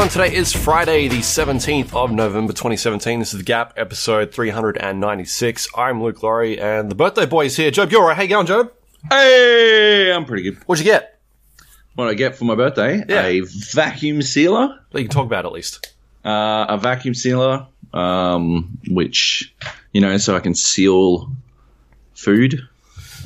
Everyone, 0.00 0.28
today 0.28 0.34
is 0.34 0.50
Friday, 0.50 1.08
the 1.08 1.18
17th 1.18 1.92
of 1.94 2.10
November 2.10 2.54
2017. 2.54 3.18
This 3.18 3.34
is 3.34 3.40
The 3.40 3.44
Gap, 3.44 3.74
episode 3.76 4.32
396. 4.32 5.68
I'm 5.76 6.02
Luke 6.02 6.22
Lawrie, 6.22 6.58
and 6.58 6.90
the 6.90 6.94
birthday 6.94 7.26
boy 7.26 7.44
is 7.44 7.56
here. 7.58 7.70
Joab 7.70 7.90
Gilroy, 7.90 8.14
how 8.14 8.22
you 8.22 8.28
going, 8.28 8.46
Joab? 8.46 8.72
Hey, 9.10 10.10
I'm 10.10 10.24
pretty 10.24 10.44
good. 10.44 10.56
What'd 10.64 10.82
you 10.82 10.90
get? 10.90 11.20
What 11.96 12.08
I 12.08 12.14
get 12.14 12.34
for 12.34 12.46
my 12.46 12.54
birthday? 12.54 13.04
Yeah. 13.06 13.26
A 13.26 13.40
vacuum 13.40 14.22
sealer. 14.22 14.80
That 14.90 15.02
you 15.02 15.06
can 15.06 15.12
talk 15.14 15.26
about 15.26 15.44
at 15.44 15.52
least. 15.52 15.92
Uh, 16.24 16.64
a 16.70 16.78
vacuum 16.78 17.12
sealer, 17.12 17.66
um, 17.92 18.78
which, 18.88 19.54
you 19.92 20.00
know, 20.00 20.16
so 20.16 20.34
I 20.34 20.40
can 20.40 20.54
seal 20.54 21.30
food, 22.14 22.54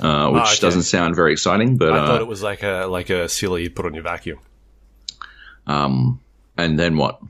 uh, 0.01 0.29
which 0.33 0.43
Ah, 0.43 0.51
okay. 0.51 0.61
doesn't 0.61 0.83
sound 0.83 1.15
very 1.15 1.31
exciting, 1.31 1.77
but, 1.77 1.93
I 1.93 1.99
uh, 1.99 2.07
thought 2.09 2.21
it 2.21 2.27
was 2.27 2.43
like 2.43 2.65
a 2.65 2.87
like 2.87 3.11
a 3.11 3.29
sealer 3.29 3.61
you'd 3.61 3.77
put 3.77 3.87
on 3.87 3.95
your 3.95 4.03
vacuum. 4.03 4.41
um, 5.69 6.19
and 6.57 6.79
then 6.79 6.97
what? 6.97 7.21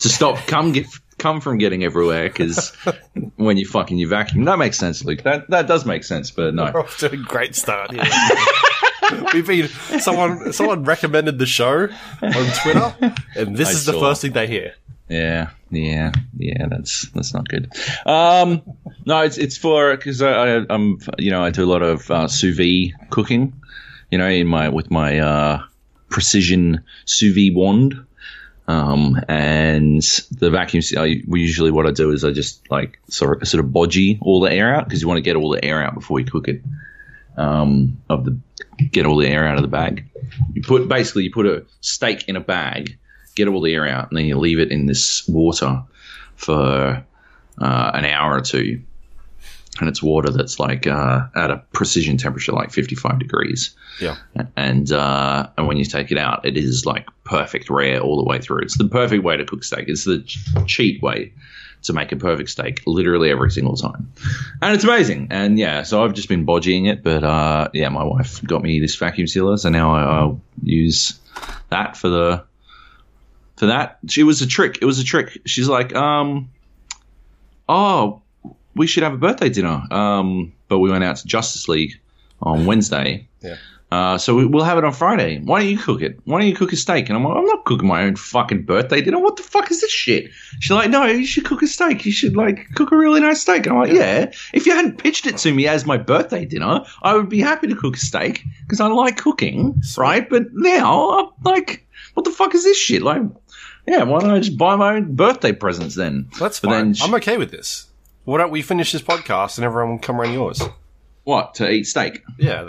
To 0.00 0.08
stop, 0.08 0.36
come 0.46 0.72
get, 0.72 0.86
come 1.18 1.40
from 1.40 1.58
getting 1.58 1.84
everywhere, 1.84 2.28
because 2.28 2.70
when 3.36 3.56
you 3.56 3.66
fucking 3.66 3.98
you 3.98 4.08
vacuum, 4.08 4.44
that 4.44 4.58
makes 4.58 4.78
sense, 4.78 5.04
Luke. 5.04 5.22
That, 5.22 5.50
that 5.50 5.66
does 5.66 5.84
make 5.84 6.04
sense, 6.04 6.30
but 6.30 6.54
no. 6.54 6.70
We're 6.72 6.80
off 6.80 6.98
to 6.98 7.12
a 7.12 7.16
great 7.16 7.54
start 7.54 7.92
here. 7.92 8.04
We've 9.34 9.46
been 9.46 9.68
someone 10.00 10.52
someone 10.52 10.84
recommended 10.84 11.38
the 11.38 11.46
show 11.46 11.88
on 12.22 12.46
Twitter, 12.62 13.14
and 13.36 13.56
this 13.56 13.68
I 13.68 13.72
is 13.72 13.84
the 13.84 13.92
first 13.92 14.22
thing 14.22 14.32
they 14.32 14.46
hear. 14.46 14.74
Yeah, 15.08 15.50
yeah, 15.70 16.12
yeah. 16.38 16.66
That's 16.68 17.10
that's 17.10 17.34
not 17.34 17.48
good. 17.48 17.70
Um, 18.06 18.62
no, 19.04 19.20
it's 19.20 19.36
it's 19.36 19.56
for 19.56 19.94
because 19.94 20.22
I, 20.22 20.56
I 20.56 20.66
I'm 20.70 20.98
you 21.18 21.30
know 21.30 21.44
I 21.44 21.50
do 21.50 21.64
a 21.64 21.66
lot 21.66 21.82
of 21.82 22.10
uh, 22.10 22.28
sous 22.28 22.56
vide 22.56 22.94
cooking. 23.10 23.52
You 24.10 24.18
know, 24.18 24.28
in 24.28 24.46
my 24.46 24.68
with 24.70 24.90
my 24.90 25.18
uh, 25.18 25.62
precision 26.08 26.82
sous 27.04 27.34
vide 27.34 27.54
wand. 27.54 28.06
Um, 28.68 29.20
and 29.28 30.02
the 30.30 30.50
vacuum, 30.50 30.82
I, 30.96 31.22
usually 31.26 31.70
what 31.70 31.86
I 31.86 31.90
do 31.90 32.10
is 32.12 32.24
I 32.24 32.30
just 32.30 32.70
like 32.70 33.00
sort 33.08 33.42
of, 33.42 33.48
sort 33.48 33.64
of 33.64 33.70
bodgy 33.70 34.18
all 34.20 34.40
the 34.40 34.52
air 34.52 34.74
out 34.74 34.84
because 34.84 35.02
you 35.02 35.08
want 35.08 35.18
to 35.18 35.22
get 35.22 35.36
all 35.36 35.50
the 35.50 35.64
air 35.64 35.82
out 35.82 35.94
before 35.94 36.20
you 36.20 36.26
cook 36.26 36.48
it. 36.48 36.62
Um, 37.36 37.98
of 38.10 38.26
the 38.26 38.38
get 38.90 39.06
all 39.06 39.16
the 39.16 39.26
air 39.26 39.46
out 39.46 39.56
of 39.56 39.62
the 39.62 39.68
bag. 39.68 40.06
You 40.52 40.62
put 40.62 40.88
basically 40.88 41.24
you 41.24 41.32
put 41.32 41.46
a 41.46 41.64
steak 41.80 42.28
in 42.28 42.36
a 42.36 42.40
bag, 42.40 42.98
get 43.34 43.48
all 43.48 43.60
the 43.60 43.74
air 43.74 43.88
out, 43.88 44.10
and 44.10 44.18
then 44.18 44.26
you 44.26 44.38
leave 44.38 44.58
it 44.58 44.70
in 44.70 44.86
this 44.86 45.26
water 45.26 45.82
for 46.36 47.04
uh, 47.58 47.90
an 47.94 48.04
hour 48.04 48.36
or 48.36 48.40
two. 48.40 48.82
And 49.80 49.88
it's 49.88 50.02
water 50.02 50.30
that's 50.30 50.60
like 50.60 50.86
uh, 50.86 51.22
at 51.34 51.50
a 51.50 51.56
precision 51.72 52.18
temperature, 52.18 52.52
like 52.52 52.72
55 52.72 53.18
degrees 53.18 53.74
Yeah, 54.34 54.46
and 54.56 54.90
uh, 54.92 55.48
and 55.56 55.66
when 55.66 55.76
you 55.76 55.84
take 55.84 56.10
it 56.10 56.18
out, 56.18 56.44
it 56.44 56.56
is 56.56 56.86
like 56.86 57.06
perfect 57.24 57.70
rare 57.70 58.00
all 58.00 58.16
the 58.16 58.24
way 58.24 58.38
through. 58.38 58.60
It's 58.60 58.76
the 58.76 58.88
perfect 58.88 59.24
way 59.24 59.36
to 59.36 59.44
cook 59.44 59.64
steak. 59.64 59.88
It's 59.88 60.04
the 60.04 60.20
ch- 60.20 60.38
cheat 60.66 61.02
way 61.02 61.32
to 61.82 61.92
make 61.92 62.12
a 62.12 62.16
perfect 62.16 62.50
steak, 62.50 62.82
literally 62.86 63.30
every 63.30 63.50
single 63.50 63.76
time, 63.76 64.12
and 64.60 64.74
it's 64.74 64.84
amazing. 64.84 65.28
And 65.30 65.58
yeah, 65.58 65.82
so 65.82 66.04
I've 66.04 66.14
just 66.14 66.28
been 66.28 66.46
bodging 66.46 66.86
it, 66.86 67.02
but 67.02 67.24
uh, 67.24 67.68
yeah, 67.72 67.88
my 67.88 68.04
wife 68.04 68.42
got 68.44 68.62
me 68.62 68.80
this 68.80 68.94
vacuum 68.96 69.26
sealer, 69.26 69.56
so 69.56 69.68
now 69.68 69.94
I, 69.94 70.02
I'll 70.02 70.40
use 70.62 71.18
that 71.70 71.96
for 71.96 72.08
the 72.08 72.44
for 73.56 73.66
that. 73.66 73.98
She 74.08 74.22
was 74.22 74.42
a 74.42 74.46
trick. 74.46 74.78
It 74.80 74.84
was 74.84 74.98
a 74.98 75.04
trick. 75.04 75.40
She's 75.44 75.68
like, 75.68 75.94
um, 75.94 76.50
oh, 77.68 78.21
we 78.74 78.86
should 78.86 79.02
have 79.02 79.14
a 79.14 79.18
birthday 79.18 79.48
dinner. 79.48 79.82
Um, 79.90 80.52
but 80.68 80.78
we 80.78 80.90
went 80.90 81.04
out 81.04 81.16
to 81.16 81.26
Justice 81.26 81.68
League 81.68 81.92
on 82.40 82.66
Wednesday. 82.70 83.28
Yeah. 83.40 83.56
Uh, 83.90 84.16
so 84.16 84.34
we, 84.34 84.46
we'll 84.46 84.64
have 84.64 84.78
it 84.78 84.84
on 84.84 84.92
Friday. 84.94 85.38
Why 85.44 85.60
don't 85.60 85.68
you 85.68 85.76
cook 85.76 86.00
it? 86.00 86.18
Why 86.24 86.38
don't 86.40 86.48
you 86.48 86.54
cook 86.54 86.72
a 86.72 86.76
steak? 86.76 87.10
And 87.10 87.16
I'm 87.18 87.24
like, 87.24 87.36
I'm 87.36 87.44
not 87.44 87.66
cooking 87.66 87.86
my 87.86 88.04
own 88.04 88.16
fucking 88.16 88.62
birthday 88.62 89.02
dinner. 89.02 89.18
What 89.18 89.36
the 89.36 89.42
fuck 89.42 89.70
is 89.70 89.82
this 89.82 89.90
shit? 89.92 90.30
She's 90.60 90.70
like, 90.70 90.88
no, 90.88 91.04
you 91.04 91.26
should 91.26 91.44
cook 91.44 91.60
a 91.62 91.66
steak. 91.66 92.06
You 92.06 92.10
should 92.12 92.34
like 92.34 92.68
cook 92.74 92.90
a 92.90 92.96
really 92.96 93.20
nice 93.20 93.42
steak. 93.42 93.66
And 93.66 93.74
I'm 93.76 93.82
like, 93.82 93.92
yeah. 93.92 94.32
If 94.54 94.64
you 94.64 94.72
hadn't 94.74 94.96
pitched 94.96 95.26
it 95.26 95.36
to 95.38 95.52
me 95.52 95.68
as 95.68 95.84
my 95.84 95.98
birthday 95.98 96.46
dinner, 96.46 96.80
I 97.02 97.14
would 97.14 97.28
be 97.28 97.38
happy 97.40 97.66
to 97.66 97.74
cook 97.74 97.96
a 97.96 98.00
steak 98.00 98.42
because 98.62 98.80
I 98.80 98.86
like 98.86 99.18
cooking, 99.18 99.78
right? 99.98 100.26
But 100.26 100.44
now, 100.54 101.18
I'm 101.18 101.28
like, 101.44 101.86
what 102.14 102.24
the 102.24 102.30
fuck 102.30 102.54
is 102.54 102.64
this 102.64 102.78
shit? 102.78 103.02
Like, 103.02 103.20
yeah, 103.86 104.04
why 104.04 104.20
don't 104.20 104.30
I 104.30 104.38
just 104.38 104.56
buy 104.56 104.74
my 104.74 104.94
own 104.94 105.14
birthday 105.16 105.52
presents 105.52 105.96
then? 105.96 106.30
that's 106.40 106.60
But 106.60 106.68
fine. 106.70 106.78
then 106.86 106.94
she- 106.94 107.04
I'm 107.04 107.14
okay 107.16 107.36
with 107.36 107.50
this. 107.50 107.88
Why 108.24 108.38
don't 108.38 108.50
we 108.50 108.62
finish 108.62 108.92
this 108.92 109.02
podcast 109.02 109.58
and 109.58 109.64
everyone 109.64 109.92
will 109.92 109.98
come 109.98 110.20
around 110.20 110.32
yours? 110.32 110.62
What 111.24 111.54
to 111.54 111.70
eat 111.70 111.84
steak? 111.84 112.22
Yeah, 112.38 112.68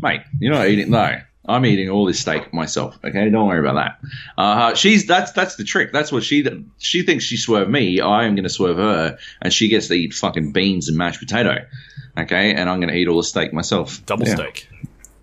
mate, 0.00 0.22
you're 0.40 0.52
not 0.54 0.68
eating. 0.68 0.90
No, 0.90 1.18
I'm 1.48 1.66
eating 1.66 1.88
all 1.90 2.06
this 2.06 2.20
steak 2.20 2.52
myself. 2.52 2.98
Okay, 3.04 3.28
don't 3.30 3.46
worry 3.48 3.60
about 3.66 3.74
that. 3.74 4.08
Uh, 4.38 4.74
she's 4.74 5.06
that's 5.06 5.32
that's 5.32 5.56
the 5.56 5.64
trick. 5.64 5.92
That's 5.92 6.12
what 6.12 6.22
she 6.22 6.46
she 6.78 7.02
thinks 7.02 7.24
she 7.24 7.36
swerved 7.36 7.70
me. 7.70 8.00
I 8.00 8.24
am 8.24 8.34
going 8.34 8.44
to 8.44 8.50
swerve 8.50 8.76
her, 8.78 9.18
and 9.40 9.52
she 9.52 9.68
gets 9.68 9.88
to 9.88 9.94
eat 9.94 10.14
fucking 10.14 10.52
beans 10.52 10.88
and 10.88 10.96
mashed 10.96 11.20
potato. 11.20 11.64
Okay, 12.16 12.54
and 12.54 12.68
I'm 12.68 12.78
going 12.80 12.90
to 12.92 12.96
eat 12.96 13.08
all 13.08 13.16
the 13.16 13.22
steak 13.24 13.52
myself. 13.52 14.04
double 14.06 14.26
Yeah, 14.26 14.34
steak. 14.36 14.68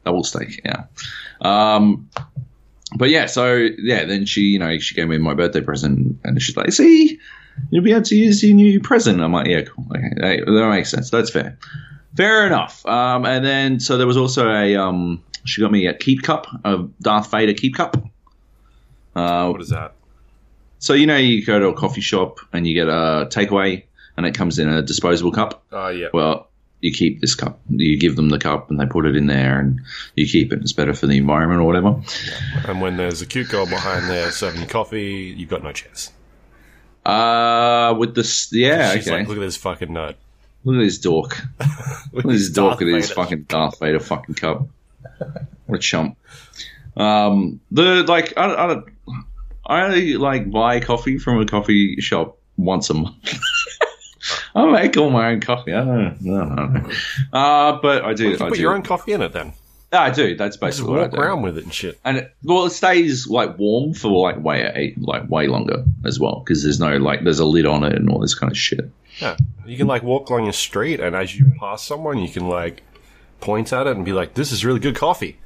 double 0.06 0.24
steak. 0.24 0.62
Yeah. 0.66 0.86
Um, 1.42 2.10
but 2.96 3.10
yeah, 3.10 3.28
so 3.28 3.54
yeah, 3.56 4.06
then 4.06 4.26
she, 4.26 4.42
you 4.42 4.60
know, 4.60 4.78
she 4.80 4.96
gave 4.96 5.08
me 5.08 5.18
my 5.20 5.36
birthday 5.36 5.62
present, 5.62 6.20
and 6.24 6.42
she's 6.42 6.58
like, 6.58 6.72
"See, 6.74 7.20
you'll 7.72 7.84
be 7.84 7.92
able 7.92 8.04
to 8.04 8.16
use 8.16 8.44
your 8.44 8.56
new 8.56 8.80
present." 8.80 9.22
I'm 9.22 9.34
like, 9.34 9.48
"Yeah, 9.48 9.62
cool. 9.62 9.86
Okay, 9.96 10.40
that 10.46 10.68
makes 10.70 10.90
sense. 10.92 11.10
That's 11.10 11.30
fair. 11.30 11.58
Fair 12.16 12.46
enough." 12.48 12.86
Um, 12.86 13.26
and 13.26 13.46
then 13.46 13.80
so 13.80 13.98
there 13.98 14.08
was 14.08 14.18
also 14.18 14.50
a 14.50 14.76
um, 14.76 15.24
she 15.46 15.62
got 15.62 15.72
me 15.72 15.88
a 15.88 15.94
keep 15.94 16.22
cup, 16.24 16.48
a 16.64 16.86
Darth 17.02 17.32
Vader 17.32 17.54
keep 17.54 17.76
cup. 17.76 17.98
Uh, 19.16 19.50
What 19.50 19.62
is 19.62 19.70
that? 19.70 19.94
so 20.82 20.94
you 20.94 21.06
know, 21.06 21.18
you 21.18 21.46
go 21.46 21.60
to 21.60 21.68
a 21.68 21.74
coffee 21.74 22.00
shop 22.02 22.40
and 22.54 22.66
you 22.66 22.74
get 22.74 22.88
a 22.88 23.28
takeaway, 23.30 23.84
and 24.18 24.26
it 24.26 24.34
comes 24.34 24.60
in 24.60 24.70
a 24.70 24.82
disposable 24.82 25.32
cup. 25.32 25.64
Oh 25.72 25.90
yeah. 25.90 26.08
Well, 26.14 26.48
you 26.82 26.94
keep 26.94 27.20
this 27.20 27.36
cup. 27.36 27.60
You 27.70 28.00
give 28.00 28.16
them 28.16 28.30
the 28.30 28.40
cup, 28.40 28.70
and 28.70 28.80
they 28.80 28.86
put 28.86 29.06
it 29.06 29.18
in 29.18 29.28
there, 29.28 29.60
and 29.60 29.82
you 30.16 30.26
keep 30.26 30.54
it. 30.54 30.60
It's 30.62 30.72
better 30.72 30.94
for 30.94 31.08
the 31.08 31.18
environment 31.18 31.60
or 31.60 31.66
whatever. 31.66 32.02
And 32.66 32.80
when 32.80 32.96
there's 32.96 33.22
a 33.22 33.26
cute 33.26 33.50
girl 33.50 33.66
behind 33.66 34.10
there 34.10 34.32
serving 34.32 34.62
you 34.62 34.68
coffee, 34.68 35.34
you've 35.38 35.50
got 35.50 35.64
no 35.64 35.74
chance. 35.74 36.12
Uh, 37.06 37.96
with 37.98 38.16
this, 38.16 38.50
yeah, 38.52 38.94
She's 38.94 39.08
okay. 39.08 39.20
like, 39.20 39.28
look 39.28 39.38
at 39.38 39.42
this 39.42 39.58
fucking 39.58 39.92
nut. 39.94 40.18
Look 40.64 40.76
at 40.76 40.80
this 40.80 40.98
dork. 40.98 41.42
Look 42.12 42.26
at 42.26 42.32
this 42.32 42.50
dork 42.50 42.82
at 42.82 42.88
his 42.88 43.12
fucking 43.12 43.44
Darth 43.44 43.80
Vader 43.80 44.00
fucking 44.00 44.36
cup. 44.36 44.68
What 45.66 45.76
a 45.76 45.80
chump. 45.80 46.18
Um, 46.98 47.62
the 47.72 48.04
like, 48.04 48.34
I, 48.38 48.74
I 48.74 48.82
I 49.66 49.84
only 49.84 50.18
like 50.18 50.52
buy 50.52 50.80
coffee 50.82 51.18
from 51.18 51.40
a 51.40 51.46
coffee 51.46 51.96
shop 52.02 52.38
once 52.58 52.90
a 52.90 52.96
month. 52.96 53.40
I 54.56 54.66
make 54.66 54.98
all 54.98 55.10
my 55.10 55.32
own 55.32 55.40
coffee. 55.40 55.74
I 55.74 55.86
don't 55.86 56.22
know. 56.22 56.42
I 56.42 56.56
don't 56.56 56.74
know. 56.74 56.92
Uh, 57.32 57.80
but 57.82 58.04
I 58.04 58.14
do. 58.14 58.30
You 58.30 58.36
I 58.36 58.50
put 58.50 58.56
do. 58.56 58.62
your 58.62 58.74
own 58.76 58.82
coffee 58.82 59.14
in 59.14 59.22
it 59.22 59.32
then. 59.32 59.54
Yeah, 59.92 60.02
I 60.02 60.12
do. 60.12 60.36
That's 60.36 60.56
Just 60.56 60.62
basically 60.62 60.92
what 60.92 61.00
I 61.00 61.04
walk 61.04 61.12
do. 61.14 61.18
around 61.18 61.42
with 61.42 61.58
it 61.58 61.64
and 61.64 61.74
shit. 61.74 62.00
And 62.06 62.18
it, 62.18 62.36
well, 62.44 62.66
it 62.66 62.70
stays 62.72 63.28
like 63.28 63.58
warm 63.58 63.94
for 63.96 64.10
like 64.10 64.44
way 64.44 64.94
like 65.00 65.28
way 65.30 65.48
longer 65.48 65.84
as 66.06 66.20
well 66.20 66.44
because 66.46 66.62
there's 66.64 66.80
no 66.80 66.98
like 66.98 67.24
there's 67.24 67.40
a 67.40 67.46
lid 67.46 67.66
on 67.66 67.84
it 67.84 67.96
and 67.96 68.10
all 68.10 68.20
this 68.20 68.36
kind 68.36 68.52
of 68.52 68.58
shit. 68.58 68.90
Yeah. 69.20 69.36
You 69.66 69.78
can 69.78 69.88
like 69.88 70.04
walk 70.04 70.30
along 70.30 70.44
your 70.44 70.54
street 70.54 71.00
and 71.00 71.16
as 71.16 71.36
you 71.38 71.52
pass 71.60 71.84
someone, 71.84 72.20
you 72.20 72.30
can 72.30 72.48
like 72.48 72.84
point 73.42 73.74
at 73.74 73.88
it 73.88 73.96
and 73.96 74.06
be 74.06 74.14
like, 74.14 74.36
"This 74.36 74.52
is 74.52 74.64
really 74.64 74.80
good 74.80 74.96
coffee." 74.96 75.40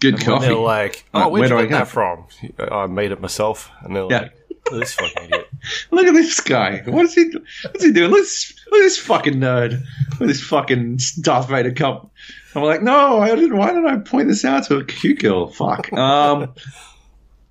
Good 0.00 0.14
And 0.14 0.24
coffee. 0.24 0.46
they're 0.46 0.54
like, 0.54 1.04
"Oh, 1.14 1.28
where'd 1.28 1.32
where 1.32 1.42
you 1.42 1.48
do 1.48 1.58
I 1.58 1.62
get 1.66 1.70
that 1.78 1.88
from?" 1.88 2.24
I 2.58 2.86
made 2.86 3.10
it 3.12 3.20
myself. 3.20 3.70
And 3.82 3.96
they're 3.96 4.06
Yeah. 4.10 4.18
like, 4.20 4.32
"Oh, 4.70 4.78
"This 4.78 4.94
fucking 4.94 5.24
idiot." 5.24 5.48
Look 5.90 6.06
at 6.06 6.12
this 6.14 6.38
guy. 6.40 6.82
What 6.86 7.06
is 7.06 7.14
he? 7.14 7.30
Doing? 7.30 7.44
What's 7.72 7.84
he 7.84 7.92
doing? 7.92 8.10
Look, 8.10 8.18
at 8.20 8.22
this- 8.24 8.54
look 8.70 8.80
at 8.80 8.84
this 8.84 8.98
fucking 8.98 9.34
nerd. 9.34 9.70
Look 10.12 10.20
at 10.22 10.26
this 10.28 10.42
fucking 10.42 11.00
Darth 11.22 11.48
Vader 11.48 11.72
cup. 11.72 12.10
I'm 12.56 12.62
like, 12.62 12.82
no, 12.82 13.20
I 13.20 13.34
didn't. 13.34 13.54
Why 13.54 13.74
did 13.74 13.84
I 13.84 13.98
point 13.98 14.28
this 14.28 14.42
out 14.42 14.64
to 14.64 14.78
a 14.78 14.84
cute 14.84 15.20
girl? 15.20 15.48
Fuck. 15.48 15.92
Um, 15.96 16.54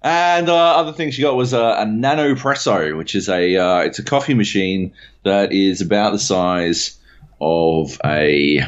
and 0.02 0.50
uh, 0.50 0.56
other 0.56 0.94
thing 0.94 1.12
she 1.12 1.22
got 1.24 1.36
was 1.36 1.54
a, 1.54 1.60
a 1.60 1.86
Nanopresso, 1.86 2.96
which 2.96 3.16
is 3.16 3.28
a 3.28 3.58
uh, 3.58 3.80
it's 3.80 3.98
a 3.98 4.04
coffee 4.04 4.34
machine 4.36 4.94
that 5.24 5.52
is 5.52 5.82
about 5.82 6.12
the 6.12 6.20
size 6.20 6.98
of 7.42 8.00
a. 8.04 8.62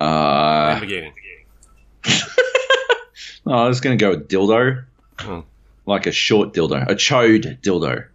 Uh, 0.00 0.80
Lamborghini. 0.80 1.12
Oh, 3.44 3.64
I 3.64 3.66
was 3.66 3.80
going 3.80 3.98
to 3.98 4.02
go 4.02 4.10
with 4.10 4.28
dildo. 4.28 4.84
Hmm. 5.18 5.40
Like 5.84 6.06
a 6.06 6.12
short 6.12 6.54
dildo. 6.54 6.88
A 6.88 6.94
chode 6.94 7.60
dildo. 7.60 8.06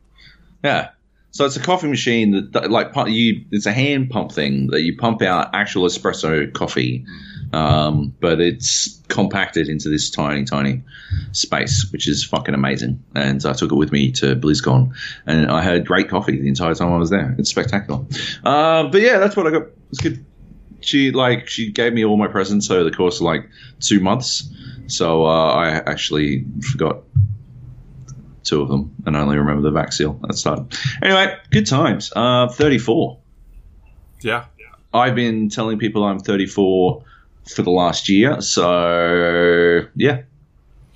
Yeah. 0.63 0.91
So 1.37 1.45
it's 1.45 1.55
a 1.55 1.59
coffee 1.59 1.87
machine 1.87 2.31
that, 2.31 2.53
that 2.53 2.71
like 2.71 2.91
you 3.09 3.45
it's 3.51 3.67
a 3.67 3.71
hand 3.71 4.09
pump 4.09 4.31
thing 4.31 4.71
that 4.71 4.81
you 4.81 4.97
pump 4.97 5.21
out 5.21 5.53
actual 5.53 5.85
espresso 5.85 6.51
coffee. 6.51 7.05
Um, 7.53 8.11
but 8.19 8.41
it's 8.41 8.99
compacted 9.07 9.69
into 9.69 9.87
this 9.87 10.09
tiny, 10.09 10.45
tiny 10.45 10.81
space, 11.33 11.91
which 11.91 12.07
is 12.07 12.23
fucking 12.23 12.55
amazing. 12.55 13.03
And 13.13 13.45
I 13.45 13.53
took 13.53 13.71
it 13.71 13.75
with 13.75 13.91
me 13.91 14.11
to 14.13 14.35
BlizzCon, 14.35 14.91
and 15.27 15.51
I 15.51 15.61
had 15.61 15.85
great 15.85 16.09
coffee 16.09 16.41
the 16.41 16.47
entire 16.47 16.73
time 16.73 16.91
I 16.91 16.97
was 16.97 17.11
there. 17.11 17.35
It's 17.37 17.51
spectacular. 17.51 18.03
Uh, 18.43 18.87
but 18.87 19.01
yeah, 19.01 19.19
that's 19.19 19.37
what 19.37 19.45
I 19.45 19.51
got. 19.51 19.67
It's 19.91 20.01
good. 20.01 20.25
She 20.81 21.11
like 21.11 21.47
she 21.47 21.71
gave 21.71 21.93
me 21.93 22.03
all 22.03 22.17
my 22.17 22.27
presents 22.27 22.71
over 22.71 22.83
the 22.83 22.91
course 22.91 23.17
of 23.17 23.21
like 23.21 23.47
two 23.79 23.99
months. 23.99 24.49
So 24.87 25.27
uh, 25.27 25.51
I 25.51 25.67
actually 25.85 26.45
forgot 26.71 27.03
two 28.47 28.61
of 28.61 28.69
them 28.69 28.93
and 29.05 29.15
only 29.15 29.37
remember 29.37 29.69
the 29.69 29.89
seal 29.91 30.19
at 30.23 30.29
the 30.29 30.37
start. 30.37 30.61
Anyway, 31.01 31.35
good 31.51 31.67
times. 31.67 32.11
Uh, 32.15 32.47
34. 32.47 33.17
Yeah. 34.21 34.45
I've 34.93 35.15
been 35.15 35.49
telling 35.49 35.77
people 35.77 36.03
I'm 36.03 36.19
34 36.19 37.03
for 37.53 37.61
the 37.61 37.69
last 37.71 38.09
year, 38.09 38.41
so 38.41 39.83
yeah, 39.95 40.21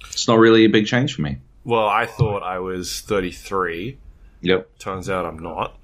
it's 0.09 0.27
not 0.27 0.39
really 0.39 0.65
a 0.65 0.69
big 0.69 0.85
change 0.87 1.15
for 1.15 1.21
me. 1.21 1.37
Well, 1.63 1.87
I 1.87 2.05
thought 2.05 2.41
I 2.43 2.59
was 2.59 3.01
33. 3.01 3.97
Yep, 4.41 4.79
Turns 4.79 5.09
out 5.09 5.25
I'm 5.25 5.37
not. 5.39 5.77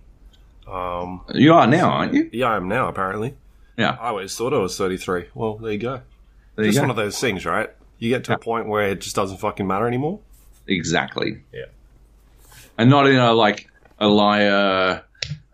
Um, 0.68 1.22
you 1.34 1.54
are 1.54 1.68
now, 1.68 1.90
aren't 1.90 2.14
you? 2.14 2.30
yeah, 2.34 2.48
I 2.48 2.56
am 2.58 2.68
now, 2.68 2.88
apparently. 2.88 3.36
Yeah, 3.78 3.98
I 4.02 4.08
always 4.10 4.36
thought 4.36 4.54
I 4.54 4.58
was 4.58 4.76
33. 4.78 5.26
Well, 5.36 5.58
there 5.58 5.72
you 5.74 5.78
go. 5.78 6.02
there 6.56 6.66
you 6.66 6.72
Just 6.72 6.78
go. 6.80 6.84
one 6.84 6.90
of 6.90 6.96
those 6.96 7.20
things, 7.20 7.46
right? 7.46 7.70
You 8.00 8.10
get 8.10 8.24
to 8.26 8.34
a 8.34 8.38
point 8.40 8.68
where 8.68 8.88
it 8.90 9.02
just 9.02 9.16
doesn't 9.16 9.38
fucking 9.38 9.68
matter 9.68 9.88
anymore. 9.88 10.20
Exactly. 10.68 11.42
Yeah. 11.54 11.66
and 12.78 12.90
not 12.90 13.08
in 13.08 13.18
a 13.18 13.34
like 13.34 13.70
Elia, 14.00 15.04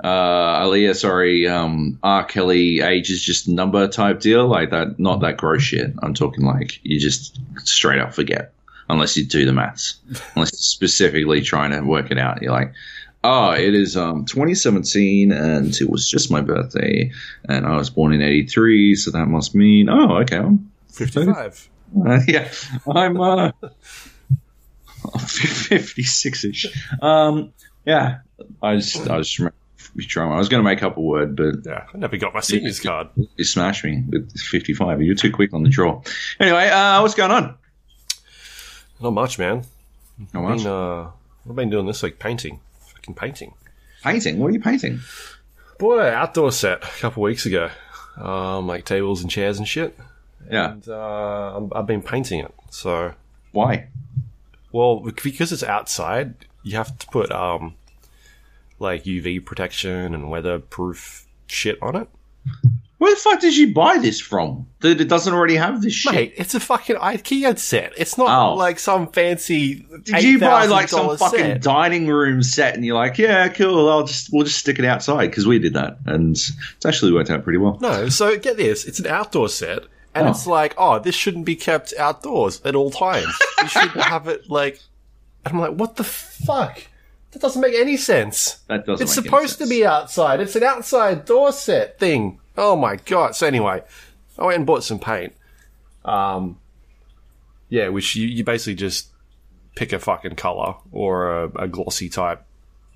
uh, 0.03 0.63
Aaliyah, 0.63 0.95
sorry, 0.95 1.47
um, 1.47 1.97
R. 2.03 2.25
Kelly 2.25 2.81
age 2.81 3.09
is 3.09 3.23
just 3.23 3.47
number 3.47 3.87
type 3.87 4.19
deal, 4.19 4.47
like 4.47 4.71
that. 4.71 4.99
Not 4.99 5.21
that 5.21 5.37
gross 5.37 5.61
shit. 5.61 5.93
I'm 6.01 6.13
talking 6.13 6.43
like 6.43 6.79
you 6.83 6.99
just 6.99 7.39
straight 7.59 8.01
up 8.01 8.13
forget, 8.13 8.53
unless 8.89 9.15
you 9.15 9.25
do 9.25 9.45
the 9.45 9.53
maths, 9.53 9.99
unless 10.35 10.51
you're 10.51 10.57
specifically 10.57 11.41
trying 11.41 11.71
to 11.71 11.81
work 11.81 12.11
it 12.11 12.17
out. 12.17 12.41
You're 12.41 12.51
like, 12.51 12.73
oh, 13.23 13.51
it 13.51 13.73
is 13.73 13.95
um 13.95 14.25
2017, 14.25 15.31
and 15.31 15.73
it 15.73 15.89
was 15.89 16.09
just 16.09 16.29
my 16.29 16.41
birthday, 16.41 17.11
and 17.47 17.65
I 17.65 17.77
was 17.77 17.89
born 17.89 18.13
in 18.13 18.21
'83, 18.21 18.95
so 18.95 19.11
that 19.11 19.27
must 19.27 19.55
mean, 19.55 19.89
oh, 19.89 20.17
okay, 20.17 20.37
I'm 20.37 20.69
55. 20.89 21.69
uh, 22.05 22.19
yeah, 22.27 22.51
I'm 22.85 23.21
uh, 23.21 23.51
56 25.19 26.43
ish. 26.45 26.65
Um, 27.01 27.53
yeah, 27.85 28.19
I 28.61 28.75
just, 28.77 29.07
I 29.09 29.17
was 29.17 29.29
trying. 29.31 29.51
I 30.31 30.37
was 30.37 30.49
going 30.49 30.63
to 30.63 30.63
make 30.63 30.81
up 30.81 30.97
a 30.97 31.01
word, 31.01 31.35
but 31.35 31.55
Yeah, 31.65 31.85
I 31.93 31.97
never 31.97 32.17
got 32.17 32.33
my 32.33 32.39
seniors 32.39 32.79
card. 32.79 33.09
you 33.35 33.43
smashed 33.43 33.83
me 33.83 34.03
with 34.07 34.31
55. 34.39 35.01
You're 35.01 35.15
too 35.15 35.31
quick 35.31 35.53
on 35.53 35.63
the 35.63 35.69
draw. 35.69 36.01
Anyway, 36.39 36.67
uh, 36.69 37.01
what's 37.01 37.13
going 37.15 37.31
on? 37.31 37.55
Not 39.01 39.11
much, 39.11 39.37
man. 39.37 39.63
Not 40.33 40.43
I've 40.43 40.49
much. 40.49 40.57
been, 40.59 40.67
uh, 40.67 41.11
I've 41.49 41.55
been 41.55 41.69
doing 41.69 41.85
this 41.85 42.01
week 42.01 42.17
painting. 42.19 42.59
Fucking 42.93 43.15
painting. 43.15 43.53
Painting. 44.03 44.39
What 44.39 44.47
are 44.47 44.53
you 44.53 44.59
painting? 44.61 44.99
Bought 45.79 45.99
an 45.99 46.13
outdoor 46.13 46.51
set 46.51 46.83
a 46.83 46.99
couple 46.99 47.23
weeks 47.23 47.45
ago. 47.45 47.69
Um, 48.17 48.67
like 48.67 48.85
tables 48.85 49.21
and 49.21 49.29
chairs 49.29 49.57
and 49.57 49.67
shit. 49.67 49.97
Yeah. 50.49 50.71
And 50.73 50.87
uh, 50.87 51.61
I've 51.73 51.87
been 51.87 52.01
painting 52.01 52.39
it. 52.39 52.53
So, 52.69 53.13
Why? 53.51 53.87
Well, 54.73 54.99
because 55.23 55.53
it's 55.53 55.63
outside, 55.63 56.33
you 56.63 56.75
have 56.75 56.97
to 56.97 57.07
put 57.07 57.31
um, 57.31 57.75
like 58.79 59.05
UV 59.05 59.45
protection 59.45 60.13
and 60.13 60.29
weatherproof 60.29 61.25
shit 61.47 61.77
on 61.81 61.95
it. 61.95 62.09
Where 62.99 63.13
the 63.13 63.19
fuck 63.19 63.41
did 63.41 63.57
you 63.57 63.73
buy 63.73 63.97
this 63.97 64.21
from? 64.21 64.65
That 64.79 65.01
it 65.01 65.09
doesn't 65.09 65.33
already 65.33 65.55
have 65.57 65.81
this 65.81 65.93
shit. 65.93 66.13
Mate, 66.13 66.33
it's 66.37 66.55
a 66.55 66.59
fucking 66.61 66.95
IKEA 66.95 67.57
set. 67.59 67.91
It's 67.97 68.17
not 68.17 68.29
Oh. 68.29 68.53
like 68.55 68.79
some 68.79 69.07
fancy. 69.07 69.85
Did 70.03 70.23
you 70.23 70.39
buy 70.39 70.67
like 70.67 70.87
some 70.87 71.07
$8,000 71.07 71.19
fucking 71.19 71.39
set. 71.39 71.61
dining 71.61 72.07
room 72.07 72.41
set 72.43 72.75
and 72.75 72.85
you're 72.85 72.95
like, 72.95 73.17
yeah, 73.17 73.49
cool, 73.49 73.89
I'll 73.89 74.05
just 74.05 74.31
we'll 74.31 74.45
just 74.45 74.57
stick 74.59 74.79
it 74.79 74.85
outside 74.85 75.27
because 75.27 75.45
we 75.45 75.59
did 75.59 75.73
that 75.73 75.97
and 76.05 76.35
it's 76.37 76.85
actually 76.85 77.11
worked 77.11 77.29
out 77.29 77.43
pretty 77.43 77.57
well. 77.59 77.77
No, 77.81 78.07
so 78.07 78.37
get 78.37 78.55
this: 78.55 78.85
it's 78.85 78.99
an 78.99 79.07
outdoor 79.07 79.49
set, 79.49 79.79
and 80.15 80.27
Oh. 80.27 80.31
it's 80.31 80.45
like, 80.47 80.73
oh, 80.77 80.99
this 80.99 81.15
shouldn't 81.15 81.45
be 81.45 81.55
kept 81.55 81.93
outdoors 81.97 82.61
at 82.65 82.75
all 82.75 82.91
times. 82.91 83.33
You 83.61 83.67
should 83.67 83.89
have 83.91 84.27
it 84.27 84.49
like. 84.49 84.79
And 85.45 85.53
I'm 85.55 85.59
like, 85.59 85.73
what 85.73 85.95
the 85.97 86.03
fuck? 86.03 86.81
That 87.31 87.41
doesn't 87.41 87.61
make 87.61 87.73
any 87.75 87.97
sense. 87.97 88.57
That 88.67 88.85
doesn't. 88.85 89.03
It's 89.03 89.17
make 89.17 89.25
any 89.25 89.29
supposed 89.37 89.57
to 89.59 89.67
be 89.67 89.85
outside. 89.85 90.39
It's 90.39 90.55
an 90.55 90.63
outside 90.63 91.25
door 91.25 91.51
set 91.51 91.99
thing. 91.99 92.39
Oh 92.57 92.75
my 92.75 92.97
god! 92.97 93.35
So 93.35 93.47
anyway, 93.47 93.81
I 94.37 94.45
went 94.45 94.57
and 94.57 94.65
bought 94.67 94.83
some 94.83 94.99
paint. 94.99 95.33
Um, 96.05 96.59
yeah, 97.69 97.87
which 97.89 98.15
you, 98.15 98.27
you 98.27 98.43
basically 98.43 98.75
just 98.75 99.07
pick 99.75 99.91
a 99.93 99.99
fucking 99.99 100.35
color 100.35 100.75
or 100.91 101.43
a, 101.45 101.63
a 101.63 101.67
glossy 101.67 102.07
type 102.09 102.43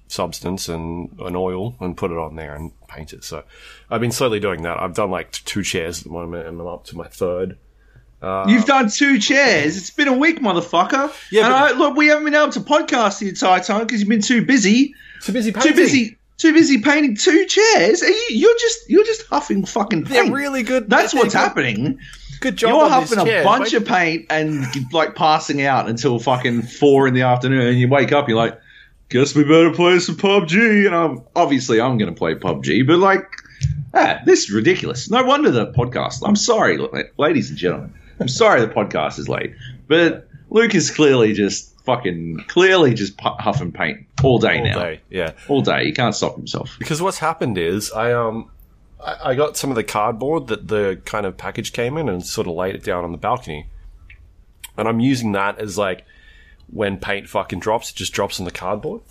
substance 0.07 0.69
and 0.69 1.09
an 1.19 1.35
oil 1.35 1.75
and 1.79 1.95
put 1.97 2.11
it 2.11 2.17
on 2.17 2.35
there 2.35 2.55
and 2.55 2.71
paint 2.87 3.13
it. 3.13 3.23
So 3.23 3.43
I've 3.89 4.01
been 4.01 4.11
slowly 4.11 4.39
doing 4.39 4.61
that. 4.63 4.79
I've 4.79 4.93
done 4.95 5.11
like 5.11 5.31
two 5.31 5.63
chairs 5.63 5.99
at 5.99 6.03
the 6.05 6.09
moment, 6.11 6.47
and 6.47 6.59
I'm 6.59 6.67
up 6.67 6.85
to 6.85 6.97
my 6.97 7.07
third. 7.07 7.57
Uh, 8.21 8.45
you've 8.47 8.65
done 8.65 8.89
two 8.89 9.19
chairs. 9.19 9.77
It's 9.77 9.91
been 9.91 10.07
a 10.07 10.17
week, 10.17 10.39
motherfucker. 10.39 11.13
Yeah, 11.31 11.45
and 11.45 11.53
but- 11.53 11.75
I, 11.75 11.77
look, 11.77 11.95
we 11.97 12.07
haven't 12.07 12.25
been 12.25 12.33
able 12.35 12.51
to 12.53 12.61
podcast 12.61 13.19
the 13.19 13.29
entire 13.29 13.59
time 13.61 13.81
because 13.85 13.99
you've 13.99 14.09
been 14.09 14.21
too 14.21 14.43
busy. 14.45 14.93
Too 15.21 15.33
busy 15.33 15.51
Too 15.51 15.73
busy. 15.73 16.17
Too 16.37 16.53
busy 16.53 16.79
painting 16.81 17.15
two 17.15 17.45
chairs. 17.47 18.03
Are 18.03 18.09
you, 18.09 18.25
you're 18.29 18.57
just 18.59 18.89
you're 18.89 19.03
just 19.03 19.25
huffing 19.27 19.65
fucking 19.65 20.05
paint. 20.05 20.27
They're 20.27 20.31
really 20.35 20.61
good. 20.63 20.87
That's 20.89 21.13
what's 21.13 21.33
good- 21.33 21.39
happening. 21.39 21.99
Good 22.39 22.55
job. 22.57 22.69
You're 22.69 22.83
on 22.83 22.91
huffing 22.91 23.17
these 23.17 23.23
a 23.23 23.25
chairs. 23.25 23.43
bunch 23.43 23.73
Wait- 23.73 23.81
of 23.81 23.85
paint 23.87 24.25
and 24.29 24.65
like 24.93 25.15
passing 25.15 25.63
out 25.63 25.89
until 25.89 26.19
fucking 26.19 26.61
four 26.61 27.07
in 27.07 27.15
the 27.15 27.23
afternoon, 27.23 27.65
and 27.67 27.79
you 27.79 27.87
wake 27.87 28.11
up, 28.11 28.27
you're 28.29 28.37
like, 28.37 28.59
"Guess 29.09 29.35
we 29.35 29.43
better 29.43 29.71
play 29.71 29.99
some 29.99 30.15
PUBG." 30.15 30.85
And 30.85 30.95
I'm 30.95 31.21
obviously 31.35 31.79
I'm 31.79 31.97
going 31.97 32.13
to 32.13 32.17
play 32.17 32.35
PUBG, 32.35 32.85
but 32.85 32.99
like, 32.99 33.25
ah, 33.93 34.19
this 34.25 34.43
is 34.45 34.51
ridiculous. 34.51 35.09
No 35.09 35.23
wonder 35.23 35.51
the 35.51 35.71
podcast. 35.73 36.21
I'm 36.25 36.35
sorry, 36.35 36.77
ladies 37.17 37.49
and 37.49 37.57
gentlemen. 37.57 37.93
I'm 38.19 38.27
sorry 38.27 38.61
the 38.61 38.67
podcast 38.67 39.19
is 39.19 39.29
late, 39.29 39.53
but 39.87 40.27
Luke 40.49 40.73
is 40.73 40.89
clearly 40.91 41.33
just 41.33 41.73
fucking 41.83 42.43
clearly 42.47 42.93
just 42.93 43.17
pu- 43.17 43.29
huffing 43.39 43.71
paint 43.71 44.05
all 44.23 44.39
day 44.39 44.57
all 44.57 44.63
now, 44.65 44.79
day. 44.79 45.01
Yeah. 45.09 45.31
all 45.47 45.61
day. 45.61 45.85
He 45.85 45.91
can't 45.93 46.13
stop 46.13 46.35
himself. 46.35 46.75
Because 46.79 47.01
what's 47.01 47.19
happened 47.19 47.57
is 47.57 47.91
I 47.91 48.11
um 48.11 48.49
I 48.99 49.35
got 49.35 49.55
some 49.55 49.69
of 49.69 49.75
the 49.75 49.83
cardboard 49.83 50.47
that 50.47 50.67
the 50.67 50.99
kind 51.05 51.25
of 51.25 51.37
package 51.37 51.71
came 51.71 51.97
in 51.97 52.09
and 52.09 52.25
sort 52.25 52.47
of 52.47 52.55
laid 52.55 52.75
it 52.75 52.83
down 52.83 53.03
on 53.03 53.11
the 53.11 53.17
balcony, 53.17 53.67
and 54.77 54.87
I'm 54.87 54.99
using 54.99 55.31
that 55.33 55.59
as 55.59 55.77
like 55.77 56.03
when 56.71 56.97
paint 56.97 57.29
fucking 57.29 57.59
drops, 57.59 57.91
it 57.91 57.95
just 57.95 58.13
drops 58.13 58.39
on 58.39 58.45
the 58.45 58.51
cardboard. 58.51 59.01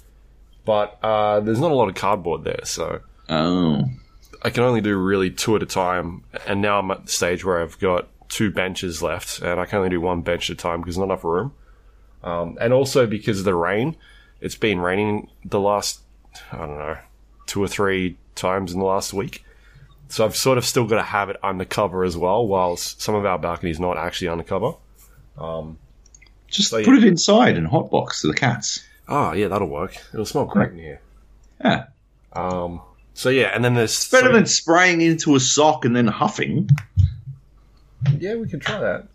But 0.65 0.99
uh, 1.03 1.41
there's 1.41 1.61
not 1.61 1.71
a 1.71 1.75
lot 1.75 1.89
of 1.89 1.95
cardboard 1.95 2.45
there, 2.45 2.65
so 2.65 3.01
Oh, 3.29 3.85
I 4.43 4.51
can 4.51 4.65
only 4.65 4.81
do 4.81 4.97
really 4.97 5.31
two 5.31 5.57
at 5.57 5.63
a 5.63 5.67
time. 5.67 6.25
And 6.47 6.61
now 6.61 6.79
I'm 6.79 6.91
at 6.91 7.07
the 7.07 7.13
stage 7.13 7.45
where 7.45 7.61
I've 7.61 7.79
got 7.79 8.09
two 8.29 8.51
benches 8.51 9.03
left, 9.03 9.41
and 9.41 9.61
I 9.61 9.67
can 9.67 9.79
only 9.79 9.91
do 9.91 10.01
one 10.01 10.23
bench 10.23 10.51
at 10.51 10.55
a 10.55 10.59
time 10.59 10.81
because 10.81 10.99
not 10.99 11.05
enough 11.05 11.25
room. 11.25 11.53
Um, 12.23 12.59
and 12.61 12.73
also 12.73 13.07
because 13.07 13.39
of 13.39 13.45
the 13.45 13.55
rain, 13.55 13.97
it's 14.41 14.57
been 14.57 14.81
raining 14.81 15.31
the 15.45 15.61
last, 15.61 16.01
I 16.53 16.59
don't 16.59 16.79
know, 16.79 16.99
two 17.47 17.63
or 17.63 17.69
three 17.69 18.17
times 18.35 18.73
in 18.73 18.81
the 18.81 18.85
last 18.85 19.13
week. 19.13 19.45
So 20.09 20.25
I've 20.25 20.37
sort 20.37 20.59
of 20.59 20.65
still 20.65 20.87
got 20.87 20.97
to 20.97 21.03
have 21.03 21.31
it 21.31 21.37
undercover 21.43 22.05
as 22.05 22.17
well, 22.17 22.47
whilst 22.47 23.01
some 23.01 23.15
of 23.15 23.25
our 23.25 23.39
balcony's 23.39 23.81
not 23.81 23.97
actually 23.97 24.29
undercover. 24.29 24.73
Just 26.49 26.71
So, 26.71 26.79
yeah. 26.79 26.85
put 26.85 26.97
it 26.99 27.05
inside 27.05 27.57
and 27.57 27.67
hotbox 27.67 28.21
to 28.23 28.29
the 28.29 28.35
cats. 28.35 28.85
Oh, 29.09 29.33
yeah, 29.33 29.49
that'll 29.49 29.69
work. 29.69 29.97
It'll 30.13 30.27
smell 30.27 30.47
great 30.47 30.73
in 30.73 30.79
here. 30.79 31.01
Yeah. 31.63 31.85
Um, 32.33 32.81
so 33.15 33.29
yeah, 33.31 33.53
and 33.55 33.65
then 33.65 33.75
there's 33.75 34.11
Better 34.11 34.27
so- 34.29 34.33
than 34.33 34.47
spraying 34.47 35.01
into 35.01 35.35
a 35.37 35.41
sock 35.41 35.85
and 35.85 35.95
then 35.97 36.07
huffing. 36.07 36.69
Yeah, 38.19 38.35
we 38.37 38.49
can 38.49 38.61
try 38.61 38.79
that. 38.79 39.07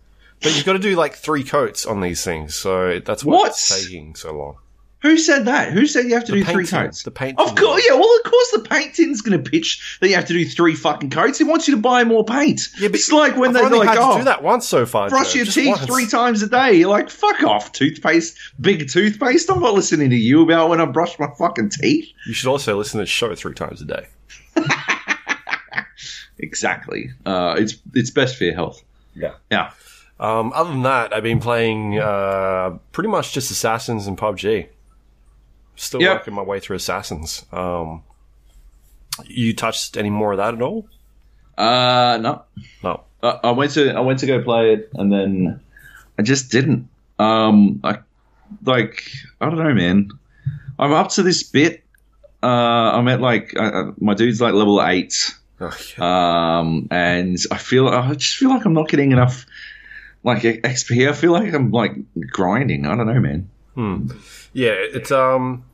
But 0.41 0.55
you've 0.55 0.65
got 0.65 0.73
to 0.73 0.79
do 0.79 0.95
like 0.95 1.15
three 1.15 1.43
coats 1.43 1.85
on 1.85 2.01
these 2.01 2.23
things, 2.23 2.55
so 2.55 2.99
that's 2.99 3.23
why 3.23 3.35
What? 3.35 3.49
it's 3.49 3.83
taking 3.85 4.15
so 4.15 4.33
long. 4.33 4.57
Who 5.01 5.17
said 5.17 5.45
that? 5.45 5.73
Who 5.73 5.87
said 5.87 6.05
you 6.05 6.13
have 6.13 6.25
to 6.25 6.31
do 6.33 6.43
paint 6.43 6.55
three 6.55 6.67
coats? 6.67 7.03
the 7.03 7.09
paint 7.11 7.39
Of 7.39 7.55
course, 7.55 7.83
yeah. 7.87 7.95
Well, 7.95 8.15
of 8.23 8.31
course, 8.31 8.51
the 8.51 8.59
paint 8.69 8.93
tin's 8.93 9.21
going 9.21 9.41
to 9.43 9.49
pitch 9.49 9.97
that 9.99 10.09
you 10.09 10.15
have 10.15 10.25
to 10.25 10.33
do 10.33 10.45
three 10.45 10.75
fucking 10.75 11.09
coats. 11.09 11.39
He 11.39 11.43
wants 11.43 11.67
you 11.67 11.75
to 11.75 11.81
buy 11.81 12.03
more 12.03 12.23
paint. 12.23 12.61
Yeah, 12.79 12.89
but 12.89 12.95
it's 12.97 13.11
like 13.11 13.35
when 13.35 13.49
I've 13.49 13.53
they're 13.55 13.65
only 13.65 13.79
like, 13.79 13.89
had 13.89 13.95
to 13.95 14.01
"Oh, 14.01 14.17
do 14.19 14.23
that 14.25 14.43
once 14.43 14.67
so 14.67 14.85
far. 14.85 15.09
brush 15.09 15.33
Joe, 15.33 15.37
your 15.37 15.45
teeth 15.47 15.67
once. 15.67 15.85
three 15.85 16.07
times 16.07 16.43
a 16.43 16.47
day." 16.47 16.73
You're 16.73 16.89
like, 16.89 17.09
"Fuck 17.09 17.41
off, 17.43 17.71
toothpaste, 17.71 18.37
big 18.59 18.89
toothpaste." 18.89 19.49
I'm 19.49 19.59
not 19.61 19.73
listening 19.73 20.11
to 20.11 20.15
you 20.15 20.43
about 20.43 20.69
when 20.69 20.79
I 20.79 20.85
brush 20.85 21.17
my 21.17 21.27
fucking 21.37 21.69
teeth. 21.71 22.09
You 22.27 22.33
should 22.33 22.49
also 22.49 22.77
listen 22.77 22.99
to 22.99 23.03
the 23.03 23.07
show 23.07 23.33
three 23.33 23.55
times 23.55 23.81
a 23.81 23.85
day. 23.85 24.07
Exactly. 26.39 27.11
Uh, 27.25 27.55
it's 27.57 27.75
it's 27.93 28.09
best 28.09 28.35
for 28.35 28.45
your 28.45 28.55
health. 28.55 28.83
Yeah. 29.15 29.33
Yeah. 29.51 29.71
Um, 30.19 30.51
other 30.53 30.71
than 30.71 30.83
that, 30.83 31.13
I've 31.13 31.23
been 31.23 31.39
playing 31.39 31.99
uh, 31.99 32.77
pretty 32.91 33.09
much 33.09 33.33
just 33.33 33.51
Assassins 33.51 34.07
and 34.07 34.17
PUBG. 34.17 34.67
Still 35.75 36.01
Yep. 36.01 36.17
working 36.19 36.33
my 36.35 36.41
way 36.43 36.59
through 36.59 36.75
Assassins. 36.77 37.45
Um, 37.51 38.03
you 39.25 39.53
touched 39.53 39.97
any 39.97 40.09
more 40.09 40.31
of 40.31 40.37
that 40.37 40.53
at 40.53 40.61
all? 40.61 40.87
Uh, 41.57 42.17
no. 42.21 42.43
No. 42.83 43.03
I 43.23 43.39
I 43.43 43.51
went 43.51 43.71
to 43.73 43.91
I 43.93 43.99
went 43.99 44.19
to 44.19 44.25
go 44.25 44.41
play 44.41 44.73
it, 44.73 44.89
and 44.95 45.11
then 45.11 45.59
I 46.17 46.23
just 46.23 46.51
didn't. 46.51 46.87
Um, 47.19 47.79
I 47.83 47.99
like 48.65 49.03
I 49.39 49.45
don't 49.49 49.59
know, 49.59 49.73
man. 49.73 50.09
I'm 50.79 50.91
up 50.93 51.09
to 51.11 51.23
this 51.23 51.43
bit. 51.43 51.83
Uh, 52.41 52.47
I'm 52.47 53.07
at 53.07 53.21
like 53.21 53.53
uh, 53.55 53.61
uh, 53.61 53.91
my 53.99 54.15
dude's 54.15 54.41
like 54.41 54.53
level 54.55 54.81
eight, 54.83 55.35
Oh, 55.59 55.71
yeah. 55.95 56.57
um, 56.59 56.87
and 56.89 57.37
I 57.51 57.57
feel 57.59 57.87
I 57.87 58.13
just 58.15 58.37
feel 58.37 58.49
like 58.49 58.65
I'm 58.65 58.73
not 58.73 58.89
getting 58.89 59.11
enough 59.11 59.45
like 60.23 60.41
XP. 60.41 61.07
I 61.07 61.13
feel 61.13 61.31
like 61.33 61.53
I'm 61.53 61.69
like 61.69 61.93
grinding. 62.31 62.87
I 62.87 62.95
don't 62.95 63.05
know, 63.05 63.19
man. 63.19 63.50
Yeah, 63.75 64.73
it's 64.73 65.11
um. 65.11 65.65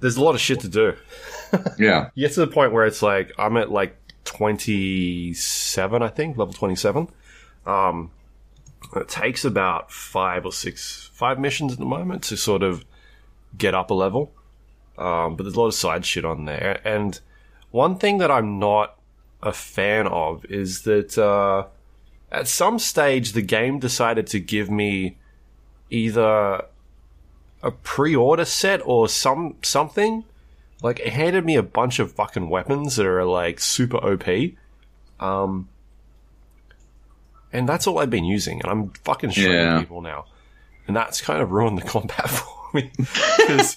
There's 0.00 0.16
a 0.16 0.22
lot 0.22 0.34
of 0.34 0.40
shit 0.40 0.60
to 0.60 0.68
do. 0.68 0.94
Yeah, 1.78 2.10
You 2.14 2.26
get 2.26 2.34
to 2.34 2.40
the 2.40 2.46
point 2.46 2.72
where 2.72 2.84
it's 2.84 3.00
like 3.00 3.32
I'm 3.38 3.56
at 3.56 3.70
like 3.70 3.96
27, 4.24 6.02
I 6.02 6.08
think, 6.08 6.36
level 6.36 6.52
27. 6.52 7.08
Um, 7.64 8.10
it 8.96 9.08
takes 9.08 9.44
about 9.44 9.90
five 9.90 10.44
or 10.44 10.52
six, 10.52 11.10
five 11.14 11.38
missions 11.38 11.72
at 11.72 11.78
the 11.78 11.84
moment 11.84 12.22
to 12.24 12.36
sort 12.36 12.62
of 12.62 12.84
get 13.56 13.74
up 13.74 13.90
a 13.90 13.94
level. 13.94 14.32
Um, 14.98 15.36
but 15.36 15.44
there's 15.44 15.56
a 15.56 15.60
lot 15.60 15.68
of 15.68 15.74
side 15.74 16.04
shit 16.04 16.24
on 16.24 16.44
there. 16.44 16.80
And 16.84 17.18
one 17.70 17.96
thing 17.98 18.18
that 18.18 18.30
I'm 18.30 18.58
not 18.58 18.98
a 19.42 19.52
fan 19.52 20.06
of 20.06 20.44
is 20.46 20.82
that 20.82 21.18
uh, 21.18 21.66
at 22.30 22.46
some 22.46 22.78
stage 22.78 23.32
the 23.32 23.42
game 23.42 23.78
decided 23.78 24.26
to 24.28 24.40
give 24.40 24.70
me 24.70 25.18
either 25.94 26.64
a 27.62 27.70
pre-order 27.70 28.44
set 28.44 28.80
or 28.84 29.08
some 29.08 29.54
something 29.62 30.24
like 30.82 31.00
it 31.00 31.12
handed 31.14 31.44
me 31.46 31.56
a 31.56 31.62
bunch 31.62 31.98
of 31.98 32.12
fucking 32.12 32.50
weapons 32.50 32.96
that 32.96 33.06
are 33.06 33.24
like 33.24 33.58
super 33.60 33.96
OP. 33.96 34.26
Um 35.20 35.68
and 37.52 37.68
that's 37.68 37.86
all 37.86 37.98
I've 37.98 38.10
been 38.10 38.24
using 38.24 38.60
and 38.60 38.70
I'm 38.70 38.90
fucking 39.04 39.30
shredding 39.30 39.52
Yeah. 39.54 39.80
people 39.80 40.02
now. 40.02 40.26
And 40.86 40.94
that's 40.96 41.20
kind 41.22 41.40
of 41.40 41.52
ruined 41.52 41.78
the 41.78 41.82
combat 41.94 42.28
for 42.28 42.48
me 42.74 42.90
cuz 43.46 43.76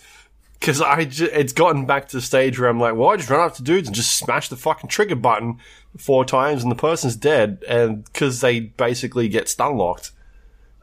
cuz 0.60 0.82
I 0.82 1.08
it's 1.10 1.54
gotten 1.54 1.86
back 1.86 2.08
to 2.10 2.18
the 2.18 2.22
stage 2.22 2.60
where 2.60 2.68
I'm 2.70 2.80
like, 2.80 2.96
well, 2.96 3.10
I 3.10 3.18
just 3.18 3.30
run 3.30 3.40
up 3.40 3.54
to 3.56 3.64
dudes 3.64 3.88
and 3.88 3.96
just 3.96 4.18
smash 4.18 4.50
the 4.50 4.58
fucking 4.58 4.90
trigger 4.90 5.16
button 5.16 5.60
four 5.98 6.26
times 6.26 6.64
and 6.64 6.72
the 6.72 6.76
person's 6.76 7.16
dead 7.16 7.64
and 7.70 8.12
cuz 8.14 8.42
they 8.42 8.60
basically 8.60 9.30
get 9.30 9.48
stun 9.48 9.78
locked. 9.78 10.12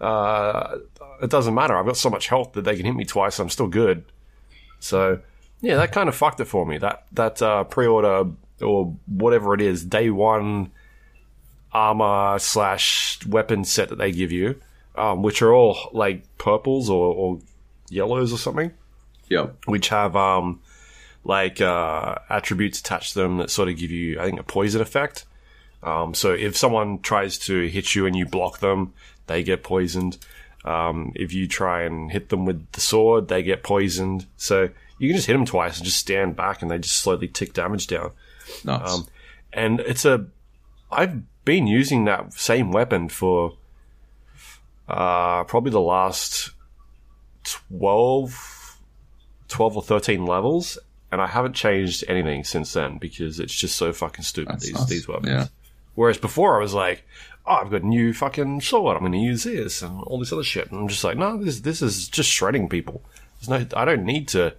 Uh 0.00 0.79
it 1.25 1.31
doesn't 1.31 1.54
matter. 1.54 1.76
I've 1.76 1.87
got 1.87 1.97
so 1.97 2.11
much 2.11 2.28
health 2.28 2.52
that 2.52 2.62
they 2.62 2.76
can 2.76 2.85
hit 2.85 2.95
me 2.95 3.04
twice. 3.04 3.38
I'm 3.38 3.50
still 3.50 3.66
good. 3.66 4.04
So 4.78 5.21
yeah, 5.61 5.76
that 5.76 5.93
kind 5.93 6.09
of 6.09 6.14
fucked 6.14 6.40
it 6.40 6.45
for 6.45 6.66
me. 6.66 6.78
That 6.78 7.07
that 7.12 7.40
uh, 7.40 7.64
pre-order 7.64 8.31
or 8.61 8.95
whatever 9.07 9.54
it 9.54 9.61
is, 9.61 9.85
day 9.85 10.11
one 10.11 10.71
armor 11.73 12.38
slash 12.38 13.25
weapon 13.26 13.64
set 13.64 13.88
that 13.88 13.97
they 13.97 14.12
give 14.12 14.31
you, 14.31 14.61
um, 14.95 15.23
which 15.23 15.43
are 15.43 15.52
all 15.52 15.90
like 15.93 16.23
purples 16.38 16.88
or, 16.88 17.14
or 17.14 17.38
yellows 17.88 18.33
or 18.33 18.38
something, 18.38 18.73
yeah, 19.28 19.47
which 19.64 19.88
have 19.88 20.14
um, 20.14 20.61
like 21.25 21.61
uh, 21.61 22.16
attributes 22.28 22.81
attached 22.81 23.14
to 23.14 23.21
them 23.21 23.38
that 23.38 23.50
sort 23.50 23.69
of 23.69 23.76
give 23.76 23.90
you, 23.90 24.21
I 24.21 24.26
think, 24.26 24.38
a 24.38 24.45
poison 24.45 24.83
effect. 24.83 25.25
Um, 25.83 26.14
so 26.14 26.33
if 26.33 26.57
someone 26.57 27.00
tries 27.00 27.38
to 27.40 27.66
hit 27.69 27.95
you 27.95 28.07
and 28.07 28.14
you 28.14 28.26
block 28.26 28.59
them, 28.59 28.93
they 29.26 29.43
get 29.43 29.62
poisoned. 29.62 30.19
Um, 30.64 31.12
if 31.14 31.33
you 31.33 31.47
try 31.47 31.83
and 31.83 32.11
hit 32.11 32.30
them 32.30 32.47
with 32.47 32.71
the 32.73 32.80
sword, 32.80 33.28
they 33.28 33.42
get 33.42 33.62
poisoned. 33.62 34.26
So 34.37 34.71
you 34.99 35.09
can 35.09 35.16
just 35.16 35.26
hit 35.26 35.35
them 35.35 35.44
twice 35.44 35.76
and 35.76 35.85
just 35.85 35.99
stand 35.99 36.37
back, 36.37 36.62
and 36.62 36.71
they 36.71 36.78
just 36.78 36.97
slowly 36.97 37.28
tick 37.28 37.52
damage 37.52 37.87
down. 37.87 38.12
nice. 38.64 38.90
Um, 38.90 39.06
and 39.52 39.80
it's 39.80 40.04
a 40.04 40.26
I've 40.90 41.23
been 41.44 41.66
using 41.66 42.04
that 42.06 42.33
same 42.33 42.73
weapon 42.73 43.09
for 43.09 43.56
uh, 44.88 45.44
probably 45.44 45.71
the 45.71 45.80
last 45.80 46.50
12, 47.71 48.78
12 49.49 49.76
or 49.76 49.83
13 49.83 50.25
levels 50.26 50.78
and 51.11 51.21
I 51.23 51.26
haven't 51.26 51.54
changed 51.54 52.04
anything 52.09 52.44
since 52.44 52.73
then 52.73 52.99
because 52.99 53.38
it's 53.38 53.54
just 53.54 53.76
so 53.76 53.92
fucking 53.92 54.25
stupid 54.25 54.54
That's 54.54 54.66
these 54.66 54.75
nice. 54.75 54.88
these 54.88 55.09
weapons. 55.09 55.28
Yeah. 55.28 55.47
Whereas 55.94 56.18
before 56.18 56.56
I 56.56 56.61
was 56.61 56.75
like, 56.75 57.06
oh, 57.47 57.55
I've 57.55 57.71
got 57.71 57.83
a 57.83 57.87
new 57.87 58.13
fucking 58.13 58.61
sword. 58.63 58.97
I'm 58.97 59.03
going 59.03 59.13
to 59.13 59.19
use 59.19 59.45
this 59.45 59.83
and 59.83 60.01
all 60.03 60.19
this 60.19 60.33
other 60.33 60.43
shit. 60.45 60.71
And 60.71 60.81
I'm 60.81 60.89
just 60.89 61.05
like, 61.05 61.17
no, 61.17 61.37
this 61.37 61.61
this 61.61 61.83
is 61.83 62.09
just 62.09 62.31
shredding 62.31 62.69
people. 62.69 63.03
There's 63.41 63.49
no, 63.49 63.79
I 63.79 63.85
don't 63.85 64.05
need 64.05 64.29
to 64.29 64.55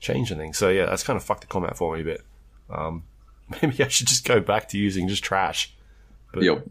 change 0.00 0.30
anything. 0.32 0.52
So 0.54 0.68
yeah, 0.68 0.86
that's 0.86 1.02
kind 1.02 1.16
of 1.16 1.22
fucked 1.24 1.42
the 1.42 1.46
combat 1.46 1.76
for 1.76 1.94
me 1.94 2.02
a 2.02 2.04
bit. 2.04 2.22
Um, 2.70 3.02
maybe 3.62 3.82
I 3.82 3.88
should 3.88 4.06
just 4.06 4.24
go 4.24 4.40
back 4.40 4.68
to 4.70 4.78
using 4.78 5.08
just 5.08 5.24
trash. 5.24 5.72
But 6.32 6.44
Yep. 6.44 6.68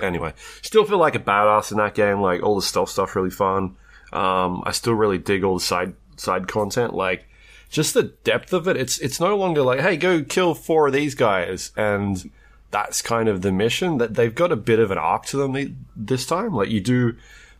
anyway, 0.00 0.34
still 0.60 0.84
feel 0.84 0.98
like 0.98 1.14
a 1.14 1.18
badass 1.20 1.72
in 1.72 1.78
that 1.78 1.94
game. 1.94 2.20
Like 2.20 2.42
all 2.42 2.56
the 2.56 2.62
stealth 2.62 2.90
stuff, 2.90 3.16
really 3.16 3.30
fun. 3.30 3.76
Um, 4.12 4.62
I 4.66 4.72
still 4.72 4.94
really 4.94 5.18
dig 5.18 5.42
all 5.44 5.54
the 5.54 5.64
side 5.64 5.94
side 6.16 6.46
content. 6.48 6.92
Like 6.94 7.24
just 7.70 7.94
the 7.94 8.02
depth 8.02 8.52
of 8.52 8.68
it. 8.68 8.76
It's 8.76 8.98
it's 8.98 9.18
no 9.20 9.34
longer 9.36 9.62
like, 9.62 9.80
hey, 9.80 9.96
go 9.96 10.22
kill 10.22 10.52
four 10.54 10.88
of 10.88 10.92
these 10.92 11.14
guys, 11.14 11.72
and 11.76 12.30
that's 12.72 13.00
kind 13.02 13.28
of 13.28 13.42
the 13.42 13.52
mission. 13.52 13.98
That 13.98 14.14
they've 14.14 14.34
got 14.34 14.50
a 14.50 14.56
bit 14.56 14.80
of 14.80 14.90
an 14.90 14.98
arc 14.98 15.26
to 15.26 15.36
them 15.36 15.76
this 15.94 16.26
time. 16.26 16.52
Like 16.54 16.68
you 16.70 16.80
do 16.80 17.14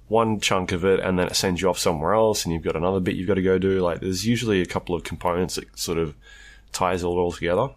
one 0.08 0.40
chunk 0.40 0.72
of 0.72 0.84
it, 0.84 0.98
and 1.00 1.18
then 1.18 1.28
it 1.28 1.36
sends 1.36 1.62
you 1.62 1.68
off 1.70 1.78
somewhere 1.78 2.14
else, 2.14 2.44
and 2.44 2.52
you've 2.52 2.64
got 2.64 2.74
another 2.76 2.98
bit 2.98 3.14
you've 3.14 3.28
got 3.28 3.34
to 3.34 3.42
go 3.42 3.58
do. 3.58 3.80
Like 3.80 4.00
there's 4.00 4.26
usually 4.26 4.60
a 4.60 4.66
couple 4.66 4.94
of 4.96 5.04
components 5.04 5.54
that 5.54 5.78
sort 5.78 5.98
of 5.98 6.14
ties 6.72 7.02
it 7.02 7.06
all 7.06 7.30
together 7.32 7.68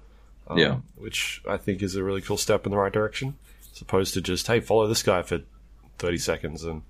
um, 0.48 0.58
Yeah. 0.58 0.78
which 0.96 1.42
I 1.48 1.58
think 1.58 1.84
is 1.84 1.96
a 1.96 2.04
really 2.04 2.22
cool 2.22 2.38
step 2.38 2.66
in 2.66 2.72
the 2.72 2.78
right 2.78 2.92
direction, 2.94 3.36
as 3.74 3.82
opposed 3.82 4.14
to 4.16 4.22
just 4.22 4.48
hey, 4.48 4.60
follow 4.62 4.88
this 4.88 5.04
guy 5.04 5.22
for 5.22 5.42
thirty 6.00 6.18
seconds 6.18 6.64
and 6.64 6.82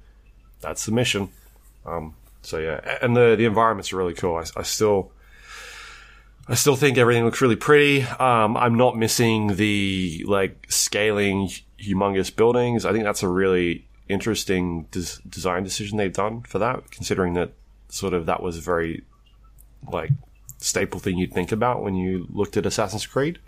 that's 0.61 0.85
the 0.85 0.91
mission. 0.91 1.29
Um, 1.85 2.15
so 2.41 2.59
yeah, 2.59 2.97
and 3.01 3.15
the 3.15 3.35
the 3.35 3.45
environments 3.45 3.91
are 3.91 3.97
really 3.97 4.13
cool. 4.13 4.35
I, 4.37 4.45
I 4.59 4.63
still. 4.63 5.11
I 6.47 6.55
still 6.55 6.75
think 6.75 6.97
everything 6.97 7.25
looks 7.25 7.41
really 7.41 7.55
pretty. 7.55 8.03
Um, 8.03 8.55
I'm 8.55 8.75
not 8.75 8.95
missing 8.97 9.55
the 9.55 10.23
like 10.27 10.67
scaling 10.69 11.49
humongous 11.79 12.33
buildings. 12.35 12.85
I 12.85 12.91
think 12.91 13.03
that's 13.03 13.23
a 13.23 13.27
really 13.27 13.87
interesting 14.07 14.83
des- 14.91 15.19
design 15.27 15.63
decision 15.63 15.97
they've 15.97 16.13
done 16.13 16.41
for 16.41 16.59
that, 16.59 16.91
considering 16.91 17.33
that 17.33 17.53
sort 17.89 18.13
of 18.13 18.27
that 18.27 18.43
was 18.43 18.57
a 18.57 18.61
very 18.61 19.03
like 19.91 20.11
staple 20.59 20.99
thing 20.99 21.17
you'd 21.17 21.33
think 21.33 21.51
about 21.51 21.81
when 21.83 21.95
you 21.95 22.27
looked 22.29 22.57
at 22.57 22.65
Assassin's 22.65 23.05
Creed, 23.07 23.39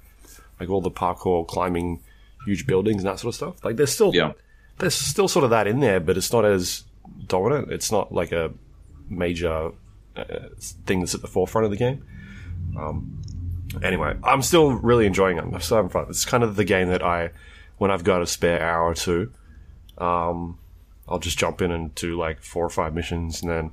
like 0.60 0.70
all 0.70 0.82
the 0.82 0.92
parkour, 0.92 1.48
climbing 1.48 2.01
huge 2.46 2.66
buildings 2.66 3.04
and 3.04 3.12
that 3.12 3.20
sort 3.20 3.30
of 3.32 3.36
stuff. 3.36 3.63
Like 3.63 3.75
there's 3.75 3.92
still 3.92 4.16
Yeah. 4.16 4.32
there's 4.80 4.96
still 4.96 5.27
sort 5.27 5.44
of 5.44 5.51
that 5.51 5.68
in 5.68 5.82
there, 5.82 6.00
but 6.00 6.18
it's 6.18 6.34
not 6.34 6.46
as 6.46 6.84
dominant. 7.27 7.72
It's 7.72 7.92
not 7.92 8.12
like 8.12 8.32
a 8.32 8.51
major 9.10 9.72
uh, 10.16 10.24
thing 10.88 11.00
that's 11.01 11.13
at 11.13 11.22
the 11.22 11.27
forefront 11.27 11.66
of 11.66 11.72
the 11.72 11.77
game. 11.77 12.04
Um, 12.78 13.22
anyway, 13.82 14.16
I'm 14.24 14.42
still 14.42 14.72
really 14.72 15.06
enjoying 15.06 15.38
it. 15.38 15.44
I'm 15.44 15.60
still 15.62 15.78
having 15.78 15.90
fun. 15.90 16.06
It's 16.10 16.26
kind 16.26 16.44
of 16.44 16.56
the 16.56 16.64
game 16.64 16.90
that 16.90 17.04
I, 17.04 17.32
when 17.78 17.92
I've 17.92 18.04
got 18.04 18.22
a 18.22 18.28
spare 18.28 18.62
hour 18.62 18.86
or 18.86 18.94
two, 18.94 19.32
um, 19.98 20.58
I'll 21.10 21.20
just 21.20 21.38
jump 21.38 21.62
in 21.62 21.72
and 21.72 21.94
do 21.96 22.18
like 22.18 22.42
four 22.42 22.66
or 22.66 22.70
five 22.70 22.94
missions, 22.94 23.42
and 23.42 23.50
then 23.50 23.72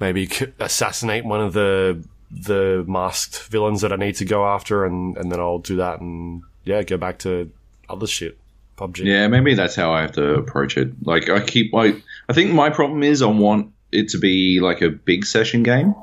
maybe 0.00 0.28
assassinate 0.58 1.24
one 1.24 1.40
of 1.40 1.52
the 1.52 2.02
the 2.30 2.84
masked 2.88 3.42
villains 3.48 3.82
that 3.82 3.92
I 3.92 3.96
need 3.96 4.14
to 4.16 4.24
go 4.24 4.46
after, 4.46 4.84
and 4.84 5.16
and 5.16 5.30
then 5.30 5.40
I'll 5.40 5.58
do 5.58 5.76
that, 5.76 6.00
and 6.00 6.42
yeah, 6.64 6.82
go 6.82 6.96
back 6.96 7.18
to 7.20 7.50
other 7.88 8.06
shit. 8.06 8.38
PUBG. 8.78 9.04
Yeah, 9.04 9.28
maybe 9.28 9.54
that's 9.54 9.74
how 9.74 9.92
I 9.92 10.00
have 10.00 10.12
to 10.12 10.34
approach 10.34 10.76
it. 10.76 10.90
Like 11.04 11.28
I 11.28 11.40
keep 11.40 11.72
like 11.72 12.02
I 12.28 12.32
think 12.32 12.52
my 12.52 12.70
problem 12.70 13.02
is 13.02 13.22
I 13.22 13.26
want 13.26 13.72
it 13.90 14.08
to 14.10 14.18
be 14.18 14.60
like 14.60 14.80
a 14.80 14.88
big 14.88 15.26
session 15.26 15.62
game, 15.62 15.94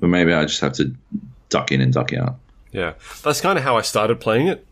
but 0.00 0.08
maybe 0.08 0.32
I 0.32 0.44
just 0.44 0.60
have 0.60 0.72
to 0.74 0.92
duck 1.52 1.70
in 1.70 1.80
and 1.80 1.92
duck 1.92 2.12
out. 2.12 2.36
Yeah, 2.72 2.94
that's 3.22 3.40
kind 3.40 3.58
of 3.58 3.64
how 3.64 3.76
I 3.76 3.82
started 3.82 4.20
playing 4.20 4.48
it. 4.48 4.66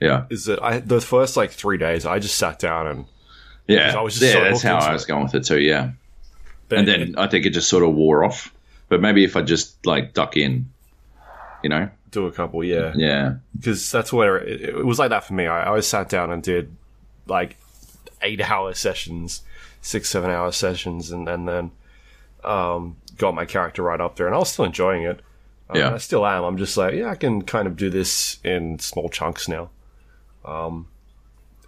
Yeah, 0.00 0.24
Is 0.30 0.46
that 0.46 0.62
I 0.62 0.78
the 0.78 1.00
first 1.00 1.36
like 1.36 1.50
three 1.50 1.76
days 1.76 2.06
I 2.06 2.18
just 2.18 2.36
sat 2.36 2.58
down 2.58 2.86
and 2.86 3.04
yeah, 3.66 3.94
I 3.96 4.00
was 4.00 4.18
just 4.18 4.34
yeah. 4.34 4.44
that's 4.44 4.62
how 4.62 4.78
I 4.78 4.92
was 4.92 5.04
it. 5.04 5.08
going 5.08 5.24
with 5.24 5.34
it 5.34 5.44
too. 5.44 5.60
Yeah, 5.60 5.92
and 6.70 6.88
then 6.88 7.14
I 7.16 7.26
think 7.26 7.46
it 7.46 7.50
just 7.50 7.68
sort 7.68 7.84
of 7.84 7.94
wore 7.94 8.24
off. 8.24 8.52
But 8.88 9.00
maybe 9.00 9.24
if 9.24 9.36
I 9.36 9.42
just 9.42 9.86
like 9.86 10.14
duck 10.14 10.36
in, 10.36 10.70
you 11.62 11.68
know, 11.68 11.88
do 12.10 12.26
a 12.26 12.32
couple, 12.32 12.64
yeah, 12.64 12.92
yeah, 12.96 13.34
because 13.56 13.90
that's 13.90 14.12
where 14.12 14.38
it, 14.38 14.62
it 14.62 14.86
was 14.86 14.98
like 14.98 15.10
that 15.10 15.24
for 15.24 15.34
me. 15.34 15.46
I, 15.46 15.64
I 15.64 15.66
always 15.66 15.86
sat 15.86 16.08
down 16.08 16.32
and 16.32 16.42
did 16.42 16.74
like 17.26 17.56
eight 18.22 18.40
hour 18.40 18.74
sessions, 18.74 19.42
six 19.80 20.08
seven 20.08 20.30
hour 20.30 20.50
sessions, 20.50 21.10
and, 21.10 21.28
and 21.28 21.46
then 21.46 21.70
um, 22.42 22.96
got 23.18 23.34
my 23.34 23.44
character 23.44 23.82
right 23.82 24.00
up 24.00 24.16
there, 24.16 24.26
and 24.26 24.34
I 24.34 24.38
was 24.38 24.50
still 24.50 24.64
enjoying 24.64 25.02
it. 25.02 25.20
Um, 25.70 25.76
Yeah. 25.78 25.94
I 25.94 25.98
still 25.98 26.26
am. 26.26 26.44
I'm 26.44 26.56
just 26.56 26.76
like, 26.76 26.94
yeah, 26.94 27.10
I 27.10 27.14
can 27.14 27.42
kind 27.42 27.66
of 27.66 27.76
do 27.76 27.90
this 27.90 28.38
in 28.44 28.78
small 28.78 29.08
chunks 29.08 29.48
now. 29.48 29.70
Um, 30.44 30.88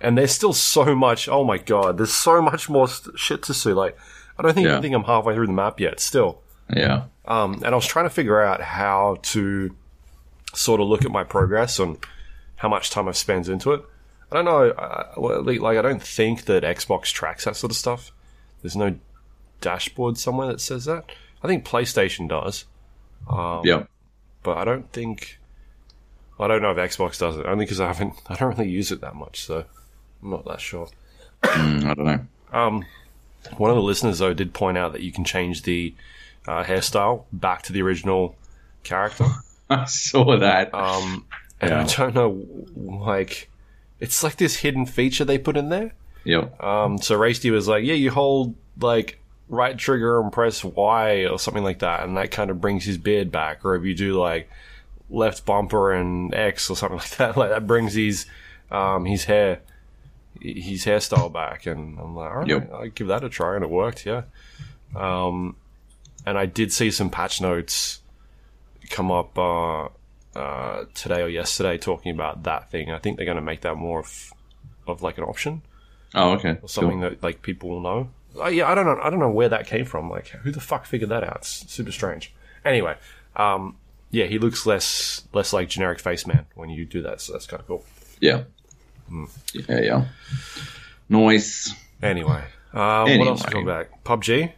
and 0.00 0.18
there's 0.18 0.32
still 0.32 0.52
so 0.52 0.94
much. 0.94 1.28
Oh 1.28 1.44
my 1.44 1.58
god, 1.58 1.96
there's 1.98 2.12
so 2.12 2.42
much 2.42 2.68
more 2.68 2.88
st- 2.88 3.18
shit 3.18 3.42
to 3.44 3.54
see. 3.54 3.72
Like, 3.72 3.96
I 4.38 4.42
don't 4.42 4.54
think 4.54 4.66
Yeah. 4.66 4.78
I 4.78 4.80
think 4.80 4.94
I'm 4.94 5.04
halfway 5.04 5.34
through 5.34 5.46
the 5.46 5.52
map 5.52 5.78
yet. 5.78 6.00
Still, 6.00 6.40
yeah, 6.74 7.04
um, 7.26 7.54
and 7.64 7.66
I 7.66 7.74
was 7.74 7.86
trying 7.86 8.06
to 8.06 8.10
figure 8.10 8.40
out 8.42 8.60
how 8.60 9.18
to 9.22 9.74
sort 10.54 10.80
of 10.80 10.88
look 10.88 11.04
at 11.04 11.10
my 11.12 11.22
progress 11.22 11.78
and 11.78 11.98
how 12.56 12.68
much 12.68 12.90
time 12.90 13.06
I've 13.08 13.16
spent 13.16 13.46
into 13.48 13.72
it. 13.72 13.84
I 14.32 14.36
don't 14.36 14.44
know. 14.46 14.70
Uh, 14.70 15.12
well, 15.18 15.42
like, 15.44 15.76
I 15.78 15.82
don't 15.82 16.02
think 16.02 16.46
that 16.46 16.62
Xbox 16.64 17.12
tracks 17.12 17.44
that 17.44 17.54
sort 17.56 17.70
of 17.70 17.76
stuff. 17.76 18.10
There's 18.62 18.74
no 18.76 18.96
dashboard 19.60 20.16
somewhere 20.18 20.48
that 20.48 20.60
says 20.60 20.86
that. 20.86 21.04
I 21.42 21.46
think 21.48 21.64
PlayStation 21.64 22.28
does, 22.28 22.64
yeah. 23.64 23.84
But 24.42 24.58
I 24.58 24.64
don't 24.64 24.90
think. 24.92 25.38
I 26.40 26.48
don't 26.48 26.62
know 26.62 26.70
if 26.72 26.76
Xbox 26.76 27.18
does 27.18 27.36
it. 27.36 27.46
Only 27.46 27.64
because 27.64 27.80
I 27.80 27.86
haven't. 27.86 28.14
I 28.28 28.34
don't 28.34 28.56
really 28.56 28.70
use 28.70 28.90
it 28.92 29.00
that 29.00 29.14
much, 29.14 29.44
so 29.44 29.64
I'm 30.22 30.30
not 30.30 30.44
that 30.46 30.60
sure. 30.60 30.88
Mm, 31.42 31.84
I 31.84 31.94
don't 31.94 32.04
know. 32.06 32.26
Um, 32.52 32.84
one 33.56 33.70
of 33.70 33.76
the 33.76 33.82
listeners 33.82 34.18
though 34.18 34.34
did 34.34 34.52
point 34.54 34.78
out 34.78 34.92
that 34.92 35.02
you 35.02 35.10
can 35.12 35.24
change 35.24 35.62
the 35.62 35.94
uh, 36.46 36.62
hairstyle 36.64 37.24
back 37.32 37.62
to 37.62 37.72
the 37.72 37.82
original 37.82 38.36
character. 38.84 39.26
I 39.70 39.84
saw 39.86 40.38
that. 40.38 40.74
Um, 40.74 41.24
and 41.60 41.70
Yeah. 41.70 41.80
I 41.82 41.84
don't 41.84 42.14
know, 42.14 42.46
like, 42.76 43.48
it's 44.00 44.22
like 44.22 44.36
this 44.36 44.56
hidden 44.56 44.84
feature 44.86 45.24
they 45.24 45.38
put 45.38 45.56
in 45.56 45.68
there. 45.70 45.92
Yeah. 46.24 46.48
Um, 46.60 46.98
so 46.98 47.16
Rasty 47.16 47.50
was 47.50 47.66
like, 47.68 47.84
yeah, 47.84 47.94
you 47.94 48.10
hold 48.10 48.54
like 48.80 49.18
right 49.48 49.76
trigger 49.76 50.20
and 50.20 50.32
press 50.32 50.64
Y 50.64 51.26
or 51.26 51.38
something 51.38 51.64
like 51.64 51.80
that, 51.80 52.04
and 52.04 52.16
that 52.16 52.30
kind 52.30 52.50
of 52.50 52.60
brings 52.60 52.84
his 52.84 52.98
beard 52.98 53.30
back. 53.30 53.64
Or 53.64 53.74
if 53.74 53.84
you 53.84 53.94
do 53.94 54.18
like 54.18 54.48
left 55.10 55.44
bumper 55.44 55.92
and 55.92 56.34
X 56.34 56.70
or 56.70 56.76
something 56.76 56.98
like 57.04 57.16
that, 57.16 57.36
like 57.36 57.50
that 57.50 57.66
brings 57.66 57.94
his 57.94 58.26
um, 58.70 59.04
his 59.04 59.24
hair 59.24 59.60
his 60.40 60.84
hairstyle 60.86 61.32
back. 61.32 61.66
And 61.66 61.98
I'm 61.98 62.16
like, 62.16 62.30
all 62.30 62.38
right, 62.38 62.48
Yep. 62.48 62.72
I'll 62.72 62.88
give 62.88 63.08
that 63.08 63.22
a 63.24 63.28
try, 63.28 63.54
and 63.56 63.64
it 63.64 63.70
worked. 63.70 64.06
Yeah. 64.06 64.22
Um, 64.96 65.56
and 66.26 66.38
I 66.38 66.46
did 66.46 66.72
see 66.72 66.90
some 66.90 67.10
patch 67.10 67.40
notes 67.40 68.00
come 68.90 69.10
up 69.10 69.36
uh, 69.38 69.88
uh, 70.36 70.84
today 70.94 71.22
or 71.22 71.28
yesterday 71.28 71.78
talking 71.78 72.12
about 72.12 72.42
that 72.44 72.70
thing. 72.70 72.90
I 72.90 72.98
think 72.98 73.16
they're 73.16 73.26
going 73.26 73.36
to 73.36 73.42
make 73.42 73.62
that 73.62 73.76
more 73.76 74.00
of, 74.00 74.32
of 74.86 75.02
like 75.02 75.18
an 75.18 75.24
option 75.24 75.62
Oh, 76.14 76.32
okay. 76.32 76.58
or 76.62 76.68
something 76.68 77.00
Cool. 77.00 77.10
that 77.10 77.22
like 77.22 77.42
people 77.42 77.70
will 77.70 77.80
know. 77.80 78.10
Uh, 78.38 78.46
yeah, 78.48 78.70
I 78.70 78.74
don't 78.74 78.86
know. 78.86 78.98
I 79.02 79.10
don't 79.10 79.18
know 79.18 79.30
where 79.30 79.48
that 79.48 79.66
came 79.66 79.84
from. 79.84 80.08
Like, 80.10 80.28
who 80.28 80.50
the 80.50 80.60
fuck 80.60 80.86
figured 80.86 81.10
that 81.10 81.22
out? 81.24 81.36
It's 81.38 81.70
super 81.70 81.92
strange. 81.92 82.32
Anyway, 82.64 82.96
um, 83.36 83.76
yeah, 84.10 84.26
he 84.26 84.38
looks 84.38 84.64
less 84.66 85.22
less 85.32 85.52
like 85.52 85.68
generic 85.68 85.98
face 86.00 86.26
man 86.26 86.46
when 86.54 86.70
you 86.70 86.84
do 86.84 87.02
that. 87.02 87.20
So 87.20 87.32
that's 87.32 87.46
kind 87.46 87.60
of 87.60 87.66
cool. 87.66 87.84
Yeah. 88.20 88.44
Hmm. 89.08 89.24
Yeah, 89.52 89.80
yeah. 89.80 90.04
Nice. 91.08 91.74
Anyway, 92.02 92.42
uh, 92.72 93.04
what 93.04 93.10
else 93.10 93.10
we 93.10 93.12
Anyway. 93.12 93.36
talking 93.36 93.62
about? 93.62 93.86
PUBG. 94.04 94.52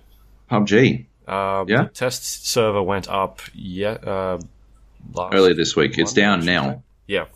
PUBG. 0.51 1.07
Uh, 1.27 1.65
Yeah. 1.67 1.83
The 1.85 1.89
test 1.89 2.47
server 2.47 2.83
went 2.83 3.09
up. 3.09 3.41
Yeah. 3.55 3.91
Uh, 3.93 4.39
last 5.13 5.35
Earlier 5.35 5.55
this 5.55 5.75
week. 5.77 5.99
It's 5.99 6.13
down 6.13 6.45
now. 6.45 6.83
Yeah. 7.07 7.27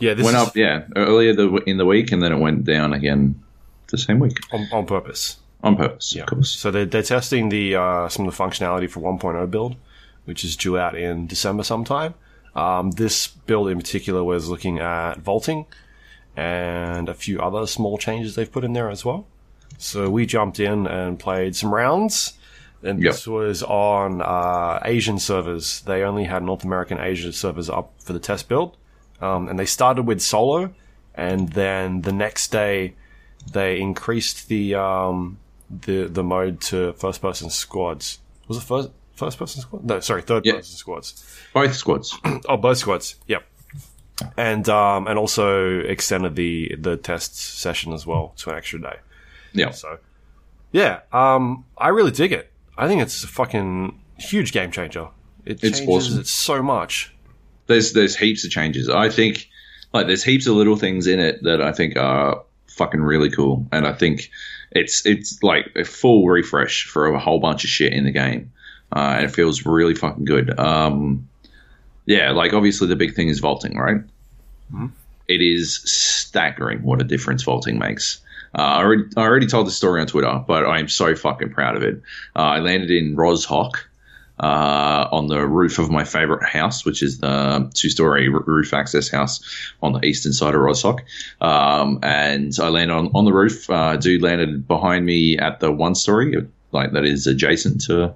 Yeah. 0.00 0.14
This 0.14 0.24
went 0.24 0.36
is 0.36 0.42
up, 0.48 0.56
yeah, 0.56 0.84
earlier 0.96 1.34
the, 1.34 1.48
in 1.66 1.76
the 1.76 1.86
week, 1.86 2.12
and 2.12 2.22
then 2.22 2.32
it 2.32 2.38
went 2.38 2.64
down 2.64 2.92
again 2.92 3.42
the 3.88 3.98
same 3.98 4.18
week 4.18 4.38
on, 4.52 4.66
on 4.72 4.86
purpose. 4.86 5.36
on 5.62 5.76
purpose, 5.76 6.14
Yeah. 6.14 6.22
of 6.24 6.28
course. 6.28 6.50
So 6.50 6.70
they're, 6.70 6.84
they're 6.86 7.02
testing 7.02 7.48
the 7.48 7.76
uh, 7.76 8.08
some 8.08 8.26
of 8.26 8.36
the 8.36 8.42
functionality 8.44 8.88
for 8.90 9.00
1.0 9.00 9.50
build, 9.50 9.76
which 10.24 10.44
is 10.44 10.56
due 10.56 10.78
out 10.78 10.96
in 10.96 11.26
December 11.26 11.62
sometime. 11.62 12.14
Um, 12.54 12.90
this 12.92 13.26
build 13.28 13.68
in 13.68 13.78
particular 13.78 14.24
was 14.24 14.48
looking 14.48 14.78
at 14.78 15.18
vaulting 15.18 15.66
and 16.36 17.08
a 17.08 17.14
few 17.14 17.40
other 17.40 17.66
small 17.66 17.98
changes 17.98 18.34
they've 18.34 18.50
put 18.50 18.64
in 18.64 18.72
there 18.72 18.90
as 18.90 19.04
well. 19.04 19.26
So 19.78 20.08
we 20.10 20.26
jumped 20.26 20.60
in 20.60 20.86
and 20.86 21.18
played 21.18 21.54
some 21.56 21.72
rounds. 21.74 22.34
And 22.82 23.02
Yep. 23.02 23.12
this 23.12 23.26
was 23.26 23.62
on 23.62 24.20
uh, 24.22 24.80
Asian 24.84 25.18
servers. 25.18 25.80
They 25.82 26.02
only 26.02 26.24
had 26.24 26.42
North 26.42 26.62
American 26.64 26.98
Asia 26.98 27.32
servers 27.32 27.68
up 27.70 27.92
for 28.00 28.12
the 28.12 28.18
test 28.18 28.48
build. 28.48 28.76
Um, 29.20 29.48
and 29.48 29.58
they 29.58 29.66
started 29.66 30.02
with 30.06 30.20
solo. 30.20 30.72
And 31.14 31.50
then 31.50 32.02
the 32.02 32.12
next 32.12 32.52
day, 32.52 32.94
they 33.52 33.80
increased 33.80 34.48
the 34.48 34.74
um, 34.74 35.38
the 35.70 36.04
the 36.04 36.22
mode 36.22 36.60
to 36.62 36.92
first 36.94 37.20
person 37.22 37.50
squads. 37.50 38.18
Was 38.48 38.58
it 38.58 38.62
first 38.62 38.90
first 39.14 39.38
person 39.38 39.62
squad? 39.62 39.84
No, 39.84 40.00
sorry, 40.00 40.22
third 40.22 40.44
Yeah. 40.46 40.54
person 40.54 40.76
squads. 40.76 41.38
Both 41.52 41.74
squads. 41.74 42.16
Oh, 42.48 42.56
both 42.56 42.78
squads. 42.78 43.16
Yep. 43.26 43.44
And 44.36 44.68
um, 44.68 45.06
and 45.06 45.18
also 45.18 45.80
extended 45.80 46.36
the 46.36 46.74
the 46.78 46.96
test 46.96 47.36
session 47.36 47.92
as 47.92 48.06
well 48.06 48.32
to 48.38 48.50
an 48.50 48.56
extra 48.56 48.80
day. 48.80 48.96
Yeah. 49.52 49.70
So 49.72 49.98
yeah, 50.72 51.00
um, 51.12 51.64
I 51.76 51.88
really 51.88 52.10
dig 52.10 52.32
it. 52.32 52.50
I 52.78 52.88
think 52.88 53.02
it's 53.02 53.24
a 53.24 53.28
fucking 53.28 53.98
huge 54.18 54.52
game 54.52 54.70
changer. 54.70 55.08
It 55.44 55.62
It's 55.62 55.78
changes 55.80 56.08
awesome. 56.08 56.20
it 56.20 56.26
so 56.26 56.62
much. 56.62 57.14
There's 57.66 57.92
there's 57.92 58.16
heaps 58.16 58.44
of 58.44 58.50
changes. 58.50 58.88
I 58.88 59.08
think 59.10 59.48
like 59.92 60.06
there's 60.06 60.24
heaps 60.24 60.46
of 60.46 60.56
little 60.56 60.76
things 60.76 61.06
in 61.06 61.20
it 61.20 61.42
that 61.42 61.60
I 61.60 61.72
think 61.72 61.96
are 61.96 62.42
fucking 62.76 63.00
really 63.00 63.30
cool, 63.30 63.66
and 63.72 63.86
I 63.86 63.92
think 63.92 64.30
it's 64.70 65.04
it's 65.06 65.42
like 65.42 65.72
a 65.76 65.84
full 65.84 66.26
refresh 66.26 66.84
for 66.84 67.06
a 67.06 67.18
whole 67.18 67.40
bunch 67.40 67.64
of 67.64 67.70
shit 67.70 67.92
in 67.92 68.04
the 68.04 68.12
game, 68.12 68.52
uh, 68.94 69.14
and 69.16 69.24
it 69.24 69.34
feels 69.34 69.66
really 69.66 69.94
fucking 69.94 70.24
good. 70.24 70.58
Um, 70.58 71.28
yeah, 72.04 72.30
like 72.30 72.52
obviously 72.52 72.86
the 72.88 72.96
big 72.96 73.14
thing 73.14 73.28
is 73.28 73.40
vaulting, 73.40 73.76
right? 73.76 74.00
It 75.28 75.42
is 75.42 75.82
staggering 75.84 76.82
what 76.82 77.00
a 77.00 77.04
difference 77.04 77.42
vaulting 77.42 77.78
makes. 77.78 78.20
Uh, 78.56 78.62
I, 78.62 78.84
already, 78.84 79.02
I 79.16 79.20
already 79.22 79.46
told 79.46 79.66
the 79.66 79.72
story 79.72 80.00
on 80.00 80.06
Twitter, 80.06 80.44
but 80.46 80.64
I 80.64 80.78
am 80.78 80.88
so 80.88 81.14
fucking 81.14 81.50
proud 81.50 81.76
of 81.76 81.82
it. 81.82 82.00
Uh, 82.34 82.40
I 82.40 82.58
landed 82.60 82.90
in 82.90 83.16
Rozhok, 83.16 83.72
uh, 84.40 85.08
on 85.10 85.28
the 85.28 85.46
roof 85.46 85.78
of 85.78 85.90
my 85.90 86.04
favorite 86.04 86.46
house, 86.46 86.84
which 86.84 87.02
is 87.02 87.18
the 87.18 87.70
two 87.74 87.88
story 87.88 88.28
roof 88.28 88.74
access 88.74 89.08
house 89.08 89.40
on 89.82 89.92
the 89.92 90.04
eastern 90.04 90.32
side 90.32 90.54
of 90.54 90.60
Rozhok. 90.60 91.00
Um, 91.40 91.98
and 92.02 92.52
I 92.60 92.68
landed 92.68 92.94
on, 92.94 93.10
on 93.14 93.24
the 93.24 93.32
roof. 93.32 93.68
Uh, 93.70 93.96
dude 93.96 94.22
landed 94.22 94.66
behind 94.66 95.06
me 95.06 95.38
at 95.38 95.60
the 95.60 95.72
one 95.72 95.94
story, 95.94 96.34
like 96.72 96.92
that 96.92 97.04
is 97.04 97.26
adjacent 97.26 97.82
to 97.82 98.14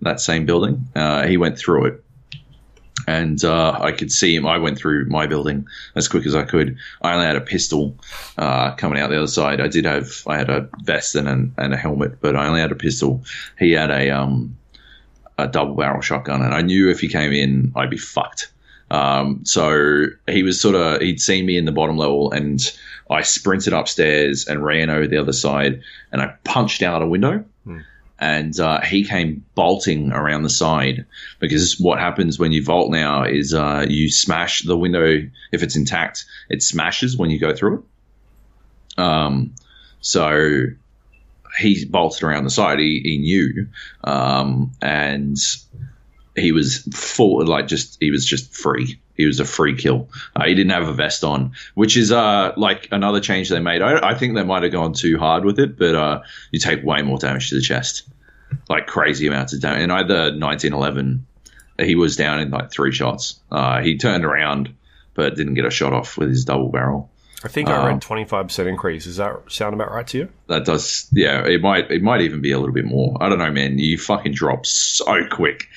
that 0.00 0.20
same 0.20 0.46
building. 0.46 0.88
Uh, 0.94 1.26
he 1.26 1.36
went 1.36 1.58
through 1.58 1.86
it. 1.86 2.04
And 3.08 3.42
uh, 3.42 3.78
I 3.80 3.90
could 3.90 4.12
see 4.12 4.36
him. 4.36 4.46
I 4.46 4.58
went 4.58 4.78
through 4.78 5.06
my 5.06 5.26
building 5.26 5.66
as 5.96 6.06
quick 6.06 6.24
as 6.24 6.36
I 6.36 6.44
could. 6.44 6.76
I 7.00 7.14
only 7.14 7.26
had 7.26 7.34
a 7.34 7.40
pistol 7.40 7.96
uh, 8.38 8.72
coming 8.76 9.00
out 9.00 9.10
the 9.10 9.16
other 9.16 9.26
side. 9.26 9.60
I 9.60 9.66
did 9.66 9.86
have, 9.86 10.22
I 10.26 10.36
had 10.36 10.48
a 10.50 10.68
vest 10.84 11.16
and, 11.16 11.26
an, 11.26 11.54
and 11.56 11.74
a 11.74 11.76
helmet, 11.76 12.20
but 12.20 12.36
I 12.36 12.46
only 12.46 12.60
had 12.60 12.70
a 12.70 12.76
pistol. 12.76 13.24
He 13.58 13.72
had 13.72 13.90
a 13.90 14.10
um, 14.10 14.56
a 15.38 15.48
double 15.48 15.74
barrel 15.74 16.00
shotgun, 16.00 16.42
and 16.42 16.54
I 16.54 16.62
knew 16.62 16.90
if 16.90 17.00
he 17.00 17.08
came 17.08 17.32
in, 17.32 17.72
I'd 17.74 17.90
be 17.90 17.98
fucked. 17.98 18.52
Um, 18.90 19.40
so 19.44 20.06
he 20.28 20.42
was 20.42 20.60
sort 20.60 20.74
of 20.74 21.00
he'd 21.00 21.20
seen 21.20 21.46
me 21.46 21.56
in 21.56 21.64
the 21.64 21.72
bottom 21.72 21.96
level, 21.96 22.30
and 22.32 22.60
I 23.10 23.22
sprinted 23.22 23.72
upstairs 23.72 24.46
and 24.46 24.64
ran 24.64 24.90
over 24.90 25.06
the 25.06 25.18
other 25.18 25.32
side, 25.32 25.82
and 26.12 26.20
I 26.20 26.34
punched 26.44 26.82
out 26.82 27.02
a 27.02 27.06
window. 27.06 27.44
And 28.18 28.60
uh, 28.60 28.82
he 28.82 29.04
came 29.04 29.44
bolting 29.56 30.12
around 30.12 30.44
the 30.44 30.50
side 30.50 31.06
because 31.40 31.80
what 31.80 31.98
happens 31.98 32.38
when 32.38 32.52
you 32.52 32.62
vault 32.62 32.92
now 32.92 33.24
is 33.24 33.52
uh, 33.52 33.84
you 33.88 34.10
smash 34.12 34.62
the 34.62 34.76
window 34.76 35.28
if 35.50 35.62
it's 35.64 35.74
intact, 35.74 36.24
it 36.48 36.62
smashes 36.62 37.16
when 37.16 37.30
you 37.30 37.40
go 37.40 37.52
through 37.52 37.78
it. 38.96 39.00
Um, 39.02 39.54
so 40.02 40.66
he 41.58 41.84
bolted 41.84 42.22
around 42.22 42.44
the 42.44 42.50
side. 42.50 42.78
He, 42.78 43.00
he 43.04 43.18
knew, 43.18 43.68
um, 44.04 44.72
and 44.80 45.36
he 46.36 46.52
was 46.52 46.78
full, 46.94 47.44
like 47.46 47.66
just 47.66 47.98
he 48.00 48.10
was 48.10 48.24
just 48.24 48.54
free. 48.54 48.98
He 49.16 49.26
was 49.26 49.40
a 49.40 49.44
free 49.44 49.76
kill. 49.76 50.08
Uh, 50.34 50.46
he 50.46 50.54
didn't 50.54 50.72
have 50.72 50.88
a 50.88 50.92
vest 50.92 51.22
on, 51.22 51.52
which 51.74 51.96
is 51.96 52.10
uh, 52.10 52.52
like 52.56 52.88
another 52.90 53.20
change 53.20 53.50
they 53.50 53.60
made. 53.60 53.82
I, 53.82 54.10
I 54.10 54.14
think 54.14 54.34
they 54.34 54.42
might 54.42 54.62
have 54.62 54.72
gone 54.72 54.94
too 54.94 55.18
hard 55.18 55.44
with 55.44 55.58
it, 55.58 55.78
but 55.78 55.94
uh, 55.94 56.22
you 56.50 56.58
take 56.58 56.82
way 56.82 57.02
more 57.02 57.18
damage 57.18 57.50
to 57.50 57.56
the 57.56 57.60
chest, 57.60 58.08
like 58.68 58.86
crazy 58.86 59.26
amounts 59.26 59.52
of 59.52 59.60
damage. 59.60 59.82
And 59.82 59.92
either 59.92 60.36
1911, 60.36 61.26
he 61.80 61.94
was 61.94 62.16
down 62.16 62.40
in 62.40 62.50
like 62.50 62.70
three 62.70 62.92
shots. 62.92 63.38
Uh, 63.50 63.82
he 63.82 63.98
turned 63.98 64.24
around, 64.24 64.74
but 65.14 65.36
didn't 65.36 65.54
get 65.54 65.66
a 65.66 65.70
shot 65.70 65.92
off 65.92 66.16
with 66.16 66.30
his 66.30 66.46
double 66.46 66.70
barrel. 66.70 67.10
I 67.44 67.48
think 67.48 67.68
I 67.68 67.86
read 67.86 68.00
twenty 68.00 68.24
five 68.24 68.46
percent 68.46 68.68
increase. 68.68 69.04
Does 69.04 69.16
that 69.16 69.40
sound 69.48 69.74
about 69.74 69.90
right 69.90 70.06
to 70.08 70.18
you? 70.18 70.28
that 70.48 70.64
does 70.64 71.08
yeah 71.12 71.44
it 71.46 71.60
might 71.60 71.90
it 71.90 72.02
might 72.02 72.20
even 72.20 72.40
be 72.40 72.52
a 72.52 72.58
little 72.58 72.74
bit 72.74 72.84
more. 72.84 73.16
I 73.20 73.28
don't 73.28 73.38
know 73.38 73.50
man. 73.50 73.78
You 73.78 73.98
fucking 73.98 74.32
drop 74.32 74.66
so 74.66 75.26
quick 75.30 75.68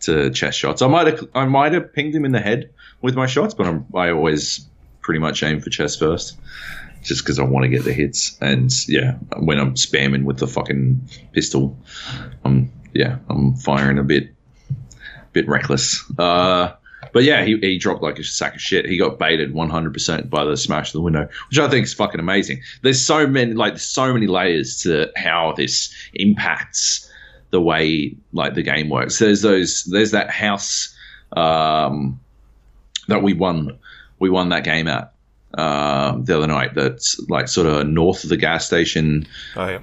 to 0.00 0.30
chest 0.30 0.58
shots. 0.58 0.82
I 0.82 0.86
might 0.86 1.06
have 1.06 1.28
i 1.34 1.44
might 1.46 1.72
have 1.72 1.92
pinged 1.92 2.14
him 2.14 2.24
in 2.24 2.32
the 2.32 2.40
head 2.40 2.70
with 3.00 3.14
my 3.14 3.26
shots 3.26 3.54
but 3.54 3.66
I'm, 3.66 3.86
i 3.94 4.10
always 4.10 4.66
pretty 5.00 5.20
much 5.20 5.42
aim 5.42 5.60
for 5.60 5.70
chest 5.70 5.98
first 5.98 6.36
just 7.02 7.22
because 7.22 7.38
i 7.38 7.42
want 7.42 7.64
to 7.64 7.68
get 7.68 7.84
the 7.84 7.92
hits. 7.92 8.36
And 8.40 8.70
yeah 8.88 9.12
when 9.38 9.58
i'm 9.58 9.74
spamming 9.74 10.24
with 10.24 10.38
the 10.38 10.46
fucking 10.46 11.08
pistol 11.32 11.76
i'm 12.44 12.70
yeah 12.92 13.18
i'm 13.28 13.54
firing 13.56 13.98
a 13.98 14.02
bit 14.02 14.34
bit 15.32 15.48
reckless. 15.48 16.02
Uh 16.18 16.72
but 17.14 17.22
yeah, 17.24 17.44
he, 17.44 17.56
he 17.58 17.78
dropped 17.78 18.02
like 18.02 18.18
a 18.18 18.24
sack 18.24 18.56
of 18.56 18.60
shit. 18.60 18.84
He 18.84 18.98
got 18.98 19.18
baited 19.18 19.54
100% 19.54 20.28
by 20.28 20.44
the 20.44 20.56
smash 20.56 20.88
of 20.88 20.92
the 20.94 21.00
window, 21.00 21.26
which 21.48 21.58
I 21.58 21.68
think 21.70 21.86
is 21.86 21.94
fucking 21.94 22.20
amazing. 22.20 22.60
There's 22.82 23.00
so 23.00 23.26
many, 23.26 23.54
like, 23.54 23.72
there's 23.74 23.82
so 23.86 24.12
many 24.12 24.26
layers 24.26 24.82
to 24.82 25.10
how 25.16 25.54
this 25.56 25.94
impacts 26.14 27.10
the 27.50 27.60
way, 27.60 28.16
like, 28.32 28.54
the 28.54 28.62
game 28.62 28.90
works. 28.90 29.18
There's 29.18 29.40
those, 29.42 29.84
there's 29.84 30.10
that 30.10 30.28
house, 30.30 30.94
um, 31.36 32.20
that 33.08 33.22
we 33.22 33.32
won, 33.32 33.78
we 34.18 34.28
won 34.28 34.48
that 34.50 34.64
game 34.64 34.88
at, 34.88 35.12
um, 35.56 36.24
the 36.24 36.36
other 36.36 36.48
night 36.48 36.74
that's 36.74 37.20
like 37.28 37.46
sort 37.46 37.68
of 37.68 37.86
north 37.86 38.24
of 38.24 38.30
the 38.30 38.36
gas 38.36 38.66
station, 38.66 39.24
Oh 39.54 39.68
yeah. 39.68 39.80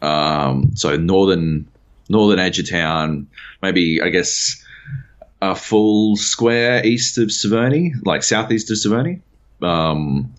um, 0.00 0.70
so 0.76 0.94
northern 0.96 1.66
northern 2.08 2.38
edge 2.38 2.58
of 2.60 2.70
town, 2.70 3.26
maybe 3.62 4.00
I 4.00 4.10
guess 4.10 4.64
a 5.40 5.54
full 5.54 6.16
square 6.16 6.84
east 6.84 7.18
of 7.18 7.28
Severny, 7.28 7.92
like 8.04 8.22
southeast 8.22 8.70
of 8.70 8.76
Severny. 8.76 9.20
Um, 9.62 10.34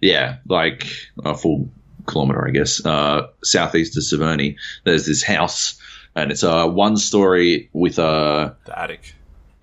yeah, 0.00 0.36
like 0.48 0.86
a 1.24 1.34
full 1.34 1.68
kilometer, 2.06 2.46
I 2.46 2.50
guess, 2.50 2.84
uh, 2.84 3.28
southeast 3.42 3.96
of 3.96 4.02
Severny. 4.02 4.56
There's 4.84 5.06
this 5.06 5.22
house, 5.22 5.80
and 6.14 6.30
it's 6.30 6.42
a 6.42 6.66
one 6.66 6.96
story 6.96 7.68
with 7.72 7.98
a 7.98 8.56
The 8.64 8.78
attic. 8.78 9.14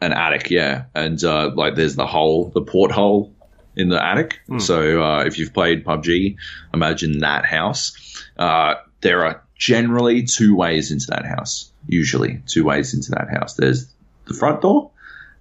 an 0.02 0.12
attic, 0.14 0.50
yeah, 0.50 0.86
and 0.96 1.24
uh, 1.24 1.52
like 1.56 1.76
there's 1.76 1.96
the 1.96 2.08
hole, 2.08 2.50
the 2.54 2.62
porthole 2.62 3.34
in 3.76 3.90
the 3.90 4.04
attic. 4.04 4.40
So 4.60 5.02
uh, 5.04 5.24
if 5.26 5.38
you've 5.40 5.54
played 5.54 5.84
PUBG, 5.86 6.36
imagine 6.74 7.20
that 7.20 7.46
house. 7.46 7.94
Uh, 8.38 8.76
there 9.02 9.26
are 9.26 9.44
generally 9.56 10.24
two 10.24 10.56
ways 10.56 10.92
into 10.92 11.08
that 11.10 11.26
house. 11.26 11.72
Usually, 11.88 12.42
two 12.48 12.64
ways 12.64 12.94
into 12.94 13.12
that 13.12 13.30
house. 13.30 13.56
There's 13.56 13.93
the 14.26 14.34
front 14.34 14.62
door 14.62 14.92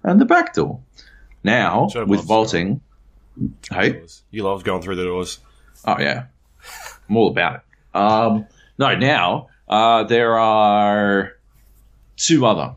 and 0.03 0.19
the 0.19 0.25
back 0.25 0.53
door. 0.53 0.79
Now 1.43 1.87
Joe 1.87 2.05
with 2.05 2.23
vaulting, 2.23 2.81
hey. 3.71 4.03
You 4.31 4.43
love 4.43 4.63
going 4.63 4.81
through 4.81 4.95
the 4.95 5.03
doors. 5.03 5.39
Oh 5.85 5.99
yeah, 5.99 6.25
I'm 7.09 7.17
all 7.17 7.29
about 7.29 7.55
it. 7.55 7.61
Um, 7.95 8.47
no, 8.77 8.95
now 8.95 9.49
uh, 9.67 10.03
there 10.03 10.37
are 10.37 11.33
two 12.15 12.45
other 12.45 12.75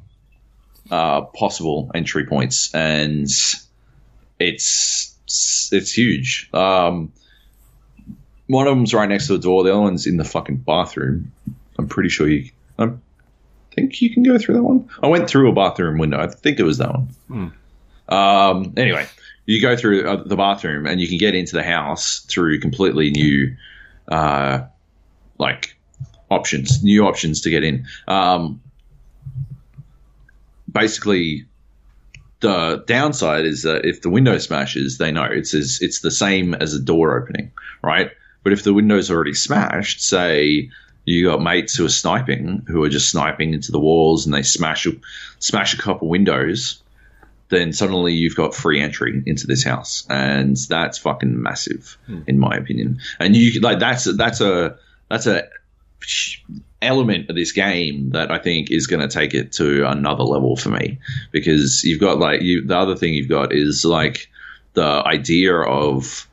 uh, 0.91 1.23
possible 1.23 1.91
entry 1.95 2.27
points, 2.27 2.75
and 2.75 3.29
it's 4.39 5.15
it's 5.73 5.93
huge. 5.93 6.51
Um, 6.53 7.13
one 8.47 8.67
of 8.67 8.77
them's 8.77 8.95
right 8.95 9.09
next 9.09 9.27
to 9.27 9.35
the 9.35 9.39
door. 9.39 9.65
The 9.65 9.73
other 9.73 9.81
one's 9.81 10.07
in 10.07 10.17
the 10.17 10.25
fucking 10.25 10.59
bathroom. 10.59 11.33
I'm 11.79 11.89
pretty 11.89 12.09
sure 12.09 12.29
you. 12.29 12.51
I 12.79 12.91
think 13.77 14.03
you 14.03 14.13
can 14.13 14.23
go 14.23 14.39
through 14.39 14.55
that 14.55 14.63
one. 14.63 14.89
I 15.03 15.07
went 15.07 15.29
through 15.29 15.51
a 15.51 15.55
bathroom 15.55 15.99
window. 15.99 16.19
I 16.19 16.27
think 16.27 16.59
it 16.59 16.65
was 16.65 16.79
that 16.79 16.93
one. 16.93 17.53
Um, 18.09 18.73
anyway, 18.77 19.07
you 19.45 19.61
go 19.63 19.77
through 19.77 20.09
uh, 20.09 20.25
the 20.25 20.37
bathroom 20.37 20.87
and 20.87 21.01
you 21.01 21.07
can 21.07 21.19
get 21.19 21.35
into 21.35 21.55
the 21.55 21.63
house 21.63 22.21
through 22.29 22.61
completely 22.61 23.11
new, 23.11 23.55
uh, 24.09 24.61
like 25.39 25.77
options, 26.31 26.83
new 26.83 27.07
options 27.07 27.41
to 27.43 27.51
get 27.51 27.63
in. 27.63 27.87
Um, 28.09 28.61
basically, 30.71 31.47
the 32.41 32.83
downside 32.87 33.45
is 33.45 33.63
that 33.63 33.85
if 33.85 34.03
the 34.03 34.11
window 34.11 34.39
smashes, 34.39 34.99
they 34.99 35.13
know 35.13 35.25
it's 35.25 35.55
as, 35.55 35.79
it's 35.81 36.01
the 36.01 36.11
same 36.11 36.55
as 36.55 36.75
a 36.75 36.81
door 36.81 37.21
opening, 37.21 37.51
right? 37.83 38.11
But 38.43 38.53
if 38.53 38.63
the 38.63 38.73
window's 38.73 39.11
already 39.11 39.35
smashed, 39.35 40.03
say 40.03 40.71
you 41.07 41.25
got 41.25 41.41
mates 41.41 41.75
who 41.75 41.87
are 41.87 41.89
sniping, 41.89 42.65
who 42.67 42.83
are 42.83 42.89
just 42.89 43.11
sniping 43.11 43.55
into 43.55 43.73
the 43.73 43.81
walls, 43.81 44.27
and 44.27 44.35
they 44.35 44.43
smash 44.43 44.87
a, 44.87 44.93
smash 45.39 45.73
a 45.73 45.79
couple 45.79 46.09
windows, 46.09 46.83
then 47.49 47.73
suddenly 47.73 48.13
you've 48.13 48.35
got 48.35 48.55
free 48.55 48.81
entry 48.81 49.23
into 49.25 49.47
this 49.47 49.65
house, 49.65 50.05
and 50.11 50.57
that's 50.69 50.99
fucking 50.99 51.41
massive, 51.41 51.97
hmm. 52.07 52.23
in 52.27 52.39
my 52.39 52.57
opinion. 52.57 52.99
And 53.21 53.37
you 53.37 53.61
like 53.61 53.79
that's 53.79 54.05
that's 54.17 54.41
a 54.41 54.77
that's 55.09 55.27
a 55.27 55.49
element 56.83 57.31
of 57.31 57.37
this 57.37 57.53
game 57.53 58.11
that 58.11 58.31
I 58.31 58.39
think 58.39 58.71
is 58.71 58.87
going 58.87 59.01
to 59.01 59.09
take 59.09 59.33
it 59.33 59.53
to 59.53 59.89
another 59.89 60.25
level 60.25 60.57
for 60.57 60.71
me. 60.71 60.99
Because 61.31 61.85
you've 61.85 62.01
got 62.01 62.19
like 62.19 62.43
you 62.43 62.67
the 62.67 62.77
other 62.77 62.97
thing 62.97 63.15
you've 63.15 63.29
got 63.29 63.53
is 63.53 63.85
like 63.85 64.29
the 64.75 64.83
idea 64.83 65.55
of 65.55 66.26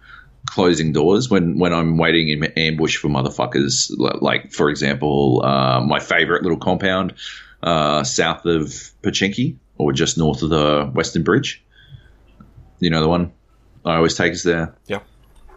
closing 0.49 0.91
doors 0.93 1.29
when 1.29 1.57
when 1.57 1.73
I'm 1.73 1.97
waiting 1.97 2.29
in 2.29 2.43
ambush 2.43 2.97
for 2.97 3.07
motherfuckers 3.07 3.91
like 4.21 4.51
for 4.51 4.69
example 4.69 5.41
uh, 5.43 5.81
my 5.81 5.99
favorite 5.99 6.43
little 6.43 6.57
compound 6.57 7.13
uh, 7.63 8.03
south 8.03 8.45
of 8.45 8.67
Pochinki 9.01 9.55
or 9.77 9.93
just 9.93 10.17
north 10.17 10.43
of 10.43 10.49
the 10.49 10.85
Western 10.93 11.23
Bridge 11.23 11.63
you 12.79 12.89
know 12.89 13.01
the 13.01 13.07
one 13.07 13.31
I 13.85 13.95
always 13.95 14.15
take 14.15 14.33
us 14.33 14.43
there 14.43 14.75
Yeah. 14.87 14.99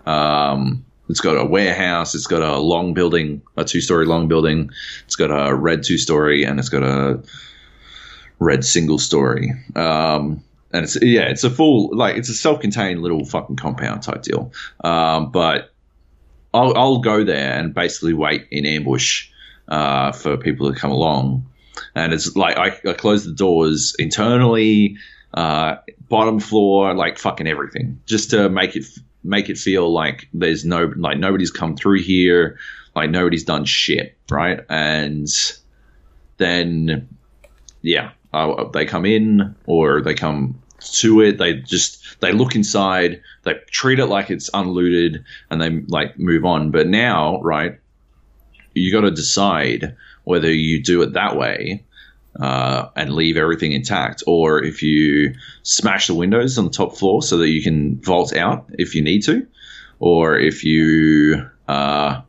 um, 0.06 0.84
it's 1.08 1.20
got 1.20 1.36
a 1.36 1.44
warehouse. 1.44 2.16
It's 2.16 2.26
got 2.26 2.42
a 2.42 2.58
long 2.58 2.92
building, 2.92 3.42
a 3.56 3.64
two-story 3.64 4.06
long 4.06 4.26
building. 4.26 4.70
It's 5.04 5.14
got 5.14 5.30
a 5.30 5.54
red 5.54 5.84
two-story, 5.84 6.42
and 6.42 6.58
it's 6.58 6.68
got 6.68 6.82
a 6.82 7.22
red 8.40 8.64
single-story. 8.64 9.52
Um, 9.76 10.42
and 10.76 10.84
it's 10.84 11.00
yeah, 11.00 11.22
it's 11.22 11.44
a 11.44 11.50
full 11.50 11.96
like 11.96 12.16
it's 12.16 12.28
a 12.28 12.34
self-contained 12.34 13.00
little 13.00 13.24
fucking 13.24 13.56
compound 13.56 14.02
type 14.02 14.22
deal. 14.22 14.52
Um, 14.84 15.30
but 15.32 15.72
I'll, 16.52 16.76
I'll 16.76 16.98
go 16.98 17.24
there 17.24 17.58
and 17.58 17.74
basically 17.74 18.12
wait 18.12 18.46
in 18.50 18.66
ambush 18.66 19.30
uh, 19.68 20.12
for 20.12 20.36
people 20.36 20.72
to 20.72 20.78
come 20.78 20.90
along. 20.90 21.46
And 21.94 22.12
it's 22.12 22.36
like 22.36 22.56
I, 22.56 22.78
I 22.88 22.92
close 22.94 23.24
the 23.24 23.32
doors 23.32 23.94
internally, 23.98 24.96
uh, 25.34 25.76
bottom 26.08 26.40
floor, 26.40 26.94
like 26.94 27.18
fucking 27.18 27.46
everything, 27.46 28.00
just 28.06 28.30
to 28.30 28.48
make 28.48 28.76
it 28.76 28.86
make 29.24 29.48
it 29.48 29.58
feel 29.58 29.92
like 29.92 30.28
there's 30.32 30.64
no 30.64 30.92
like 30.96 31.18
nobody's 31.18 31.50
come 31.50 31.76
through 31.76 32.02
here, 32.02 32.58
like 32.94 33.10
nobody's 33.10 33.44
done 33.44 33.64
shit, 33.64 34.16
right? 34.30 34.60
And 34.68 35.28
then 36.38 37.08
yeah, 37.82 38.12
they 38.72 38.86
come 38.86 39.04
in 39.04 39.54
or 39.66 40.00
they 40.00 40.14
come 40.14 40.62
to 40.92 41.20
it. 41.22 41.38
They 41.38 41.54
just 41.54 42.20
they 42.20 42.32
look 42.32 42.54
inside, 42.54 43.22
they 43.42 43.54
treat 43.70 43.98
it 43.98 44.06
like 44.06 44.30
it's 44.30 44.50
unlooted, 44.54 45.24
and 45.50 45.60
they 45.60 45.70
like 45.88 46.18
move 46.18 46.44
on. 46.44 46.70
But 46.70 46.86
now, 46.86 47.40
right, 47.40 47.78
you 48.74 48.92
got 48.92 49.02
to 49.02 49.10
decide 49.10 49.96
whether 50.24 50.52
you 50.52 50.82
do 50.82 51.02
it 51.02 51.12
that 51.12 51.36
way 51.36 51.84
uh, 52.38 52.88
and 52.96 53.14
leave 53.14 53.36
everything 53.36 53.72
intact, 53.72 54.22
or 54.26 54.62
if 54.62 54.82
you 54.82 55.34
smash 55.62 56.06
the 56.06 56.14
windows 56.14 56.58
on 56.58 56.64
the 56.64 56.70
top 56.70 56.96
floor 56.96 57.22
so 57.22 57.38
that 57.38 57.48
you 57.48 57.62
can 57.62 58.00
vault 58.00 58.34
out 58.34 58.66
if 58.72 58.94
you 58.94 59.02
need 59.02 59.22
to, 59.22 59.46
or 59.98 60.38
if 60.38 60.64
you 60.64 61.48
uh, 61.68 62.20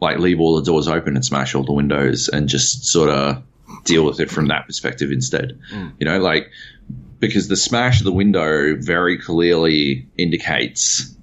like 0.00 0.18
leave 0.18 0.40
all 0.40 0.56
the 0.56 0.64
doors 0.64 0.88
open 0.88 1.14
and 1.14 1.24
smash 1.24 1.54
all 1.54 1.64
the 1.64 1.72
windows 1.72 2.28
and 2.28 2.48
just 2.48 2.84
sort 2.84 3.08
of 3.08 3.42
deal 3.84 4.04
with 4.04 4.20
it 4.20 4.30
from 4.30 4.46
that 4.48 4.66
perspective 4.66 5.10
instead. 5.10 5.58
You 5.98 6.06
know, 6.06 6.18
like 6.18 6.50
because 7.22 7.46
the 7.46 7.56
smash 7.56 8.00
of 8.00 8.04
the 8.04 8.12
window 8.12 8.74
very 8.74 9.16
clearly 9.16 10.04
indicates 10.18 11.14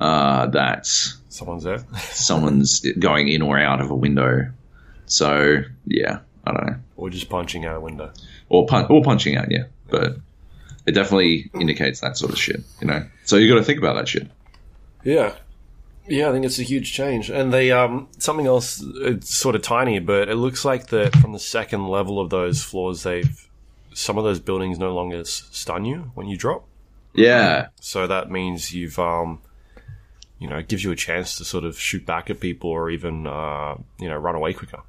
uh, 0.00 0.46
that 0.46 0.86
Someone's 1.28 1.64
there. 1.64 1.78
someone's 2.12 2.80
going 3.00 3.26
in 3.28 3.42
or 3.42 3.58
out 3.58 3.80
of 3.80 3.90
a 3.90 3.94
window. 3.94 4.48
So 5.06 5.62
yeah, 5.86 6.20
I 6.46 6.52
don't 6.52 6.66
know, 6.68 6.76
or 6.96 7.10
just 7.10 7.28
punching 7.28 7.66
out 7.66 7.76
a 7.76 7.80
window. 7.80 8.12
or 8.48 8.64
pun- 8.66 8.86
or 8.88 9.02
punching 9.02 9.36
out, 9.36 9.50
yeah, 9.50 9.64
but 9.88 10.16
it 10.86 10.92
definitely 10.92 11.50
indicates 11.54 12.00
that 12.00 12.16
sort 12.16 12.30
of 12.32 12.38
shit, 12.38 12.60
you 12.80 12.86
know. 12.86 13.04
So 13.24 13.36
you 13.36 13.52
got 13.52 13.58
to 13.58 13.64
think 13.64 13.78
about 13.78 13.96
that 13.96 14.06
shit. 14.08 14.28
Yeah. 15.04 15.34
Yeah, 16.08 16.28
I 16.28 16.32
think 16.32 16.44
it's 16.44 16.58
a 16.60 16.62
huge 16.64 16.92
change. 16.92 17.28
And 17.28 17.52
they 17.52 17.72
um 17.72 18.06
something 18.18 18.46
else 18.46 18.84
it's 19.00 19.36
sort 19.36 19.56
of 19.56 19.62
tiny, 19.62 19.98
but 19.98 20.28
it 20.28 20.36
looks 20.36 20.64
like 20.64 20.86
that 20.88 21.16
from 21.16 21.32
the 21.32 21.38
second 21.40 21.88
level 21.88 22.20
of 22.20 22.30
those 22.30 22.62
floors 22.62 23.02
they've 23.02 23.48
some 24.00 24.18
of 24.18 24.24
those 24.24 24.40
buildings 24.40 24.78
no 24.78 24.94
longer 24.94 25.24
stun 25.24 25.84
you 25.84 26.10
when 26.14 26.26
you 26.26 26.36
drop. 26.36 26.66
Yeah, 27.14 27.68
So 27.80 28.06
that 28.06 28.30
means 28.30 28.72
you've 28.72 28.98
um 28.98 29.40
you 30.38 30.48
know, 30.48 30.56
it 30.56 30.68
gives 30.68 30.82
you 30.82 30.90
a 30.90 30.96
chance 30.96 31.36
to 31.36 31.44
sort 31.44 31.64
of 31.64 31.78
shoot 31.78 32.06
back 32.06 32.30
at 32.30 32.40
people 32.40 32.70
or 32.70 32.88
even 32.90 33.26
uh, 33.26 33.76
you 33.98 34.08
know, 34.08 34.16
run 34.16 34.34
away 34.34 34.54
quicker. 34.54 34.80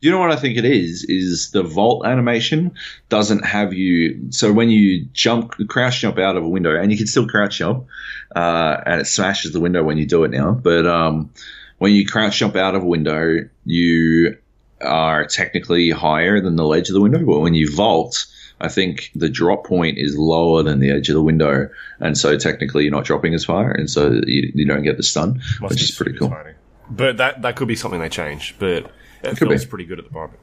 You 0.00 0.10
know 0.10 0.18
what 0.18 0.32
I 0.32 0.36
think 0.36 0.58
it 0.58 0.64
is? 0.64 1.04
Is 1.04 1.52
the 1.52 1.62
vault 1.62 2.04
animation 2.04 2.72
doesn't 3.08 3.44
have 3.44 3.72
you. 3.72 4.30
So 4.30 4.52
when 4.52 4.68
you 4.68 5.06
jump, 5.12 5.54
crouch 5.68 6.00
jump 6.00 6.18
out 6.18 6.36
of 6.36 6.42
a 6.42 6.48
window, 6.48 6.76
and 6.76 6.90
you 6.90 6.98
can 6.98 7.06
still 7.06 7.28
crouch 7.28 7.58
jump, 7.58 7.86
uh, 8.34 8.78
and 8.84 9.00
it 9.00 9.04
smashes 9.04 9.52
the 9.52 9.60
window 9.60 9.84
when 9.84 9.98
you 9.98 10.06
do 10.06 10.24
it 10.24 10.32
now. 10.32 10.50
But 10.50 10.88
um, 10.88 11.30
when 11.78 11.92
you 11.92 12.04
crouch 12.04 12.38
jump 12.38 12.56
out 12.56 12.74
of 12.74 12.82
a 12.82 12.86
window, 12.86 13.48
you 13.64 14.38
are 14.82 15.24
technically 15.26 15.90
higher 15.90 16.40
than 16.40 16.56
the 16.56 16.64
ledge 16.64 16.88
of 16.88 16.94
the 16.94 17.00
window. 17.00 17.24
But 17.24 17.40
when 17.40 17.54
you 17.54 17.74
vault, 17.74 18.26
I 18.60 18.68
think 18.68 19.10
the 19.14 19.28
drop 19.28 19.66
point 19.66 19.98
is 19.98 20.16
lower 20.16 20.62
than 20.62 20.78
the 20.80 20.90
edge 20.90 21.08
of 21.08 21.14
the 21.14 21.22
window, 21.22 21.68
and 22.00 22.16
so 22.16 22.36
technically 22.36 22.84
you're 22.84 22.92
not 22.92 23.04
dropping 23.04 23.34
as 23.34 23.44
far, 23.44 23.70
and 23.70 23.90
so 23.90 24.20
you, 24.26 24.52
you 24.54 24.66
don't 24.66 24.82
get 24.82 24.96
the 24.96 25.02
stun, 25.02 25.40
Must 25.60 25.70
which 25.74 25.82
is 25.82 25.90
pretty 25.90 26.16
cool. 26.16 26.28
tiny. 26.28 26.52
But 26.90 27.16
that 27.16 27.42
that 27.42 27.56
could 27.56 27.68
be 27.68 27.76
something 27.76 28.00
they 28.00 28.08
change, 28.08 28.54
but 28.58 28.90
it, 29.22 29.36
could 29.36 29.48
feels 29.48 29.64
be. 29.64 29.70
pretty 29.70 29.84
good 29.84 29.98
at 29.98 30.04
the 30.04 30.12
moment. 30.12 30.38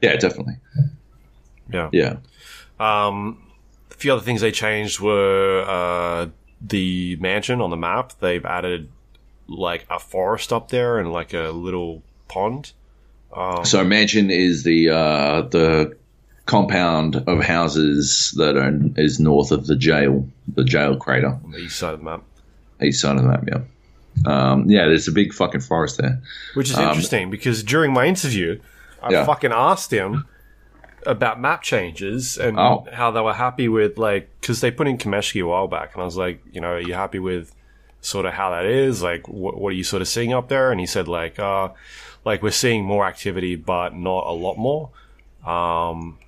Yeah, 0.00 0.16
definitely. 0.16 0.58
Yeah. 1.72 1.88
Yeah. 1.92 2.16
Um, 2.78 3.42
a 3.90 3.94
few 3.94 4.12
other 4.12 4.22
things 4.22 4.40
they 4.42 4.52
changed 4.52 5.00
were 5.00 5.64
uh, 5.66 6.28
the 6.60 7.16
mansion 7.16 7.60
on 7.60 7.70
the 7.70 7.76
map. 7.76 8.12
They've 8.20 8.44
added 8.44 8.90
like 9.48 9.86
a 9.90 9.98
forest 9.98 10.52
up 10.52 10.68
there 10.68 10.98
and 10.98 11.12
like 11.12 11.32
a 11.32 11.50
little 11.50 12.02
pond. 12.28 12.72
So 13.64 13.84
Mansion 13.84 14.30
is 14.30 14.62
the 14.64 14.90
uh, 14.90 15.42
the 15.42 15.96
compound 16.46 17.16
of 17.26 17.42
houses 17.42 18.32
that 18.36 18.56
are 18.56 18.72
is 18.96 19.18
north 19.20 19.50
of 19.50 19.66
the 19.66 19.76
jail, 19.76 20.26
the 20.54 20.64
jail 20.64 20.96
crater, 20.96 21.38
on 21.44 21.50
the 21.50 21.58
east 21.58 21.78
side 21.78 21.94
of 21.94 21.98
the 22.00 22.04
map, 22.04 22.22
east 22.82 23.00
side 23.00 23.16
of 23.16 23.22
the 23.22 23.28
map. 23.28 23.44
Yeah, 23.46 24.30
um, 24.32 24.70
yeah. 24.70 24.86
There's 24.86 25.08
a 25.08 25.12
big 25.12 25.32
fucking 25.34 25.60
forest 25.60 25.98
there. 25.98 26.20
which 26.54 26.70
is 26.70 26.78
interesting 26.78 27.30
because 27.30 27.62
during 27.62 27.92
my 27.92 28.06
interview, 28.06 28.60
I 29.02 29.06
Um, 29.08 29.12
Yeah. 29.12 29.24
fucking 29.26 29.52
asked 29.52 29.90
him 29.92 30.24
about 31.04 31.40
map 31.40 31.62
changes 31.62 32.36
and 32.38 32.58
Oh. 32.58 32.86
how 32.92 33.10
they 33.10 33.20
were 33.20 33.34
happy 33.34 33.68
with 33.68 33.98
like 33.98 34.28
because 34.40 34.60
they 34.60 34.70
put 34.70 34.88
in 34.88 34.98
Kameshki 34.98 35.42
a 35.42 35.46
while 35.46 35.68
back, 35.68 35.92
and 35.94 36.02
I 36.02 36.04
was 36.04 36.16
like, 36.16 36.42
you 36.52 36.60
know, 36.60 36.68
are 36.68 36.80
you 36.80 36.94
happy 36.94 37.18
with 37.18 37.52
sort 38.00 38.24
of 38.24 38.32
how 38.34 38.50
that 38.50 38.64
is? 38.64 39.02
Like, 39.02 39.28
what, 39.28 39.58
what 39.60 39.70
are 39.70 39.76
you 39.76 39.84
sort 39.84 40.00
of 40.00 40.08
seeing 40.08 40.32
up 40.32 40.48
there? 40.48 40.70
And 40.70 40.78
he 40.80 40.86
said, 40.86 41.08
like, 41.08 41.38
uh, 41.40 41.68
like 42.26 42.42
we're 42.42 42.50
seeing 42.50 42.84
more 42.84 43.06
activity, 43.06 43.56
but 43.56 43.94
not 43.94 44.26
a 44.26 44.32
lot 44.32 44.58
more. 44.58 44.90
Um, 45.46 46.18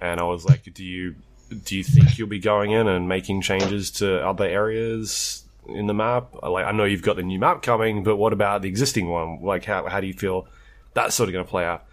and 0.00 0.20
I 0.20 0.24
was 0.24 0.44
like, 0.44 0.72
do 0.72 0.84
you 0.84 1.16
do 1.64 1.76
you 1.76 1.82
think 1.82 2.18
you'll 2.18 2.28
be 2.28 2.38
going 2.38 2.70
in 2.72 2.86
and 2.86 3.08
making 3.08 3.40
changes 3.40 3.90
to 3.92 4.24
other 4.24 4.44
areas 4.44 5.42
in 5.66 5.86
the 5.86 5.94
map? 5.94 6.28
Like, 6.42 6.66
I 6.66 6.72
know 6.72 6.84
you've 6.84 7.02
got 7.02 7.16
the 7.16 7.22
new 7.22 7.38
map 7.38 7.62
coming, 7.62 8.04
but 8.04 8.16
what 8.16 8.32
about 8.32 8.62
the 8.62 8.68
existing 8.68 9.08
one? 9.08 9.42
Like, 9.42 9.64
how 9.64 9.86
how 9.86 10.00
do 10.00 10.06
you 10.06 10.14
feel 10.14 10.46
that's 10.94 11.14
sort 11.14 11.28
of 11.28 11.32
going 11.32 11.44
to 11.44 11.50
play 11.50 11.64
out? 11.64 11.84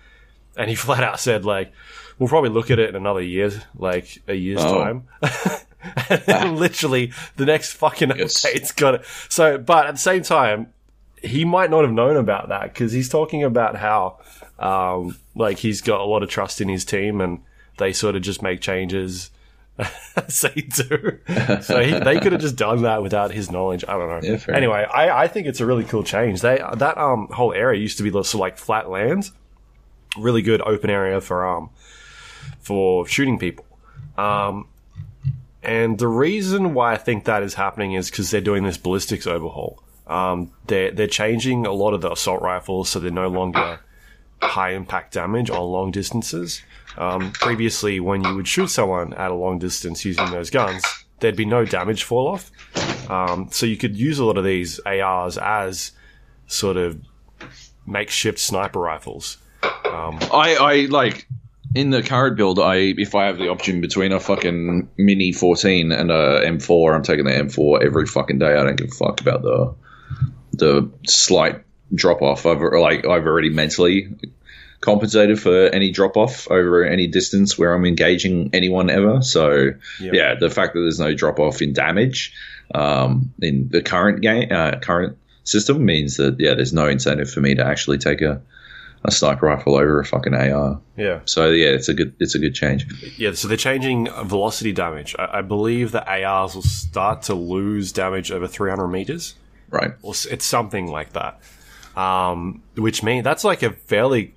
And 0.58 0.70
he 0.70 0.76
flat 0.86 1.04
out 1.04 1.20
said, 1.20 1.46
like, 1.46 1.72
we'll 2.20 2.30
probably 2.30 2.50
look 2.50 2.70
at 2.70 2.80
it 2.80 2.90
in 2.90 2.96
another 2.96 3.22
year, 3.22 3.52
like 3.76 4.22
a 4.28 4.34
year's 4.36 4.62
Oh. 4.62 4.84
time. 4.84 5.08
and 6.28 6.58
literally, 6.60 7.12
the 7.38 7.46
next 7.46 7.74
fucking 7.74 8.10
Yes. 8.16 8.44
update's 8.44 8.72
got 8.72 8.96
it. 8.96 9.06
So, 9.30 9.58
but 9.58 9.86
at 9.88 9.92
the 9.94 10.00
same 10.00 10.24
time, 10.24 10.74
he 11.24 11.46
might 11.46 11.70
not 11.70 11.84
have 11.84 11.94
known 11.94 12.18
about 12.18 12.50
that 12.50 12.74
because 12.74 12.92
he's 12.92 13.10
talking 13.10 13.44
about 13.44 13.76
how, 13.76 14.20
um, 14.60 15.18
like, 15.36 15.58
he's 15.60 15.82
got 15.82 16.02
a 16.02 16.04
lot 16.04 16.24
of 16.24 16.30
trust 16.30 16.62
in 16.62 16.70
his 16.70 16.86
team 16.86 17.22
and 17.22 17.40
they 17.78 17.94
sort 17.94 18.16
of 18.16 18.22
just 18.22 18.42
make 18.42 18.62
changes. 18.62 19.32
as 20.16 20.42
they 20.42 20.62
do. 20.62 21.20
so 21.62 21.82
he, 21.82 21.98
they 21.98 22.20
could 22.20 22.32
have 22.32 22.42
just 22.42 22.56
done 22.56 22.84
that 22.84 23.02
without 23.02 23.32
his 23.32 23.50
knowledge. 23.50 23.84
I 23.88 23.94
don't 23.94 24.08
know. 24.08 24.20
Yeah, 24.22 24.56
anyway, 24.56 24.86
I, 24.94 25.24
I 25.24 25.28
think 25.28 25.48
it's 25.48 25.60
a 25.62 25.66
really 25.66 25.84
cool 25.84 26.04
change. 26.04 26.42
They 26.42 26.62
that 26.76 26.96
um 27.00 27.28
whole 27.32 27.54
area 27.54 27.82
used 27.82 27.98
to 27.98 28.04
be 28.04 28.12
sort 28.12 28.34
of 28.36 28.40
like 28.40 28.60
flat 28.60 28.92
lands, 28.92 29.32
really 30.16 30.44
good 30.44 30.62
open 30.62 30.92
area 30.92 31.20
for 31.22 31.48
um 31.48 31.72
for 32.60 33.08
shooting 33.08 33.40
people. 33.40 33.66
Um, 34.18 34.68
and 35.64 35.98
the 35.98 36.08
reason 36.08 36.74
why 36.74 36.94
I 36.94 36.98
think 36.98 37.26
that 37.26 37.42
is 37.42 37.54
happening 37.54 37.94
is 37.94 38.10
because 38.10 38.30
they're 38.32 38.42
doing 38.42 38.64
this 38.64 38.78
ballistics 38.78 39.26
overhaul. 39.26 39.83
Um, 40.08 40.52
they're 40.68 40.92
they're 40.92 41.08
changing 41.08 41.66
a 41.66 41.72
lot 41.72 41.94
of 41.94 42.02
the 42.02 42.12
assault 42.12 42.42
rifles, 42.42 42.90
so 42.90 43.00
they're 43.00 43.12
no 43.12 43.30
longer 43.30 43.80
high 44.42 44.72
impact 44.72 45.14
damage 45.14 45.50
on 45.50 45.62
long 45.62 45.92
distances. 45.92 46.62
Um, 46.98 47.32
previously, 47.32 48.00
when 48.00 48.24
you 48.24 48.36
would 48.36 48.48
shoot 48.48 48.68
someone 48.68 49.14
at 49.14 49.32
a 49.32 49.34
long 49.34 49.60
distance 49.60 50.06
using 50.06 50.30
those 50.32 50.50
guns, 50.50 50.84
there'd 51.20 51.36
be 51.36 51.46
no 51.46 51.66
damage 51.66 52.04
fall 52.04 52.28
off. 52.28 52.52
Um, 53.10 53.50
so 53.52 53.66
you 53.66 53.78
could 53.78 53.96
use 53.96 54.20
a 54.20 54.26
lot 54.26 54.38
of 54.38 54.44
these 54.44 54.80
ARs 54.82 55.38
as 55.38 55.92
sort 56.48 56.78
of 56.78 57.00
makeshift 57.86 58.40
sniper 58.40 58.80
rifles. 58.80 59.38
I, 60.32 60.56
I 60.56 60.76
like 60.90 61.28
in 61.76 61.90
the 61.90 62.04
current 62.04 62.38
build. 62.38 62.60
I 62.60 62.94
if 62.98 63.16
I 63.16 63.26
have 63.26 63.38
the 63.38 63.50
option 63.50 63.82
between 63.82 64.12
a 64.12 64.20
fucking 64.20 64.90
Mini 64.98 65.32
14 65.32 65.92
and 65.92 66.12
a 66.12 66.42
M4, 66.46 66.96
I'm 66.96 67.04
taking 67.04 67.26
the 67.26 67.32
M4 67.32 67.84
every 67.84 68.06
fucking 68.06 68.40
day. 68.40 68.54
I 68.56 68.64
don't 68.64 68.76
give 68.76 68.90
a 68.92 68.96
fuck 68.96 69.22
about 69.22 69.42
the 69.42 69.74
the 70.54 70.90
slight 71.06 71.64
drop 71.94 72.22
off. 72.22 72.46
I've 72.46 72.62
like 72.62 73.06
I've 73.06 73.26
already 73.26 73.50
mentally 73.50 74.08
compensated 74.82 75.40
for 75.40 75.68
any 75.68 75.92
drop 75.92 76.18
off 76.18 76.50
over 76.52 76.84
any 76.84 77.08
distance 77.08 77.58
where 77.58 77.74
I'm 77.74 77.86
engaging 77.86 78.50
anyone 78.54 78.90
ever. 78.90 79.22
So 79.22 79.72
Yep. 80.00 80.14
yeah, 80.14 80.36
the 80.36 80.50
fact 80.50 80.74
that 80.74 80.82
there's 80.82 81.00
no 81.00 81.14
drop 81.14 81.40
off 81.40 81.62
in 81.62 81.74
damage 81.74 82.34
um, 82.76 83.34
in 83.42 83.70
the 83.70 83.82
current 83.82 84.22
game 84.22 84.48
uh, 84.52 84.80
current 84.80 85.18
system 85.44 85.86
means 85.86 86.18
that 86.18 86.38
yeah, 86.40 86.54
there's 86.54 86.74
no 86.74 86.88
incentive 86.88 87.30
for 87.32 87.42
me 87.42 87.56
to 87.56 87.66
actually 87.66 87.98
take 87.98 88.22
a 88.22 88.42
a 89.06 89.12
sniper 89.12 89.48
rifle 89.48 89.76
over 89.76 90.00
a 90.00 90.06
fucking 90.06 90.34
AR. 90.34 90.80
Yeah. 90.96 91.20
So 91.26 91.50
yeah, 91.52 91.68
it's 91.72 91.90
a 91.90 91.94
good 91.94 92.16
it's 92.20 92.36
a 92.36 92.40
good 92.40 92.56
change. 92.56 92.86
Yeah, 93.18 93.34
so 93.34 93.48
they're 93.50 93.58
changing 93.58 94.08
velocity 94.24 94.72
damage. 94.72 95.14
I, 95.20 95.40
I 95.40 95.42
believe 95.42 95.92
the 95.92 96.06
ARs 96.26 96.56
will 96.56 96.62
start 96.62 97.22
to 97.24 97.34
lose 97.36 97.92
damage 97.92 98.32
over 98.32 98.48
300 98.48 98.88
meters. 98.88 99.36
Right. 99.74 99.92
Or 100.04 100.14
it's 100.30 100.46
something 100.46 100.88
like 100.88 101.14
that. 101.14 101.42
Um, 102.00 102.62
which 102.76 103.02
means 103.02 103.24
that's 103.24 103.44
like 103.44 103.64
a 103.64 103.72
fairly 103.72 104.36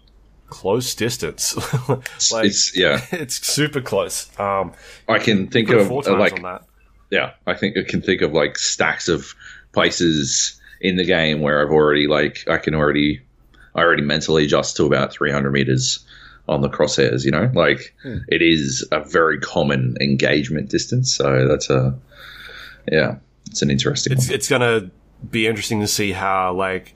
close 0.48 0.94
distance. 0.94 1.54
like, 2.32 2.46
it's 2.46 2.76
yeah. 2.76 3.04
it's 3.12 3.46
super 3.46 3.82
close. 3.82 4.28
Um, 4.40 4.72
I 5.08 5.18
can 5.18 5.48
think 5.48 5.68
of 5.68 5.86
four 5.88 6.08
uh, 6.08 6.18
like 6.18 6.32
on 6.32 6.42
that. 6.42 6.64
yeah, 7.10 7.32
I 7.46 7.54
think 7.54 7.76
I 7.76 7.82
can 7.82 8.00
think 8.00 8.22
of 8.22 8.32
like 8.32 8.56
stacks 8.58 9.08
of 9.08 9.34
places 9.72 10.60
in 10.80 10.96
the 10.96 11.04
game 11.04 11.42
where 11.42 11.62
I've 11.62 11.72
already 11.72 12.06
like 12.06 12.44
I 12.48 12.56
can 12.56 12.74
already 12.74 13.20
I 13.74 13.82
already 13.82 14.02
mentally 14.02 14.46
adjust 14.46 14.76
to 14.76 14.86
about 14.86 15.12
300 15.12 15.50
meters 15.50 16.04
on 16.48 16.62
the 16.62 16.70
crosshairs. 16.70 17.24
You 17.26 17.30
know, 17.30 17.50
like 17.54 17.94
it 18.04 18.40
is 18.40 18.86
a 18.90 19.00
very 19.00 19.38
common 19.38 19.96
engagement 20.00 20.70
distance. 20.70 21.14
So 21.14 21.46
that's 21.46 21.68
a 21.68 21.98
yeah, 22.90 23.16
it's 23.50 23.62
an 23.62 23.70
interesting 23.70 24.14
It's 24.14 24.28
one. 24.28 24.34
it's 24.34 24.48
gonna 24.48 24.90
be 25.28 25.46
interesting 25.46 25.80
to 25.80 25.86
see 25.86 26.12
how 26.12 26.52
like 26.52 26.94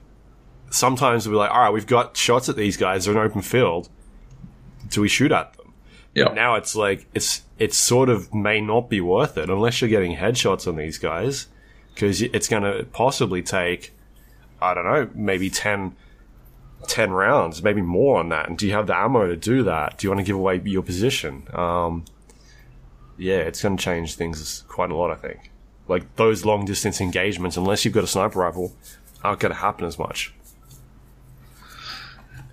sometimes 0.71 1.29
we're 1.29 1.37
like, 1.37 1.51
all 1.51 1.61
right, 1.61 1.73
we've 1.73 1.87
got 1.87 2.17
shots 2.17 2.49
at 2.49 2.57
these 2.57 2.77
guys. 2.77 3.05
They're 3.05 3.15
in 3.15 3.21
open 3.21 3.43
field. 3.43 3.89
Do 4.89 5.01
we 5.01 5.09
shoot 5.09 5.33
at 5.33 5.53
them? 5.55 5.73
Yeah, 6.15 6.33
now 6.33 6.57
it's 6.57 6.75
like 6.75 7.07
it's 7.15 7.43
it's 7.59 7.77
sort 7.77 8.09
of 8.09 8.35
may 8.35 8.61
not 8.61 8.89
be 8.89 9.01
worth 9.01 9.39
it 9.39 9.49
unless 9.49 9.81
you're 9.81 9.91
getting 9.91 10.17
headshots 10.17 10.67
on 10.67 10.75
these 10.75 10.99
guys 10.99 11.47
because 11.95 12.23
it's 12.23 12.49
going 12.49 12.63
to 12.63 12.85
possibly 12.87 13.43
take 13.43 13.95
I 14.61 14.75
don't 14.75 14.85
know 14.85 15.11
maybe 15.15 15.51
10, 15.51 15.95
10 16.89 17.11
rounds 17.11 17.63
maybe 17.63 17.83
more 17.83 18.19
on 18.19 18.31
that 18.31 18.49
and 18.49 18.59
do 18.59 18.67
you 18.67 18.73
have 18.73 18.87
the 18.87 18.97
ammo 18.97 19.27
to 19.27 19.37
do 19.37 19.63
that 19.65 19.99
do 19.99 20.07
you 20.07 20.11
want 20.11 20.19
to 20.19 20.25
give 20.25 20.37
away 20.37 20.61
your 20.65 20.83
position 20.83 21.47
um, 21.53 22.05
yeah 23.17 23.39
it's 23.39 23.63
going 23.63 23.77
to 23.77 23.83
change 23.83 24.15
things 24.17 24.65
quite 24.67 24.91
a 24.91 24.97
lot 24.97 25.11
I 25.11 25.17
think 25.17 25.50
like 25.91 26.17
those 26.17 26.45
long 26.45 26.65
distance 26.65 27.01
engagements 27.01 27.57
unless 27.57 27.85
you've 27.85 27.95
got 27.95 28.05
a 28.05 28.07
sniper 28.07 28.39
rifle 28.39 28.73
aren't 29.23 29.41
going 29.41 29.53
to 29.53 29.59
happen 29.59 29.85
as 29.85 29.99
much 29.99 30.33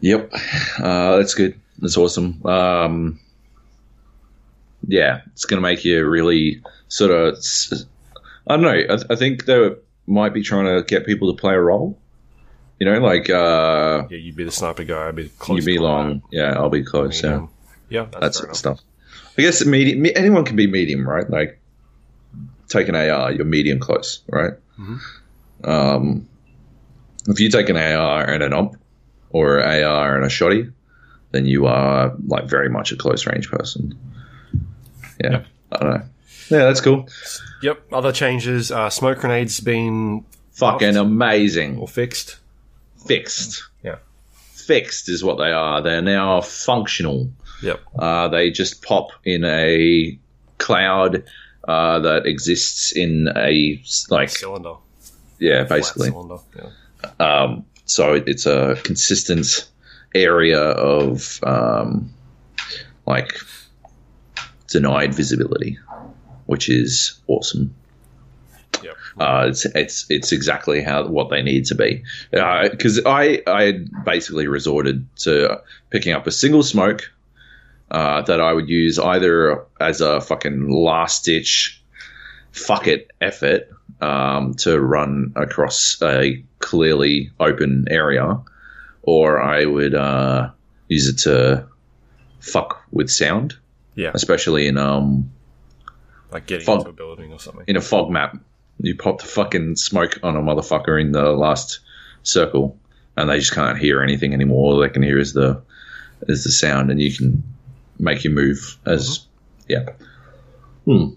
Yep, 0.02 0.32
uh, 0.80 1.18
that's 1.18 1.34
good. 1.34 1.60
That's 1.80 1.98
awesome. 1.98 2.46
Um, 2.46 3.20
yeah, 4.88 5.22
it's 5.34 5.46
going 5.46 5.58
to 5.58 5.62
make 5.62 5.86
you 5.86 6.06
really 6.08 6.62
sort 6.88 7.12
of. 7.12 7.38
I 8.48 8.56
don't 8.56 8.62
know. 8.62 8.96
I, 8.96 9.14
I 9.14 9.16
think 9.16 9.46
they 9.46 9.72
might 10.06 10.34
be 10.34 10.44
trying 10.44 10.66
to 10.66 10.84
get 10.84 11.06
people 11.06 11.34
to 11.34 11.40
play 11.40 11.54
a 11.54 11.60
role. 11.60 11.98
You 12.80 12.86
know, 12.86 13.00
like 13.00 13.30
uh, 13.30 14.06
yeah 14.10 14.18
you'd 14.18 14.36
be 14.36 14.44
the 14.44 14.52
sniper 14.52 14.84
guy 14.84 15.08
I'd 15.08 15.16
be 15.16 15.30
close 15.30 15.66
you 15.66 15.66
be 15.66 15.80
long. 15.80 16.22
Yeah, 16.32 16.54
I'll 16.54 16.70
be 16.70 16.84
close. 16.84 17.24
Yeah, 17.24 17.48
yeah 17.90 18.06
that's 18.06 18.20
that 18.20 18.34
sort 18.36 18.50
of 18.52 18.56
stuff. 18.56 18.82
I 19.38 19.42
guess 19.42 19.66
medium. 19.66 20.06
Anyone 20.16 20.46
can 20.46 20.56
be 20.56 20.68
medium, 20.68 21.08
right? 21.08 21.28
Like 21.28 21.60
take 22.70 22.88
an 22.90 22.96
AR, 22.96 23.32
you're 23.32 23.46
medium 23.46 23.80
close, 23.80 24.22
right? 24.28 24.54
Um, 25.64 26.28
if 27.28 27.40
you 27.40 27.50
take 27.50 27.70
an 27.70 27.78
AR 27.78 28.24
and 28.24 28.44
an 28.44 28.54
ump, 28.54 28.78
or 29.30 29.60
an 29.60 29.84
AR 29.84 30.16
and 30.16 30.24
a 30.26 30.30
shotty, 30.30 30.72
then 31.32 31.46
you 31.46 31.66
are 31.66 32.14
like 32.26 32.46
very 32.46 32.70
much 32.70 32.92
a 32.92 32.96
close 32.96 33.26
range 33.28 33.50
person. 33.50 33.98
Yeah, 35.22 35.32
Yep. 35.32 35.46
I 35.72 35.78
don't 35.78 35.90
know. 35.90 36.04
Yeah, 36.50 36.64
that's 36.64 36.80
cool. 36.80 37.10
Yep. 37.62 37.92
Other 37.92 38.12
changes. 38.14 38.72
Uh, 38.72 38.90
smoke 38.90 39.20
grenades 39.20 39.60
been 39.60 40.24
Fucking 40.54 40.94
Buffed. 40.94 40.98
amazing. 40.98 41.78
or 41.78 41.88
fixed. 41.90 42.38
Fixed. 43.06 43.64
Yeah. 43.84 43.98
Fixed 44.54 45.10
is 45.10 45.24
what 45.24 45.38
they 45.38 45.52
are. 45.52 45.82
They're 45.82 46.02
now 46.02 46.40
functional. 46.42 47.30
Yep. 47.62 47.82
Uh, 48.00 48.28
they 48.30 48.52
just 48.52 48.82
pop 48.82 49.10
in 49.26 49.44
a 49.44 50.18
cloud 50.58 51.24
uh, 51.68 52.00
that 52.00 52.26
exists 52.26 52.92
in 52.92 53.30
a 53.36 53.82
like 54.10 54.30
Cylinder. 54.30 54.76
yeah, 55.40 55.64
basically. 55.64 56.10
cylinder. 56.10 56.38
Yeah. 56.56 57.10
Um, 57.20 57.66
so 57.86 58.14
it's 58.14 58.46
a 58.46 58.76
consistent 58.84 59.70
area 60.16 60.62
of 60.62 61.40
um, 61.44 62.14
like 63.06 63.38
denied 64.68 65.14
visibility, 65.14 65.78
which 66.46 66.70
is 66.70 67.20
awesome. 67.28 67.74
Yep. 68.84 68.96
Uh, 69.20 69.46
it's 69.50 69.66
it's 69.66 70.06
it's 70.10 70.32
exactly 70.32 70.82
how 70.82 71.08
what 71.08 71.30
they 71.30 71.42
need 71.42 71.66
to 71.66 71.76
be. 71.76 72.04
Because 72.32 73.02
I 73.06 73.42
I 73.48 73.80
basically 74.06 74.48
resorted 74.48 75.08
to 75.18 75.62
picking 75.90 76.14
up 76.14 76.28
a 76.28 76.32
single 76.32 76.64
smoke 76.64 77.12
uh, 77.92 78.22
that 78.24 78.40
I 78.42 78.54
would 78.54 78.70
use 78.70 79.00
either 79.00 79.66
as 79.80 80.02
a 80.02 80.20
fucking 80.22 80.70
last 80.70 81.26
ditch 81.26 81.82
fuck 82.52 82.88
it 82.88 83.12
effort 83.22 83.70
um, 84.02 84.54
to 84.56 84.80
run 84.80 85.32
across 85.36 86.02
a 86.02 86.44
clearly 86.60 87.32
open 87.40 87.86
area, 87.90 88.40
or 89.04 89.40
I 89.42 89.66
would 89.66 89.94
uh, 89.94 90.50
use 90.88 91.08
it 91.08 91.20
to 91.30 91.68
fuck 92.40 92.84
with 92.92 93.10
sound, 93.10 93.56
Yeah. 93.96 94.12
especially 94.14 94.68
in 94.68 94.78
um 94.78 95.30
Like 96.32 96.48
getting 96.48 96.66
Fog. 96.66 96.80
into 96.80 96.90
a 96.90 96.94
building 96.94 97.32
or 97.32 97.40
something. 97.40 97.64
in 97.68 97.78
a 97.78 97.82
fog 97.82 98.10
map. 98.10 98.38
You 98.80 98.96
pop 98.96 99.20
the 99.22 99.28
fucking 99.28 99.76
smoke 99.76 100.20
on 100.24 100.36
a 100.36 100.40
motherfucker 100.42 101.00
in 101.02 101.12
the 101.12 101.32
last 101.32 101.80
circle, 102.24 102.78
and 103.16 103.30
they 103.30 103.40
just 103.40 103.54
can't 103.54 103.78
hear 103.78 104.02
anything 104.04 104.34
anymore. 104.34 104.74
All 104.74 104.80
they 104.80 104.90
can 104.90 105.02
hear 105.04 105.18
is 105.20 105.34
the 105.34 105.62
is 106.28 106.44
the 106.44 106.52
sound, 106.52 106.90
and 106.92 107.00
you 107.02 107.12
can 107.16 107.44
make 108.00 108.24
your 108.24 108.34
move 108.34 108.78
as 108.86 109.26
yeah. 109.68 109.86
Hmm. 110.86 111.10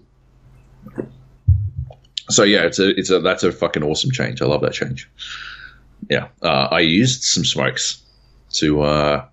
so 2.29 2.43
yeah, 2.43 2.63
it's 2.63 2.79
a 2.79 2.89
it's 2.89 3.09
a 3.09 3.19
that's 3.19 3.43
a 3.43 3.51
fucking 3.51 3.83
awesome 3.83 4.11
change. 4.11 4.41
I 4.41 4.45
love 4.45 4.61
that 4.61 4.73
change. 4.73 5.09
Yeah, 6.09 6.27
uh, 6.41 6.67
I 6.71 6.79
used 6.79 7.23
some 7.23 7.45
smokes 7.45 8.01
to 8.53 8.81
uh, 8.81 9.25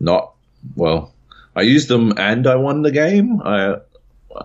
not 0.00 0.34
well. 0.76 1.12
I 1.56 1.62
used 1.62 1.88
them 1.88 2.12
and 2.16 2.46
I 2.46 2.56
won 2.56 2.82
the 2.82 2.90
game. 2.90 3.40
I 3.42 3.76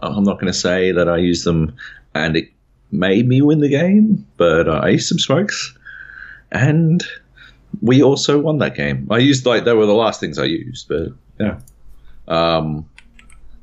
I'm 0.02 0.24
not 0.24 0.36
going 0.36 0.52
to 0.52 0.54
say 0.54 0.92
that 0.92 1.10
I 1.10 1.18
used 1.18 1.46
them 1.46 1.76
and 2.14 2.38
it 2.38 2.50
made 2.92 3.28
me 3.28 3.42
win 3.42 3.60
the 3.60 3.70
game, 3.70 4.26
but 4.38 4.68
uh, 4.68 4.80
I 4.84 4.90
used 4.90 5.08
some 5.08 5.20
smokes 5.20 5.76
and 6.52 7.04
we 7.82 8.02
also 8.02 8.40
won 8.40 8.60
that 8.60 8.76
game. 8.76 9.08
I 9.12 9.18
used 9.18 9.46
like 9.46 9.64
they 9.64 9.74
were 9.74 9.86
the 9.86 9.94
last 9.94 10.20
things 10.20 10.40
I 10.40 10.46
used, 10.46 10.88
but 10.88 11.10
yeah, 11.40 11.60
um, 12.30 12.90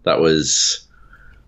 that 0.03 0.21
was 0.21 0.87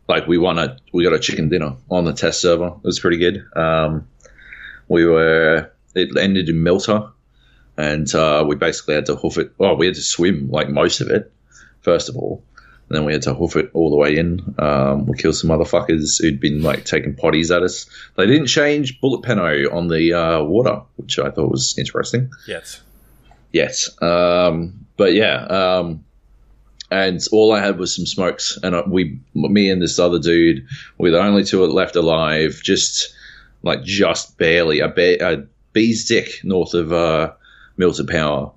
like 0.09 0.27
we 0.27 0.39
won 0.39 0.59
a 0.59 0.79
we 0.93 1.05
got 1.05 1.13
a 1.13 1.19
chicken 1.19 1.49
dinner 1.49 1.77
on 1.91 2.05
the 2.05 2.13
test 2.13 2.41
server. 2.41 2.69
It 2.69 2.85
was 2.85 3.01
pretty 3.01 3.19
good. 3.19 3.45
Um, 3.55 4.09
we 4.89 5.05
were 5.05 5.71
it 5.95 6.17
ended 6.17 6.49
in 6.49 6.57
Mylta, 6.57 7.13
and 7.77 8.13
uh, 8.15 8.45
we 8.47 8.57
basically 8.57 8.95
had 8.95 9.07
to 9.07 9.17
hoof 9.17 9.39
it. 9.39 9.53
Well, 9.59 9.77
we 9.77 9.87
had 9.87 9.97
to 9.97 10.03
swim 10.03 10.51
like 10.51 10.69
most 10.69 11.01
of 11.01 11.11
it 11.11 11.33
first 11.81 12.09
of 12.09 12.17
all. 12.17 12.43
And 12.89 12.97
then 12.97 13.05
we 13.05 13.13
had 13.13 13.23
to 13.23 13.35
hoof 13.35 13.57
it 13.57 13.71
all 13.75 13.91
the 13.91 13.97
way 13.97 14.17
in. 14.17 14.55
Um, 14.59 15.07
we 15.07 15.17
killed 15.17 15.37
some 15.37 15.51
motherfuckers 15.51 16.21
who'd 16.21 16.41
been 16.41 16.63
like 16.63 16.85
taking 16.87 17.15
potties 17.15 17.55
at 17.55 17.63
us. 17.63 17.87
They 18.17 18.27
didn't 18.27 18.47
change 18.47 19.01
bullet 19.01 19.23
peno 19.23 19.71
on 19.71 19.89
the 19.89 20.15
uh, 20.15 20.43
water, 20.43 20.83
which 20.97 21.19
I 21.19 21.31
thought 21.31 21.51
was 21.51 21.77
interesting. 21.79 22.31
Yes. 22.47 22.81
Yes. 23.53 23.91
Um, 24.01 24.87
but 24.97 25.13
yeah. 25.13 25.45
Um, 25.45 26.05
and 26.91 27.21
all 27.33 27.53
I 27.53 27.61
had 27.61 27.79
was 27.79 27.95
some 27.95 28.07
smokes, 28.07 28.59
and 28.63 28.91
we, 28.91 29.21
me 29.35 29.71
and 29.71 29.83
this 29.83 29.99
other 29.99 30.19
dude, 30.19 30.67
we 30.99 31.11
were 31.11 31.17
the 31.17 31.23
only 31.23 31.45
two 31.45 31.65
left 31.67 31.97
alive. 31.97 32.61
Just 32.63 33.15
like 33.63 33.83
just 33.83 34.39
barely 34.39 34.81
a, 34.81 34.89
be- 34.89 35.19
a 35.19 35.45
bee's 35.73 36.07
dick 36.07 36.41
north 36.45 36.75
of 36.75 36.93
uh, 36.93 37.33
Mylta 37.79 38.09
Power 38.09 38.53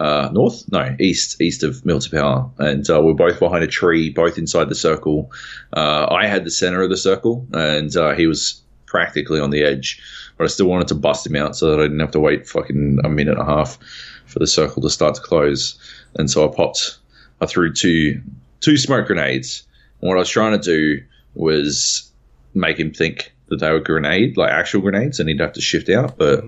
uh, 0.00 0.30
north, 0.32 0.64
no, 0.72 0.96
east, 0.98 1.40
east 1.42 1.62
of 1.62 1.82
Mylta 1.82 2.10
Power, 2.10 2.50
and 2.58 2.88
uh, 2.88 3.00
we're 3.02 3.12
both 3.12 3.38
behind 3.38 3.62
a 3.62 3.66
tree, 3.66 4.08
both 4.08 4.38
inside 4.38 4.70
the 4.70 4.74
circle. 4.74 5.30
Uh, 5.76 6.06
I 6.10 6.26
had 6.26 6.44
the 6.44 6.50
center 6.50 6.80
of 6.80 6.88
the 6.88 6.96
circle, 6.96 7.46
and 7.52 7.94
uh, 7.94 8.14
he 8.14 8.26
was 8.26 8.62
practically 8.86 9.38
on 9.38 9.50
the 9.50 9.62
edge, 9.62 10.00
but 10.38 10.44
I 10.44 10.46
still 10.46 10.66
wanted 10.66 10.88
to 10.88 10.94
bust 10.94 11.26
him 11.26 11.36
out 11.36 11.54
so 11.54 11.70
that 11.70 11.80
I 11.80 11.82
didn't 11.82 12.00
have 12.00 12.12
to 12.12 12.20
wait 12.20 12.48
fucking 12.48 13.00
a 13.04 13.10
minute 13.10 13.38
and 13.38 13.42
a 13.42 13.44
half 13.44 13.78
for 14.24 14.38
the 14.38 14.46
circle 14.46 14.80
to 14.82 14.90
start 14.90 15.16
to 15.16 15.20
close. 15.20 15.78
And 16.14 16.30
so 16.30 16.48
I 16.50 16.54
popped, 16.54 16.96
I 17.40 17.46
threw 17.46 17.72
two 17.72 18.22
two 18.60 18.76
smoke 18.76 19.06
grenades. 19.06 19.66
And 20.00 20.08
what 20.08 20.16
I 20.16 20.20
was 20.20 20.30
trying 20.30 20.58
to 20.58 20.64
do 20.64 21.02
was 21.34 22.10
make 22.54 22.78
him 22.78 22.92
think 22.92 23.32
that 23.48 23.60
they 23.60 23.70
were 23.70 23.80
grenade, 23.80 24.36
like 24.36 24.50
actual 24.50 24.80
grenades, 24.80 25.20
and 25.20 25.28
he'd 25.28 25.40
have 25.40 25.54
to 25.54 25.60
shift 25.60 25.88
out, 25.88 26.16
but 26.16 26.44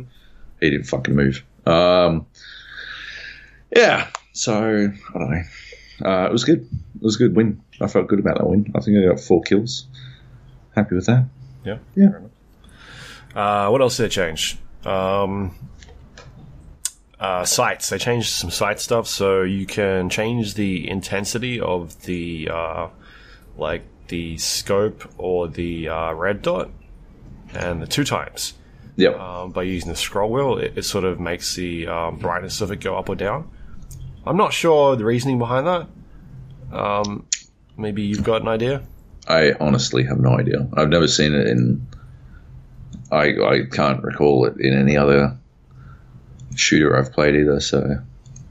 he 0.61 0.71
didn't 0.71 0.87
fucking 0.87 1.15
move. 1.15 1.45
Um, 1.67 2.27
yeah, 3.75 4.11
so 4.33 4.91
I 5.15 5.19
don't 5.19 5.31
know. 5.31 5.43
Uh, 6.05 6.27
it 6.27 6.33
was 6.33 6.45
good. 6.45 6.61
It 6.61 7.03
was 7.03 7.17
a 7.17 7.19
good 7.19 7.37
win. 7.37 7.63
I 7.81 7.87
felt 7.87 8.09
good 8.09 8.19
about 8.19 8.39
that 8.39 8.49
win. 8.49 8.73
I 8.75 8.81
think 8.81 8.99
I 8.99 9.09
got 9.09 9.21
four 9.21 9.43
kills. 9.43 9.87
Happy 10.75 10.95
with 10.95 11.07
that. 11.07 11.27
Yeah. 11.65 11.79
Yeah. 11.95 12.19
Uh, 13.35 13.69
what 13.71 13.81
else 13.81 13.97
did 13.97 14.05
they 14.05 14.09
change? 14.09 14.59
Um, 14.85 15.55
uh, 17.23 17.45
sights. 17.45 17.89
They 17.89 17.99
changed 17.99 18.31
some 18.31 18.51
sight 18.51 18.81
stuff, 18.81 19.07
so 19.07 19.43
you 19.43 19.65
can 19.65 20.11
change 20.11 20.55
the 20.55 20.91
intensity 20.91 21.61
of 21.61 22.03
the 22.03 22.49
uh, 22.53 22.89
like 23.57 23.85
the 24.09 24.37
scope 24.39 25.09
or 25.19 25.47
the 25.47 25.89
uh, 25.89 26.13
red 26.15 26.43
dot, 26.43 26.69
and 27.55 27.81
the 27.81 27.87
two 27.87 28.03
times. 28.03 28.55
Yep. 28.97 29.19
Um, 29.19 29.53
by 29.53 29.63
using 29.63 29.89
the 29.89 29.97
scroll 29.97 30.31
wheel, 30.31 30.59
it, 30.59 30.77
it 30.77 30.83
sort 30.83 31.05
of 31.05 31.21
makes 31.21 31.55
the 31.55 31.87
um, 31.87 32.19
brightness 32.19 32.61
of 32.61 32.73
it 32.73 32.81
go 32.81 32.99
up 32.99 33.09
or 33.09 33.15
down. 33.15 33.49
I'm 34.27 34.37
not 34.37 34.53
sure 34.53 34.97
the 34.97 35.05
reasoning 35.05 35.39
behind 35.39 35.67
that. 35.69 35.87
Um, 36.77 37.27
maybe 37.77 38.03
you've 38.03 38.25
got 38.25 38.43
an 38.43 38.49
idea. 38.49 38.83
I 39.29 39.53
honestly 39.61 40.03
have 40.05 40.19
no 40.19 40.37
idea. 40.37 40.67
I've 40.75 40.89
never 40.89 41.07
seen 41.07 41.35
it 41.35 41.47
in. 41.47 41.87
I 43.13 43.27
I 43.27 43.63
can't 43.71 44.03
recall 44.03 44.45
it 44.47 44.57
in 44.59 44.77
any 44.77 44.97
other 44.97 45.39
shooter 46.57 46.97
I've 46.97 47.13
played 47.13 47.35
either. 47.35 47.61
So 47.61 47.99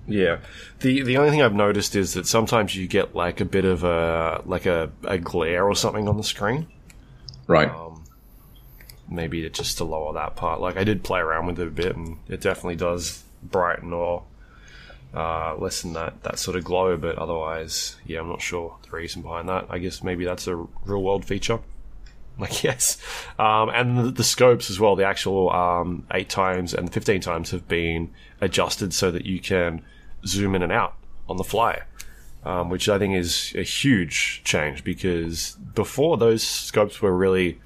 Yeah. 0.08 0.38
The 0.80 1.04
the 1.04 1.18
only 1.18 1.30
thing 1.30 1.42
I've 1.42 1.54
noticed 1.54 1.96
is 1.96 2.14
that 2.16 2.26
sometimes 2.28 2.76
you 2.76 2.88
get 2.88 3.16
like 3.16 3.40
a 3.40 3.46
bit 3.46 3.66
of 3.66 3.84
a 3.84 4.42
like 4.46 4.66
a, 4.66 4.92
a 5.04 5.18
glare 5.18 5.66
or 5.66 5.76
something 5.76 6.08
on 6.08 6.18
the 6.18 6.24
screen. 6.24 6.68
right, 7.48 7.70
Um, 7.70 8.04
Maybe 9.10 9.46
it 9.46 9.54
just 9.54 9.78
to 9.78 9.84
lower 9.84 10.14
that 10.14 10.36
part. 10.38 10.62
Like 10.62 10.78
I 10.78 10.84
did 10.86 11.04
play 11.04 11.20
around 11.20 11.46
with 11.48 11.60
it 11.60 11.68
a 11.68 11.72
bit, 11.72 11.96
and 11.96 12.18
it 12.30 12.40
definitely 12.40 12.78
does 12.78 13.24
brighten 13.44 13.92
or 13.92 14.24
uh, 15.14 15.56
lessen 15.58 15.94
that 15.94 16.24
that 16.24 16.40
sort 16.40 16.56
of 16.56 16.64
glow. 16.64 16.96
But 16.96 17.18
otherwise, 17.18 17.98
yeah, 18.06 18.20
I'm 18.22 18.30
not 18.30 18.42
sure 18.42 18.78
the 18.84 18.96
reason 18.96 19.22
behind 19.22 19.50
that. 19.50 19.68
I 19.70 19.80
guess 19.80 20.02
maybe 20.02 20.24
that's 20.24 20.48
a 20.48 20.56
real 20.56 21.04
world 21.04 21.26
feature. 21.26 21.60
Like 22.40 22.64
yes, 22.64 22.98
um, 23.38 23.70
and 23.70 23.98
the, 23.98 24.12
the 24.12 24.24
scopes 24.24 24.72
as 24.72 24.80
well. 24.80 24.96
The 24.96 25.06
actual 25.06 25.52
um, 25.52 26.08
eight 26.12 26.30
times 26.30 26.74
and 26.74 26.92
fifteen 26.92 27.22
times 27.22 27.52
have 27.52 27.68
been 27.68 28.10
adjusted 28.40 28.96
so 28.96 29.12
that 29.12 29.28
you 29.28 29.40
can 29.40 29.84
zoom 30.26 30.56
in 30.56 30.64
and 30.64 30.72
out 30.72 30.96
on 31.30 31.38
the 31.38 31.44
fly, 31.44 31.84
um, 32.44 32.70
which 32.70 32.90
I 32.90 32.98
think 32.98 33.16
is 33.16 33.54
a 33.56 33.62
huge 33.62 34.42
change 34.44 34.84
because 34.84 35.52
before 35.76 36.18
those 36.18 36.42
scopes 36.42 37.00
were 37.00 37.16
really 37.16 37.60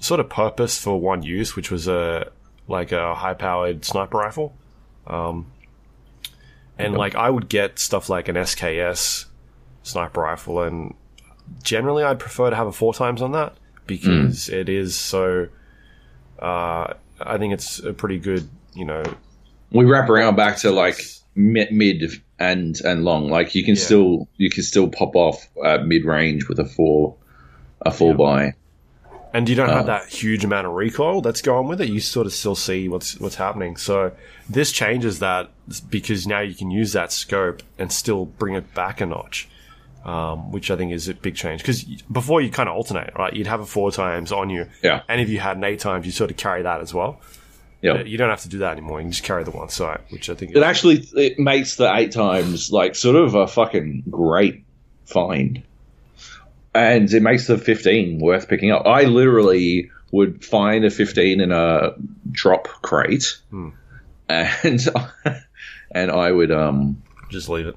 sort 0.00 0.20
of 0.20 0.28
purpose 0.28 0.78
for 0.78 1.00
one 1.00 1.22
use, 1.22 1.56
which 1.56 1.70
was 1.70 1.88
a 1.88 2.30
like 2.68 2.92
a 2.92 3.14
high 3.14 3.34
powered 3.34 3.84
sniper 3.84 4.18
rifle. 4.18 4.54
Um, 5.06 5.50
and 6.78 6.94
like 6.94 7.14
I 7.14 7.30
would 7.30 7.48
get 7.48 7.78
stuff 7.78 8.08
like 8.08 8.28
an 8.28 8.36
SKS 8.36 9.26
sniper 9.82 10.20
rifle, 10.20 10.62
and 10.62 10.94
generally 11.62 12.04
I'd 12.04 12.18
prefer 12.18 12.50
to 12.50 12.56
have 12.56 12.66
a 12.66 12.72
four 12.72 12.94
times 12.94 13.22
on 13.22 13.32
that 13.32 13.54
because 13.86 14.48
it 14.48 14.68
is 14.68 14.96
so. 14.96 15.48
Uh, 16.38 16.94
I 17.20 17.38
think 17.38 17.54
it's 17.54 17.78
a 17.78 17.92
pretty 17.92 18.18
good, 18.18 18.48
you 18.74 18.84
know. 18.84 19.02
we 19.70 19.84
wrap 19.84 20.08
around 20.08 20.36
back 20.36 20.56
to 20.58 20.70
like 20.70 21.00
mid, 21.34 21.70
and 22.38 22.80
and 22.84 23.04
long. 23.04 23.28
Like 23.30 23.54
you 23.54 23.64
can 23.64 23.74
Yeah. 23.74 23.80
still 23.82 24.28
you 24.36 24.50
can 24.50 24.62
still 24.62 24.88
pop 24.88 25.14
off 25.14 25.48
at 25.64 25.86
mid 25.86 26.04
range 26.04 26.48
with 26.48 26.58
a 26.58 26.64
four 26.64 27.14
a 27.84 27.90
full 27.90 28.14
buy. 28.14 28.54
and 29.34 29.48
you 29.48 29.54
don't 29.54 29.70
Oh. 29.70 29.74
have 29.76 29.86
that 29.86 30.08
huge 30.08 30.44
amount 30.44 30.66
of 30.66 30.74
recoil 30.74 31.22
that's 31.22 31.40
going 31.40 31.66
with 31.66 31.80
it. 31.80 31.88
You 31.88 32.00
sort 32.00 32.26
of 32.26 32.34
still 32.34 32.54
see 32.54 32.86
what's 32.88 33.18
what's 33.18 33.36
happening. 33.36 33.76
So 33.76 34.12
this 34.48 34.70
changes 34.72 35.20
that 35.20 35.48
because 35.88 36.26
now 36.26 36.40
you 36.40 36.54
can 36.54 36.70
use 36.70 36.92
that 36.92 37.12
scope 37.12 37.62
and 37.78 37.90
still 37.90 38.26
bring 38.26 38.54
it 38.54 38.74
back 38.74 39.00
a 39.00 39.06
notch, 39.06 39.48
um, 40.04 40.50
which 40.52 40.70
I 40.70 40.76
think 40.76 40.92
is 40.92 41.08
a 41.08 41.14
big 41.14 41.34
change. 41.36 41.60
Because 41.62 41.84
before 42.10 42.40
you 42.40 42.50
kind 42.50 42.68
of 42.68 42.74
alternate, 42.76 43.12
right? 43.18 43.32
You'd 43.32 43.46
have 43.46 43.60
a 43.60 43.66
four 43.66 43.90
times 43.92 44.32
on 44.32 44.50
you, 44.50 44.66
Yeah. 44.82 45.02
and 45.08 45.20
if 45.20 45.28
you 45.28 45.38
had 45.38 45.56
an 45.56 45.64
eight 45.64 45.80
times, 45.80 46.06
you 46.06 46.12
sort 46.12 46.30
of 46.30 46.36
carry 46.36 46.62
that 46.62 46.80
as 46.80 46.92
well. 46.94 47.20
Yeah. 47.80 48.02
You 48.02 48.16
don't 48.16 48.30
have 48.30 48.42
to 48.42 48.48
do 48.48 48.58
that 48.58 48.72
anymore. 48.72 49.00
You 49.00 49.04
can 49.06 49.10
just 49.12 49.24
carry 49.24 49.42
the 49.42 49.50
one 49.50 49.68
side, 49.68 50.00
which 50.10 50.30
I 50.30 50.34
think 50.34 50.54
It 50.54 50.62
actually 50.62 51.04
it 51.14 51.38
makes 51.38 51.74
the 51.76 51.92
eight 51.96 52.12
times 52.12 52.70
like 52.70 52.94
sort 52.94 53.16
of 53.16 53.34
a 53.34 53.48
fucking 53.48 54.04
great 54.08 54.62
find, 55.04 55.62
and 56.74 57.12
it 57.12 57.22
makes 57.22 57.46
the 57.48 57.58
fifteen 57.58 58.18
worth 58.20 58.48
picking 58.48 58.70
up. 58.70 58.86
I 58.86 59.02
literally 59.04 59.90
would 60.12 60.44
find 60.44 60.84
a 60.84 60.90
fifteen 60.90 61.40
in 61.40 61.50
a 61.50 61.94
drop 62.30 62.68
crate, 62.68 63.40
and 63.50 63.72
and 65.90 66.10
I 66.10 66.30
would 66.30 66.52
um 66.52 67.02
just 67.30 67.48
leave 67.48 67.66
it. 67.66 67.76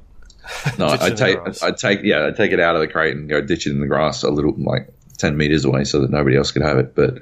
no 0.77 0.89
Ditch 0.89 1.01
it 1.01 1.07
in 1.07 1.13
I 1.13 1.15
take. 1.15 1.63
I 1.63 1.71
take 1.71 2.03
yeah 2.03 2.27
I 2.27 2.31
take 2.31 2.51
it 2.51 2.59
out 2.59 2.75
of 2.75 2.81
the 2.81 2.87
crate 2.87 3.15
and 3.15 3.27
go 3.29 3.41
ditch 3.41 3.67
it 3.67 3.71
in 3.71 3.79
the 3.79 3.87
grass 3.87 4.23
a 4.23 4.29
little 4.29 4.53
like 4.57 4.89
ten 5.17 5.37
meters 5.37 5.65
away 5.65 5.83
so 5.83 6.01
that 6.01 6.11
nobody 6.11 6.37
else 6.37 6.51
could 6.51 6.61
have 6.61 6.77
it, 6.77 6.95
but 6.95 7.19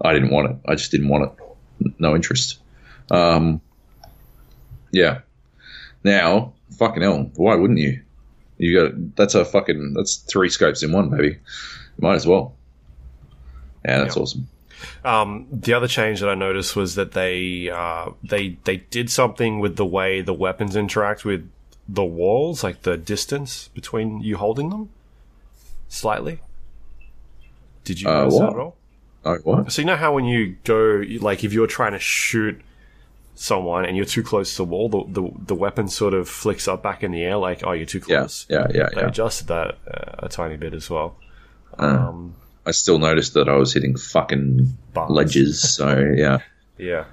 I 0.00 0.12
didn't 0.12 0.30
want 0.30 0.50
it. 0.50 0.56
I 0.66 0.74
just 0.74 0.90
didn't 0.90 1.08
want 1.08 1.24
it. 1.24 1.94
No 1.98 2.14
interest. 2.14 2.58
Um, 3.10 3.60
yeah. 4.90 5.20
Now, 6.04 6.54
fucking 6.78 7.02
hell, 7.02 7.30
why 7.36 7.54
wouldn't 7.54 7.78
you? 7.78 8.02
You 8.58 8.80
got 8.80 9.16
that's 9.16 9.34
a 9.34 9.44
fucking 9.44 9.94
that's 9.94 10.16
three 10.16 10.48
scopes 10.48 10.82
in 10.82 10.92
one, 10.92 11.10
baby. 11.10 11.38
Might 11.98 12.14
as 12.14 12.26
well. 12.26 12.54
Yeah, 13.84 13.98
that's 13.98 14.16
awesome. 14.16 14.48
Um, 15.04 15.46
the 15.50 15.72
other 15.74 15.88
change 15.88 16.20
that 16.20 16.28
I 16.28 16.34
noticed 16.34 16.76
was 16.76 16.94
that 16.96 17.12
they 17.12 17.70
uh, 17.70 18.10
they 18.22 18.58
they 18.64 18.78
did 18.78 19.10
something 19.10 19.60
with 19.60 19.76
the 19.76 19.86
way 19.86 20.20
the 20.22 20.34
weapons 20.34 20.76
interact 20.76 21.24
with 21.24 21.50
the 21.88 22.04
walls, 22.04 22.64
like 22.64 22.82
the 22.82 22.96
distance 22.96 23.68
between 23.74 24.20
you 24.20 24.36
holding 24.36 24.70
them, 24.70 24.90
slightly. 25.88 26.40
Did 27.84 28.00
you 28.00 28.08
Uh, 28.08 28.22
notice 28.24 28.34
what? 28.34 28.40
that 28.40 28.52
at 28.52 28.58
all? 28.58 28.76
Oh, 29.24 29.36
what? 29.44 29.72
So 29.72 29.82
you 29.82 29.86
know 29.86 29.96
how 29.96 30.14
when 30.14 30.24
you 30.24 30.56
go, 30.64 31.02
like 31.20 31.44
if 31.44 31.52
you're 31.52 31.66
trying 31.66 31.92
to 31.92 31.98
shoot 31.98 32.60
someone 33.34 33.84
and 33.84 33.96
you're 33.96 34.06
too 34.06 34.22
close 34.22 34.52
to 34.52 34.58
the 34.58 34.64
wall, 34.64 34.88
the 34.88 35.04
the, 35.20 35.30
the 35.46 35.54
weapon 35.54 35.88
sort 35.88 36.14
of 36.14 36.28
flicks 36.28 36.66
up 36.68 36.82
back 36.82 37.02
in 37.02 37.12
the 37.12 37.22
air, 37.22 37.36
like 37.36 37.62
oh 37.64 37.72
you're 37.72 37.86
too 37.86 38.00
close. 38.00 38.46
yeah, 38.48 38.66
yeah, 38.72 38.88
They 38.94 39.00
yeah. 39.00 39.08
adjusted 39.08 39.48
that 39.48 39.78
uh, 39.86 40.26
a 40.26 40.28
tiny 40.28 40.56
bit 40.56 40.74
as 40.74 40.88
well. 40.90 41.16
Uh, 41.78 41.86
Um, 42.08 42.34
I 42.64 42.70
still 42.72 42.98
noticed 42.98 43.34
that 43.34 43.48
I 43.48 43.54
was 43.56 43.72
hitting 43.72 43.96
fucking 43.96 44.76
Bars. 44.92 45.10
ledges. 45.10 45.74
So 45.76 45.98
yeah, 46.16 46.38
Yeah, 46.78 47.04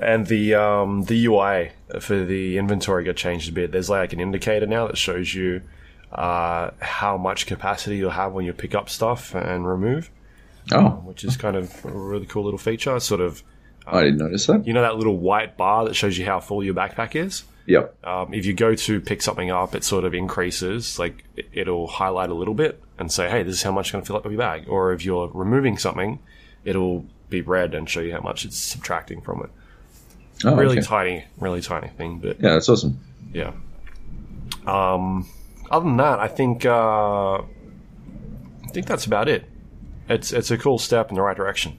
and 0.00 0.26
the 0.26 0.54
um, 0.54 1.02
the 1.04 1.26
UI 1.26 1.70
for 2.00 2.24
the 2.24 2.58
inventory 2.58 3.04
got 3.04 3.16
changed 3.16 3.48
a 3.48 3.52
bit. 3.52 3.70
There's 3.72 3.88
like 3.90 4.12
an 4.12 4.20
indicator 4.20 4.66
now 4.66 4.88
that 4.88 4.98
shows 4.98 5.32
you 5.34 5.62
uh, 6.10 6.70
how 6.80 7.16
much 7.16 7.46
capacity 7.46 7.96
you'll 7.96 8.10
have 8.10 8.32
when 8.32 8.44
you 8.44 8.52
pick 8.52 8.74
up 8.74 8.88
stuff 8.90 9.34
and 9.34 9.66
remove, 9.66 10.10
oh, 10.72 10.88
which 11.04 11.22
is 11.24 11.36
kind 11.36 11.56
of 11.56 11.84
a 11.84 11.88
really 11.90 12.26
cool 12.26 12.44
little 12.44 12.58
feature. 12.58 12.98
Sort 13.00 13.20
of 13.20 13.42
I 13.86 14.02
didn't 14.02 14.18
notice 14.18 14.46
that. 14.46 14.66
you 14.66 14.72
know 14.72 14.82
that 14.82 14.96
little 14.96 15.16
white 15.18 15.56
bar 15.56 15.84
that 15.84 15.94
shows 15.94 16.18
you 16.18 16.24
how 16.24 16.40
full 16.40 16.62
your 16.64 16.74
backpack 16.74 17.14
is. 17.14 17.44
Yep. 17.66 18.04
Um, 18.04 18.34
if 18.34 18.44
you 18.44 18.54
go 18.54 18.74
to 18.74 19.00
pick 19.00 19.22
something 19.22 19.52
up, 19.52 19.76
it 19.76 19.84
sort 19.84 20.04
of 20.04 20.14
increases. 20.14 20.98
Like 20.98 21.24
it- 21.36 21.46
it'll 21.52 21.86
highlight 21.86 22.30
a 22.30 22.34
little 22.34 22.54
bit 22.54 22.82
and 22.98 23.10
say, 23.12 23.30
"Hey, 23.30 23.44
this 23.44 23.54
is 23.54 23.62
how 23.62 23.70
much 23.70 23.88
you're 23.92 23.98
going 23.98 24.02
to 24.02 24.06
fill 24.08 24.16
up 24.16 24.24
your 24.24 24.36
bag." 24.36 24.64
Or 24.68 24.92
if 24.92 25.04
you're 25.04 25.30
removing 25.32 25.78
something, 25.78 26.18
it'll 26.64 27.06
be 27.32 27.40
red 27.42 27.74
and 27.74 27.88
show 27.90 28.00
you 28.00 28.12
how 28.12 28.20
much 28.20 28.44
it's 28.44 28.56
subtracting 28.56 29.20
from 29.20 29.42
it. 29.42 29.50
Oh, 30.44 30.54
really 30.56 30.78
okay. 30.78 30.86
tiny, 30.86 31.24
really 31.38 31.60
tiny 31.60 31.88
thing, 31.88 32.18
but 32.18 32.40
Yeah, 32.40 32.54
that's 32.54 32.68
awesome. 32.68 32.98
yeah. 33.32 33.52
Um, 34.66 35.28
other 35.70 35.84
than 35.84 35.96
that, 35.96 36.20
I 36.20 36.28
think 36.28 36.64
uh, 36.64 37.38
I 37.38 38.68
think 38.72 38.86
that's 38.86 39.06
about 39.06 39.28
it. 39.28 39.44
It's 40.08 40.32
it's 40.32 40.50
a 40.50 40.58
cool 40.58 40.78
step 40.78 41.08
in 41.10 41.14
the 41.16 41.22
right 41.22 41.36
direction. 41.36 41.78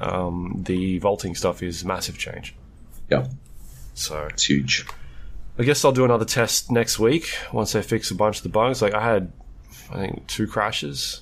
Um, 0.00 0.62
the 0.66 0.98
vaulting 0.98 1.34
stuff 1.34 1.62
is 1.62 1.82
a 1.82 1.86
massive 1.86 2.18
change. 2.18 2.54
Yeah, 3.10 3.26
So 3.94 4.26
it's 4.30 4.44
huge. 4.44 4.86
I 5.58 5.64
guess 5.64 5.84
I'll 5.84 5.92
do 5.92 6.04
another 6.04 6.24
test 6.24 6.70
next 6.70 6.98
week 6.98 7.36
once 7.52 7.72
they 7.72 7.82
fix 7.82 8.10
a 8.10 8.14
bunch 8.14 8.38
of 8.38 8.42
the 8.42 8.48
bugs. 8.48 8.80
Like 8.80 8.94
I 8.94 9.02
had, 9.12 9.32
I 9.90 9.96
think 9.96 10.26
two 10.26 10.46
crashes 10.46 11.20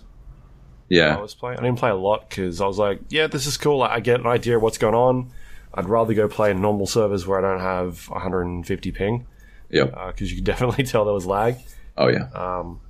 I 0.91 0.95
Yeah, 0.95 1.21
was 1.21 1.35
playing. 1.35 1.59
I 1.59 1.63
didn't 1.63 1.79
play 1.79 1.91
a 1.91 1.95
lot 1.95 2.29
because 2.29 2.61
I 2.61 2.67
was 2.67 2.79
like, 2.79 3.01
yeah, 3.11 3.27
this 3.27 3.47
is 3.47 3.57
cool. 3.57 3.83
I 3.83 4.01
get 4.01 4.21
an 4.21 4.27
idea 4.27 4.57
of 4.57 4.63
what's 4.63 4.79
going 4.79 4.95
on. 4.95 5.31
I'd 5.73 5.89
rather 5.89 6.15
go 6.15 6.29
play 6.29 6.51
in 6.51 6.61
normal 6.61 6.87
servers 6.87 7.27
where 7.27 7.39
I 7.39 7.49
don't 7.49 7.61
have 7.61 8.09
150 8.09 8.93
ping 8.93 9.27
yep. 9.71 9.95
because 10.09 10.31
you 10.31 10.39
can 10.39 10.45
definitely 10.53 10.85
tell 10.85 11.05
there 11.05 11.15
was 11.15 11.27
lag. 11.27 11.57
Oh 11.97 12.09
yeah. 12.09 12.29
Um, 12.35 12.81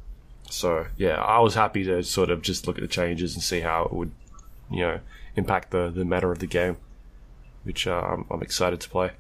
so 0.49 0.87
yeah, 0.97 1.21
I 1.21 1.41
was 1.41 1.55
happy 1.55 1.85
to 1.85 2.03
sort 2.03 2.31
of 2.31 2.43
just 2.43 2.67
look 2.67 2.77
at 2.77 2.83
the 2.83 2.89
changes 2.89 3.35
and 3.35 3.43
see 3.43 3.61
how 3.61 3.85
it 3.85 3.93
would, 3.93 4.13
you 4.71 4.81
know, 4.81 5.01
impact 5.37 5.71
the 5.71 5.91
the 5.91 6.05
meta 6.05 6.29
of 6.29 6.39
the 6.39 6.47
game, 6.47 6.77
which 7.65 7.87
uh, 7.87 8.01
I'm, 8.01 8.25
I'm 8.31 8.43
excited 8.43 8.81
to 8.81 8.89
play. 8.89 9.11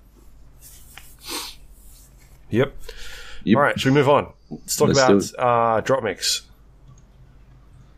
Yep. 2.51 2.74
Yep. 3.45 3.57
All 3.57 3.62
right, 3.62 3.78
should 3.78 3.91
we 3.91 3.95
move 3.95 4.09
on? 4.09 4.33
Let's 4.51 4.76
talk 4.76 4.89
Let's 4.89 5.33
about 5.33 5.78
uh, 5.78 5.81
drop 5.83 6.03
mix. 6.03 6.43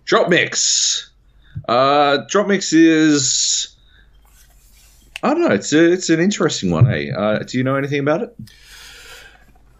Drop 0.04 0.28
mix. 0.28 1.10
Uh, 1.68 2.18
drop 2.28 2.46
mix 2.46 2.72
is. 2.72 3.76
I 5.22 5.34
don't 5.34 5.42
know. 5.42 5.54
It's 5.54 5.72
a, 5.72 5.92
it's 5.92 6.10
an 6.10 6.18
interesting 6.20 6.70
one. 6.70 6.86
Hey, 6.86 7.10
uh, 7.10 7.38
do 7.40 7.56
you 7.58 7.64
know 7.64 7.76
anything 7.76 8.00
about 8.00 8.22
it? 8.22 8.36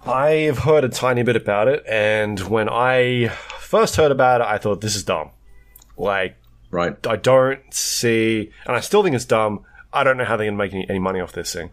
I've 0.06 0.58
heard 0.58 0.84
a 0.84 0.88
tiny 0.88 1.22
bit 1.22 1.36
about 1.36 1.68
it, 1.68 1.84
and 1.88 2.38
when 2.40 2.68
I 2.68 3.28
first 3.58 3.96
heard 3.96 4.10
about 4.12 4.40
it, 4.40 4.46
I 4.46 4.58
thought 4.58 4.80
this 4.80 4.96
is 4.96 5.04
dumb. 5.04 5.30
Like, 5.96 6.36
Right. 6.70 6.96
I 7.06 7.16
don't 7.16 7.60
see, 7.72 8.50
and 8.66 8.74
I 8.74 8.80
still 8.80 9.02
think 9.02 9.14
it's 9.14 9.26
dumb. 9.26 9.64
I 9.92 10.04
don't 10.04 10.16
know 10.16 10.24
how 10.24 10.36
they're 10.38 10.46
going 10.46 10.54
to 10.54 10.64
make 10.64 10.72
any, 10.72 10.88
any 10.88 10.98
money 10.98 11.20
off 11.20 11.32
this 11.32 11.52
thing. 11.52 11.70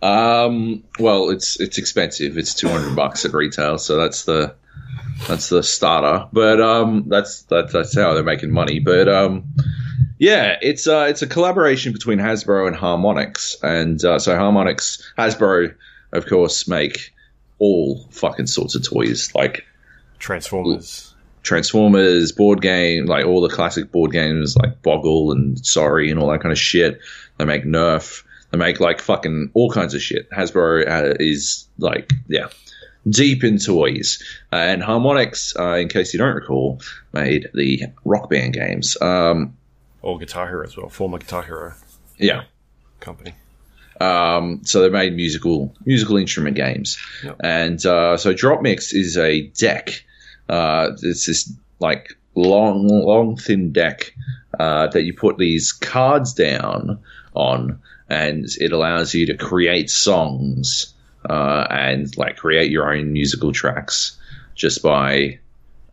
Um. 0.00 0.84
Well, 1.00 1.30
it's 1.30 1.58
it's 1.58 1.76
expensive. 1.78 2.38
It's 2.38 2.54
two 2.54 2.68
hundred 2.68 2.94
bucks 2.94 3.24
at 3.24 3.32
retail, 3.34 3.78
so 3.78 3.96
that's 3.96 4.24
the 4.24 4.54
that's 5.26 5.48
the 5.48 5.62
starter. 5.62 6.28
But 6.32 6.60
um, 6.60 7.04
that's 7.08 7.42
that's 7.42 7.72
that's 7.72 7.96
how 7.96 8.14
they're 8.14 8.22
making 8.22 8.50
money. 8.50 8.78
But 8.78 9.08
um, 9.08 9.44
yeah, 10.18 10.56
it's 10.60 10.86
uh, 10.86 11.06
it's 11.08 11.22
a 11.22 11.26
collaboration 11.26 11.92
between 11.92 12.18
Hasbro 12.18 12.66
and 12.66 12.76
Harmonix, 12.76 13.62
and 13.62 14.02
uh, 14.04 14.18
so 14.18 14.36
Harmonix, 14.36 15.02
Hasbro, 15.16 15.74
of 16.12 16.26
course, 16.26 16.68
make 16.68 17.12
all 17.58 18.06
fucking 18.10 18.46
sorts 18.46 18.74
of 18.74 18.88
toys 18.88 19.34
like 19.34 19.64
Transformers. 20.18 21.14
Transformers, 21.42 22.32
board 22.32 22.60
game, 22.60 23.06
like 23.06 23.24
all 23.24 23.40
the 23.40 23.48
classic 23.48 23.90
board 23.90 24.12
games 24.12 24.56
like 24.56 24.82
Boggle 24.82 25.32
and 25.32 25.64
Sorry 25.64 26.10
and 26.10 26.20
all 26.20 26.30
that 26.30 26.40
kind 26.40 26.52
of 26.52 26.58
shit. 26.58 27.00
They 27.38 27.44
make 27.44 27.64
Nerf. 27.64 28.24
They 28.50 28.58
make 28.58 28.80
like 28.80 29.00
fucking 29.00 29.50
all 29.54 29.70
kinds 29.70 29.94
of 29.94 30.02
shit. 30.02 30.28
Hasbro 30.30 30.86
uh, 30.88 31.14
is 31.20 31.66
like, 31.78 32.12
yeah, 32.28 32.48
deep 33.10 33.44
in 33.44 33.58
toys. 33.58 34.22
Uh, 34.52 34.56
and 34.56 34.82
Harmonix, 34.82 35.58
uh, 35.58 35.76
in 35.78 35.88
case 35.88 36.12
you 36.12 36.18
don't 36.18 36.34
recall, 36.34 36.80
made 37.12 37.48
the 37.54 37.84
Rock 38.04 38.30
Band 38.30 38.54
games. 38.54 38.96
Um, 39.00 39.56
Or 40.02 40.18
Guitar 40.18 40.46
Hero 40.48 40.64
as 40.64 40.76
well, 40.76 40.88
former 40.88 41.18
Guitar 41.18 41.42
Hero 41.42 41.74
yeah. 42.18 42.42
company. 43.00 43.34
Um, 44.00 44.60
so 44.64 44.82
they 44.82 44.90
made 44.90 45.16
musical 45.16 45.74
musical 45.84 46.18
instrument 46.18 46.54
games, 46.56 46.98
Yep. 47.24 47.36
and 47.40 47.84
uh, 47.84 48.16
so 48.16 48.32
Drop 48.32 48.62
Mix 48.62 48.92
is 48.92 49.16
a 49.16 49.48
deck. 49.48 50.04
Uh, 50.48 50.90
it's 51.02 51.26
this 51.26 51.52
like 51.80 52.16
long, 52.36 52.86
long, 52.86 53.36
thin 53.36 53.72
deck 53.72 54.12
uh, 54.58 54.86
that 54.88 55.02
you 55.02 55.14
put 55.14 55.36
these 55.36 55.72
cards 55.72 56.32
down 56.32 57.00
on, 57.34 57.80
and 58.08 58.46
it 58.58 58.70
allows 58.70 59.14
you 59.14 59.26
to 59.26 59.36
create 59.36 59.90
songs 59.90 60.94
uh, 61.28 61.66
and 61.70 62.16
like 62.16 62.36
create 62.36 62.70
your 62.70 62.92
own 62.92 63.12
musical 63.12 63.52
tracks 63.52 64.16
just 64.54 64.82
by 64.82 65.38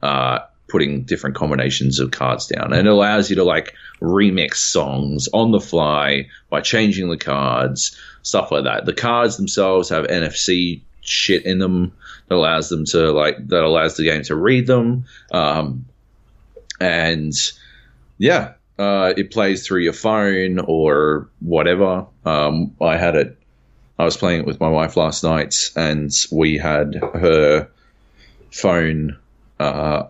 uh, 0.01 0.39
putting 0.67 1.03
different 1.03 1.35
combinations 1.35 1.99
of 1.99 2.11
cards 2.11 2.47
down. 2.47 2.73
And 2.73 2.87
it 2.87 2.91
allows 2.91 3.29
you 3.29 3.35
to 3.37 3.43
like 3.43 3.73
remix 4.01 4.55
songs 4.55 5.27
on 5.33 5.51
the 5.51 5.59
fly 5.59 6.27
by 6.49 6.61
changing 6.61 7.09
the 7.09 7.17
cards, 7.17 7.99
stuff 8.23 8.51
like 8.51 8.63
that. 8.63 8.85
The 8.85 8.93
cards 8.93 9.37
themselves 9.37 9.89
have 9.89 10.05
NFC 10.07 10.81
shit 11.01 11.45
in 11.45 11.59
them 11.59 11.93
that 12.27 12.35
allows 12.35 12.69
them 12.69 12.85
to 12.85 13.11
like 13.11 13.47
that 13.49 13.63
allows 13.63 13.97
the 13.97 14.03
game 14.03 14.23
to 14.23 14.35
read 14.35 14.67
them. 14.67 15.05
Um, 15.31 15.85
and 16.79 17.33
yeah, 18.17 18.53
uh, 18.77 19.13
it 19.15 19.31
plays 19.31 19.65
through 19.65 19.81
your 19.81 19.93
phone 19.93 20.59
or 20.59 21.29
whatever. 21.39 22.07
Um, 22.25 22.75
I 22.81 22.97
had 22.97 23.15
it. 23.15 23.37
I 23.97 24.03
was 24.03 24.17
playing 24.17 24.41
it 24.41 24.45
with 24.45 24.59
my 24.59 24.69
wife 24.69 24.97
last 24.97 25.23
night, 25.23 25.55
and 25.75 26.11
we 26.31 26.57
had 26.57 26.95
her 26.95 27.69
phone 28.51 29.17
uh, 29.59 30.03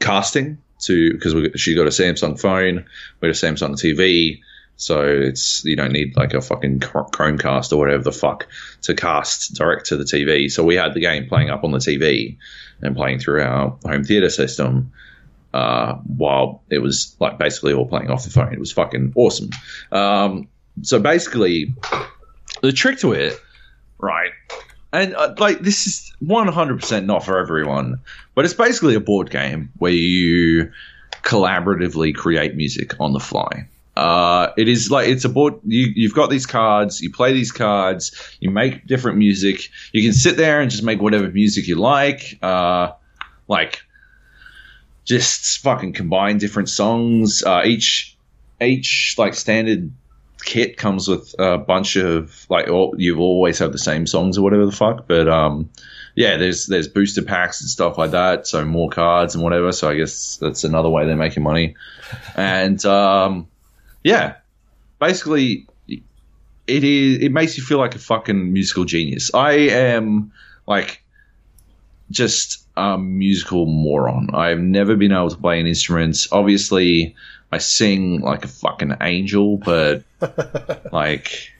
casting 0.00 0.58
to 0.80 1.12
because 1.12 1.60
she 1.60 1.74
got 1.74 1.86
a 1.86 1.90
Samsung 1.90 2.38
phone, 2.40 2.84
we 3.20 3.28
had 3.28 3.36
a 3.36 3.38
Samsung 3.38 3.74
TV, 3.74 4.40
so 4.76 5.04
it's 5.04 5.64
you 5.64 5.76
don't 5.76 5.92
need 5.92 6.16
like 6.16 6.34
a 6.34 6.40
fucking 6.40 6.80
Chromecast 6.80 7.72
or 7.72 7.76
whatever 7.76 8.02
the 8.02 8.12
fuck 8.12 8.48
to 8.82 8.94
cast 8.94 9.54
direct 9.54 9.86
to 9.86 9.96
the 9.96 10.04
TV. 10.04 10.50
So 10.50 10.64
we 10.64 10.74
had 10.74 10.94
the 10.94 11.00
game 11.00 11.28
playing 11.28 11.50
up 11.50 11.64
on 11.64 11.70
the 11.70 11.78
TV 11.78 12.36
and 12.82 12.96
playing 12.96 13.20
through 13.20 13.42
our 13.42 13.78
home 13.84 14.04
theater 14.04 14.30
system. 14.30 14.92
Uh, 15.52 15.94
while 16.16 16.64
it 16.68 16.80
was 16.80 17.14
like 17.20 17.38
basically 17.38 17.72
all 17.72 17.86
playing 17.86 18.10
off 18.10 18.24
the 18.24 18.30
phone, 18.30 18.52
it 18.52 18.58
was 18.58 18.72
fucking 18.72 19.12
awesome. 19.14 19.50
Um, 19.92 20.48
so 20.82 20.98
basically, 20.98 21.72
the 22.64 22.72
trick 22.72 22.98
to 23.00 23.12
it, 23.12 23.38
right? 23.98 24.32
And 24.92 25.14
uh, 25.14 25.34
like 25.38 25.60
this 25.60 25.86
is 25.86 26.12
one 26.20 26.48
hundred 26.48 26.80
percent 26.80 27.06
not 27.06 27.24
for 27.24 27.38
everyone, 27.38 28.00
but 28.34 28.44
it's 28.44 28.54
basically 28.54 28.94
a 28.94 29.00
board 29.00 29.30
game 29.30 29.70
where 29.78 29.92
you 29.92 30.72
collaboratively 31.22 32.14
create 32.14 32.54
music 32.54 32.98
on 33.00 33.12
the 33.12 33.20
fly. 33.20 33.68
Uh, 33.96 34.52
it 34.56 34.68
is 34.68 34.90
like 34.90 35.08
it's 35.08 35.24
a 35.24 35.28
board. 35.28 35.54
You, 35.64 35.92
you've 35.94 36.14
got 36.14 36.30
these 36.30 36.46
cards. 36.46 37.00
You 37.00 37.12
play 37.12 37.32
these 37.32 37.52
cards. 37.52 38.36
You 38.40 38.50
make 38.50 38.86
different 38.86 39.18
music. 39.18 39.68
You 39.92 40.02
can 40.02 40.12
sit 40.12 40.36
there 40.36 40.60
and 40.60 40.70
just 40.70 40.82
make 40.82 41.00
whatever 41.00 41.28
music 41.28 41.68
you 41.68 41.76
like. 41.76 42.38
Uh, 42.42 42.92
like 43.46 43.82
just 45.04 45.58
fucking 45.58 45.92
combine 45.92 46.38
different 46.38 46.68
songs. 46.68 47.42
Uh, 47.44 47.62
each 47.64 48.16
each 48.60 49.16
like 49.18 49.34
standard 49.34 49.92
kit 50.44 50.76
comes 50.76 51.08
with 51.08 51.34
a 51.38 51.58
bunch 51.58 51.96
of 51.96 52.46
like 52.48 52.68
all, 52.68 52.94
you've 52.98 53.20
always 53.20 53.58
had 53.58 53.72
the 53.72 53.78
same 53.78 54.06
songs 54.06 54.38
or 54.38 54.42
whatever 54.42 54.66
the 54.66 54.72
fuck. 54.72 55.06
But 55.06 55.28
um, 55.28 55.70
yeah, 56.14 56.36
there's 56.36 56.66
there's 56.66 56.88
booster 56.88 57.22
packs 57.22 57.60
and 57.60 57.70
stuff 57.70 57.98
like 57.98 58.12
that. 58.12 58.46
So 58.46 58.64
more 58.64 58.90
cards 58.90 59.34
and 59.34 59.42
whatever. 59.42 59.72
So 59.72 59.88
I 59.88 59.96
guess 59.96 60.36
that's 60.36 60.64
another 60.64 60.88
way 60.88 61.06
they're 61.06 61.16
making 61.16 61.42
money. 61.42 61.76
And 62.36 62.84
um, 62.84 63.48
yeah, 64.02 64.36
basically 64.98 65.66
it 65.88 66.84
is 66.84 67.22
it 67.22 67.32
makes 67.32 67.56
you 67.56 67.64
feel 67.64 67.78
like 67.78 67.94
a 67.94 67.98
fucking 67.98 68.52
musical 68.52 68.84
genius. 68.84 69.30
I 69.34 69.52
am 69.52 70.32
like 70.66 71.03
just 72.10 72.64
a 72.76 72.98
musical 72.98 73.66
moron. 73.66 74.34
I've 74.34 74.60
never 74.60 74.96
been 74.96 75.12
able 75.12 75.30
to 75.30 75.36
play 75.36 75.60
an 75.60 75.66
instrument. 75.66 76.26
Obviously, 76.32 77.14
I 77.52 77.58
sing 77.58 78.20
like 78.20 78.44
a 78.44 78.48
fucking 78.48 78.96
angel, 79.00 79.58
but 79.58 80.04
like, 80.92 81.52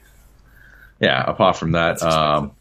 yeah. 1.01 1.24
Apart 1.26 1.57
from 1.57 1.72
that, 1.72 2.03
um, 2.03 2.53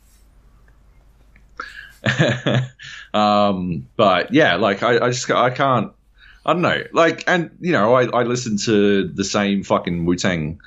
um, 3.19 3.88
but 3.95 4.34
yeah, 4.34 4.55
like 4.55 4.84
I, 4.84 5.05
I 5.05 5.09
just 5.09 5.29
I 5.31 5.49
can't 5.49 5.93
I 6.45 6.53
don't 6.53 6.61
know. 6.61 6.84
Like, 6.91 7.23
and 7.27 7.51
you 7.61 7.71
know, 7.71 7.93
I, 7.93 8.05
I 8.05 8.23
listen 8.23 8.57
to 8.57 9.07
the 9.07 9.23
same 9.23 9.63
fucking 9.63 10.05
Wu 10.05 10.15
Tang 10.15 10.59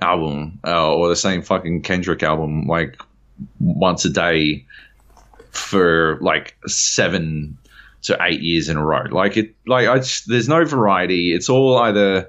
album 0.00 0.60
uh, 0.66 0.94
or 0.94 1.08
the 1.08 1.16
same 1.16 1.42
fucking 1.42 1.82
Kendrick 1.82 2.22
album 2.22 2.66
like 2.66 3.00
once 3.58 4.04
a 4.04 4.10
day 4.10 4.64
for 5.52 6.18
like 6.20 6.56
seven 6.66 7.56
to 8.02 8.18
eight 8.20 8.40
years 8.40 8.68
in 8.68 8.76
a 8.76 8.84
row. 8.84 9.04
Like 9.10 9.36
it, 9.36 9.54
like 9.66 9.88
I 9.88 9.98
just, 9.98 10.28
there's 10.28 10.48
no 10.48 10.64
variety. 10.64 11.32
It's 11.32 11.48
all 11.48 11.78
either 11.78 12.28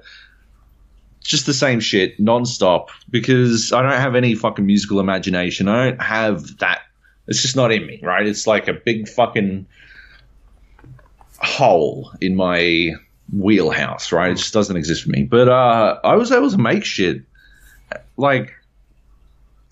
just 1.20 1.46
the 1.46 1.54
same 1.54 1.80
shit 1.80 2.18
nonstop 2.18 2.88
because 3.10 3.72
I 3.72 3.82
don't 3.82 3.92
have 3.92 4.14
any 4.14 4.34
fucking 4.34 4.64
musical 4.64 5.00
imagination. 5.00 5.68
I 5.68 5.90
don't 5.90 6.02
have 6.02 6.58
that. 6.58 6.82
It's 7.26 7.42
just 7.42 7.56
not 7.56 7.72
in 7.72 7.86
me, 7.86 7.98
right? 8.02 8.26
It's 8.26 8.46
like 8.46 8.68
a 8.68 8.74
big 8.74 9.08
fucking 9.08 9.66
hole 11.38 12.12
in 12.20 12.36
my 12.36 12.90
wheelhouse, 13.32 14.12
right? 14.12 14.32
It 14.32 14.36
just 14.36 14.52
doesn't 14.52 14.76
exist 14.76 15.04
for 15.04 15.10
me. 15.10 15.24
But 15.24 15.48
uh, 15.48 15.98
I 16.04 16.14
was 16.14 16.30
able 16.30 16.50
to 16.50 16.58
make 16.58 16.84
shit 16.84 17.22
like 18.16 18.52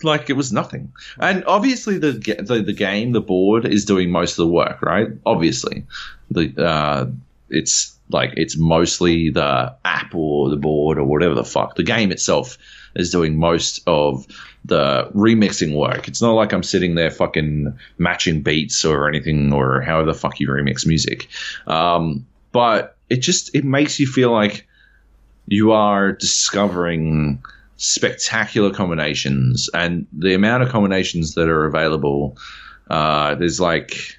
like 0.03 0.29
it 0.29 0.33
was 0.33 0.51
nothing. 0.51 0.93
And 1.19 1.43
obviously 1.45 1.97
the 1.97 2.11
the, 2.11 2.61
the 2.61 2.73
game, 2.73 3.11
the 3.11 3.21
board 3.21 3.65
is 3.65 3.85
doing 3.85 4.11
most 4.11 4.31
of 4.31 4.37
the 4.37 4.47
work, 4.47 4.81
right? 4.81 5.09
Obviously, 5.25 5.85
the 6.31 6.53
uh, 6.63 7.05
it's 7.49 7.97
like 8.09 8.33
it's 8.35 8.57
mostly 8.57 9.29
the 9.29 9.75
app 9.85 10.13
or 10.13 10.49
the 10.49 10.57
board 10.57 10.97
or 10.97 11.03
whatever 11.03 11.35
the 11.35 11.43
fuck. 11.43 11.75
The 11.75 11.83
game 11.83 12.11
itself 12.11 12.57
is 12.95 13.11
doing 13.11 13.37
most 13.37 13.81
of 13.87 14.27
the 14.65 15.09
remixing 15.13 15.75
work. 15.75 16.07
It's 16.07 16.21
not 16.21 16.33
like 16.33 16.53
I'm 16.53 16.63
sitting 16.63 16.95
there 16.95 17.11
fucking 17.11 17.77
matching 17.97 18.41
beats 18.41 18.85
or 18.85 19.07
anything 19.07 19.51
or 19.51 19.81
however 19.81 20.11
the 20.11 20.17
fuck 20.17 20.39
you 20.39 20.47
remix 20.47 20.85
music. 20.85 21.27
Um, 21.67 22.25
but 22.51 22.97
it 23.09 23.17
just 23.17 23.55
it 23.55 23.65
makes 23.65 23.99
you 23.99 24.07
feel 24.07 24.31
like 24.31 24.67
you 25.47 25.73
are 25.73 26.11
discovering 26.11 27.43
spectacular 27.77 28.71
combinations 28.71 29.69
and 29.73 30.07
the 30.13 30.33
amount 30.33 30.63
of 30.63 30.69
combinations 30.69 31.35
that 31.35 31.49
are 31.49 31.65
available. 31.65 32.37
Uh, 32.89 33.35
there's 33.35 33.59
like, 33.59 34.17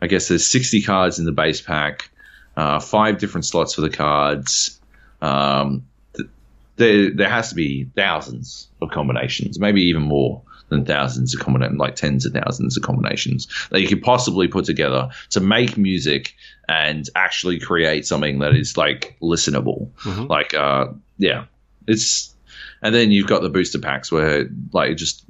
I 0.00 0.06
guess 0.06 0.28
there's 0.28 0.46
60 0.46 0.82
cards 0.82 1.18
in 1.18 1.24
the 1.24 1.32
base 1.32 1.60
pack, 1.60 2.10
uh, 2.56 2.80
five 2.80 3.18
different 3.18 3.44
slots 3.44 3.74
for 3.74 3.80
the 3.80 3.90
cards. 3.90 4.80
Um, 5.20 5.86
th- 6.16 6.28
there, 6.76 7.10
there 7.10 7.28
has 7.28 7.50
to 7.50 7.54
be 7.54 7.84
thousands 7.96 8.68
of 8.80 8.90
combinations, 8.90 9.58
maybe 9.58 9.82
even 9.82 10.02
more 10.02 10.42
than 10.68 10.84
thousands 10.84 11.34
of 11.34 11.40
combinations, 11.40 11.78
like 11.78 11.96
tens 11.96 12.26
of 12.26 12.32
thousands 12.32 12.76
of 12.76 12.82
combinations 12.82 13.48
that 13.70 13.80
you 13.80 13.88
could 13.88 14.02
possibly 14.02 14.48
put 14.48 14.64
together 14.64 15.08
to 15.30 15.40
make 15.40 15.76
music 15.76 16.34
and 16.68 17.08
actually 17.16 17.58
create 17.58 18.06
something 18.06 18.40
that 18.40 18.54
is 18.54 18.76
like 18.76 19.16
listenable. 19.22 19.90
Mm-hmm. 20.02 20.26
Like, 20.26 20.54
uh, 20.54 20.88
yeah, 21.18 21.46
it's 21.86 22.34
and 22.82 22.94
then 22.94 23.10
you've 23.10 23.26
got 23.26 23.42
the 23.42 23.48
booster 23.48 23.78
packs 23.78 24.10
where 24.12 24.48
like 24.72 24.90
it 24.90 24.94
just 24.96 25.24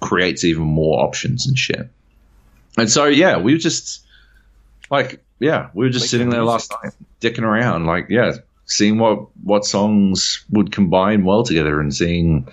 creates 0.00 0.44
even 0.44 0.62
more 0.62 1.02
options 1.02 1.46
and 1.46 1.56
shit. 1.58 1.88
And 2.76 2.90
so 2.90 3.06
yeah, 3.06 3.38
we 3.38 3.52
were 3.52 3.58
just 3.58 4.04
like 4.90 5.24
yeah, 5.40 5.70
we 5.74 5.84
were 5.84 5.90
just 5.90 6.04
Making 6.04 6.08
sitting 6.08 6.30
there 6.30 6.44
last 6.44 6.72
night, 6.82 6.92
dicking 7.20 7.42
around, 7.42 7.86
like 7.86 8.06
yeah, 8.08 8.34
seeing 8.66 8.98
what 8.98 9.26
what 9.42 9.64
songs 9.64 10.44
would 10.50 10.72
combine 10.72 11.24
well 11.24 11.42
together 11.42 11.80
and 11.80 11.94
seeing 11.94 12.48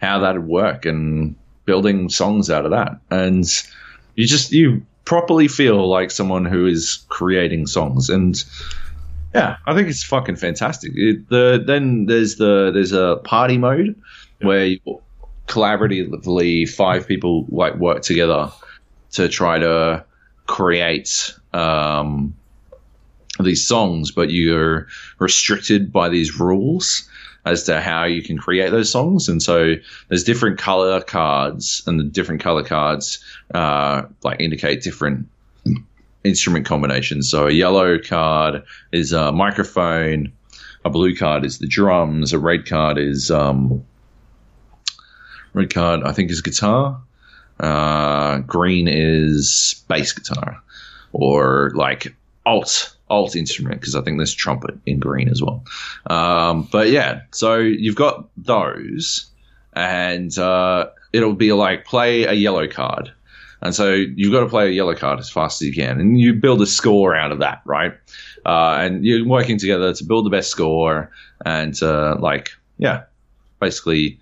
how 0.00 0.18
that'd 0.18 0.46
work 0.46 0.84
and 0.84 1.36
building 1.64 2.08
songs 2.08 2.50
out 2.50 2.64
of 2.64 2.72
that. 2.72 2.98
And 3.10 3.44
you 4.14 4.26
just 4.26 4.52
you 4.52 4.84
properly 5.04 5.48
feel 5.48 5.88
like 5.88 6.10
someone 6.10 6.44
who 6.44 6.66
is 6.66 7.04
creating 7.08 7.66
songs 7.66 8.08
and 8.10 8.42
yeah, 9.34 9.56
I 9.66 9.74
think 9.74 9.88
it's 9.88 10.04
fucking 10.04 10.36
fantastic. 10.36 10.92
It, 10.94 11.28
the 11.28 11.62
then 11.64 12.06
there's 12.06 12.36
the 12.36 12.70
there's 12.72 12.92
a 12.92 13.16
party 13.24 13.58
mode 13.58 14.00
where 14.40 14.66
you 14.66 14.80
collaboratively 15.48 16.68
five 16.68 17.06
people 17.06 17.46
like 17.48 17.74
work 17.76 18.02
together 18.02 18.50
to 19.12 19.28
try 19.28 19.58
to 19.58 20.04
create 20.46 21.34
um, 21.52 22.34
these 23.40 23.66
songs, 23.66 24.10
but 24.10 24.30
you're 24.30 24.86
restricted 25.18 25.92
by 25.92 26.08
these 26.08 26.38
rules 26.38 27.08
as 27.46 27.64
to 27.64 27.80
how 27.80 28.04
you 28.04 28.22
can 28.22 28.38
create 28.38 28.70
those 28.70 28.90
songs. 28.90 29.28
And 29.28 29.42
so 29.42 29.74
there's 30.08 30.24
different 30.24 30.58
color 30.58 31.00
cards, 31.00 31.82
and 31.86 32.00
the 32.00 32.04
different 32.04 32.40
color 32.40 32.64
cards 32.64 33.22
uh, 33.54 34.02
like 34.22 34.40
indicate 34.40 34.82
different 34.82 35.28
instrument 36.24 36.66
combinations. 36.66 37.30
So 37.30 37.46
a 37.46 37.52
yellow 37.52 37.98
card 37.98 38.64
is 38.92 39.12
a 39.12 39.30
microphone, 39.30 40.32
a 40.84 40.90
blue 40.90 41.14
card 41.14 41.44
is 41.44 41.58
the 41.58 41.66
drums, 41.66 42.32
a 42.32 42.38
red 42.38 42.66
card 42.66 42.98
is 42.98 43.30
um, 43.30 43.84
red 45.52 45.72
card 45.72 46.02
I 46.04 46.12
think 46.12 46.30
is 46.30 46.40
guitar, 46.40 47.00
uh, 47.60 48.38
green 48.38 48.88
is 48.88 49.84
bass 49.88 50.12
guitar, 50.12 50.62
or 51.12 51.72
like 51.74 52.14
alt 52.46 52.96
alt 53.08 53.36
instrument 53.36 53.80
because 53.80 53.94
I 53.94 54.00
think 54.00 54.18
there's 54.18 54.34
trumpet 54.34 54.76
in 54.86 54.98
green 54.98 55.28
as 55.28 55.42
well. 55.42 55.64
Um, 56.06 56.68
but 56.70 56.90
yeah, 56.90 57.22
so 57.30 57.58
you've 57.58 57.96
got 57.96 58.28
those, 58.36 59.26
and 59.72 60.36
uh, 60.38 60.88
it'll 61.12 61.34
be 61.34 61.52
like 61.52 61.84
play 61.84 62.24
a 62.24 62.32
yellow 62.32 62.66
card. 62.66 63.12
And 63.64 63.74
so 63.74 63.92
you've 63.92 64.32
got 64.32 64.40
to 64.40 64.48
play 64.48 64.68
a 64.68 64.70
yellow 64.70 64.94
card 64.94 65.18
as 65.18 65.30
fast 65.30 65.62
as 65.62 65.66
you 65.66 65.74
can, 65.74 65.98
and 65.98 66.20
you 66.20 66.34
build 66.34 66.60
a 66.60 66.66
score 66.66 67.16
out 67.16 67.32
of 67.32 67.38
that, 67.38 67.62
right? 67.64 67.94
Uh, 68.44 68.76
and 68.78 69.04
you're 69.04 69.26
working 69.26 69.58
together 69.58 69.92
to 69.94 70.04
build 70.04 70.26
the 70.26 70.30
best 70.30 70.50
score, 70.50 71.10
and 71.46 71.82
uh, 71.82 72.16
like, 72.20 72.50
yeah, 72.76 73.04
basically 73.60 74.18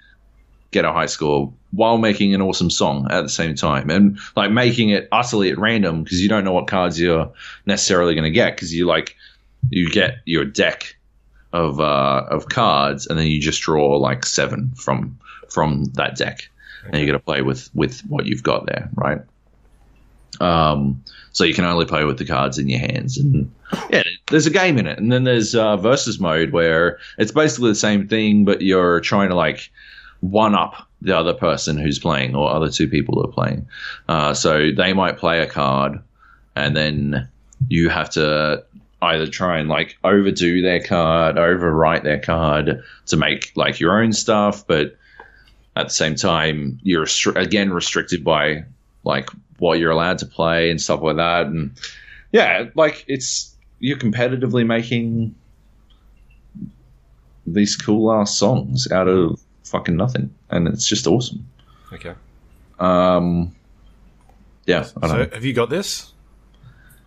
get 0.71 0.85
a 0.85 0.93
high 0.93 1.07
score 1.07 1.53
while 1.73 1.99
making 1.99 2.35
an 2.35 2.41
awesome 2.41 2.71
song 2.71 3.09
at 3.11 3.23
the 3.23 3.29
same 3.29 3.57
time, 3.57 3.91
and 3.91 4.17
like 4.37 4.53
making 4.53 4.91
it 4.91 5.09
utterly 5.11 5.51
at 5.51 5.59
random 5.59 6.05
because 6.05 6.23
you 6.23 6.29
don't 6.29 6.45
know 6.45 6.53
what 6.53 6.69
cards 6.69 7.01
you're 7.01 7.31
necessarily 7.67 8.15
going 8.15 8.25
to 8.25 8.31
get 8.31 8.55
because 8.55 8.73
you 8.73 8.87
like 8.87 9.17
you 9.71 9.91
get 9.91 10.19
your 10.25 10.45
deck 10.45 10.95
of 11.53 11.81
uh, 11.81 12.27
of 12.31 12.49
cards, 12.49 13.09
and 13.09 13.19
then 13.19 13.27
you 13.27 13.41
just 13.41 13.61
draw 13.61 13.97
like 13.97 14.25
seven 14.25 14.71
from 14.77 15.19
from 15.49 15.87
that 15.95 16.17
deck, 16.17 16.49
and 16.85 17.01
you 17.01 17.07
got 17.07 17.13
to 17.13 17.19
play 17.19 17.43
with 17.43 17.69
with 17.75 18.03
what 18.03 18.27
you've 18.27 18.45
got 18.45 18.67
there, 18.67 18.89
right? 18.95 19.21
Um, 20.41 21.03
so 21.33 21.45
you 21.45 21.55
can 21.55 21.65
only 21.65 21.87
play 21.87 22.05
with 22.05 22.19
the 22.19 22.27
cards 22.27 22.59
in 22.59 22.69
your 22.69 22.81
hands, 22.81 23.17
and 23.19 23.51
yeah, 23.91 24.03
there's 24.31 24.47
a 24.47 24.51
game 24.51 24.79
in 24.79 24.87
it, 24.87 24.99
and 24.99 25.11
then 25.11 25.25
there's 25.25 25.55
uh, 25.55 25.77
versus 25.77 26.21
mode 26.21 26.53
where 26.53 26.99
it's 27.19 27.33
basically 27.33 27.71
the 27.71 27.75
same 27.75 28.09
thing, 28.09 28.45
but 28.45 28.61
you're 28.63 29.01
trying 29.01 29.31
to 29.31 29.35
like 29.35 29.71
one 30.21 30.55
up 30.55 30.89
the 31.01 31.17
other 31.17 31.35
person 31.35 31.77
who's 31.77 31.99
playing 31.99 32.37
or 32.37 32.51
other 32.51 32.71
two 32.71 32.87
people 32.87 33.15
who 33.15 33.29
are 33.29 33.33
playing. 33.33 33.67
Uh, 34.09 34.35
so 34.35 34.71
they 34.71 34.93
might 34.93 35.19
play 35.19 35.41
a 35.41 35.47
card, 35.47 36.01
and 36.55 36.77
then 36.77 37.29
you 37.69 37.89
have 37.89 38.11
to 38.11 38.65
either 39.03 39.27
try 39.27 39.59
and 39.59 39.69
like 39.69 39.99
overdo 40.05 40.63
their 40.63 40.83
card, 40.83 41.37
overwrite 41.37 42.05
their 42.05 42.21
card 42.21 42.83
to 43.07 43.17
make 43.17 43.53
like 43.57 43.81
your 43.81 44.01
own 44.01 44.13
stuff, 44.13 44.67
but 44.67 44.97
at 45.75 45.89
the 45.89 45.95
same 45.95 46.15
time 46.15 46.79
you're 46.83 47.07
again 47.35 47.73
restricted 47.73 48.23
by 48.23 48.65
like 49.05 49.29
what 49.63 49.79
you're 49.79 49.93
allowed 49.93 50.19
to 50.19 50.27
play 50.27 50.71
and 50.73 50.81
stuff 50.81 51.01
like 51.03 51.17
that. 51.17 51.47
And 51.47 51.71
yeah, 52.33 52.65
like 52.75 53.05
it's 53.07 53.55
you're 53.79 53.97
competitively 53.97 54.67
making 54.67 55.37
these 57.47 57.77
cool 57.77 58.13
ass 58.13 58.37
songs 58.37 58.91
out 58.91 59.07
of 59.07 59.41
fucking 59.65 59.97
nothing, 59.97 60.35
and 60.51 60.67
it's 60.67 60.87
just 60.87 61.07
awesome. 61.07 61.49
Okay. 61.93 62.15
Um, 62.81 63.55
yeah, 64.67 64.83
So 64.83 65.01
know. 65.03 65.29
have 65.33 65.45
you 65.45 65.53
got 65.53 65.71
this? 65.71 66.13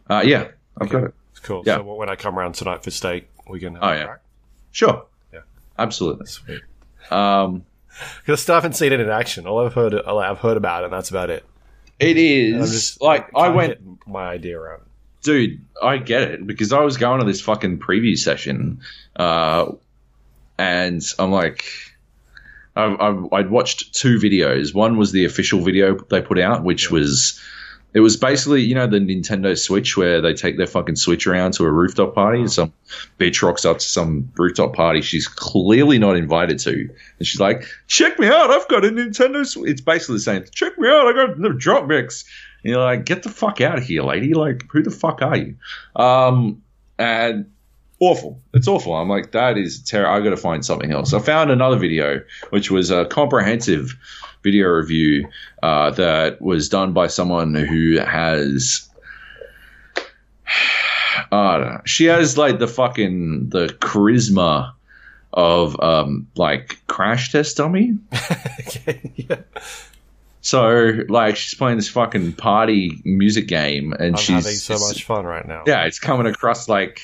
Uh, 0.10 0.22
yeah, 0.26 0.48
I've 0.80 0.90
got 0.90 1.04
it. 1.06 1.14
It's 1.32 1.40
cool. 1.42 1.64
Yeah. 1.66 1.78
So 1.78 1.84
when 1.84 2.10
I 2.10 2.16
come 2.16 2.40
around 2.40 2.54
tonight 2.56 2.84
for 2.84 2.92
steak, 2.92 3.30
we 3.50 3.60
can. 3.60 3.76
Have 3.76 3.84
Oh, 3.84 3.92
yeah. 3.92 4.06
crack. 4.06 4.22
Sure. 4.72 5.06
Yeah. 5.34 5.40
Absolutely. 5.78 6.26
Sweet. 6.28 6.62
Um, 7.12 7.66
Because 8.26 8.50
I 8.50 8.56
haven't 8.56 8.74
seen 8.74 8.92
it 8.92 9.00
in 9.00 9.10
action. 9.10 9.48
All 9.48 9.66
I've 9.66 9.74
heard, 9.74 9.94
all 9.94 10.20
I've 10.20 10.40
heard 10.40 10.58
about 10.58 10.84
it, 10.84 10.86
and 10.86 10.94
that's 10.94 11.10
about 11.10 11.30
it. 11.30 11.46
It 12.00 12.18
is 12.18 12.72
just 12.72 13.02
like 13.02 13.30
I 13.36 13.50
went, 13.50 13.80
my 14.08 14.30
idea 14.30 14.60
around. 14.60 14.84
dude. 15.24 15.62
I 15.82 15.98
get 15.98 16.24
it 16.24 16.48
because 16.48 16.72
I 16.74 16.82
was 16.82 16.98
going 16.98 17.20
to 17.20 17.26
this 17.26 17.42
fucking 17.42 17.80
preview 17.80 18.18
session, 18.18 18.80
uh, 19.16 19.72
and 20.58 21.04
I'm 21.20 21.32
like, 21.32 21.66
I've, 22.76 23.00
I've, 23.00 23.34
I'd 23.34 23.50
watched 23.50 23.94
two 23.94 24.18
videos. 24.18 24.74
One 24.74 24.98
was 24.98 25.12
the 25.12 25.26
official 25.26 25.62
video 25.62 25.98
they 25.98 26.22
put 26.22 26.40
out, 26.40 26.64
which 26.64 26.92
was. 26.92 27.42
It 27.96 28.02
was 28.02 28.18
basically, 28.18 28.62
you 28.62 28.76
know, 28.76 28.88
the 28.88 29.00
Nintendo 29.00 29.58
Switch 29.58 29.96
where 29.96 30.20
they 30.20 30.34
take 30.34 30.58
their 30.58 30.68
fucking 30.68 30.98
Switch 30.98 31.26
around 31.26 31.54
to 31.54 31.64
a 31.64 31.72
rooftop 31.72 32.14
party. 32.14 32.42
And 32.42 32.52
some 32.52 32.74
bitch 33.18 33.42
rocks 33.42 33.64
up 33.64 33.80
to 33.80 33.86
some 33.86 34.30
rooftop 34.36 34.76
party 34.76 35.02
she's 35.02 35.30
clearly 35.30 35.98
not 35.98 36.18
invited 36.18 36.60
to. 36.60 36.74
And 36.74 37.26
she's 37.26 37.40
like, 37.40 37.66
check 37.88 38.20
me 38.20 38.28
out. 38.28 38.52
I've 38.52 38.68
got 38.68 38.84
a 38.84 38.90
Nintendo 38.90 39.48
Switch. 39.48 39.72
It's 39.72 39.82
basically 39.82 40.18
the 40.18 40.22
same. 40.22 40.44
Check 40.52 40.78
me 40.78 40.90
out. 40.90 41.08
I 41.08 41.14
got 41.14 41.42
the 41.42 41.54
drop 41.54 41.88
mix. 41.88 42.26
And 42.64 42.72
you're 42.72 42.84
like, 42.84 43.06
get 43.06 43.24
the 43.24 43.30
fuck 43.30 43.62
out 43.62 43.78
of 43.78 43.86
here, 43.86 44.04
lady. 44.04 44.34
Like, 44.34 44.66
who 44.70 44.84
the 44.84 44.92
fuck 44.92 45.22
are 45.22 45.38
you? 45.38 45.56
Um, 45.96 46.64
and 47.00 47.50
awful. 48.02 48.42
It's 48.54 48.68
awful. 48.68 48.94
I'm 48.94 49.08
like, 49.08 49.32
that 49.32 49.58
is 49.58 49.82
terrible. 49.82 50.12
I 50.12 50.20
got 50.22 50.32
to 50.32 50.38
find 50.38 50.66
something 50.66 50.92
else. 50.92 51.14
I 51.14 51.20
found 51.20 51.50
another 51.50 51.78
video, 51.78 52.22
which 52.50 52.70
was 52.70 52.92
a 52.92 53.06
comprehensive 53.06 53.96
video 54.46 54.68
review 54.68 55.28
uh, 55.62 55.92
that 55.92 56.42
was 56.42 56.70
done 56.70 56.94
by 56.94 57.08
someone 57.08 57.54
who 57.54 57.98
has. 58.00 58.88
I 61.32 61.58
don't 61.58 61.68
know. 61.68 61.82
She 61.86 62.06
has 62.06 62.38
like 62.38 62.60
the 62.60 62.68
fucking 62.68 63.50
the 63.50 63.68
charisma 63.68 64.74
of 65.34 65.78
um 65.82 66.28
like 66.36 66.80
crash 66.88 67.32
test 67.32 67.58
dummy. 67.58 67.98
okay, 68.60 69.12
yeah. 69.16 69.42
So 70.42 71.00
like 71.10 71.36
she's 71.36 71.56
playing 71.56 71.78
this 71.78 71.90
fucking 71.90 72.34
party 72.34 73.02
music 73.04 73.48
game 73.48 73.94
and 73.94 74.16
I'm 74.16 74.22
she's 74.22 74.46
having 74.46 74.52
so 74.52 74.80
much 74.80 75.04
fun 75.04 75.26
right 75.26 75.46
now. 75.46 75.64
yeah, 75.66 75.86
it's 75.86 76.00
coming 76.00 76.28
across 76.28 76.70
like 76.70 77.02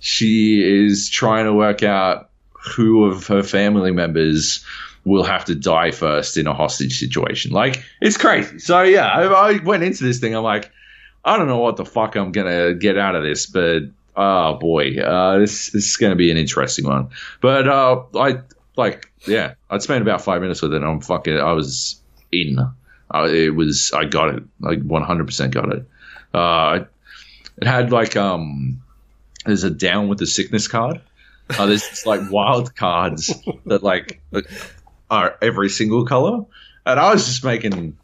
she 0.00 0.62
is 0.62 1.10
trying 1.10 1.44
to 1.44 1.52
work 1.52 1.82
out 1.82 2.30
who 2.52 3.04
of 3.04 3.26
her 3.26 3.42
family 3.42 3.90
members 3.92 4.64
will 5.04 5.24
have 5.24 5.44
to 5.46 5.54
die 5.54 5.90
first 5.90 6.36
in 6.36 6.46
a 6.46 6.54
hostage 6.54 6.98
situation. 6.98 7.52
Like, 7.52 7.84
it's 8.00 8.16
crazy. 8.16 8.58
So, 8.58 8.82
yeah, 8.82 9.06
I, 9.06 9.24
I 9.24 9.62
went 9.62 9.82
into 9.82 10.04
this 10.04 10.18
thing. 10.18 10.34
I'm 10.34 10.42
like, 10.42 10.70
I 11.24 11.36
don't 11.36 11.46
know 11.46 11.58
what 11.58 11.76
the 11.76 11.84
fuck 11.84 12.16
I'm 12.16 12.32
going 12.32 12.46
to 12.46 12.74
get 12.74 12.98
out 12.98 13.14
of 13.14 13.22
this, 13.22 13.46
but 13.46 13.82
oh 14.16 14.54
boy, 14.54 14.98
uh, 14.98 15.38
this, 15.38 15.70
this 15.70 15.90
is 15.90 15.96
going 15.96 16.10
to 16.10 16.16
be 16.16 16.30
an 16.30 16.36
interesting 16.36 16.86
one. 16.86 17.10
But, 17.40 17.68
uh, 17.68 18.02
I, 18.14 18.40
like, 18.76 19.10
yeah, 19.26 19.54
I'd 19.70 19.82
spent 19.82 20.02
about 20.02 20.22
five 20.22 20.40
minutes 20.40 20.62
with 20.62 20.72
it 20.72 20.76
and 20.76 20.84
I'm 20.84 21.00
fucking, 21.00 21.36
I 21.36 21.52
was 21.52 22.00
in. 22.32 22.58
Uh, 22.58 23.28
it 23.30 23.54
was, 23.54 23.92
I 23.92 24.04
got 24.04 24.34
it. 24.34 24.42
Like, 24.60 24.80
100% 24.80 25.50
got 25.50 25.72
it. 25.72 25.88
Uh, 26.32 26.84
it 27.58 27.66
had 27.66 27.92
like, 27.92 28.16
um, 28.16 28.82
there's 29.44 29.64
a 29.64 29.70
down 29.70 30.08
with 30.08 30.18
the 30.18 30.26
sickness 30.26 30.68
card. 30.68 31.00
Uh, 31.50 31.66
there's 31.66 32.06
like 32.06 32.30
wild 32.30 32.74
cards 32.74 33.34
that 33.66 33.82
like 33.82 34.22
are 35.10 35.36
every 35.42 35.68
single 35.68 36.04
color, 36.04 36.44
and 36.86 37.00
I 37.00 37.12
was 37.12 37.26
just 37.26 37.44
making 37.44 37.96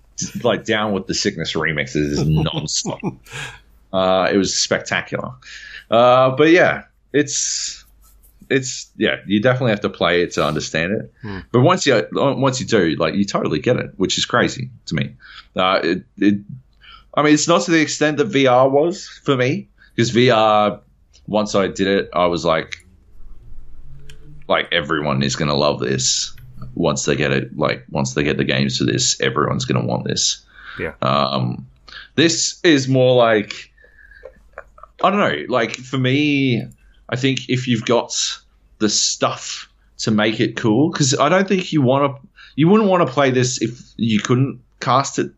like 0.43 0.65
down 0.65 0.93
with 0.93 1.07
the 1.07 1.15
sickness 1.15 1.55
remixes 1.55 2.19
nonstop. 2.19 3.19
uh, 3.93 4.31
it 4.33 4.37
was 4.37 4.57
spectacular. 4.57 5.31
Uh, 5.91 6.31
but 6.31 6.51
yeah, 6.51 6.85
it's 7.13 7.85
it's 8.49 8.91
yeah, 8.97 9.17
you 9.27 9.41
definitely 9.41 9.71
have 9.71 9.81
to 9.81 9.89
play 9.89 10.23
it 10.23 10.33
to 10.33 10.45
understand 10.45 10.93
it. 10.93 11.13
But 11.53 11.61
once 11.61 11.87
you 11.87 12.07
once 12.13 12.61
you 12.61 12.67
do, 12.67 12.97
like 12.97 13.15
you 13.15 13.25
totally 13.25 13.61
get 13.61 13.77
it, 13.77 13.93
which 13.97 14.19
is 14.19 14.25
crazy 14.25 14.71
to 14.87 14.95
me. 14.95 15.17
Uh, 15.57 15.81
it, 15.83 16.05
it, 16.19 16.41
I 17.15 17.23
mean, 17.23 17.35
it's 17.35 17.49
not 17.49 17.63
to 17.63 17.71
the 17.71 17.81
extent 17.81 18.19
that 18.19 18.29
VR 18.29 18.71
was 18.71 19.07
for 19.25 19.37
me 19.37 19.69
because 19.95 20.13
VR. 20.13 20.81
Once 21.27 21.55
I 21.55 21.69
did 21.69 21.87
it, 21.87 22.11
I 22.13 22.27
was 22.27 22.45
like, 22.45 22.85
like 24.49 24.67
everyone 24.73 25.23
is 25.23 25.37
gonna 25.37 25.55
love 25.55 25.79
this 25.79 26.35
once 26.75 27.05
they 27.05 27.17
get 27.17 27.33
it. 27.33 27.57
Like 27.57 27.85
once 27.91 28.15
they 28.15 28.23
get 28.23 28.37
the 28.37 28.45
games 28.45 28.79
for 28.79 28.85
this, 28.85 29.21
everyone's 29.21 29.65
gonna 29.65 29.85
want 29.85 30.05
this. 30.05 30.45
Yeah. 30.79 30.95
Um, 31.03 31.67
this 32.15 32.61
is 32.65 32.89
more 32.89 33.15
like 33.17 33.71
I 35.03 35.11
don't 35.11 35.21
know. 35.21 35.45
Like 35.49 35.77
for 35.77 35.99
me, 35.99 36.65
I 37.09 37.17
think 37.17 37.49
if 37.49 37.67
you've 37.67 37.85
got 37.85 38.15
the 38.79 38.89
stuff 38.89 39.69
to 39.99 40.11
make 40.11 40.41
it 40.41 40.57
cool, 40.57 40.91
because 40.91 41.19
I 41.19 41.29
don't 41.29 41.49
think 41.49 41.73
you 41.73 41.83
want 41.83 42.17
to, 42.17 42.29
you 42.57 42.69
wouldn't 42.69 42.89
want 42.89 43.07
to 43.07 43.13
play 43.13 43.31
this 43.31 43.61
if 43.61 43.81
you 43.97 44.21
couldn't 44.21 44.61
cast 44.81 45.19
it 45.19 45.33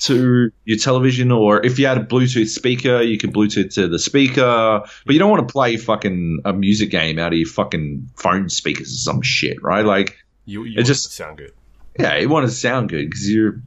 to 0.00 0.50
your 0.64 0.78
television, 0.78 1.30
or 1.30 1.64
if 1.64 1.78
you 1.78 1.86
had 1.86 1.96
a 1.96 2.04
Bluetooth 2.04 2.48
speaker, 2.48 3.02
you 3.02 3.18
could 3.18 3.32
Bluetooth 3.32 3.72
to 3.74 3.86
the 3.86 3.98
speaker. 3.98 4.82
But 5.06 5.12
you 5.12 5.18
don't 5.18 5.30
want 5.30 5.46
to 5.46 5.52
play 5.52 5.76
fucking 5.76 6.40
a 6.44 6.52
music 6.52 6.90
game 6.90 7.18
out 7.18 7.32
of 7.32 7.38
your 7.38 7.48
fucking 7.48 8.10
phone 8.16 8.48
speakers 8.48 8.88
or 8.88 8.96
some 8.96 9.22
shit, 9.22 9.62
right? 9.62 9.84
Like, 9.84 10.16
You, 10.44 10.64
you 10.64 10.72
It 10.72 10.76
want 10.78 10.86
just- 10.86 11.12
sound 11.12 11.38
good. 11.38 11.52
yeah, 11.98 12.14
it 12.14 12.26
to 12.46 12.52
sound 12.52 12.88
good 12.88 13.08
because 13.08 13.30
you're 13.30 13.60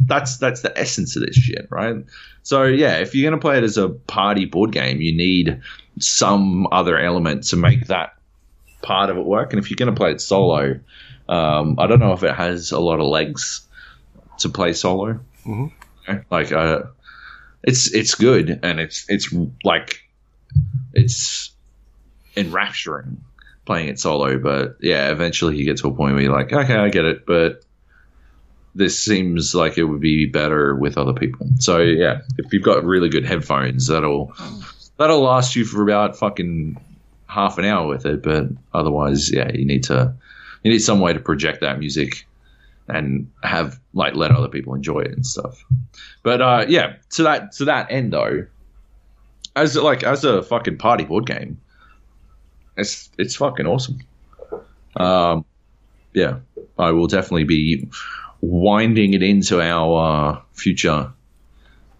that's 0.00 0.36
that's 0.36 0.60
the 0.60 0.76
essence 0.78 1.16
of 1.16 1.24
this 1.26 1.34
shit, 1.36 1.66
right? 1.70 2.04
So 2.42 2.64
yeah, 2.64 2.98
if 2.98 3.14
you're 3.14 3.28
gonna 3.28 3.40
play 3.40 3.58
it 3.58 3.64
as 3.64 3.76
a 3.78 3.88
party 3.88 4.44
board 4.44 4.70
game, 4.72 5.00
you 5.00 5.12
need 5.16 5.60
some 5.98 6.68
other 6.70 6.98
element 6.98 7.44
to 7.44 7.56
make 7.56 7.86
that 7.86 8.14
part 8.82 9.10
of 9.10 9.16
it 9.16 9.24
work. 9.24 9.52
And 9.52 9.60
if 9.60 9.70
you're 9.70 9.76
gonna 9.76 9.96
play 9.96 10.12
it 10.12 10.20
solo, 10.20 10.78
um, 11.28 11.76
I 11.78 11.86
don't 11.86 11.98
know 11.98 12.12
if 12.12 12.22
it 12.22 12.34
has 12.34 12.70
a 12.72 12.78
lot 12.78 13.00
of 13.00 13.06
legs 13.06 13.66
to 14.38 14.48
play 14.48 14.74
solo. 14.74 15.18
Mhm. 15.44 15.72
Like, 16.30 16.52
uh, 16.52 16.82
it's 17.64 17.92
it's 17.92 18.14
good 18.14 18.60
and 18.62 18.78
it's 18.78 19.06
it's 19.08 19.34
like 19.64 20.02
it's 20.92 21.50
enrapturing 22.36 23.22
playing 23.66 23.88
it 23.88 24.00
solo, 24.00 24.38
but 24.38 24.76
yeah, 24.80 25.10
eventually 25.10 25.56
you 25.56 25.64
get 25.64 25.76
to 25.78 25.88
a 25.88 25.94
point 25.94 26.14
where 26.14 26.22
you're 26.22 26.32
like, 26.32 26.52
okay, 26.52 26.74
I 26.74 26.88
get 26.88 27.04
it, 27.04 27.26
but 27.26 27.62
this 28.74 28.98
seems 28.98 29.54
like 29.54 29.76
it 29.76 29.84
would 29.84 30.00
be 30.00 30.26
better 30.26 30.74
with 30.74 30.96
other 30.96 31.12
people. 31.12 31.48
So 31.58 31.78
yeah, 31.80 32.20
if 32.38 32.52
you've 32.52 32.62
got 32.62 32.84
really 32.84 33.08
good 33.08 33.26
headphones, 33.26 33.88
that'll 33.88 34.34
that'll 34.98 35.20
last 35.20 35.56
you 35.56 35.64
for 35.64 35.82
about 35.82 36.16
fucking 36.16 36.80
half 37.26 37.58
an 37.58 37.64
hour 37.64 37.86
with 37.88 38.06
it. 38.06 38.22
But 38.22 38.46
otherwise, 38.72 39.32
yeah, 39.32 39.50
you 39.52 39.64
need 39.64 39.84
to 39.84 40.14
you 40.62 40.70
need 40.70 40.80
some 40.80 41.00
way 41.00 41.12
to 41.12 41.20
project 41.20 41.62
that 41.62 41.78
music 41.78 42.26
and 42.88 43.30
have 43.42 43.80
like 43.94 44.14
let 44.14 44.30
other 44.30 44.48
people 44.48 44.74
enjoy 44.74 45.00
it 45.00 45.12
and 45.12 45.26
stuff. 45.26 45.64
But 46.22 46.40
uh, 46.40 46.66
yeah, 46.68 46.96
to 47.12 47.22
that 47.24 47.52
to 47.52 47.64
that 47.66 47.90
end 47.90 48.12
though, 48.12 48.46
as 49.56 49.74
like 49.74 50.02
as 50.02 50.24
a 50.24 50.42
fucking 50.42 50.78
party 50.78 51.04
board 51.04 51.26
game, 51.26 51.58
it's 52.76 53.10
it's 53.18 53.36
fucking 53.36 53.66
awesome. 53.66 53.98
Um, 54.96 55.44
yeah, 56.12 56.38
I 56.78 56.90
will 56.92 57.06
definitely 57.06 57.44
be 57.44 57.88
winding 58.40 59.14
it 59.14 59.22
into 59.22 59.60
our 59.60 60.36
uh, 60.36 60.40
future 60.52 61.12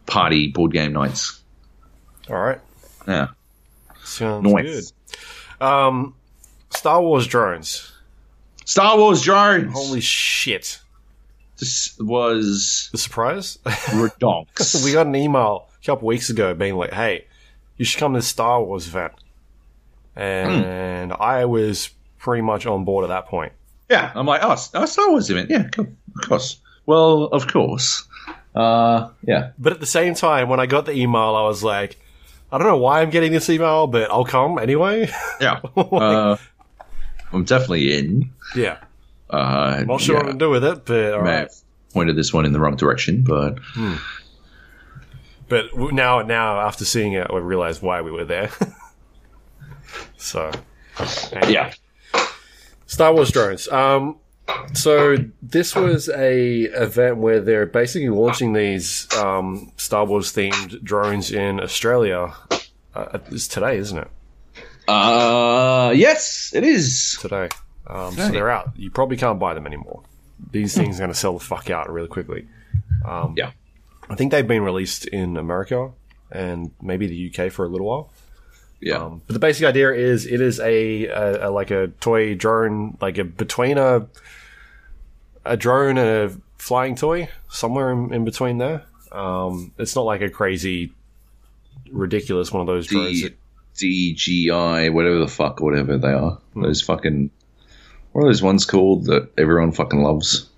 party 0.06 0.48
board 0.48 0.72
game 0.72 0.92
nights. 0.92 1.42
All 2.30 2.36
right. 2.36 2.60
Yeah, 3.06 3.28
Sounds 4.04 4.50
Nice. 4.52 4.90
good. 5.60 5.64
Um, 5.64 6.14
Star 6.70 7.00
Wars 7.00 7.26
drones. 7.26 7.92
Star 8.64 8.96
Wars 8.98 9.22
drones. 9.22 9.72
Holy 9.72 10.00
shit. 10.00 10.80
this 11.58 11.96
was 12.00 12.88
The 12.92 12.98
surprise? 12.98 13.58
redonks. 13.66 14.84
we 14.84 14.92
got 14.92 15.06
an 15.06 15.14
email 15.14 15.68
a 15.80 15.86
couple 15.86 16.08
weeks 16.08 16.30
ago 16.30 16.52
being 16.54 16.74
like, 16.76 16.92
hey, 16.92 17.26
you 17.76 17.84
should 17.84 18.00
come 18.00 18.14
to 18.14 18.18
the 18.18 18.22
Star 18.26 18.62
Wars 18.62 18.88
event. 18.88 19.12
And 20.16 21.12
I 21.12 21.44
was 21.44 21.90
pretty 22.18 22.42
much 22.42 22.66
on 22.66 22.84
board 22.84 23.04
at 23.04 23.08
that 23.08 23.26
point. 23.26 23.52
yeah, 23.90 24.10
I'm 24.14 24.26
like, 24.26 24.40
oh, 24.42 24.56
oh, 24.74 24.86
Star 24.86 25.10
Wars 25.10 25.30
event. 25.30 25.50
Yeah, 25.50 25.64
cool. 25.68 25.86
Of 26.16 26.28
course. 26.28 26.58
Well, 26.86 27.24
of 27.24 27.46
course. 27.48 28.04
Uh, 28.54 29.10
yeah. 29.22 29.50
But 29.58 29.72
at 29.74 29.80
the 29.80 29.86
same 29.86 30.14
time, 30.14 30.48
when 30.48 30.58
I 30.60 30.66
got 30.66 30.86
the 30.86 30.92
email, 30.92 31.34
I 31.36 31.42
was 31.42 31.62
like, 31.62 31.98
I 32.50 32.58
don't 32.58 32.66
know 32.66 32.78
why 32.78 33.02
I'm 33.02 33.10
getting 33.10 33.32
this 33.32 33.50
email, 33.50 33.86
but 33.86 34.10
I'll 34.10 34.24
come 34.24 34.58
anyway. 34.58 35.10
Yeah. 35.40 35.60
Uh, 35.76 36.36
I'm 37.32 37.44
definitely 37.44 37.98
in. 37.98 38.30
yeah. 38.54 38.78
Uh, 39.28 39.84
Not 39.86 40.00
sure 40.00 40.14
yeah. 40.16 40.22
what 40.22 40.32
to 40.32 40.38
do 40.38 40.48
with 40.50 40.64
it, 40.64 40.86
but 40.86 41.12
all 41.14 41.22
may 41.22 41.30
right. 41.30 41.38
have 41.40 41.52
pointed 41.92 42.16
this 42.16 42.32
one 42.32 42.46
in 42.46 42.52
the 42.52 42.60
wrong 42.60 42.76
direction, 42.76 43.22
but 43.22 43.58
But 45.48 45.76
now, 45.76 46.22
now 46.22 46.60
after 46.60 46.84
seeing 46.84 47.12
it, 47.12 47.26
I 47.30 47.36
realized 47.36 47.82
why 47.82 48.00
we 48.00 48.10
were 48.10 48.24
there. 48.24 48.50
so, 50.16 50.50
anyway. 51.32 51.52
yeah. 51.52 51.72
Star 52.86 53.12
Wars 53.12 53.30
drones. 53.30 53.68
Um, 53.68 54.16
so 54.74 55.16
this 55.42 55.74
was 55.74 56.08
a 56.08 56.62
event 56.62 57.16
where 57.16 57.40
they're 57.40 57.66
basically 57.66 58.08
launching 58.08 58.52
these 58.52 59.12
um, 59.16 59.72
Star 59.76 60.04
Wars 60.04 60.32
themed 60.32 60.82
drones 60.84 61.30
in 61.32 61.60
Australia. 61.60 62.32
Uh, 62.94 63.18
it's 63.30 63.48
today, 63.48 63.76
isn't 63.78 63.98
it? 63.98 64.08
Uh, 64.88 65.92
yes, 65.96 66.52
it 66.54 66.62
is. 66.64 67.18
Today. 67.20 67.48
Um, 67.88 68.14
so 68.14 68.28
they're 68.28 68.50
out. 68.50 68.70
You 68.76 68.90
probably 68.90 69.16
can't 69.16 69.38
buy 69.38 69.54
them 69.54 69.66
anymore. 69.66 70.02
These 70.52 70.76
things 70.76 70.96
are 70.96 71.00
going 71.00 71.12
to 71.12 71.18
sell 71.18 71.34
the 71.34 71.44
fuck 71.44 71.70
out 71.70 71.90
really 71.92 72.08
quickly. 72.08 72.46
Um, 73.04 73.34
Yeah. 73.36 73.50
I 74.08 74.14
think 74.14 74.30
they've 74.30 74.46
been 74.46 74.62
released 74.62 75.06
in 75.06 75.36
America 75.36 75.90
and 76.30 76.70
maybe 76.80 77.06
the 77.08 77.32
UK 77.46 77.50
for 77.50 77.64
a 77.64 77.68
little 77.68 77.86
while. 77.88 78.10
Yeah. 78.80 78.96
Um, 78.96 79.22
but 79.26 79.32
the 79.32 79.38
basic 79.38 79.64
idea 79.66 79.92
is 79.92 80.26
it 80.26 80.40
is 80.40 80.60
a, 80.60 81.06
a, 81.06 81.48
a 81.48 81.50
like 81.50 81.70
a 81.70 81.88
toy 82.00 82.34
drone, 82.34 82.96
like 83.00 83.18
a 83.18 83.24
between 83.24 83.78
a 83.78 84.06
a 85.44 85.56
drone 85.56 85.96
and 85.98 86.08
a 86.30 86.36
flying 86.58 86.94
toy, 86.94 87.28
somewhere 87.48 87.90
in, 87.92 88.12
in 88.12 88.24
between 88.24 88.58
there. 88.58 88.84
Um, 89.12 89.72
it's 89.78 89.94
not 89.94 90.02
like 90.02 90.20
a 90.20 90.28
crazy, 90.28 90.92
ridiculous 91.90 92.52
one 92.52 92.60
of 92.60 92.66
those 92.66 92.86
drones. 92.86 93.22
That- 93.22 93.36
DJI, 93.76 94.88
whatever 94.88 95.18
the 95.18 95.28
fuck, 95.28 95.60
whatever 95.60 95.98
they 95.98 96.08
are. 96.12 96.38
Those 96.54 96.80
fucking. 96.80 97.30
What 98.12 98.24
are 98.24 98.28
those 98.28 98.42
ones 98.42 98.64
called 98.64 99.04
that 99.04 99.28
everyone 99.36 99.72
fucking 99.72 100.02
loves? 100.02 100.48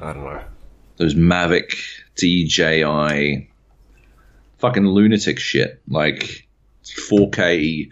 I 0.00 0.12
don't 0.12 0.24
know. 0.24 0.42
Those 0.96 1.14
Mavic 1.14 1.72
DJI 2.16 3.48
fucking 4.58 4.86
lunatic 4.86 5.38
shit. 5.38 5.80
Like, 5.88 6.43
4K 6.84 7.88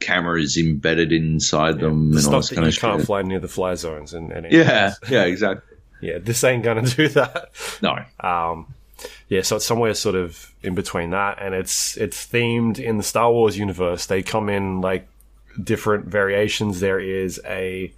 cameras 0.00 0.56
embedded 0.58 1.10
inside 1.12 1.80
them 1.80 2.12
The 2.12 2.18
and 2.18 2.26
all 2.26 2.40
this 2.40 2.50
that 2.50 2.54
kind 2.54 2.66
you 2.66 2.70
of 2.70 2.78
can't 2.78 3.00
shit. 3.00 3.06
fly 3.06 3.22
near 3.22 3.40
the 3.40 3.48
fly 3.48 3.74
zones 3.74 4.12
and, 4.14 4.30
and 4.30 4.50
Yeah, 4.52 4.94
yeah, 5.10 5.24
exactly. 5.24 5.76
yeah. 6.00 6.18
This 6.18 6.44
ain't 6.44 6.62
gonna 6.62 6.82
do 6.82 7.08
that. 7.20 7.50
No, 7.82 7.96
Um, 8.20 8.74
yeah, 9.28 9.42
so 9.42 9.56
it's 9.56 9.64
somewhere 9.64 9.94
sort 9.94 10.14
of 10.14 10.52
in 10.62 10.74
between 10.74 11.10
that, 11.10 11.38
and 11.40 11.54
it's 11.54 11.96
it's 11.96 12.26
themed 12.26 12.78
in 12.78 12.96
the 12.98 13.02
Star 13.02 13.30
Wars 13.32 13.56
universe. 13.58 14.06
They 14.06 14.22
come 14.22 14.48
in 14.48 14.80
like 14.80 15.08
different 15.62 16.06
variations. 16.06 16.80
There 16.80 17.00
is 17.00 17.40
a 17.46 17.92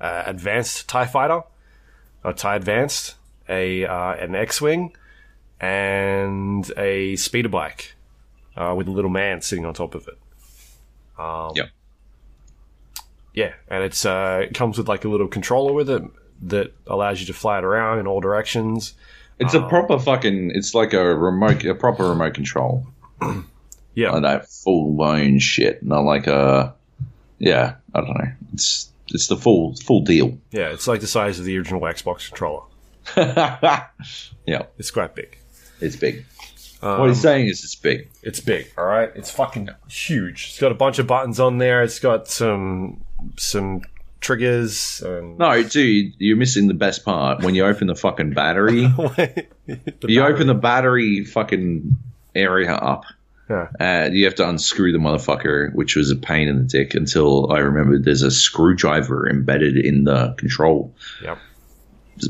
uh, 0.00 0.22
advanced 0.26 0.88
Tie 0.88 1.06
Fighter, 1.06 1.42
a 2.24 2.32
Tie 2.32 2.56
Advanced, 2.56 3.14
a 3.48 3.84
uh, 3.84 4.12
an 4.14 4.34
X-wing, 4.34 4.92
and 5.60 6.70
a 6.76 7.16
speeder 7.16 7.48
bike 7.48 7.94
uh, 8.60 8.74
with 8.74 8.88
a 8.88 8.90
little 8.90 9.10
man 9.10 9.40
sitting 9.40 9.64
on 9.64 9.72
top 9.74 9.94
of 9.94 10.06
it. 10.08 10.18
Um, 11.18 11.52
Yep. 11.54 11.68
Yeah, 13.32 13.52
and 13.68 13.84
it's 13.84 14.04
uh, 14.04 14.40
it 14.42 14.54
comes 14.54 14.76
with 14.76 14.88
like 14.88 15.04
a 15.04 15.08
little 15.08 15.28
controller 15.28 15.72
with 15.72 15.88
it 15.88 16.02
that 16.42 16.72
allows 16.86 17.20
you 17.20 17.26
to 17.26 17.32
fly 17.32 17.58
it 17.58 17.64
around 17.64 18.00
in 18.00 18.06
all 18.06 18.20
directions. 18.20 18.94
it's 19.38 19.54
a 19.54 19.62
proper 19.62 19.98
fucking. 19.98 20.50
It's 20.54 20.74
like 20.74 20.92
a 20.92 21.14
remote, 21.14 21.64
a 21.64 21.74
proper 21.74 22.08
remote 22.08 22.34
control. 22.34 22.86
Yeah, 23.92 24.12
Like 24.12 24.22
that 24.22 24.48
full 24.48 24.94
blown 24.94 25.40
shit, 25.40 25.82
not 25.82 26.04
like 26.04 26.28
a. 26.28 26.74
Yeah, 27.38 27.74
I 27.92 28.00
don't 28.00 28.16
know. 28.16 28.32
It's 28.54 28.88
it's 29.08 29.26
the 29.26 29.36
full 29.36 29.74
full 29.76 30.02
deal. 30.02 30.38
Yeah, 30.52 30.68
it's 30.72 30.86
like 30.86 31.00
the 31.00 31.08
size 31.08 31.40
of 31.40 31.44
the 31.44 31.58
original 31.58 31.80
Xbox 31.80 32.28
controller. 32.28 32.62
yeah, 34.46 34.62
It's 34.78 34.92
quite 34.92 35.14
big. 35.16 35.36
it's 35.80 35.96
big. 35.96 36.24
Um, 36.82 37.00
what 37.00 37.08
he's 37.08 37.20
saying 37.20 37.46
is 37.48 37.62
it's 37.64 37.74
big. 37.74 38.08
It's 38.22 38.40
big, 38.40 38.72
all 38.78 38.84
right. 38.86 39.10
It's 39.14 39.30
fucking 39.30 39.68
huge. 39.88 40.46
It's 40.50 40.60
got 40.60 40.72
a 40.72 40.74
bunch 40.74 40.98
of 40.98 41.06
buttons 41.06 41.38
on 41.40 41.58
there. 41.58 41.82
It's 41.82 41.98
got 41.98 42.28
some 42.28 43.02
some 43.36 43.82
triggers. 44.20 45.02
And 45.02 45.38
No, 45.38 45.62
dude, 45.62 46.14
you're 46.18 46.36
missing 46.36 46.68
the 46.68 46.74
best 46.74 47.04
part. 47.04 47.42
When 47.42 47.54
you 47.54 47.64
open 47.64 47.86
the 47.86 47.94
fucking 47.96 48.32
battery, 48.32 48.86
The 48.86 49.46
you 49.66 50.20
battery. 50.20 50.34
open 50.34 50.46
the 50.46 50.54
battery 50.54 51.24
fucking 51.24 51.96
area 52.34 52.72
up. 52.74 53.04
Yeah. 53.48 53.66
And 53.80 54.14
you 54.14 54.24
have 54.26 54.36
to 54.36 54.48
unscrew 54.48 54.92
the 54.92 54.98
motherfucker, 54.98 55.74
which 55.74 55.96
was 55.96 56.10
a 56.10 56.16
pain 56.16 56.46
in 56.48 56.58
the 56.58 56.62
dick 56.64 56.94
until 56.94 57.52
I 57.52 57.58
remembered 57.58 58.04
there's 58.04 58.22
a 58.22 58.30
screwdriver 58.30 59.28
embedded 59.28 59.76
in 59.76 60.04
the 60.04 60.34
control 60.38 60.94
Yep. 61.22 61.38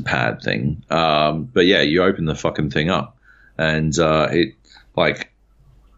pad 0.05 0.41
thing. 0.41 0.83
Um, 0.89 1.43
but 1.53 1.67
yeah, 1.67 1.81
you 1.81 2.01
open 2.03 2.25
the 2.25 2.33
fucking 2.33 2.71
thing 2.71 2.89
up, 2.89 3.17
and 3.61 3.97
uh, 3.99 4.27
it 4.31 4.53
like 4.95 5.31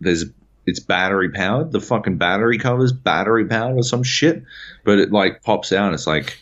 there's 0.01 0.26
it's 0.66 0.80
battery 0.80 1.30
powered. 1.30 1.72
The 1.72 1.80
fucking 1.82 2.18
battery 2.18 2.57
covers 2.57 2.91
battery 2.93 3.45
powered 3.45 3.78
or 3.78 3.84
some 3.84 4.03
shit, 4.03 4.43
but 4.86 4.99
it 4.99 5.11
like 5.11 5.43
pops 5.43 5.72
out. 5.74 5.86
and 5.88 5.93
It's 5.93 6.07
like 6.07 6.38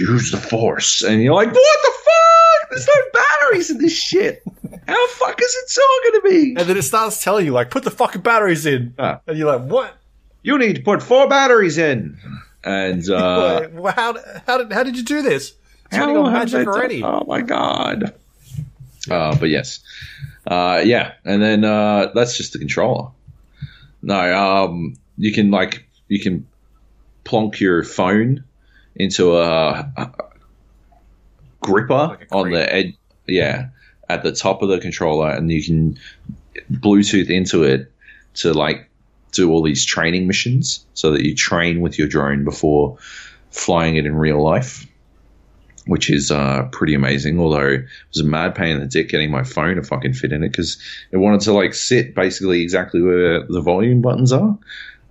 use 0.00 0.30
the 0.30 0.36
force, 0.38 1.02
and 1.02 1.22
you're 1.22 1.34
like, 1.34 1.52
what 1.52 1.78
the 1.82 1.92
fuck? 1.92 2.70
There's 2.70 2.86
no 2.86 3.02
batteries 3.20 3.70
in 3.70 3.78
this 3.78 3.96
shit. 3.96 4.42
How 4.88 5.06
the 5.06 5.12
fuck 5.14 5.40
is 5.40 5.54
it 5.54 5.80
all 5.80 6.00
gonna 6.12 6.34
be? 6.34 6.50
And 6.58 6.68
then 6.68 6.76
it 6.76 6.82
starts 6.82 7.22
telling 7.22 7.46
you 7.46 7.52
like, 7.52 7.70
put 7.70 7.84
the 7.84 7.90
fucking 7.90 8.22
batteries 8.22 8.66
in, 8.66 8.94
Ah. 8.98 9.20
and 9.26 9.38
you're 9.38 9.56
like, 9.56 9.68
what? 9.70 9.94
You 10.42 10.58
need 10.58 10.76
to 10.76 10.82
put 10.82 11.02
four 11.02 11.28
batteries 11.28 11.78
in, 11.78 12.18
and 12.64 13.08
uh, 13.10 13.68
well, 13.72 13.92
how 13.94 14.16
how 14.46 14.58
did 14.58 14.72
how 14.72 14.82
did 14.82 14.96
you 14.96 15.02
do 15.04 15.22
this? 15.22 15.54
It's 15.86 15.96
How 15.96 16.24
on 16.24 16.32
magic 16.32 16.66
already. 16.66 17.02
Oh 17.02 17.24
my 17.26 17.40
god. 17.40 18.12
Uh, 19.10 19.36
but 19.38 19.48
yes, 19.48 19.78
uh, 20.46 20.82
yeah, 20.84 21.12
and 21.24 21.42
then 21.42 21.64
uh, 21.64 22.12
that's 22.14 22.36
just 22.36 22.52
the 22.52 22.58
controller. 22.58 23.10
No, 24.02 24.64
um, 24.64 24.94
you 25.18 25.32
can 25.32 25.50
like 25.50 25.88
you 26.08 26.20
can 26.20 26.46
plonk 27.24 27.60
your 27.60 27.82
phone 27.82 28.44
into 28.94 29.36
a, 29.36 29.90
a 29.96 30.10
gripper 31.60 31.94
Like 31.94 32.28
a 32.30 32.34
on 32.34 32.50
the 32.52 32.72
edge, 32.72 32.96
yeah, 33.26 33.68
at 34.08 34.22
the 34.22 34.32
top 34.32 34.62
of 34.62 34.68
the 34.68 34.78
controller, 34.78 35.30
and 35.30 35.50
you 35.50 35.62
can 35.62 35.98
Bluetooth 36.70 37.28
into 37.28 37.64
it 37.64 37.92
to 38.34 38.52
like 38.52 38.88
do 39.32 39.50
all 39.50 39.62
these 39.62 39.84
training 39.84 40.26
missions, 40.26 40.86
so 40.94 41.10
that 41.10 41.24
you 41.24 41.34
train 41.34 41.80
with 41.80 41.98
your 41.98 42.06
drone 42.06 42.44
before 42.44 42.98
flying 43.50 43.96
it 43.96 44.06
in 44.06 44.14
real 44.14 44.42
life 44.42 44.86
which 45.86 46.10
is 46.10 46.30
uh, 46.30 46.68
pretty 46.72 46.94
amazing. 46.94 47.38
Although 47.40 47.66
it 47.68 47.84
was 48.12 48.20
a 48.20 48.24
mad 48.24 48.54
pain 48.54 48.74
in 48.76 48.80
the 48.80 48.86
dick 48.86 49.08
getting 49.08 49.30
my 49.30 49.42
phone 49.44 49.76
to 49.76 49.82
fucking 49.82 50.14
fit 50.14 50.32
in 50.32 50.42
it 50.42 50.50
because 50.50 50.78
it 51.12 51.16
wanted 51.18 51.40
to 51.42 51.52
like 51.52 51.74
sit 51.74 52.14
basically 52.14 52.62
exactly 52.62 53.00
where 53.00 53.42
the 53.46 53.60
volume 53.60 54.02
buttons 54.02 54.32
are, 54.32 54.58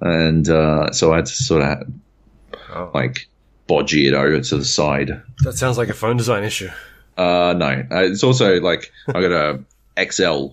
and 0.02 0.48
uh, 0.50 0.92
so 0.92 1.14
I 1.14 1.18
had 1.18 1.26
to 1.28 1.34
sort 1.34 1.62
of 1.64 1.88
Oh. 2.74 2.92
like 2.94 3.28
bodgy 3.70 4.08
it 4.08 4.14
over 4.14 4.42
to 4.42 4.58
the 4.58 4.66
side. 4.66 5.22
That 5.44 5.54
sounds 5.54 5.78
like 5.78 5.88
a 5.90 5.94
phone 5.94 6.18
design 6.18 6.44
issue. 6.44 6.70
Uh, 7.18 7.54
no, 7.58 7.68
uh, 7.90 8.04
it's 8.04 8.24
also 8.24 8.60
like 8.60 8.92
I 9.08 9.22
got 9.22 9.32
a 9.32 9.64
XL, 10.12 10.48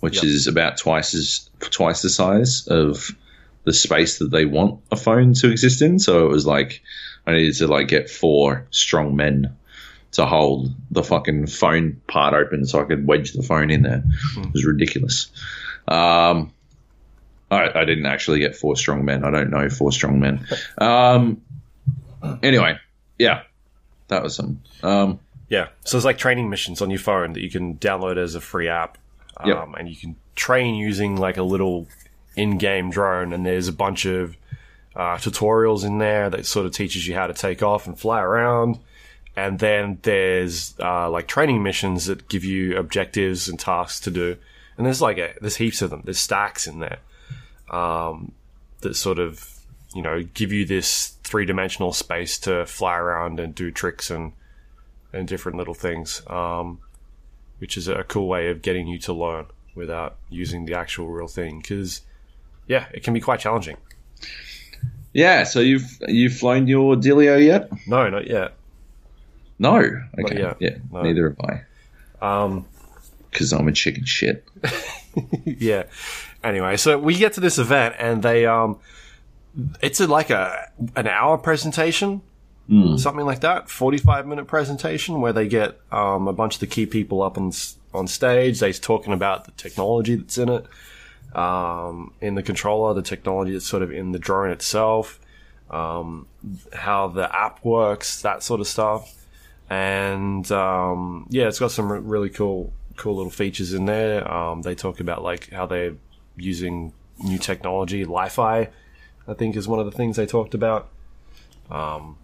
which 0.00 0.16
Yep. 0.16 0.24
is 0.24 0.46
about 0.46 0.78
twice 0.78 1.12
as 1.12 1.50
twice 1.60 2.00
the 2.00 2.08
size 2.08 2.66
of 2.68 3.10
the 3.64 3.72
space 3.74 4.18
that 4.18 4.30
they 4.30 4.46
want 4.46 4.80
a 4.90 4.96
phone 4.96 5.34
to 5.34 5.50
exist 5.50 5.82
in. 5.82 5.98
So 5.98 6.24
it 6.24 6.30
was 6.30 6.46
like 6.46 6.82
I 7.26 7.32
needed 7.32 7.56
to 7.56 7.66
like 7.68 7.88
get 7.88 8.10
four 8.10 8.66
strong 8.70 9.16
men 9.16 9.56
to 10.12 10.26
hold 10.26 10.72
the 10.90 11.02
fucking 11.02 11.46
phone 11.48 12.00
part 12.06 12.34
open 12.34 12.66
so 12.66 12.80
I 12.80 12.84
could 12.84 13.06
wedge 13.06 13.32
the 13.32 13.42
phone 13.42 13.70
in 13.70 13.82
there. 13.82 14.04
It 14.36 14.52
was 14.52 14.64
ridiculous. 14.64 15.28
Um, 15.88 16.52
I, 17.50 17.80
I 17.80 17.84
didn't 17.84 18.06
actually 18.06 18.38
get 18.40 18.54
four 18.56 18.76
strong 18.76 19.04
men. 19.04 19.24
I 19.24 19.30
don't 19.30 19.50
know 19.50 19.68
four 19.68 19.90
strong 19.92 20.20
men. 20.20 20.46
Um, 20.78 21.42
anyway, 22.42 22.78
yeah, 23.18 23.42
that 24.08 24.22
was 24.22 24.36
some. 24.36 24.60
Um, 24.82 25.18
Yeah. 25.48 25.68
So 25.84 25.96
it's 25.96 26.04
like 26.04 26.18
training 26.18 26.48
missions 26.48 26.80
on 26.80 26.90
your 26.90 27.00
phone 27.00 27.32
that 27.32 27.40
you 27.42 27.50
can 27.50 27.76
download 27.76 28.16
as 28.16 28.34
a 28.34 28.40
free 28.40 28.68
app. 28.68 28.98
Um, 29.36 29.48
Yep. 29.48 29.68
And 29.78 29.88
you 29.88 29.96
can 29.96 30.16
train 30.36 30.74
using 30.74 31.16
like 31.16 31.36
a 31.36 31.42
little 31.42 31.88
in 32.36 32.58
game 32.58 32.90
drone. 32.90 33.32
And 33.32 33.44
there's 33.44 33.68
a 33.68 33.72
bunch 33.72 34.04
of 34.06 34.36
uh, 34.96 35.16
tutorials 35.16 35.84
in 35.84 35.98
there 35.98 36.30
that 36.30 36.46
sort 36.46 36.66
of 36.66 36.72
teaches 36.72 37.06
you 37.06 37.14
how 37.14 37.26
to 37.26 37.34
take 37.34 37.62
off 37.62 37.86
and 37.86 37.98
fly 37.98 38.20
around. 38.20 38.78
And 39.36 39.58
then 39.58 39.98
there's 40.02 40.74
uh, 40.78 41.10
like 41.10 41.26
training 41.26 41.62
missions 41.62 42.06
that 42.06 42.28
give 42.28 42.44
you 42.44 42.76
objectives 42.76 43.48
and 43.48 43.58
tasks 43.58 44.00
to 44.00 44.10
do. 44.10 44.36
And 44.76 44.86
there's 44.86 45.02
like 45.02 45.18
a, 45.18 45.34
there's 45.40 45.56
heaps 45.56 45.82
of 45.82 45.90
them. 45.90 46.02
There's 46.04 46.20
stacks 46.20 46.66
in 46.66 46.78
there 46.78 46.98
um, 47.70 48.32
that 48.80 48.94
sort 48.94 49.18
of 49.18 49.50
you 49.94 50.02
know 50.02 50.22
give 50.34 50.52
you 50.52 50.64
this 50.64 51.16
three 51.22 51.46
dimensional 51.46 51.92
space 51.92 52.38
to 52.38 52.66
fly 52.66 52.96
around 52.96 53.40
and 53.40 53.54
do 53.54 53.70
tricks 53.70 54.10
and 54.10 54.32
and 55.12 55.28
different 55.28 55.56
little 55.56 55.74
things, 55.74 56.22
um, 56.26 56.80
which 57.58 57.76
is 57.76 57.86
a 57.86 58.02
cool 58.04 58.28
way 58.28 58.48
of 58.48 58.62
getting 58.62 58.88
you 58.88 58.98
to 58.98 59.12
learn 59.12 59.46
without 59.74 60.16
using 60.28 60.64
the 60.64 60.74
actual 60.74 61.08
real 61.08 61.28
thing. 61.28 61.60
Because 61.60 62.00
yeah, 62.66 62.86
it 62.92 63.02
can 63.02 63.14
be 63.14 63.20
quite 63.20 63.40
challenging. 63.40 63.76
Yeah, 65.14 65.44
so 65.44 65.60
you've 65.60 65.98
you've 66.06 66.36
flown 66.36 66.66
your 66.66 66.96
Delio 66.96 67.42
yet? 67.42 67.70
No, 67.86 68.08
not 68.10 68.26
yet. 68.26 68.52
No. 69.58 69.76
Okay. 70.18 70.38
yet. 70.38 70.56
Yeah. 70.60 70.76
No. 70.92 71.02
Neither 71.02 71.30
have 71.30 71.40
I. 72.20 72.44
Um, 72.44 72.66
Because 73.30 73.52
I'm 73.52 73.66
a 73.68 73.72
chicken 73.72 74.04
shit. 74.04 74.44
yeah. 75.44 75.84
Anyway, 76.42 76.76
so 76.76 76.98
we 76.98 77.14
get 77.14 77.32
to 77.34 77.40
this 77.40 77.58
event 77.58 77.94
and 77.98 78.22
they 78.22 78.44
um, 78.46 78.78
it's 79.80 80.00
a, 80.00 80.06
like 80.06 80.30
a 80.30 80.70
an 80.96 81.06
hour 81.06 81.38
presentation, 81.38 82.20
something 82.96 83.24
like 83.24 83.40
that, 83.40 83.68
forty 83.70 83.98
five 83.98 84.26
minute 84.26 84.46
presentation 84.46 85.20
where 85.20 85.32
they 85.32 85.46
get 85.48 85.80
um 85.92 86.28
a 86.28 86.32
bunch 86.32 86.54
of 86.56 86.60
the 86.60 86.66
key 86.66 86.86
people 86.86 87.22
up 87.22 87.38
on 87.38 87.48
s- 87.48 87.76
on 87.92 88.06
stage. 88.08 88.60
They're 88.60 88.72
talking 88.72 89.12
about 89.12 89.44
the 89.44 89.52
technology 89.52 90.16
that's 90.16 90.36
in 90.38 90.48
it, 90.48 90.66
um, 91.34 92.12
in 92.20 92.34
the 92.34 92.42
controller, 92.42 92.94
the 92.94 93.02
technology 93.02 93.52
that's 93.52 93.66
sort 93.66 93.82
of 93.82 93.92
in 93.92 94.12
the 94.12 94.18
drone 94.18 94.50
itself, 94.50 95.20
um, 95.70 96.26
how 96.72 97.08
the 97.08 97.34
app 97.34 97.64
works, 97.64 98.22
that 98.22 98.42
sort 98.42 98.60
of 98.60 98.66
stuff, 98.66 99.26
and 99.70 100.50
um, 100.52 101.26
yeah, 101.30 101.48
it's 101.48 101.58
got 101.58 101.70
some 101.70 101.90
re- 101.90 101.98
really 101.98 102.30
cool 102.30 102.72
cool 102.96 103.16
little 103.16 103.30
features 103.30 103.72
in 103.72 103.86
there. 103.86 104.30
Um, 104.30 104.62
they 104.62 104.74
talk 104.74 105.00
about 105.00 105.22
like 105.22 105.50
how 105.50 105.66
they're 105.66 105.94
using 106.36 106.92
new 107.22 107.38
technology, 107.38 108.04
Li-Fi, 108.04 108.68
I 109.26 109.34
think 109.34 109.56
is 109.56 109.68
one 109.68 109.78
of 109.78 109.86
the 109.86 109.92
things 109.92 110.16
they 110.16 110.26
talked 110.26 110.54
about. 110.54 110.88
Um, 111.70 112.18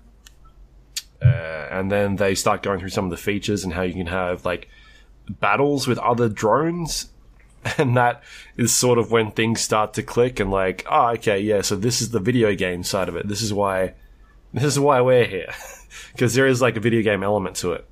uh, 1.22 1.26
and 1.70 1.90
then 1.90 2.16
they 2.16 2.34
start 2.34 2.62
going 2.62 2.80
through 2.80 2.90
some 2.90 3.04
of 3.04 3.10
the 3.10 3.16
features 3.16 3.64
and 3.64 3.72
how 3.72 3.82
you 3.82 3.94
can 3.94 4.06
have 4.06 4.44
like 4.44 4.68
battles 5.28 5.86
with 5.86 5.98
other 5.98 6.28
drones. 6.28 7.10
And 7.78 7.96
that 7.96 8.22
is 8.56 8.74
sort 8.74 8.98
of 8.98 9.10
when 9.10 9.30
things 9.32 9.60
start 9.60 9.94
to 9.94 10.02
click 10.02 10.40
and 10.40 10.50
like, 10.50 10.86
oh, 10.90 11.08
okay, 11.10 11.38
yeah, 11.40 11.60
so 11.60 11.76
this 11.76 12.00
is 12.00 12.10
the 12.10 12.20
video 12.20 12.54
game 12.54 12.82
side 12.82 13.08
of 13.08 13.16
it. 13.16 13.28
This 13.28 13.42
is 13.42 13.52
why, 13.52 13.94
this 14.54 14.64
is 14.64 14.78
why 14.80 15.00
we're 15.00 15.26
here. 15.26 15.52
Because 16.12 16.34
there 16.34 16.46
is 16.46 16.62
like 16.62 16.76
a 16.76 16.80
video 16.80 17.02
game 17.02 17.22
element 17.24 17.56
to 17.56 17.72
it. 17.72 17.84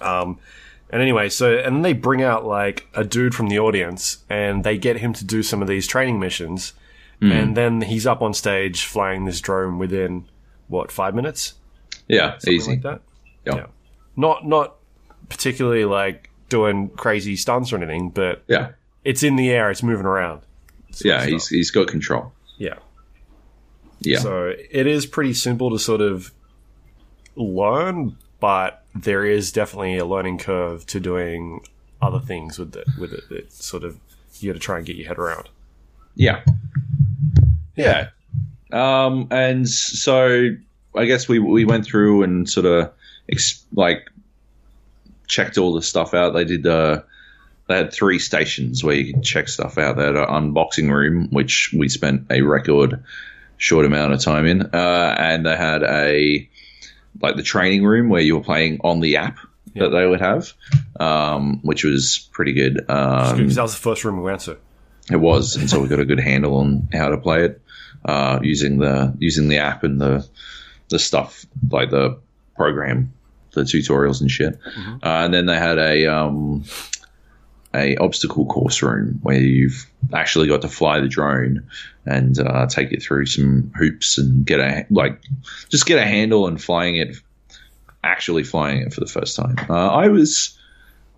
Um, 0.00 0.38
And 0.90 1.00
anyway, 1.00 1.28
so 1.30 1.56
and 1.56 1.76
then 1.76 1.82
they 1.82 1.92
bring 1.94 2.22
out 2.22 2.44
like 2.44 2.86
a 2.92 3.02
dude 3.04 3.34
from 3.34 3.48
the 3.48 3.58
audience, 3.58 4.18
and 4.28 4.62
they 4.64 4.76
get 4.76 4.98
him 4.98 5.12
to 5.14 5.24
do 5.24 5.42
some 5.42 5.62
of 5.62 5.68
these 5.68 5.86
training 5.86 6.20
missions, 6.20 6.74
and 7.20 7.56
then 7.56 7.82
he's 7.82 8.04
up 8.06 8.20
on 8.20 8.34
stage 8.34 8.84
flying 8.84 9.24
this 9.26 9.40
drone 9.40 9.78
within 9.78 10.24
what 10.68 10.90
five 10.92 11.14
minutes, 11.14 11.54
Yeah, 12.08 12.32
something 12.32 12.52
easy. 12.54 12.70
like 12.72 12.82
that. 12.82 13.00
Yeah. 13.46 13.54
Yeah. 13.54 13.66
Not 14.16 14.44
not 14.46 14.74
particularly 15.28 15.84
like 15.84 16.28
doing 16.52 16.88
crazy 16.90 17.34
stunts 17.36 17.72
or 17.72 17.76
anything, 17.78 18.10
but 18.10 18.44
Yeah, 18.46 18.72
it's 19.04 19.22
in 19.24 19.34
the 19.36 19.50
air, 19.50 19.70
it's 19.70 19.82
moving 19.82 20.06
around. 20.06 20.42
sort 20.92 21.06
yeah, 21.06 21.24
he's 21.26 21.48
he's 21.48 21.70
got 21.72 21.88
control. 21.88 22.32
yeah. 22.58 22.78
Yeah, 24.04 24.18
So 24.18 24.52
it 24.70 24.86
is 24.88 25.06
pretty 25.06 25.32
simple 25.34 25.70
to 25.70 25.78
sort 25.78 26.00
of 26.00 26.32
learn, 27.36 28.16
but 28.40 28.82
there 28.96 29.24
is 29.24 29.52
definitely 29.52 29.96
a 29.98 30.04
learning 30.04 30.38
curve 30.38 30.84
to 30.86 30.98
doing 30.98 31.60
other 32.00 32.18
things 32.18 32.58
with 32.58 32.74
it. 32.76 32.86
With 32.98 33.12
it, 33.12 33.24
it's 33.30 33.64
sort 33.64 33.84
of 33.84 33.98
you 34.40 34.50
got 34.50 34.54
to 34.54 34.64
try 34.64 34.76
and 34.78 34.84
get 34.86 34.96
your 34.96 35.06
head 35.08 35.18
around. 35.18 35.48
yeah, 36.16 36.42
yeah. 37.76 38.08
Um, 38.72 39.28
and 39.30 39.68
so 39.68 40.48
I 40.96 41.04
guess 41.04 41.28
we 41.28 41.38
we 41.38 41.64
went 41.64 41.84
through 41.86 42.22
and 42.24 42.48
sort 42.48 42.66
of 42.66 42.90
ex- 43.30 43.64
like 43.72 44.10
checked 45.28 45.58
all 45.58 45.72
the 45.74 45.82
stuff 45.82 46.14
out. 46.14 46.32
They 46.34 46.44
did 46.44 46.66
uh 46.66 47.02
they 47.68 47.76
had 47.76 47.92
three 47.92 48.18
stations 48.18 48.82
where 48.82 48.94
you 48.96 49.14
could 49.14 49.22
check 49.22 49.48
stuff 49.48 49.78
out. 49.78 49.96
They 49.96 50.04
had 50.04 50.16
an 50.16 50.26
unboxing 50.26 50.92
room, 50.92 51.28
which 51.30 51.74
we 51.76 51.88
spent 51.88 52.26
a 52.30 52.42
record 52.42 53.02
short 53.56 53.86
amount 53.86 54.12
of 54.12 54.20
time 54.20 54.46
in, 54.46 54.62
uh, 54.62 55.14
and 55.18 55.46
they 55.46 55.56
had 55.56 55.82
a 55.84 56.48
like 57.20 57.36
the 57.36 57.42
training 57.42 57.84
room 57.84 58.08
where 58.08 58.20
you 58.20 58.36
were 58.36 58.42
playing 58.42 58.80
on 58.82 59.00
the 59.00 59.16
app 59.16 59.38
that 59.76 59.88
they 59.90 60.06
would 60.06 60.20
have, 60.20 60.52
um, 60.98 61.60
which 61.62 61.84
was 61.84 62.28
pretty 62.32 62.52
good. 62.52 62.84
Um, 62.90 63.36
Because 63.38 63.54
that 63.54 63.62
was 63.62 63.74
the 63.74 63.80
first 63.80 64.04
room 64.04 64.16
we 64.18 64.22
went 64.24 64.40
to. 64.42 64.58
it 65.10 65.16
was, 65.16 65.56
and 65.56 65.70
so 65.70 65.80
we 65.80 65.88
got 65.88 66.00
a 66.00 66.04
good 66.04 66.20
handle 66.20 66.56
on 66.56 66.88
how 66.92 67.08
to 67.08 67.16
play 67.16 67.44
it 67.44 67.62
uh, 68.04 68.40
using 68.42 68.78
the 68.78 69.14
using 69.18 69.48
the 69.48 69.58
app 69.58 69.84
and 69.84 70.00
the 70.00 70.26
the 70.88 70.98
stuff 70.98 71.46
like 71.70 71.90
the 71.90 72.18
program, 72.56 73.12
the 73.52 73.62
tutorials 73.62 74.20
and 74.20 74.30
shit. 74.30 74.58
Uh, 75.02 75.24
and 75.24 75.34
then 75.34 75.46
they 75.46 75.56
had 75.56 75.78
a 75.78 76.06
um, 76.06 76.64
a 77.74 77.96
obstacle 77.96 78.46
course 78.46 78.82
room 78.82 79.18
where 79.22 79.40
you've 79.40 79.86
actually 80.12 80.46
got 80.46 80.62
to 80.62 80.68
fly 80.68 81.00
the 81.00 81.08
drone 81.08 81.66
and 82.04 82.38
uh, 82.38 82.66
take 82.66 82.92
it 82.92 83.02
through 83.02 83.26
some 83.26 83.72
hoops 83.76 84.18
and 84.18 84.44
get 84.44 84.60
a 84.60 84.86
like 84.90 85.20
just 85.70 85.86
get 85.86 85.98
a 85.98 86.04
handle 86.04 86.46
and 86.46 86.62
flying 86.62 86.96
it, 86.96 87.16
actually 88.04 88.44
flying 88.44 88.82
it 88.82 88.92
for 88.92 89.00
the 89.00 89.06
first 89.06 89.36
time. 89.36 89.56
Uh, 89.70 89.88
I 89.88 90.08
was 90.08 90.58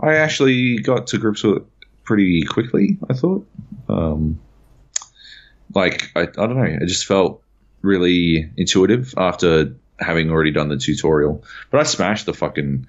I 0.00 0.14
actually 0.16 0.78
got 0.78 1.06
to 1.08 1.18
grips 1.18 1.42
with 1.42 1.58
it 1.58 1.64
pretty 2.04 2.42
quickly. 2.42 2.98
I 3.08 3.14
thought, 3.14 3.46
um, 3.88 4.38
like 5.74 6.10
I, 6.14 6.22
I 6.22 6.24
don't 6.24 6.56
know, 6.56 6.64
it 6.64 6.86
just 6.86 7.06
felt 7.06 7.42
really 7.82 8.50
intuitive 8.56 9.14
after 9.16 9.74
having 9.98 10.30
already 10.30 10.50
done 10.50 10.68
the 10.68 10.76
tutorial. 10.76 11.44
But 11.70 11.80
I 11.80 11.82
smashed 11.84 12.26
the 12.26 12.34
fucking. 12.34 12.86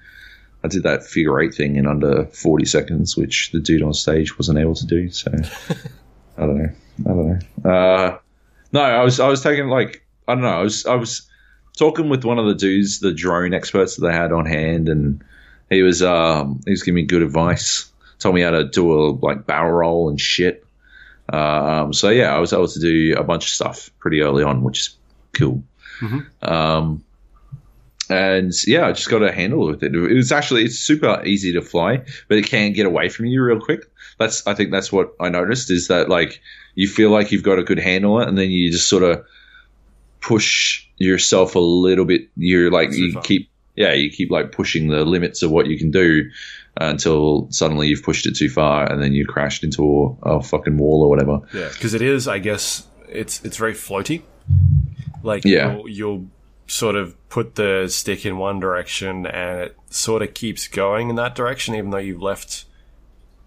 I 0.64 0.68
did 0.68 0.82
that 0.84 1.04
figure 1.04 1.40
eight 1.40 1.54
thing 1.54 1.76
in 1.76 1.86
under 1.86 2.24
40 2.26 2.64
seconds, 2.64 3.16
which 3.16 3.52
the 3.52 3.60
dude 3.60 3.82
on 3.82 3.94
stage 3.94 4.36
wasn't 4.36 4.58
able 4.58 4.74
to 4.74 4.86
do. 4.86 5.10
So 5.10 5.30
I 6.38 6.40
don't 6.40 6.58
know. 6.58 6.70
I 7.00 7.08
don't 7.08 7.38
know. 7.64 7.70
Uh, 7.70 8.18
no, 8.72 8.80
I 8.80 9.04
was 9.04 9.20
I 9.20 9.28
was 9.28 9.42
taking 9.42 9.68
like 9.68 10.04
I 10.26 10.34
don't 10.34 10.42
know. 10.42 10.48
I 10.48 10.62
was 10.62 10.86
I 10.86 10.94
was 10.94 11.28
talking 11.76 12.08
with 12.08 12.24
one 12.24 12.38
of 12.38 12.46
the 12.46 12.54
dudes, 12.54 13.00
the 13.00 13.12
drone 13.12 13.54
experts 13.54 13.96
that 13.96 14.06
they 14.06 14.12
had 14.12 14.32
on 14.32 14.46
hand, 14.46 14.88
and 14.88 15.22
he 15.70 15.82
was 15.82 16.02
um 16.02 16.60
he 16.64 16.72
was 16.72 16.82
giving 16.82 16.96
me 16.96 17.02
good 17.02 17.22
advice. 17.22 17.90
Told 18.18 18.34
me 18.34 18.40
how 18.40 18.50
to 18.50 18.64
do 18.64 18.92
a 18.92 19.10
like 19.10 19.46
barrel 19.46 19.72
roll 19.72 20.08
and 20.08 20.20
shit. 20.20 20.64
Um, 21.28 21.92
so 21.92 22.08
yeah, 22.08 22.34
I 22.34 22.38
was 22.38 22.52
able 22.52 22.68
to 22.68 22.80
do 22.80 23.14
a 23.16 23.24
bunch 23.24 23.44
of 23.44 23.50
stuff 23.50 23.90
pretty 23.98 24.20
early 24.20 24.42
on, 24.42 24.62
which 24.62 24.80
is 24.80 24.96
cool. 25.32 25.62
Um, 26.42 27.04
and 28.08 28.52
yeah, 28.66 28.86
I 28.86 28.92
just 28.92 29.10
got 29.10 29.22
a 29.22 29.32
handle 29.32 29.66
with 29.66 29.82
it. 29.82 29.94
It 29.94 30.14
was 30.14 30.32
actually 30.32 30.64
it's 30.64 30.78
super 30.78 31.22
easy 31.24 31.52
to 31.54 31.62
fly, 31.62 32.04
but 32.28 32.38
it 32.38 32.46
can 32.46 32.72
get 32.72 32.86
away 32.86 33.08
from 33.08 33.26
you 33.26 33.42
real 33.42 33.60
quick. 33.60 33.84
That's 34.18 34.46
I 34.46 34.54
think 34.54 34.70
that's 34.70 34.92
what 34.92 35.14
I 35.20 35.28
noticed 35.28 35.70
is 35.70 35.88
that 35.88 36.08
like 36.08 36.40
you 36.74 36.88
feel 36.88 37.10
like 37.10 37.32
you've 37.32 37.42
got 37.42 37.58
a 37.58 37.64
good 37.64 37.78
handle 37.78 38.14
on 38.14 38.22
it, 38.22 38.28
and 38.28 38.38
then 38.38 38.50
you 38.50 38.70
just 38.70 38.88
sort 38.88 39.02
of 39.02 39.24
push 40.20 40.86
yourself 40.98 41.54
a 41.54 41.60
little 41.60 42.04
bit. 42.04 42.28
You're 42.36 42.70
like 42.70 42.92
you 42.92 43.20
keep 43.20 43.50
yeah 43.74 43.92
you 43.92 44.10
keep 44.10 44.30
like 44.30 44.52
pushing 44.52 44.88
the 44.88 45.04
limits 45.04 45.42
of 45.42 45.50
what 45.50 45.66
you 45.66 45.78
can 45.78 45.90
do 45.90 46.30
until 46.78 47.48
suddenly 47.50 47.88
you've 47.88 48.02
pushed 48.02 48.26
it 48.26 48.36
too 48.36 48.48
far, 48.48 48.90
and 48.90 49.02
then 49.02 49.14
you 49.14 49.26
crashed 49.26 49.64
into 49.64 50.18
a, 50.22 50.36
a 50.36 50.42
fucking 50.42 50.78
wall 50.78 51.02
or 51.02 51.10
whatever. 51.10 51.40
Yeah, 51.52 51.70
because 51.72 51.94
it 51.94 52.02
is. 52.02 52.28
I 52.28 52.38
guess 52.38 52.86
it's 53.08 53.44
it's 53.44 53.56
very 53.56 53.74
floaty. 53.74 54.22
Like 55.26 55.44
Yeah. 55.44 55.74
you'll, 55.74 55.88
you'll 55.88 56.26
sort 56.68 56.96
of 56.96 57.14
put 57.28 57.54
the 57.56 57.86
stick 57.88 58.24
in 58.24 58.38
one 58.38 58.60
direction, 58.60 59.26
and 59.26 59.60
it 59.60 59.76
sort 59.90 60.22
of 60.22 60.32
keeps 60.34 60.66
going 60.68 61.10
in 61.10 61.16
that 61.16 61.34
direction, 61.34 61.74
even 61.74 61.90
though 61.90 61.98
you've 61.98 62.22
left 62.22 62.64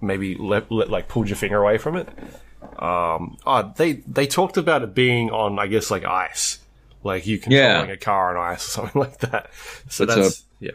maybe 0.01 0.35
let, 0.35 0.71
let, 0.71 0.89
like 0.89 1.07
pulled 1.09 1.27
your 1.27 1.35
finger 1.35 1.57
away 1.61 1.77
from 1.77 1.95
it. 1.97 2.07
Um, 2.81 3.37
oh, 3.45 3.73
they 3.75 3.93
they 4.07 4.27
talked 4.27 4.57
about 4.57 4.83
it 4.83 4.93
being 4.93 5.29
on, 5.31 5.59
I 5.59 5.67
guess, 5.67 5.89
like 5.91 6.05
ice, 6.05 6.59
like 7.03 7.25
you 7.27 7.37
controlling 7.39 7.87
Yeah. 7.89 7.93
a 7.93 7.97
car 7.97 8.37
on 8.37 8.53
ice 8.53 8.65
or 8.67 8.69
something 8.87 9.01
like 9.01 9.17
that. 9.19 9.49
So 9.89 10.05
That's 10.05 10.19
that's, 10.21 10.43
yeah, 10.59 10.71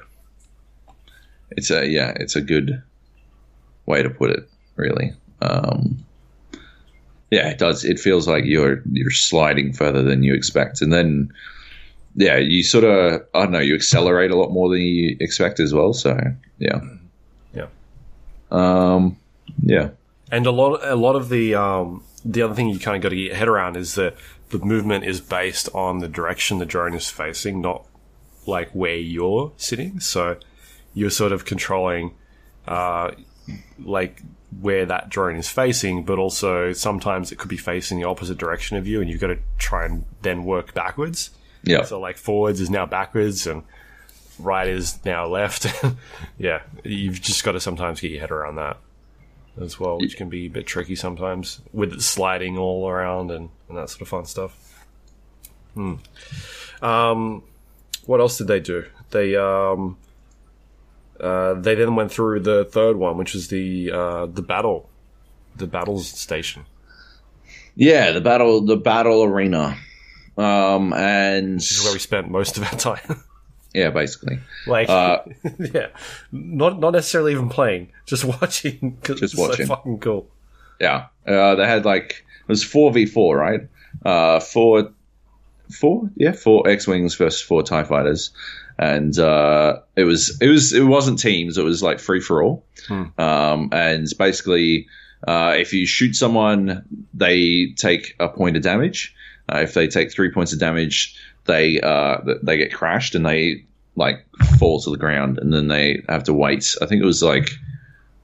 it's 1.51 1.71
a 1.71 1.87
yeah, 1.87 2.13
it's 2.17 2.37
a 2.37 2.41
good 2.43 2.83
way 3.87 4.03
to 4.03 4.11
put 4.11 4.31
it, 4.31 4.49
really. 4.77 5.13
Um, 5.41 6.04
yeah, 7.35 7.49
it 7.49 7.59
does. 7.59 7.85
It 7.85 7.99
feels 7.99 8.29
like 8.29 8.45
you're 8.45 8.81
you're 8.93 9.11
sliding 9.11 9.73
further 9.73 10.05
than 10.05 10.23
you 10.23 10.35
expect, 10.35 10.81
and 10.81 10.93
then 10.93 11.33
yeah, 12.15 12.37
you 12.37 12.63
sort 12.63 12.85
of 12.85 13.23
I 13.35 13.43
don't 13.43 13.51
know, 13.51 13.59
you 13.59 13.75
accelerate 13.75 14.31
a 14.31 14.37
lot 14.37 14.51
more 14.53 14.69
than 14.71 14.81
you 14.81 15.17
expect 15.19 15.59
as 15.59 15.75
well. 15.75 15.93
So 15.93 16.17
yeah, 16.59 16.81
yeah. 17.53 17.67
um, 18.53 19.17
yeah, 19.65 19.91
And 20.31 20.47
a 20.47 20.53
lot, 20.53 20.81
a 20.85 20.95
lot 20.95 21.17
of 21.17 21.29
the 21.29 21.57
um, 21.57 22.05
the 22.25 22.41
other 22.43 22.55
thing 22.55 22.69
you 22.69 22.79
kind 22.79 22.97
of 22.97 23.03
got 23.03 23.09
to 23.09 23.17
get 23.17 23.25
your 23.25 23.35
head 23.35 23.49
around 23.49 23.77
is 23.77 23.97
that 23.97 24.15
the 24.51 24.61
movement 24.61 25.05
is 25.05 25.21
based 25.21 25.69
on 25.75 25.99
the 25.99 26.09
direction 26.09 26.59
the 26.59 26.67
drone 26.67 26.95
is 26.95 27.11
facing, 27.11 27.61
not 27.61 27.85
like 28.47 28.71
where 28.71 28.97
you're 28.97 29.51
sitting. 29.57 29.99
So 29.99 30.37
you're 30.93 31.11
sort 31.11 31.33
of 31.33 31.45
controlling, 31.45 32.15
uh, 32.69 33.11
like 33.83 34.23
where 34.61 34.87
that 34.87 35.09
drone 35.09 35.37
is 35.37 35.49
facing, 35.49 36.05
but 36.05 36.19
also 36.19 36.73
sometimes 36.73 37.33
it 37.33 37.39
could 37.39 37.49
be 37.49 37.57
facing 37.57 37.99
the 37.99 38.05
opposite 38.05 38.39
direction 38.39 38.77
of 38.77 38.87
you, 38.87 39.01
and 39.01 39.11
you've 39.11 39.21
got 39.21 39.29
to 39.29 39.39
try 39.59 39.85
and 39.85 40.05
then 40.23 40.45
work 40.45 40.75
backwards. 40.75 41.31
yeah, 41.63 41.83
So 41.85 41.99
like 42.01 42.17
forwards 42.17 42.61
is 42.61 42.71
now 42.71 42.87
backwards, 42.87 43.47
and 43.47 43.63
right 44.39 44.69
is 44.69 45.05
now 45.05 45.27
left. 45.27 45.67
yeah, 46.39 46.63
you've 46.85 47.21
just 47.21 47.45
got 47.45 47.53
to 47.53 47.61
sometimes 47.61 48.01
get 48.01 48.11
your 48.11 48.21
head 48.21 48.31
around 48.31 48.57
that 48.57 48.79
as 49.61 49.79
well, 49.79 49.99
which 49.99 50.17
can 50.17 50.29
be 50.29 50.47
a 50.47 50.51
bit 50.51 50.67
tricky 50.67 50.97
sometimes 50.97 51.61
with 51.73 51.93
it 51.93 52.03
sliding 52.03 52.59
all 52.59 52.89
around 52.89 53.31
and, 53.31 53.51
and 53.69 53.79
that 53.79 53.89
sort 53.89 54.03
of 54.03 54.09
fun 54.09 54.27
stuff. 54.27 54.87
Hmm. 55.75 55.95
Um, 56.83 57.43
what 58.07 58.21
else 58.21 58.39
did 58.39 58.49
they 58.49 58.61
do? 58.61 58.85
They 59.11 59.37
um, 59.37 59.97
uh, 61.25 61.55
they 61.55 61.75
then 61.75 61.97
went 61.97 62.13
through 62.13 62.41
the 62.41 62.65
third 62.67 62.97
one, 62.97 63.17
which 63.17 63.35
is 63.35 63.49
the 63.49 63.91
uh, 63.93 64.27
the 64.27 64.43
battle, 64.43 64.89
the 65.57 65.67
battles 65.67 66.07
station. 66.09 66.63
yeah. 67.77 68.13
The 68.13 68.21
battle, 68.21 68.61
the 68.61 68.77
battle 68.77 69.23
arena, 69.25 69.77
um, 70.37 70.93
and 70.93 71.59
This 71.59 71.73
is 71.73 71.85
where 71.85 71.93
we 71.93 71.99
spent 71.99 72.31
most 72.31 72.57
of 72.59 72.63
our 72.65 72.79
time. 72.79 73.23
yeah, 73.75 73.91
basically, 73.91 74.39
Like, 74.67 74.89
Uh, 74.89 75.19
yeah, 75.75 75.89
not 76.33 76.79
not 76.79 76.93
necessarily 76.93 77.33
even 77.33 77.49
playing, 77.49 77.91
just 78.07 78.25
watching. 78.41 78.99
'cause 79.03 79.21
Just 79.21 79.35
it's 79.35 79.43
so 79.43 79.49
watching. 79.49 79.67
fucking 79.67 79.99
cool. 80.01 80.27
Yeah, 80.81 81.07
uh, 81.27 81.55
they 81.57 81.67
had 81.67 81.85
like 81.85 82.25
it 82.43 82.49
was 82.49 82.63
four 82.63 82.93
v 82.93 83.07
four, 83.07 83.37
right? 83.39 83.61
Uh, 84.05 84.41
four, 84.41 84.91
four, 85.81 86.11
yeah, 86.17 86.33
four 86.33 86.69
X 86.69 86.87
wings 86.87 87.15
versus 87.15 87.41
four 87.41 87.63
Tie 87.63 87.85
fighters, 87.85 88.33
and 88.79 89.19
uh, 89.19 89.81
it 89.97 90.05
was 90.05 90.39
it 90.41 90.49
was 90.49 90.73
it 90.73 90.85
wasn't 90.85 91.19
teams; 91.19 91.59
it 91.59 91.65
was 91.65 91.83
like 91.83 92.01
free 92.01 92.21
for 92.21 92.43
all. 92.43 92.65
Um, 93.19 93.71
and 93.73 94.07
basically, 94.19 94.89
uh, 95.27 95.55
if 95.57 95.73
you 95.73 95.87
shoot 95.87 96.15
someone, 96.15 96.85
they 97.15 97.73
take 97.77 98.17
a 98.21 98.29
point 98.29 98.57
of 98.57 98.63
damage. 98.63 99.15
Uh, 99.49 99.59
if 99.59 99.75
they 99.75 99.87
take 99.87 100.13
three 100.13 100.31
points 100.31 100.53
of 100.53 100.59
damage, 100.59 101.19
they 101.45 101.81
uh, 101.81 102.19
they 102.43 102.57
get 102.57 102.73
crashed 102.73 103.15
and 103.15 103.25
they 103.25 103.65
like 103.97 104.25
fall 104.59 104.81
to 104.81 104.91
the 104.91 104.97
ground, 104.97 105.39
and 105.39 105.53
then 105.53 105.69
they 105.69 106.03
have 106.09 106.25
to 106.25 106.35
wait. 106.35 106.75
I 106.83 106.87
think 106.87 107.03
it 107.03 107.07
was 107.07 107.23
like 107.23 107.51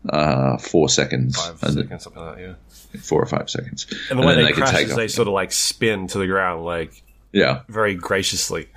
uh, 0.08 0.56
four 0.56 0.88
seconds, 0.88 1.36
Five 1.36 1.62
and 1.62 1.74
seconds, 1.74 2.04
something 2.04 2.22
like 2.22 2.36
that. 2.36 2.56
Yeah. 2.94 3.00
four 3.00 3.22
or 3.22 3.26
five 3.26 3.50
seconds. 3.50 3.86
And 4.10 4.18
the 4.18 4.26
way 4.26 4.34
then 4.34 4.44
they, 4.44 4.52
can 4.52 4.62
crash 4.62 4.82
is 4.82 4.96
they 4.96 5.08
sort 5.08 5.28
of 5.28 5.34
like 5.34 5.52
spin 5.52 6.06
to 6.08 6.18
the 6.18 6.26
ground, 6.26 6.64
like 6.64 7.02
Yeah, 7.32 7.62
very 7.68 7.94
graciously. 7.94 8.68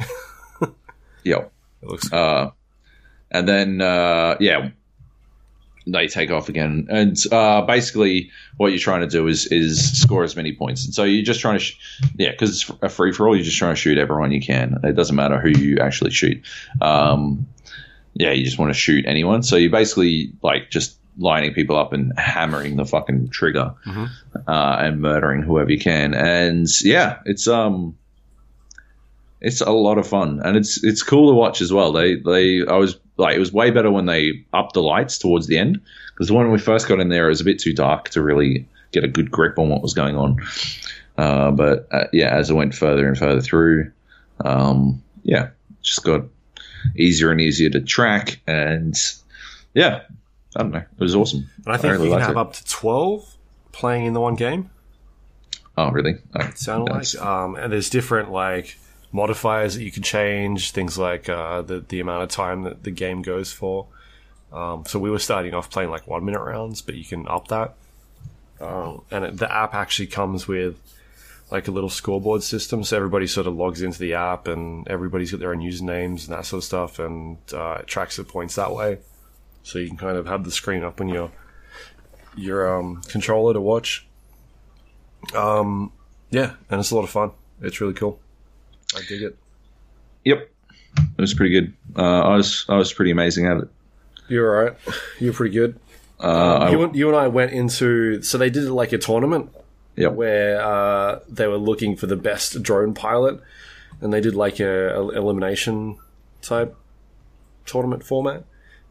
yeah. 1.24 1.46
It 1.84 1.88
looks 1.90 2.10
cool. 2.10 2.20
Uh, 2.20 2.50
and 3.32 3.48
then 3.48 3.82
uh, 3.82 4.38
yeah, 4.40 4.70
they 5.86 6.08
take 6.08 6.32
off 6.32 6.48
again. 6.50 6.88
And 6.90 7.18
uh, 7.32 7.62
basically, 7.64 8.32
what 8.58 8.68
you're 8.68 8.80
trying 8.80 9.02
to 9.02 9.08
do 9.08 9.28
is 9.28 9.48
is 9.48 10.00
score 10.02 10.24
as 10.24 10.36
many 10.36 10.54
points. 10.56 10.86
And 10.86 10.94
so 10.94 11.04
you're 11.04 11.26
just 11.26 11.42
trying 11.42 11.56
to, 11.56 11.60
sh- 11.64 11.78
yeah, 12.18 12.32
because 12.32 12.50
it's 12.62 12.72
a 12.82 12.90
free 12.90 13.12
for 13.12 13.28
all. 13.28 13.36
You're 13.36 13.44
just 13.44 13.58
trying 13.58 13.76
to 13.76 13.80
shoot 13.82 13.98
everyone 13.98 14.32
you 14.32 14.42
can. 14.42 14.80
It 14.84 14.96
doesn't 14.96 15.16
matter 15.16 15.40
who 15.42 15.50
you 15.50 15.80
actually 15.80 16.12
shoot. 16.12 16.42
Um, 16.82 17.48
yeah, 18.14 18.32
you 18.32 18.46
just 18.46 18.58
want 18.60 18.70
to 18.70 18.80
shoot 18.80 19.06
anyone. 19.08 19.44
So 19.44 19.56
you're 19.58 19.72
basically 19.72 20.32
like 20.42 20.70
just 20.70 20.98
lining 21.18 21.54
people 21.54 21.76
up 21.76 21.92
and 21.94 22.12
hammering 22.18 22.76
the 22.78 22.86
fucking 22.86 23.30
trigger 23.30 23.74
Mm-hmm. 23.86 24.06
uh, 24.48 24.76
and 24.80 25.02
murdering 25.02 25.42
whoever 25.42 25.72
you 25.72 25.80
can. 25.80 26.14
And 26.14 26.68
yeah, 26.84 27.20
it's 27.26 27.48
um, 27.48 27.98
it's 29.44 29.62
a 29.62 29.72
lot 29.72 29.98
of 29.98 30.08
fun 30.08 30.42
and 30.44 30.56
it's 30.58 30.84
it's 30.84 31.04
cool 31.04 31.30
to 31.30 31.36
watch 31.36 31.62
as 31.62 31.72
well. 31.72 31.92
They 31.92 32.16
they 32.16 32.66
I 32.68 32.78
was 32.78 32.98
like 33.18 33.36
it 33.36 33.40
was 33.40 33.54
way 33.54 33.70
better 33.72 33.92
when 33.92 34.06
they 34.08 34.46
upped 34.54 34.74
the 34.74 34.82
lights 34.82 35.18
towards 35.20 35.48
the 35.48 35.58
end 35.58 35.80
because 36.14 36.32
when 36.32 36.50
we 36.52 36.58
first 36.58 36.88
got 36.88 37.00
in 37.00 37.10
there 37.10 37.26
it 37.26 37.30
was 37.30 37.42
a 37.42 37.46
bit 37.46 37.60
too 37.60 37.74
dark 37.74 38.10
to 38.10 38.22
really 38.22 38.68
get 38.92 39.04
a 39.04 39.08
good 39.08 39.30
grip 39.30 39.60
on 39.60 39.70
what 39.70 39.82
was 39.82 39.94
going 39.94 40.16
on. 40.16 40.38
Uh, 41.18 41.52
but 41.52 41.88
uh, 41.92 42.06
yeah, 42.14 42.34
as 42.36 42.50
I 42.50 42.54
went 42.54 42.74
further 42.74 43.08
and 43.08 43.18
further 43.18 43.42
through, 43.42 43.92
um, 44.46 45.04
yeah, 45.24 45.50
just 45.82 46.04
got 46.04 46.22
easier 46.96 47.30
and 47.32 47.40
easier 47.42 47.70
to 47.70 47.82
track 47.82 48.40
and 48.48 48.96
yeah, 49.74 50.02
I 50.56 50.62
don't 50.64 50.72
know, 50.72 50.78
it 50.80 51.00
was 51.00 51.16
awesome. 51.16 51.50
And 51.66 51.74
I 51.74 51.78
think 51.78 51.92
really 51.94 52.06
you 52.08 52.14
can 52.14 52.22
have 52.22 52.32
it. 52.32 52.38
up 52.38 52.54
to 52.54 52.66
12 52.66 53.38
playing 53.72 54.06
in 54.06 54.14
the 54.14 54.22
one 54.22 54.36
game. 54.36 54.70
Oh 55.78 55.90
really? 55.92 56.16
Oh, 56.40 56.46
It 56.46 56.58
sounded 56.58 56.88
that's- 56.94 57.16
like. 57.16 57.26
Um, 57.26 57.56
and 57.56 57.74
there's 57.74 57.90
different 57.90 58.32
like 58.32 58.78
modifiers 59.14 59.76
that 59.76 59.84
you 59.84 59.92
can 59.92 60.04
change, 60.04 60.72
things 60.72 60.98
like 60.98 61.30
uh, 61.30 61.62
the 61.62 61.80
the 61.80 62.02
amount 62.02 62.24
of 62.24 62.30
time 62.30 62.64
that 62.64 62.84
the 62.84 62.92
game 62.92 63.22
goes 63.22 63.54
for. 63.54 63.88
Um, 64.52 64.84
so 64.86 65.00
we 65.00 65.10
were 65.10 65.20
starting 65.20 65.54
off 65.54 65.70
playing 65.70 65.90
like 65.90 66.06
one 66.08 66.26
minute 66.26 66.42
rounds, 66.42 66.82
but 66.82 66.96
you 66.96 67.06
can 67.06 67.28
up 67.28 67.48
that. 67.48 67.76
Um, 68.60 69.04
and 69.10 69.26
it, 69.26 69.38
the 69.38 69.52
app 69.52 69.74
actually 69.74 70.08
comes 70.08 70.48
with 70.48 70.78
like 71.52 71.68
a 71.68 71.72
little 71.72 71.90
scoreboard 71.90 72.44
system, 72.44 72.84
so 72.84 72.98
everybody 72.98 73.28
sort 73.28 73.48
of 73.48 73.56
logs 73.56 73.82
into 73.82 74.00
the 74.00 74.16
app, 74.16 74.48
and 74.48 74.88
everybody's 74.88 75.32
got 75.32 75.40
their 75.40 75.52
own 75.52 75.60
usernames 75.60 76.28
and 76.28 76.38
that 76.38 76.46
sort 76.46 76.60
of 76.60 76.64
stuff, 76.64 77.00
and 77.00 77.38
uh, 77.54 77.78
it 77.80 77.88
tracks 77.88 78.18
the 78.18 78.24
points 78.24 78.56
that 78.56 78.74
way. 78.74 78.98
So 79.64 79.80
you 79.80 79.88
can 79.88 79.98
kind 79.98 80.18
of 80.18 80.26
have 80.28 80.44
the 80.44 80.52
screen 80.52 80.84
up 80.84 81.00
on 81.00 81.08
your 81.08 81.32
your 82.36 82.80
um, 82.80 83.02
controller 83.08 83.54
to 83.54 83.62
watch. 83.62 84.08
Um, 85.36 85.92
yeah, 86.32 86.54
and 86.70 86.80
it's 86.80 86.92
a 86.92 86.96
lot 86.96 87.04
of 87.04 87.10
fun. 87.10 87.32
It's 87.62 87.80
really 87.80 87.94
cool. 87.94 88.20
I 88.96 89.02
dig 89.08 89.24
it. 89.24 89.38
Yep, 90.26 90.50
it 90.98 91.22
was 91.22 91.34
pretty 91.34 91.52
good. 91.52 91.74
Uh, 91.96 92.22
I 92.22 92.36
was 92.36 92.66
I 92.70 92.78
was 92.78 92.94
pretty 92.94 93.12
amazing 93.12 93.46
at 93.48 93.58
it. 93.58 93.68
You're 94.28 94.56
all 94.56 94.64
right. 94.66 94.78
You're 95.20 95.34
pretty 95.34 95.54
good. 95.54 95.80
Uh, 96.20 96.70
you, 96.72 96.84
and, 96.84 96.96
you 96.96 97.08
and 97.10 97.18
I 97.18 97.28
went 97.28 97.52
into 97.52 98.22
so 98.22 98.38
they 98.38 98.50
did 98.50 98.70
like 98.70 98.94
a 98.94 98.98
tournament 98.98 99.52
yep. 99.96 100.14
where 100.14 100.62
uh, 100.62 101.20
they 101.28 101.48
were 101.48 101.58
looking 101.58 101.96
for 101.96 102.08
the 102.08 102.16
best 102.16 102.62
drone 102.64 102.94
pilot, 102.94 103.42
and 104.02 104.14
they 104.14 104.22
did 104.22 104.36
like 104.36 104.60
a, 104.60 104.96
a 104.96 105.10
elimination 105.10 105.98
type 106.42 106.76
tournament 107.66 108.04
format, 108.04 108.46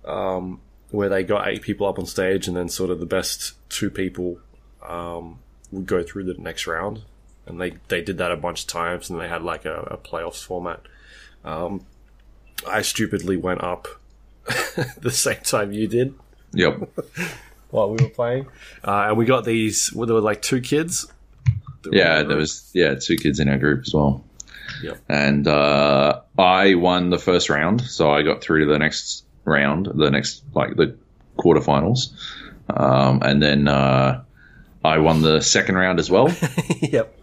um, 0.04 0.60
where 0.90 1.08
they 1.08 1.22
got 1.22 1.48
eight 1.48 1.62
people 1.62 1.86
up 1.86 1.98
on 1.98 2.06
stage, 2.06 2.48
and 2.48 2.56
then 2.56 2.68
sort 2.68 2.90
of 2.90 3.00
the 3.00 3.06
best 3.06 3.54
two 3.68 3.90
people 3.90 4.38
um, 4.86 5.38
would 5.70 5.86
go 5.86 6.02
through 6.02 6.24
the 6.24 6.34
next 6.34 6.66
round, 6.66 7.02
and 7.46 7.60
they 7.60 7.74
they 7.88 8.00
did 8.00 8.18
that 8.18 8.32
a 8.32 8.36
bunch 8.36 8.62
of 8.62 8.66
times, 8.68 9.10
and 9.10 9.20
they 9.20 9.28
had 9.28 9.42
like 9.42 9.64
a, 9.64 9.80
a 9.82 9.96
playoffs 9.96 10.42
format. 10.42 10.80
Um, 11.44 11.84
I 12.66 12.82
stupidly 12.82 13.36
went 13.36 13.62
up 13.62 13.88
the 14.98 15.10
same 15.10 15.40
time 15.42 15.72
you 15.72 15.88
did 15.88 16.14
Yep. 16.54 16.88
while 17.70 17.90
we 17.90 18.02
were 18.02 18.10
playing, 18.10 18.46
uh, 18.84 19.06
and 19.08 19.16
we 19.16 19.24
got 19.24 19.44
these. 19.44 19.92
Well, 19.92 20.06
there 20.06 20.14
were 20.14 20.20
like 20.20 20.42
two 20.42 20.60
kids. 20.60 21.10
Yeah, 21.90 22.22
there 22.22 22.36
was 22.36 22.70
yeah 22.74 22.94
two 22.94 23.16
kids 23.16 23.40
in 23.40 23.48
our 23.48 23.58
group 23.58 23.82
as 23.86 23.94
well. 23.94 24.22
Yep. 24.82 24.98
And 25.08 25.48
uh, 25.48 26.20
I 26.38 26.74
won 26.74 27.10
the 27.10 27.18
first 27.18 27.50
round, 27.50 27.80
so 27.80 28.10
I 28.10 28.22
got 28.22 28.40
through 28.42 28.66
to 28.66 28.72
the 28.72 28.78
next 28.78 29.24
round, 29.44 29.88
the 29.92 30.10
next 30.10 30.42
like 30.54 30.76
the 30.76 30.96
quarterfinals, 31.36 32.12
um, 32.68 33.20
and 33.22 33.42
then 33.42 33.68
uh, 33.68 34.22
I 34.84 34.98
won 34.98 35.22
the 35.22 35.40
second 35.40 35.76
round 35.76 35.98
as 35.98 36.10
well. 36.10 36.28
yep. 36.80 37.16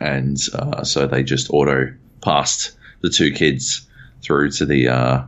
and 0.00 0.38
uh, 0.54 0.84
so 0.84 1.06
they 1.06 1.22
just 1.22 1.50
auto 1.50 1.92
passed 2.22 2.76
the 3.00 3.10
two 3.10 3.32
kids 3.32 3.86
through 4.22 4.50
to 4.52 4.66
the 4.66 4.88
uh, 4.88 5.22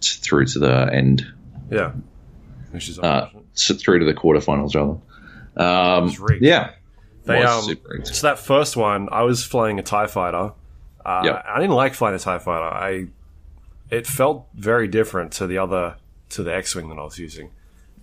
t- 0.00 0.18
through 0.20 0.46
to 0.46 0.58
the 0.58 0.90
end, 0.92 1.26
Yeah. 1.70 1.92
Which 2.70 2.88
is 2.88 2.98
uh, 2.98 3.30
through 3.56 4.00
to 4.00 4.04
the 4.04 4.14
quarterfinals 4.14 4.74
rather. 4.74 4.98
Um, 5.56 6.14
yeah, 6.40 6.70
They, 7.24 7.42
um, 7.42 7.62
so 8.04 8.26
that 8.28 8.38
first 8.38 8.76
one, 8.76 9.08
I 9.10 9.22
was 9.22 9.44
flying 9.44 9.78
a 9.78 9.82
Tie 9.82 10.06
Fighter. 10.06 10.52
Uh, 11.04 11.22
Yep. 11.24 11.44
I 11.48 11.60
didn't 11.60 11.74
like 11.74 11.94
flying 11.94 12.14
a 12.14 12.18
Tie 12.18 12.38
Fighter. 12.38 12.64
I 12.64 13.06
it 13.90 14.06
felt 14.06 14.46
very 14.54 14.86
different 14.86 15.32
to 15.32 15.46
the 15.46 15.58
other 15.58 15.96
to 16.30 16.42
the 16.42 16.54
X-wing 16.54 16.88
that 16.90 16.98
I 16.98 17.04
was 17.04 17.18
using. 17.18 17.50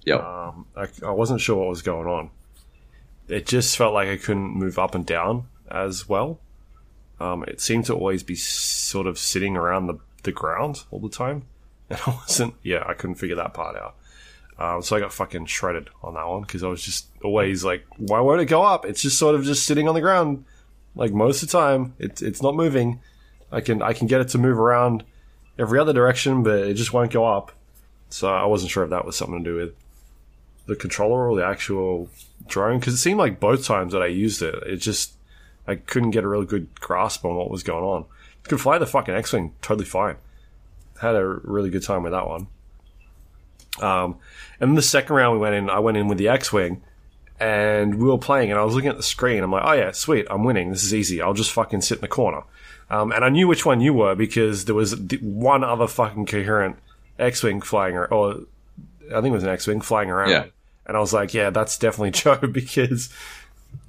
Yep. 0.06 0.22
Um, 0.22 0.66
I, 0.76 0.88
I 1.04 1.12
wasn't 1.12 1.42
sure 1.42 1.58
what 1.58 1.68
was 1.68 1.82
going 1.82 2.08
on. 2.08 2.30
It 3.28 3.46
just 3.46 3.76
felt 3.76 3.94
like 3.94 4.08
I 4.08 4.18
couldn't 4.18 4.56
move 4.56 4.78
up 4.78 4.96
and 4.96 5.06
down 5.06 5.48
as 5.70 6.08
well. 6.08 6.40
Um, 7.20 7.44
it 7.44 7.60
seemed 7.60 7.86
to 7.86 7.94
always 7.94 8.24
be 8.24 8.36
sort 8.36 9.08
of 9.08 9.18
sitting 9.18 9.58
around 9.58 9.88
the, 9.88 9.98
the 10.24 10.32
ground 10.32 10.84
all 10.92 11.00
the 11.00 11.10
time, 11.10 11.44
and 11.90 12.00
I 12.06 12.12
wasn't. 12.12 12.56
Yeah, 12.62 12.84
I 12.86 12.94
couldn't 12.94 13.16
figure 13.16 13.36
that 13.36 13.54
part 13.54 13.76
out. 13.76 13.96
Um, 14.58 14.82
so 14.82 14.96
I 14.96 15.00
got 15.00 15.12
fucking 15.12 15.48
shredded 15.48 15.90
on 16.02 16.14
that 16.14 16.28
one 16.28 16.42
because 16.42 16.64
I 16.64 16.68
was 16.68 16.82
just 16.82 17.08
always 17.24 17.64
like, 17.64 17.86
"Why 17.98 18.20
won't 18.22 18.42
it 18.42 18.46
go 18.46 18.64
up? 18.64 18.86
It's 18.86 19.02
just 19.02 19.18
sort 19.18 19.36
of 19.36 19.44
just 19.44 19.66
sitting 19.66 19.88
on 19.88 19.96
the 19.96 20.02
ground, 20.02 20.46
like 20.96 21.12
most 21.12 21.44
of 21.44 21.50
the 21.50 21.58
time. 21.58 21.94
It's 22.00 22.22
it's 22.22 22.42
not 22.42 22.56
moving. 22.56 23.02
I 23.52 23.62
can 23.62 23.82
I 23.82 23.94
can 23.94 24.08
get 24.08 24.22
it 24.22 24.30
to 24.30 24.38
move 24.38 24.58
around 24.60 25.04
every 25.60 25.80
other 25.80 25.94
direction, 25.94 26.44
but 26.44 26.60
it 26.60 26.76
just 26.76 26.94
won't 26.94 27.12
go 27.12 27.26
up. 27.26 27.52
So 28.10 28.30
I 28.30 28.46
wasn't 28.46 28.72
sure 28.72 28.84
if 28.84 28.92
that 28.92 29.06
was 29.06 29.18
something 29.18 29.44
to 29.44 29.50
do 29.50 29.56
with 29.58 29.74
the 30.66 30.76
controller 30.76 31.30
or 31.30 31.36
the 31.36 31.46
actual 31.46 32.10
drone 32.48 32.80
because 32.80 32.94
it 32.94 32.98
seemed 32.98 33.20
like 33.20 33.40
both 33.40 33.66
times 33.66 33.94
that 33.94 34.02
I 34.02 34.08
used 34.08 34.42
it, 34.42 34.56
it 34.66 34.78
just 34.78 35.14
I 35.68 35.76
couldn't 35.76 36.12
get 36.12 36.24
a 36.24 36.28
really 36.28 36.46
good 36.46 36.80
grasp 36.80 37.26
on 37.26 37.36
what 37.36 37.50
was 37.50 37.64
going 37.64 37.84
on. 37.84 38.02
You 38.02 38.50
could 38.50 38.62
fly 38.62 38.78
the 38.78 38.86
fucking 38.86 39.14
X-wing 39.14 39.54
totally 39.62 39.86
fine. 39.86 40.18
Had 41.02 41.16
a 41.16 41.26
really 41.26 41.70
good 41.70 41.84
time 41.84 42.04
with 42.04 42.12
that 42.12 42.28
one. 42.28 42.48
Um, 43.82 44.18
and 44.60 44.70
then 44.70 44.76
the 44.76 44.82
second 44.82 45.16
round 45.16 45.34
we 45.34 45.40
went 45.40 45.56
in, 45.56 45.70
I 45.70 45.80
went 45.80 45.98
in 45.98 46.08
with 46.08 46.18
the 46.18 46.30
X-wing, 46.30 46.82
and 47.40 47.96
we 47.96 48.06
were 48.06 48.18
playing, 48.18 48.52
and 48.52 48.60
I 48.60 48.64
was 48.64 48.76
looking 48.76 48.90
at 48.90 48.98
the 48.98 49.04
screen. 49.04 49.44
I'm 49.44 49.52
like, 49.52 49.64
oh 49.66 49.74
yeah, 49.74 49.92
sweet, 49.92 50.28
I'm 50.30 50.44
winning. 50.44 50.72
This 50.72 50.84
is 50.84 50.94
easy. 50.94 51.22
I'll 51.22 51.34
just 51.34 51.52
fucking 51.52 51.82
sit 51.82 51.98
in 51.98 52.02
the 52.02 52.08
corner. 52.08 52.44
Um, 52.90 53.12
and 53.12 53.26
I 53.26 53.30
knew 53.30 53.48
which 53.48 53.66
one 53.66 53.82
you 53.82 53.94
were 53.94 54.16
because 54.16 54.66
there 54.66 54.76
was 54.76 54.96
one 55.22 55.64
other 55.64 55.88
fucking 55.88 56.28
coherent 56.28 56.78
X-wing 57.18 57.62
flying, 57.62 57.98
ar- 57.98 58.14
or 58.14 58.42
I 59.08 59.22
think 59.22 59.28
it 59.28 59.32
was 59.32 59.44
an 59.44 59.50
X-wing 59.50 59.82
flying 59.82 60.10
around. 60.10 60.30
Yeah. 60.30 60.46
And 60.86 60.96
I 60.96 61.00
was 61.00 61.14
like, 61.14 61.34
yeah, 61.34 61.50
that's 61.50 61.78
definitely 61.78 62.12
Joe 62.22 62.36
because 62.38 63.10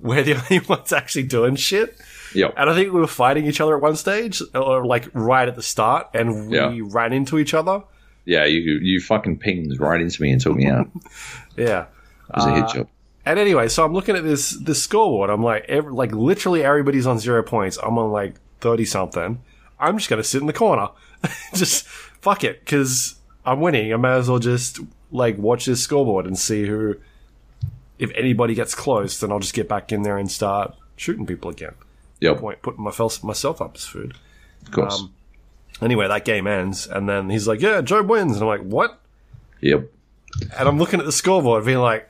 we're 0.01 0.23
the 0.23 0.35
only 0.51 0.67
ones 0.67 0.93
actually 0.93 1.25
doing 1.25 1.57
shit. 1.57 1.99
Yep. 2.35 2.55
And 2.57 2.69
I 2.71 2.75
think 2.75 2.93
we 2.93 3.01
were 3.01 3.07
fighting 3.07 3.47
each 3.47 3.61
other 3.61 3.77
at 3.77 3.83
one 3.83 3.97
stage, 3.97 4.43
or 4.55 4.85
like 4.85 5.09
right 5.15 5.49
at 5.49 5.55
the 5.57 5.63
start, 5.63 6.09
and 6.15 6.49
we 6.49 6.57
Yeah. 6.57 6.79
ran 6.83 7.13
into 7.13 7.39
each 7.39 7.55
other. 7.55 7.83
Yeah, 8.25 8.45
you 8.45 8.59
you 8.83 9.01
fucking 9.01 9.39
pinged 9.39 9.79
right 9.79 10.01
into 10.01 10.21
me 10.21 10.33
and 10.33 10.41
took 10.41 10.57
me 10.57 10.67
out. 10.67 10.89
Yeah, 11.57 11.87
it 12.29 12.37
was 12.37 12.45
a 12.47 12.55
hit 12.55 12.65
uh, 12.65 12.73
job. 12.75 12.89
And 13.25 13.39
anyway, 13.39 13.69
so 13.69 13.85
I'm 13.85 13.95
looking 13.95 14.15
at 14.17 14.25
this 14.25 14.51
this 14.51 14.83
scoreboard. 14.83 15.31
I'm 15.31 15.43
like, 15.43 15.65
ev 15.69 15.87
like 15.87 16.13
literally 16.13 16.63
everybody's 16.65 17.07
on 17.07 17.19
zero 17.19 17.43
points. 17.43 17.79
I'm 17.83 17.97
on 17.97 18.11
like 18.13 18.35
thirty 18.61 18.85
something. 18.85 19.41
I'm 19.81 19.97
just 19.97 20.11
gonna 20.11 20.23
sit 20.25 20.41
in 20.43 20.47
the 20.47 20.53
corner, 20.53 20.89
just 21.55 21.87
fuck 21.87 22.45
it, 22.45 22.61
because 22.61 23.15
I'm 23.47 23.61
winning. 23.61 23.93
I 23.93 23.97
might 23.97 24.17
as 24.17 24.29
well 24.29 24.39
just 24.41 24.81
like 25.11 25.39
watch 25.39 25.67
this 25.67 25.83
scoreboard 25.83 26.27
and 26.27 26.39
see 26.39 26.67
who, 26.67 26.97
if 27.99 28.11
anybody 28.15 28.55
gets 28.55 28.75
close, 28.75 29.19
then 29.21 29.31
I'll 29.33 29.39
just 29.41 29.55
get 29.55 29.69
back 29.69 29.93
in 29.93 30.03
there 30.03 30.19
and 30.19 30.31
start 30.31 30.75
shooting 30.97 31.27
people 31.27 31.51
again. 31.51 31.75
Yep, 32.21 32.39
Point 32.39 32.63
putting 32.63 32.83
myself 32.83 33.23
myself 33.23 33.61
up 33.61 33.77
as 33.77 33.85
food. 33.85 34.15
of 34.65 34.73
course. 34.73 35.01
um, 35.01 35.13
Anyway, 35.83 36.09
that 36.09 36.25
game 36.25 36.47
ends, 36.47 36.87
and 36.87 37.07
then 37.07 37.29
he's 37.29 37.47
like, 37.47 37.61
"Yeah, 37.61 37.83
Joe 37.83 38.03
wins," 38.03 38.33
and 38.33 38.43
I'm 38.43 38.49
like, 38.49 38.63
"What?" 38.63 38.99
yep. 39.61 39.91
and 40.59 40.67
I'm 40.69 40.79
looking 40.79 41.01
at 41.01 41.05
the 41.07 41.13
scoreboard, 41.13 41.67
being 41.67 41.79
like, 41.81 42.09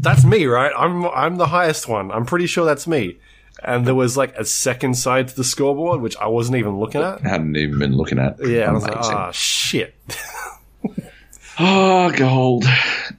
"That's 0.00 0.24
me, 0.24 0.46
right? 0.46 0.72
I'm 0.76 1.04
I'm 1.06 1.36
the 1.36 1.46
highest 1.46 1.86
one. 1.88 2.10
I'm 2.10 2.26
pretty 2.26 2.46
sure 2.46 2.64
that's 2.64 2.88
me." 2.88 3.18
And 3.62 3.86
there 3.86 3.94
was 3.94 4.16
like 4.16 4.34
a 4.36 4.44
second 4.44 4.94
side 4.94 5.28
to 5.28 5.36
the 5.36 5.44
scoreboard, 5.44 6.00
which 6.00 6.16
I 6.16 6.26
wasn't 6.26 6.58
even 6.58 6.80
looking 6.80 7.00
at. 7.02 7.24
I 7.24 7.28
hadn't 7.28 7.56
even 7.56 7.78
been 7.78 7.96
looking 7.96 8.18
at. 8.18 8.44
Yeah, 8.44 8.68
I 8.68 8.72
was 8.72 8.82
like. 8.82 8.96
"Ah, 8.96 9.30
shit." 9.30 9.94
Oh, 11.58 12.10
gold, 12.10 12.64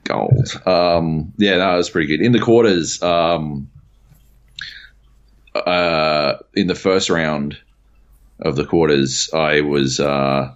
gold. 0.04 0.62
Um, 0.64 1.32
yeah, 1.38 1.58
that 1.58 1.74
was 1.74 1.90
pretty 1.90 2.06
good. 2.06 2.24
In 2.24 2.32
the 2.32 2.38
quarters, 2.38 3.02
um, 3.02 3.68
uh, 5.54 6.36
in 6.54 6.68
the 6.68 6.76
first 6.76 7.10
round 7.10 7.58
of 8.40 8.54
the 8.54 8.64
quarters, 8.64 9.30
I 9.34 9.62
was 9.62 9.98
uh, 9.98 10.52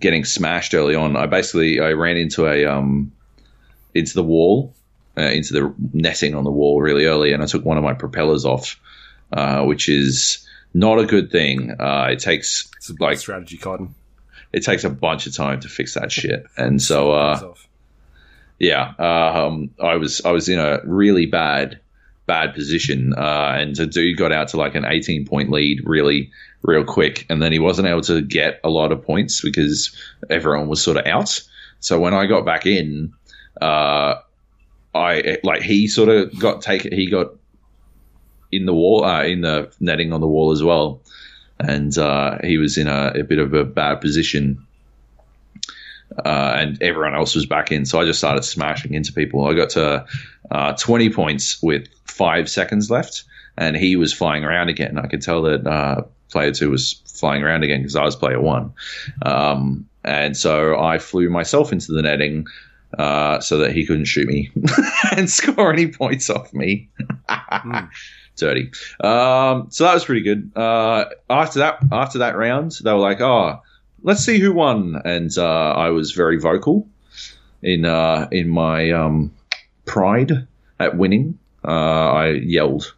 getting 0.00 0.24
smashed 0.24 0.72
early 0.74 0.94
on. 0.94 1.14
I 1.16 1.26
basically 1.26 1.78
I 1.80 1.92
ran 1.92 2.16
into 2.16 2.46
a 2.46 2.64
um 2.64 3.12
into 3.94 4.14
the 4.14 4.22
wall, 4.22 4.72
uh, 5.18 5.22
into 5.22 5.52
the 5.52 5.74
netting 5.92 6.34
on 6.34 6.44
the 6.44 6.50
wall 6.50 6.80
really 6.80 7.04
early, 7.04 7.32
and 7.32 7.42
I 7.42 7.46
took 7.46 7.64
one 7.66 7.76
of 7.76 7.84
my 7.84 7.92
propellers 7.92 8.46
off, 8.46 8.80
uh, 9.32 9.64
which 9.64 9.90
is 9.90 10.46
not 10.72 10.98
a 10.98 11.04
good 11.04 11.30
thing. 11.30 11.72
Uh, 11.78 12.08
it 12.12 12.20
takes 12.20 12.70
It's 12.76 12.88
a 12.88 12.94
like 12.98 13.18
strategy, 13.18 13.58
Cotton. 13.58 13.94
It 14.52 14.64
takes 14.64 14.84
a 14.84 14.90
bunch 14.90 15.26
of 15.26 15.34
time 15.34 15.60
to 15.60 15.68
fix 15.68 15.94
that 15.94 16.12
shit, 16.18 16.46
and 16.56 16.80
so 16.80 17.12
uh, 17.12 17.54
yeah, 18.58 18.92
um, 18.98 19.70
I 19.82 19.96
was 19.96 20.20
I 20.24 20.30
was 20.32 20.48
in 20.48 20.58
a 20.58 20.80
really 20.84 21.26
bad 21.26 21.80
bad 22.26 22.54
position, 22.54 23.12
uh, 23.14 23.56
and 23.58 23.74
the 23.74 23.86
dude 23.86 24.16
got 24.16 24.30
out 24.30 24.48
to 24.48 24.56
like 24.56 24.76
an 24.76 24.84
18 24.84 25.26
point 25.26 25.50
lead 25.50 25.80
really 25.84 26.30
real 26.62 26.84
quick, 26.84 27.26
and 27.28 27.42
then 27.42 27.52
he 27.52 27.58
wasn't 27.58 27.88
able 27.88 28.02
to 28.02 28.20
get 28.20 28.60
a 28.62 28.68
lot 28.68 28.92
of 28.92 29.04
points 29.04 29.40
because 29.40 29.96
everyone 30.28 30.68
was 30.68 30.82
sort 30.82 30.96
of 30.96 31.06
out. 31.06 31.40
So 31.80 31.98
when 31.98 32.14
I 32.14 32.26
got 32.26 32.44
back 32.44 32.66
in, 32.66 33.12
uh, 33.60 34.16
I 34.94 35.38
like 35.42 35.62
he 35.62 35.88
sort 35.88 36.08
of 36.08 36.38
got 36.38 36.62
taken. 36.62 36.92
He 36.92 37.10
got 37.10 37.32
in 38.52 38.66
the 38.66 38.74
wall, 38.74 39.04
uh, 39.04 39.24
in 39.24 39.40
the 39.40 39.72
netting 39.80 40.12
on 40.12 40.20
the 40.20 40.28
wall 40.28 40.52
as 40.52 40.62
well, 40.62 41.00
and 41.66 41.96
uh, 41.98 42.38
he 42.42 42.58
was 42.58 42.76
in 42.78 42.88
a, 42.88 43.12
a 43.16 43.22
bit 43.22 43.38
of 43.38 43.54
a 43.54 43.64
bad 43.64 44.00
position 44.00 44.66
uh, 46.24 46.54
and 46.56 46.82
everyone 46.82 47.14
else 47.14 47.34
was 47.34 47.46
back 47.46 47.70
in. 47.70 47.84
So 47.84 48.00
I 48.00 48.04
just 48.04 48.18
started 48.18 48.44
smashing 48.44 48.94
into 48.94 49.12
people. 49.12 49.46
I 49.46 49.54
got 49.54 49.70
to 49.70 50.04
uh, 50.50 50.72
20 50.74 51.10
points 51.10 51.62
with 51.62 51.88
five 52.04 52.48
seconds 52.48 52.90
left, 52.90 53.24
and 53.56 53.76
he 53.76 53.96
was 53.96 54.12
flying 54.12 54.44
around 54.44 54.68
again. 54.68 54.98
I 54.98 55.06
could 55.06 55.22
tell 55.22 55.42
that 55.42 55.66
uh, 55.66 56.02
player 56.30 56.52
two 56.52 56.70
was 56.70 57.00
flying 57.06 57.42
around 57.42 57.62
again 57.62 57.80
because 57.80 57.96
I 57.96 58.04
was 58.04 58.16
player 58.16 58.40
one. 58.40 58.72
Um, 59.22 59.88
and 60.04 60.36
so 60.36 60.78
I 60.78 60.98
flew 60.98 61.28
myself 61.30 61.72
into 61.72 61.92
the 61.92 62.02
netting. 62.02 62.46
Uh, 62.98 63.38
so 63.38 63.58
that 63.58 63.70
he 63.70 63.86
couldn't 63.86 64.06
shoot 64.06 64.26
me 64.26 64.50
and 65.16 65.30
score 65.30 65.72
any 65.72 65.86
points 65.86 66.28
off 66.28 66.52
me. 66.52 66.88
Dirty. 68.40 68.70
Um, 69.00 69.66
so 69.70 69.84
that 69.84 69.94
was 69.94 70.04
pretty 70.04 70.22
good. 70.22 70.50
Uh, 70.56 71.04
after 71.28 71.60
that, 71.60 71.78
after 71.92 72.18
that 72.18 72.36
round, 72.36 72.78
they 72.82 72.92
were 72.92 72.98
like, 72.98 73.20
"Oh, 73.20 73.60
let's 74.02 74.24
see 74.24 74.38
who 74.38 74.52
won," 74.52 75.00
and 75.04 75.30
uh, 75.36 75.72
I 75.72 75.90
was 75.90 76.12
very 76.12 76.38
vocal 76.38 76.88
in 77.62 77.84
uh, 77.84 78.28
in 78.32 78.48
my 78.48 78.90
um, 78.90 79.32
pride 79.84 80.46
at 80.78 80.96
winning. 80.96 81.38
Uh, 81.62 81.68
I 82.12 82.28
yelled, 82.30 82.94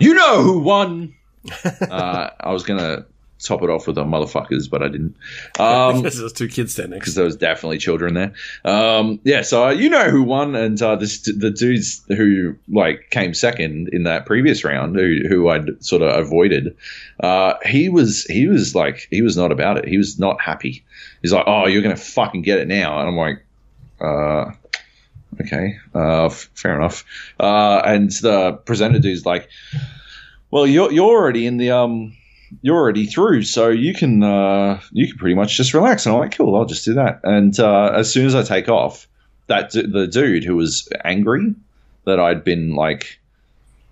"You 0.00 0.14
know 0.14 0.42
who 0.42 0.58
won!" 0.58 1.14
uh, 1.64 2.30
I 2.40 2.52
was 2.52 2.64
gonna 2.64 3.06
top 3.44 3.62
it 3.62 3.70
off 3.70 3.86
with 3.86 3.96
the 3.96 4.04
motherfuckers, 4.04 4.70
but 4.70 4.82
I 4.82 4.88
didn't. 4.88 5.16
Um, 5.58 6.02
because 6.02 6.18
there's 6.18 6.32
two 6.32 6.48
kids 6.48 6.72
standing. 6.72 6.98
because 6.98 7.14
there 7.14 7.24
was 7.24 7.36
definitely 7.36 7.78
children 7.78 8.14
there. 8.14 8.32
Um, 8.64 9.20
yeah, 9.24 9.42
so 9.42 9.66
uh, 9.66 9.70
you 9.70 9.90
know 9.90 10.10
who 10.10 10.22
won, 10.22 10.54
and 10.56 10.80
uh, 10.80 10.96
this, 10.96 11.20
the 11.22 11.50
dudes 11.50 12.02
who 12.08 12.56
like 12.68 13.10
came 13.10 13.34
second 13.34 13.90
in 13.92 14.04
that 14.04 14.26
previous 14.26 14.64
round, 14.64 14.96
who 14.96 15.20
who 15.28 15.48
I'd 15.48 15.84
sort 15.84 16.02
of 16.02 16.16
avoided, 16.16 16.76
uh, 17.20 17.54
he 17.64 17.88
was 17.88 18.24
he 18.24 18.48
was 18.48 18.74
like 18.74 19.06
he 19.10 19.22
was 19.22 19.36
not 19.36 19.52
about 19.52 19.76
it. 19.78 19.86
He 19.86 19.98
was 19.98 20.18
not 20.18 20.40
happy. 20.40 20.84
He's 21.20 21.32
like, 21.32 21.44
"Oh, 21.46 21.66
you're 21.66 21.82
gonna 21.82 21.96
fucking 21.96 22.42
get 22.42 22.58
it 22.58 22.68
now," 22.68 22.98
and 22.98 23.08
I'm 23.08 23.16
like, 23.16 23.44
uh, 24.00 24.52
"Okay, 25.40 25.76
uh, 25.94 26.26
f- 26.26 26.50
fair 26.54 26.74
enough." 26.76 27.04
Uh, 27.38 27.80
and 27.84 28.10
the 28.10 28.52
presenter 28.64 28.98
dude's 28.98 29.24
like, 29.26 29.48
"Well, 30.50 30.66
you're 30.66 30.90
you're 30.92 31.06
already 31.10 31.46
in 31.46 31.56
the 31.58 31.70
um." 31.72 32.16
You're 32.60 32.76
already 32.76 33.06
through, 33.06 33.42
so 33.42 33.68
you 33.68 33.94
can 33.94 34.22
uh, 34.22 34.80
you 34.92 35.08
can 35.08 35.16
pretty 35.16 35.34
much 35.34 35.56
just 35.56 35.74
relax. 35.74 36.04
And 36.04 36.14
I'm 36.14 36.20
like, 36.20 36.36
cool, 36.36 36.56
I'll 36.56 36.66
just 36.66 36.84
do 36.84 36.94
that. 36.94 37.20
And 37.24 37.58
uh, 37.58 37.92
as 37.94 38.12
soon 38.12 38.26
as 38.26 38.34
I 38.34 38.42
take 38.42 38.68
off, 38.68 39.08
that 39.46 39.70
d- 39.70 39.86
the 39.86 40.06
dude 40.06 40.44
who 40.44 40.56
was 40.56 40.88
angry 41.04 41.54
that 42.04 42.20
I'd 42.20 42.44
been 42.44 42.74
like 42.74 43.18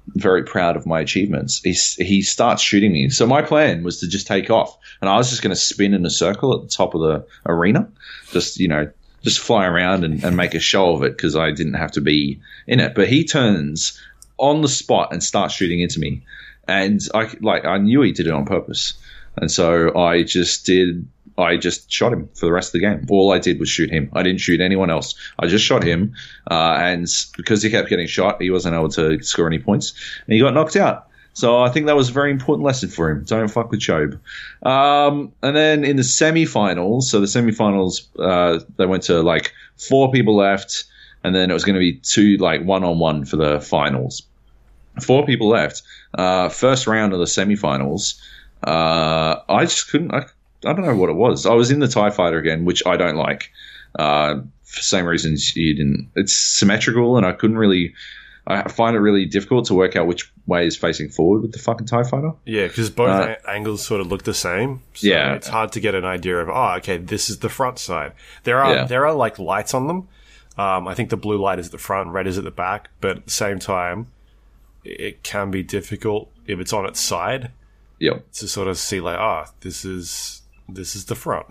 very 0.08 0.42
proud 0.42 0.76
of 0.76 0.86
my 0.86 1.00
achievements, 1.00 1.60
he 1.62 1.72
he 2.04 2.22
starts 2.22 2.62
shooting 2.62 2.92
me. 2.92 3.08
So 3.08 3.26
my 3.26 3.42
plan 3.42 3.82
was 3.82 4.00
to 4.00 4.08
just 4.08 4.26
take 4.26 4.50
off, 4.50 4.76
and 5.00 5.08
I 5.08 5.16
was 5.16 5.30
just 5.30 5.42
going 5.42 5.54
to 5.54 5.60
spin 5.60 5.94
in 5.94 6.04
a 6.04 6.10
circle 6.10 6.54
at 6.54 6.62
the 6.62 6.68
top 6.68 6.94
of 6.94 7.00
the 7.00 7.26
arena, 7.46 7.88
just 8.30 8.58
you 8.58 8.68
know. 8.68 8.90
Just 9.22 9.40
fly 9.40 9.66
around 9.66 10.02
and, 10.02 10.24
and 10.24 10.34
make 10.34 10.54
a 10.54 10.58
show 10.58 10.94
of 10.94 11.02
it 11.02 11.14
because 11.14 11.36
I 11.36 11.50
didn't 11.50 11.74
have 11.74 11.90
to 11.90 12.00
be 12.00 12.40
in 12.66 12.80
it. 12.80 12.94
But 12.94 13.06
he 13.06 13.26
turns 13.26 14.00
on 14.38 14.62
the 14.62 14.68
spot 14.68 15.12
and 15.12 15.22
starts 15.22 15.52
shooting 15.52 15.80
into 15.80 16.00
me 16.00 16.22
and 16.70 17.00
I 17.12 17.28
like 17.40 17.64
I 17.64 17.78
knew 17.78 18.00
he 18.02 18.12
did 18.12 18.26
it 18.26 18.32
on 18.32 18.44
purpose, 18.44 18.94
and 19.36 19.50
so 19.50 19.96
I 19.98 20.22
just 20.22 20.64
did. 20.64 21.06
I 21.36 21.56
just 21.56 21.90
shot 21.90 22.12
him 22.12 22.28
for 22.34 22.46
the 22.46 22.52
rest 22.52 22.68
of 22.68 22.72
the 22.80 22.86
game. 22.86 23.06
All 23.08 23.32
I 23.32 23.38
did 23.38 23.58
was 23.58 23.68
shoot 23.68 23.90
him. 23.90 24.10
I 24.12 24.22
didn't 24.22 24.40
shoot 24.40 24.60
anyone 24.60 24.90
else. 24.90 25.14
I 25.38 25.46
just 25.46 25.64
shot 25.64 25.82
him, 25.82 26.14
uh, 26.50 26.76
and 26.78 27.08
because 27.36 27.62
he 27.62 27.70
kept 27.70 27.88
getting 27.88 28.06
shot, 28.06 28.40
he 28.40 28.50
wasn't 28.50 28.74
able 28.74 28.90
to 28.90 29.22
score 29.22 29.46
any 29.46 29.58
points, 29.58 29.94
and 30.26 30.34
he 30.34 30.40
got 30.40 30.54
knocked 30.54 30.76
out. 30.76 31.08
So 31.32 31.60
I 31.60 31.70
think 31.70 31.86
that 31.86 31.96
was 31.96 32.10
a 32.10 32.12
very 32.12 32.30
important 32.30 32.64
lesson 32.66 32.88
for 32.88 33.10
him. 33.10 33.24
Don't 33.24 33.48
fuck 33.48 33.70
with 33.70 33.80
Joab. 33.80 34.20
Um, 34.62 35.32
and 35.42 35.56
then 35.56 35.84
in 35.84 35.96
the 35.96 36.04
semi-finals, 36.04 37.10
so 37.10 37.20
the 37.20 37.28
semi-finals, 37.28 38.08
uh, 38.18 38.58
they 38.76 38.84
went 38.84 39.04
to 39.04 39.22
like 39.22 39.54
four 39.76 40.10
people 40.10 40.36
left, 40.36 40.84
and 41.24 41.34
then 41.34 41.50
it 41.50 41.54
was 41.54 41.64
going 41.64 41.74
to 41.74 41.80
be 41.80 41.94
two 41.94 42.36
like 42.36 42.62
one-on-one 42.62 43.24
for 43.24 43.36
the 43.36 43.60
finals 43.60 44.22
four 45.02 45.24
people 45.26 45.48
left. 45.48 45.82
Uh, 46.16 46.48
first 46.48 46.86
round 46.86 47.12
of 47.12 47.18
the 47.18 47.24
semifinals. 47.26 48.20
Uh, 48.62 49.36
I 49.48 49.64
just 49.64 49.90
couldn't. 49.90 50.12
I, 50.12 50.24
I 50.64 50.72
don't 50.72 50.82
know 50.82 50.96
what 50.96 51.08
it 51.10 51.14
was. 51.16 51.46
I 51.46 51.54
was 51.54 51.70
in 51.70 51.80
the 51.80 51.88
Tie 51.88 52.10
Fighter 52.10 52.38
again, 52.38 52.64
which 52.64 52.82
I 52.86 52.96
don't 52.96 53.16
like. 53.16 53.50
Uh, 53.98 54.40
for 54.64 54.82
same 54.82 55.04
reasons 55.06 55.56
you 55.56 55.74
didn't. 55.74 56.10
It's 56.14 56.34
symmetrical, 56.34 57.16
and 57.16 57.26
I 57.26 57.32
couldn't 57.32 57.56
really. 57.58 57.94
I 58.46 58.68
find 58.68 58.96
it 58.96 59.00
really 59.00 59.26
difficult 59.26 59.66
to 59.66 59.74
work 59.74 59.94
out 59.96 60.06
which 60.06 60.32
way 60.46 60.66
is 60.66 60.76
facing 60.76 61.08
forward 61.10 61.42
with 61.42 61.52
the 61.52 61.58
fucking 61.58 61.86
Tie 61.86 62.02
Fighter. 62.02 62.32
Yeah, 62.44 62.66
because 62.66 62.90
both 62.90 63.08
Uh, 63.08 63.34
a- 63.46 63.50
angles 63.50 63.84
sort 63.84 64.00
of 64.00 64.08
look 64.08 64.24
the 64.24 64.34
same. 64.34 64.80
So 64.94 65.06
Yeah. 65.06 65.34
it's 65.34 65.46
hard 65.48 65.72
to 65.72 65.80
get 65.80 65.94
an 65.94 66.04
idea 66.04 66.38
of. 66.38 66.48
Oh, 66.48 66.74
okay, 66.78 66.96
this 66.96 67.30
is 67.30 67.38
the 67.38 67.48
front 67.48 67.78
side. 67.78 68.12
There 68.44 68.58
are 68.58 68.74
Yeah. 68.74 68.84
there 68.84 69.06
are 69.06 69.12
like 69.14 69.38
lights 69.38 69.72
on 69.74 69.86
them. 69.86 70.08
Um, 70.58 70.88
I 70.88 70.94
think 70.94 71.10
the 71.10 71.16
blue 71.16 71.38
light 71.38 71.58
is 71.58 71.66
at 71.66 71.72
the 71.72 71.78
front, 71.78 72.10
red 72.10 72.26
is 72.26 72.38
at 72.38 72.44
the 72.44 72.50
back. 72.50 72.88
But 73.00 73.18
at 73.18 73.24
the 73.26 73.30
same 73.30 73.58
time, 73.58 74.08
it 74.84 75.22
can 75.22 75.50
be 75.50 75.62
difficult 75.62 76.30
if 76.46 76.58
it's 76.58 76.72
on 76.72 76.86
its 76.86 77.00
side 77.00 77.50
Yep. 77.98 78.32
to 78.32 78.48
sort 78.48 78.68
of 78.68 78.78
see 78.78 79.00
like, 79.00 79.18
ah, 79.18 79.50
this 79.60 79.84
is 79.84 80.42
this 80.68 80.94
is 80.96 81.04
the 81.06 81.14
front. 81.14 81.46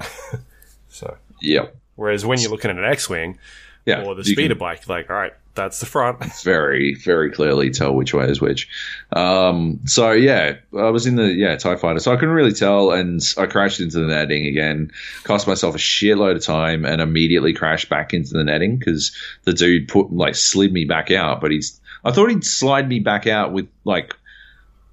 so 0.89 1.17
Yep. 1.41 1.75
whereas 1.95 2.25
when 2.25 2.39
you're 2.39 2.51
looking 2.51 2.71
at 2.71 2.77
an 2.77 2.85
X-wing 2.85 3.37
Yeah. 3.85 4.03
or 4.03 4.15
the 4.15 4.21
you 4.21 4.35
can- 4.35 4.43
speeder 4.43 4.55
bike, 4.55 4.87
like, 4.89 5.09
all 5.09 5.15
right, 5.15 5.33
that's 5.55 5.79
the 5.79 5.85
front. 5.85 6.23
very, 6.43 6.95
very 6.95 7.29
clearly 7.31 7.69
tell 7.69 7.93
which 7.93 8.13
way 8.13 8.25
is 8.25 8.39
which. 8.39 8.67
Um, 9.13 9.79
so 9.85 10.11
yeah, 10.11 10.55
I 10.77 10.89
was 10.89 11.05
in 11.05 11.15
the 11.17 11.27
yeah 11.33 11.55
Tie 11.57 11.75
Fighter, 11.75 11.99
so 11.99 12.11
I 12.13 12.15
couldn't 12.15 12.33
really 12.35 12.53
tell, 12.53 12.91
and 12.91 13.21
I 13.37 13.45
crashed 13.45 13.79
into 13.81 13.99
the 13.99 14.07
netting 14.07 14.45
again. 14.45 14.91
Cost 15.23 15.47
myself 15.47 15.75
a 15.75 15.79
shitload 15.79 16.35
of 16.37 16.43
time, 16.43 16.85
and 16.85 17.01
immediately 17.01 17.53
crashed 17.53 17.89
back 17.89 18.13
into 18.13 18.33
the 18.33 18.43
netting 18.43 18.77
because 18.77 19.11
the 19.43 19.53
dude 19.53 19.87
put 19.89 20.11
like 20.13 20.35
slid 20.35 20.71
me 20.71 20.85
back 20.85 21.11
out, 21.11 21.41
but 21.41 21.51
he's 21.51 21.79
I 22.03 22.11
thought 22.11 22.29
he'd 22.29 22.45
slide 22.45 22.87
me 22.87 22.99
back 22.99 23.27
out 23.27 23.51
with 23.51 23.67
like 23.83 24.15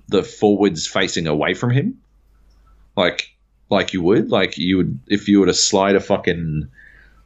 the 0.09 0.23
forwards 0.23 0.87
facing 0.87 1.27
away 1.27 1.55
from 1.55 1.71
him, 1.71 2.01
like 2.97 3.33
like 3.71 3.93
you 3.93 4.03
would 4.03 4.31
like 4.31 4.59
you 4.59 4.77
would 4.79 4.99
if 5.09 5.29
you 5.29 5.41
were 5.41 5.47
to 5.47 5.55
slide 5.55 5.97
a 5.97 6.01
fucking 6.01 6.69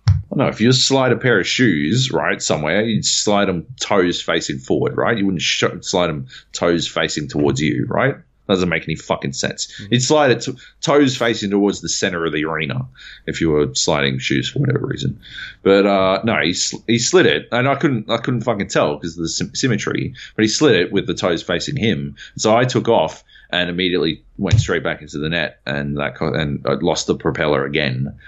I 0.08 0.12
don't 0.30 0.38
know, 0.38 0.48
if 0.48 0.60
you 0.60 0.72
slide 0.72 1.12
a 1.12 1.16
pair 1.16 1.40
of 1.40 1.46
shoes, 1.46 2.12
right, 2.12 2.40
somewhere, 2.40 2.82
you'd 2.82 3.04
slide 3.04 3.46
them 3.46 3.66
toes 3.80 4.22
facing 4.22 4.58
forward, 4.58 4.96
right? 4.96 5.18
You 5.18 5.26
wouldn't 5.26 5.42
sh- 5.42 5.64
slide 5.80 6.06
them 6.06 6.28
toes 6.52 6.86
facing 6.86 7.28
towards 7.28 7.60
you, 7.60 7.84
right? 7.88 8.16
Doesn't 8.50 8.68
make 8.68 8.82
any 8.82 8.96
fucking 8.96 9.32
sense. 9.32 9.72
You'd 9.90 10.02
slide 10.02 10.32
it 10.32 10.40
to- 10.42 10.56
toes 10.80 11.16
facing 11.16 11.50
towards 11.50 11.80
the 11.80 11.88
center 11.88 12.24
of 12.26 12.32
the 12.32 12.44
arena 12.44 12.86
if 13.26 13.40
you 13.40 13.50
were 13.50 13.72
sliding 13.74 14.18
shoes 14.18 14.50
for 14.50 14.58
whatever 14.58 14.86
reason. 14.86 15.20
But 15.62 15.86
uh, 15.86 16.20
no, 16.24 16.40
he, 16.42 16.52
sl- 16.52 16.82
he 16.88 16.98
slid 16.98 17.26
it, 17.26 17.48
and 17.52 17.68
I 17.68 17.76
couldn't 17.76 18.10
I 18.10 18.16
couldn't 18.16 18.40
fucking 18.42 18.68
tell 18.68 18.96
because 18.96 19.16
of 19.16 19.22
the 19.22 19.28
sym- 19.28 19.54
symmetry. 19.54 20.14
But 20.34 20.42
he 20.42 20.48
slid 20.48 20.74
it 20.74 20.90
with 20.92 21.06
the 21.06 21.14
toes 21.14 21.42
facing 21.44 21.76
him, 21.76 22.16
so 22.36 22.56
I 22.56 22.64
took 22.64 22.88
off 22.88 23.22
and 23.50 23.70
immediately 23.70 24.22
went 24.36 24.60
straight 24.60 24.82
back 24.82 25.00
into 25.00 25.18
the 25.18 25.28
net, 25.28 25.60
and 25.64 25.96
that 25.98 26.16
co- 26.16 26.34
and 26.34 26.66
I 26.66 26.72
lost 26.74 27.06
the 27.06 27.14
propeller 27.14 27.64
again. 27.64 28.18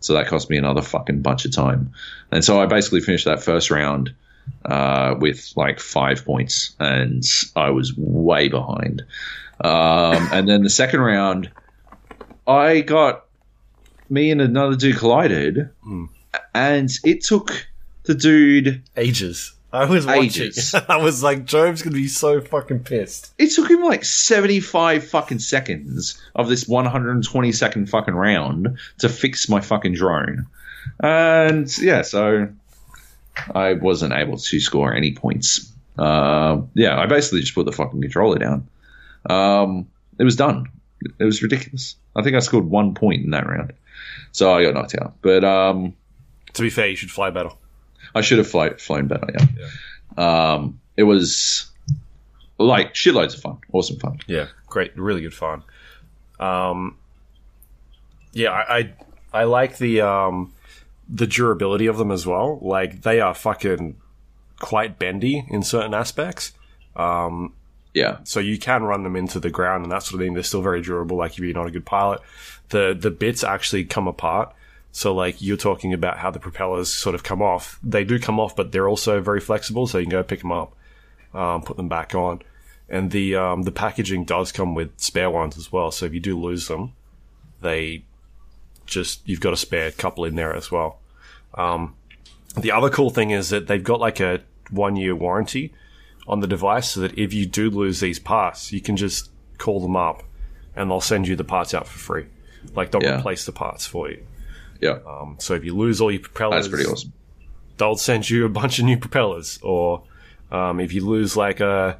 So 0.00 0.14
that 0.14 0.26
cost 0.28 0.48
me 0.48 0.56
another 0.56 0.82
fucking 0.82 1.22
bunch 1.22 1.44
of 1.44 1.52
time. 1.52 1.92
And 2.30 2.44
so 2.44 2.60
I 2.60 2.66
basically 2.66 3.00
finished 3.00 3.24
that 3.24 3.42
first 3.42 3.70
round 3.70 4.12
uh, 4.64 5.14
with 5.18 5.52
like 5.56 5.78
five 5.80 6.24
points, 6.24 6.74
and 6.80 7.24
I 7.54 7.70
was 7.70 7.92
way 7.96 8.48
behind. 8.48 9.02
Um, 9.62 10.28
and 10.32 10.48
then 10.48 10.62
the 10.62 10.70
second 10.70 11.00
round, 11.00 11.50
I 12.46 12.80
got 12.80 13.26
me 14.08 14.30
and 14.30 14.40
another 14.40 14.76
dude 14.76 14.96
collided, 14.96 15.70
and 16.54 16.90
it 17.04 17.22
took 17.22 17.66
the 18.04 18.14
dude 18.14 18.82
Ages. 18.96 19.52
I 19.72 19.86
was 19.86 20.04
watching. 20.04 20.24
Ages. 20.24 20.74
I 20.88 20.96
was 20.96 21.22
like, 21.22 21.44
Joab's 21.44 21.82
gonna 21.82 21.94
be 21.94 22.08
so 22.08 22.40
fucking 22.40 22.80
pissed. 22.80 23.32
It 23.38 23.52
took 23.52 23.70
him 23.70 23.82
like 23.82 24.04
75 24.04 25.08
fucking 25.08 25.38
seconds 25.38 26.20
of 26.34 26.48
this 26.48 26.68
120 26.68 27.52
second 27.52 27.88
fucking 27.88 28.14
round 28.14 28.78
to 28.98 29.08
fix 29.08 29.48
my 29.48 29.60
fucking 29.60 29.94
drone. 29.94 30.46
And 31.00 31.78
yeah, 31.78 32.02
so 32.02 32.48
I 33.54 33.74
wasn't 33.74 34.12
able 34.12 34.36
to 34.36 34.60
score 34.60 34.92
any 34.92 35.12
points. 35.12 35.72
Uh, 35.98 36.62
yeah, 36.74 36.98
I 36.98 37.06
basically 37.06 37.40
just 37.40 37.54
put 37.54 37.64
the 37.64 37.72
fucking 37.72 38.00
controller 38.02 38.38
down. 38.38 38.66
Um, 39.28 39.86
it 40.18 40.24
was 40.24 40.36
done. 40.36 40.66
It 41.18 41.24
was 41.24 41.42
ridiculous. 41.42 41.96
I 42.14 42.22
think 42.22 42.36
I 42.36 42.40
scored 42.40 42.64
one 42.64 42.94
point 42.94 43.24
in 43.24 43.30
that 43.30 43.46
round. 43.46 43.72
So 44.32 44.52
I 44.52 44.62
got 44.64 44.74
knocked 44.74 44.94
out. 45.00 45.14
But 45.22 45.44
um, 45.44 45.94
To 46.54 46.62
be 46.62 46.70
fair, 46.70 46.88
you 46.88 46.96
should 46.96 47.10
fly 47.10 47.30
better. 47.30 47.50
I 48.14 48.20
should 48.20 48.38
have 48.38 48.48
fly, 48.50 48.70
flown 48.74 49.06
better. 49.08 49.26
Yeah. 49.36 50.52
Um, 50.52 50.80
it 50.96 51.04
was 51.04 51.70
like 52.58 52.94
shitloads 52.94 53.34
of 53.34 53.40
fun, 53.40 53.58
awesome 53.72 53.98
fun. 53.98 54.18
Yeah, 54.26 54.48
great, 54.66 54.96
really 54.96 55.22
good 55.22 55.34
fun. 55.34 55.62
Um, 56.38 56.96
yeah, 58.32 58.50
I, 58.50 58.78
I 58.78 58.92
I 59.32 59.44
like 59.44 59.78
the 59.78 60.02
um 60.02 60.52
the 61.08 61.26
durability 61.26 61.86
of 61.86 61.96
them 61.96 62.10
as 62.10 62.26
well. 62.26 62.58
Like 62.60 63.02
they 63.02 63.20
are 63.20 63.34
fucking 63.34 63.96
quite 64.60 64.98
bendy 64.98 65.44
in 65.48 65.62
certain 65.62 65.94
aspects. 65.94 66.52
Um, 66.94 67.54
Yeah, 67.94 68.18
so 68.24 68.40
you 68.40 68.58
can 68.58 68.84
run 68.84 69.02
them 69.02 69.16
into 69.16 69.38
the 69.38 69.50
ground 69.50 69.82
and 69.84 69.92
that 69.92 70.02
sort 70.02 70.14
of 70.14 70.24
thing. 70.24 70.34
They're 70.34 70.42
still 70.42 70.62
very 70.62 70.80
durable. 70.80 71.16
Like 71.16 71.32
if 71.32 71.40
you're 71.40 71.52
not 71.52 71.66
a 71.66 71.70
good 71.70 71.84
pilot, 71.84 72.20
the 72.70 72.96
the 72.98 73.10
bits 73.10 73.44
actually 73.44 73.84
come 73.84 74.08
apart. 74.08 74.54
So 74.92 75.14
like 75.14 75.40
you're 75.40 75.56
talking 75.56 75.92
about 75.92 76.18
how 76.18 76.30
the 76.30 76.38
propellers 76.38 76.92
sort 76.92 77.14
of 77.14 77.22
come 77.22 77.42
off. 77.42 77.78
They 77.82 78.04
do 78.04 78.18
come 78.18 78.40
off, 78.40 78.56
but 78.56 78.72
they're 78.72 78.88
also 78.88 79.20
very 79.20 79.40
flexible. 79.40 79.86
So 79.86 79.98
you 79.98 80.04
can 80.04 80.10
go 80.10 80.22
pick 80.22 80.40
them 80.40 80.52
up, 80.52 80.74
um, 81.34 81.62
put 81.62 81.76
them 81.76 81.88
back 81.88 82.14
on, 82.14 82.42
and 82.88 83.10
the 83.10 83.36
um, 83.36 83.62
the 83.62 83.72
packaging 83.72 84.24
does 84.24 84.52
come 84.52 84.74
with 84.74 84.98
spare 84.98 85.30
ones 85.30 85.58
as 85.58 85.70
well. 85.70 85.90
So 85.90 86.06
if 86.06 86.14
you 86.14 86.20
do 86.20 86.38
lose 86.38 86.68
them, 86.68 86.92
they 87.60 88.04
just 88.86 89.20
you've 89.26 89.40
got 89.40 89.52
a 89.52 89.56
spare 89.56 89.90
couple 89.90 90.24
in 90.24 90.34
there 90.34 90.54
as 90.54 90.70
well. 90.70 90.98
Um, 91.54 91.94
the 92.56 92.72
other 92.72 92.90
cool 92.90 93.10
thing 93.10 93.30
is 93.30 93.50
that 93.50 93.66
they've 93.66 93.82
got 93.84 94.00
like 94.00 94.20
a 94.20 94.40
one 94.70 94.96
year 94.96 95.14
warranty 95.14 95.72
on 96.28 96.40
the 96.40 96.46
device 96.46 96.90
so 96.90 97.00
that 97.00 97.18
if 97.18 97.32
you 97.34 97.46
do 97.46 97.70
lose 97.70 98.00
these 98.00 98.18
parts, 98.18 98.72
you 98.72 98.80
can 98.80 98.96
just 98.96 99.30
call 99.58 99.80
them 99.80 99.96
up 99.96 100.22
and 100.76 100.90
they'll 100.90 101.00
send 101.00 101.26
you 101.28 101.36
the 101.36 101.44
parts 101.44 101.74
out 101.74 101.86
for 101.86 101.98
free. 101.98 102.26
Like 102.74 102.90
they'll 102.92 103.02
Yeah. 103.02 103.18
replace 103.18 103.44
the 103.46 103.52
parts 103.52 103.86
for 103.86 104.08
you. 104.10 104.22
yeah, 104.80 104.98
Um, 105.06 105.36
so 105.38 105.54
if 105.54 105.64
you 105.64 105.74
lose 105.76 106.00
all 106.00 106.10
your 106.10 106.20
propellers, 106.20 106.64
that's 106.66 106.68
pretty 106.74 106.88
awesome. 106.90 107.12
they'll 107.78 107.96
send 107.96 108.28
you 108.30 108.44
a 108.44 108.48
bunch 108.48 108.78
of 108.78 108.84
new 108.84 108.96
propellers. 108.98 109.58
Or 109.62 110.02
um, 110.50 110.80
if 110.80 110.92
you 110.92 111.04
lose 111.04 111.36
like 111.36 111.60
a 111.60 111.98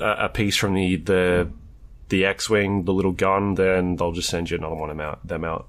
a 0.00 0.28
piece 0.28 0.56
from 0.56 0.74
the 0.74 0.96
the 0.96 1.48
the 2.08 2.24
X-wing, 2.26 2.84
the 2.84 2.92
little 2.92 3.12
gun, 3.12 3.54
then 3.54 3.96
they'll 3.96 4.12
just 4.12 4.28
send 4.28 4.50
you 4.50 4.56
another 4.58 4.74
one 4.74 4.88
them 4.90 5.00
out, 5.00 5.26
them 5.26 5.44
out, 5.44 5.68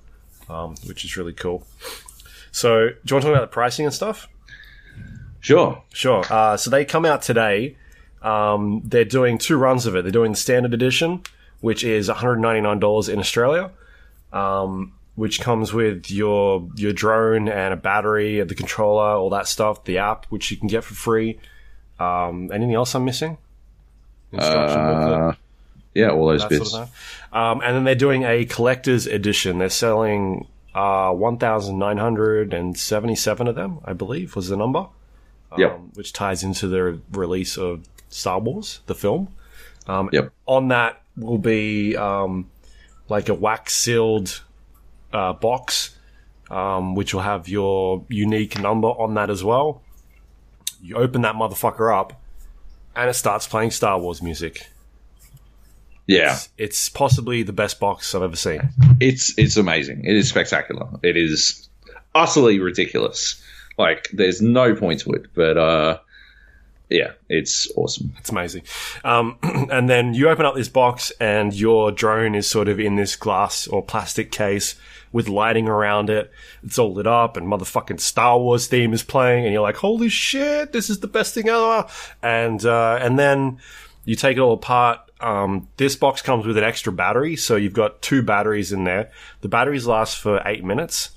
um, 0.50 0.76
which 0.86 1.06
is 1.06 1.16
really 1.16 1.32
cool. 1.34 1.66
So, 2.52 2.90
do 2.90 2.96
you 3.06 3.16
want 3.16 3.24
to 3.24 3.30
talk 3.30 3.36
about 3.38 3.42
the 3.42 3.48
pricing 3.54 3.86
and 3.86 3.94
stuff? 3.94 4.28
Sure. 5.44 5.84
Sure. 5.94 6.24
Uh, 6.30 6.56
so 6.58 6.70
they 6.70 6.86
come 6.86 7.06
out 7.06 7.22
today. 7.22 7.76
Um, 8.22 8.82
they're 8.86 9.04
doing 9.04 9.38
two 9.38 9.58
runs 9.58 9.86
of 9.86 9.94
it. 9.98 10.04
They're 10.04 10.12
doing 10.12 10.32
the 10.32 10.38
standard 10.38 10.74
edition, 10.74 11.22
which 11.60 11.84
is 11.84 12.08
$199 12.08 13.10
in 13.10 13.20
Australia, 13.20 13.70
um, 14.32 14.94
which 15.16 15.42
comes 15.42 15.74
with 15.74 16.10
your 16.10 16.66
your 16.76 16.94
drone 16.94 17.50
and 17.50 17.74
a 17.74 17.78
battery, 17.78 18.40
the 18.42 18.56
controller, 18.56 19.18
all 19.18 19.30
that 19.32 19.50
stuff, 19.50 19.84
the 19.84 19.98
app, 19.98 20.28
which 20.28 20.50
you 20.50 20.56
can 20.56 20.70
get 20.70 20.86
for 20.86 20.94
free. 20.94 21.38
Um, 22.00 22.50
anything 22.54 22.74
else 22.74 22.96
I'm 22.96 23.04
missing? 23.04 23.38
Instruction 24.32 24.80
booklet 24.80 25.22
Uh, 25.22 25.34
yeah, 25.94 26.10
all 26.12 26.28
those 26.28 26.42
that 26.44 26.50
bits. 26.52 26.72
sort 26.72 26.84
of. 26.84 26.90
Um, 27.38 27.60
and 27.62 27.76
then 27.76 27.84
they're 27.84 27.96
doing 27.96 28.24
a 28.24 28.46
collector's 28.46 29.08
edition. 29.08 29.58
They're 29.60 29.70
selling 29.70 30.48
uh, 30.74 31.12
1,977 31.12 33.48
of 33.48 33.56
them, 33.56 33.80
I 33.86 33.92
believe, 33.94 34.36
was 34.38 34.48
the 34.48 34.56
number. 34.58 34.88
Yep. 35.58 35.72
Um, 35.72 35.92
which 35.96 36.14
ties 36.14 36.44
into 36.44 36.68
the 36.68 37.00
release 37.12 37.58
of 37.58 37.88
Star 38.10 38.40
Wars, 38.40 38.82
the 38.88 38.96
film. 38.96 39.30
Um, 39.88 40.10
Yep. 40.12 40.32
On 40.46 40.68
that 40.70 41.02
will 41.18 41.38
be 41.38 41.96
um, 41.96 42.50
like 43.10 43.30
a 43.30 43.34
wax 43.34 43.74
sealed 43.74 44.42
uh, 45.12 45.34
box, 45.34 45.96
um, 46.50 46.96
which 46.96 47.14
will 47.14 47.22
have 47.22 47.48
your 47.48 48.04
unique 48.10 48.60
number 48.60 48.88
on 48.88 49.14
that 49.16 49.30
as 49.30 49.44
well. 49.44 49.82
You 50.82 50.96
open 50.98 51.22
that 51.22 51.36
motherfucker 51.36 51.96
up, 51.98 52.20
and 52.96 53.10
it 53.10 53.14
starts 53.14 53.48
playing 53.48 53.72
Star 53.72 54.00
Wars 54.00 54.22
music. 54.22 54.68
Yeah, 56.06 56.38
It's 56.58 56.90
possibly 56.90 57.44
the 57.44 57.54
best 57.54 57.80
box 57.80 58.14
I've 58.14 58.24
ever 58.24 58.36
seen. 58.36 58.60
it's 59.00 59.34
it's 59.38 59.56
amazing. 59.56 60.04
It 60.04 60.16
is 60.18 60.28
spectacular. 60.28 60.88
It 61.02 61.16
is 61.16 61.70
utterly 62.14 62.60
ridiculous. 62.60 63.42
Like, 63.78 64.10
there's 64.14 64.42
no 64.42 64.76
point 64.76 65.02
to 65.02 65.12
it, 65.14 65.28
but 65.34 65.58
uh, 65.58 66.00
yeah, 66.90 67.14
it's 67.28 67.72
awesome. 67.76 68.14
It's 68.20 68.30
amazing. 68.30 68.64
Um, 69.04 69.38
and 69.44 69.90
then 69.90 70.14
you 70.14 70.30
open 70.30 70.46
up 70.46 70.56
this 70.56 70.70
box, 70.70 71.12
and 71.20 71.54
your 71.54 71.92
drone 71.92 72.36
is 72.36 72.48
sort 72.48 72.68
of 72.68 72.80
in 72.80 72.96
this 72.96 73.16
glass 73.16 73.68
or 73.68 73.84
plastic 73.84 74.32
case 74.32 74.76
with 75.12 75.28
lighting 75.28 75.68
around 75.68 76.10
it. 76.10 76.32
It's 76.64 76.78
all 76.78 76.94
lit 76.94 77.08
up, 77.08 77.36
and 77.38 77.48
motherfucking 77.48 78.00
Star 78.00 78.40
Wars 78.40 78.68
theme 78.68 78.94
is 78.94 79.04
playing, 79.04 79.46
and 79.46 79.54
you're 79.54 79.64
like, 79.64 79.78
"Holy 79.78 80.10
shit, 80.10 80.72
this 80.72 80.90
is 80.90 81.00
the 81.00 81.08
best 81.08 81.34
thing 81.34 81.50
ever!" 81.50 81.88
And 82.22 82.64
uh, 82.66 83.00
and 83.02 83.18
then 83.18 83.60
you 84.06 84.16
take 84.16 84.38
it 84.38 84.42
all 84.42 84.54
apart. 84.54 85.00
Um, 85.20 85.70
this 85.78 85.96
box 85.96 86.22
comes 86.22 86.46
with 86.46 86.58
an 86.58 86.64
extra 86.64 86.92
battery, 86.92 87.38
so 87.38 87.56
you've 87.56 87.74
got 87.74 88.02
two 88.02 88.22
batteries 88.22 88.74
in 88.74 88.84
there. 88.84 89.10
The 89.42 89.48
batteries 89.48 89.88
last 89.88 90.20
for 90.20 90.42
eight 90.46 90.64
minutes 90.64 91.12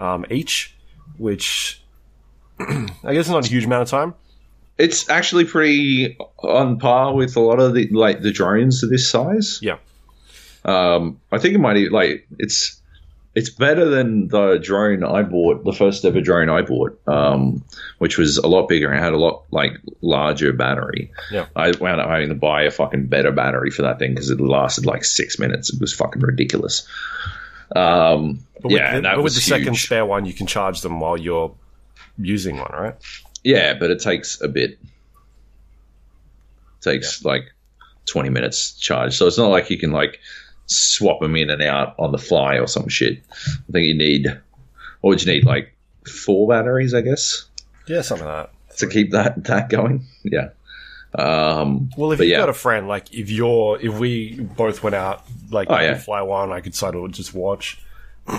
um, 0.00 0.26
each, 0.28 0.74
which 1.18 1.83
I 2.60 3.12
guess 3.14 3.26
is 3.26 3.30
not 3.30 3.46
a 3.46 3.48
huge 3.48 3.64
amount 3.64 3.82
of 3.82 3.88
time. 3.88 4.14
It's 4.78 5.08
actually 5.08 5.44
pretty 5.44 6.16
on 6.38 6.78
par 6.78 7.14
with 7.14 7.36
a 7.36 7.40
lot 7.40 7.60
of 7.60 7.74
the 7.74 7.88
like 7.88 8.22
the 8.22 8.32
drones 8.32 8.82
of 8.82 8.90
this 8.90 9.08
size. 9.08 9.58
Yeah. 9.62 9.76
Um, 10.64 11.20
I 11.30 11.38
think 11.38 11.54
it 11.54 11.58
might 11.58 11.76
e- 11.76 11.88
like 11.90 12.26
it's 12.38 12.80
it's 13.34 13.50
better 13.50 13.84
than 13.88 14.28
the 14.28 14.58
drone 14.58 15.02
I 15.04 15.22
bought, 15.22 15.64
the 15.64 15.72
first 15.72 16.04
ever 16.04 16.20
drone 16.20 16.48
I 16.48 16.62
bought, 16.62 16.98
um, 17.08 17.64
which 17.98 18.16
was 18.16 18.38
a 18.38 18.46
lot 18.46 18.68
bigger 18.68 18.90
and 18.90 19.02
had 19.02 19.12
a 19.12 19.16
lot 19.18 19.42
like 19.50 19.72
larger 20.02 20.52
battery. 20.52 21.10
Yeah. 21.32 21.46
I 21.56 21.72
wound 21.80 22.00
up 22.00 22.08
having 22.08 22.28
to 22.28 22.34
buy 22.36 22.62
a 22.62 22.70
fucking 22.70 23.06
better 23.06 23.32
battery 23.32 23.70
for 23.70 23.82
that 23.82 23.98
thing 23.98 24.12
because 24.12 24.30
it 24.30 24.40
lasted 24.40 24.86
like 24.86 25.04
six 25.04 25.38
minutes. 25.38 25.72
It 25.72 25.80
was 25.80 25.92
fucking 25.92 26.22
ridiculous. 26.22 26.86
Um, 27.74 28.40
But 28.54 28.64
with, 28.66 28.72
yeah, 28.72 28.90
the, 28.90 28.96
and 28.98 29.04
that 29.04 29.16
but 29.16 29.24
with 29.24 29.34
the 29.34 29.40
second 29.40 29.76
spare 29.76 30.06
one, 30.06 30.26
you 30.26 30.32
can 30.32 30.46
charge 30.46 30.80
them 30.82 31.00
while 31.00 31.16
you're 31.16 31.52
using 32.18 32.56
one, 32.58 32.70
right? 32.72 32.94
Yeah, 33.42 33.74
but 33.74 33.90
it 33.90 34.00
takes 34.00 34.40
a 34.40 34.48
bit. 34.48 34.78
takes 36.80 37.24
like 37.24 37.52
twenty 38.06 38.28
minutes 38.30 38.72
charge, 38.78 39.16
so 39.16 39.26
it's 39.26 39.38
not 39.38 39.48
like 39.48 39.70
you 39.70 39.78
can 39.78 39.92
like 39.92 40.20
swap 40.66 41.20
them 41.20 41.36
in 41.36 41.50
and 41.50 41.62
out 41.62 41.94
on 41.98 42.12
the 42.12 42.18
fly 42.18 42.58
or 42.58 42.66
some 42.66 42.88
shit. 42.88 43.22
I 43.68 43.72
think 43.72 43.86
you 43.86 43.94
need, 43.94 44.26
what 45.00 45.10
would 45.10 45.22
you 45.24 45.32
need? 45.32 45.44
Like 45.44 45.74
four 46.06 46.48
batteries, 46.48 46.94
I 46.94 47.00
guess, 47.02 47.46
Yeah, 47.86 48.00
something 48.02 48.26
like 48.26 48.50
that. 48.68 48.76
to 48.78 48.86
keep 48.88 49.10
that 49.12 49.44
that 49.44 49.68
going. 49.68 50.04
Yeah. 50.24 50.50
Um, 51.16 51.90
Well, 51.96 52.10
if 52.12 52.18
you've 52.18 52.28
yeah. 52.30 52.38
got 52.38 52.48
a 52.48 52.52
friend, 52.54 52.88
like 52.88 53.12
if 53.14 53.30
you're, 53.30 53.78
if 53.80 53.98
we 53.98 54.40
both 54.40 54.82
went 54.82 54.96
out, 54.96 55.22
like 55.50 55.68
Oh, 55.70 55.78
you 55.78 55.86
yeah. 55.88 55.98
fly 55.98 56.22
one, 56.22 56.50
I 56.50 56.60
could 56.60 56.74
sort 56.74 56.96
of 56.96 57.10
just 57.12 57.34
watch, 57.34 57.80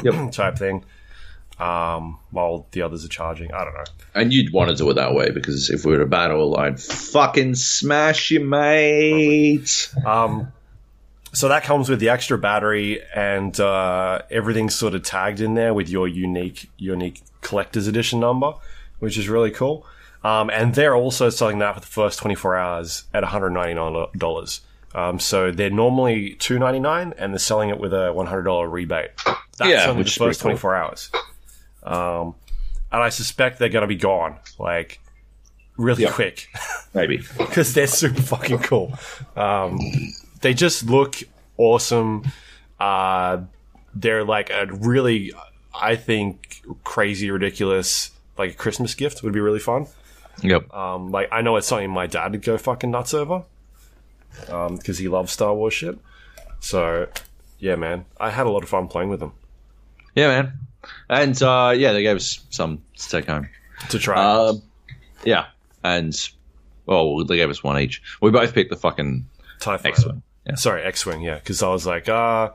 Yep. 0.03 0.31
type 0.33 0.57
thing, 0.57 0.83
um, 1.59 2.19
while 2.31 2.67
the 2.71 2.81
others 2.81 3.05
are 3.05 3.09
charging. 3.09 3.53
I 3.53 3.63
don't 3.63 3.73
know. 3.73 3.83
and 4.13 4.33
you'd 4.33 4.51
want 4.53 4.69
to 4.71 4.75
do 4.75 4.89
it 4.89 4.95
that 4.95 5.13
way 5.13 5.29
because 5.31 5.69
if 5.69 5.85
we 5.85 5.91
were 5.93 5.99
to 5.99 6.05
battle, 6.05 6.57
I'd 6.57 6.79
fucking 6.79 7.55
smash 7.55 8.31
you, 8.31 8.39
mate. 8.41 9.93
Um, 10.05 10.51
so 11.33 11.47
that 11.49 11.63
comes 11.63 11.89
with 11.89 11.99
the 11.99 12.09
extra 12.09 12.37
battery 12.37 13.01
and 13.13 13.57
uh, 13.59 14.21
everything's 14.31 14.75
sort 14.75 14.95
of 14.95 15.03
tagged 15.03 15.41
in 15.41 15.53
there 15.55 15.73
with 15.73 15.89
your 15.89 16.07
unique 16.07 16.69
unique 16.77 17.21
collector's 17.41 17.87
edition 17.87 18.19
number, 18.19 18.53
which 18.99 19.17
is 19.17 19.27
really 19.29 19.51
cool. 19.51 19.85
Um, 20.23 20.49
and 20.49 20.73
they're 20.73 20.95
also 20.95 21.29
selling 21.29 21.59
that 21.59 21.75
for 21.75 21.81
the 21.81 21.85
first 21.85 22.19
24 22.19 22.55
hours 22.55 23.03
at 23.13 23.23
$199. 23.23 24.59
Um, 24.95 25.19
so 25.19 25.51
they're 25.51 25.69
normally 25.69 26.35
299 26.35 27.13
and 27.17 27.33
they're 27.33 27.37
selling 27.39 27.69
it 27.69 27.79
with 27.79 27.93
a 27.93 28.11
$100 28.15 28.71
rebate. 28.71 29.11
That's 29.57 29.69
Yeah, 29.69 29.85
only 29.89 30.03
which 30.03 30.15
the 30.17 30.25
first 30.25 30.39
cool. 30.41 30.51
24 30.51 30.75
hours. 30.75 31.11
Um, 31.85 32.35
and 32.91 33.01
I 33.03 33.09
suspect 33.09 33.59
they're 33.59 33.69
going 33.69 33.83
to 33.83 33.87
be 33.87 33.95
gone, 33.95 34.37
like, 34.59 34.99
really 35.77 36.03
Yeah. 36.03 36.11
quick 36.11 36.47
Maybe. 36.93 37.17
because 37.37 37.73
they're 37.73 37.87
super 37.87 38.21
fucking 38.21 38.59
cool. 38.59 38.97
Um, 39.35 39.79
they 40.41 40.53
just 40.53 40.89
look 40.89 41.15
awesome. 41.57 42.23
Uh, 42.79 43.41
they're 43.93 44.23
like 44.23 44.49
a 44.49 44.67
really, 44.71 45.31
I 45.73 45.95
think, 45.95 46.61
crazy, 46.83 47.29
ridiculous, 47.31 48.11
like 48.37 48.51
a 48.51 48.55
Christmas 48.55 48.93
gift 48.95 49.23
would 49.23 49.33
be 49.33 49.39
really 49.39 49.59
fun. 49.59 49.87
Yep. 50.41 50.73
Um, 50.73 51.11
like 51.11 51.29
I 51.31 51.41
know 51.41 51.55
it's 51.55 51.67
something 51.67 51.89
my 51.89 52.07
dad 52.07 52.31
would 52.33 52.41
go 52.41 52.57
fucking 52.57 52.91
nuts 52.91 53.13
over, 53.13 53.43
because 54.47 54.97
he 54.97 55.07
loves 55.07 55.31
Star 55.31 55.53
Wars 55.53 55.73
shit. 55.73 55.97
So, 56.59 57.07
yeah, 57.59 57.75
man, 57.75 58.05
I 58.19 58.31
had 58.31 58.45
a 58.45 58.49
lot 58.49 58.63
of 58.63 58.69
fun 58.69 58.87
playing 58.87 59.09
with 59.09 59.19
them 59.19 59.31
Yeah, 60.15 60.27
man. 60.27 60.53
And 61.09 61.41
uh, 61.41 61.73
yeah, 61.75 61.93
they 61.93 62.01
gave 62.03 62.15
us 62.17 62.39
some 62.49 62.81
to 62.97 63.09
take 63.09 63.25
home. 63.27 63.49
to 63.89 63.99
try. 63.99 64.21
Um, 64.23 64.61
yeah, 65.23 65.45
and 65.83 66.13
well, 66.85 67.23
they 67.25 67.37
gave 67.37 67.49
us 67.49 67.63
one 67.63 67.79
each. 67.79 68.01
We 68.21 68.31
both 68.31 68.53
picked 68.53 68.69
the 68.69 68.75
fucking 68.75 69.25
Tie 69.59 69.79
X-wing. 69.83 70.21
Yeah. 70.45 70.55
Sorry, 70.55 70.83
X-wing. 70.83 71.21
Yeah, 71.21 71.35
because 71.35 71.63
I 71.63 71.69
was 71.69 71.85
like, 71.87 72.07
uh, 72.09 72.49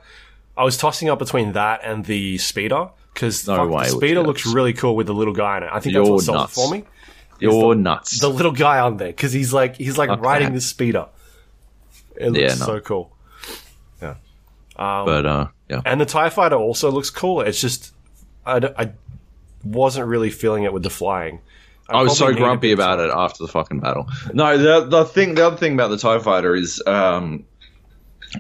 I 0.57 0.65
was 0.65 0.77
tossing 0.77 1.09
up 1.09 1.19
between 1.19 1.53
that 1.53 1.81
and 1.83 2.05
the 2.05 2.39
speeder 2.39 2.91
because 3.15 3.47
No 3.49 3.67
way 3.67 3.85
the 3.85 3.91
speeder 3.91 4.23
looks 4.23 4.47
really 4.47 4.73
cool 4.73 4.95
with 4.95 5.07
the 5.09 5.15
little 5.15 5.35
guy 5.35 5.57
in 5.57 5.63
it. 5.65 5.71
I 5.73 5.81
think 5.81 5.95
that's 5.95 6.07
You're 6.07 6.15
what 6.15 6.23
sold 6.23 6.37
it 6.37 6.41
nuts. 6.41 6.55
for 6.55 6.71
me. 6.71 6.85
You're 7.41 7.75
nuts. 7.75 8.21
The 8.21 8.29
little 8.29 8.53
guy 8.53 8.79
on 8.81 8.99
there 8.99 9.09
because 9.09 9.33
he's 9.33 9.53
like 9.53 9.77
he's 9.77 9.97
like 9.99 10.11
Okay. 10.11 10.21
riding 10.21 10.53
the 10.53 10.61
speeder. 10.61 11.07
It 12.17 12.29
looks 12.31 12.39
Yeah, 12.39 12.49
no. 12.67 12.67
so 12.67 12.81
cool. 12.81 13.17
Yeah, 14.03 14.15
but 14.77 15.27
uh, 15.27 15.47
yeah, 15.69 15.81
and 15.85 16.01
the 16.01 16.05
Tie 16.07 16.31
Fighter 16.31 16.57
also 16.57 16.91
looks 16.91 17.11
cool. 17.11 17.41
It's 17.41 17.61
just 17.61 17.93
I, 18.45 18.59
d- 18.59 18.69
I 18.77 18.93
wasn't 19.65 20.07
really 20.09 20.31
feeling 20.31 20.65
it 20.65 20.73
with 20.73 20.83
the 20.83 20.91
flying. 20.91 21.41
I 21.89 22.03
was 22.03 22.17
so 22.17 22.27
probably 22.27 22.35
need 22.35 22.41
a 22.41 22.45
grumpy 22.45 22.69
bit 22.69 22.75
about 22.75 22.97
time. 22.97 23.11
it 23.11 23.13
after 23.13 23.45
the 23.45 23.49
fucking 23.49 23.81
battle. 23.81 24.09
No, 24.33 24.57
the 24.57 24.87
the 24.87 25.05
thing, 25.05 25.35
the 25.35 25.47
other 25.47 25.57
thing 25.57 25.75
about 25.75 25.89
the 25.89 25.99
Tie 25.99 26.21
Fighter 26.21 26.55
is, 26.55 26.81
um, 26.87 27.45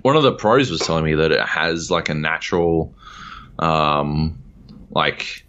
one 0.03 0.17
of 0.17 0.23
the 0.23 0.33
pros 0.33 0.71
was 0.71 0.81
telling 0.81 1.05
me 1.05 1.15
that 1.15 1.33
it 1.33 1.45
has 1.45 1.91
like 1.91 2.09
a 2.09 2.15
natural, 2.15 2.95
um, 3.59 4.41
like 4.91 5.45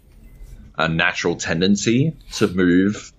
a 0.78 0.88
natural 0.88 1.36
tendency 1.36 2.16
to 2.32 2.48
move 2.48 3.12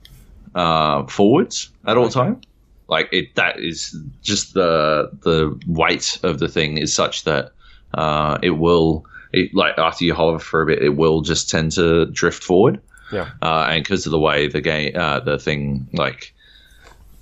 uh, 0.53 1.05
forwards 1.07 1.69
at 1.85 1.95
all 1.95 2.09
time. 2.09 2.41
Like 2.89 3.07
it, 3.13 3.35
that 3.35 3.59
is 3.59 3.97
just 4.21 4.53
the 4.53 5.09
the 5.21 5.57
weight 5.65 6.19
of 6.23 6.39
the 6.39 6.49
thing 6.49 6.77
is 6.77 6.93
such 6.93 7.23
that 7.23 7.51
uh, 7.93 8.37
it 8.43 8.51
will, 8.51 9.05
it, 9.33 9.53
like 9.53 9.77
after 9.77 10.05
you 10.05 10.13
hover 10.13 10.39
for 10.39 10.61
a 10.61 10.65
bit, 10.65 10.81
it 10.83 10.95
will 10.95 11.21
just 11.21 11.49
tend 11.49 11.71
to 11.73 12.05
drift 12.07 12.43
forward 12.43 12.79
Yeah, 13.11 13.31
uh, 13.41 13.67
and 13.69 13.83
because 13.83 14.05
of 14.05 14.11
the 14.11 14.19
way 14.19 14.47
the 14.47 14.61
game, 14.61 14.95
uh, 14.95 15.19
the 15.19 15.37
thing 15.39 15.87
like 15.93 16.33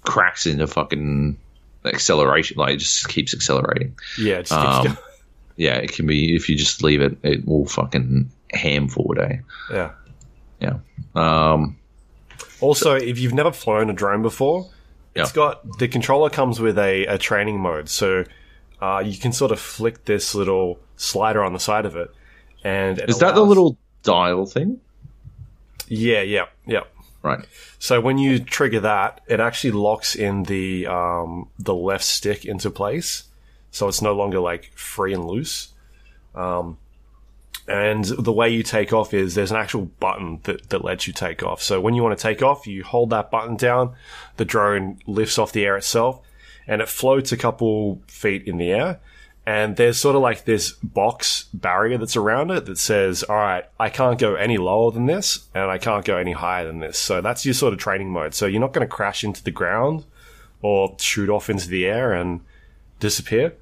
cracks 0.04 0.46
into 0.46 0.68
fucking 0.68 1.38
acceleration, 1.86 2.58
like 2.58 2.76
it 2.76 2.78
just 2.78 3.08
keeps 3.10 3.34
accelerating. 3.34 3.96
yeah. 4.18 4.36
It 4.40 4.46
just 4.48 4.62
keeps 4.62 4.76
Um, 4.76 4.84
going. 4.86 4.98
Yeah, 5.58 5.76
it 5.76 5.92
can 5.92 6.08
be 6.08 6.36
if 6.36 6.50
you 6.50 6.56
just 6.58 6.82
leave 6.82 7.02
it, 7.02 7.18
it 7.24 7.46
will 7.46 7.66
fucking 7.68 8.32
ham 8.52 8.88
forward. 8.88 9.20
Eh? 9.20 9.38
Yeah. 9.72 9.92
Yeah. 10.60 10.78
Um, 11.14 11.78
Also, 12.62 12.96
if 12.96 13.20
you've 13.20 13.34
never 13.34 13.52
flown 13.52 13.90
a 13.90 13.94
drone 13.94 14.22
before, 14.24 14.70
it's 15.14 15.30
Yeah. 15.32 15.36
got 15.36 15.78
the 15.78 15.88
controller 15.88 16.30
comes 16.32 16.60
with 16.60 16.80
a, 16.80 17.06
a 17.06 17.18
training 17.20 17.60
mode, 17.60 17.90
so 17.90 18.24
uh, 18.82 19.04
you 19.06 19.20
can 19.20 19.34
sort 19.34 19.52
of 19.52 19.60
flick 19.60 20.06
this 20.06 20.34
little 20.34 20.80
slider 21.02 21.44
on 21.44 21.54
the 21.54 21.60
side 21.60 21.86
of 21.86 21.96
it, 21.96 22.14
and 22.64 23.00
it 23.00 23.10
is 23.10 23.20
that 23.20 23.36
the 23.36 23.42
little 23.42 23.78
dial 24.04 24.46
thing? 24.46 24.80
Yeah, 25.88 26.22
yeah, 26.22 26.46
yeah. 26.66 26.84
Right. 27.24 27.46
So 27.78 28.02
when 28.02 28.18
you 28.18 28.40
trigger 28.40 28.80
that, 28.80 29.22
it 29.28 29.40
actually 29.40 29.72
locks 29.72 30.16
in 30.16 30.44
the 30.44 30.88
um, 30.88 31.50
the 31.60 31.76
left 31.76 32.04
stick 32.04 32.46
into 32.46 32.72
place, 32.72 33.26
so 33.72 33.88
it's 33.88 34.02
no 34.02 34.14
longer 34.14 34.40
like 34.40 34.72
free 34.76 35.14
and 35.14 35.26
loose. 35.26 35.70
Um, 36.34 36.78
and 37.68 38.06
the 38.06 38.32
way 38.32 38.50
you 38.50 38.64
take 38.64 38.92
off 38.92 39.14
is 39.14 39.36
there's 39.36 39.52
an 39.52 39.58
actual 39.58 39.86
button 40.00 40.40
that, 40.44 40.70
that 40.70 40.84
lets 40.84 41.06
you 41.08 41.14
take 41.14 41.44
off. 41.44 41.62
So 41.62 41.80
when 41.80 41.94
you 41.94 42.02
want 42.02 42.18
to 42.18 42.22
take 42.22 42.42
off, 42.42 42.66
you 42.66 42.84
hold 42.84 43.12
that 43.12 43.30
button 43.30 43.56
down, 43.56 43.94
the 44.38 44.46
drone 44.46 45.00
lifts 45.06 45.38
off 45.38 45.52
the 45.52 45.66
air 45.66 45.78
itself, 45.78 46.22
and 46.68 46.82
it 46.82 46.90
floats 46.90 47.32
a 47.32 47.38
couple 47.38 48.02
feet 48.08 48.48
in 48.48 48.58
the 48.58 48.72
air. 48.72 49.00
And 49.46 49.76
there's 49.76 49.98
sort 49.98 50.16
of 50.16 50.22
like 50.22 50.46
this 50.46 50.72
box 50.72 51.46
barrier 51.54 51.98
that's 51.98 52.16
around 52.16 52.52
it 52.52 52.66
that 52.68 52.78
says, 52.78 53.24
all 53.24 53.36
right, 53.36 53.66
I 53.80 53.90
can't 53.90 54.20
go 54.20 54.36
any 54.36 54.58
lower 54.58 54.92
than 54.92 55.08
this 55.08 55.48
and 55.56 55.70
I 55.70 55.80
can't 55.80 56.06
go 56.06 56.18
any 56.18 56.34
higher 56.34 56.66
than 56.66 56.80
this. 56.80 57.00
So 57.00 57.22
that's 57.22 57.44
your 57.44 57.56
sort 57.56 57.74
of 57.74 57.80
training 57.80 58.12
mode. 58.12 58.36
So 58.36 58.46
you're 58.46 58.62
not 58.62 58.72
going 58.72 58.88
to 58.88 58.94
crash 58.94 59.24
into 59.24 59.44
the 59.44 59.52
ground 59.52 60.06
or 60.62 60.96
shoot 61.00 61.30
off 61.30 61.50
into 61.50 61.68
the 61.68 61.88
air 61.88 62.14
and 62.14 62.42
disappear. 63.00 63.56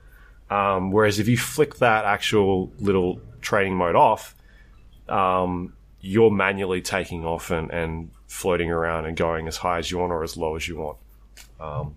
Um, 0.49 0.91
whereas 0.91 1.17
if 1.17 1.27
you 1.27 1.37
flick 1.37 1.77
that 1.77 2.03
actual 2.03 2.73
little 2.79 3.21
training 3.41 3.75
mode 3.75 3.95
off, 3.95 4.35
um, 5.07 5.73
you're 6.01 6.31
manually 6.31 6.81
taking 6.81 7.25
off 7.25 7.51
and, 7.51 7.71
and 7.71 8.11
floating 8.27 8.69
around 8.69 9.05
and 9.05 9.15
going 9.15 9.47
as 9.47 9.57
high 9.57 9.77
as 9.77 9.91
you 9.91 9.97
want 9.97 10.11
or 10.11 10.23
as 10.23 10.35
low 10.35 10.55
as 10.55 10.67
you 10.67 10.77
want. 10.77 10.97
Um, 11.59 11.95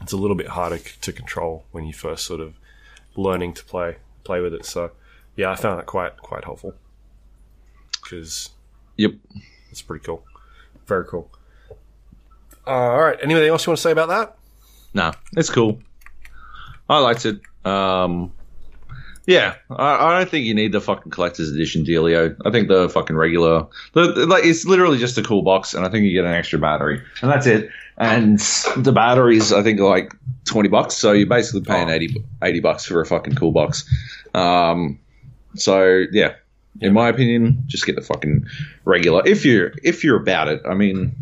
it's 0.00 0.12
a 0.12 0.16
little 0.16 0.36
bit 0.36 0.48
harder 0.48 0.78
c- 0.78 0.92
to 1.02 1.12
control 1.12 1.64
when 1.70 1.84
you 1.84 1.92
first 1.92 2.24
sort 2.24 2.40
of 2.40 2.54
learning 3.16 3.54
to 3.54 3.64
play 3.64 3.96
play 4.24 4.40
with 4.40 4.54
it. 4.54 4.64
So, 4.64 4.92
yeah, 5.36 5.50
I 5.50 5.56
found 5.56 5.78
that 5.78 5.86
quite 5.86 6.16
quite 6.18 6.44
helpful 6.44 6.74
because 7.92 8.50
Yep. 8.96 9.12
it's 9.70 9.82
pretty 9.82 10.04
cool, 10.04 10.24
very 10.86 11.04
cool. 11.06 11.30
Uh, 12.66 12.70
all 12.70 13.00
right, 13.02 13.18
anything 13.22 13.48
else 13.48 13.66
you 13.66 13.70
want 13.70 13.78
to 13.78 13.82
say 13.82 13.90
about 13.92 14.08
that? 14.08 14.36
Nah, 14.92 15.12
it's 15.36 15.50
cool. 15.50 15.80
I 16.88 16.98
liked 16.98 17.24
it. 17.24 17.40
Um, 17.64 18.32
yeah, 19.26 19.54
I, 19.70 19.94
I 20.06 20.18
don't 20.18 20.28
think 20.30 20.46
you 20.46 20.54
need 20.54 20.72
the 20.72 20.80
fucking 20.80 21.10
collector's 21.12 21.50
edition 21.50 21.84
dealio. 21.84 22.34
I 22.44 22.50
think 22.50 22.68
the 22.68 22.88
fucking 22.88 23.16
regular, 23.16 23.66
the, 23.92 24.02
like, 24.26 24.44
it's 24.44 24.64
literally 24.64 24.98
just 24.98 25.18
a 25.18 25.22
cool 25.22 25.42
box, 25.42 25.74
and 25.74 25.84
I 25.84 25.88
think 25.90 26.04
you 26.04 26.12
get 26.12 26.24
an 26.24 26.32
extra 26.34 26.58
battery, 26.58 27.02
and 27.22 27.30
that's 27.30 27.46
it. 27.46 27.70
And 27.98 28.38
the 28.78 28.92
batteries, 28.92 29.52
I 29.52 29.62
think, 29.62 29.78
are 29.80 29.88
like 29.88 30.12
twenty 30.46 30.68
bucks. 30.70 30.94
So 30.96 31.12
you're 31.12 31.26
basically 31.26 31.60
paying 31.62 31.88
Oh. 31.90 31.92
80, 31.92 32.24
80 32.42 32.60
bucks 32.60 32.84
for 32.86 33.00
a 33.00 33.06
fucking 33.06 33.34
cool 33.34 33.52
box. 33.52 33.84
Um, 34.34 34.98
so 35.54 36.04
yeah, 36.10 36.34
in 36.80 36.94
my 36.94 37.08
opinion, 37.08 37.62
just 37.66 37.84
get 37.84 37.96
the 37.96 38.02
fucking 38.02 38.46
regular. 38.86 39.22
If 39.26 39.44
you're 39.44 39.72
if 39.82 40.02
you're 40.02 40.16
about 40.20 40.48
it, 40.48 40.62
I 40.66 40.72
mean, 40.74 41.14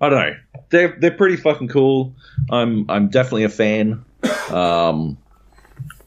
I 0.00 0.08
don't 0.08 0.18
know. 0.18 0.36
They're 0.70 0.96
they're 0.98 1.10
pretty 1.12 1.36
fucking 1.36 1.68
cool. 1.68 2.12
I'm 2.50 2.90
I'm 2.90 3.06
definitely 3.08 3.44
a 3.44 3.48
fan. 3.48 4.04
Um, 4.50 5.16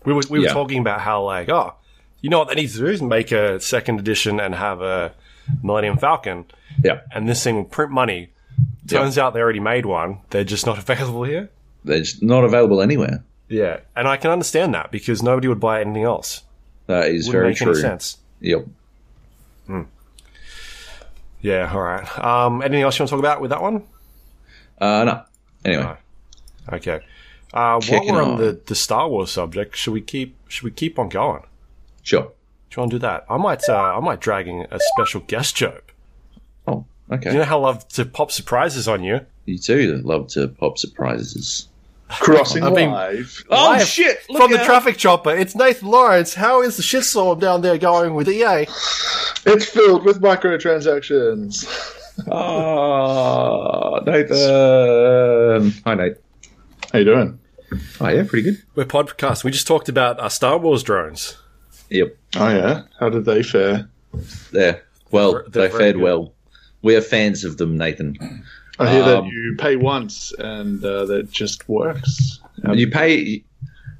We 0.10 0.15
were 0.15 0.23
we 0.27 0.40
were 0.40 0.45
Yeah. 0.45 0.53
talking 0.53 0.80
about 0.80 1.02
how 1.02 1.22
like 1.23 1.49
oh, 1.49 1.76
you 2.19 2.31
know 2.31 2.40
what 2.40 2.48
they 2.48 2.56
need 2.56 2.69
to 2.72 2.77
do 2.80 2.88
is 2.88 2.99
make 2.99 3.31
a 3.31 3.60
second 3.60 3.99
edition 3.99 4.40
and 4.40 4.56
have 4.56 4.81
a 4.81 5.14
Millennium 5.61 5.98
Falcon, 5.98 6.45
yeah, 6.84 7.02
and 7.14 7.30
this 7.30 7.44
thing 7.44 7.56
will 7.57 7.64
print 7.65 7.91
money. 7.91 8.30
Turns 8.88 9.19
out 9.19 9.36
they 9.36 9.40
already 9.40 9.60
made 9.60 9.86
one. 9.86 10.18
They're 10.31 10.44
just 10.44 10.65
not 10.65 10.77
available 10.84 11.23
here. 11.26 11.49
they're 11.86 11.99
just 11.99 12.23
not 12.23 12.44
available 12.44 12.81
anywhere. 12.81 13.23
Yeah, 13.49 13.81
and 13.95 14.07
I 14.07 14.18
can 14.18 14.31
understand 14.31 14.73
that 14.73 14.90
because 14.91 15.22
nobody 15.22 15.48
would 15.48 15.60
buy 15.60 15.81
anything 15.81 16.03
else. 16.06 16.41
That 16.88 17.10
is 17.10 17.27
very 17.27 17.53
true. 17.53 17.76
sense. 17.76 18.18
Yep. 18.41 18.65
Yeah, 21.41 21.72
all 21.72 21.81
right. 21.81 22.19
Um, 22.19 22.61
anything 22.64 22.81
else 22.81 22.98
you 22.98 23.03
want 23.03 23.10
to 23.10 23.15
talk 23.15 23.19
about 23.19 23.41
with 23.41 23.52
that 23.52 23.61
one? 23.61 23.84
Uh, 24.81 25.03
no. 25.06 25.23
Anyway, 25.64 25.84
No. 25.84 25.98
Okay. 26.77 26.99
Uh, 27.53 27.80
while 27.81 28.05
we're 28.05 28.21
on 28.21 28.31
on. 28.31 28.38
the, 28.38 28.59
the 28.67 28.76
Star 28.76 29.09
Wars 29.09 29.31
subject, 29.31 29.76
should 29.76 29.91
we 29.93 30.01
keep 30.01 30.35
should 30.47 30.63
we 30.63 30.71
keep 30.71 30.99
on 30.99 31.09
going? 31.09 31.43
sure. 32.03 32.31
Do 32.71 32.76
you 32.76 32.81
want 32.81 32.91
to 32.91 32.95
do 32.97 32.99
that? 33.01 33.26
I 33.30 33.38
might 33.38 33.67
uh, 33.67 33.76
I 33.97 33.99
might 33.99 34.19
drag 34.19 34.47
in 34.47 34.67
a 34.69 34.80
special 34.93 35.21
guest 35.21 35.55
joke. 35.55 35.93
Oh, 36.67 36.85
okay. 37.11 37.31
You 37.31 37.39
know 37.39 37.43
how 37.45 37.57
I 37.59 37.63
love 37.67 37.88
to 37.89 38.05
pop 38.05 38.31
surprises 38.31 38.88
on 38.88 39.03
you. 39.03 39.21
You 39.45 39.57
do 39.57 39.99
love 40.05 40.27
to 40.30 40.47
pop 40.49 40.77
surprises. 40.77 41.67
Crossing 42.09 42.61
I've 42.63 42.76
been- 42.76 42.91
live. 42.91 43.43
Oh 43.49 43.69
Live 43.71 43.88
shit! 43.88 44.21
From 44.35 44.51
the 44.51 44.57
traffic 44.59 44.97
chopper, 44.97 45.31
it's 45.35 45.55
Nathan 45.55 45.88
Lawrence. 45.89 46.35
How 46.35 46.61
is 46.61 46.77
the 46.77 46.84
shitstorm 46.84 47.39
down 47.39 47.61
there 47.61 47.77
going 47.80 48.13
with 48.13 48.27
EA? 48.30 48.67
It's 49.45 49.65
filled 49.65 50.05
with 50.05 50.21
microtransactions. 50.21 51.65
Oh, 52.31 53.99
Nathan. 54.05 55.71
Hi, 55.85 55.95
Nate. 55.95 56.17
How 56.91 56.99
you 56.99 57.05
doing? 57.05 57.39
Oh, 58.01 58.07
yeah, 58.07 58.23
pretty 58.27 58.43
good. 58.51 58.63
We're 58.75 58.85
podcast. 58.85 59.43
We 59.43 59.51
just 59.51 59.67
talked 59.67 59.89
about 59.89 60.19
our 60.19 60.29
Star 60.29 60.57
Wars 60.57 60.81
drones. 60.83 61.37
Yep. 61.89 62.17
Oh 62.37 62.49
yeah. 62.49 62.83
How 62.99 63.09
did 63.09 63.25
they 63.25 63.41
fare? 63.43 63.89
There. 64.51 64.83
Well, 65.11 65.33
They're- 65.33 65.43
they're 65.49 65.67
they 65.69 65.77
fared 65.77 65.95
good. 65.95 66.03
well. 66.03 66.33
We 66.81 66.95
are 66.95 67.01
fans 67.01 67.43
of 67.43 67.57
them, 67.57 67.77
Nathan. 67.77 68.15
I 68.79 68.91
hear 68.91 69.03
that 69.03 69.17
Um, 69.19 69.25
you 69.25 69.55
pay 69.57 69.75
once 69.75 70.31
and 70.39 70.83
uh, 70.83 71.05
that 71.05 71.29
just 71.31 71.67
works. 71.67 72.39
Um, 72.63 72.75
You 72.77 72.89
pay. 72.89 73.43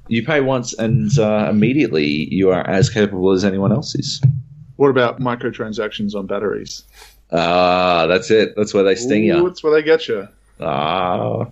You 0.08 0.24
pay 0.24 0.40
once, 0.40 0.72
and 0.72 1.16
uh, 1.20 1.46
immediately 1.50 2.06
you 2.34 2.50
are 2.50 2.66
as 2.68 2.90
capable 2.90 3.30
as 3.30 3.44
anyone 3.44 3.70
else 3.70 3.94
is. 3.94 4.20
what 4.76 4.88
about 4.88 5.20
microtransactions 5.20 6.14
on 6.16 6.26
batteries? 6.26 6.82
Ah, 7.30 8.06
that's 8.08 8.28
it. 8.30 8.54
That's 8.56 8.74
where 8.74 8.82
they 8.82 8.96
sting 8.96 9.22
Ooh, 9.22 9.26
you. 9.26 9.44
That's 9.48 9.62
where 9.62 9.72
they 9.72 9.82
get 9.84 10.08
you. 10.08 10.26
Ah, 10.60 11.46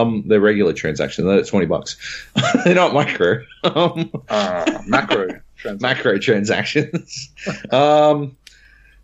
um, 0.00 0.24
they're 0.26 0.40
regular 0.40 0.72
transactions. 0.72 1.26
They're 1.26 1.44
twenty 1.44 1.66
bucks. 1.66 1.96
they're 2.64 2.74
not 2.74 2.94
micro. 2.94 3.44
Um, 3.62 4.10
Uh, 4.28 4.82
macro 4.86 5.26
transactions. 5.56 5.82
macro 5.82 6.18
transactions. 6.18 7.30
um, 7.70 8.36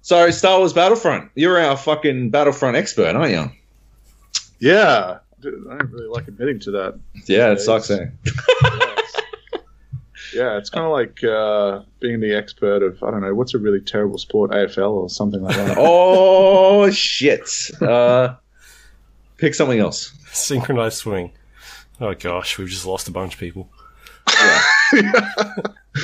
so 0.03 0.31
Star 0.31 0.59
Wars 0.59 0.73
Battlefront. 0.73 1.31
You're 1.35 1.61
our 1.61 1.77
fucking 1.77 2.31
Battlefront 2.31 2.77
expert, 2.77 3.15
aren't 3.15 3.33
you? 3.33 3.51
Yeah, 4.59 5.19
I 5.21 5.43
don't 5.43 5.91
really 5.91 6.07
like 6.09 6.29
admitting 6.29 6.61
to 6.61 6.71
that. 6.73 6.99
Yeah, 7.27 7.53
it 7.53 7.61
sucks. 7.61 7.91
Eh? 7.91 8.07
Yeah, 10.33 10.59
it's 10.59 10.71
kind 10.71 10.87
of 10.87 10.93
like 10.93 11.25
uh, 11.25 11.81
being 11.99 12.21
the 12.21 12.35
expert 12.37 12.83
of 12.85 13.03
I 13.03 13.11
don't 13.11 13.21
know 13.21 13.35
what's 13.35 13.55
a 13.55 13.59
really 13.59 13.81
terrible 13.81 14.17
sport, 14.17 14.53
AFL 14.53 14.91
or 14.93 15.11
something 15.11 15.43
like 15.43 15.57
that. 15.57 15.77
oh 15.79 16.89
shit! 16.91 17.49
Uh, 17.81 18.37
pick 19.41 19.55
something 19.55 19.79
else. 19.81 20.13
Synchronized 20.33 20.99
swimming. 20.99 21.33
Oh 22.01 22.15
gosh, 22.15 22.57
we've 22.59 22.69
just 22.69 22.87
lost 22.87 23.09
a 23.09 23.11
bunch 23.13 23.35
of 23.35 23.41
people. 23.41 23.69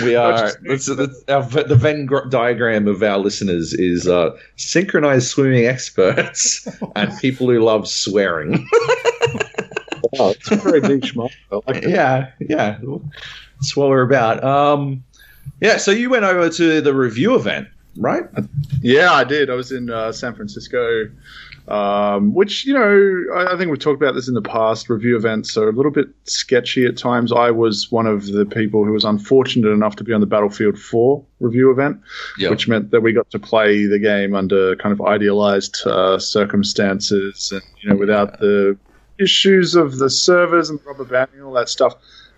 We 0.02 0.16
are. 0.16 0.32
just- 0.38 0.58
That's, 0.64 0.86
that's 0.96 1.24
our, 1.28 1.42
the 1.62 1.76
Venn 1.76 2.06
gr- 2.06 2.28
diagram 2.28 2.88
of 2.88 3.02
our 3.04 3.18
listeners 3.18 3.72
is 3.72 4.08
uh, 4.08 4.36
synchronized 4.56 5.28
swimming 5.28 5.64
experts 5.66 6.66
and 6.96 7.16
people 7.20 7.46
who 7.48 7.60
love 7.60 7.86
swearing. 7.88 8.68
oh, 10.18 10.30
it's 10.30 10.48
very 10.48 10.80
niche 10.80 11.14
market. 11.14 11.36
I 11.52 11.60
like 11.66 11.84
yeah, 11.84 12.30
yeah. 12.40 12.78
That's 13.54 13.76
what 13.76 13.88
we're 13.88 14.02
about. 14.02 14.42
Um, 14.42 15.04
yeah. 15.60 15.76
So 15.76 15.92
you 15.92 16.10
went 16.10 16.24
over 16.24 16.50
to 16.50 16.80
the 16.80 16.92
review 16.92 17.36
event, 17.36 17.68
right? 17.96 18.24
Yeah, 18.82 19.12
I 19.12 19.22
did. 19.22 19.50
I 19.50 19.54
was 19.54 19.70
in 19.70 19.88
uh, 19.88 20.10
San 20.10 20.34
Francisco, 20.34 21.08
um, 21.68 22.32
which 22.34 22.64
you 22.64 22.72
know 22.74 23.34
I, 23.36 23.54
I 23.54 23.58
think 23.58 23.70
we've 23.70 23.78
talked 23.80 24.00
about 24.00 24.14
this 24.14 24.28
in 24.28 24.34
the 24.34 24.42
past. 24.42 24.88
Review 24.88 25.16
events 25.16 25.56
are 25.56 25.68
a 25.68 25.72
little 25.72 25.90
bit 25.90 26.08
sketchy 26.24 26.86
at 26.86 26.96
times. 26.96 27.32
I 27.32 27.50
was 27.50 27.90
one 27.90 28.06
of 28.06 28.26
the 28.26 28.44
people 28.46 28.84
who 28.84 28.92
was 28.92 29.04
unfortunate 29.04 29.70
enough 29.70 29.96
to 29.96 30.04
be 30.04 30.12
on 30.12 30.20
the 30.20 30.26
Battlefield 30.26 30.78
4 30.78 31.24
review 31.40 31.70
event, 31.70 32.00
Yep. 32.38 32.50
which 32.50 32.68
meant 32.68 32.90
that 32.92 33.00
we 33.00 33.12
got 33.12 33.30
to 33.30 33.38
play 33.38 33.86
the 33.86 33.98
game 33.98 34.34
under 34.34 34.76
kind 34.76 34.92
of 34.92 35.00
idealized 35.06 35.86
uh, 35.86 36.18
circumstances 36.18 37.50
and 37.52 37.62
you 37.82 37.90
know 37.90 37.96
without 37.96 38.38
the 38.40 38.76
issues 39.18 39.74
of 39.74 39.98
the 39.98 40.10
servers 40.10 40.68
and 40.70 40.78
rubber 40.86 41.04
banding 41.04 41.36
and 41.38 41.44
all 41.44 41.52
that 41.54 41.68
stuff. 41.68 41.94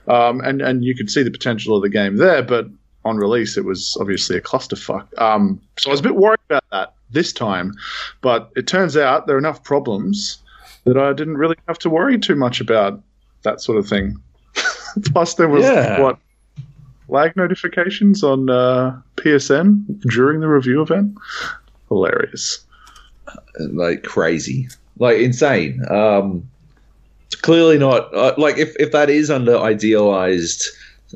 Um, 0.07 0.41
and 0.41 0.63
and 0.63 0.85
you 0.85 0.95
could 0.95 1.11
see 1.11 1.23
the 1.23 1.31
potential 1.31 1.77
of 1.77 1.83
the 1.83 1.91
game 1.91 2.17
there, 2.17 2.43
but 2.43 2.67
on 3.05 3.17
release 3.17 3.57
it 3.57 3.65
was 3.65 3.97
obviously 4.01 4.37
a 4.37 4.41
clusterfuck. 4.41 5.07
Um, 5.21 5.61
so 5.79 5.91
I 5.91 5.93
was 5.93 6.01
a 6.01 6.03
bit 6.03 6.17
worried 6.17 6.41
about 6.49 6.65
that 6.73 6.95
this 7.11 7.33
time, 7.33 7.73
but 8.21 8.51
it 8.57 8.67
turns 8.67 8.97
out 8.97 9.27
there 9.27 9.37
are 9.37 9.39
enough 9.39 9.63
problems 9.65 10.39
that 10.85 10.97
I 10.97 11.13
didn't 11.13 11.37
really 11.37 11.57
have 11.67 11.79
to 11.81 11.91
worry 11.91 12.19
too 12.19 12.35
much 12.37 12.61
about 12.61 13.01
that 13.43 13.61
sort 13.61 13.79
of 13.79 13.87
thing. 13.89 14.17
Plus, 15.13 15.35
there 15.35 15.49
was 15.49 15.65
Yeah. 15.65 16.01
what 16.01 16.19
lag 17.09 17.37
notifications 17.37 18.23
on 18.23 18.51
uh, 18.51 18.99
PSN 19.17 20.01
during 20.11 20.41
the 20.41 20.49
review 20.49 20.83
event. 20.83 21.15
Hilarious. 21.89 22.65
like 23.73 24.03
crazy, 24.03 24.69
like 24.99 25.19
insane. 25.19 25.83
Um, 25.91 26.49
it's 27.27 27.37
clearly 27.37 27.79
not 27.79 28.15
uh, 28.15 28.35
like 28.39 28.57
if 28.59 28.75
if 28.79 28.93
that 28.93 29.11
is 29.11 29.31
under 29.31 29.57
idealized 29.59 30.65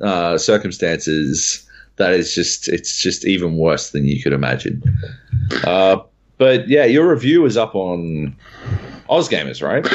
uh, 0.03 0.37
circumstances, 0.39 1.67
that 1.97 2.13
is 2.13 2.35
just 2.35 2.69
it's 2.69 3.01
just 3.01 3.27
even 3.27 3.57
worse 3.57 3.91
than 3.91 4.07
you 4.07 4.23
could 4.23 4.33
imagine. 4.33 4.83
Uh, 5.65 5.99
but 6.39 6.69
yeah, 6.69 6.85
your 6.85 7.09
review 7.09 7.45
is 7.45 7.57
up 7.57 7.75
on 7.75 8.35
Ozgamers, 9.09 9.63
right? 9.63 9.87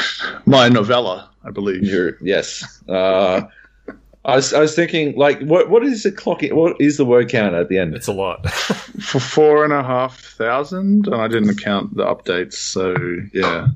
My 0.46 0.68
novella, 0.68 1.30
I 1.44 1.50
believe. 1.50 1.82
Your, 1.82 2.16
yes. 2.22 2.82
Uh, 2.88 3.42
I 4.24 4.36
was 4.36 4.52
I 4.52 4.60
was 4.60 4.74
thinking 4.74 5.16
like 5.16 5.40
what 5.40 5.70
what 5.70 5.82
is 5.82 6.02
the 6.02 6.12
clock? 6.12 6.42
What 6.50 6.80
is 6.80 6.96
the 6.96 7.04
word 7.04 7.28
count 7.30 7.54
at 7.54 7.68
the 7.68 7.78
end? 7.78 7.94
It's 7.94 8.08
a 8.08 8.12
lot. 8.12 8.48
for 9.00 9.20
four 9.20 9.64
and 9.64 9.72
a 9.72 9.82
half 9.82 10.20
thousand, 10.20 11.06
and 11.06 11.16
I 11.16 11.28
didn't 11.28 11.56
count 11.56 11.96
the 11.96 12.04
updates. 12.04 12.54
So 12.54 12.94
yeah, 13.32 13.68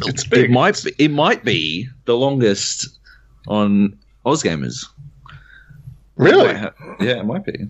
it's 0.00 0.24
big. 0.24 0.44
It 0.44 0.50
might 0.50 0.82
be, 0.84 0.92
it 0.98 1.10
might 1.10 1.44
be 1.44 1.88
the 2.04 2.16
longest 2.16 2.98
on 3.48 3.98
Ozgamers. 4.26 4.84
Really. 6.16 6.46
Might 6.46 6.56
ha- 6.56 6.96
yeah, 7.00 7.20
it 7.20 7.24
might 7.26 7.44
be. 7.44 7.68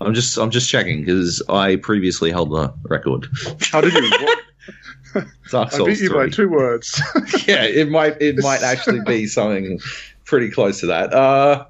I'm 0.00 0.14
just 0.14 0.38
I'm 0.38 0.50
just 0.50 0.68
checking 0.70 1.00
because 1.04 1.42
I 1.48 1.76
previously 1.76 2.30
held 2.30 2.50
the 2.50 2.72
record. 2.84 3.26
How 3.70 3.80
did 3.80 3.92
you? 3.92 4.36
Dark 5.50 5.74
I 5.74 5.84
beat 5.84 6.00
you 6.00 6.12
by 6.14 6.28
two 6.28 6.48
words. 6.48 7.00
yeah, 7.46 7.64
it 7.64 7.88
might 7.88 8.20
it 8.22 8.36
might 8.38 8.62
actually 8.62 9.00
be 9.00 9.26
something 9.26 9.80
pretty 10.24 10.50
close 10.50 10.80
to 10.80 10.86
that. 10.86 11.12
Uh, 11.12 11.66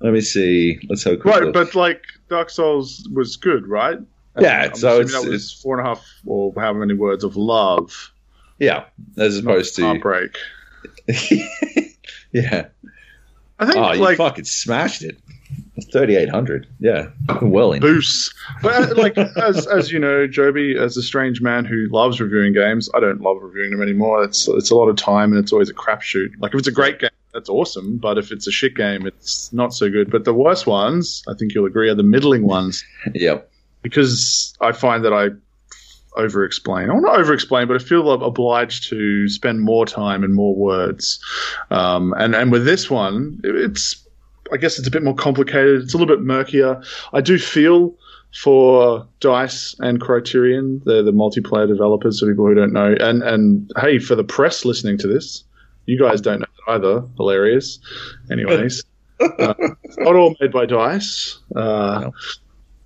let 0.00 0.12
me 0.12 0.20
see. 0.20 0.80
Let's 0.88 1.04
quick 1.04 1.24
right, 1.24 1.42
look. 1.42 1.54
but 1.54 1.74
like 1.74 2.02
Dark 2.28 2.50
Souls 2.50 3.08
was 3.12 3.36
good, 3.36 3.66
right? 3.66 3.98
Yeah, 4.40 4.68
I'm 4.70 4.74
so 4.74 5.00
it's- 5.00 5.12
that 5.12 5.28
was 5.28 5.52
four 5.52 5.78
and 5.78 5.86
a 5.86 5.90
half 5.90 6.04
or 6.26 6.52
however 6.56 6.80
many 6.80 6.94
words 6.94 7.22
of 7.22 7.36
love, 7.36 8.10
yeah, 8.58 8.84
as 9.18 9.38
opposed 9.38 9.76
to 9.76 9.82
heartbreak. 9.82 10.36
yeah. 12.32 12.66
I 13.58 13.66
think 13.66 13.76
Oh, 13.76 13.92
you 13.92 14.16
fucking 14.16 14.44
smashed 14.46 15.02
it. 15.02 15.18
Thirty 15.90 16.16
eight 16.16 16.28
hundred. 16.28 16.66
Yeah, 16.80 17.08
well 17.42 17.72
in. 17.72 17.80
Boost. 17.80 18.34
But 18.62 18.90
uh, 18.90 18.94
like 19.00 19.16
as 19.16 19.66
as 19.66 19.90
you 19.90 19.98
know, 19.98 20.26
Joby, 20.26 20.76
as 20.78 20.96
a 20.98 21.02
strange 21.02 21.40
man 21.40 21.64
who 21.64 21.86
loves 21.90 22.20
reviewing 22.20 22.52
games, 22.52 22.90
I 22.94 23.00
don't 23.00 23.22
love 23.22 23.38
reviewing 23.40 23.70
them 23.70 23.80
anymore. 23.80 24.22
It's 24.22 24.46
it's 24.48 24.70
a 24.70 24.74
lot 24.74 24.88
of 24.88 24.96
time 24.96 25.32
and 25.32 25.42
it's 25.42 25.52
always 25.52 25.70
a 25.70 25.74
crapshoot. 25.74 26.32
Like 26.40 26.52
if 26.52 26.58
it's 26.58 26.68
a 26.68 26.72
great 26.72 26.98
game, 26.98 27.08
that's 27.32 27.48
awesome. 27.48 27.96
But 27.96 28.18
if 28.18 28.32
it's 28.32 28.46
a 28.46 28.52
shit 28.52 28.74
game, 28.74 29.06
it's 29.06 29.50
not 29.54 29.72
so 29.72 29.88
good. 29.90 30.10
But 30.10 30.24
the 30.24 30.34
worst 30.34 30.66
ones, 30.66 31.22
I 31.26 31.32
think 31.38 31.54
you'll 31.54 31.66
agree, 31.66 31.88
are 31.88 31.94
the 31.94 32.02
middling 32.02 32.46
ones 32.46 32.84
Yep. 33.14 33.50
because 33.80 34.54
I 34.60 34.72
find 34.72 35.02
that 35.06 35.14
I 35.14 35.28
over 36.20 36.44
explain. 36.44 36.90
I 36.90 36.94
not 36.98 37.18
over 37.18 37.32
explain, 37.32 37.66
but 37.66 37.80
I 37.80 37.82
feel 37.82 38.12
obliged 38.12 38.90
to 38.90 39.26
spend 39.30 39.62
more 39.62 39.86
time 39.86 40.22
and 40.22 40.34
more 40.34 40.54
words. 40.54 41.18
Um, 41.70 42.12
and 42.18 42.34
and 42.34 42.52
with 42.52 42.66
this 42.66 42.90
one, 42.90 43.40
it's 43.42 44.01
I 44.52 44.56
guess 44.56 44.78
it's 44.78 44.86
a 44.88 44.90
bit 44.90 45.02
more 45.02 45.14
complicated. 45.14 45.82
It's 45.82 45.94
a 45.94 45.98
little 45.98 46.14
bit 46.14 46.22
murkier. 46.24 46.80
I 47.12 47.20
do 47.20 47.38
feel 47.38 47.94
for 48.34 49.06
Dice 49.20 49.74
and 49.80 50.00
Criterion, 50.00 50.80
they're 50.86 51.02
the 51.02 51.12
multiplayer 51.12 51.68
developers 51.68 52.20
for 52.20 52.26
people 52.26 52.46
who 52.46 52.54
don't 52.54 52.72
know. 52.72 52.94
And 53.00 53.22
and 53.22 53.70
hey, 53.80 53.98
for 53.98 54.14
the 54.14 54.24
press 54.24 54.64
listening 54.64 54.98
to 54.98 55.06
this, 55.06 55.44
you 55.86 55.98
guys 55.98 56.20
don't 56.20 56.40
know 56.40 56.46
that 56.66 56.72
either. 56.72 57.04
Hilarious. 57.16 57.78
Anyways, 58.30 58.82
uh, 59.20 59.54
it's 59.84 59.98
not 59.98 60.16
all 60.16 60.34
made 60.40 60.52
by 60.52 60.64
Dice. 60.66 61.38
Uh, 61.54 62.00
No. 62.04 62.12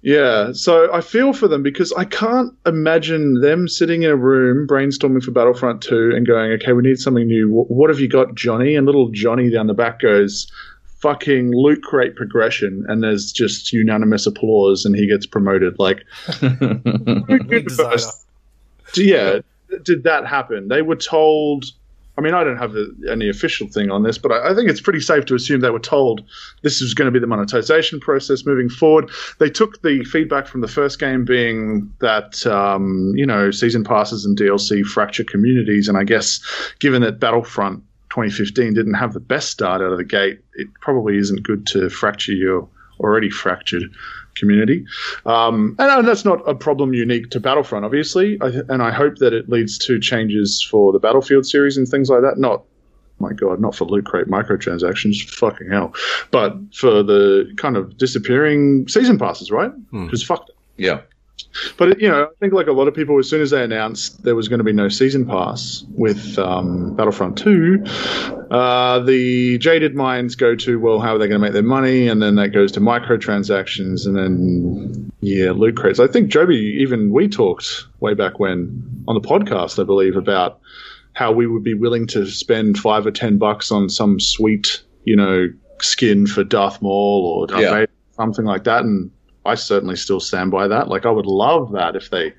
yeah, 0.02 0.52
so 0.52 0.93
I 0.93 1.01
feel 1.01 1.32
for 1.32 1.47
them 1.48 1.62
because 1.62 1.93
I 1.93 2.05
can't 2.05 2.52
imagine 2.66 3.40
them 3.40 3.68
sitting 3.68 4.02
in 4.02 4.10
a 4.10 4.16
room 4.16 4.66
brainstorming 4.66 5.22
for 5.22 5.30
Battlefront 5.30 5.80
2 5.82 6.12
and 6.14 6.26
going, 6.26 6.51
okay, 6.52 6.72
we 6.72 6.82
need 6.82 6.98
something 6.98 7.26
new. 7.26 7.48
What 7.51 7.90
have 7.90 8.01
you 8.01 8.09
got, 8.09 8.34
Johnny? 8.34 8.74
And 8.74 8.84
little 8.86 9.10
Johnny 9.10 9.48
down 9.51 9.66
the 9.68 9.74
back 9.74 10.01
goes, 10.01 10.51
fucking 11.07 11.53
loot 11.53 11.83
crate 11.83 12.16
progression. 12.16 12.85
And 12.89 13.03
there's 13.03 13.31
just 13.31 13.73
unanimous 13.73 14.27
applause 14.27 14.85
and 14.85 14.97
he 14.97 15.07
gets 15.07 15.24
promoted. 15.24 15.78
Like, 15.78 16.05
Lead 16.43 17.66
designer. 17.69 17.97
yeah, 18.97 19.39
did 19.85 20.03
that 20.03 20.27
happen? 20.27 20.69
They 20.69 20.83
were 20.83 20.97
told. 20.97 21.66
I 22.19 22.23
mean, 22.23 22.33
I 22.33 22.43
don't 22.45 22.57
have 22.57 22.73
the, 22.73 22.91
any 23.12 23.28
official 23.28 23.69
thing 23.69 23.91
on 23.91 24.03
this, 24.03 24.16
but 24.16 24.33
I, 24.33 24.51
I 24.51 24.55
think 24.55 24.70
it's 24.70 24.81
pretty 24.81 25.01
safe 25.01 25.27
to 25.27 25.35
assume 25.35 25.61
they 25.61 25.69
were 25.69 25.78
told 25.78 26.23
this 26.62 26.81
is 26.81 26.95
going 26.95 27.05
to 27.05 27.12
be 27.12 27.19
the 27.19 27.27
monetization 27.27 28.01
process 28.01 28.47
moving 28.47 28.70
forward. 28.70 29.11
They 29.39 29.51
took 29.51 29.83
the 29.83 30.03
feedback 30.03 30.47
from 30.47 30.62
the 30.62 30.69
first 30.69 30.99
game 30.99 31.27
being 31.27 31.93
that, 32.01 32.47
um, 32.47 33.12
you 33.15 33.27
know, 33.27 33.51
season 33.51 33.85
passes 33.85 34.24
and 34.24 34.37
DLC 34.37 34.83
fracture 34.83 35.24
communities. 35.24 35.89
And 35.89 35.99
I 35.99 36.05
guess 36.05 36.41
given 36.78 37.03
that 37.03 37.20
Battlefront 37.20 37.83
2015 38.16 38.72
didn't 38.72 38.94
have 38.94 39.12
the 39.12 39.20
best 39.20 39.51
start 39.51 39.82
out 39.82 39.93
of 39.93 39.98
the 39.98 40.05
gate, 40.05 40.40
it 40.55 40.68
probably 40.80 41.18
isn't 41.18 41.43
good 41.43 41.66
to 41.66 41.90
fracture 41.90 42.32
your 42.32 42.66
already 42.98 43.28
fractured 43.28 43.94
community. 44.36 44.86
Um, 45.26 45.76
and 45.78 46.09
that's 46.09 46.24
not 46.24 46.40
a 46.48 46.55
problem 46.55 46.94
unique 46.94 47.28
to 47.32 47.40
Battlefront, 47.40 47.84
obviously. 47.84 48.38
I, 48.40 48.47
and 48.70 48.82
I 48.82 48.90
hope 48.90 49.16
that 49.16 49.34
it 49.34 49.51
leads 49.51 49.76
to 49.80 50.01
changes 50.01 50.62
for 50.62 50.93
the 50.93 50.98
Battlefield 50.98 51.44
series 51.44 51.76
and 51.76 51.86
things 51.86 52.09
like 52.09 52.22
that. 52.22 52.38
Not, 52.38 52.64
my 53.18 53.34
God, 53.34 53.60
not 53.60 53.74
for 53.74 53.84
loot 53.84 54.06
crate 54.06 54.28
microtransactions, 54.28 55.28
fucking 55.28 55.68
hell, 55.70 55.94
but 56.30 56.56
for 56.74 57.02
the 57.02 57.52
kind 57.59 57.76
of 57.76 57.98
disappearing 57.98 58.88
season 58.88 59.18
passes, 59.18 59.51
right? 59.51 59.72
Because 60.06 60.22
fuck 60.22 60.47
them. 60.47 60.56
yeah. 60.78 61.01
But 61.77 62.01
you 62.01 62.09
know, 62.09 62.25
I 62.25 62.29
think 62.41 62.53
like 62.53 62.67
a 62.67 62.73
lot 62.73 62.89
of 62.89 62.95
people, 62.95 63.19
as 63.19 63.29
soon 63.29 63.43
as 63.43 63.51
they 63.51 63.63
announced 63.63 64.23
there 64.23 64.35
was 64.35 64.49
going 64.49 64.59
to 64.59 64.65
be 64.65 64.73
no 64.73 64.89
season 64.89 65.27
pass 65.27 65.85
with 65.91 66.39
um, 66.39 66.95
Battlefront 66.97 67.39
Two, 67.39 67.83
uh, 68.51 69.01
the 69.01 69.59
jaded 69.59 69.95
minds 69.95 70.35
go 70.35 70.55
to, 70.55 70.79
well, 70.79 71.01
how 71.01 71.15
are 71.15 71.19
they 71.19 71.29
going 71.29 71.41
to 71.41 71.45
make 71.45 71.53
their 71.53 71.63
money? 71.63 72.09
And 72.09 72.23
then 72.23 72.37
that 72.37 72.49
goes 72.49 72.73
to 72.73 72.81
microtransactions, 72.81 74.07
and 74.07 74.17
then 74.17 75.13
yeah, 75.21 75.51
loot 75.53 75.77
crates. 75.77 75.99
I 76.01 76.07
think 76.07 76.29
Joby, 76.29 76.57
even 76.81 77.11
we 77.11 77.29
talked 77.29 77.85
way 78.01 78.15
back 78.15 78.39
when 78.39 79.05
on 79.09 79.15
the 79.15 79.27
podcast, 79.27 79.81
I 79.81 79.85
believe, 79.85 80.17
about 80.17 80.61
how 81.13 81.33
we 81.33 81.47
would 81.47 81.65
be 81.65 81.75
willing 81.75 82.07
to 82.09 82.27
spend 82.27 82.79
five 82.79 83.07
or 83.07 83.11
ten 83.11 83.39
bucks 83.39 83.71
on 83.71 83.89
some 83.89 84.21
sweet, 84.21 84.83
you 85.05 85.17
know, 85.17 85.49
skin 85.81 86.27
for 86.27 86.45
Darth 86.45 86.81
Maul 86.83 87.27
or 87.27 87.47
Darth 87.47 87.63
Yeah. 87.63 87.71
Vader, 87.73 87.93
something 88.13 88.45
like 88.45 88.65
that, 88.65 88.85
and 88.85 89.11
I 89.47 89.55
certainly 89.55 89.97
still 89.97 90.20
stand 90.20 90.51
by 90.51 90.68
that. 90.68 90.89
Like 90.89 91.06
I 91.06 91.10
would 91.10 91.27
love 91.27 91.73
that 91.73 91.97
if 91.97 92.10
they 92.10 92.32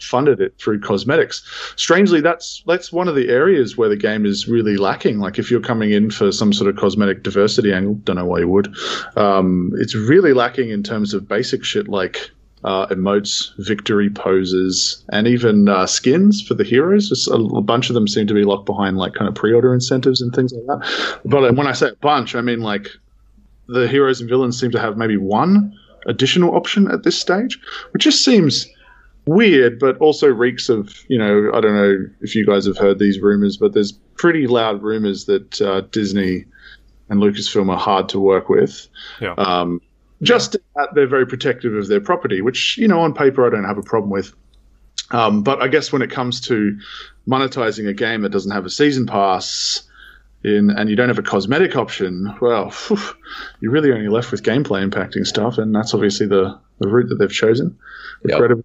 funded 0.00 0.40
it 0.40 0.54
through 0.58 0.80
cosmetics. 0.80 1.42
Strangely, 1.76 2.20
that's 2.20 2.62
that's 2.66 2.92
one 2.92 3.08
of 3.08 3.14
the 3.14 3.28
areas 3.28 3.76
where 3.76 3.88
the 3.88 3.96
game 3.96 4.26
is 4.26 4.48
really 4.48 4.76
lacking. 4.76 5.18
Like 5.18 5.38
if 5.38 5.50
you're 5.50 5.60
coming 5.60 5.92
in 5.92 6.10
for 6.10 6.32
some 6.32 6.52
sort 6.52 6.70
of 6.70 6.76
cosmetic 6.76 7.22
diversity 7.22 7.72
angle, 7.72 7.94
don't 7.94 8.16
know 8.16 8.24
why 8.24 8.40
you 8.40 8.48
would. 8.48 8.74
Um, 9.16 9.72
it's 9.76 9.94
really 9.94 10.32
lacking 10.32 10.70
in 10.70 10.82
terms 10.82 11.14
of 11.14 11.28
basic 11.28 11.64
shit 11.64 11.88
like 11.88 12.30
uh, 12.64 12.86
emotes, 12.86 13.52
victory 13.58 14.08
poses, 14.08 15.04
and 15.10 15.26
even 15.26 15.68
uh, 15.68 15.86
skins 15.86 16.40
for 16.40 16.54
the 16.54 16.64
heroes. 16.64 17.10
Just 17.10 17.28
a, 17.28 17.34
a, 17.34 17.60
bunch 17.60 17.90
of 17.90 17.94
them 17.94 18.08
seem 18.08 18.26
to 18.26 18.34
be 18.34 18.42
locked 18.42 18.64
behind 18.64 18.96
like 18.96 19.12
kind 19.12 19.28
of 19.28 19.34
pre-order 19.34 19.74
incentives 19.74 20.22
and 20.22 20.34
things 20.34 20.52
like 20.52 20.64
that. 20.66 21.20
But 21.26 21.54
when 21.56 21.66
I 21.66 21.72
say 21.72 21.88
a 21.88 21.96
bunch, 21.96 22.34
I 22.34 22.40
mean 22.40 22.60
like 22.60 22.88
the 23.68 23.86
heroes 23.86 24.20
and 24.20 24.28
villains 24.28 24.58
seem 24.58 24.70
to 24.70 24.80
have 24.80 24.96
maybe 24.96 25.18
one 25.18 25.78
additional 26.06 26.54
option 26.54 26.90
at 26.90 27.02
this 27.02 27.18
stage, 27.18 27.58
which 27.92 28.04
just 28.04 28.24
seems 28.24 28.66
weird, 29.26 29.78
but 29.78 29.96
also 29.98 30.28
reeks 30.28 30.68
of, 30.68 30.94
you 31.08 31.18
know, 31.18 31.50
I 31.54 31.60
don't 31.60 31.74
know 31.74 32.06
if 32.20 32.34
you 32.34 32.46
guys 32.46 32.66
have 32.66 32.76
heard 32.76 32.98
these 32.98 33.20
rumors, 33.20 33.56
but 33.56 33.72
there's 33.72 33.92
pretty 33.92 34.46
loud 34.46 34.82
rumors 34.82 35.24
that 35.26 35.60
uh, 35.60 35.82
Disney 35.92 36.44
and 37.08 37.20
Lucasfilm 37.20 37.70
are 37.70 37.78
hard 37.78 38.08
to 38.10 38.20
work 38.20 38.48
with. 38.48 38.88
Yeah. 39.20 39.34
Um, 39.34 39.80
just 40.22 40.56
that 40.76 40.88
they're 40.94 41.06
very 41.06 41.26
protective 41.26 41.74
of 41.74 41.88
their 41.88 42.00
property, 42.00 42.40
which, 42.40 42.78
you 42.78 42.88
know, 42.88 43.00
on 43.00 43.12
paper 43.12 43.46
I 43.46 43.50
don't 43.50 43.64
have 43.64 43.78
a 43.78 43.82
problem 43.82 44.10
with. 44.10 44.32
Um, 45.10 45.42
but 45.42 45.60
I 45.60 45.68
guess 45.68 45.92
when 45.92 46.02
it 46.02 46.10
comes 46.10 46.40
to 46.42 46.78
monetizing 47.28 47.88
a 47.88 47.92
game 47.92 48.22
that 48.22 48.30
doesn't 48.30 48.50
have 48.50 48.64
a 48.64 48.70
season 48.70 49.06
pass, 49.06 49.82
in, 50.44 50.70
and 50.70 50.90
you 50.90 50.96
don't 50.96 51.08
have 51.08 51.18
a 51.18 51.22
cosmetic 51.22 51.74
option, 51.74 52.34
well, 52.40 52.70
whew, 52.70 52.98
you're 53.60 53.72
really 53.72 53.92
only 53.92 54.08
left 54.08 54.30
with 54.30 54.42
gameplay 54.42 54.88
impacting 54.88 55.26
stuff, 55.26 55.58
and 55.58 55.74
that's 55.74 55.94
obviously 55.94 56.26
the, 56.26 56.58
the 56.78 56.88
route 56.88 57.08
that 57.08 57.16
they've 57.16 57.32
chosen. 57.32 57.76
Yep. 58.26 58.64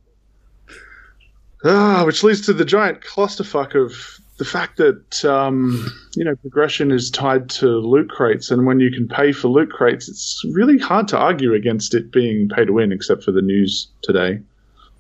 Ah, 1.64 2.04
which 2.06 2.24
leads 2.24 2.42
to 2.42 2.54
the 2.54 2.64
giant 2.64 3.02
clusterfuck 3.02 3.76
of 3.76 4.20
the 4.38 4.46
fact 4.46 4.78
that 4.78 5.26
um, 5.26 5.92
you 6.16 6.24
know 6.24 6.36
progression 6.38 6.92
is 6.92 7.12
tied 7.12 7.50
to 7.50 7.68
loot 7.68 8.10
crates, 8.10 8.52
and 8.52 8.66
when 8.66 8.80
you 8.80 8.92
can 8.92 9.08
pay 9.08 9.32
for 9.32 9.50
loot 9.50 9.70
crates, 9.70 10.08
it's 10.08 10.42
really 10.52 10.78
hard 10.78 11.08
to 11.10 11.18
argue 11.18 11.54
against 11.54 11.94
it 11.94 12.12
being 12.12 12.48
pay 12.50 12.66
to 12.66 12.72
win, 12.72 12.92
except 12.92 13.24
for 13.24 13.32
the 13.32 13.42
news 13.42 13.88
today. 14.02 14.40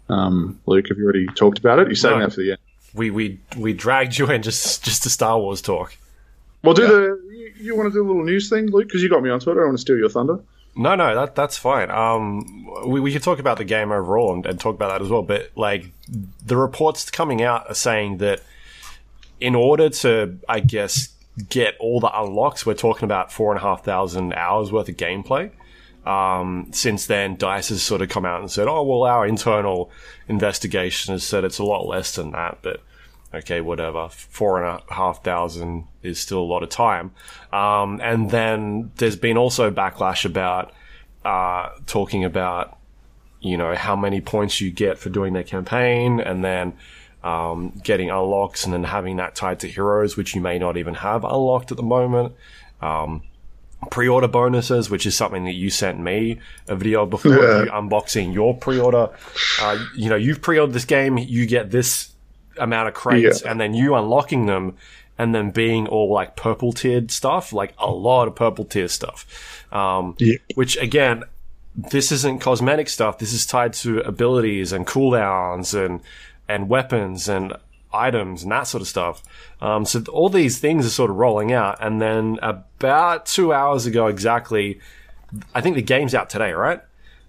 Um, 0.09 0.59
Luke, 0.65 0.87
have 0.89 0.97
you 0.97 1.03
already 1.03 1.27
talked 1.27 1.59
about 1.59 1.79
it? 1.79 1.87
You're 1.87 1.95
saying 1.95 2.19
no, 2.19 2.25
that 2.25 2.33
for 2.33 2.41
the 2.41 2.51
end. 2.51 2.59
We 2.93 3.11
we 3.11 3.39
we 3.57 3.73
dragged 3.73 4.17
you 4.17 4.29
in 4.29 4.41
just 4.41 4.83
just 4.83 5.03
to 5.03 5.09
Star 5.09 5.39
Wars 5.39 5.61
talk. 5.61 5.95
Well, 6.63 6.73
do 6.73 6.81
yeah. 6.83 6.87
the 6.87 7.21
you, 7.31 7.53
you, 7.57 7.75
want 7.75 7.91
to 7.91 7.93
do 7.93 8.05
a 8.05 8.07
little 8.07 8.23
news 8.23 8.49
thing, 8.49 8.67
Luke? 8.67 8.87
Because 8.87 9.01
you 9.01 9.09
got 9.09 9.23
me 9.23 9.29
onto 9.29 9.49
it. 9.49 9.53
I 9.53 9.55
don't 9.55 9.65
want 9.67 9.77
to 9.77 9.81
steal 9.81 9.97
your 9.97 10.09
thunder. 10.09 10.39
No, 10.75 10.95
no, 10.95 11.15
that 11.15 11.35
that's 11.35 11.57
fine. 11.57 11.89
Um, 11.89 12.67
we 12.87 12.99
we 12.99 13.11
could 13.11 13.23
talk 13.23 13.39
about 13.39 13.57
the 13.57 13.65
game 13.65 13.91
overall 13.91 14.33
and, 14.33 14.45
and 14.45 14.59
talk 14.59 14.75
about 14.75 14.89
that 14.89 15.01
as 15.01 15.09
well. 15.09 15.23
But 15.23 15.51
like 15.55 15.91
the 16.45 16.57
reports 16.57 17.09
coming 17.09 17.41
out 17.41 17.69
are 17.69 17.75
saying 17.75 18.17
that 18.17 18.41
in 19.39 19.55
order 19.55 19.89
to, 19.89 20.37
I 20.47 20.59
guess, 20.59 21.09
get 21.49 21.75
all 21.79 21.99
the 21.99 22.11
unlocks, 22.13 22.65
we're 22.65 22.73
talking 22.73 23.05
about 23.05 23.31
four 23.31 23.51
and 23.51 23.59
a 23.59 23.61
half 23.61 23.83
thousand 23.83 24.33
hours 24.33 24.71
worth 24.71 24.89
of 24.89 24.97
gameplay. 24.97 25.51
Um, 26.05 26.69
since 26.71 27.05
then, 27.07 27.35
Dice 27.35 27.69
has 27.69 27.83
sort 27.83 28.01
of 28.01 28.09
come 28.09 28.25
out 28.25 28.39
and 28.39 28.49
said, 28.49 28.67
"Oh, 28.67 28.83
well, 28.83 29.03
our 29.03 29.25
internal 29.25 29.91
investigation 30.27 31.13
has 31.13 31.23
said 31.23 31.43
it's 31.43 31.59
a 31.59 31.63
lot 31.63 31.87
less 31.87 32.15
than 32.15 32.31
that." 32.31 32.59
But 32.61 32.81
okay, 33.33 33.61
whatever, 33.61 34.09
four 34.09 34.63
and 34.63 34.81
a 34.89 34.93
half 34.93 35.23
thousand 35.23 35.85
is 36.01 36.19
still 36.19 36.39
a 36.39 36.49
lot 36.49 36.63
of 36.63 36.69
time. 36.69 37.11
Um, 37.53 37.99
and 38.01 38.31
then 38.31 38.91
there's 38.95 39.15
been 39.15 39.37
also 39.37 39.71
backlash 39.71 40.25
about 40.25 40.73
uh, 41.23 41.69
talking 41.85 42.23
about, 42.23 42.77
you 43.41 43.57
know, 43.57 43.75
how 43.75 43.95
many 43.95 44.21
points 44.21 44.59
you 44.59 44.71
get 44.71 44.97
for 44.97 45.09
doing 45.09 45.33
their 45.33 45.43
campaign, 45.43 46.19
and 46.19 46.43
then 46.43 46.73
um, 47.23 47.79
getting 47.83 48.09
unlocks, 48.09 48.65
and 48.65 48.73
then 48.73 48.83
having 48.83 49.17
that 49.17 49.35
tied 49.35 49.59
to 49.59 49.67
heroes, 49.67 50.17
which 50.17 50.35
you 50.35 50.41
may 50.41 50.57
not 50.57 50.77
even 50.77 50.95
have 50.95 51.23
unlocked 51.23 51.71
at 51.71 51.77
the 51.77 51.83
moment. 51.83 52.33
Um, 52.81 53.23
pre-order 53.91 54.27
bonuses, 54.27 54.89
which 54.89 55.05
is 55.05 55.15
something 55.15 55.45
that 55.45 55.53
you 55.53 55.69
sent 55.69 55.99
me 55.99 56.39
a 56.67 56.75
video 56.75 57.05
before 57.05 57.31
yeah. 57.31 57.63
you 57.63 57.71
unboxing 57.71 58.33
your 58.33 58.57
pre-order. 58.57 59.09
Uh, 59.61 59.85
you 59.95 60.09
know, 60.09 60.17
you've 60.17 60.41
pre-ordered 60.41 60.73
this 60.73 60.85
game, 60.85 61.17
you 61.17 61.45
get 61.45 61.71
this 61.71 62.09
amount 62.59 62.87
of 62.87 62.93
crates 62.93 63.41
yeah. 63.41 63.51
and 63.51 63.59
then 63.59 63.73
you 63.73 63.95
unlocking 63.95 64.45
them 64.45 64.75
and 65.17 65.35
then 65.35 65.51
being 65.51 65.87
all 65.87 66.11
like 66.11 66.35
purple 66.35 66.71
tiered 66.71 67.11
stuff, 67.11 67.51
like 67.51 67.73
a 67.77 67.91
lot 67.91 68.27
of 68.27 68.35
purple 68.35 68.65
tier 68.65 68.87
stuff. 68.87 69.65
Um, 69.71 70.15
yeah. 70.17 70.37
which 70.55 70.77
again, 70.77 71.23
this 71.75 72.11
isn't 72.11 72.39
cosmetic 72.39 72.89
stuff. 72.89 73.19
This 73.19 73.33
is 73.33 73.45
tied 73.45 73.73
to 73.73 73.99
abilities 73.99 74.71
and 74.71 74.87
cooldowns 74.87 75.73
and, 75.73 76.01
and 76.47 76.69
weapons 76.69 77.27
and 77.27 77.53
items 77.93 78.43
and 78.43 78.51
that 78.51 78.63
sort 78.63 78.81
of 78.81 78.87
stuff. 78.87 79.23
Um, 79.61 79.85
so 79.85 80.03
all 80.11 80.29
these 80.29 80.59
things 80.59 80.85
are 80.85 80.89
sort 80.89 81.09
of 81.09 81.17
rolling 81.17 81.51
out. 81.51 81.77
And 81.81 82.01
then 82.01 82.39
about 82.41 83.25
two 83.25 83.51
hours 83.51 83.85
ago, 83.85 84.07
exactly, 84.07 84.79
I 85.53 85.61
think 85.61 85.75
the 85.75 85.81
game's 85.81 86.15
out 86.15 86.29
today, 86.29 86.53
right? 86.53 86.81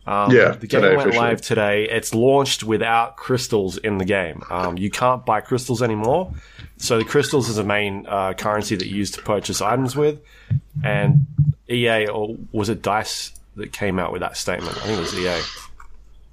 Um, 0.06 0.32
yeah, 0.34 0.52
the 0.52 0.66
game 0.66 0.82
went 0.82 0.94
officially. 0.94 1.16
live 1.18 1.40
today. 1.40 1.88
It's 1.88 2.14
launched 2.14 2.64
without 2.64 3.16
crystals 3.16 3.76
in 3.76 3.98
the 3.98 4.04
game. 4.04 4.42
Um, 4.50 4.78
you 4.78 4.90
can't 4.90 5.24
buy 5.24 5.40
crystals 5.40 5.82
anymore. 5.82 6.32
So 6.78 6.98
the 6.98 7.04
crystals 7.04 7.48
is 7.48 7.58
a 7.58 7.64
main 7.64 8.06
uh, 8.08 8.32
currency 8.32 8.74
that 8.76 8.86
you 8.86 8.96
use 8.96 9.10
to 9.12 9.22
purchase 9.22 9.60
items 9.60 9.94
with. 9.94 10.20
And 10.82 11.26
EA, 11.68 12.06
or 12.06 12.36
was 12.52 12.70
it 12.70 12.82
Dice 12.82 13.32
that 13.56 13.72
came 13.72 13.98
out 13.98 14.12
with 14.12 14.20
that 14.20 14.36
statement? 14.36 14.76
I 14.78 14.80
think 14.80 14.98
it 14.98 15.00
was 15.00 15.18
EA. 15.18 15.40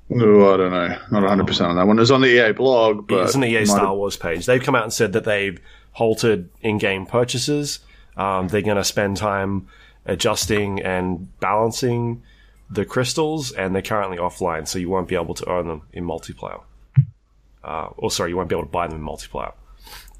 No, 0.09 0.53
I 0.53 0.57
don't 0.57 0.71
know. 0.71 0.97
Not 1.11 1.23
100% 1.23 1.67
on 1.67 1.75
that 1.75 1.85
one. 1.85 1.97
It 1.97 2.01
was 2.01 2.11
on 2.11 2.21
the 2.21 2.27
EA 2.27 2.53
blog. 2.53 3.07
But 3.07 3.23
it's 3.25 3.35
on 3.35 3.41
the 3.41 3.47
EA 3.47 3.65
Star 3.65 3.93
Wars 3.93 4.15
page. 4.15 4.45
They've 4.45 4.63
come 4.63 4.73
out 4.75 4.83
and 4.83 4.93
said 4.93 5.11
that 5.13 5.25
they've 5.25 5.59
halted 5.91 6.49
in 6.61 6.77
game 6.77 7.05
purchases. 7.05 7.79
Um, 8.15 8.47
they're 8.47 8.61
going 8.61 8.77
to 8.77 8.85
spend 8.85 9.17
time 9.17 9.67
adjusting 10.05 10.81
and 10.81 11.37
balancing 11.41 12.23
the 12.69 12.85
crystals, 12.85 13.51
and 13.51 13.73
they're 13.73 13.81
currently 13.81 14.17
offline, 14.17 14.67
so 14.67 14.79
you 14.79 14.89
won't 14.89 15.07
be 15.07 15.15
able 15.15 15.33
to 15.35 15.49
earn 15.49 15.67
them 15.67 15.83
in 15.93 16.03
multiplayer. 16.03 16.61
Uh, 17.63 17.89
or 17.97 18.11
sorry, 18.11 18.31
you 18.31 18.37
won't 18.37 18.49
be 18.49 18.55
able 18.55 18.65
to 18.65 18.71
buy 18.71 18.87
them 18.87 18.97
in 18.97 19.05
multiplayer. 19.05 19.53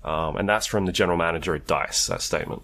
Um, 0.03 0.37
and 0.37 0.47
that's 0.47 0.65
from 0.65 0.85
the 0.85 0.91
general 0.91 1.17
manager 1.17 1.55
at 1.55 1.67
Dice. 1.67 2.07
That 2.07 2.21
statement. 2.21 2.61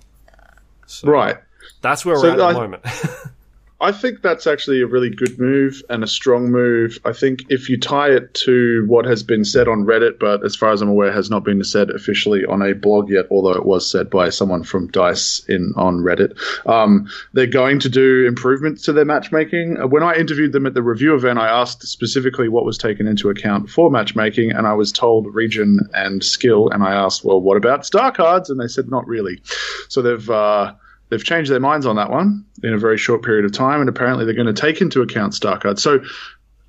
So 0.88 1.10
right. 1.10 1.38
That's 1.81 2.05
where 2.05 2.15
we're 2.15 2.31
at 2.31 2.39
I, 2.39 2.49
at 2.49 2.53
the 2.53 2.60
moment. 2.60 2.84
I 3.84 3.91
think 3.91 4.22
that's 4.22 4.47
actually 4.47 4.80
a 4.80 4.88
really 4.88 5.10
good 5.10 5.38
move 5.38 5.84
and 5.89 6.05
a 6.05 6.07
strong 6.07 6.49
move. 6.49 6.99
I 7.03 7.11
think 7.11 7.41
if 7.49 7.68
you 7.68 7.77
tie 7.77 8.11
it 8.11 8.34
to 8.45 8.85
what 8.88 9.03
has 9.03 9.23
been 9.23 9.43
said 9.43 9.68
on 9.68 9.84
Reddit, 9.84 10.19
but 10.19 10.45
as 10.45 10.55
far 10.55 10.72
as 10.72 10.81
I'm 10.81 10.88
aware, 10.88 11.11
has 11.11 11.30
not 11.30 11.43
been 11.43 11.61
said 11.65 11.89
officially 11.89 12.45
on 12.45 12.61
a 12.61 12.73
blog 12.73 13.10
yet, 13.10 13.26
although 13.30 13.51
it 13.51 13.65
was 13.65 13.91
said 13.91 14.10
by 14.10 14.30
someone 14.30 14.64
from 14.64 14.88
Dice 14.88 15.43
in 15.49 15.73
on 15.76 15.97
Reddit, 15.97 16.39
um, 16.65 17.10
they're 17.34 17.45
going 17.45 17.80
to 17.81 17.89
do 17.89 18.26
improvements 18.26 18.84
to 18.84 18.93
their 18.93 19.03
matchmaking. 19.03 19.76
When 19.89 20.01
I 20.01 20.15
interviewed 20.15 20.53
them 20.53 20.65
at 20.65 20.76
the 20.76 20.81
review 20.81 21.14
event, 21.14 21.38
I 21.38 21.49
asked 21.49 21.85
specifically 21.85 22.47
what 22.47 22.64
was 22.64 22.77
taken 22.77 23.05
into 23.05 23.30
account 23.30 23.69
for 23.69 23.91
matchmaking, 23.91 24.51
and 24.51 24.65
I 24.65 24.76
was 24.76 24.93
told 24.93 25.35
region 25.35 25.81
and 25.93 26.23
skill. 26.23 26.69
And 26.69 26.84
I 26.84 26.93
asked, 26.93 27.26
well, 27.26 27.41
what 27.41 27.57
about 27.57 27.85
star 27.85 28.14
cards? 28.14 28.49
And 28.49 28.61
they 28.61 28.68
said 28.69 28.89
not 28.89 29.05
really. 29.07 29.41
So 29.89 30.01
they've 30.01 30.30
uh, 30.30 30.73
they've 31.09 31.23
changed 31.23 31.51
their 31.51 31.59
minds 31.59 31.85
on 31.85 31.95
that 31.97 32.09
one 32.09 32.45
in 32.63 32.73
a 32.73 32.77
very 32.77 32.97
short 32.97 33.23
period 33.23 33.45
of 33.45 33.51
time, 33.51 33.80
and 33.80 33.89
apparently 33.89 34.25
they're 34.25 34.34
going 34.34 34.53
to 34.53 34.53
take 34.53 34.81
into 34.81 35.01
account 35.01 35.34
star 35.34 35.59
cards. 35.59 35.81
So 35.81 36.03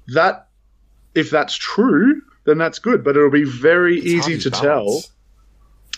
that, 0.09 0.49
if 1.15 1.31
that's 1.31 1.55
true, 1.55 2.21
then 2.45 2.59
that's 2.59 2.79
good. 2.79 3.05
But 3.05 3.17
it'll 3.17 3.31
be 3.31 3.45
very 3.45 3.99
it's 3.99 4.07
easy 4.29 4.39
to 4.39 4.51
balance. 4.51 5.11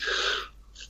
tell. 0.03 0.11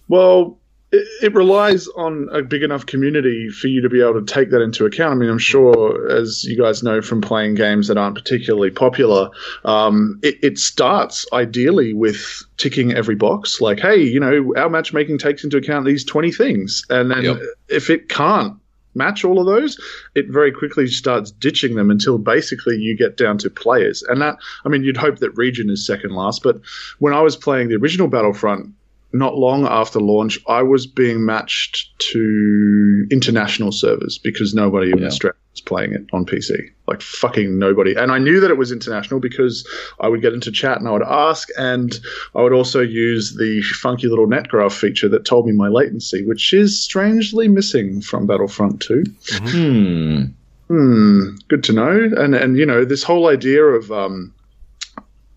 Well, 0.09 0.59
it, 0.97 1.09
it, 1.23 1.35
relies 1.35 1.87
on 1.89 2.29
a 2.33 2.43
big 2.43 2.63
enough 2.63 2.87
community 2.87 3.49
for 3.49 3.69
you 3.69 3.81
to 3.81 3.89
be 3.89 4.01
able 4.01 4.15
to 4.15 4.25
take 4.25 4.51
that 4.51 4.63
into 4.63 4.85
account. 4.85 5.13
I 5.13 5.15
mean, 5.17 5.31
I'm 5.31 5.39
sure, 5.39 6.11
as 6.11 6.45
you 6.45 6.61
guys 6.61 6.83
know 6.83 7.03
from 7.03 7.21
playing 7.21 7.55
games 7.55 7.89
that 7.89 7.97
aren't 7.97 8.15
particularly 8.15 8.71
popular, 8.71 9.31
um, 9.65 10.19
it, 10.23 10.37
it, 10.43 10.59
starts 10.59 11.27
ideally 11.33 11.93
with 11.93 12.43
ticking 12.57 12.93
every 12.93 13.15
box. 13.15 13.61
Like, 13.61 13.79
hey, 13.79 14.03
you 14.03 14.19
know, 14.19 14.55
our 14.57 14.71
matchmaking 14.71 15.19
takes 15.19 15.45
into 15.45 15.59
account 15.59 15.85
these 15.85 16.05
20 16.05 16.33
things. 16.33 16.83
And 16.89 17.11
then 17.11 17.25
yep. 17.25 17.39
if 17.69 17.91
it 17.91 18.09
can't 18.09 18.57
match 18.97 19.25
all 19.25 19.39
of 19.39 19.47
those, 19.47 19.79
it 20.15 20.27
very 20.29 20.51
quickly 20.51 20.87
starts 20.87 21.31
ditching 21.31 21.75
them 21.75 21.91
until 21.91 22.19
basically 22.19 22.77
you 22.77 22.97
get 22.97 23.17
down 23.17 23.39
to 23.39 23.51
players. 23.51 24.03
And 24.05 24.21
that, 24.23 24.37
I 24.65 24.69
mean, 24.69 24.83
you'd 24.83 24.97
hope 24.97 25.19
that 25.19 25.37
region 25.37 25.71
is 25.71 25.87
second 25.87 26.13
last, 26.13 26.43
but 26.43 26.57
when 26.99 27.13
I 27.13 27.21
was 27.21 27.37
playing 27.37 27.69
the 27.69 27.77
original 27.77 28.09
Battlefront, 28.09 28.73
not 29.19 29.37
long 29.37 29.67
after 29.67 30.01
launch, 30.01 30.39
I 30.47 30.63
was 30.63 30.87
being 30.87 31.25
matched 31.25 31.99
to 32.13 33.07
international 33.11 33.73
servers 33.73 34.19
because 34.19 34.55
nobody 34.55 34.91
in 34.91 34.99
yeah. 34.99 35.07
Australia 35.07 35.37
was 35.53 35.61
playing 35.61 35.93
it 35.93 36.07
on 36.13 36.25
PC. 36.25 36.71
Like 36.87 37.03
fucking 37.03 37.59
nobody. 37.59 37.95
And 37.95 38.13
I 38.13 38.19
knew 38.19 38.41
that 38.41 38.51
it 38.51 38.59
was 38.59 38.73
international 38.73 39.21
because 39.21 39.67
I 40.01 40.09
would 40.09 40.23
get 40.23 40.33
into 40.33 40.51
chat 40.51 40.79
and 40.79 40.89
I 40.89 40.93
would 40.93 41.03
ask, 41.03 41.49
and 41.59 41.99
I 42.35 42.43
would 42.43 42.53
also 42.53 42.81
use 42.81 43.37
the 43.37 43.63
funky 43.63 44.09
little 44.09 44.27
netgraph 44.27 44.73
feature 44.73 45.09
that 45.09 45.25
told 45.25 45.47
me 45.47 45.53
my 45.53 45.69
latency, 45.69 46.25
which 46.27 46.53
is 46.53 46.83
strangely 46.83 47.49
missing 47.49 48.01
from 48.01 48.27
Battlefront 48.27 48.81
2. 48.83 49.05
Hmm. 49.43 50.25
Hmm, 50.69 51.37
good 51.49 51.63
to 51.65 51.73
know. 51.73 52.11
And 52.17 52.35
and 52.35 52.57
you 52.57 52.67
know 52.67 52.85
this 52.85 53.05
whole 53.05 53.29
idea 53.29 53.63
of 53.63 53.93
um, 53.93 54.35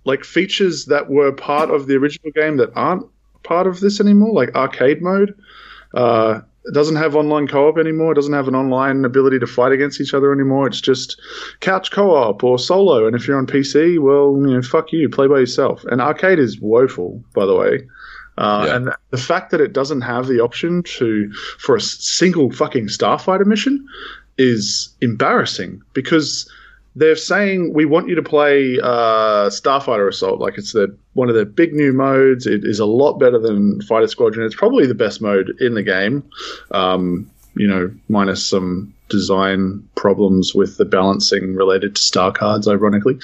like 0.04 0.24
features 0.24 0.86
that 0.86 1.10
were 1.10 1.32
part 1.32 1.70
of 1.70 1.86
the 1.88 1.96
original 1.96 2.32
game 2.32 2.58
that 2.58 2.72
aren't 2.76 3.06
part 3.44 3.68
of 3.68 3.80
this 3.80 4.00
anymore, 4.00 4.34
like 4.34 4.56
arcade 4.56 5.02
mode. 5.02 5.36
Uh, 5.94 6.42
it 6.66 6.74
doesn't 6.74 6.98
have 6.98 7.16
online 7.16 7.48
co-op 7.48 7.78
anymore. 7.78 8.12
It 8.12 8.16
doesn't 8.16 8.34
have 8.34 8.48
an 8.48 8.56
online 8.56 9.06
ability 9.06 9.40
to 9.40 9.48
fight 9.48 9.72
against 9.72 10.00
each 10.02 10.14
other 10.14 10.32
anymore. 10.32 10.68
It's 10.68 10.82
just 10.82 11.20
couch 11.62 11.90
co-op 11.90 12.44
or 12.44 12.60
solo. 12.60 13.08
And 13.08 13.16
if 13.16 13.28
you're 13.28 13.38
on 13.38 13.48
PC, 13.48 14.00
well, 14.00 14.36
you 14.48 14.54
know, 14.54 14.62
fuck 14.62 14.92
you, 14.92 15.10
play 15.10 15.28
by 15.28 15.40
yourself. 15.40 15.84
And 15.86 16.02
arcade 16.02 16.38
is 16.38 16.60
woeful, 16.60 17.24
by 17.34 17.46
the 17.46 17.56
way. 17.56 17.88
Uh, 18.38 18.66
Yeah. 18.68 18.76
And 18.76 18.90
the 19.10 19.18
fact 19.18 19.52
that 19.52 19.62
it 19.62 19.74
doesn't 19.74 20.02
have 20.02 20.28
the 20.28 20.42
option 20.42 20.84
to 20.84 21.32
for 21.58 21.76
a 21.76 21.82
single 21.82 22.52
fucking 22.52 22.88
starfighter 22.88 23.46
mission 23.46 23.88
is 24.38 24.90
embarrassing 25.02 25.82
because 25.94 26.50
they're 26.96 27.16
saying 27.16 27.74
we 27.74 27.86
want 27.86 28.10
you 28.10 28.16
to 28.16 28.24
play 28.24 28.80
uh, 28.82 29.50
Starfighter 29.50 30.08
Assault. 30.10 30.40
Like 30.40 30.58
it's 30.58 30.74
the 30.74 30.96
one 31.14 31.30
of 31.30 31.36
the 31.36 31.46
big 31.46 31.74
new 31.74 31.94
modes. 31.94 32.46
It 32.48 32.64
is 32.64 32.80
a 32.80 32.86
lot 32.86 33.20
better 33.20 33.40
than 33.40 33.82
Fighter 33.82 34.08
Squadron. 34.08 34.46
It's 34.46 34.56
probably 34.56 34.88
the 34.88 34.96
best 34.96 35.22
mode 35.22 35.56
in 35.60 35.74
the 35.76 35.84
game. 35.84 36.30
Um, 36.72 37.30
you 37.56 37.68
know, 37.68 37.94
minus 38.08 38.48
some 38.48 38.94
design 39.10 39.84
problems 39.96 40.54
with 40.56 40.78
the 40.78 40.86
balancing 40.86 41.56
related 41.56 41.96
to 41.96 42.02
star 42.02 42.32
cards, 42.32 42.68
ironically. 42.68 43.20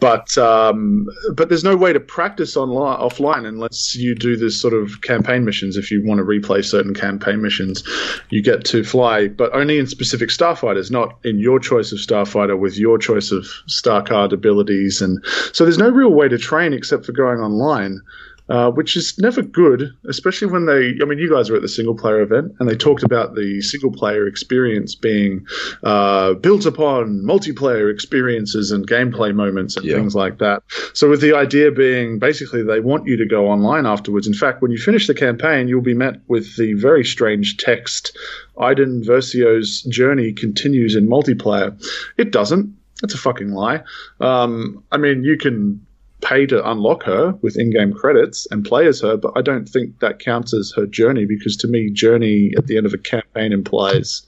But 0.00 0.36
um, 0.36 1.06
but 1.34 1.48
there's 1.48 1.64
no 1.64 1.76
way 1.76 1.92
to 1.92 2.00
practice 2.00 2.56
online 2.56 2.98
offline 2.98 3.46
unless 3.46 3.96
you 3.96 4.14
do 4.14 4.36
this 4.36 4.60
sort 4.60 4.74
of 4.74 5.00
campaign 5.02 5.44
missions. 5.44 5.76
If 5.76 5.90
you 5.90 6.04
want 6.04 6.18
to 6.18 6.24
replay 6.24 6.64
certain 6.64 6.94
campaign 6.94 7.40
missions, 7.40 7.82
you 8.30 8.42
get 8.42 8.64
to 8.66 8.84
fly, 8.84 9.28
but 9.28 9.54
only 9.54 9.78
in 9.78 9.86
specific 9.86 10.28
starfighters, 10.28 10.90
not 10.90 11.18
in 11.24 11.38
your 11.38 11.58
choice 11.58 11.92
of 11.92 11.98
starfighter 11.98 12.58
with 12.58 12.76
your 12.76 12.98
choice 12.98 13.30
of 13.30 13.46
star 13.66 14.02
card 14.02 14.32
abilities. 14.32 15.00
And 15.00 15.24
so 15.52 15.64
there's 15.64 15.78
no 15.78 15.90
real 15.90 16.12
way 16.12 16.28
to 16.28 16.38
train 16.38 16.72
except 16.72 17.06
for 17.06 17.12
going 17.12 17.40
online. 17.40 18.00
Uh, 18.48 18.70
which 18.70 18.96
is 18.96 19.18
never 19.18 19.42
good, 19.42 19.90
especially 20.08 20.48
when 20.50 20.64
they. 20.64 20.94
I 21.02 21.04
mean, 21.04 21.18
you 21.18 21.30
guys 21.30 21.50
were 21.50 21.56
at 21.56 21.62
the 21.62 21.68
single 21.68 21.94
player 21.94 22.22
event, 22.22 22.52
and 22.58 22.66
they 22.68 22.74
talked 22.76 23.02
about 23.02 23.34
the 23.34 23.60
single 23.60 23.92
player 23.92 24.26
experience 24.26 24.94
being 24.94 25.46
uh, 25.82 26.32
built 26.32 26.64
upon 26.64 27.20
multiplayer 27.20 27.92
experiences 27.92 28.70
and 28.72 28.86
gameplay 28.88 29.34
moments 29.34 29.76
and 29.76 29.84
Yeah. 29.84 29.96
things 29.96 30.14
like 30.14 30.38
that. 30.38 30.62
So, 30.94 31.10
with 31.10 31.20
the 31.20 31.34
idea 31.36 31.70
being 31.70 32.18
basically 32.18 32.62
they 32.62 32.80
want 32.80 33.06
you 33.06 33.18
to 33.18 33.26
go 33.26 33.48
online 33.48 33.84
afterwards. 33.84 34.26
In 34.26 34.32
fact, 34.32 34.62
when 34.62 34.70
you 34.70 34.78
finish 34.78 35.06
the 35.06 35.14
campaign, 35.14 35.68
you'll 35.68 35.82
be 35.82 35.92
met 35.92 36.20
with 36.28 36.56
the 36.56 36.72
very 36.72 37.04
strange 37.04 37.58
text 37.58 38.16
Iden 38.58 39.04
Versio's 39.04 39.82
journey 39.82 40.32
continues 40.32 40.94
in 40.96 41.06
multiplayer. 41.06 41.76
It 42.16 42.30
doesn't. 42.32 42.74
That's 43.02 43.14
a 43.14 43.18
fucking 43.18 43.52
lie. 43.52 43.82
Um, 44.20 44.82
I 44.90 44.96
mean, 44.96 45.22
you 45.22 45.36
can 45.36 45.84
pay 46.20 46.46
to 46.46 46.68
unlock 46.68 47.04
her 47.04 47.32
with 47.42 47.58
in-game 47.58 47.92
credits 47.92 48.46
and 48.50 48.64
play 48.64 48.86
as 48.86 49.00
her, 49.00 49.16
but 49.16 49.32
I 49.36 49.42
don't 49.42 49.68
think 49.68 50.00
that 50.00 50.18
counts 50.18 50.52
as 50.52 50.72
her 50.76 50.86
journey 50.86 51.26
because 51.26 51.56
to 51.58 51.68
me, 51.68 51.90
journey 51.90 52.52
at 52.56 52.66
the 52.66 52.76
end 52.76 52.86
of 52.86 52.94
a 52.94 52.98
campaign 52.98 53.52
implies 53.52 54.22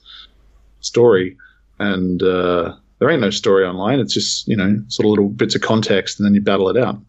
story, 0.79 1.37
and 1.79 2.23
uh, 2.23 2.75
there 2.99 3.09
ain't 3.09 3.21
no 3.21 3.29
story 3.29 3.65
online. 3.65 3.99
It's 3.99 4.13
just 4.13 4.47
you 4.47 4.55
know 4.55 4.81
sort 4.87 5.05
of 5.05 5.09
little 5.09 5.29
bits 5.29 5.55
of 5.55 5.61
context, 5.61 6.19
and 6.19 6.25
then 6.25 6.33
you 6.33 6.41
battle 6.41 6.69
it 6.69 6.77
out. 6.77 6.99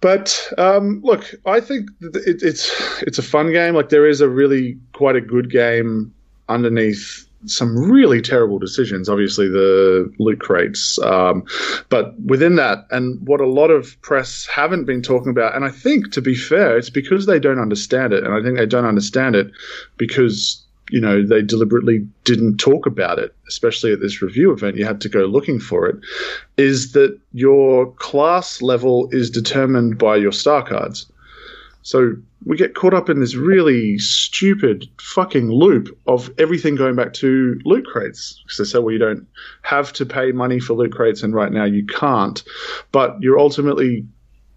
But 0.00 0.52
um, 0.58 1.00
look, 1.02 1.34
I 1.46 1.60
think 1.60 1.88
it, 2.00 2.42
it's 2.42 2.70
it's 3.02 3.18
a 3.18 3.22
fun 3.22 3.52
game. 3.52 3.74
Like 3.74 3.88
there 3.88 4.06
is 4.06 4.20
a 4.20 4.28
really 4.28 4.78
quite 4.92 5.16
a 5.16 5.20
good 5.20 5.50
game 5.50 6.14
underneath 6.48 7.26
some 7.46 7.76
really 7.90 8.20
terrible 8.20 8.58
decisions. 8.58 9.08
Obviously, 9.08 9.48
the 9.48 10.12
loot 10.18 10.40
crates, 10.40 10.98
um, 11.00 11.44
but 11.88 12.18
within 12.20 12.56
that, 12.56 12.86
and 12.90 13.26
what 13.26 13.40
a 13.40 13.46
lot 13.46 13.70
of 13.70 14.00
press 14.02 14.46
haven't 14.46 14.84
been 14.84 15.02
talking 15.02 15.30
about, 15.30 15.54
and 15.54 15.64
I 15.64 15.70
think 15.70 16.12
to 16.12 16.22
be 16.22 16.34
fair, 16.34 16.76
it's 16.76 16.90
because 16.90 17.26
they 17.26 17.38
don't 17.38 17.58
understand 17.58 18.12
it, 18.12 18.24
and 18.24 18.34
I 18.34 18.42
think 18.42 18.58
they 18.58 18.66
don't 18.66 18.86
understand 18.86 19.36
it 19.36 19.50
because 19.96 20.60
you 20.90 21.00
know 21.00 21.26
they 21.26 21.42
deliberately 21.42 22.06
didn't 22.24 22.58
talk 22.58 22.86
about 22.86 23.18
it, 23.18 23.34
especially 23.48 23.92
at 23.92 24.00
this 24.00 24.22
review 24.22 24.52
event. 24.52 24.76
You 24.76 24.84
had 24.84 25.00
to 25.02 25.08
go 25.08 25.20
looking 25.20 25.60
for 25.60 25.86
it. 25.86 25.96
Is 26.56 26.92
that 26.92 27.18
your 27.32 27.90
class 27.92 28.62
level 28.62 29.08
is 29.10 29.30
determined 29.30 29.98
by 29.98 30.16
your 30.16 30.32
star 30.32 30.62
cards? 30.62 31.06
So 31.84 32.16
we 32.46 32.56
get 32.56 32.74
caught 32.74 32.94
up 32.94 33.10
in 33.10 33.20
this 33.20 33.34
really 33.34 33.98
stupid 33.98 34.88
fucking 34.98 35.50
loop 35.50 35.96
of 36.06 36.30
everything 36.38 36.76
going 36.76 36.96
back 36.96 37.12
to 37.14 37.60
loot 37.66 37.84
crates. 37.86 38.42
Because 38.42 38.58
they 38.58 38.64
say, 38.64 38.78
well, 38.78 38.92
you 38.92 38.98
don't 38.98 39.26
have 39.62 39.92
to 39.94 40.06
pay 40.06 40.32
money 40.32 40.60
for 40.60 40.72
loot 40.72 40.92
crates, 40.92 41.22
and 41.22 41.34
right 41.34 41.52
now 41.52 41.64
you 41.64 41.84
can't. 41.84 42.42
But 42.90 43.18
you're 43.20 43.38
ultimately 43.38 44.06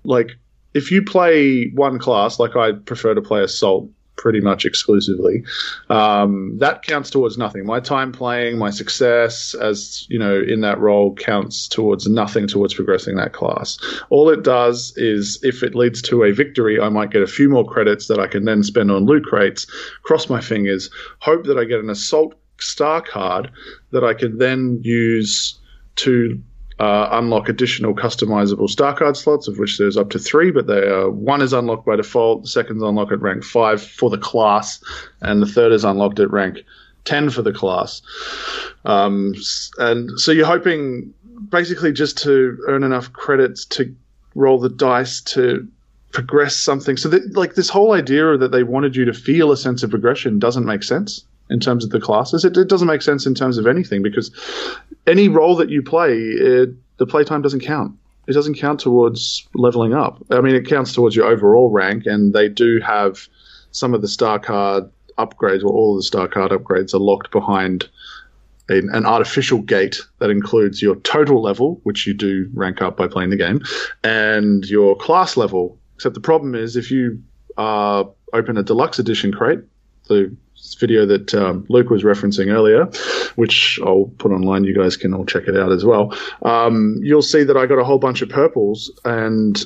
like, 0.06 0.32
if 0.74 0.90
you 0.90 1.04
play 1.04 1.70
one 1.72 2.00
class, 2.00 2.40
like 2.40 2.56
I 2.56 2.72
prefer 2.72 3.14
to 3.14 3.22
play 3.22 3.44
Assault 3.44 3.90
pretty 4.18 4.42
much 4.42 4.66
exclusively, 4.66 5.44
um, 5.90 6.58
that 6.58 6.82
counts 6.82 7.10
towards 7.10 7.38
nothing. 7.38 7.66
My 7.66 7.80
time 7.80 8.12
playing, 8.12 8.58
my 8.58 8.70
success 8.70 9.54
as 9.54 10.06
you 10.10 10.20
know 10.20 10.42
in 10.42 10.62
that 10.62 10.80
role 10.80 11.16
counts 11.16 11.68
towards 11.68 12.08
nothing 12.08 12.48
towards 12.48 12.74
progressing 12.74 13.16
that 13.18 13.34
class. 13.34 13.78
All 14.10 14.30
it 14.30 14.44
does 14.44 14.94
is 14.98 15.40
if 15.44 15.64
it 15.64 15.76
leads 15.76 16.02
to 16.04 16.24
a 16.24 16.32
victory, 16.32 16.80
I 16.80 16.90
might 16.90 17.12
get 17.12 17.22
a 17.22 17.28
few 17.28 17.50
more 17.50 17.66
credits 17.66 18.08
that 18.08 18.20
I 18.20 18.28
can 18.28 18.46
then 18.46 18.64
spend 18.64 18.92
on 18.92 19.06
loot 19.06 19.24
crates. 19.24 19.66
Cross 20.04 20.30
my 20.30 20.42
fingers, 20.42 20.90
hope 21.20 21.46
that 21.46 21.58
I 21.58 21.64
get 21.64 21.80
an 21.80 21.90
assault 21.90 22.36
star 22.60 23.02
card 23.02 23.52
that 23.92 24.04
I 24.04 24.14
can 24.14 24.38
then 24.38 24.80
use 24.84 25.60
to 25.98 26.42
uh, 26.80 27.10
unlock 27.12 27.50
additional 27.50 27.96
customizable 27.96 28.70
star 28.70 28.96
card 28.96 29.18
slots, 29.18 29.48
of 29.48 29.58
which 29.58 29.78
there's 29.78 29.98
up 29.98 30.10
to 30.12 30.20
three, 30.20 30.52
but 30.52 30.68
they 30.68 30.88
are, 30.88 31.10
one 31.10 31.42
is 31.42 31.54
unlocked 31.54 31.86
by 31.86 31.96
default, 31.96 32.44
the 32.44 32.48
second 32.48 32.78
is 32.78 32.84
unlocked 32.84 33.12
at 33.12 33.22
rank 33.22 33.44
five 33.44 33.82
for 33.82 34.10
the 34.10 34.18
class, 34.18 34.84
and 35.22 35.42
the 35.42 35.48
third 35.48 35.72
is 35.72 35.84
unlocked 35.84 36.20
at 36.20 36.32
rank 36.32 36.60
10 37.06 37.30
for 37.30 37.42
the 37.42 37.54
class. 37.54 38.02
Um, 38.86 39.34
and 39.80 40.20
so 40.20 40.32
you're 40.32 40.46
hoping 40.46 41.14
basically 41.50 41.92
just 41.92 42.18
to 42.20 42.58
earn 42.68 42.84
enough 42.84 43.12
credits 43.14 43.66
to 43.66 43.96
roll 44.36 44.60
the 44.60 44.70
dice 44.70 45.22
to 45.22 45.68
progress 46.12 46.56
something. 46.56 46.98
So 46.98 47.10
that, 47.10 47.36
like 47.36 47.56
this 47.56 47.70
whole 47.70 47.94
idea 47.94 48.38
that 48.38 48.52
they 48.52 48.64
wanted 48.64 48.96
you 48.96 49.06
to 49.06 49.14
feel 49.14 49.52
a 49.52 49.58
sense 49.58 49.84
of 49.84 49.90
progression 49.90 50.38
doesn't 50.38 50.66
make 50.66 50.84
sense 50.84 51.26
in 51.50 51.60
terms 51.60 51.84
of 51.84 51.92
the 51.92 52.00
classes. 52.00 52.44
It, 52.44 52.58
it 52.58 52.68
doesn't 52.68 52.88
make 52.88 53.02
sense 53.02 53.26
in 53.26 53.36
terms 53.36 53.58
of 53.58 53.68
anything 53.68 54.02
because 54.02 54.32
any 55.06 55.30
role 55.30 55.56
that 55.56 55.70
you 55.70 55.82
play, 55.82 56.14
it, 56.14 56.70
the 56.98 57.06
playtime 57.06 57.42
doesn't 57.42 57.62
count. 57.62 57.96
It 58.28 58.34
doesn't 58.34 58.56
count 58.56 58.82
towards 58.82 59.48
leveling 59.54 59.94
up. 59.94 60.22
I 60.30 60.42
mean, 60.42 60.56
it 60.56 60.68
counts 60.68 60.94
towards 60.94 61.16
your 61.16 61.28
overall 61.28 61.70
rank, 61.70 62.06
and 62.06 62.34
they 62.34 62.50
do 62.50 62.82
have 62.86 63.28
some 63.72 63.94
of 63.94 64.02
the 64.02 64.08
star 64.08 64.38
card 64.38 64.90
upgrades, 65.18 65.64
or 65.64 65.70
all 65.70 65.96
the 65.96 66.04
star 66.04 66.28
card 66.28 66.52
upgrades, 66.52 66.94
are 66.94 67.00
locked 67.00 67.32
behind 67.32 67.88
an, 68.70 68.90
an 68.92 69.06
artificial 69.06 69.60
gate 69.60 70.02
that 70.20 70.30
includes 70.30 70.82
your 70.82 70.98
total 70.98 71.42
level, 71.42 71.80
which 71.84 72.06
you 72.06 72.14
do 72.14 72.50
rank 72.54 72.82
up 72.82 72.98
by 72.98 73.08
playing 73.08 73.30
the 73.30 73.38
game, 73.38 73.62
and 74.04 74.66
your 74.66 74.96
class 74.98 75.38
level. 75.38 75.78
Except 75.96 76.14
the 76.14 76.22
problem 76.22 76.54
is 76.54 76.76
if 76.76 76.92
you 76.92 77.24
uh, 77.58 78.04
open 78.34 78.58
a 78.58 78.64
deluxe 78.64 79.00
edition 79.00 79.32
crate, 79.32 79.60
the 80.10 80.36
video 80.76 81.06
that 81.06 81.34
um, 81.34 81.66
Luke 81.70 81.90
was 81.90 82.04
referencing 82.04 82.52
earlier, 82.52 82.86
which 83.36 83.80
I'll 83.84 84.12
put 84.18 84.32
online. 84.32 84.64
You 84.64 84.76
guys 84.76 84.98
can 84.98 85.14
all 85.14 85.26
check 85.26 85.48
it 85.48 85.58
out 85.58 85.72
as 85.72 85.86
well. 85.86 86.18
Um, 86.44 87.00
you'll 87.02 87.22
see 87.22 87.44
that 87.44 87.58
I 87.58 87.66
got 87.66 87.80
a 87.80 87.84
whole 87.84 88.00
bunch 88.00 88.22
of 88.22 88.30
purples, 88.30 88.92
and 89.06 89.64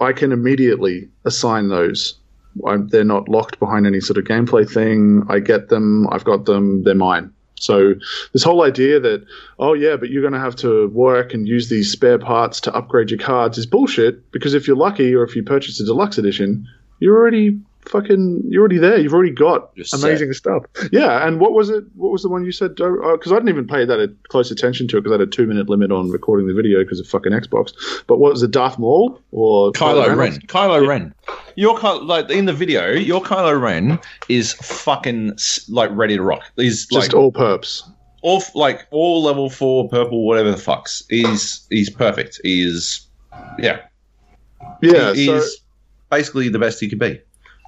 I 0.00 0.12
can 0.12 0.32
immediately 0.32 1.08
assign 1.24 1.68
those. 1.68 2.14
I'm, 2.66 2.88
they're 2.88 3.04
not 3.04 3.28
locked 3.28 3.58
behind 3.58 3.86
any 3.86 4.00
sort 4.00 4.16
of 4.16 4.24
gameplay 4.24 4.70
thing. 4.70 5.24
I 5.28 5.40
get 5.40 5.68
them. 5.68 6.08
I've 6.10 6.24
got 6.24 6.44
them. 6.44 6.84
They're 6.84 6.94
mine. 6.94 7.32
So 7.56 7.94
this 8.32 8.42
whole 8.42 8.62
idea 8.62 9.00
that 9.00 9.24
oh 9.58 9.72
yeah, 9.72 9.96
but 9.96 10.10
you're 10.10 10.22
going 10.22 10.34
to 10.34 10.40
have 10.40 10.56
to 10.56 10.88
work 10.88 11.32
and 11.32 11.48
use 11.48 11.68
these 11.68 11.90
spare 11.90 12.18
parts 12.18 12.60
to 12.62 12.74
upgrade 12.74 13.10
your 13.10 13.18
cards 13.18 13.58
is 13.58 13.66
bullshit. 13.66 14.30
Because 14.32 14.54
if 14.54 14.66
you're 14.66 14.76
lucky, 14.76 15.14
or 15.14 15.24
if 15.24 15.34
you 15.34 15.42
purchase 15.42 15.80
a 15.80 15.84
deluxe 15.84 16.18
edition, 16.18 16.68
you're 16.98 17.16
already 17.16 17.58
fucking 17.86 18.42
you're 18.48 18.60
already 18.60 18.78
there. 18.78 18.98
You've 18.98 19.14
already 19.14 19.32
got 19.32 19.70
You're 19.74 19.84
set. 19.84 20.00
amazing 20.00 20.32
stuff. 20.32 20.64
Yeah, 20.92 21.26
and 21.26 21.40
what 21.40 21.52
was 21.52 21.70
it? 21.70 21.84
What 21.94 22.12
was 22.12 22.22
the 22.22 22.28
one 22.28 22.44
you 22.44 22.52
said? 22.52 22.74
Because 22.76 23.32
uh, 23.32 23.34
I 23.34 23.38
didn't 23.38 23.48
even 23.48 23.66
pay 23.66 23.84
that 23.84 24.00
a 24.00 24.08
close 24.28 24.50
attention 24.50 24.88
to 24.88 24.98
it 24.98 25.02
because 25.02 25.12
I 25.12 25.20
had 25.20 25.28
a 25.28 25.30
two 25.30 25.46
minute 25.46 25.68
limit 25.68 25.92
on 25.92 26.10
recording 26.10 26.46
the 26.46 26.54
video 26.54 26.82
because 26.82 27.00
of 27.00 27.06
fucking 27.06 27.32
Xbox. 27.32 27.72
But 28.06 28.18
what 28.18 28.32
was 28.32 28.42
it? 28.42 28.50
Darth 28.50 28.78
Maul 28.78 29.20
or 29.32 29.72
Kylo 29.72 30.06
Ren? 30.08 30.18
Ren. 30.18 30.32
Kylo 30.42 30.86
Ren. 30.86 31.14
Your 31.56 31.78
like 32.02 32.30
in 32.30 32.46
the 32.46 32.52
video, 32.52 32.92
your 32.92 33.22
Kylo 33.22 33.60
Ren 33.60 33.98
is 34.28 34.54
fucking 34.54 35.38
like 35.68 35.90
ready 35.92 36.16
to 36.16 36.22
rock. 36.22 36.42
He's 36.56 36.86
Just 36.86 37.12
like 37.12 37.14
all 37.14 37.32
perps. 37.32 37.82
all 38.22 38.42
like 38.54 38.86
all 38.90 39.22
level 39.22 39.50
four 39.50 39.88
purple, 39.88 40.26
whatever 40.26 40.50
the 40.50 40.56
fucks. 40.56 41.04
He's 41.08 41.66
he's 41.70 41.90
perfect. 41.90 42.40
He's 42.42 43.06
yeah. 43.58 43.80
Yeah, 44.80 45.12
he, 45.14 45.26
so 45.26 45.34
he's 45.34 45.58
basically 46.10 46.48
the 46.48 46.58
best 46.58 46.80
he 46.80 46.88
could 46.88 46.98
be. 46.98 47.20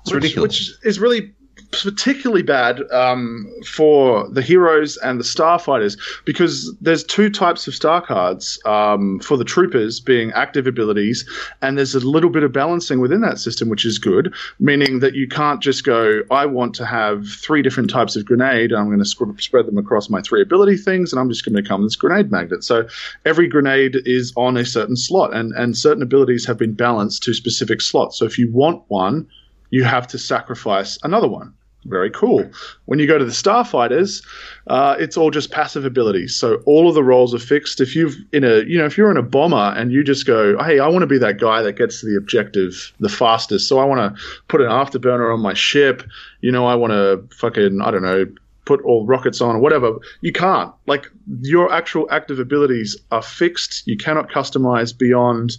It's 0.07 0.13
which, 0.13 0.23
ridiculous. 0.23 0.79
Which 0.79 0.87
is 0.87 1.01
really 1.01 1.35
particularly 1.73 2.43
bad 2.43 2.81
um, 2.93 3.51
for 3.67 4.29
the 4.29 4.43
heroes 4.43 4.97
and 4.99 5.19
the 5.19 5.25
starfighters 5.25 5.99
because 6.25 6.75
there's 6.81 7.03
two 7.03 7.29
types 7.29 7.67
of 7.67 7.75
star 7.75 8.01
cards 8.01 8.59
um, 8.65 9.19
for 9.21 9.37
the 9.37 9.45
troopers 9.45 9.99
being 9.99 10.33
active 10.33 10.67
abilities, 10.67 11.29
and 11.63 11.77
there's 11.77 11.95
a 11.95 12.01
little 12.01 12.31
bit 12.31 12.43
of 12.43 12.53
balancing 12.53 13.01
within 13.01 13.21
that 13.21 13.39
system, 13.39 13.69
which 13.69 13.85
is 13.85 13.99
good, 13.99 14.33
meaning 14.59 15.01
that 15.01 15.15
you 15.15 15.27
can't 15.27 15.61
just 15.61 15.85
go, 15.85 16.23
I 16.31 16.47
want 16.47 16.75
to 16.77 16.87
have 16.87 17.27
three 17.29 17.63
different 17.63 17.91
types 17.91 18.17
of 18.17 18.25
grenade, 18.25 18.71
and 18.71 18.81
I'm 18.81 18.87
going 18.87 18.99
to 18.99 19.05
sp- 19.05 19.39
spread 19.39 19.67
them 19.67 19.79
across 19.79 20.09
my 20.09 20.23
three 20.23 20.43
ability 20.43 20.77
things, 20.77 21.13
and 21.13 21.21
I'm 21.21 21.29
just 21.29 21.45
going 21.45 21.57
to 21.57 21.63
become 21.63 21.83
this 21.83 21.97
grenade 21.97 22.31
magnet. 22.31 22.65
So 22.65 22.87
every 23.25 23.49
grenade 23.49 23.97
is 24.05 24.33
on 24.37 24.57
a 24.57 24.65
certain 24.65 24.97
slot, 24.97 25.35
and, 25.35 25.53
and 25.53 25.77
certain 25.77 26.03
abilities 26.03 26.47
have 26.47 26.59
been 26.59 26.75
balanced 26.75 27.23
to 27.25 27.35
specific 27.35 27.81
slots. 27.81 28.19
So 28.19 28.25
if 28.25 28.39
you 28.39 28.53
want 28.53 28.83
one, 28.89 29.27
you 29.71 29.85
have 29.85 30.07
to 30.09 30.19
sacrifice 30.19 30.99
another 31.03 31.29
one. 31.29 31.53
Very 31.89 32.11
cool. 32.11 32.51
When 32.87 32.99
you 32.99 33.07
go 33.07 33.17
to 33.17 33.25
the 33.25 33.31
starfighters, 33.31 34.25
uh, 34.67 34.97
it's 34.99 35.17
all 35.17 35.31
just 35.31 35.53
passive 35.53 35.85
abilities. 35.85 36.35
So 36.35 36.57
all 36.67 36.89
of 36.89 36.95
the 36.95 37.05
roles 37.05 37.33
are 37.33 37.39
fixed. 37.39 37.81
If 37.81 37.95
you've 37.95 38.17
in 38.33 38.43
a 38.43 38.65
you 38.65 38.77
know 38.77 38.87
if 38.87 38.99
you're 38.99 39.11
in 39.11 39.17
a 39.17 39.23
bomber 39.23 39.73
and 39.77 39.93
you 39.93 40.03
just 40.03 40.27
go, 40.27 40.61
hey, 40.65 40.81
I 40.81 40.89
want 40.89 41.03
to 41.03 41.07
be 41.07 41.19
that 41.19 41.39
guy 41.39 41.63
that 41.63 41.75
gets 41.75 42.01
to 42.01 42.07
the 42.07 42.17
objective 42.17 42.93
the 42.99 43.09
fastest. 43.09 43.69
So 43.69 43.79
I 43.79 43.85
want 43.85 44.01
to 44.01 44.23
put 44.49 44.61
an 44.61 44.69
afterburner 44.69 45.33
on 45.33 45.41
my 45.41 45.55
ship. 45.55 46.03
You 46.41 46.51
know, 46.51 46.67
I 46.67 46.75
want 46.75 46.93
to 46.93 47.25
fucking 47.37 47.81
I 47.81 47.91
don't 47.91 48.03
know 48.03 48.27
put 48.65 48.83
all 48.83 49.07
rockets 49.07 49.41
on 49.41 49.55
or 49.55 49.59
whatever. 49.61 49.97
You 50.23 50.33
can't. 50.33 50.73
Like 50.87 51.09
your 51.41 51.73
actual 51.73 52.09
active 52.11 52.41
abilities 52.41 52.97
are 53.13 53.23
fixed. 53.23 53.87
You 53.87 53.97
cannot 53.97 54.29
customize 54.29 54.97
beyond 54.97 55.57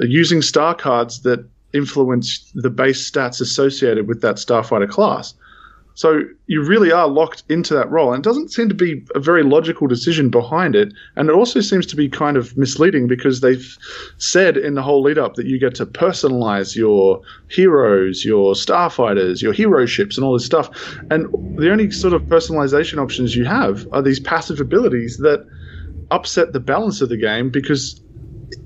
using 0.00 0.40
star 0.40 0.74
cards 0.74 1.20
that 1.22 1.46
influence 1.74 2.50
the 2.54 2.70
base 2.70 3.10
stats 3.10 3.40
associated 3.40 4.08
with 4.08 4.20
that 4.22 4.36
starfighter 4.36 4.88
class. 4.88 5.34
So 5.94 6.22
you 6.46 6.62
really 6.62 6.90
are 6.90 7.06
locked 7.06 7.42
into 7.50 7.74
that 7.74 7.90
role, 7.90 8.12
and 8.12 8.24
it 8.24 8.28
doesn't 8.28 8.50
seem 8.50 8.68
to 8.70 8.74
be 8.74 9.04
a 9.14 9.20
very 9.20 9.42
logical 9.42 9.86
decision 9.86 10.30
behind 10.30 10.74
it. 10.74 10.92
And 11.16 11.28
it 11.28 11.34
also 11.34 11.60
seems 11.60 11.84
to 11.86 11.96
be 11.96 12.08
kind 12.08 12.36
of 12.36 12.56
misleading 12.56 13.08
because 13.08 13.40
they've 13.40 13.76
said 14.16 14.56
in 14.56 14.74
the 14.74 14.82
whole 14.82 15.02
lead 15.02 15.18
up 15.18 15.34
that 15.34 15.46
you 15.46 15.58
get 15.58 15.74
to 15.76 15.86
personalize 15.86 16.74
your 16.74 17.20
heroes, 17.48 18.24
your 18.24 18.54
starfighters, 18.54 19.42
your 19.42 19.52
hero 19.52 19.84
ships, 19.84 20.16
and 20.16 20.24
all 20.24 20.32
this 20.32 20.46
stuff. 20.46 20.70
And 21.10 21.26
the 21.56 21.70
only 21.70 21.90
sort 21.90 22.14
of 22.14 22.22
personalization 22.26 22.98
options 22.98 23.36
you 23.36 23.44
have 23.44 23.86
are 23.92 24.02
these 24.02 24.20
passive 24.20 24.60
abilities 24.60 25.18
that 25.18 25.44
upset 26.10 26.52
the 26.52 26.60
balance 26.60 27.02
of 27.02 27.10
the 27.10 27.16
game 27.18 27.50
because 27.50 28.00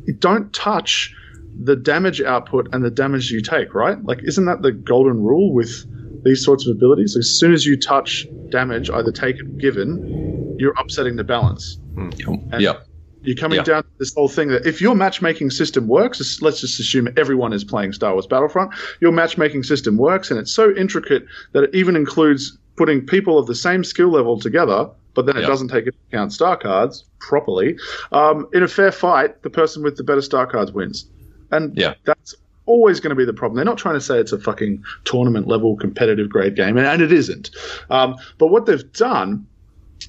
it 0.06 0.20
don't 0.20 0.52
touch 0.52 1.12
the 1.58 1.76
damage 1.76 2.20
output 2.20 2.68
and 2.72 2.84
the 2.84 2.90
damage 2.90 3.30
you 3.30 3.40
take, 3.40 3.74
right? 3.74 4.02
Like, 4.04 4.20
isn't 4.22 4.44
that 4.44 4.62
the 4.62 4.72
golden 4.72 5.22
rule 5.22 5.52
with 5.52 5.84
these 6.24 6.44
sorts 6.44 6.66
of 6.66 6.76
abilities? 6.76 7.16
As 7.16 7.28
soon 7.28 7.52
as 7.52 7.64
you 7.64 7.78
touch 7.78 8.26
damage, 8.50 8.90
either 8.90 9.12
taken 9.12 9.46
or 9.46 9.58
given, 9.58 10.56
you're 10.58 10.74
upsetting 10.78 11.16
the 11.16 11.24
balance. 11.24 11.78
And 11.96 12.14
Yep. 12.60 12.86
You're 13.22 13.34
coming 13.36 13.56
Yeah. 13.56 13.64
down 13.64 13.82
to 13.82 13.88
this 13.98 14.14
whole 14.14 14.28
thing 14.28 14.48
that 14.50 14.66
if 14.66 14.80
your 14.80 14.94
matchmaking 14.94 15.50
system 15.50 15.88
works, 15.88 16.20
let's- 16.20 16.42
let's 16.42 16.60
just 16.60 16.78
assume 16.78 17.08
everyone 17.16 17.52
is 17.52 17.64
playing 17.64 17.92
Star 17.92 18.12
Wars 18.12 18.26
Battlefront, 18.26 18.70
your 19.00 19.10
matchmaking 19.10 19.64
system 19.64 19.96
works 19.96 20.30
and 20.30 20.38
it's 20.38 20.52
so 20.52 20.72
intricate 20.76 21.24
that 21.52 21.64
it 21.64 21.70
even 21.74 21.96
includes 21.96 22.56
putting 22.76 23.04
people 23.04 23.36
of 23.38 23.46
the 23.46 23.54
same 23.54 23.82
skill 23.82 24.10
level 24.10 24.38
together, 24.38 24.88
but 25.14 25.26
then 25.26 25.36
it 25.36 25.40
Yeah. 25.40 25.48
doesn't 25.48 25.68
take 25.68 25.86
into 25.86 25.98
account 26.12 26.32
star 26.32 26.56
cards 26.56 27.04
properly. 27.18 27.76
Um, 28.12 28.46
in 28.52 28.62
a 28.62 28.68
fair 28.68 28.92
fight, 28.92 29.42
the 29.42 29.50
person 29.50 29.82
with 29.82 29.96
the 29.96 30.04
better 30.04 30.20
star 30.22 30.46
cards 30.46 30.70
wins. 30.72 31.06
And 31.51 31.77
Yeah. 31.77 31.94
that's 32.05 32.35
always 32.66 33.01
going 33.01 33.10
to 33.10 33.16
be 33.16 33.24
the 33.24 33.32
problem. 33.32 33.56
They're 33.56 33.64
not 33.64 33.78
trying 33.78 33.94
to 33.94 34.01
say 34.01 34.18
it's 34.18 34.32
a 34.32 34.39
fucking 34.39 34.82
tournament 35.05 35.47
level 35.47 35.77
competitive 35.77 36.28
grade 36.28 36.56
game, 36.56 36.77
and, 36.77 36.86
and 36.86 37.01
it 37.02 37.12
isn't. 37.12 37.51
Um, 37.90 38.16
but 38.39 38.48
what 38.48 38.66
they've 38.66 38.93
done 38.93 39.47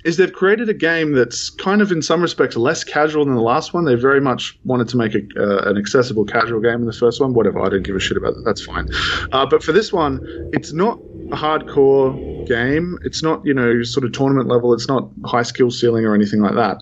is 0.03 0.17
they've 0.17 0.33
created 0.33 0.67
a 0.69 0.73
game 0.73 1.13
that's 1.13 1.49
kind 1.49 1.81
of 1.81 1.91
in 1.91 2.01
some 2.01 2.21
respects 2.21 2.55
less 2.55 2.83
casual 2.83 3.25
than 3.25 3.35
the 3.35 3.41
last 3.41 3.73
one. 3.73 3.85
They 3.85 3.95
very 3.95 4.21
much 4.21 4.57
wanted 4.63 4.89
to 4.89 4.97
make 4.97 5.15
a, 5.15 5.19
uh, 5.37 5.69
an 5.69 5.77
accessible 5.77 6.25
casual 6.25 6.59
game 6.59 6.75
in 6.81 6.85
the 6.85 6.93
first 6.93 7.21
one. 7.21 7.33
Whatever, 7.33 7.61
I 7.61 7.69
didn't 7.69 7.85
give 7.85 7.95
a 7.95 7.99
shit 7.99 8.17
about 8.17 8.33
that. 8.35 8.43
That's 8.45 8.61
fine. 8.61 8.87
Uh, 9.31 9.45
but 9.45 9.63
for 9.63 9.71
this 9.71 9.93
one, 9.93 10.21
it's 10.51 10.73
not 10.73 11.01
a 11.31 11.35
hardcore 11.35 12.21
game. 12.45 12.97
It's 13.03 13.21
not 13.23 13.41
you 13.45 13.53
know 13.53 13.83
sort 13.83 14.05
of 14.05 14.11
tournament 14.11 14.47
level. 14.49 14.73
It's 14.73 14.87
not 14.87 15.09
high 15.25 15.43
skill 15.43 15.71
ceiling 15.71 16.05
or 16.05 16.13
anything 16.15 16.41
like 16.41 16.55
that. 16.55 16.79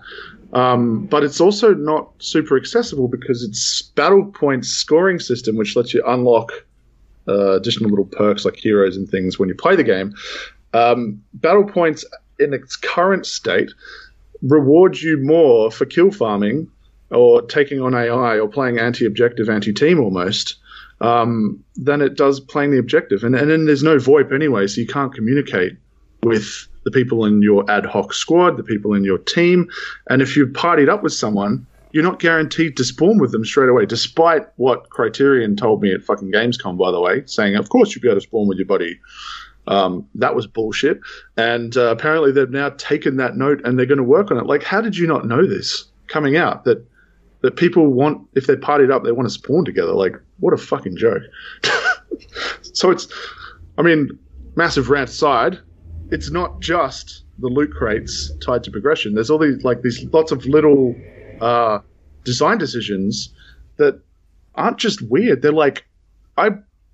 Um, 0.56 1.06
but 1.08 1.24
it's 1.24 1.42
also 1.42 1.74
not 1.74 2.12
super 2.20 2.56
accessible 2.56 3.10
because 3.10 3.44
it's 3.44 3.82
Battle 3.82 4.26
Point's 4.26 4.70
scoring 4.70 5.20
system, 5.20 5.58
which 5.58 5.76
lets 5.76 5.94
you 5.94 6.02
unlock 6.08 6.52
uh, 7.28 7.58
additional 7.58 7.90
little 7.90 8.06
perks 8.06 8.46
like 8.46 8.56
heroes 8.56 8.96
and 8.96 9.08
things 9.08 9.38
when 9.38 9.50
you 9.50 9.56
play 9.56 9.76
the 9.76 9.84
game. 9.84 10.16
Um, 10.74 11.22
Battle 11.34 11.66
Points 11.66 12.06
in 12.40 12.54
its 12.54 12.78
current 12.78 13.26
state 13.26 13.72
rewards 14.42 15.04
you 15.04 15.18
more 15.18 15.72
for 15.72 15.86
kill 15.86 16.12
farming 16.12 16.72
or 17.12 17.42
taking 17.42 17.82
on 17.82 17.94
AI 17.94 18.40
or 18.40 18.48
playing 18.48 18.80
anti-objective, 18.80 19.50
anti-team 19.50 20.00
almost 20.00 20.56
um, 21.02 21.62
than 21.76 22.02
it 22.02 22.16
does 22.16 22.40
playing 22.40 22.72
the 22.72 22.80
objective. 22.80 23.26
And, 23.26 23.36
and 23.36 23.50
then 23.52 23.66
there's 23.66 23.84
no 23.84 23.98
VoIP 23.98 24.34
anyway, 24.34 24.68
so 24.68 24.80
you 24.80 24.88
can't 24.88 25.14
communicate 25.14 25.74
with 26.24 26.68
the 26.86 26.92
people 26.92 27.26
in 27.26 27.42
your 27.42 27.70
ad 27.70 27.86
hoc 27.86 28.14
squad, 28.14 28.58
the 28.58 28.64
people 28.64 28.94
in 28.94 29.04
your 29.04 29.18
team. 29.18 29.68
And 30.10 30.22
if 30.22 30.38
you've 30.38 30.52
partied 30.52 30.88
up 30.88 31.04
with 31.04 31.14
someone, 31.14 31.68
you're 31.92 32.04
not 32.04 32.20
guaranteed 32.20 32.78
to 32.78 32.84
spawn 32.84 33.20
with 33.20 33.32
them 33.32 33.44
straight 33.44 33.70
away, 33.70 33.86
despite 33.86 34.48
what 34.58 34.90
Criterion 34.90 35.56
told 35.56 35.82
me 35.82 35.94
at 35.94 36.04
fucking 36.04 36.32
Gamescom, 36.32 36.78
by 36.78 36.92
the 36.92 37.00
way, 37.00 37.24
saying, 37.26 37.56
of 37.56 37.70
course 37.70 37.94
you'll 37.94 38.02
be 38.02 38.10
able 38.10 38.20
to 38.20 38.22
spawn 38.22 38.48
with 38.48 38.58
your 38.58 38.68
buddy. 38.68 39.00
Um, 39.68 40.08
that 40.14 40.36
was 40.36 40.46
bullshit. 40.46 41.00
And 41.38 41.76
uh, 41.76 41.88
apparently 41.88 42.32
they've 42.32 42.50
now 42.50 42.70
taken 42.70 43.18
that 43.18 43.36
note 43.36 43.62
and 43.66 43.80
they're 43.80 43.86
going 43.88 43.98
to 43.98 44.04
work 44.04 44.30
on 44.30 44.38
it. 44.38 44.46
Like, 44.46 44.62
how 44.64 44.82
did 44.82 44.96
you 44.96 45.08
not 45.08 45.26
know 45.26 45.48
this 45.48 45.86
coming 46.08 46.38
out? 46.38 46.66
That 46.66 46.86
that 47.42 47.58
people 47.58 47.88
want, 47.88 48.28
if 48.34 48.48
they 48.48 48.56
partied 48.56 48.92
up, 48.92 49.04
they 49.04 49.12
want 49.12 49.28
to 49.28 49.34
spawn 49.34 49.64
together. 49.66 49.92
Like, 49.92 50.16
what 50.40 50.54
a 50.54 50.58
fucking 50.58 50.98
joke. 50.98 51.22
so 52.62 52.90
it's, 52.90 53.08
I 53.78 53.84
mean, 53.84 54.18
massive 54.56 54.90
rant 54.90 55.10
aside, 55.10 55.60
it's 56.12 56.32
not 56.32 56.62
just 56.62 57.24
the 57.40 57.48
loot 57.48 57.72
crates 57.72 58.32
tied 58.46 58.64
to 58.64 58.72
progression. 58.72 59.14
There's 59.14 59.30
all 59.30 59.40
these, 59.40 59.64
like, 59.64 59.82
these 59.82 60.04
lots 60.14 60.32
of 60.32 60.46
little 60.46 60.96
uh, 61.42 61.80
design 62.24 62.58
decisions 62.58 63.34
that 63.78 64.00
aren't 64.56 64.78
just 64.78 65.02
weird. 65.02 65.42
They're 65.42 65.52
like, 65.52 65.86
I 66.38 66.52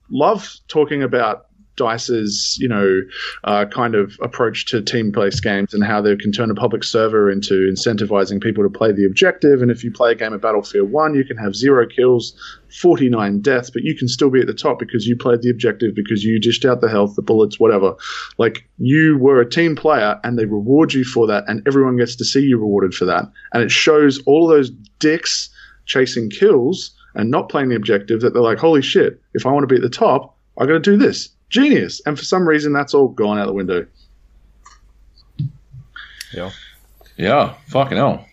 love 0.09 0.55
talking 0.67 1.03
about 1.03 1.47
Dice's, 1.81 2.57
you 2.59 2.69
know, 2.75 3.01
uh, 3.43 3.65
kind 3.65 3.95
of 3.95 4.05
approach 4.21 4.65
to 4.71 4.81
team-based 4.81 5.41
games 5.41 5.73
and 5.73 5.83
how 5.83 5.99
they 6.01 6.15
can 6.15 6.31
turn 6.31 6.51
a 6.51 6.55
public 6.55 6.83
server 6.83 7.31
into 7.35 7.55
incentivizing 7.73 8.39
people 8.41 8.63
to 8.63 8.69
play 8.69 8.91
the 8.91 9.05
objective. 9.05 9.61
And 9.61 9.71
if 9.71 9.83
you 9.83 9.91
play 9.91 10.11
a 10.11 10.15
game 10.15 10.33
of 10.33 10.41
Battlefield 10.41 10.91
One, 10.91 11.15
you 11.15 11.25
can 11.25 11.37
have 11.37 11.55
zero 11.55 11.87
kills, 11.87 12.33
forty-nine 12.81 13.41
deaths, 13.41 13.69
but 13.69 13.83
you 13.83 13.95
can 13.95 14.07
still 14.07 14.29
be 14.29 14.41
at 14.41 14.47
the 14.47 14.53
top 14.53 14.77
because 14.79 15.07
you 15.07 15.15
played 15.15 15.41
the 15.41 15.49
objective 15.49 15.95
because 15.95 16.23
you 16.23 16.39
dished 16.39 16.65
out 16.65 16.81
the 16.81 16.89
health, 16.89 17.15
the 17.15 17.21
bullets, 17.21 17.59
whatever. 17.59 17.95
Like 18.37 18.67
you 18.77 19.17
were 19.17 19.41
a 19.41 19.49
team 19.49 19.75
player, 19.75 20.19
and 20.23 20.37
they 20.37 20.45
reward 20.45 20.93
you 20.93 21.03
for 21.03 21.25
that, 21.27 21.43
and 21.47 21.65
everyone 21.67 21.97
gets 21.97 22.15
to 22.17 22.25
see 22.25 22.41
you 22.41 22.57
rewarded 22.57 22.93
for 22.93 23.05
that. 23.05 23.25
And 23.53 23.63
it 23.63 23.71
shows 23.71 24.21
all 24.25 24.47
those 24.47 24.69
dicks 24.99 25.49
chasing 25.85 26.29
kills 26.29 26.91
and 27.15 27.29
not 27.29 27.49
playing 27.49 27.69
the 27.69 27.75
objective 27.75 28.21
that 28.21 28.33
they're 28.33 28.41
like, 28.41 28.57
holy 28.57 28.81
shit, 28.81 29.19
if 29.33 29.45
I 29.45 29.51
want 29.51 29.63
to 29.63 29.67
be 29.67 29.75
at 29.75 29.81
the 29.81 29.89
top, 29.89 30.37
I 30.57 30.65
got 30.65 30.73
to 30.73 30.79
do 30.79 30.95
this. 30.95 31.29
Genius. 31.51 32.01
And 32.07 32.17
for 32.17 32.25
some 32.25 32.47
reason, 32.47 32.73
that's 32.73 32.93
all 32.95 33.09
gone 33.09 33.37
out 33.37 33.45
the 33.45 33.53
window. 33.53 33.85
Yeah. 36.33 36.49
Yeah, 37.17 37.53
fucking 37.67 37.97
hell. 37.97 38.25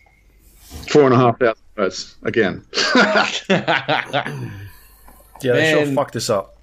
Four 0.91 1.03
and 1.05 1.15
a 1.15 1.19
half 1.19 1.39
thousand 1.39 1.63
votes 1.77 2.17
again. 2.23 2.65
Yeah, 5.41 5.53
they 5.53 5.71
sure 5.71 5.95
fucked 5.95 6.15
this 6.15 6.31
up. 6.31 6.57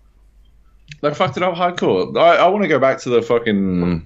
They 1.01 1.13
fucked 1.13 1.37
it 1.37 1.43
up 1.43 1.55
hardcore. 1.55 2.17
I, 2.17 2.35
I 2.35 2.47
want 2.49 2.63
to 2.63 2.67
go 2.67 2.77
back 2.77 2.99
to 2.99 3.09
the 3.09 3.21
fucking 3.21 4.05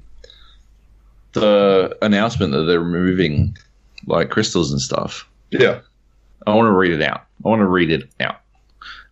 the 1.34 1.98
announcement 2.04 2.52
that 2.54 2.66
they're 2.66 2.80
removing 2.80 3.58
like 4.06 4.30
crystals 4.30 4.72
and 4.72 4.80
stuff. 4.80 5.28
yeah. 5.50 5.80
I 6.48 6.54
want 6.54 6.68
to 6.68 6.72
read 6.72 6.92
it 6.92 7.02
out. 7.02 7.26
I 7.44 7.50
want 7.50 7.62
to 7.62 7.66
read 7.68 7.90
it 7.92 8.10
out. 8.20 8.42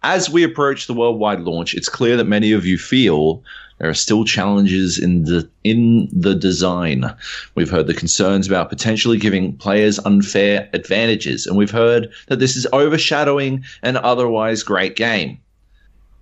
As 0.04 0.30
we 0.30 0.44
approach 0.44 0.88
the 0.88 0.94
worldwide 0.94 1.42
launch, 1.42 1.74
it's 1.74 1.90
clear 1.90 2.18
that 2.18 2.26
many 2.26 2.52
of 2.52 2.66
you 2.66 2.78
feel 2.78 3.44
there 3.80 3.90
are 3.90 3.94
still 3.94 4.26
challenges 4.26 4.98
in 4.98 5.24
the 5.24 5.48
in 5.64 6.10
the 6.12 6.34
design. 6.34 7.14
We've 7.56 7.70
heard 7.70 7.88
the 7.88 7.94
concerns 7.94 8.48
about 8.48 8.70
potentially 8.70 9.18
giving 9.18 9.56
players 9.58 10.00
unfair 10.00 10.70
advantages, 10.74 11.46
and 11.46 11.58
we've 11.58 11.72
heard 11.72 12.12
that 12.28 12.40
this 12.40 12.56
is 12.56 12.68
overshadowing 12.74 13.64
an 13.84 13.98
otherwise 13.98 14.64
great 14.64 14.96
game. 14.96 15.40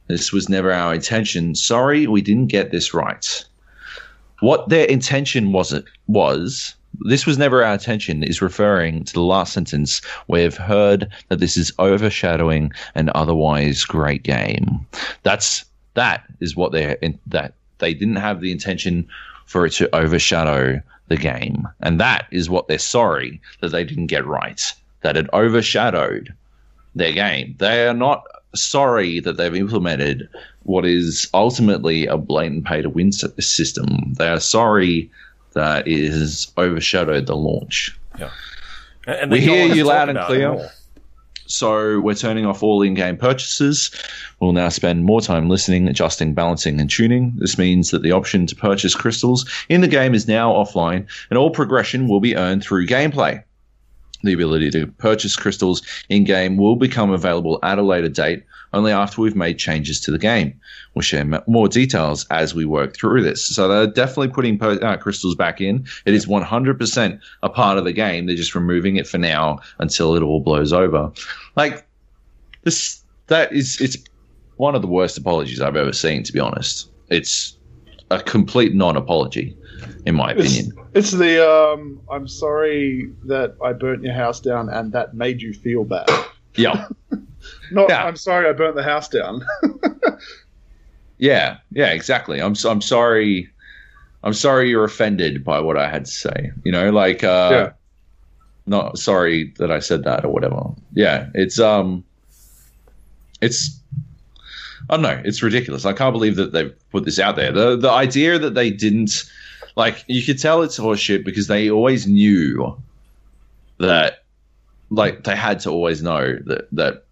This 0.07 0.31
was 0.31 0.49
never 0.49 0.72
our 0.72 0.93
intention. 0.93 1.56
Sorry, 1.56 2.07
we 2.07 2.22
didn't 2.22 2.47
get 2.47 2.72
this 2.72 2.93
right. 2.93 3.45
What 4.41 4.69
their 4.69 4.85
intention 4.85 5.52
was 5.52 5.72
it 5.72 5.85
was 6.07 6.76
this 7.01 7.26
was 7.26 7.38
never 7.38 7.63
our 7.63 7.73
intention 7.73 8.23
is 8.23 8.41
referring 8.41 9.03
to 9.05 9.13
the 9.13 9.22
last 9.22 9.53
sentence. 9.53 10.01
We've 10.27 10.57
heard 10.57 11.09
that 11.30 11.39
this 11.39 11.57
is 11.57 11.73
overshadowing 11.80 12.72
an 12.95 13.09
otherwise 13.15 13.84
great 13.84 14.23
game. 14.23 14.85
That's 15.23 15.65
that 15.93 16.23
is 16.39 16.55
what 16.55 16.72
they're 16.72 16.97
that 17.27 17.53
they 17.80 17.93
didn't 17.93 18.17
have 18.17 18.41
the 18.41 18.51
intention 18.51 19.07
for 19.45 19.65
it 19.65 19.72
to 19.73 19.93
overshadow 19.95 20.81
the 21.07 21.17
game. 21.17 21.67
And 21.81 21.99
that 21.99 22.27
is 22.31 22.49
what 22.49 22.67
they're 22.67 22.80
sorry 22.80 23.41
that 23.61 23.69
they 23.69 23.84
didn't 23.84 24.07
get 24.07 24.26
right, 24.26 24.61
that 25.01 25.17
it 25.17 25.30
overshadowed 25.34 26.34
their 26.95 27.13
game. 27.13 27.55
They 27.59 27.88
are 27.88 27.93
not 27.93 28.23
sorry 28.55 29.19
that 29.19 29.38
they've 29.38 29.55
implemented 29.55 30.27
what 30.63 30.85
is 30.85 31.30
ultimately 31.34 32.07
a 32.07 32.17
blatant 32.17 32.65
pay 32.65 32.81
to 32.81 32.89
win 32.89 33.11
system. 33.11 34.13
They 34.17 34.27
are 34.27 34.39
sorry 34.39 35.11
that 35.56 35.88
has 35.88 36.52
overshadowed 36.57 37.26
the 37.26 37.36
launch. 37.36 37.98
Yeah. 38.19 38.30
And 39.07 39.32
we 39.32 39.41
hear 39.41 39.65
you 39.73 39.86
loud 39.86 40.10
and 40.10 40.19
clear. 40.19 40.69
So 41.48 41.99
we're 41.99 42.15
turning 42.15 42.45
off 42.45 42.64
all 42.64 42.82
in-game 42.82 43.18
purchases. 43.18 43.91
We'll 44.40 44.53
now 44.53 44.69
spend 44.69 45.06
more 45.06 45.22
time 45.22 45.48
listening, 45.48 45.88
adjusting, 45.88 46.34
balancing, 46.34 46.82
and 46.82 46.90
tuning. 46.90 47.34
This 47.38 47.57
means 47.57 47.91
that 47.91 48.02
the 48.02 48.11
option 48.11 48.48
to 48.48 48.56
purchase 48.56 48.95
crystals 48.95 49.48
in 49.69 49.82
the 49.82 49.88
game 49.88 50.15
is 50.15 50.27
now 50.27 50.52
offline, 50.52 51.06
and 51.30 51.38
all 51.38 51.52
progression 51.52 52.07
will 52.07 52.19
be 52.19 52.36
earned 52.36 52.64
through 52.64 52.88
gameplay. 52.88 53.44
The 54.23 54.34
ability 54.34 54.72
to 54.72 54.88
purchase 54.88 55.36
crystals 55.36 55.84
in 56.10 56.23
game 56.23 56.57
will 56.57 56.77
become 56.77 57.11
available 57.11 57.60
at 57.61 57.77
a 57.77 57.84
later 57.84 58.10
date, 58.10 58.44
only 58.73 58.91
after 58.91 59.21
we've 59.21 59.35
made 59.35 59.57
changes 59.57 59.99
to 60.01 60.11
the 60.11 60.17
game. 60.17 60.59
We'll 60.93 61.01
share 61.01 61.25
more 61.47 61.67
details 61.67 62.25
as 62.31 62.53
we 62.55 62.65
work 62.65 62.95
through 62.95 63.23
this. 63.23 63.43
So 63.45 63.67
they're 63.67 63.87
definitely 63.87 64.29
putting 64.29 64.57
per- 64.57 64.79
uh, 64.81 64.97
crystals 64.97 65.35
back 65.35 65.61
in. 65.61 65.85
It 66.05 66.13
is 66.13 66.25
100% 66.25 67.19
a 67.43 67.49
part 67.49 67.77
of 67.77 67.83
the 67.85 67.93
game. 67.93 68.25
They're 68.25 68.35
just 68.35 68.55
removing 68.55 68.95
it 68.97 69.07
for 69.07 69.17
now 69.17 69.59
until 69.79 70.15
it 70.15 70.21
all 70.23 70.39
blows 70.41 70.73
over. 70.73 71.11
Like 71.55 71.85
this, 72.63 73.03
that 73.27 73.51
is 73.53 73.79
it's 73.79 73.97
one 74.57 74.75
of 74.75 74.81
the 74.81 74.87
worst 74.87 75.17
apologies 75.17 75.61
I've 75.61 75.75
ever 75.75 75.93
seen. 75.93 76.23
To 76.23 76.33
be 76.33 76.39
honest, 76.39 76.89
it's 77.09 77.57
a 78.11 78.21
complete 78.21 78.73
non-apology, 78.75 79.55
in 80.05 80.15
my 80.15 80.31
It's, 80.31 80.53
opinion. 80.57 80.87
it's 80.93 81.11
the 81.11 81.45
um, 81.49 81.99
I'm 82.11 82.27
sorry 82.27 83.11
that 83.25 83.55
I 83.63 83.73
burnt 83.73 84.03
your 84.03 84.13
house 84.13 84.39
down 84.39 84.69
and 84.69 84.91
that 84.93 85.13
made 85.15 85.41
you 85.41 85.53
feel 85.53 85.83
bad. 85.83 86.07
Yeah. 86.55 86.87
Not 87.72 87.89
Yeah. 87.89 88.03
I'm 88.03 88.15
sorry 88.15 88.47
I 88.49 88.53
burnt 88.53 88.76
the 88.76 88.84
house 88.84 89.07
down. 89.09 89.41
Yeah, 91.17 91.57
yeah, 91.72 91.91
exactly. 91.91 92.41
I'm 92.41 92.55
I'm 92.65 92.81
sorry. 92.81 93.49
I'm 94.23 94.34
sorry 94.34 94.69
you're 94.69 94.84
offended 94.84 95.43
by 95.45 95.59
what 95.61 95.77
I 95.77 95.89
had 95.89 96.05
to 96.05 96.11
say. 96.11 96.51
You 96.65 96.72
know, 96.73 96.89
like 96.91 97.23
uh 97.23 97.49
Yeah. 97.51 97.72
not 98.65 98.97
sorry 98.97 99.53
that 99.57 99.72
I 99.72 99.80
said 99.80 100.03
that 100.03 100.26
or 100.26 100.30
whatever. 100.34 100.72
Yeah, 100.93 101.30
it's 101.34 101.57
um 101.59 102.03
it's 103.41 103.80
I 104.89 104.95
don't 104.95 105.03
know, 105.03 105.22
it's 105.23 105.41
ridiculous. 105.41 105.85
I 105.85 105.93
can't 105.93 106.13
believe 106.13 106.35
that 106.35 106.51
they've 106.51 106.73
put 106.91 107.05
this 107.05 107.19
out 107.19 107.38
there. 107.38 107.51
The 107.53 107.77
the 107.77 107.89
idea 107.91 108.38
that 108.38 108.53
they 108.53 108.69
didn't 108.69 109.23
like 109.77 110.03
you 110.07 110.22
could 110.22 110.39
tell 110.39 110.63
it's 110.63 110.77
horseshit 110.77 111.23
because 111.23 111.47
they 111.47 111.69
always 111.69 112.07
knew 112.07 112.77
that 113.77 114.26
like 114.89 115.23
they 115.23 115.35
had 115.35 115.61
to 115.61 115.69
always 115.69 116.03
know 116.03 116.38
that 116.45 116.67
that 116.73 117.05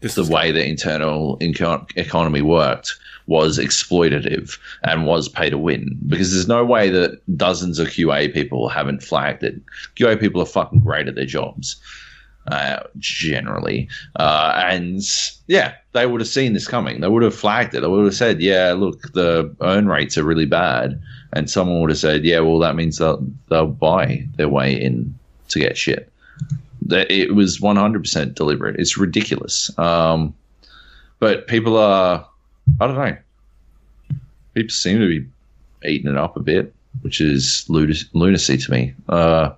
This 0.00 0.14
the 0.14 0.24
way 0.24 0.50
the 0.50 0.66
internal 0.66 1.38
inco- 1.38 1.86
economy 1.96 2.42
worked 2.42 2.96
was 3.26 3.58
exploitative 3.58 4.58
and 4.82 5.06
was 5.06 5.28
pay 5.28 5.50
to 5.50 5.58
win 5.58 5.96
because 6.08 6.32
there's 6.32 6.48
no 6.48 6.64
way 6.64 6.90
that 6.90 7.20
dozens 7.36 7.78
of 7.78 7.88
QA 7.88 8.32
people 8.32 8.68
haven't 8.68 9.02
flagged 9.02 9.44
it. 9.44 9.60
QA 9.96 10.18
people 10.18 10.42
are 10.42 10.46
fucking 10.46 10.80
great 10.80 11.06
at 11.06 11.14
their 11.14 11.26
jobs, 11.26 11.76
uh, 12.48 12.80
generally. 12.98 13.88
Uh, 14.16 14.60
and 14.66 15.00
yeah, 15.46 15.74
they 15.92 16.06
would 16.06 16.20
have 16.20 16.28
seen 16.28 16.54
this 16.54 16.66
coming. 16.66 17.00
They 17.00 17.08
would 17.08 17.22
have 17.22 17.34
flagged 17.34 17.74
it. 17.74 17.82
They 17.82 17.86
would 17.86 18.06
have 18.06 18.14
said, 18.14 18.40
yeah, 18.40 18.72
look, 18.72 19.12
the 19.12 19.54
earn 19.60 19.86
rates 19.86 20.18
are 20.18 20.24
really 20.24 20.46
bad. 20.46 21.00
And 21.32 21.48
someone 21.48 21.80
would 21.82 21.90
have 21.90 21.98
said, 21.98 22.24
yeah, 22.24 22.40
well, 22.40 22.58
that 22.58 22.74
means 22.74 22.98
they'll, 22.98 23.24
they'll 23.48 23.68
buy 23.68 24.26
their 24.36 24.48
way 24.48 24.72
in 24.74 25.16
to 25.50 25.60
get 25.60 25.76
shit 25.76 26.09
it 26.92 27.34
was 27.34 27.58
100% 27.58 28.34
deliberate. 28.34 28.76
It's 28.78 28.96
ridiculous. 28.96 29.76
Um, 29.78 30.34
but 31.18 31.46
people 31.46 31.76
are, 31.76 32.26
I 32.80 32.86
don't 32.86 32.96
know, 32.96 33.16
people 34.54 34.70
seem 34.70 34.98
to 34.98 35.08
be 35.08 35.26
eating 35.88 36.10
it 36.10 36.16
up 36.16 36.36
a 36.36 36.40
bit, 36.40 36.74
which 37.02 37.20
is 37.20 37.64
lunacy, 37.68 38.56
to 38.56 38.70
me. 38.70 38.94
Uh, 39.08 39.50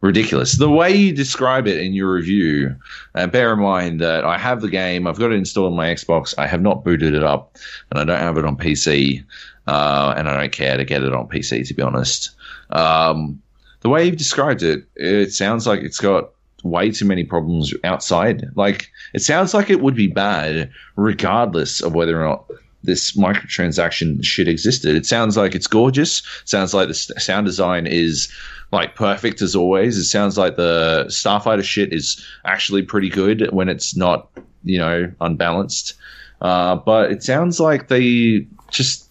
ridiculous. 0.00 0.56
The 0.56 0.70
way 0.70 0.94
you 0.94 1.12
describe 1.12 1.66
it 1.66 1.78
in 1.78 1.92
your 1.92 2.12
review, 2.12 2.74
and 3.14 3.30
bear 3.30 3.52
in 3.52 3.60
mind 3.60 4.00
that 4.00 4.24
I 4.24 4.38
have 4.38 4.62
the 4.62 4.70
game, 4.70 5.06
I've 5.06 5.18
got 5.18 5.32
it 5.32 5.36
installed 5.36 5.72
on 5.72 5.76
my 5.76 5.88
Xbox, 5.88 6.34
I 6.38 6.46
have 6.46 6.62
not 6.62 6.84
booted 6.84 7.14
it 7.14 7.22
up, 7.22 7.56
and 7.90 8.00
I 8.00 8.04
don't 8.04 8.20
have 8.20 8.38
it 8.38 8.44
on 8.44 8.56
PC, 8.56 9.24
uh, 9.66 10.14
and 10.16 10.28
I 10.28 10.36
don't 10.36 10.52
care 10.52 10.76
to 10.76 10.84
get 10.84 11.02
it 11.02 11.12
on 11.12 11.28
PC, 11.28 11.66
to 11.68 11.74
be 11.74 11.82
honest. 11.82 12.30
Um, 12.70 13.42
the 13.80 13.88
way 13.88 14.04
you've 14.04 14.16
described 14.16 14.62
it, 14.62 14.84
it 14.96 15.32
sounds 15.32 15.66
like 15.66 15.80
it's 15.80 15.98
got 15.98 16.30
way 16.62 16.90
too 16.90 17.06
many 17.06 17.24
problems 17.24 17.72
outside. 17.84 18.44
Like 18.54 18.90
it 19.14 19.22
sounds 19.22 19.54
like 19.54 19.70
it 19.70 19.80
would 19.80 19.94
be 19.96 20.08
bad 20.08 20.70
regardless 20.96 21.80
of 21.80 21.94
whether 21.94 22.20
or 22.22 22.28
not 22.28 22.50
this 22.82 23.12
microtransaction 23.12 24.24
shit 24.24 24.48
existed. 24.48 24.96
It 24.96 25.06
sounds 25.06 25.36
like 25.36 25.54
it's 25.54 25.66
gorgeous. 25.66 26.22
Sounds 26.44 26.72
like 26.72 26.88
the 26.88 26.94
sound 26.94 27.46
design 27.46 27.86
is 27.86 28.32
like 28.72 28.94
perfect 28.94 29.42
as 29.42 29.54
always. 29.54 29.96
It 29.96 30.04
sounds 30.04 30.38
like 30.38 30.56
the 30.56 31.04
Starfighter 31.08 31.64
shit 31.64 31.92
is 31.92 32.24
actually 32.44 32.82
pretty 32.82 33.08
good 33.08 33.52
when 33.52 33.68
it's 33.68 33.96
not, 33.96 34.28
you 34.64 34.78
know, 34.78 35.10
unbalanced. 35.20 35.94
Uh, 36.40 36.76
but 36.76 37.10
it 37.10 37.22
sounds 37.22 37.60
like 37.60 37.88
they 37.88 38.46
just 38.70 39.09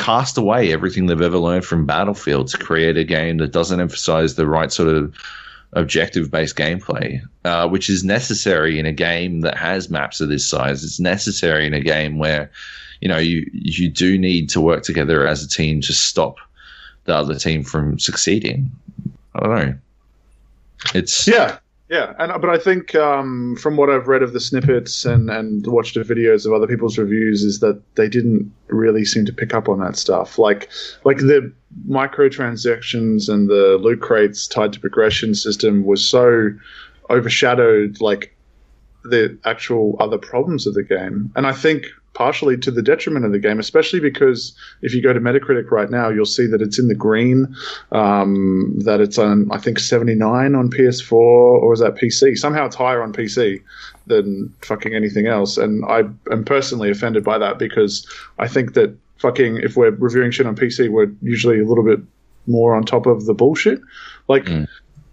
cast 0.00 0.38
away 0.38 0.72
everything 0.72 1.06
they've 1.06 1.20
ever 1.20 1.38
learned 1.38 1.64
from 1.64 1.84
Battlefield 1.84 2.48
to 2.48 2.58
create 2.58 2.96
a 2.96 3.04
game 3.04 3.36
that 3.36 3.52
doesn't 3.52 3.80
emphasize 3.80 4.34
the 4.34 4.46
right 4.46 4.72
sort 4.72 4.88
of 4.88 5.14
objective 5.74 6.30
based 6.30 6.56
gameplay, 6.56 7.20
uh, 7.44 7.68
which 7.68 7.90
is 7.90 8.02
necessary 8.02 8.78
in 8.78 8.86
a 8.86 8.92
game 8.92 9.42
that 9.42 9.56
has 9.56 9.90
maps 9.90 10.20
of 10.20 10.30
this 10.30 10.48
size. 10.48 10.82
It's 10.82 10.98
necessary 10.98 11.66
in 11.66 11.74
a 11.74 11.80
game 11.80 12.18
where, 12.18 12.50
you 13.00 13.08
know, 13.08 13.18
you 13.18 13.48
you 13.52 13.90
do 13.90 14.18
need 14.18 14.48
to 14.50 14.60
work 14.60 14.82
together 14.84 15.26
as 15.26 15.44
a 15.44 15.48
team 15.48 15.82
to 15.82 15.92
stop 15.92 16.36
the 17.04 17.14
other 17.14 17.38
team 17.38 17.62
from 17.62 17.98
succeeding. 17.98 18.70
I 19.34 19.40
don't 19.40 19.54
know. 19.54 19.74
It's 20.94 21.28
Yeah, 21.28 21.58
yeah, 21.90 22.14
and 22.20 22.40
but 22.40 22.48
I 22.48 22.56
think 22.56 22.94
um, 22.94 23.56
from 23.56 23.76
what 23.76 23.90
I've 23.90 24.06
read 24.06 24.22
of 24.22 24.32
the 24.32 24.38
snippets 24.38 25.04
and 25.04 25.28
and 25.28 25.66
watched 25.66 25.94
the 25.94 26.02
videos 26.02 26.46
of 26.46 26.52
other 26.52 26.68
people's 26.68 26.96
reviews 26.96 27.42
is 27.42 27.58
that 27.60 27.82
they 27.96 28.08
didn't 28.08 28.52
really 28.68 29.04
seem 29.04 29.26
to 29.26 29.32
pick 29.32 29.52
up 29.52 29.68
on 29.68 29.80
that 29.80 29.96
stuff. 29.96 30.38
Like 30.38 30.70
like 31.02 31.16
the 31.16 31.52
microtransactions 31.88 33.28
and 33.28 33.48
the 33.48 33.76
loot 33.82 34.00
crates 34.00 34.46
tied 34.46 34.72
to 34.74 34.80
progression 34.80 35.34
system 35.34 35.84
was 35.84 36.08
so 36.08 36.50
overshadowed 37.10 38.00
like 38.00 38.36
the 39.02 39.36
actual 39.44 39.96
other 39.98 40.18
problems 40.18 40.68
of 40.68 40.74
the 40.74 40.84
game, 40.84 41.32
and 41.34 41.44
I 41.44 41.52
think 41.52 41.86
partially 42.20 42.54
to 42.54 42.70
the 42.70 42.82
detriment 42.82 43.24
of 43.24 43.32
the 43.32 43.38
game, 43.38 43.58
especially 43.58 43.98
because 43.98 44.54
if 44.82 44.92
you 44.92 45.02
go 45.02 45.10
to 45.10 45.20
Metacritic 45.20 45.70
right 45.70 45.88
now, 45.88 46.10
you'll 46.10 46.26
see 46.26 46.46
that 46.46 46.60
it's 46.60 46.78
in 46.78 46.86
the 46.86 46.94
green, 46.94 47.56
um, 47.92 48.74
that 48.80 49.00
it's 49.00 49.16
on, 49.16 49.50
I 49.50 49.56
think, 49.56 49.78
79 49.78 50.54
on 50.54 50.68
PS4, 50.68 51.12
or 51.12 51.72
is 51.72 51.80
that 51.80 51.94
PC? 51.94 52.36
Somehow 52.36 52.66
it's 52.66 52.76
higher 52.76 53.02
on 53.02 53.14
PC 53.14 53.62
than 54.06 54.54
fucking 54.60 54.94
anything 54.94 55.28
else. 55.28 55.56
And 55.56 55.82
I 55.86 56.00
am 56.30 56.44
personally 56.44 56.90
offended 56.90 57.24
by 57.24 57.38
that 57.38 57.58
because 57.58 58.06
I 58.38 58.48
think 58.48 58.74
that 58.74 58.94
fucking, 59.16 59.56
if 59.62 59.78
we're 59.78 59.92
reviewing 59.92 60.30
shit 60.30 60.46
on 60.46 60.56
PC, 60.56 60.90
we're 60.90 61.10
usually 61.22 61.58
a 61.58 61.64
little 61.64 61.84
bit 61.84 62.00
more 62.46 62.74
on 62.76 62.84
top 62.84 63.06
of 63.06 63.24
the 63.24 63.32
bullshit. 63.32 63.80
Like, 64.28 64.46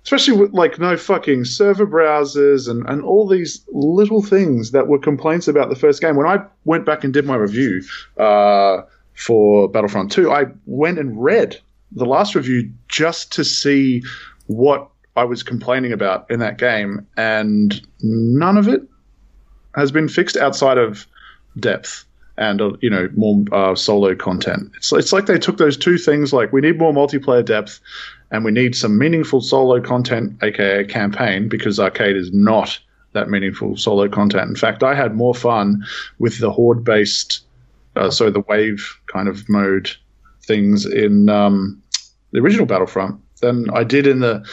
especially 0.08 0.38
with 0.38 0.54
like 0.54 0.80
no 0.80 0.96
fucking 0.96 1.44
server 1.44 1.86
browsers 1.86 2.70
and, 2.70 2.88
and 2.88 3.04
all 3.04 3.28
these 3.28 3.66
little 3.74 4.22
things 4.22 4.72
that 4.72 4.88
were 4.88 4.98
complaints 4.98 5.50
about 5.50 5.68
the 5.68 5.76
first 5.76 6.00
game. 6.00 6.16
When 6.16 6.26
I 6.26 6.42
went 6.64 6.86
back 6.86 7.04
and 7.04 7.14
did 7.14 7.26
my 7.26 7.36
review 7.36 7.84
uh, 8.16 8.84
for 9.16 9.68
Battlefront 9.68 10.10
2, 10.14 10.32
I 10.32 10.46
went 10.66 10.98
and 10.98 11.22
read 11.22 11.60
the 11.92 12.06
last 12.06 12.36
review 12.36 12.72
just 12.88 13.34
to 13.34 13.44
see 13.44 14.02
what 14.46 14.90
I 15.18 15.26
was 15.26 15.44
complaining 15.44 15.92
about 15.92 16.32
in 16.32 16.40
that 16.40 16.58
game, 16.58 17.06
and 17.18 17.86
none 18.02 18.58
of 18.58 18.70
it 18.70 18.84
has 19.76 19.92
been 19.92 20.08
fixed 20.08 20.38
outside 20.38 20.78
of 20.78 21.06
depth 21.60 22.06
and 22.38 22.62
uh, 22.62 22.72
you 22.82 22.90
know 22.90 23.10
more 23.16 23.44
uh, 23.52 23.76
solo 23.76 24.16
content. 24.16 24.72
It's 24.78 24.94
it's 24.94 25.12
like 25.12 25.26
they 25.26 25.40
took 25.40 25.58
those 25.58 25.76
two 25.76 25.98
things 25.98 26.32
like 26.32 26.54
we 26.54 26.62
need 26.62 26.78
more 26.78 26.94
multiplayer 26.94 27.44
depth 27.44 27.80
and 28.32 28.44
we 28.44 28.52
need 28.52 28.76
some 28.76 28.98
meaningful 28.98 29.42
solo 29.42 29.82
content, 29.82 30.38
aka 30.44 30.84
campaign, 30.86 31.48
because 31.48 31.80
arcade 31.80 32.16
is 32.16 32.32
not 32.34 32.80
that 33.14 33.30
meaningful 33.30 33.78
solo 33.78 34.08
content. 34.08 34.50
In 34.50 34.56
fact, 34.56 34.84
I 34.84 34.94
had 34.94 35.16
more 35.16 35.34
fun 35.34 35.84
with 36.20 36.40
the 36.40 36.52
horde 36.52 36.84
based, 36.84 37.42
uh, 37.96 38.10
so 38.10 38.30
the 38.30 38.42
wave 38.42 39.00
kind 39.08 39.28
of 39.28 39.48
mode 39.50 39.90
things 40.44 40.86
in 40.86 41.30
um, 41.30 41.82
the 42.32 42.40
original 42.40 42.66
Battlefront 42.66 43.20
than 43.42 43.70
I 43.72 43.84
did 43.84 44.08
in 44.08 44.20
the 44.20 44.46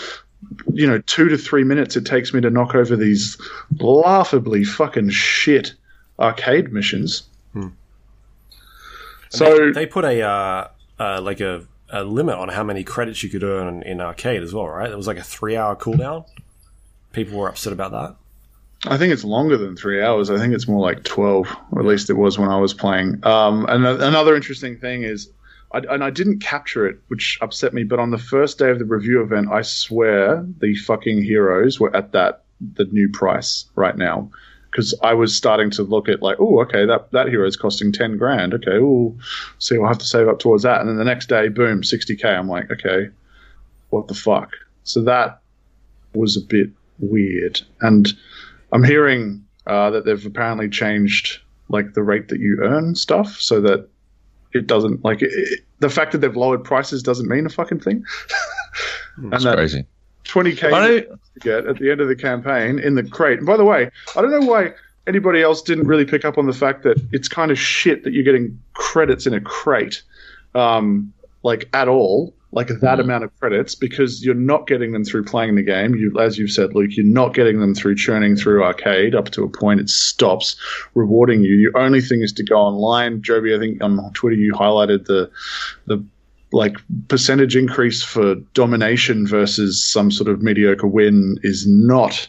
you 0.73 0.87
know 0.87 0.99
two 1.07 1.29
to 1.31 1.39
three 1.39 1.65
minutes 1.65 1.97
it 1.97 2.05
takes 2.05 2.35
me 2.35 2.41
to 2.43 2.51
knock 2.51 2.75
over 2.75 2.97
these 2.97 3.39
laughably 3.79 4.63
fucking 4.63 5.09
shit 5.09 5.73
arcade 6.19 6.73
missions. 6.73 7.25
So 9.31 9.73
They 9.73 9.87
put 9.87 10.05
a 10.05 10.23
uh, 10.23 10.69
uh, 10.99 11.21
like 11.21 11.41
a, 11.41 11.67
a 11.95 12.03
limit 12.03 12.35
on 12.35 12.49
how 12.49 12.65
many 12.65 12.83
credits 12.83 13.23
you 13.23 13.31
could 13.31 13.45
earn 13.45 13.83
in 13.85 14.01
arcade 14.01 14.43
as 14.43 14.53
well, 14.53 14.67
right? 14.67 14.91
It 14.91 14.97
was 14.97 15.07
like 15.07 15.17
a 15.17 15.23
three 15.23 15.57
hour 15.57 15.77
cooldown. 15.77 16.27
People 17.13 17.39
were 17.39 17.49
upset 17.49 17.73
about 17.73 17.93
that. 17.93 18.17
I 18.87 18.99
think 18.99 19.13
it's 19.13 19.25
longer 19.25 19.57
than 19.57 19.77
three 19.77 20.03
hours. 20.03 20.29
I 20.29 20.37
think 20.37 20.53
it's 20.53 20.69
more 20.69 20.81
like 20.81 21.05
12, 21.05 21.57
or 21.71 21.81
at 21.81 21.87
least 21.87 22.11
it 22.11 22.15
was 22.15 22.39
when 22.39 22.51
I 22.51 22.59
was 22.59 22.75
playing. 22.75 23.25
Um, 23.25 23.65
and 23.67 23.87
another 23.87 24.35
interesting 24.35 24.77
thing 24.77 25.05
is, 25.05 25.31
I, 25.73 25.79
and 25.79 26.05
I 26.05 26.11
didn't 26.11 26.41
capture 26.41 26.87
it, 26.87 26.99
which 27.09 27.39
upset 27.41 27.73
me, 27.73 27.85
but 27.85 27.99
on 27.99 28.11
the 28.11 28.19
first 28.19 28.59
day 28.59 28.71
of 28.71 28.79
the 28.79 28.85
review 28.85 29.23
event, 29.23 29.49
I 29.51 29.63
swear 29.63 30.45
the 30.61 30.75
fucking 30.75 31.23
heroes 31.23 31.81
were 31.81 31.95
at 31.97 32.13
that, 32.13 32.43
the 32.75 32.85
new 32.85 33.09
price 33.09 33.65
right 33.75 33.97
now. 33.97 34.31
Because 34.75 34.93
I 35.05 35.15
was 35.15 35.37
starting 35.37 35.71
to 35.71 35.85
look 35.85 36.09
at 36.09 36.21
like, 36.21 36.37
oh, 36.41 36.61
okay, 36.63 36.85
that 36.85 37.13
that 37.13 37.29
hero 37.29 37.47
is 37.47 37.57
costing 37.57 37.93
ten 37.93 38.17
grand. 38.19 38.53
Okay, 38.55 38.73
oh, 38.81 39.17
see, 39.61 39.77
I'll 39.77 39.87
have 39.87 39.99
to 39.99 40.05
save 40.07 40.27
up 40.27 40.41
towards 40.41 40.65
that. 40.65 40.81
And 40.81 40.89
then 40.89 40.97
the 40.97 41.05
next 41.05 41.29
day, 41.29 41.47
boom, 41.49 41.85
sixty 41.85 42.17
k. 42.17 42.29
I'm 42.29 42.49
like, 42.49 42.69
okay, 42.73 43.09
what 43.91 44.09
the 44.09 44.15
fuck? 44.15 44.51
So 44.83 45.01
that 45.03 45.41
was 46.13 46.37
a 46.37 46.41
bit 46.41 46.71
weird. 46.99 47.61
And 47.83 48.13
I'm 48.73 48.83
hearing 48.83 49.45
uh, 49.69 49.91
that 49.91 50.05
they've 50.07 50.27
apparently 50.27 50.69
changed 50.69 51.39
like 51.69 51.95
the 51.95 52.03
rate 52.03 52.29
that 52.29 52.41
you 52.41 52.59
earn 52.63 52.97
stuff 52.97 53.37
so 53.41 53.61
that 53.61 53.89
it 54.53 54.67
doesn't 54.67 55.05
like 55.05 55.23
it, 55.23 55.31
it- 55.33 55.61
the 55.81 55.89
fact 55.91 56.13
that 56.13 56.19
they've 56.19 56.37
lowered 56.37 56.65
prices 56.65 57.03
doesn't 57.03 57.29
mean 57.29 57.45
a 57.47 57.51
fucking 57.51 57.81
thing. 57.81 58.05
and 59.19 59.35
It's 59.35 59.45
that 59.45 59.57
crazy. 59.57 59.85
20k 60.25 60.73
I 60.73 60.89
you 60.89 61.09
know, 61.09 61.17
get 61.41 61.67
at 61.67 61.79
the 61.79 61.91
end 61.91 62.01
of 62.01 62.09
the 62.09 62.17
campaign 62.17 62.79
in 62.79 62.95
the 62.95 63.05
crate. 63.05 63.39
And 63.39 63.47
by 63.47 63.57
the 63.57 63.65
way, 63.65 63.91
I 64.17 64.23
don't 64.23 64.31
know 64.31 64.47
why 64.47 64.73
anybody 65.07 65.43
else 65.43 65.63
didn't 65.63 65.87
really 65.87 66.05
pick 66.05 66.25
up 66.25 66.39
on 66.39 66.47
the 66.47 66.53
fact 66.53 66.83
that 66.85 67.01
it's 67.13 67.29
kind 67.29 67.51
of 67.51 67.59
shit 67.59 68.05
that 68.05 68.13
you're 68.13 68.25
getting 68.25 68.61
credits 68.75 69.27
in 69.27 69.35
a 69.35 69.41
crate, 69.41 70.03
um, 70.55 71.13
like 71.43 71.69
at 71.75 71.89
all, 71.89 72.35
like 72.53 72.69
that 72.69 73.01
amount 73.01 73.25
of 73.25 73.37
credits, 73.41 73.75
because 73.75 74.25
you're 74.25 74.35
not 74.35 74.69
getting 74.69 74.93
them 74.93 75.05
through 75.05 75.25
playing 75.25 75.57
the 75.57 75.63
game. 75.63 75.95
You, 75.97 76.19
as 76.21 76.39
you've 76.39 76.53
said, 76.53 76.75
Luke, 76.75 76.97
you're 76.97 77.05
not 77.05 77.35
getting 77.35 77.59
them 77.59 77.75
through 77.75 77.97
churning 77.97 78.37
through 78.37 78.63
arcade 78.63 79.15
up 79.15 79.31
to 79.31 79.43
a 79.43 79.49
point. 79.49 79.81
It 79.81 79.91
stops 79.91 80.57
rewarding 80.95 81.43
you. 81.43 81.55
Your 81.55 81.77
only 81.77 82.01
thing 82.01 82.23
is 82.23 82.33
to 82.35 82.45
go 82.45 82.57
online. 82.57 83.23
Joby, 83.23 83.55
I 83.55 83.59
think 83.59 83.83
on 83.83 83.99
Twitter 84.13 84.37
you 84.37 84.55
highlighted 84.55 85.07
the 85.07 85.31
the 85.87 86.03
like 86.55 86.77
percentage 87.09 87.57
increase 87.57 88.03
for 88.03 88.37
domination 88.55 89.27
versus 89.27 89.85
some 89.85 90.11
sort 90.11 90.29
of 90.29 90.41
mediocre 90.41 90.87
win 90.87 91.37
is 91.43 91.67
not 91.67 92.29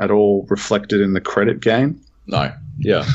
at 0.00 0.10
all 0.10 0.46
reflected 0.50 1.00
in 1.00 1.14
the 1.14 1.20
credit 1.20 1.60
game. 1.60 2.00
no. 2.26 2.52
Yeah. 2.78 3.06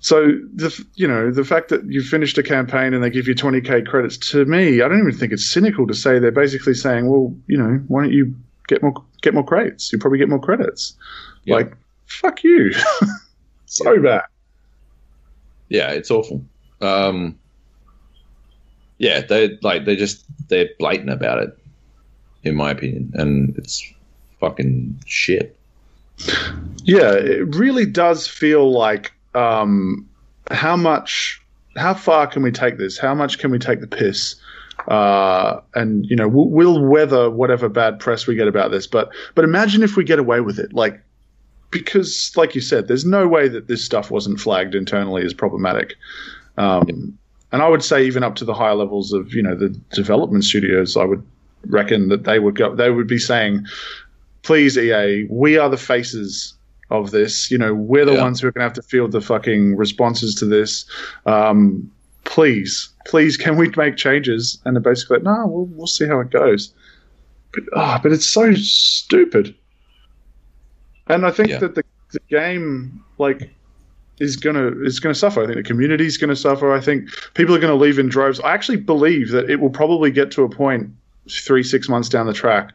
So 0.00 0.26
the 0.54 0.84
you 0.94 1.08
know 1.08 1.32
the 1.32 1.44
fact 1.44 1.70
that 1.70 1.84
you 1.86 2.02
finished 2.02 2.38
a 2.38 2.42
campaign 2.42 2.94
and 2.94 3.02
they 3.02 3.10
give 3.10 3.26
you 3.26 3.34
20k 3.34 3.86
credits 3.86 4.16
to 4.30 4.44
me, 4.44 4.80
I 4.80 4.88
don't 4.88 5.00
even 5.00 5.12
think 5.12 5.32
it's 5.32 5.44
cynical 5.44 5.88
to 5.88 5.94
say 5.94 6.20
they're 6.20 6.30
basically 6.30 6.74
saying, 6.74 7.08
well, 7.08 7.34
you 7.48 7.56
know, 7.58 7.82
why 7.88 8.02
don't 8.02 8.12
you 8.12 8.32
get 8.68 8.80
more 8.82 8.94
get 9.22 9.34
more 9.34 9.44
credits? 9.44 9.92
You 9.92 9.98
probably 9.98 10.18
get 10.18 10.28
more 10.28 10.40
credits. 10.40 10.94
Yeah. 11.44 11.56
Like 11.56 11.76
fuck 12.06 12.44
you, 12.44 12.72
so 13.66 14.00
bad. 14.00 14.22
Yeah, 15.68 15.90
it's 15.90 16.12
awful. 16.12 16.44
Um, 16.80 17.36
yeah, 18.98 19.20
they 19.20 19.58
like 19.62 19.84
they 19.84 19.96
just 19.96 20.24
they're 20.48 20.68
blatant 20.78 21.10
about 21.10 21.42
it, 21.42 21.58
in 22.42 22.56
my 22.56 22.70
opinion, 22.70 23.12
and 23.14 23.56
it's 23.56 23.82
fucking 24.40 25.00
shit. 25.06 25.56
Yeah, 26.82 27.12
it 27.12 27.54
really 27.54 27.86
does 27.86 28.26
feel 28.26 28.72
like 28.72 29.12
um, 29.34 30.08
how 30.50 30.76
much, 30.76 31.40
how 31.76 31.94
far 31.94 32.26
can 32.26 32.42
we 32.42 32.50
take 32.50 32.78
this? 32.78 32.98
How 32.98 33.14
much 33.14 33.38
can 33.38 33.50
we 33.50 33.58
take 33.58 33.80
the 33.80 33.86
piss? 33.86 34.34
Uh, 34.88 35.60
and 35.74 36.06
you 36.06 36.16
know, 36.16 36.28
we'll, 36.28 36.48
we'll 36.48 36.84
weather 36.84 37.30
whatever 37.30 37.68
bad 37.68 38.00
press 38.00 38.26
we 38.26 38.34
get 38.34 38.48
about 38.48 38.70
this. 38.70 38.86
But 38.86 39.10
but 39.34 39.44
imagine 39.44 39.82
if 39.82 39.96
we 39.96 40.04
get 40.04 40.18
away 40.18 40.40
with 40.40 40.58
it, 40.58 40.72
like 40.72 41.00
because, 41.70 42.32
like 42.36 42.54
you 42.54 42.60
said, 42.60 42.88
there's 42.88 43.04
no 43.04 43.28
way 43.28 43.48
that 43.48 43.68
this 43.68 43.84
stuff 43.84 44.10
wasn't 44.10 44.40
flagged 44.40 44.74
internally 44.74 45.24
as 45.24 45.34
problematic. 45.34 45.94
Um, 46.56 47.18
and 47.52 47.62
I 47.62 47.68
would 47.68 47.82
say 47.84 48.04
even 48.04 48.22
up 48.22 48.34
to 48.36 48.44
the 48.44 48.54
higher 48.54 48.74
levels 48.74 49.12
of 49.12 49.32
you 49.34 49.42
know 49.42 49.54
the 49.54 49.70
development 49.92 50.44
studios, 50.44 50.96
I 50.96 51.04
would 51.04 51.24
reckon 51.66 52.08
that 52.08 52.24
they 52.24 52.38
would 52.38 52.56
go, 52.56 52.74
they 52.74 52.90
would 52.90 53.06
be 53.08 53.18
saying, 53.18 53.64
please 54.42 54.78
EA, 54.78 55.26
we 55.30 55.56
are 55.58 55.68
the 55.68 55.76
faces 55.76 56.54
of 56.90 57.10
this. 57.10 57.50
You 57.50 57.58
know, 57.58 57.74
we're 57.74 58.04
the 58.04 58.12
Yeah. 58.14 58.22
ones 58.22 58.40
who 58.40 58.48
are 58.48 58.52
going 58.52 58.60
to 58.60 58.64
have 58.68 58.72
to 58.74 58.82
field 58.82 59.12
the 59.12 59.20
fucking 59.20 59.76
responses 59.76 60.34
to 60.36 60.46
this. 60.46 60.86
Um, 61.26 61.90
please, 62.24 62.88
please, 63.06 63.36
can 63.36 63.56
we 63.56 63.70
make 63.76 63.96
changes? 63.96 64.58
And 64.64 64.74
they're 64.76 64.80
basically 64.82 65.16
like, 65.16 65.24
no, 65.24 65.46
we'll, 65.46 65.66
we'll 65.66 65.86
see 65.86 66.06
how 66.06 66.20
it 66.20 66.30
goes. 66.30 66.72
But, 67.52 67.64
oh, 67.74 67.98
but 68.02 68.12
it's 68.12 68.26
so 68.26 68.54
stupid. 68.54 69.54
And 71.08 71.26
I 71.26 71.30
think 71.30 71.48
Yeah. 71.50 71.58
that 71.58 71.74
the, 71.74 71.82
the 72.12 72.20
game, 72.30 73.02
like, 73.18 73.50
is 74.20 74.36
gonna 74.36 74.72
is 74.82 75.00
gonna 75.00 75.14
suffer. 75.14 75.42
I 75.42 75.46
think 75.46 75.56
the 75.56 75.62
community 75.62 76.06
is 76.06 76.16
gonna 76.16 76.36
suffer. 76.36 76.72
I 76.72 76.80
think 76.80 77.08
people 77.34 77.54
are 77.54 77.58
gonna 77.58 77.74
leave 77.74 77.98
in 77.98 78.08
droves. 78.08 78.40
I 78.40 78.52
actually 78.52 78.76
believe 78.78 79.30
that 79.30 79.48
it 79.50 79.60
will 79.60 79.70
probably 79.70 80.10
get 80.10 80.30
to 80.32 80.42
a 80.42 80.48
point 80.48 80.90
three 81.30 81.62
six 81.62 81.88
months 81.88 82.08
down 82.08 82.26
the 82.26 82.32
track 82.32 82.72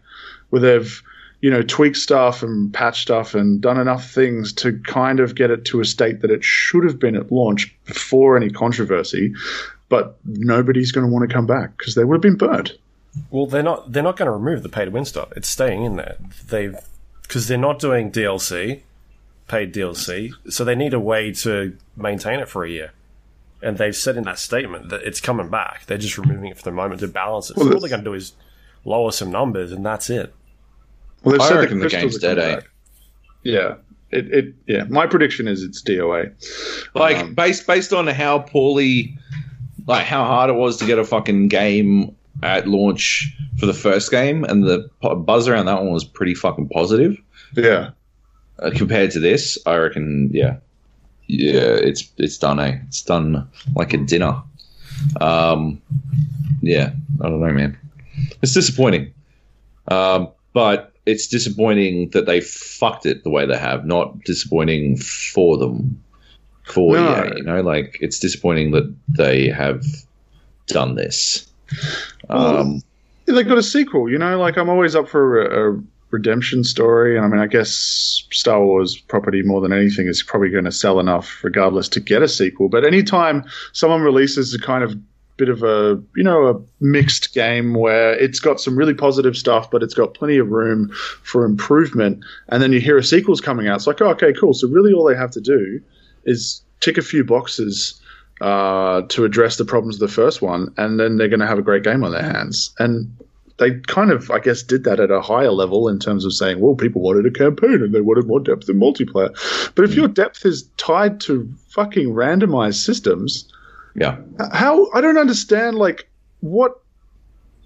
where 0.50 0.62
they've 0.62 1.02
you 1.42 1.50
know 1.50 1.62
tweaked 1.62 1.98
stuff 1.98 2.42
and 2.44 2.74
patched 2.74 3.02
stuff 3.02 3.36
and 3.36 3.62
done 3.62 3.80
enough 3.80 4.10
things 4.10 4.54
to 4.54 4.80
kind 4.86 5.20
of 5.20 5.36
get 5.36 5.52
it 5.52 5.66
to 5.66 5.82
a 5.82 5.86
state 5.86 6.22
that 6.22 6.32
it 6.32 6.44
should 6.44 6.84
have 6.84 7.00
been 7.00 7.16
at 7.16 7.32
launch 7.32 7.76
before 7.86 8.38
any 8.38 8.50
controversy. 8.50 9.34
But 9.90 10.18
nobody's 10.26 10.92
going 10.92 11.06
to 11.06 11.14
want 11.14 11.30
to 11.30 11.34
come 11.34 11.46
back 11.46 11.78
because 11.78 11.94
they 11.94 12.04
would 12.04 12.16
have 12.16 12.22
been 12.22 12.38
burnt. 12.38 12.74
Well, 13.30 13.46
they're 13.46 13.62
not. 13.62 13.92
They're 13.92 14.02
not 14.02 14.18
going 14.18 14.28
to 14.28 14.32
remove 14.32 14.64
the 14.64 14.70
pay 14.70 14.86
to 14.86 14.92
win 14.92 15.06
stuff. 15.06 15.32
It's 15.36 15.48
staying 15.48 15.84
in 15.84 15.98
there. 15.98 16.16
They've 16.48 16.76
because 17.22 17.48
they're 17.48 17.58
not 17.58 17.80
doing 17.80 18.12
DLC, 18.12 18.82
paid 19.48 19.74
DLC, 19.74 20.32
so 20.50 20.64
they 20.64 20.76
need 20.76 20.94
a 20.94 21.00
way 21.00 21.32
to 21.34 21.78
maintain 21.96 22.40
it 22.40 22.50
for 22.50 22.64
a 22.64 22.70
year. 22.70 22.92
And 23.62 23.78
they've 23.78 23.96
said 23.96 24.18
in 24.18 24.24
that 24.24 24.40
statement 24.40 24.90
that 24.90 25.04
it's 25.04 25.22
coming 25.22 25.50
back. 25.50 25.86
They're 25.86 25.98
just 25.98 26.18
removing 26.18 26.50
it 26.52 26.58
for 26.58 26.64
the 26.64 26.72
moment 26.72 27.00
to 27.00 27.08
balance 27.08 27.50
it. 27.50 27.56
Well, 27.56 27.68
so 27.68 27.74
all 27.74 27.80
they're 27.80 27.90
going 27.90 28.04
to 28.04 28.10
do 28.10 28.14
is 28.14 28.34
lower 28.84 29.12
some 29.12 29.32
numbers, 29.32 29.72
and 29.72 29.86
that's 29.86 30.10
it. 30.10 30.34
Well, 31.24 31.34
they've 31.34 31.42
I 31.42 31.48
said 31.48 31.60
reckon 31.60 31.80
the 31.80 31.90
crystals 31.90 32.18
game's 32.18 32.24
are 32.24 32.36
dead, 32.36 32.40
eh? 32.40 32.56
back. 32.56 32.70
Yeah, 33.44 33.76
it, 34.12 34.34
it. 34.34 34.54
Yeah, 34.68 34.84
my 34.86 35.08
prediction 35.08 35.48
is 35.48 35.64
it's 35.64 35.82
DOA. 35.82 36.34
Like 36.94 37.18
Um, 37.18 37.34
based 37.34 37.66
based 37.66 37.94
on 37.94 38.08
how 38.08 38.40
poorly, 38.40 39.18
like 39.88 40.06
how 40.06 40.26
hard 40.26 40.50
it 40.50 40.54
was 40.54 40.78
to 40.78 40.86
get 40.86 41.00
a 41.00 41.06
fucking 41.06 41.48
game 41.48 42.16
at 42.42 42.68
launch 42.68 43.34
for 43.58 43.66
the 43.66 43.74
first 43.74 44.12
game, 44.12 44.44
and 44.44 44.64
the 44.66 44.90
buzz 45.26 45.48
around 45.48 45.68
that 45.68 45.82
one 45.82 45.94
was 45.94 46.04
pretty 46.04 46.36
fucking 46.36 46.68
positive 46.70 47.18
Yeah, 47.56 47.92
uh, 48.64 48.72
compared 48.76 49.12
to 49.12 49.20
this. 49.20 49.58
I 49.66 49.76
reckon, 49.78 50.30
yeah, 50.34 50.58
yeah, 51.28 51.60
it's 51.62 52.10
it's 52.18 52.38
done. 52.38 52.60
Eh? 52.60 52.80
It's 52.88 53.02
done 53.02 53.48
like 53.76 53.94
a 53.94 53.98
dinner. 53.98 54.42
Um, 55.22 55.82
yeah, 56.62 56.92
I 57.22 57.30
don't 57.30 57.42
know, 57.42 57.52
man. 57.54 57.78
It's 58.42 58.54
disappointing, 58.54 59.14
um, 59.90 60.30
but 60.54 60.94
it's 61.06 61.28
disappointing 61.28 62.10
that 62.12 62.26
they 62.26 62.40
fucked 62.42 63.06
it 63.06 63.24
the 63.24 63.30
way 63.30 63.46
they 63.46 63.58
have. 63.58 63.86
Not 63.86 64.24
disappointing 64.24 64.98
for 64.98 65.58
them, 65.58 66.02
for 66.64 66.96
No. 66.96 67.26
EA. 67.26 67.38
You 67.38 67.44
know, 67.44 67.62
like 67.62 67.98
it's 68.02 68.20
disappointing 68.20 68.72
that 68.72 68.94
they 69.10 69.50
have 69.50 69.84
done 70.68 70.96
this. 70.96 71.48
Um, 72.30 72.82
Yeah, 73.28 73.36
they 73.36 73.44
got 73.44 73.58
a 73.58 73.64
sequel. 73.64 74.10
You 74.10 74.18
know, 74.18 74.40
like 74.40 74.58
I'm 74.58 74.70
always 74.70 74.96
up 74.96 75.10
for 75.10 75.42
a, 75.42 75.76
a 75.76 75.84
redemption 76.14 76.64
story, 76.64 77.18
and 77.18 77.26
I 77.26 77.28
mean, 77.28 77.42
I 77.42 77.48
guess 77.48 78.24
Star 78.32 78.64
Wars 78.64 78.96
property 78.96 79.42
more 79.42 79.60
than 79.60 79.74
anything 79.74 80.08
is 80.08 80.24
probably 80.24 80.50
going 80.50 80.64
to 80.66 80.72
sell 80.72 81.00
enough, 81.00 81.44
regardless, 81.44 81.90
to 81.90 82.00
get 82.00 82.22
a 82.22 82.28
sequel. 82.28 82.70
But 82.70 82.86
anytime 82.86 83.44
someone 83.74 84.02
releases 84.02 84.54
a 84.54 84.60
kind 84.60 84.84
of 84.84 84.96
bit 85.36 85.50
of 85.50 85.64
a 85.64 86.00
you 86.16 86.24
know 86.24 86.48
a 86.48 86.62
mixed 86.80 87.34
game 87.34 87.74
where 87.74 88.14
it's 88.14 88.40
got 88.40 88.62
some 88.62 88.78
really 88.78 88.94
positive 88.94 89.36
stuff, 89.36 89.70
but 89.72 89.84
it's 89.84 89.96
got 89.96 90.14
plenty 90.14 90.38
of 90.38 90.50
room 90.50 90.90
for 91.24 91.44
improvement, 91.44 92.24
and 92.50 92.62
then 92.62 92.72
you 92.72 92.80
hear 92.80 92.98
a 92.98 93.04
sequel's 93.04 93.42
coming 93.42 93.68
out, 93.68 93.78
it's 93.78 93.88
like, 93.88 94.02
oh, 94.02 94.10
okay, 94.10 94.32
cool. 94.32 94.54
So 94.54 94.68
really, 94.68 94.94
all 94.94 95.04
they 95.04 95.16
have 95.16 95.32
to 95.32 95.42
do 95.42 95.82
is 96.26 96.64
tick 96.80 96.98
a 96.98 97.02
few 97.02 97.24
boxes 97.24 98.00
uh, 98.42 99.02
to 99.10 99.26
address 99.26 99.58
the 99.58 99.66
problems 99.66 99.96
of 99.96 100.02
the 100.02 100.14
first 100.14 100.42
one, 100.42 100.74
and 100.78 101.00
then 101.00 101.18
they're 101.18 101.28
going 101.28 101.40
to 101.40 101.48
have 101.48 101.60
a 101.60 101.64
great 101.64 101.84
game 101.84 102.04
on 102.04 102.12
their 102.12 102.24
hands. 102.24 102.74
And 102.80 103.12
they 103.58 103.80
kind 103.82 104.12
of, 104.12 104.32
I 104.32 104.40
guess, 104.40 104.64
did 104.64 104.84
that 104.86 105.00
at 105.00 105.12
a 105.12 105.22
higher 105.22 105.52
level 105.52 105.88
in 105.88 106.00
terms 106.00 106.26
of 106.26 106.34
saying, 106.34 106.60
well, 106.60 106.76
people 106.76 107.02
wanted 107.02 107.26
a 107.26 107.32
campaign 107.32 107.84
and 107.84 107.94
they 107.94 108.02
wanted 108.02 108.26
more 108.26 108.40
depth 108.40 108.68
in 108.68 108.80
multiplayer. 108.80 109.32
But 109.76 109.86
if 109.86 109.92
hmm. 109.92 110.00
your 110.00 110.08
depth 110.08 110.46
is 110.46 110.64
tied 110.78 111.20
to 111.22 111.48
fucking 111.70 112.10
randomized 112.10 112.84
systems, 112.84 113.52
yeah, 113.96 114.18
how 114.52 114.90
I 114.92 115.02
don't 115.02 115.20
understand, 115.20 115.78
like, 115.78 116.10
what 116.40 116.82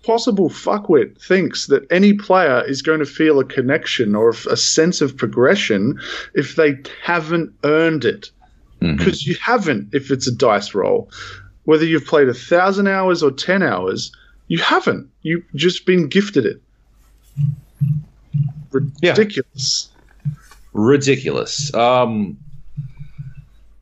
possible 0.03 0.49
fuckwit 0.49 1.21
thinks 1.21 1.67
that 1.67 1.85
any 1.89 2.13
player 2.13 2.63
is 2.67 2.81
going 2.81 2.99
to 2.99 3.05
feel 3.05 3.39
a 3.39 3.45
connection 3.45 4.15
or 4.15 4.29
a 4.49 4.57
sense 4.57 5.01
of 5.01 5.15
progression 5.15 5.99
if 6.33 6.55
they 6.55 6.77
haven't 7.01 7.53
earned 7.63 8.03
it? 8.03 8.29
Hmm. 8.81 8.97
Because 8.97 9.25
you 9.25 9.35
haven't 9.41 9.93
if 9.93 10.11
it's 10.11 10.27
a 10.27 10.35
dice 10.35 10.73
roll. 10.73 11.09
whether 11.67 11.83
you've 11.83 12.05
played 12.05 12.29
a 12.29 12.33
thousand 12.33 12.87
hours 12.87 13.21
or 13.21 13.29
ten 13.29 13.61
hours, 13.61 14.13
you 14.47 14.59
haven't. 14.59 15.09
You've 15.21 15.43
just 15.55 15.85
been 15.85 16.07
gifted 16.07 16.45
it. 16.45 16.61
Ridiculous. 18.71 19.89
ridiculous. 20.73 21.73
Um, 21.73 22.37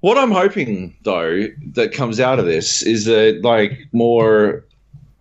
what 0.01 0.17
I'm 0.17 0.31
hoping 0.31 0.95
though 1.03 1.47
that 1.73 1.91
comes 1.91 2.19
out 2.19 2.39
of 2.39 2.45
this 2.45 2.83
is 2.83 3.05
that 3.05 3.41
like 3.43 3.87
more 3.91 4.63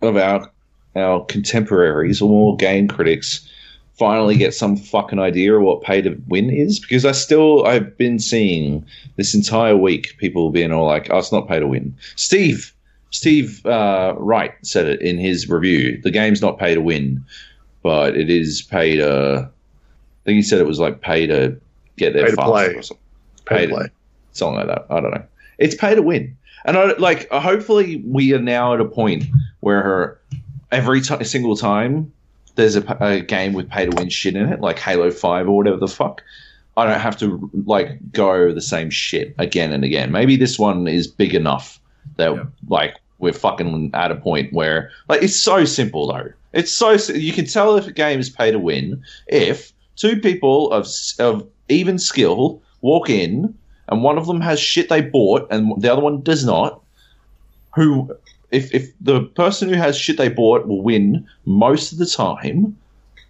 of 0.01 0.15
our 0.15 0.51
our 0.95 1.25
contemporaries 1.25 2.21
or 2.21 2.29
more 2.29 2.55
game 2.55 2.87
critics 2.87 3.49
finally 3.97 4.37
get 4.37 4.53
some 4.53 4.77
fucking 4.77 5.19
idea 5.19 5.55
of 5.55 5.63
what 5.63 5.81
pay 5.81 6.01
to 6.01 6.21
win 6.27 6.49
is 6.49 6.79
because 6.79 7.05
I 7.05 7.13
still 7.13 7.65
I've 7.65 7.97
been 7.97 8.19
seeing 8.19 8.85
this 9.15 9.33
entire 9.33 9.75
week 9.75 10.15
people 10.17 10.51
being 10.51 10.71
all 10.71 10.85
like, 10.85 11.07
"Oh, 11.09 11.17
it's 11.17 11.31
not 11.31 11.47
pay 11.47 11.59
to 11.59 11.67
win." 11.67 11.95
Steve 12.15 12.74
Steve 13.15 13.65
uh, 13.65 14.13
Wright 14.17 14.53
said 14.61 14.87
it 14.87 15.01
in 15.01 15.17
his 15.17 15.49
review. 15.49 15.99
The 16.03 16.11
game's 16.11 16.41
not 16.41 16.59
pay 16.59 16.75
to 16.75 16.81
win, 16.81 17.23
but 17.81 18.17
it 18.17 18.29
is 18.29 18.61
pay 18.61 18.97
to. 18.97 19.49
I 19.49 20.21
think 20.25 20.35
he 20.35 20.41
said 20.41 20.59
it 20.59 20.67
was 20.67 20.79
like 20.79 20.99
pay 21.01 21.25
to 21.27 21.55
get 21.97 22.13
there 22.13 22.25
Pay 22.25 22.31
to 22.31 22.35
faster 22.35 22.51
play. 22.51 22.65
or 22.75 22.81
something. 22.81 23.03
Pay 23.45 23.55
Pay 23.55 23.61
to 23.61 23.67
to- 23.67 23.75
play. 23.75 23.87
Something 24.33 24.57
like 24.57 24.67
that. 24.67 24.85
I 24.89 24.99
don't 24.99 25.11
know. 25.11 25.23
It's 25.59 25.75
pay 25.75 25.95
to 25.95 26.01
win, 26.01 26.35
and 26.65 26.77
I 26.77 26.91
like. 26.97 27.29
Hopefully, 27.31 28.03
we 28.05 28.33
are 28.33 28.39
now 28.41 28.73
at 28.73 28.81
a 28.81 28.85
point 28.85 29.23
where 29.61 30.19
every 30.73 30.99
ti 30.99 31.23
single 31.23 31.55
time 31.55 32.11
there's 32.55 32.75
a 32.75 33.21
game 33.21 33.53
with 33.53 33.69
pay 33.69 33.85
to 33.85 33.95
win 33.95 34.09
shit 34.09 34.35
in 34.35 34.51
it, 34.51 34.59
like 34.59 34.77
Halo 34.77 35.09
Five 35.09 35.47
or 35.47 35.55
whatever 35.55 35.77
the 35.77 35.87
fuck. 35.87 36.21
I 36.75 36.85
don't 36.85 36.99
have 36.99 37.15
to 37.19 37.49
like 37.65 38.11
go 38.11 38.53
the 38.53 38.59
same 38.61 38.89
shit 38.89 39.33
again 39.37 39.71
and 39.71 39.85
again. 39.85 40.11
Maybe 40.11 40.35
this 40.35 40.59
one 40.59 40.85
is 40.89 41.07
big 41.07 41.33
enough 41.33 41.79
that 42.17 42.33
Yeah. 42.35 42.43
like 42.67 42.95
we're 43.19 43.33
fucking 43.33 43.91
at 43.93 44.11
a 44.11 44.15
point 44.15 44.51
where 44.53 44.91
like 45.09 45.21
it's 45.21 45.35
so 45.35 45.65
simple 45.65 46.07
though. 46.07 46.31
It's 46.53 46.71
so 46.71 46.91
you 46.91 47.33
can 47.33 47.45
tell 47.45 47.75
if 47.75 47.87
a 47.87 47.91
game 47.91 48.19
is 48.19 48.29
pay 48.29 48.51
to 48.51 48.59
win 48.59 49.03
if 49.27 49.73
two 49.95 50.19
people 50.19 50.71
of 50.71 50.87
of 51.19 51.47
even 51.69 51.97
skill 51.97 52.61
walk 52.81 53.09
in 53.09 53.53
and 53.87 54.03
one 54.03 54.17
of 54.17 54.27
them 54.27 54.41
has 54.41 54.59
shit 54.59 54.89
they 54.89 55.01
bought 55.01 55.47
and 55.51 55.81
the 55.81 55.91
other 55.91 56.01
one 56.01 56.21
does 56.21 56.45
not. 56.45 56.81
Who 57.75 58.15
if 58.51 58.73
if 58.73 58.91
the 59.01 59.21
person 59.21 59.69
who 59.69 59.75
has 59.75 59.97
shit 59.97 60.17
they 60.17 60.29
bought 60.29 60.67
will 60.67 60.81
win 60.81 61.27
most 61.45 61.91
of 61.91 61.97
the 61.97 62.05
time, 62.05 62.77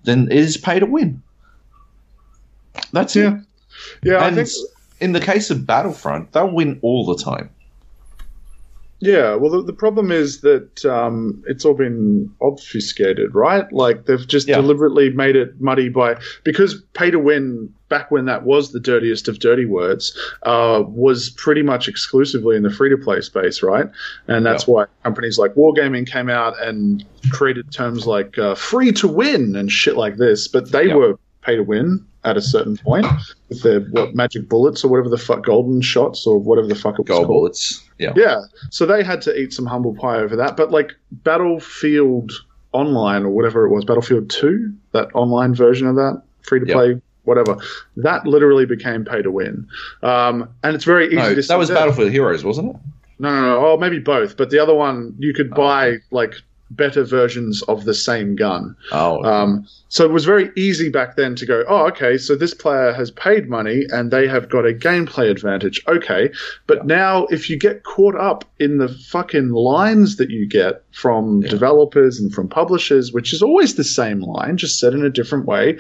then 0.04 0.28
it 0.32 0.38
is 0.38 0.58
pay 0.58 0.80
to 0.80 0.86
win. 0.86 1.22
That's 2.92 3.16
it. 3.16 3.24
Yeah. 3.24 3.40
Yeah, 4.04 4.24
I 4.24 4.32
think 4.32 4.50
in 5.00 5.12
the 5.12 5.20
case 5.20 5.50
of 5.50 5.66
Battlefront, 5.66 6.32
they'll 6.32 6.50
win 6.50 6.80
all 6.82 7.06
the 7.06 7.22
time. 7.22 7.50
Yeah, 9.06 9.36
well, 9.36 9.52
the, 9.52 9.62
the 9.64 9.74
problem 9.74 10.12
is 10.12 10.42
that 10.42 10.84
um, 10.86 11.44
it's 11.48 11.64
all 11.66 11.74
been 11.76 12.30
obfuscated, 12.42 13.34
right? 13.36 13.72
Like 13.72 14.06
they've 14.06 14.28
just 14.28 14.48
Yeah. 14.48 14.56
deliberately 14.58 15.10
made 15.12 15.36
it 15.36 15.60
muddy 15.62 15.90
by 15.90 16.18
because 16.44 16.82
pay 16.94 17.12
to 17.12 17.20
win 17.20 17.70
back 17.88 18.10
when 18.10 18.26
that 18.26 18.44
was 18.44 18.72
the 18.72 18.80
dirtiest 18.80 19.28
of 19.28 19.38
dirty 19.40 19.66
words 19.66 20.18
uh, 20.44 20.82
was 20.88 21.30
pretty 21.38 21.62
much 21.62 21.88
exclusively 21.88 22.56
in 22.56 22.64
the 22.64 22.70
free 22.72 22.90
to 22.90 22.98
play 22.98 23.22
space, 23.22 23.62
right? 23.62 23.86
And 24.28 24.44
that's 24.46 24.66
why 24.68 24.86
companies 25.04 25.38
like 25.38 25.54
Wargaming 25.54 26.08
came 26.10 26.30
out 26.30 26.60
and 26.62 27.04
created 27.32 27.72
terms 27.72 28.08
like 28.08 28.38
uh, 28.40 28.56
free 28.56 28.92
to 28.94 29.08
win 29.08 29.56
and 29.56 29.72
shit 29.72 29.96
like 29.98 30.18
this, 30.18 30.48
but 30.48 30.72
they 30.72 30.88
Yeah. 30.88 30.96
were 30.96 31.20
pay 31.44 31.56
to 31.58 31.64
win 31.64 32.04
at 32.26 32.36
a 32.38 32.42
certain 32.42 32.76
point 32.78 33.06
with 33.50 33.62
their 33.64 33.82
what 33.92 34.16
magic 34.16 34.50
bullets 34.50 34.84
or 34.84 34.90
whatever 34.90 35.10
the 35.10 35.18
fuck 35.18 35.44
golden 35.46 35.82
shots 35.82 36.26
or 36.28 36.40
whatever 36.40 36.68
the 36.68 36.76
fuck 36.76 36.96
it 37.00 37.02
was 37.02 37.08
Goal 37.08 37.18
called. 37.20 37.28
bullets. 37.28 37.84
Yeah. 38.00 38.14
Yeah, 38.16 38.42
so 38.72 38.86
they 38.86 39.04
had 39.04 39.22
to 39.24 39.40
eat 39.40 39.54
some 39.54 39.66
humble 39.66 39.96
pie 39.96 40.18
over 40.18 40.36
that. 40.36 40.58
But 40.58 40.72
like 40.72 40.92
Battlefield 41.12 42.32
Online 42.74 43.24
or 43.24 43.30
whatever 43.30 43.66
it 43.66 43.70
was, 43.70 43.86
Battlefield 43.86 44.30
2, 44.30 44.74
that 44.92 45.08
online 45.14 45.54
version 45.56 45.88
of 45.88 45.96
that, 45.96 46.22
free 46.42 46.60
to 46.60 46.66
play, 46.66 47.02
whatever, 47.24 47.58
that 47.98 48.26
literally 48.26 48.66
became 48.66 49.06
pay 49.06 49.22
to 49.22 49.32
win. 49.32 49.68
Um, 50.04 50.50
and 50.64 50.76
it's 50.76 50.84
very 50.84 51.08
easy 51.08 51.16
No, 51.16 51.36
to 51.36 51.42
that 51.42 51.58
was 51.58 51.70
Battlefield 51.70 52.12
Heroes, 52.12 52.44
wasn't 52.44 52.76
it? 52.76 52.82
No, 53.20 53.30
no, 53.30 53.42
no. 53.42 53.66
Oh, 53.66 53.78
maybe 53.78 54.00
both. 54.00 54.36
But 54.36 54.50
the 54.50 54.60
other 54.60 54.74
one, 54.76 55.16
you 55.20 55.34
could 55.34 55.52
Oh, 55.54 55.56
buy 55.56 55.98
like 56.12 56.36
better 56.72 57.04
versions 57.04 57.62
of 57.64 57.86
the 57.86 57.94
same 57.94 58.36
gun. 58.36 58.76
Oh, 58.92 59.24
Um, 59.24 59.68
so 59.88 60.04
it 60.04 60.12
was 60.12 60.26
very 60.26 60.50
easy 60.58 60.90
back 60.90 61.16
then 61.16 61.36
to 61.36 61.46
go, 61.46 61.64
oh, 61.70 61.86
okay, 61.88 62.18
so 62.18 62.36
this 62.36 62.54
player 62.54 62.92
has 62.92 63.12
paid 63.12 63.48
money 63.50 63.84
and 63.92 64.12
they 64.12 64.28
have 64.28 64.50
got 64.50 64.66
a 64.66 64.74
gameplay 64.74 65.30
advantage. 65.30 65.82
Okay. 65.88 66.32
But 66.68 66.86
now 66.86 67.26
if 67.28 67.50
you 67.50 67.58
get 67.58 67.84
caught 67.84 68.16
up 68.16 68.44
in 68.60 68.80
the 68.80 68.90
fucking 68.90 69.50
lines 69.52 70.18
that 70.18 70.32
you 70.32 70.48
get 70.48 70.84
from 70.92 71.44
Yeah. 71.44 71.50
developers 71.50 72.20
and 72.20 72.34
from 72.34 72.50
publishers, 72.50 73.14
which 73.14 73.32
is 73.32 73.42
always 73.44 73.76
the 73.76 73.84
same 73.84 74.22
line, 74.22 74.58
just 74.58 74.80
said 74.80 74.94
in 74.94 75.06
a 75.06 75.10
different 75.10 75.46
way, 75.46 75.78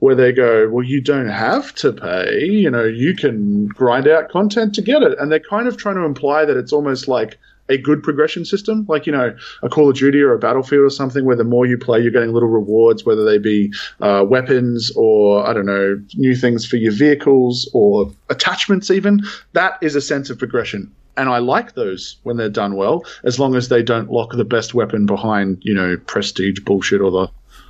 where 0.00 0.14
they 0.14 0.32
go, 0.32 0.68
well, 0.70 0.84
you 0.84 1.00
don't 1.00 1.28
have 1.28 1.74
to 1.76 1.92
pay, 1.92 2.44
you 2.46 2.70
know, 2.70 2.84
you 2.84 3.14
can 3.14 3.66
grind 3.66 4.08
out 4.08 4.30
content 4.30 4.74
to 4.74 4.82
get 4.82 5.02
it. 5.02 5.16
And 5.20 5.30
they're 5.30 5.38
kind 5.38 5.68
of 5.68 5.76
trying 5.76 5.96
to 5.96 6.04
imply 6.04 6.44
that 6.46 6.56
it's 6.56 6.72
almost 6.72 7.06
like 7.06 7.38
a 7.72 7.78
good 7.78 8.02
progression 8.02 8.44
system, 8.44 8.84
like 8.88 9.06
you 9.06 9.12
know 9.12 9.34
a 9.62 9.68
Call 9.68 9.88
of 9.90 9.96
Duty 9.96 10.20
or 10.20 10.32
a 10.32 10.38
Battlefield 10.38 10.84
or 10.84 10.90
something, 10.90 11.24
where 11.24 11.36
the 11.36 11.44
more 11.44 11.66
you 11.66 11.78
play, 11.78 12.00
you're 12.00 12.12
getting 12.12 12.32
little 12.32 12.48
rewards, 12.48 13.04
whether 13.04 13.24
they 13.24 13.38
be 13.38 13.72
uh, 14.00 14.24
weapons 14.28 14.92
or 14.96 15.46
I 15.46 15.52
don't 15.52 15.66
know 15.66 16.00
new 16.14 16.36
things 16.36 16.66
for 16.66 16.76
your 16.76 16.92
vehicles 16.92 17.68
or 17.72 18.12
attachments. 18.28 18.90
Even 18.90 19.20
that 19.54 19.78
is 19.80 19.94
a 19.94 20.00
sense 20.00 20.30
of 20.30 20.38
progression, 20.38 20.92
and 21.16 21.28
I 21.28 21.38
like 21.38 21.74
those 21.74 22.16
when 22.22 22.36
they're 22.36 22.48
done 22.48 22.76
well, 22.76 23.04
as 23.24 23.38
long 23.38 23.56
as 23.56 23.68
they 23.68 23.82
don't 23.82 24.10
lock 24.10 24.32
the 24.32 24.44
best 24.44 24.74
weapon 24.74 25.06
behind 25.06 25.58
you 25.62 25.74
know 25.74 25.96
prestige 26.06 26.60
bullshit 26.60 27.00
or 27.00 27.10
the 27.10 27.28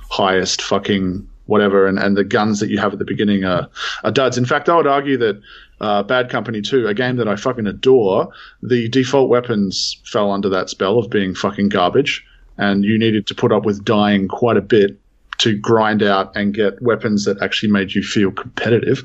highest 0.09 0.61
fucking 0.61 1.27
whatever, 1.45 1.87
and, 1.87 1.99
and 1.99 2.15
the 2.15 2.23
guns 2.23 2.59
that 2.59 2.69
you 2.69 2.77
have 2.77 2.93
at 2.93 2.99
the 2.99 3.05
beginning 3.05 3.43
are, 3.43 3.67
are 4.03 4.11
duds. 4.11 4.37
In 4.37 4.45
fact, 4.45 4.69
I 4.69 4.75
would 4.75 4.87
argue 4.87 5.17
that 5.17 5.41
uh, 5.83 6.01
Bad 6.03 6.29
Company 6.29 6.61
2, 6.61 6.87
a 6.87 6.93
game 6.93 7.17
that 7.17 7.27
I 7.27 7.35
fucking 7.35 7.67
adore, 7.67 8.29
the 8.61 8.87
default 8.89 9.27
weapons 9.29 9.99
fell 10.05 10.31
under 10.31 10.47
that 10.49 10.69
spell 10.69 10.97
of 10.97 11.09
being 11.09 11.35
fucking 11.35 11.69
garbage, 11.69 12.25
and 12.57 12.85
you 12.85 12.97
needed 12.97 13.27
to 13.27 13.35
put 13.35 13.51
up 13.51 13.65
with 13.65 13.83
dying 13.83 14.27
quite 14.27 14.55
a 14.57 14.61
bit 14.61 14.97
to 15.39 15.57
grind 15.57 16.01
out 16.01 16.33
and 16.35 16.53
get 16.53 16.81
weapons 16.81 17.25
that 17.25 17.41
actually 17.41 17.71
made 17.71 17.93
you 17.93 18.01
feel 18.03 18.31
competitive, 18.31 19.03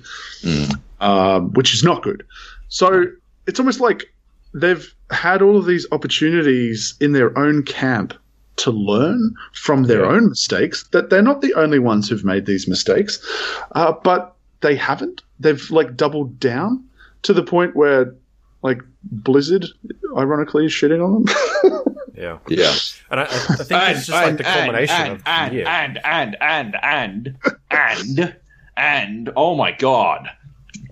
um, 1.00 1.52
which 1.54 1.74
is 1.74 1.82
not 1.82 2.02
good. 2.02 2.24
So 2.68 3.04
it's 3.46 3.58
almost 3.58 3.80
like 3.80 4.12
they've 4.54 4.86
had 5.10 5.42
all 5.42 5.56
of 5.56 5.66
these 5.66 5.86
opportunities 5.90 6.94
in 7.00 7.12
their 7.12 7.36
own 7.38 7.62
camp 7.62 8.14
to 8.56 8.70
learn 8.70 9.34
from 9.54 9.84
their 9.84 10.02
Yeah. 10.04 10.10
own 10.16 10.28
mistakes 10.28 10.84
that 10.92 11.10
they're 11.10 11.22
not 11.22 11.40
the 11.42 11.54
only 11.54 11.78
ones 11.78 12.08
who've 12.08 12.24
made 12.24 12.44
these 12.46 12.66
mistakes 12.68 13.20
uh, 13.76 13.92
but 14.02 14.34
they 14.60 14.76
haven't 14.76 15.22
they've 15.38 15.70
like 15.70 15.96
doubled 15.96 16.38
down 16.40 16.84
to 17.22 17.32
the 17.32 17.42
point 17.42 17.76
where 17.76 18.14
like 18.62 18.80
blizzard 19.02 19.66
ironically 20.16 20.66
is 20.66 20.72
shitting 20.72 21.04
on 21.04 21.24
them 21.24 21.94
Yeah, 22.18 22.38
yeah. 22.48 22.74
and 23.12 23.20
I, 23.20 23.22
I 23.22 23.26
think 23.28 23.70
it's 23.70 24.06
just 24.06 24.10
like 24.10 24.36
the 24.38 24.42
culmination 24.42 24.96
and, 24.96 25.12
of 25.12 25.22
and, 25.24 25.52
the 25.52 25.56
year. 25.56 25.68
and 25.68 26.00
and 26.04 26.36
and 26.40 26.76
and 26.82 27.36
and 27.70 28.36
and 28.76 29.30
oh 29.36 29.54
my 29.54 29.70
god! 29.70 30.28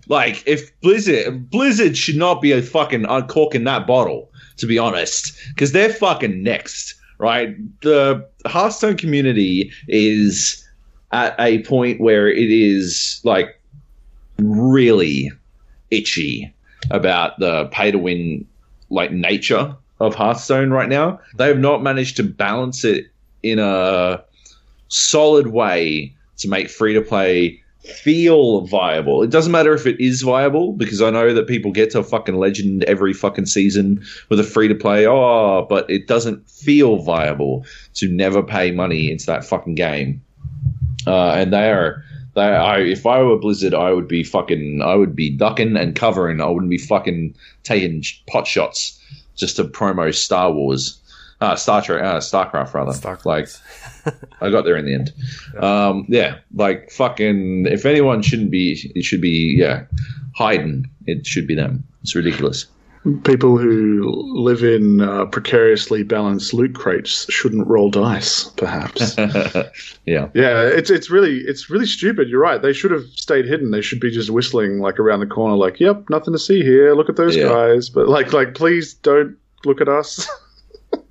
Like 0.06 0.44
if 0.46 0.78
Blizzard 0.82 1.50
Blizzard 1.50 1.96
should 1.96 2.14
not 2.16 2.40
be 2.40 2.52
a 2.52 2.62
fucking 2.62 3.06
uncorking 3.06 3.64
that 3.64 3.88
bottle, 3.88 4.30
to 4.58 4.66
be 4.66 4.78
honest, 4.78 5.36
because 5.48 5.72
they're 5.72 5.92
fucking 5.92 6.44
next, 6.44 6.94
right? 7.18 7.56
The 7.82 8.24
Hearthstone 8.46 8.96
community 8.96 9.72
is 9.88 10.64
at 11.10 11.34
a 11.40 11.64
point 11.64 12.00
where 12.00 12.28
it 12.28 12.52
is 12.52 13.20
like 13.24 13.55
really 14.38 15.30
itchy 15.90 16.52
about 16.90 17.38
the 17.38 17.66
pay 17.66 17.90
to 17.90 17.98
win 17.98 18.46
like 18.90 19.12
nature 19.12 19.76
of 20.00 20.14
Hearthstone 20.14 20.70
right 20.70 20.88
now. 20.88 21.20
They 21.36 21.48
have 21.48 21.58
not 21.58 21.82
managed 21.82 22.16
to 22.16 22.22
balance 22.22 22.84
it 22.84 23.06
in 23.42 23.58
a 23.58 24.22
solid 24.88 25.48
way 25.48 26.14
to 26.38 26.48
make 26.48 26.68
free 26.68 26.94
to 26.94 27.00
play 27.00 27.62
feel 27.86 28.62
viable. 28.62 29.22
It 29.22 29.30
doesn't 29.30 29.52
matter 29.52 29.72
if 29.72 29.86
it 29.86 30.00
is 30.00 30.22
viable 30.22 30.72
because 30.72 31.00
I 31.00 31.10
know 31.10 31.32
that 31.32 31.46
people 31.46 31.70
get 31.70 31.90
to 31.90 32.00
a 32.00 32.02
fucking 32.02 32.36
legend 32.36 32.84
every 32.84 33.12
fucking 33.12 33.46
season 33.46 34.04
with 34.28 34.40
a 34.40 34.44
free 34.44 34.68
to 34.68 34.74
play. 34.74 35.06
Oh, 35.06 35.66
but 35.68 35.88
it 35.88 36.06
doesn't 36.08 36.48
feel 36.48 36.96
viable 36.96 37.64
to 37.94 38.08
never 38.08 38.42
pay 38.42 38.72
money 38.72 39.10
into 39.10 39.26
that 39.26 39.44
fucking 39.44 39.76
game. 39.76 40.22
Uh, 41.06 41.30
and 41.32 41.52
they 41.52 41.70
are 41.70 42.04
I 42.42 42.78
if 42.80 43.06
I 43.06 43.22
were 43.22 43.38
Blizzard, 43.38 43.74
I 43.74 43.92
would 43.92 44.08
be 44.08 44.22
fucking 44.22 44.82
I 44.82 44.94
would 44.94 45.16
be 45.16 45.30
ducking 45.30 45.76
and 45.76 45.94
covering. 45.94 46.40
I 46.40 46.46
wouldn't 46.46 46.70
be 46.70 46.78
fucking 46.78 47.34
taking 47.62 48.02
pot 48.26 48.46
shots 48.46 49.00
just 49.34 49.56
to 49.56 49.64
promo 49.64 50.14
Star 50.14 50.52
Wars, 50.52 51.00
uh, 51.40 51.56
Star 51.56 51.82
Trek, 51.82 52.02
uh, 52.02 52.18
Starcraft 52.18 52.74
rather. 52.74 52.92
Starcraft. 52.92 53.24
Like 53.24 53.48
I 54.40 54.50
got 54.50 54.64
there 54.64 54.76
in 54.76 54.84
the 54.84 54.94
end. 54.94 55.12
Um, 55.62 56.06
yeah, 56.08 56.36
like 56.54 56.90
fucking. 56.90 57.66
If 57.66 57.86
anyone 57.86 58.22
shouldn't 58.22 58.50
be, 58.50 58.92
it 58.94 59.04
should 59.04 59.20
be 59.20 59.56
yeah, 59.58 59.84
hiding. 60.34 60.90
It 61.06 61.26
should 61.26 61.46
be 61.46 61.54
them. 61.54 61.84
It's 62.02 62.14
ridiculous. 62.14 62.66
People 63.24 63.56
who 63.58 64.02
live 64.34 64.62
in 64.62 65.00
uh, 65.00 65.26
precariously 65.26 66.02
balanced 66.02 66.52
loot 66.54 66.74
crates 66.74 67.30
shouldn't 67.32 67.66
roll 67.66 67.90
dice, 67.90 68.44
perhaps. 68.56 69.16
yeah. 70.06 70.28
Yeah, 70.34 70.62
it's 70.66 70.90
it's 70.90 71.10
really 71.10 71.38
it's 71.38 71.70
really 71.70 71.86
stupid. 71.86 72.28
You're 72.28 72.40
right. 72.40 72.60
They 72.60 72.72
should 72.72 72.90
have 72.90 73.04
stayed 73.14 73.44
hidden. 73.46 73.70
They 73.70 73.82
should 73.82 74.00
be 74.00 74.10
just 74.10 74.30
whistling 74.30 74.80
like 74.80 74.98
around 74.98 75.20
the 75.20 75.26
corner, 75.26 75.56
like, 75.56 75.78
"Yep, 75.80 76.10
nothing 76.10 76.32
to 76.32 76.38
see 76.38 76.62
here. 76.62 76.94
Look 76.94 77.08
at 77.08 77.16
those 77.16 77.36
Yeah. 77.36 77.48
guys." 77.48 77.88
But 77.88 78.08
like, 78.08 78.32
like, 78.32 78.54
please 78.54 78.94
don't 78.94 79.36
look 79.64 79.80
at 79.80 79.88
us. 79.88 80.28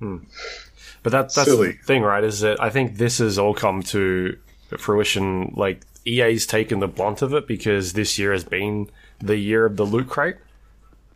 But 1.02 1.12
that, 1.12 1.32
that's 1.32 1.44
Silly. 1.44 1.72
the 1.72 1.78
thing, 1.84 2.02
right? 2.02 2.24
Is 2.24 2.40
that 2.40 2.60
I 2.60 2.68
think 2.68 2.96
this 2.96 3.18
has 3.18 3.38
all 3.38 3.54
come 3.54 3.82
to 3.84 4.36
fruition. 4.76 5.52
Like 5.56 5.82
EA's 6.04 6.46
taken 6.46 6.80
the 6.80 6.88
blunt 6.88 7.22
of 7.22 7.32
it 7.32 7.46
because 7.46 7.92
this 7.92 8.18
year 8.18 8.32
has 8.32 8.42
been 8.42 8.90
the 9.20 9.36
year 9.36 9.66
of 9.66 9.76
the 9.76 9.84
loot 9.84 10.08
crate, 10.08 10.36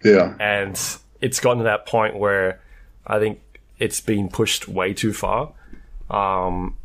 yeah, 0.05 0.35
and 0.41 0.81
it's 1.21 1.41
gotten 1.41 1.59
to 1.59 1.65
that 1.65 1.87
point 1.87 2.17
where 2.19 2.61
I 3.07 3.19
think 3.19 3.41
it's 3.79 4.01
been 4.01 4.29
pushed 4.29 4.69
way 4.69 4.95
too 4.95 5.13
far. 5.13 5.53
Um, 6.11 6.77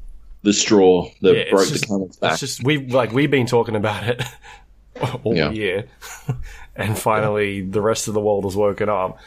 The 0.43 0.53
straw 0.53 1.09
that 1.21 1.35
yeah, 1.35 1.49
broke 1.51 1.67
just- 1.67 1.81
the 1.81 1.87
camel's 1.87 2.17
back. 2.17 2.31
It's 2.33 2.39
just 2.41 2.63
we 2.63 2.77
like 2.87 3.11
we've 3.11 3.31
been 3.31 3.47
talking 3.47 3.75
about 3.75 4.03
it 4.07 4.21
all 5.23 5.35
Yeah. 5.35 5.51
year, 5.51 5.85
and 6.75 6.97
finally 6.97 7.61
the 7.61 7.81
rest 7.81 8.07
of 8.07 8.13
the 8.13 8.21
world 8.21 8.43
has 8.45 8.55
woken 8.55 8.89
up. 8.89 9.17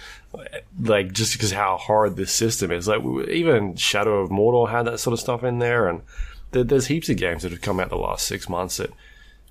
Like 0.81 1.13
just 1.13 1.33
because 1.33 1.53
how 1.53 1.79
hard 1.79 2.17
this 2.17 2.31
system 2.33 2.71
is, 2.71 2.87
like 2.87 3.03
even 3.31 3.77
Shadow 3.77 4.21
of 4.21 4.29
Mordor 4.31 4.69
had 4.71 4.83
that 4.87 5.01
sort 5.01 5.13
of 5.15 5.21
stuff 5.21 5.43
in 5.43 5.59
there, 5.59 5.89
and 5.89 6.03
there, 6.51 6.65
there's 6.65 6.87
heaps 6.87 7.09
of 7.09 7.17
games 7.17 7.43
that 7.43 7.53
have 7.53 7.63
come 7.63 7.81
out 7.81 7.89
the 7.89 7.97
last 7.97 8.27
six 8.27 8.47
months 8.49 8.77
that 8.77 8.91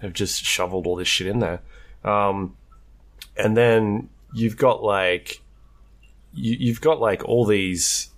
have 0.01 0.13
just 0.13 0.43
shoveled 0.43 0.85
all 0.85 0.95
this 0.95 1.07
shit 1.07 1.25
in 1.27 1.39
there. 1.39 1.61
Um, 2.03 2.55
and 3.35 3.57
then 3.57 4.09
you've 4.37 4.57
got 4.57 4.83
like 4.83 5.41
you, 6.33 6.55
you've 6.59 6.81
got 6.81 6.99
like 6.99 7.23
all 7.25 7.45
these 7.45 8.09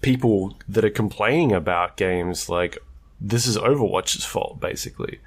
people 0.00 0.56
that 0.68 0.84
are 0.84 0.90
complaining 0.90 1.52
about 1.52 1.96
games 1.96 2.48
like 2.48 2.78
this 3.20 3.46
is 3.46 3.56
Overwatch's 3.56 4.24
fault, 4.24 4.60
basically. 4.60 5.18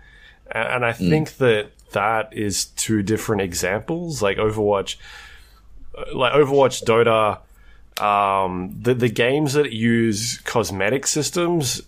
And, 0.52 0.68
and 0.68 0.85
I 0.85 0.93
think 0.93 1.38
that 1.38 1.72
that 1.91 2.34
is 2.34 2.65
two 2.65 3.03
different 3.03 3.41
examples. 3.41 4.22
Like 4.22 4.38
Overwatch, 4.38 4.95
uh, 5.98 6.15
like 6.15 6.34
Overwatch, 6.34 6.84
Dota, 6.84 7.39
um, 8.02 8.77
the 8.80 8.93
the 8.93 9.10
games 9.10 9.53
that 9.53 9.72
use 9.73 10.38
cosmetic 10.39 11.06
systems, 11.06 11.81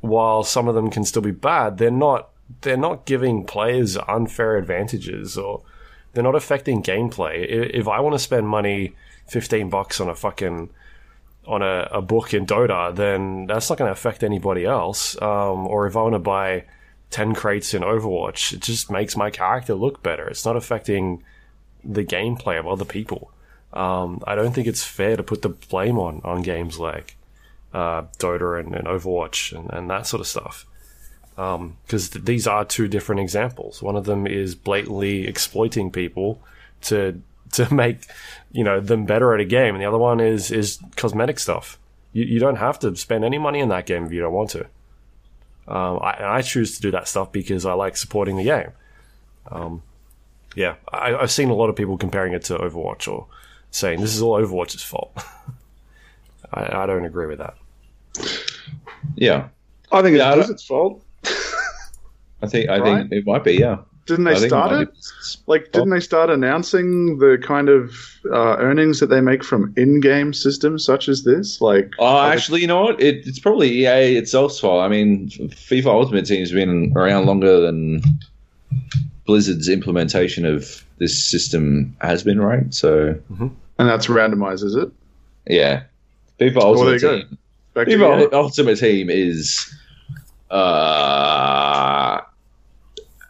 while 0.00 0.42
some 0.42 0.68
of 0.68 0.74
them 0.74 0.90
can 0.90 1.04
still 1.04 1.22
be 1.22 1.30
bad, 1.30 1.78
they're 1.78 1.90
not 1.90 2.30
they're 2.62 2.76
not 2.76 3.04
giving 3.04 3.44
players 3.44 3.96
unfair 4.08 4.56
advantages 4.56 5.36
or 5.36 5.62
they're 6.14 6.24
not 6.24 6.34
affecting 6.34 6.82
gameplay. 6.82 7.44
If 7.74 7.88
I 7.88 8.00
want 8.00 8.14
to 8.14 8.18
spend 8.18 8.48
money, 8.48 8.94
fifteen 9.26 9.68
bucks 9.68 10.00
on 10.00 10.08
a 10.08 10.14
fucking 10.14 10.70
on 11.46 11.62
a, 11.62 11.88
a 11.92 12.02
book 12.02 12.32
in 12.32 12.46
Dota, 12.46 12.94
then 12.94 13.46
that's 13.46 13.68
not 13.68 13.78
going 13.78 13.88
to 13.88 13.92
affect 13.92 14.22
anybody 14.22 14.64
else. 14.64 15.20
Um, 15.20 15.66
or 15.66 15.86
if 15.86 15.96
I 15.96 16.02
want 16.02 16.14
to 16.14 16.18
buy 16.18 16.64
10 17.10 17.34
crates 17.34 17.74
in 17.74 17.82
Overwatch, 17.82 18.52
it 18.52 18.60
just 18.60 18.90
makes 18.90 19.16
my 19.16 19.30
character 19.30 19.74
look 19.74 20.02
better. 20.02 20.26
It's 20.26 20.44
not 20.44 20.56
affecting 20.56 21.22
the 21.84 22.04
gameplay 22.04 22.58
of 22.58 22.66
other 22.66 22.84
people. 22.84 23.30
Um, 23.72 24.22
I 24.26 24.34
don't 24.34 24.52
think 24.52 24.66
it's 24.66 24.84
fair 24.84 25.16
to 25.16 25.22
put 25.22 25.42
the 25.42 25.50
blame 25.50 25.98
on, 25.98 26.20
on 26.24 26.42
games 26.42 26.78
like 26.78 27.16
uh, 27.72 28.02
Dota 28.18 28.58
and, 28.58 28.74
and 28.74 28.86
Overwatch 28.86 29.56
and, 29.56 29.70
and 29.70 29.90
that 29.90 30.06
sort 30.06 30.20
of 30.20 30.26
stuff. 30.26 30.66
Because 31.36 32.10
th- 32.10 32.24
these 32.24 32.46
are 32.46 32.64
two 32.64 32.86
different 32.88 33.20
examples. 33.20 33.82
One 33.82 33.96
of 33.96 34.04
them 34.04 34.26
is 34.26 34.54
blatantly 34.54 35.26
exploiting 35.26 35.90
people 35.90 36.40
to 36.82 37.20
to 37.52 37.72
make 37.82 38.06
you 38.52 38.64
know 38.64 38.80
them 38.80 39.04
better 39.04 39.34
at 39.34 39.40
a 39.40 39.44
game, 39.44 39.74
and 39.74 39.82
the 39.82 39.86
other 39.88 39.98
one 39.98 40.20
is 40.20 40.50
is 40.50 40.78
cosmetic 40.96 41.38
stuff. 41.38 41.78
You, 42.12 42.24
you 42.24 42.38
don't 42.40 42.56
have 42.56 42.78
to 42.80 42.94
spend 42.96 43.24
any 43.24 43.38
money 43.38 43.60
in 43.60 43.68
that 43.70 43.86
game 43.86 44.06
if 44.06 44.12
you 44.12 44.20
don't 44.20 44.32
want 44.32 44.50
to. 44.50 44.66
Um, 45.66 45.98
I, 46.02 46.12
and 46.12 46.26
I 46.26 46.42
choose 46.42 46.76
to 46.76 46.82
do 46.82 46.90
that 46.90 47.08
stuff 47.08 47.32
because 47.32 47.64
I 47.64 47.72
like 47.72 47.96
supporting 47.96 48.36
the 48.36 48.44
game. 48.44 48.70
Um, 49.50 49.82
yeah, 50.54 50.76
I, 50.92 51.14
I've 51.14 51.30
seen 51.30 51.50
a 51.50 51.54
lot 51.54 51.70
of 51.70 51.76
people 51.76 51.96
comparing 51.96 52.32
it 52.32 52.44
to 52.44 52.58
Overwatch 52.58 53.10
or 53.10 53.26
saying 53.70 54.00
this 54.00 54.14
is 54.14 54.22
all 54.22 54.38
Overwatch's 54.40 54.82
fault. 54.82 55.16
I, 56.52 56.82
I 56.82 56.86
don't 56.86 57.04
agree 57.04 57.26
with 57.26 57.38
that. 57.38 57.56
yeah. 59.16 59.48
I 59.90 60.02
think 60.02 60.16
Yeah, 60.16 60.32
I 60.32 60.38
it's 60.38 60.64
fault. 60.64 61.03
I 62.44 62.46
think 62.46 62.68
I 62.70 62.78
Right? 62.78 62.98
think 63.08 63.12
it 63.12 63.26
might 63.26 63.44
be, 63.44 63.54
yeah. 63.54 63.78
Didn't 64.06 64.24
they 64.24 64.34
think 64.34 64.48
start 64.48 64.70
might 64.72 64.88
it? 64.88 64.94
Like, 65.46 65.72
didn't 65.72 65.88
they 65.88 66.00
start 66.00 66.28
announcing 66.28 67.18
the 67.18 67.38
kind 67.42 67.70
of 67.70 67.94
uh, 68.30 68.56
earnings 68.58 69.00
that 69.00 69.06
they 69.06 69.22
make 69.22 69.42
from 69.42 69.72
in-game 69.78 70.34
systems 70.34 70.84
such 70.84 71.08
as 71.08 71.24
this? 71.24 71.62
Like, 71.62 71.90
Oh, 71.98 72.20
actually, 72.20 72.60
you 72.60 72.66
know 72.66 72.82
what? 72.82 73.00
It, 73.00 73.26
it's 73.26 73.38
probably 73.38 73.70
EA 73.70 74.16
itself's 74.16 74.60
fault. 74.60 74.82
I 74.82 74.88
mean, 74.88 75.30
FIFA 75.30 75.86
Ultimate 75.86 76.26
Team's 76.26 76.52
been 76.52 76.92
around 76.94 77.24
longer 77.24 77.60
than 77.60 78.02
Blizzard's 79.26 79.70
implementation 79.70 80.44
of 80.44 80.84
this 80.98 81.24
system 81.24 81.96
has 82.02 82.22
been, 82.22 82.40
right? 82.40 82.74
So, 82.74 83.18
and 83.38 83.88
that's 83.88 84.08
randomized, 84.08 84.64
is 84.64 84.74
it? 84.76 84.90
yeah, 85.46 85.84
FIFA 86.38 86.56
Ultimate 86.60 87.00
you. 87.02 87.08
Team. 87.08 87.38
FIFA 87.74 88.32
Ultimate 88.34 88.76
Team 88.78 89.08
is 89.08 89.74
uh, 90.50 90.54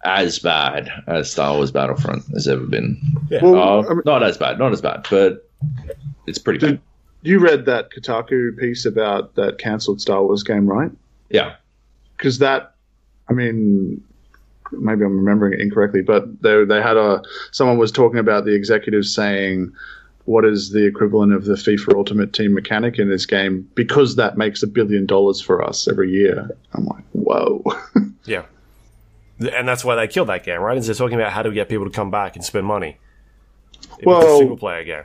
as 0.04 0.38
bad 0.38 0.90
as 1.06 1.30
Star 1.32 1.54
Wars 1.56 1.70
Battlefront 1.70 2.24
has 2.34 2.46
ever 2.48 2.64
been. 2.66 2.98
Well, 3.42 3.56
Uh, 3.56 3.82
I 3.88 3.94
mean, 3.94 4.02
not 4.04 4.22
as 4.22 4.36
bad, 4.36 4.58
not 4.58 4.72
as 4.72 4.80
bad, 4.80 5.06
but 5.10 5.48
it's 6.26 6.38
pretty 6.38 6.58
Did- 6.58 6.70
bad. 6.72 6.80
you 7.22 7.38
read 7.38 7.64
that 7.66 7.90
Kotaku 7.90 8.56
piece 8.58 8.84
about 8.84 9.34
that 9.36 9.58
cancelled 9.58 10.00
Star 10.00 10.22
Wars 10.22 10.42
game, 10.42 10.66
right? 10.66 10.90
Yeah, 11.30 11.54
because 12.16 12.38
that 12.38 12.74
i 13.28 13.32
mean 13.32 14.02
maybe 14.72 15.02
i'm 15.04 15.16
remembering 15.16 15.54
it 15.54 15.60
incorrectly 15.60 16.02
but 16.02 16.24
they, 16.42 16.62
they 16.66 16.82
had 16.82 16.96
a 16.98 17.22
someone 17.52 17.78
was 17.78 17.90
talking 17.90 18.18
about 18.18 18.44
the 18.44 18.54
executives 18.54 19.14
saying 19.14 19.72
what 20.26 20.44
is 20.44 20.70
the 20.72 20.84
equivalent 20.86 21.32
of 21.32 21.44
the 21.46 21.54
fifa 21.54 21.94
ultimate 21.94 22.32
team 22.34 22.52
mechanic 22.52 22.98
in 22.98 23.08
this 23.08 23.24
game 23.24 23.66
because 23.74 24.16
that 24.16 24.36
makes 24.36 24.62
a 24.62 24.66
billion 24.66 25.06
dollars 25.06 25.40
for 25.40 25.62
us 25.66 25.88
every 25.88 26.10
year 26.10 26.50
i'm 26.74 26.84
like 26.84 27.04
whoa 27.12 27.62
Yeah. 28.26 28.42
And 29.38 29.66
that's 29.68 29.84
why 29.84 29.96
they 29.96 30.06
killed 30.06 30.28
that 30.28 30.44
game, 30.44 30.60
right? 30.60 30.76
Is 30.76 30.86
they're 30.86 30.94
talking 30.94 31.18
about 31.18 31.32
how 31.32 31.42
do 31.42 31.48
we 31.48 31.54
get 31.54 31.68
people 31.68 31.84
to 31.84 31.90
come 31.90 32.10
back 32.10 32.36
and 32.36 32.44
spend 32.44 32.66
money. 32.66 32.98
A 34.02 34.04
Well- 34.04 34.38
single 34.38 34.56
player 34.56 34.84
game. 34.84 35.02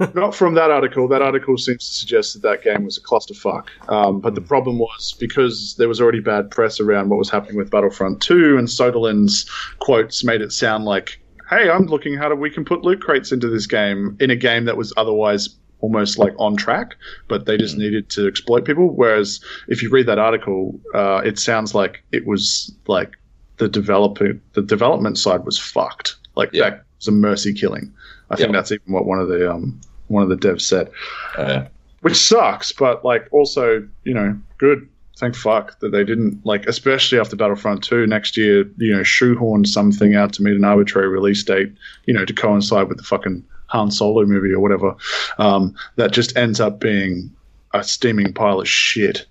not 0.14 0.34
from 0.34 0.54
that 0.54 0.70
article 0.70 1.08
that 1.08 1.20
article 1.22 1.58
seems 1.58 1.86
to 1.88 1.94
suggest 1.94 2.32
that 2.32 2.42
that 2.42 2.62
game 2.62 2.84
was 2.84 2.96
a 2.96 3.02
clusterfuck 3.02 3.66
um, 3.88 4.20
but 4.20 4.34
the 4.34 4.40
problem 4.40 4.78
was 4.78 5.14
because 5.18 5.74
there 5.76 5.88
was 5.88 6.00
already 6.00 6.20
bad 6.20 6.50
press 6.50 6.80
around 6.80 7.08
what 7.10 7.18
was 7.18 7.28
happening 7.28 7.56
with 7.56 7.70
battlefront 7.70 8.22
2 8.22 8.56
and 8.56 8.68
soderlund's 8.68 9.44
quotes 9.80 10.24
made 10.24 10.40
it 10.40 10.52
sound 10.52 10.84
like 10.84 11.20
hey 11.50 11.68
i'm 11.68 11.84
looking 11.86 12.14
how 12.16 12.28
do 12.28 12.34
we 12.34 12.48
can 12.48 12.64
put 12.64 12.82
loot 12.82 13.00
crates 13.02 13.30
into 13.32 13.48
this 13.48 13.66
game 13.66 14.16
in 14.20 14.30
a 14.30 14.36
game 14.36 14.64
that 14.64 14.76
was 14.76 14.92
otherwise 14.96 15.50
almost 15.80 16.16
like 16.16 16.32
on 16.38 16.56
track 16.56 16.94
but 17.28 17.44
they 17.44 17.56
just 17.58 17.76
needed 17.76 18.08
to 18.08 18.26
exploit 18.26 18.64
people 18.64 18.94
whereas 18.94 19.40
if 19.66 19.82
you 19.82 19.90
read 19.90 20.06
that 20.06 20.18
article 20.18 20.78
uh, 20.94 21.20
it 21.24 21.38
sounds 21.38 21.74
like 21.74 22.02
it 22.12 22.24
was 22.26 22.74
like 22.86 23.18
the 23.58 23.68
developer 23.68 24.38
the 24.54 24.62
development 24.62 25.18
side 25.18 25.44
was 25.44 25.58
fucked 25.58 26.16
like 26.36 26.50
Yeah. 26.52 26.70
that 26.70 26.84
was 26.98 27.08
a 27.08 27.12
mercy 27.12 27.52
killing 27.52 27.92
i 28.30 28.36
think 28.36 28.48
Yeah. 28.50 28.52
that's 28.56 28.72
even 28.72 28.92
what 28.92 29.04
one 29.06 29.18
of 29.20 29.28
the 29.28 29.50
um, 29.52 29.80
one 30.08 30.22
of 30.22 30.28
the 30.28 30.36
devs 30.36 30.62
said 30.62 30.90
uh, 31.36 31.64
which 32.00 32.14
sucks, 32.16 32.70
but 32.70 33.04
like 33.04 33.26
also, 33.32 33.84
you 34.04 34.14
know, 34.14 34.38
good. 34.58 34.88
Thank 35.18 35.34
fuck 35.34 35.80
that 35.80 35.90
they 35.90 36.04
didn't 36.04 36.46
like, 36.46 36.64
especially 36.68 37.18
after 37.18 37.34
Battlefront 37.34 37.82
Two 37.82 38.06
next 38.06 38.36
year. 38.36 38.70
You 38.76 38.94
know, 38.94 39.02
shoehorn 39.02 39.64
something 39.64 40.14
out 40.14 40.32
to 40.34 40.42
meet 40.44 40.54
an 40.54 40.62
arbitrary 40.64 41.08
release 41.08 41.42
date. 41.42 41.72
You 42.06 42.14
know, 42.14 42.24
to 42.24 42.32
coincide 42.32 42.86
with 42.88 42.98
the 42.98 43.02
fucking 43.02 43.44
Han 43.66 43.90
Solo 43.90 44.24
movie 44.24 44.52
or 44.52 44.60
whatever. 44.60 44.94
Um, 45.38 45.74
that 45.96 46.12
just 46.12 46.36
ends 46.36 46.60
up 46.60 46.78
being 46.78 47.34
a 47.74 47.82
steaming 47.82 48.32
pile 48.32 48.60
of 48.60 48.68
shit 48.68 49.26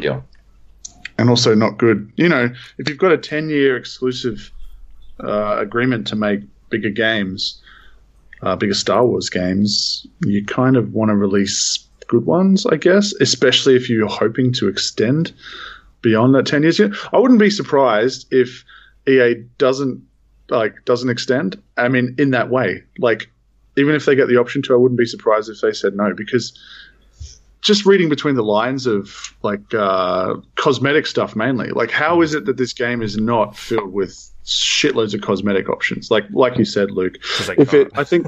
yeah. 0.00 0.22
And 1.18 1.28
also 1.28 1.54
not 1.54 1.78
good. 1.78 2.10
You 2.16 2.28
know, 2.28 2.50
if 2.78 2.88
you've 2.88 2.98
got 2.98 3.12
a 3.12 3.18
ten-year 3.18 3.76
exclusive 3.76 4.50
uh, 5.22 5.56
agreement 5.58 6.06
to 6.08 6.16
make 6.16 6.40
bigger 6.70 6.90
games, 6.90 7.60
uh, 8.42 8.56
bigger 8.56 8.74
Star 8.74 9.04
Wars 9.04 9.28
games, 9.28 10.06
you 10.24 10.44
kind 10.44 10.76
of 10.76 10.92
want 10.92 11.10
to 11.10 11.16
release 11.16 11.84
good 12.06 12.24
ones, 12.24 12.64
I 12.66 12.76
guess. 12.76 13.12
Especially 13.20 13.76
if 13.76 13.90
you're 13.90 14.08
hoping 14.08 14.52
to 14.54 14.68
extend 14.68 15.32
beyond 16.02 16.34
that 16.34 16.46
ten 16.46 16.62
years. 16.62 16.78
Yeah, 16.78 16.88
I 17.12 17.18
wouldn't 17.18 17.40
be 17.40 17.50
surprised 17.50 18.32
if 18.32 18.64
EA 19.08 19.34
doesn't 19.58 20.02
like 20.50 20.84
doesn't 20.84 21.10
extend. 21.10 21.60
I 21.76 21.88
mean, 21.88 22.14
in 22.18 22.30
that 22.30 22.50
way, 22.50 22.82
like 22.98 23.28
even 23.76 23.94
if 23.94 24.06
they 24.06 24.14
get 24.14 24.28
the 24.28 24.36
option 24.36 24.62
to, 24.62 24.74
I 24.74 24.76
wouldn't 24.76 24.98
be 24.98 25.06
surprised 25.06 25.48
if 25.48 25.60
they 25.60 25.72
said 25.72 25.94
no 25.94 26.14
because 26.14 26.58
just 27.60 27.86
reading 27.86 28.08
between 28.08 28.34
the 28.34 28.44
lines 28.44 28.86
of 28.86 29.34
like 29.42 29.74
uh, 29.74 30.36
cosmetic 30.54 31.06
stuff 31.06 31.34
mainly. 31.34 31.70
Like, 31.70 31.90
how 31.90 32.22
is 32.22 32.34
it 32.34 32.44
that 32.46 32.56
this 32.56 32.72
game 32.72 33.02
is 33.02 33.16
not 33.16 33.56
filled 33.56 33.92
with 33.92 34.30
shitloads 34.48 35.14
of 35.14 35.20
cosmetic 35.20 35.68
options. 35.68 36.10
Like 36.10 36.24
like 36.30 36.56
you 36.58 36.64
said, 36.64 36.90
Luke. 36.90 37.16
If 37.58 37.74
it. 37.74 37.90
I 37.94 38.04
think, 38.04 38.26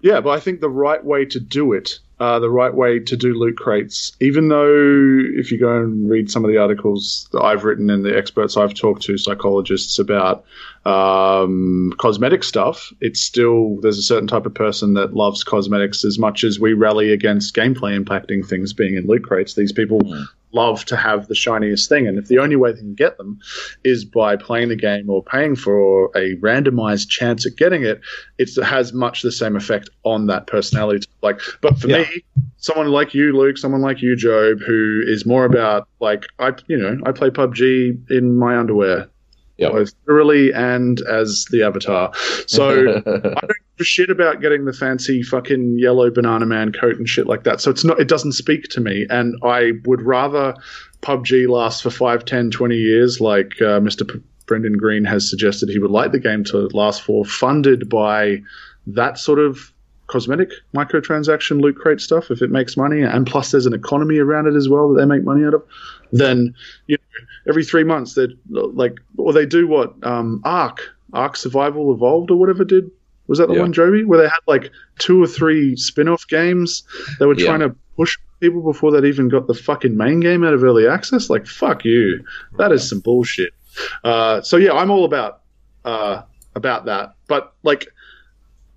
yeah, 0.00 0.20
but 0.20 0.30
I 0.30 0.40
think 0.40 0.60
the 0.60 0.70
right 0.70 1.02
way 1.04 1.24
to 1.24 1.40
do 1.40 1.72
it, 1.72 1.98
uh, 2.18 2.38
the 2.38 2.50
right 2.50 2.74
way 2.74 2.98
to 2.98 3.16
do 3.16 3.34
loot 3.34 3.56
crates, 3.58 4.12
even 4.20 4.48
though 4.48 5.20
if 5.38 5.52
you 5.52 5.58
go 5.58 5.76
and 5.76 6.08
read 6.08 6.30
some 6.30 6.44
of 6.44 6.50
the 6.50 6.56
articles 6.56 7.28
that 7.32 7.42
I've 7.42 7.64
written 7.64 7.90
and 7.90 8.04
the 8.04 8.16
experts 8.16 8.56
I've 8.56 8.72
talked 8.72 9.02
to, 9.02 9.18
psychologists 9.18 9.98
about 9.98 10.44
um, 10.86 11.92
cosmetic 11.98 12.42
stuff, 12.42 12.92
it's 13.00 13.20
still 13.20 13.76
there's 13.80 13.98
a 13.98 14.02
certain 14.02 14.28
type 14.28 14.46
of 14.46 14.54
person 14.54 14.94
that 14.94 15.14
loves 15.14 15.44
cosmetics 15.44 16.04
as 16.04 16.18
much 16.18 16.42
as 16.42 16.58
we 16.58 16.72
rally 16.72 17.12
against 17.12 17.54
gameplay 17.54 18.02
impacting 18.02 18.46
things 18.46 18.72
being 18.72 18.96
in 18.96 19.06
loot 19.06 19.24
crates. 19.24 19.54
These 19.54 19.72
people 19.72 20.00
love 20.56 20.84
to 20.86 20.96
have 20.96 21.28
the 21.28 21.34
shiniest 21.34 21.88
thing, 21.88 22.08
and 22.08 22.18
if 22.18 22.26
the 22.28 22.38
only 22.38 22.56
way 22.56 22.72
they 22.72 22.78
can 22.80 22.94
get 22.94 23.16
them 23.18 23.38
is 23.84 24.04
by 24.04 24.34
playing 24.36 24.68
the 24.70 24.76
game 24.76 25.08
or 25.08 25.22
paying 25.22 25.54
for 25.54 26.06
a 26.16 26.34
randomized 26.48 27.08
chance 27.08 27.46
at 27.46 27.56
getting 27.56 27.84
it, 27.84 28.00
it 28.38 28.48
has 28.64 28.92
much 28.92 29.22
the 29.22 29.30
same 29.30 29.54
effect 29.54 29.88
on 30.04 30.26
that 30.26 30.46
personality. 30.46 31.06
Like, 31.22 31.40
but 31.60 31.78
for 31.78 31.88
Yeah. 31.88 31.98
me, 31.98 32.06
someone 32.56 32.88
like 32.88 33.14
you, 33.14 33.36
Luke, 33.36 33.58
someone 33.58 33.82
like 33.82 34.02
you, 34.02 34.16
Joab, 34.16 34.58
who 34.66 35.02
is 35.06 35.24
more 35.26 35.44
about 35.44 35.86
like 36.00 36.24
I, 36.38 36.52
you 36.68 36.76
know, 36.76 36.98
I 37.04 37.12
play 37.12 37.30
PUBG 37.30 38.10
in 38.10 38.36
my 38.38 38.56
underwear, 38.56 39.08
Yep. 39.58 39.72
both 39.72 39.92
thoroughly 40.06 40.52
and 40.52 41.00
as 41.02 41.44
the 41.50 41.62
avatar. 41.62 42.12
So 42.46 42.68
I 43.06 43.40
don't 43.50 43.65
shit 43.84 44.10
about 44.10 44.40
getting 44.40 44.64
the 44.64 44.72
fancy 44.72 45.22
fucking 45.22 45.78
yellow 45.78 46.10
banana 46.10 46.46
man 46.46 46.72
coat 46.72 46.96
and 46.96 47.08
shit 47.08 47.26
like 47.26 47.44
that. 47.44 47.60
So 47.60 47.70
it's 47.70 47.84
not, 47.84 48.00
it 48.00 48.08
doesn't 48.08 48.32
speak 48.32 48.64
to 48.70 48.80
me. 48.80 49.06
And 49.10 49.36
I 49.42 49.72
would 49.84 50.00
rather 50.02 50.54
PUBG 51.02 51.48
last 51.48 51.82
for 51.82 51.90
5, 51.90 52.24
10, 52.24 52.50
20 52.50 52.76
years, 52.76 53.20
like 53.20 53.52
uh, 53.60 53.80
Mr. 53.80 54.10
P- 54.10 54.22
Brendan 54.46 54.78
Greene 54.78 55.04
has 55.04 55.28
suggested 55.28 55.68
he 55.68 55.78
would 55.78 55.90
like 55.90 56.12
the 56.12 56.20
game 56.20 56.44
to 56.44 56.68
last 56.72 57.02
for, 57.02 57.24
funded 57.24 57.88
by 57.88 58.42
that 58.86 59.18
sort 59.18 59.38
of 59.38 59.72
cosmetic 60.06 60.50
microtransaction 60.72 61.60
loot 61.60 61.76
crate 61.76 62.00
stuff 62.00 62.30
if 62.30 62.40
it 62.40 62.48
makes 62.48 62.76
money 62.76 63.02
and 63.02 63.26
plus 63.26 63.50
there's 63.50 63.66
an 63.66 63.74
economy 63.74 64.18
around 64.18 64.46
it 64.46 64.54
as 64.54 64.68
well 64.68 64.88
that 64.88 65.00
they 65.00 65.04
make 65.04 65.24
money 65.24 65.44
out 65.44 65.52
of 65.52 65.64
then 66.12 66.54
you 66.86 66.96
know 66.96 67.26
every 67.48 67.64
three 67.64 67.82
months 67.82 68.14
they 68.14 68.28
like 68.50 68.94
or 69.18 69.32
they 69.32 69.44
do 69.44 69.66
what 69.66 69.92
um 70.06 70.40
ark 70.44 70.78
ark 71.12 71.36
survival 71.36 71.92
evolved 71.92 72.30
or 72.30 72.36
whatever 72.36 72.64
did 72.64 72.88
was 73.28 73.38
that 73.38 73.48
the 73.48 73.54
Yeah. 73.54 73.60
one 73.60 73.72
joby 73.72 74.04
where 74.04 74.18
they 74.20 74.28
had 74.28 74.40
like 74.46 74.70
two 74.98 75.22
or 75.22 75.26
three 75.26 75.76
spin-off 75.76 76.26
games 76.28 76.82
they 77.18 77.26
were 77.26 77.34
Yeah. 77.38 77.46
trying 77.46 77.60
to 77.60 77.74
push 77.96 78.16
people 78.40 78.62
before 78.62 78.90
they'd 78.92 79.08
even 79.08 79.28
got 79.28 79.46
the 79.46 79.54
fucking 79.54 79.96
main 79.96 80.20
game 80.20 80.44
out 80.44 80.52
of 80.54 80.62
early 80.62 80.86
access 80.86 81.30
like 81.30 81.46
fuck 81.46 81.84
you 81.84 82.22
that 82.58 82.70
is 82.72 82.86
some 82.88 83.00
bullshit 83.00 83.50
uh, 84.04 84.40
so 84.42 84.56
yeah 84.56 84.72
i'm 84.72 84.90
all 84.90 85.04
about 85.04 85.40
uh, 85.84 86.22
about 86.54 86.84
that 86.86 87.14
but 87.28 87.54
like 87.62 87.86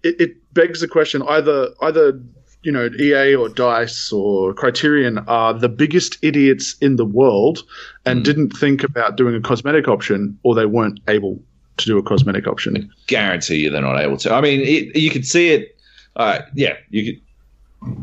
it, 0.03 0.19
it 0.21 0.53
begs 0.53 0.79
the 0.81 0.87
question 0.87 1.21
either 1.27 1.69
either 1.81 2.19
you 2.63 2.71
know 2.73 2.89
EA 2.99 3.35
or 3.35 3.47
Dice 3.47 4.11
or 4.11 4.53
Criterion 4.53 5.17
are 5.29 5.53
the 5.53 5.69
biggest 5.69 6.17
idiots 6.21 6.75
in 6.81 6.97
the 6.97 7.05
world 7.05 7.63
and 8.05 8.19
Mm. 8.19 8.23
didn't 8.25 8.49
think 8.51 8.83
about 8.83 9.15
doing 9.15 9.33
a 9.33 9.39
cosmetic 9.39 9.87
option 9.87 10.37
or 10.43 10.55
they 10.55 10.65
weren't 10.65 10.99
able 11.07 11.41
to 11.79 11.85
do 11.85 11.97
a 11.97 12.03
cosmetic 12.03 12.47
option. 12.47 12.91
guarantee 13.07 13.57
you 13.63 13.69
they're 13.69 13.81
not 13.81 13.99
able 13.99 14.17
to. 14.17 14.33
I 14.33 14.41
mean, 14.41 14.61
it, 14.61 14.95
you 14.95 15.09
could 15.09 15.25
see 15.25 15.49
it. 15.49 15.75
Uh, 16.15 16.39
yeah, 16.55 16.73
you 16.89 17.13
could. 17.13 17.21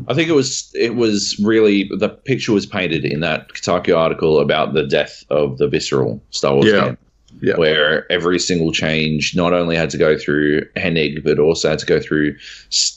I 0.07 0.15
think 0.15 0.27
it 0.27 0.33
was 0.33 0.71
it 0.73 0.95
was 0.95 1.37
really 1.39 1.87
the 1.99 2.09
picture 2.09 2.51
was 2.51 2.65
painted 2.65 3.05
in 3.05 3.19
that 3.19 3.49
Kotaku 3.49 3.95
article 3.95 4.39
about 4.39 4.73
the 4.73 4.83
death 4.87 5.23
of 5.29 5.59
the 5.59 5.67
visceral 5.67 6.19
Star 6.31 6.55
Wars 6.55 6.65
Yeah. 6.65 6.85
game, 6.85 6.97
Yeah. 7.43 7.57
where 7.57 8.11
every 8.11 8.39
single 8.39 8.71
change 8.71 9.35
not 9.35 9.53
only 9.53 9.75
had 9.75 9.91
to 9.91 9.97
go 9.99 10.17
through 10.17 10.63
Hennig 10.77 11.23
but 11.23 11.37
also 11.37 11.69
had 11.69 11.77
to 11.77 11.85
go 11.85 11.99
through 11.99 12.35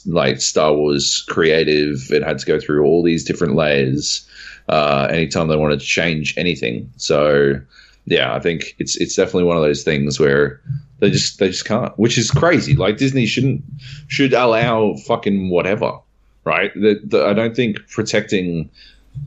like 0.07 0.41
Star 0.41 0.73
Wars 0.73 1.23
creative. 1.29 1.99
It 2.09 2.23
had 2.23 2.39
to 2.39 2.45
go 2.47 2.59
through 2.59 2.83
all 2.83 3.03
these 3.03 3.23
different 3.23 3.53
layers 3.55 4.27
uh, 4.67 5.07
anytime 5.11 5.49
they 5.49 5.57
wanted 5.57 5.81
to 5.81 5.85
change 5.85 6.33
anything. 6.35 6.91
So 6.97 7.61
yeah, 8.05 8.33
I 8.33 8.39
think 8.39 8.75
it's 8.79 8.97
it's 8.97 9.15
definitely 9.15 9.43
one 9.43 9.57
of 9.57 9.63
those 9.63 9.83
things 9.83 10.19
where 10.19 10.61
they 10.99 11.09
just 11.09 11.39
they 11.39 11.47
just 11.47 11.65
can't, 11.65 11.97
which 11.97 12.17
is 12.17 12.31
crazy. 12.31 12.75
Like 12.75 12.97
Disney 12.97 13.25
shouldn't 13.25 13.63
should 14.07 14.33
allow 14.33 14.95
fucking 14.95 15.49
whatever, 15.49 15.99
right? 16.43 16.73
The, 16.73 16.99
the, 17.03 17.25
I 17.25 17.33
don't 17.33 17.55
think 17.55 17.77
protecting 17.89 18.69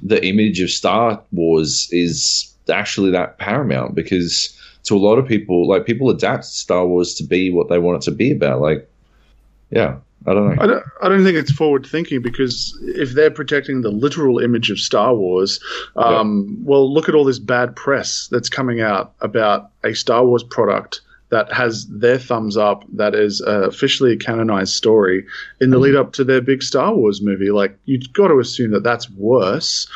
the 0.03 0.25
image 0.25 0.61
of 0.61 0.71
Star 0.71 1.23
Wars 1.33 1.89
is 1.93 2.53
actually 2.71 3.11
that 3.11 3.39
paramount 3.39 3.95
because 3.95 4.59
to 4.85 4.95
a 4.95 4.99
lot 4.99 5.19
of 5.19 5.27
people, 5.27 5.67
like 5.69 5.87
people 5.87 6.11
adapt 6.11 6.45
Star 6.45 6.87
Wars 6.87 7.15
to 7.15 7.25
be 7.25 7.51
what 7.51 7.69
they 7.69 7.79
want 7.79 8.03
it 8.03 8.05
to 8.05 8.11
be 8.11 8.33
about. 8.33 8.61
Like, 8.61 8.89
yeah, 9.71 9.97
I 10.27 10.33
don't 10.33 10.57
know. 10.57 10.63
I 10.63 10.67
don't, 10.67 10.85
I 11.03 11.09
don't 11.09 11.23
think 11.23 11.37
it's 11.37 11.53
forward 11.53 11.85
thinking 11.85 12.23
because 12.23 12.79
if 12.83 13.13
they're 13.13 13.31
protecting 13.31 13.83
the 13.83 13.91
literal 13.91 14.39
image 14.39 14.71
of 14.71 14.79
Star 14.79 15.15
Wars, 15.15 15.61
um, 15.97 16.57
well, 16.65 16.93
look 16.93 17.09
at 17.09 17.15
all 17.15 17.25
this 17.25 17.39
bad 17.39 17.77
press 17.77 18.29
that's 18.31 18.49
coming 18.49 18.81
out 18.81 19.13
about 19.21 19.71
a 19.85 19.95
Star 19.95 20.25
Wars 20.25 20.43
product 20.43 21.03
that 21.31 21.53
has 21.53 21.87
their 21.89 22.19
thumbs 22.19 22.57
up, 22.57 22.85
that 22.93 23.15
is 23.15 23.43
uh, 23.43 23.63
officially 23.63 24.13
a 24.13 24.17
canonized 24.17 24.73
story 24.73 25.27
in 25.61 25.71
the 25.71 25.79
lead 25.79 25.97
up 25.97 26.13
to 26.13 26.23
their 26.23 26.41
big 26.41 26.63
Star 26.63 26.95
Wars 26.95 27.21
movie. 27.21 27.51
Like, 27.51 27.77
you've 27.87 28.13
got 28.13 28.29
to 28.29 28.39
assume 28.39 28.71
that 28.71 28.85
that's 28.85 29.11
worse 29.11 29.89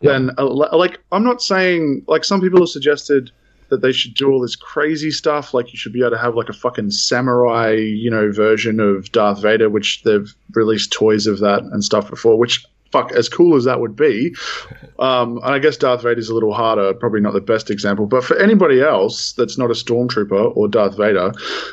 than, 0.00 0.30
uh, 0.38 0.46
like, 0.46 1.00
I'm 1.12 1.24
not 1.24 1.42
saying, 1.42 2.02
like, 2.06 2.24
some 2.24 2.40
people 2.40 2.60
have 2.60 2.70
suggested 2.70 3.30
that 3.68 3.82
they 3.82 3.92
should 3.92 4.14
do 4.14 4.30
all 4.30 4.40
this 4.40 4.56
crazy 4.56 5.10
stuff. 5.10 5.54
Like 5.54 5.72
you 5.72 5.78
should 5.78 5.92
be 5.92 6.00
able 6.00 6.10
to 6.12 6.18
have 6.18 6.34
like 6.34 6.48
a 6.48 6.52
fucking 6.54 6.90
samurai, 6.90 7.72
you 7.72 8.10
know, 8.10 8.30
version 8.32 8.80
of 8.80 9.10
Darth 9.12 9.42
Vader, 9.42 9.68
which 9.68 10.02
they've 10.04 10.34
released 10.54 10.92
toys 10.92 11.26
of 11.26 11.40
that 11.40 11.62
and 11.62 11.84
stuff 11.84 12.08
before. 12.10 12.38
Which 12.38 12.64
fuck, 12.92 13.10
as 13.12 13.28
cool 13.28 13.56
as 13.56 13.64
that 13.64 13.80
would 13.80 13.96
be, 13.96 14.32
um, 15.00 15.38
and 15.38 15.46
I 15.54 15.58
guess 15.58 15.76
Darth 15.76 16.02
Vader's 16.02 16.28
a 16.28 16.34
little 16.34 16.54
harder, 16.54 16.94
probably 16.94 17.20
not 17.20 17.32
the 17.34 17.40
best 17.40 17.68
example. 17.68 18.06
But 18.06 18.24
for 18.24 18.36
anybody 18.38 18.80
else 18.80 19.32
that's 19.32 19.58
not 19.58 19.70
a 19.70 19.74
stormtrooper 19.74 20.56
or 20.56 20.68
Darth 20.68 20.96
Vader, 20.96 21.32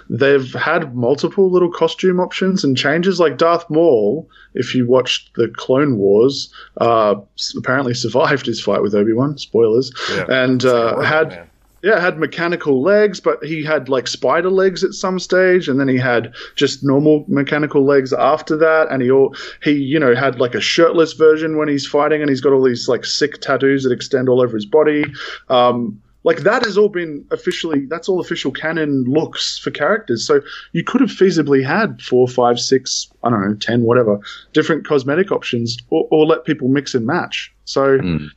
they've 0.09 0.51
had 0.53 0.95
multiple 0.95 1.51
little 1.51 1.71
costume 1.71 2.19
options 2.19 2.63
and 2.63 2.75
changes. 2.75 3.19
Like 3.19 3.37
Darth 3.37 3.69
Maul, 3.69 4.27
if 4.55 4.73
you 4.73 4.87
watched 4.87 5.35
the 5.35 5.47
Clone 5.49 5.97
Wars, 5.97 6.51
uh, 6.81 7.15
apparently 7.57 7.93
survived 7.93 8.47
his 8.47 8.59
fight 8.59 8.81
with 8.81 8.95
Obi 8.95 9.13
Wan. 9.13 9.37
Spoilers, 9.37 9.91
Yeah. 10.11 10.25
and 10.29 10.65
uh, 10.65 10.99
had 11.01 11.29
Man. 11.29 11.49
Yeah, 11.83 11.99
had 11.99 12.17
mechanical 12.17 12.81
legs, 12.81 13.19
but 13.19 13.43
he 13.43 13.61
had 13.61 13.89
like 13.89 14.07
spider 14.07 14.49
legs 14.49 14.85
at 14.85 14.93
some 14.93 15.19
stage, 15.19 15.67
and 15.67 15.79
then 15.79 15.89
he 15.89 15.97
had 15.97 16.33
just 16.55 16.81
normal 16.81 17.25
mechanical 17.27 17.85
legs 17.85 18.13
after 18.13 18.55
that, 18.57 18.87
and 18.89 19.03
he 19.03 19.11
all 19.11 19.35
he 19.61 19.71
you 19.73 19.99
know 19.99 20.15
had 20.15 20.39
like 20.39 20.55
a 20.55 20.61
shirtless 20.61 21.11
version 21.11 21.57
when 21.57 21.67
he's 21.67 21.85
fighting, 21.85 22.21
and 22.21 22.29
he's 22.29 22.39
got 22.39 22.53
all 22.53 22.63
these 22.63 22.87
like 22.87 23.05
sick 23.05 23.41
tattoos 23.41 23.83
that 23.83 23.91
extend 23.91 24.29
all 24.29 24.41
over 24.41 24.55
his 24.55 24.65
body. 24.65 25.03
Um, 25.49 26.01
like 26.23 26.39
that 26.43 26.63
has 26.63 26.77
all 26.77 26.87
been 26.87 27.25
officially 27.31 27.85
that's 27.87 28.07
all 28.07 28.21
official 28.21 28.51
canon 28.51 29.03
looks 29.03 29.57
for 29.57 29.69
characters. 29.69 30.25
So 30.25 30.39
you 30.71 30.85
could 30.85 31.01
have 31.01 31.09
feasibly 31.09 31.65
had 31.65 32.01
four, 32.01 32.29
five, 32.29 32.61
six, 32.61 33.11
I 33.23 33.29
don't 33.29 33.45
know, 33.45 33.55
ten, 33.55 33.83
whatever 33.83 34.21
different 34.53 34.87
cosmetic 34.87 35.33
options, 35.33 35.77
or, 35.89 36.07
or 36.11 36.25
let 36.25 36.45
people 36.45 36.69
mix 36.69 36.95
and 36.95 37.05
match. 37.05 37.53
So 37.65 37.97
Mm. 37.97 38.29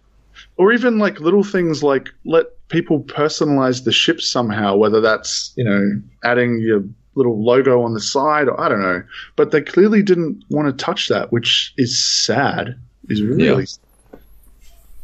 Or 0.56 0.72
even 0.72 0.98
like 0.98 1.20
little 1.20 1.44
things 1.44 1.82
like 1.82 2.08
let 2.24 2.46
people 2.68 3.00
personalize 3.00 3.84
the 3.84 3.92
ship 3.92 4.20
somehow 4.20 4.76
whether 4.76 5.00
that's 5.00 5.52
you 5.56 5.64
know 5.64 6.00
adding 6.24 6.58
your 6.60 6.82
little 7.14 7.42
logo 7.42 7.82
on 7.82 7.94
the 7.94 8.00
side 8.00 8.48
or 8.48 8.60
i 8.60 8.68
don't 8.68 8.82
know 8.82 9.02
but 9.36 9.50
they 9.50 9.60
clearly 9.60 10.02
didn't 10.02 10.42
want 10.50 10.66
to 10.66 10.84
touch 10.84 11.08
that 11.08 11.32
which 11.32 11.72
is 11.76 12.02
sad 12.04 12.78
is 13.08 13.22
really 13.22 13.64
Yeah. 14.12 14.18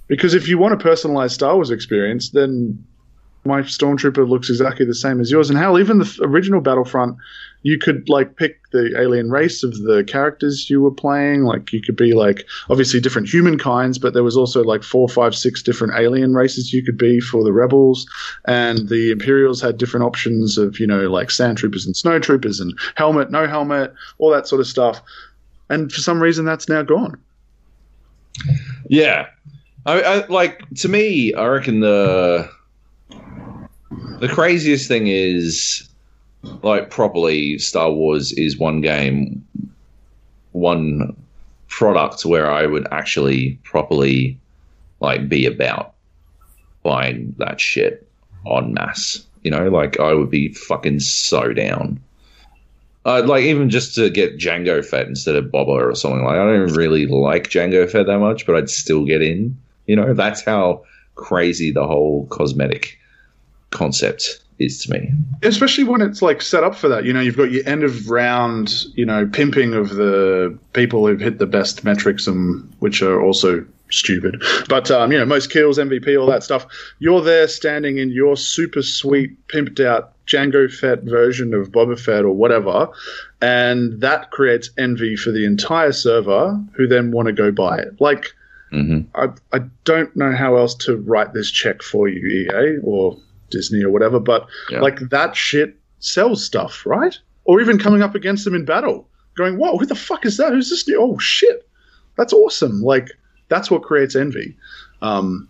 because 0.08 0.34
if 0.34 0.48
you 0.48 0.58
want 0.58 0.74
a 0.74 0.78
personalized 0.78 1.34
star 1.34 1.54
wars 1.54 1.70
experience 1.70 2.30
then 2.30 2.84
my 3.44 3.60
stormtrooper 3.62 4.28
looks 4.28 4.48
exactly 4.48 4.86
the 4.86 4.94
same 4.94 5.20
as 5.20 5.30
yours. 5.30 5.50
And 5.50 5.58
hell 5.58 5.78
even 5.78 5.98
the 5.98 6.18
original 6.22 6.60
battlefront 6.60 7.16
you 7.64 7.78
could 7.78 8.08
like 8.08 8.36
pick 8.36 8.58
the 8.70 8.92
alien 8.98 9.30
race 9.30 9.62
of 9.62 9.76
the 9.82 10.04
characters 10.04 10.68
you 10.68 10.80
were 10.80 10.92
playing. 10.92 11.42
Like 11.42 11.72
you 11.72 11.80
could 11.80 11.96
be 11.96 12.12
like 12.12 12.46
obviously 12.70 13.00
different 13.00 13.28
human 13.28 13.58
kinds 13.58 13.98
but 13.98 14.14
there 14.14 14.22
was 14.22 14.36
also 14.36 14.62
like 14.62 14.82
four 14.82 15.08
five 15.08 15.34
six 15.34 15.62
different 15.62 15.94
alien 15.96 16.34
races 16.34 16.72
you 16.72 16.84
could 16.84 16.98
be 16.98 17.20
for 17.20 17.42
the 17.42 17.52
rebels. 17.52 18.06
And 18.46 18.88
the 18.88 19.10
imperials 19.10 19.60
had 19.60 19.76
different 19.76 20.06
options 20.06 20.56
of 20.58 20.78
you 20.78 20.86
know 20.86 21.10
like 21.10 21.30
sand 21.30 21.58
troopers 21.58 21.86
and 21.86 21.96
snow 21.96 22.18
troopers 22.18 22.60
and 22.60 22.78
helmet 22.96 23.30
no 23.30 23.46
helmet 23.46 23.92
all 24.18 24.30
that 24.30 24.46
sort 24.46 24.60
of 24.60 24.66
stuff. 24.66 25.00
And 25.68 25.90
for 25.90 26.00
some 26.00 26.22
reason 26.22 26.44
that's 26.44 26.68
now 26.68 26.82
gone. 26.82 27.20
Yeah, 28.88 29.26
I, 29.86 30.02
I 30.02 30.26
like 30.26 30.62
to 30.76 30.88
me. 30.88 31.34
I 31.34 31.46
reckon 31.46 31.80
the 31.80 32.50
the 34.20 34.28
craziest 34.28 34.88
thing 34.88 35.06
is 35.08 35.88
like 36.62 36.90
properly 36.90 37.58
Star 37.58 37.90
Wars 37.92 38.32
is 38.32 38.58
one 38.58 38.80
game, 38.80 39.46
one 40.52 41.16
product 41.68 42.24
where 42.24 42.50
I 42.50 42.66
would 42.66 42.86
actually 42.90 43.58
properly 43.64 44.38
like 45.00 45.28
be 45.28 45.46
about 45.46 45.94
buying 46.82 47.34
that 47.38 47.60
shit 47.60 48.06
en 48.46 48.74
masse 48.74 49.24
You 49.42 49.50
know, 49.50 49.68
like 49.68 49.98
I 49.98 50.14
would 50.14 50.30
be 50.30 50.52
fucking 50.52 51.00
so 51.00 51.52
down. 51.52 52.00
Uh, 53.04 53.22
like 53.26 53.42
even 53.42 53.68
just 53.68 53.96
to 53.96 54.10
get 54.10 54.38
Jango 54.38 54.84
Fett 54.84 55.08
instead 55.08 55.34
of 55.34 55.46
Boba 55.46 55.68
or 55.68 55.94
something 55.94 56.24
like. 56.24 56.36
I 56.36 56.44
don't 56.44 56.74
really 56.74 57.06
like 57.06 57.48
Jango 57.48 57.90
Fett 57.90 58.06
that 58.06 58.20
much, 58.20 58.46
but 58.46 58.54
I'd 58.54 58.70
still 58.70 59.04
get 59.04 59.22
in. 59.22 59.58
You 59.86 59.96
know, 59.96 60.14
that's 60.14 60.44
how 60.44 60.84
crazy 61.16 61.72
the 61.72 61.86
whole 61.86 62.26
cosmetic 62.26 62.98
concept 63.72 64.40
is 64.58 64.84
to 64.84 64.92
me. 64.92 65.12
Especially 65.42 65.84
when 65.84 66.00
it's 66.00 66.22
like 66.22 66.40
set 66.40 66.64
up 66.64 66.74
for 66.74 66.88
that. 66.88 67.04
You 67.04 67.12
know, 67.12 67.20
you've 67.20 67.36
got 67.36 67.50
your 67.50 67.66
end 67.66 67.82
of 67.82 68.10
round, 68.10 68.84
you 68.94 69.04
know, 69.04 69.26
pimping 69.26 69.74
of 69.74 69.90
the 69.90 70.56
people 70.72 71.06
who've 71.06 71.20
hit 71.20 71.38
the 71.38 71.46
best 71.46 71.84
metrics 71.84 72.26
and 72.26 72.72
which 72.78 73.02
are 73.02 73.20
also 73.20 73.64
stupid. 73.90 74.42
But 74.68 74.90
um, 74.90 75.12
you 75.12 75.18
know, 75.18 75.26
most 75.26 75.50
kills, 75.50 75.78
MVP, 75.78 76.18
all 76.18 76.26
that 76.26 76.42
stuff. 76.42 76.66
You're 76.98 77.20
there 77.20 77.48
standing 77.48 77.98
in 77.98 78.10
your 78.10 78.36
super 78.36 78.82
sweet, 78.82 79.48
pimped 79.48 79.84
out 79.84 80.12
Jango 80.26 80.72
Fett 80.72 81.02
version 81.02 81.54
of 81.54 81.70
Boba 81.70 81.98
Fett 81.98 82.24
or 82.24 82.32
whatever, 82.32 82.88
and 83.40 84.00
that 84.00 84.30
creates 84.30 84.70
envy 84.78 85.16
for 85.16 85.30
the 85.30 85.44
entire 85.44 85.92
server, 85.92 86.58
who 86.74 86.86
then 86.86 87.10
want 87.10 87.26
to 87.26 87.32
go 87.32 87.50
buy 87.50 87.78
it. 87.78 88.00
Like, 88.00 88.32
hmm 88.70 89.00
I 89.14 89.28
I 89.52 89.60
don't 89.84 90.14
know 90.16 90.32
how 90.32 90.56
else 90.56 90.74
to 90.86 90.96
write 90.96 91.34
this 91.34 91.50
check 91.50 91.82
for 91.82 92.08
you, 92.08 92.26
EA 92.26 92.78
or 92.82 93.18
Disney 93.52 93.82
or 93.84 93.90
whatever, 93.90 94.18
but 94.18 94.46
Yeah. 94.70 94.80
like 94.80 94.98
that 95.10 95.36
shit 95.36 95.76
sells 96.00 96.44
stuff, 96.44 96.84
right? 96.84 97.16
Or 97.44 97.60
even 97.60 97.78
coming 97.78 98.02
up 98.02 98.14
against 98.16 98.44
them 98.44 98.54
in 98.54 98.64
battle, 98.64 99.08
going, 99.36 99.56
"Whoa, 99.58 99.78
who 99.78 99.86
the 99.86 99.94
fuck 99.94 100.26
is 100.26 100.36
that? 100.38 100.52
Who's 100.52 100.70
this 100.70 100.88
new? 100.88 101.00
Oh 101.00 101.18
shit, 101.18 101.68
that's 102.16 102.32
awesome!" 102.32 102.82
Like 102.82 103.10
that's 103.48 103.70
what 103.70 103.82
creates 103.82 104.16
envy. 104.16 104.56
Um, 105.02 105.48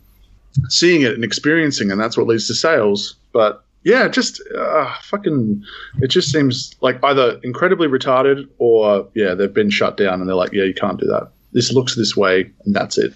seeing 0.69 1.03
it 1.03 1.15
and 1.15 1.25
experiencing, 1.25 1.91
and 1.91 1.99
that's 2.01 2.17
what 2.19 2.27
leads 2.27 2.47
to 2.49 2.55
sales. 2.55 3.15
But 3.33 3.65
yeah, 3.85 4.07
just 4.09 4.41
uh, 4.57 4.93
fucking, 5.03 5.63
it 6.03 6.09
just 6.09 6.31
seems 6.31 6.75
like 6.83 7.03
either 7.03 7.41
incredibly 7.43 7.89
retarded 7.89 8.47
or 8.59 9.09
yeah, 9.15 9.35
they've 9.35 9.53
been 9.53 9.71
shut 9.71 9.97
down 9.97 10.21
and 10.21 10.29
they're 10.29 10.37
like, 10.37 10.53
yeah, 10.53 10.65
you 10.65 10.75
can't 10.75 11.01
do 11.01 11.07
that. 11.07 11.31
This 11.53 11.73
looks 11.73 11.95
this 11.97 12.17
way, 12.17 12.51
and 12.65 12.75
that's 12.75 12.97
it. 12.99 13.15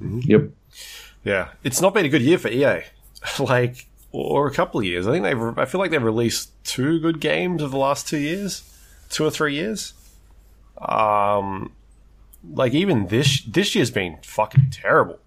Yep. 0.00 0.50
Yeah, 1.26 1.48
it's 1.64 1.80
not 1.80 1.92
been 1.92 2.06
a 2.06 2.08
good 2.08 2.22
year 2.22 2.38
for 2.38 2.46
EA. 2.46 2.84
like, 3.40 3.88
or 4.12 4.46
a 4.46 4.52
couple 4.52 4.78
of 4.78 4.86
years. 4.86 5.08
I 5.08 5.10
think 5.10 5.24
they've. 5.24 5.58
I 5.58 5.64
feel 5.64 5.80
like 5.80 5.90
they've 5.90 6.02
released 6.02 6.52
two 6.64 7.00
good 7.00 7.18
games 7.18 7.62
of 7.62 7.72
the 7.72 7.78
last 7.78 8.06
two 8.06 8.18
years, 8.18 8.62
two 9.10 9.24
or 9.24 9.30
three 9.32 9.54
years. 9.54 9.92
Um, 10.78 11.72
like 12.48 12.74
even 12.74 13.08
this 13.08 13.42
this 13.42 13.74
year's 13.74 13.90
been 13.90 14.18
fucking 14.22 14.70
terrible. 14.70 15.18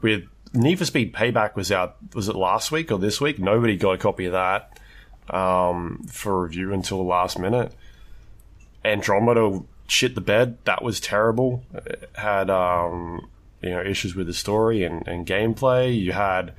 With 0.00 0.22
Need 0.54 0.78
for 0.78 0.84
Speed 0.84 1.12
Payback 1.12 1.56
was 1.56 1.72
out. 1.72 1.96
Was 2.14 2.28
it 2.28 2.36
last 2.36 2.70
week 2.70 2.92
or 2.92 2.98
this 3.00 3.20
week? 3.20 3.40
Nobody 3.40 3.76
got 3.76 3.90
a 3.90 3.98
copy 3.98 4.26
of 4.26 4.32
that 4.32 4.78
um, 5.30 6.06
for 6.08 6.44
review 6.44 6.72
until 6.72 6.98
the 6.98 7.04
last 7.04 7.40
minute. 7.40 7.74
Andromeda 8.84 9.64
shit 9.88 10.14
the 10.14 10.20
bed. 10.20 10.58
That 10.64 10.84
was 10.84 11.00
terrible. 11.00 11.64
It 11.74 12.08
had 12.14 12.50
um, 12.50 13.28
you 13.62 13.70
know 13.70 13.80
issues 13.82 14.14
with 14.14 14.26
the 14.26 14.34
story 14.34 14.84
and, 14.84 15.06
and 15.06 15.26
gameplay. 15.26 15.96
You 15.98 16.12
had 16.12 16.54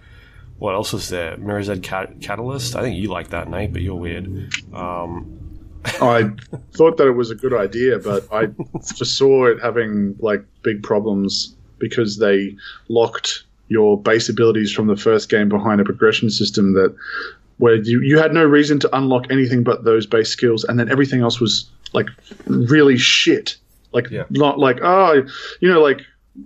what 0.57 0.75
else 0.75 0.93
was 0.93 1.09
there? 1.09 1.37
Mirror's 1.37 1.69
Edge 1.69 1.81
Cat- 1.83 2.21
Catalyst. 2.21 2.75
I 2.75 2.81
think 2.81 2.95
you 2.97 3.07
like 3.09 3.29
that, 3.29 3.49
Nate, 3.49 3.73
but 3.73 3.81
you're 3.81 3.95
weird. 3.95 4.27
Um, 4.73 5.37
I 5.85 6.29
thought 6.73 6.97
that 6.97 7.07
it 7.07 7.13
was 7.15 7.31
a 7.31 7.35
good 7.35 7.53
idea, 7.53 7.97
but 7.97 8.27
I 8.31 8.47
foresaw 8.95 9.45
it 9.45 9.57
having 9.61 10.15
like 10.19 10.43
big 10.61 10.83
problems 10.83 11.55
because 11.79 12.17
they 12.19 12.55
locked 12.89 13.43
your 13.69 13.99
base 13.99 14.29
abilities 14.29 14.71
from 14.71 14.85
the 14.85 14.95
first 14.95 15.29
game 15.29 15.49
behind 15.49 15.81
a 15.81 15.83
progression 15.83 16.29
system 16.29 16.73
that 16.73 16.95
where 17.57 17.75
you, 17.75 18.01
you 18.01 18.19
had 18.19 18.33
no 18.33 18.43
reason 18.43 18.79
to 18.79 18.95
unlock 18.95 19.31
anything 19.31 19.63
but 19.63 19.83
those 19.83 20.05
base 20.05 20.29
skills, 20.29 20.63
and 20.63 20.79
then 20.79 20.91
everything 20.91 21.21
else 21.21 21.39
was 21.39 21.69
like 21.93 22.07
really 22.45 22.97
shit. 22.97 23.57
Like 23.93 24.09
Yeah. 24.11 24.25
not 24.29 24.59
like 24.59 24.79
oh, 24.83 25.23
you 25.59 25.69
know, 25.69 25.81
like 25.81 26.01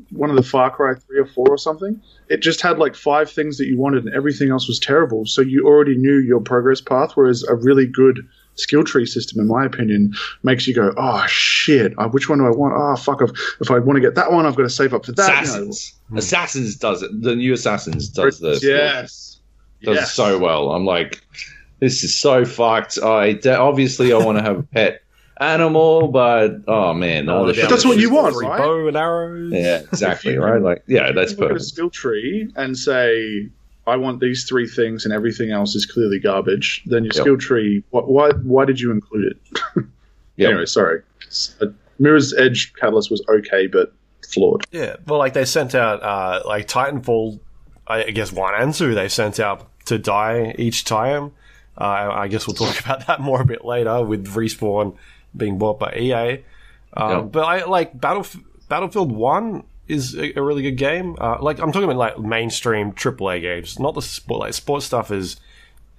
one 0.10 0.30
of 0.30 0.36
the 0.36 0.44
Far 0.44 0.72
Cry 0.72 0.94
three 0.96 1.20
or 1.20 1.26
four 1.26 1.48
or 1.48 1.58
something. 1.58 2.02
It 2.30 2.42
just 2.42 2.62
had 2.62 2.80
like 2.80 2.96
five 2.96 3.30
things 3.30 3.58
that 3.58 3.66
you 3.66 3.78
wanted, 3.78 4.06
and 4.06 4.14
everything 4.16 4.50
else 4.50 4.68
was 4.68 4.80
terrible. 4.80 5.26
So 5.26 5.42
you 5.42 5.66
already 5.66 5.96
knew 5.96 6.18
your 6.20 6.40
progress 6.40 6.82
path. 6.82 7.12
Whereas 7.16 7.44
a 7.44 7.56
really 7.56 7.86
good 7.86 8.28
skill 8.56 8.84
tree 8.84 9.06
system, 9.06 9.40
in 9.40 9.48
my 9.48 9.66
opinion, 9.66 10.14
makes 10.44 10.68
you 10.68 10.74
go, 10.74 10.94
"Oh 10.98 11.26
shit! 11.28 11.94
Uh, 11.98 12.08
which 12.08 12.30
one 12.30 12.40
do 12.40 12.48
I 12.48 12.52
want? 12.52 12.74
Oh 12.76 12.96
fuck! 12.96 13.22
If, 13.22 13.32
if 13.62 13.70
I 13.70 13.80
want 13.80 13.98
to 13.98 14.02
get 14.02 14.16
that 14.16 14.32
one, 14.32 14.46
I've 14.46 14.56
got 14.56 14.64
to 14.64 14.70
save 14.70 14.94
up 14.94 15.06
for 15.06 15.12
that." 15.14 15.28
you 15.28 15.34
know. 15.34 15.42
Assassins. 15.42 15.94
Assassins 16.16 16.76
does 16.76 17.04
it. 17.04 17.22
The 17.22 17.36
new 17.36 17.54
Assassins 17.54 18.10
does 18.10 18.40
this. 18.40 18.64
yes, 18.64 19.40
does 19.84 19.96
yes. 19.96 20.14
so 20.14 20.40
well. 20.40 20.72
I'm 20.72 20.86
like, 20.86 21.22
this 21.80 22.04
is 22.04 22.18
so 22.20 22.46
fucked. 22.46 22.98
I 23.00 23.34
de- 23.34 23.56
obviously 23.56 24.14
I 24.14 24.18
want 24.18 24.38
to 24.40 24.44
have 24.44 24.60
a 24.60 24.64
pet 24.64 25.02
animal, 25.38 26.08
but 26.08 26.62
oh 26.68 26.94
man, 26.94 27.30
all 27.30 27.46
the 27.46 27.54
down 27.54 27.62
shit. 27.64 27.70
That's 27.70 27.86
what 27.86 27.98
you 27.98 28.10
want, 28.10 28.36
right? 28.36 28.58
Bow 28.58 28.88
and 28.88 28.98
arrows. 28.98 29.52
Yeah, 29.54 29.80
exactly. 29.80 30.38
Right. 30.46 30.62
Like, 30.62 30.84
yeah, 30.88 31.12
that's 31.12 31.34
look 31.38 31.52
at 31.52 31.58
a 31.58 31.60
skill 31.60 31.90
tree 31.90 32.52
and 32.56 32.78
say, 32.78 33.50
"I 33.88 33.96
want 33.98 34.20
these 34.20 34.46
three 34.46 34.68
things, 34.68 35.06
and 35.06 35.14
everything 35.14 35.52
else 35.52 35.76
is 35.76 35.86
clearly 35.86 36.20
garbage." 36.20 36.84
Then 36.86 37.04
your 37.04 37.12
Yep. 37.16 37.22
skill 37.24 37.38
tree, 37.38 37.84
what, 37.90 38.08
why 38.10 38.32
why 38.32 38.66
did 38.66 38.80
you 38.80 38.92
include 38.92 39.34
it? 39.34 39.86
Yep. 40.38 40.50
Anyway, 40.50 40.66
sorry. 40.66 41.02
Uh, 41.62 41.68
Mirror's 41.98 42.34
Edge 42.34 42.74
Catalyst 42.74 43.10
was 43.10 43.24
okay, 43.30 43.68
but 43.68 43.94
flawed. 44.34 44.66
Yeah, 44.70 44.98
well, 45.08 45.18
like 45.18 45.32
they 45.32 45.46
sent 45.46 45.74
out 45.74 46.04
uh, 46.04 46.42
like 46.46 46.68
Titanfall. 46.68 47.40
I 47.88 48.12
guess 48.12 48.34
one 48.34 48.54
and 48.54 48.74
two 48.74 48.96
they 48.96 49.08
sent 49.08 49.40
out 49.40 49.70
to 49.86 49.98
die 49.98 50.54
each 50.58 50.84
time. 50.84 51.32
Uh, 51.78 52.10
I 52.12 52.28
guess 52.28 52.48
we'll 52.48 52.54
talk 52.56 52.78
about 52.84 53.08
that 53.08 53.22
more 53.22 53.42
a 53.42 53.46
bit 53.46 53.64
later 53.64 54.04
with 54.04 54.28
respawn 54.28 54.98
being 55.36 55.58
bought 55.58 55.80
by 55.80 55.94
EA. 55.96 56.44
Um, 56.96 57.10
Yeah. 57.12 57.22
But 57.22 57.44
I 57.44 57.66
like 57.66 58.00
Battlef- 58.00 58.44
Battlefield 58.70 59.12
One 59.12 59.64
is 59.88 60.16
a, 60.16 60.38
a 60.40 60.42
really 60.42 60.64
good 60.64 60.78
game. 60.78 61.16
Uh, 61.20 61.38
like 61.42 61.60
I'm 61.60 61.72
talking 61.72 61.84
about 61.90 61.98
like 61.98 62.20
mainstream 62.20 62.92
AAA 62.94 63.42
games, 63.42 63.80
not 63.80 63.94
the 63.94 64.02
sport. 64.02 64.40
Like 64.42 64.54
sports 64.54 64.86
stuff 64.86 65.12
is 65.12 65.38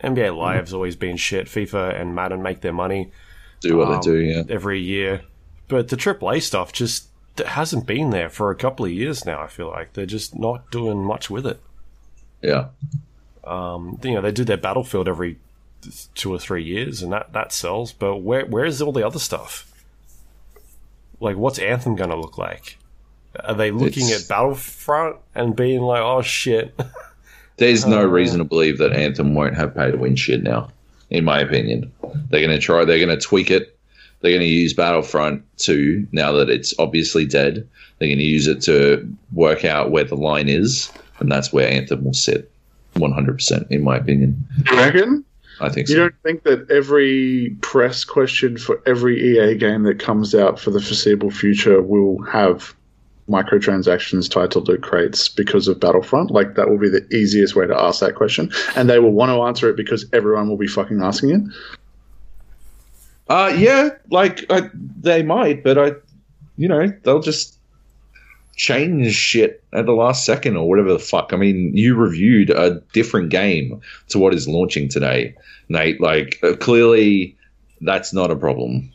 NBA 0.03 0.37
Live's 0.37 0.73
always 0.75 0.97
been 0.97 1.17
shit. 1.17 1.47
FIFA 1.47 2.01
and 2.01 2.15
Madden 2.15 2.43
make 2.43 2.61
their 2.61 2.73
money 2.73 3.11
Do 3.61 3.77
what 3.77 3.89
um, 3.89 3.95
they 3.95 4.01
do. 4.01 4.17
Yeah. 4.19 4.43
every 4.49 4.81
year. 4.81 5.23
But 5.69 5.89
the 5.89 5.97
AAA 5.97 6.43
stuff 6.43 6.73
just 6.73 7.09
hasn't 7.45 7.87
been 7.87 8.11
there 8.11 8.29
for 8.29 8.51
a 8.51 8.57
couple 8.57 8.87
of 8.87 8.93
years 8.93 9.25
now. 9.27 9.41
I 9.41 9.47
feel 9.49 9.69
like 9.69 9.93
they're 9.93 10.07
just 10.07 10.39
not 10.39 10.71
doing 10.71 11.05
much 11.05 11.29
with 11.31 11.47
it. 11.47 11.61
Yeah. 12.43 12.69
Um, 13.45 13.99
you 14.03 14.15
know, 14.15 14.21
they 14.21 14.33
do 14.33 14.45
their 14.45 14.57
Battlefield 14.57 15.09
every 15.09 15.39
two 16.15 16.33
or 16.33 16.39
three 16.39 16.63
years, 16.65 17.03
and 17.03 17.13
that 17.13 17.33
that 17.33 17.53
sells. 17.53 17.93
But 17.93 18.17
where 18.19 18.47
where's 18.47 18.81
all 18.83 18.93
the 18.93 19.07
other 19.07 19.19
stuff? 19.19 19.73
Like, 21.21 21.37
what's 21.37 21.59
Anthem 21.59 21.97
going 21.97 22.11
to 22.11 22.17
look 22.17 22.37
like? 22.39 22.77
Are 23.45 23.55
they 23.55 23.71
looking 23.71 24.07
It's- 24.07 24.23
at 24.25 24.29
Battlefront 24.29 25.17
and 25.35 25.55
being 25.57 25.81
like, 25.83 26.01
"Oh 26.03 26.23
shit"? 26.23 26.79
There's 27.59 27.87
no 27.87 28.03
Uh, 28.03 28.07
reason 28.07 28.39
to 28.39 28.45
believe 28.45 28.79
that 28.79 28.93
Anthem 28.93 29.35
won't 29.35 29.55
have 29.57 29.75
pay 29.75 29.91
to 29.91 29.97
win 29.97 30.17
shit 30.17 30.43
now. 30.43 30.71
In 31.09 31.25
my 31.25 31.41
opinion, 31.41 31.91
they're 32.31 32.41
going 32.45 32.51
to 32.51 32.59
try. 32.59 32.85
They're 32.85 32.99
going 33.05 33.17
to 33.17 33.25
tweak 33.25 33.51
it. 33.51 33.79
They're 34.21 34.33
going 34.33 34.41
to 34.43 34.47
use 34.47 34.73
Battlefront 34.75 35.43
2 35.59 36.09
now 36.13 36.33
that 36.33 36.51
it's 36.51 36.75
obviously 36.79 37.25
dead. 37.27 37.67
They're 37.99 38.09
going 38.09 38.19
to 38.19 38.25
use 38.25 38.47
it 38.47 38.61
to 38.63 39.07
work 39.33 39.65
out 39.65 39.91
where 39.91 40.05
the 40.05 40.17
line 40.17 40.49
is, 40.49 40.91
and 41.21 41.31
that's 41.31 41.53
where 41.53 41.69
Anthem 41.71 42.05
will 42.05 42.13
sit. 42.15 42.51
100%, 42.97 43.71
in 43.71 43.83
my 43.85 43.97
opinion. 43.97 44.37
You 44.71 44.77
reckon? 44.79 45.25
I 45.61 45.69
think 45.71 45.89
You 45.89 45.95
so. 45.95 46.01
don't 46.03 46.23
think 46.23 46.43
that 46.45 46.71
every 46.71 47.57
press 47.63 48.05
question 48.05 48.59
for 48.59 48.81
every 48.87 49.39
EA 49.39 49.55
game 49.57 49.85
that 49.85 49.99
comes 49.99 50.35
out 50.35 50.61
for 50.61 50.71
the 50.71 50.81
foreseeable 50.81 51.31
future 51.31 51.81
will 51.81 52.23
have 52.25 52.75
microtransactions 53.29 54.31
tied 54.31 54.51
to 54.53 54.61
loot 54.61 54.83
crates 54.83 55.29
because 55.29 55.67
of 55.67 55.81
Battlefront? 55.81 56.31
Like 56.31 56.55
that 56.55 56.69
will 56.69 56.79
be 56.79 56.89
the 56.89 57.07
easiest 57.15 57.57
way 57.57 57.67
to 57.67 57.77
ask 57.77 58.01
that 58.01 58.15
question, 58.15 58.51
and 58.77 58.89
they 58.89 58.99
will 58.99 59.13
want 59.13 59.31
to 59.31 59.43
answer 59.43 59.69
it 59.71 59.77
because 59.77 60.05
everyone 60.13 60.49
will 60.49 60.57
be 60.59 60.69
fucking 60.69 61.03
asking 61.03 61.31
it. 61.31 61.41
Uh, 63.29 63.53
yeah, 63.57 63.91
like 64.11 64.45
I, 64.51 64.71
they 65.01 65.23
might, 65.23 65.65
but 65.65 65.79
I, 65.79 65.93
you 66.57 66.69
know, 66.69 66.93
they'll 67.03 67.21
just 67.21 67.56
change 68.57 69.15
shit 69.15 69.63
at 69.73 69.87
the 69.87 69.93
last 69.93 70.25
second 70.25 70.57
or 70.57 70.69
whatever 70.69 70.93
the 70.93 70.99
fuck. 70.99 71.33
I 71.33 71.37
mean, 71.37 71.77
you 71.77 71.95
reviewed 71.95 72.51
a 72.51 72.81
different 72.93 73.29
game 73.29 73.81
to 74.09 74.19
what 74.19 74.35
is 74.35 74.49
launching 74.49 74.89
today, 74.89 75.37
Nate. 75.69 76.01
Like, 76.01 76.41
uh, 76.43 76.57
clearly, 76.57 77.37
that's 77.83 78.13
not 78.13 78.31
a 78.31 78.37
problem, 78.37 78.93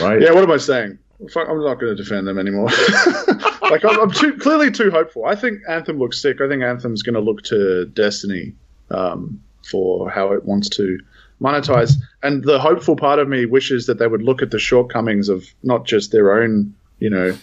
right? 0.00 0.22
Yeah, 0.22 0.32
what 0.32 0.44
am 0.44 0.50
I 0.52 0.56
saying? 0.56 0.98
Fuck, 1.32 1.48
I'm 1.48 1.62
not 1.62 1.80
going 1.80 1.96
to 1.96 2.00
defend 2.00 2.28
them 2.28 2.38
anymore. 2.38 2.68
like 3.62 3.84
I'm, 3.84 4.00
I'm 4.00 4.10
too 4.12 4.36
clearly 4.36 4.70
too 4.70 4.92
hopeful. 4.92 5.24
I 5.26 5.34
think 5.34 5.60
Anthem 5.68 5.98
looks 5.98 6.22
sick. 6.22 6.40
I 6.40 6.48
think 6.48 6.62
Anthem's 6.62 7.02
going 7.02 7.14
to 7.14 7.20
look 7.20 7.42
to 7.44 7.86
Destiny 7.86 8.54
um, 8.92 9.42
for 9.68 10.08
how 10.08 10.32
it 10.32 10.44
wants 10.44 10.68
to 10.70 11.00
monetize. 11.42 11.94
And 12.22 12.44
the 12.44 12.60
hopeful 12.60 12.94
part 12.94 13.18
of 13.18 13.28
me 13.28 13.46
wishes 13.46 13.86
that 13.86 13.98
they 13.98 14.06
would 14.06 14.22
look 14.22 14.42
at 14.42 14.52
the 14.52 14.60
shortcomings 14.60 15.28
of 15.28 15.52
not 15.64 15.84
just 15.84 16.12
their 16.12 16.40
own, 16.40 16.74
you 17.00 17.10
know, 17.10 17.36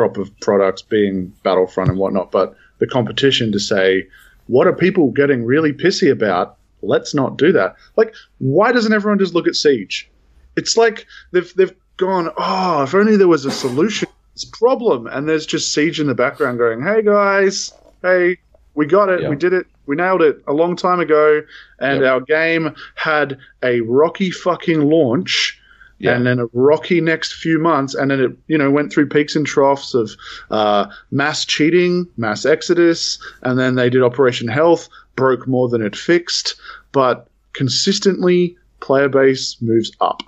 crop 0.00 0.16
of 0.16 0.30
products 0.40 0.80
being 0.80 1.30
Battlefront 1.42 1.90
and 1.90 1.98
whatnot, 1.98 2.30
but 2.32 2.56
the 2.78 2.86
competition 2.86 3.52
to 3.52 3.60
say, 3.60 4.06
what 4.46 4.66
are 4.66 4.72
people 4.72 5.10
getting 5.10 5.44
really 5.44 5.74
pissy 5.74 6.10
about? 6.10 6.56
Let's 6.80 7.14
not 7.14 7.36
do 7.36 7.52
that. 7.52 7.76
Like, 7.96 8.14
why 8.38 8.72
doesn't 8.72 8.94
everyone 8.94 9.18
just 9.18 9.34
look 9.34 9.46
at 9.46 9.54
Siege? 9.54 10.10
It's 10.56 10.78
like 10.78 11.06
they've 11.32 11.52
they've 11.54 11.74
gone, 11.98 12.30
oh, 12.38 12.82
if 12.84 12.94
only 12.94 13.16
there 13.18 13.28
was 13.28 13.44
a 13.44 13.50
solution 13.50 14.08
to 14.08 14.14
this 14.34 14.46
problem, 14.46 15.06
and 15.06 15.28
there's 15.28 15.44
just 15.44 15.74
Siege 15.74 16.00
in 16.00 16.06
the 16.06 16.14
background 16.14 16.56
going, 16.56 16.82
hey 16.82 17.02
guys, 17.02 17.70
hey, 18.00 18.38
we 18.74 18.86
got 18.86 19.10
it, 19.10 19.20
Yeah. 19.20 19.28
we 19.28 19.36
did 19.36 19.52
it, 19.52 19.66
we 19.84 19.96
nailed 19.96 20.22
it 20.22 20.42
a 20.46 20.54
long 20.54 20.76
time 20.76 20.98
ago, 21.00 21.42
and 21.78 22.00
Yep. 22.00 22.10
our 22.10 22.20
game 22.22 22.74
had 22.94 23.36
a 23.62 23.82
rocky 23.82 24.30
fucking 24.30 24.80
launch. 24.80 25.59
Yeah. 26.00 26.16
And 26.16 26.26
then 26.26 26.38
a 26.38 26.46
rocky 26.54 27.00
next 27.02 27.34
few 27.34 27.58
months, 27.58 27.94
and 27.94 28.10
then 28.10 28.20
it, 28.20 28.32
you 28.48 28.56
know, 28.58 28.70
went 28.70 28.90
through 28.92 29.08
peaks 29.10 29.36
and 29.36 29.46
troughs 29.46 29.94
of 29.94 30.10
uh, 30.50 30.86
mass 31.10 31.44
cheating, 31.44 32.08
mass 32.16 32.46
exodus, 32.46 33.18
and 33.42 33.58
then 33.58 33.74
they 33.74 33.90
did 33.90 34.02
Operation 34.02 34.48
Health, 34.48 34.88
broke 35.14 35.46
more 35.46 35.68
than 35.68 35.82
it 35.82 35.94
fixed, 35.94 36.54
but 36.92 37.28
consistently 37.52 38.56
player 38.80 39.08
base 39.08 39.56
moves 39.60 39.92
up. 40.00 40.22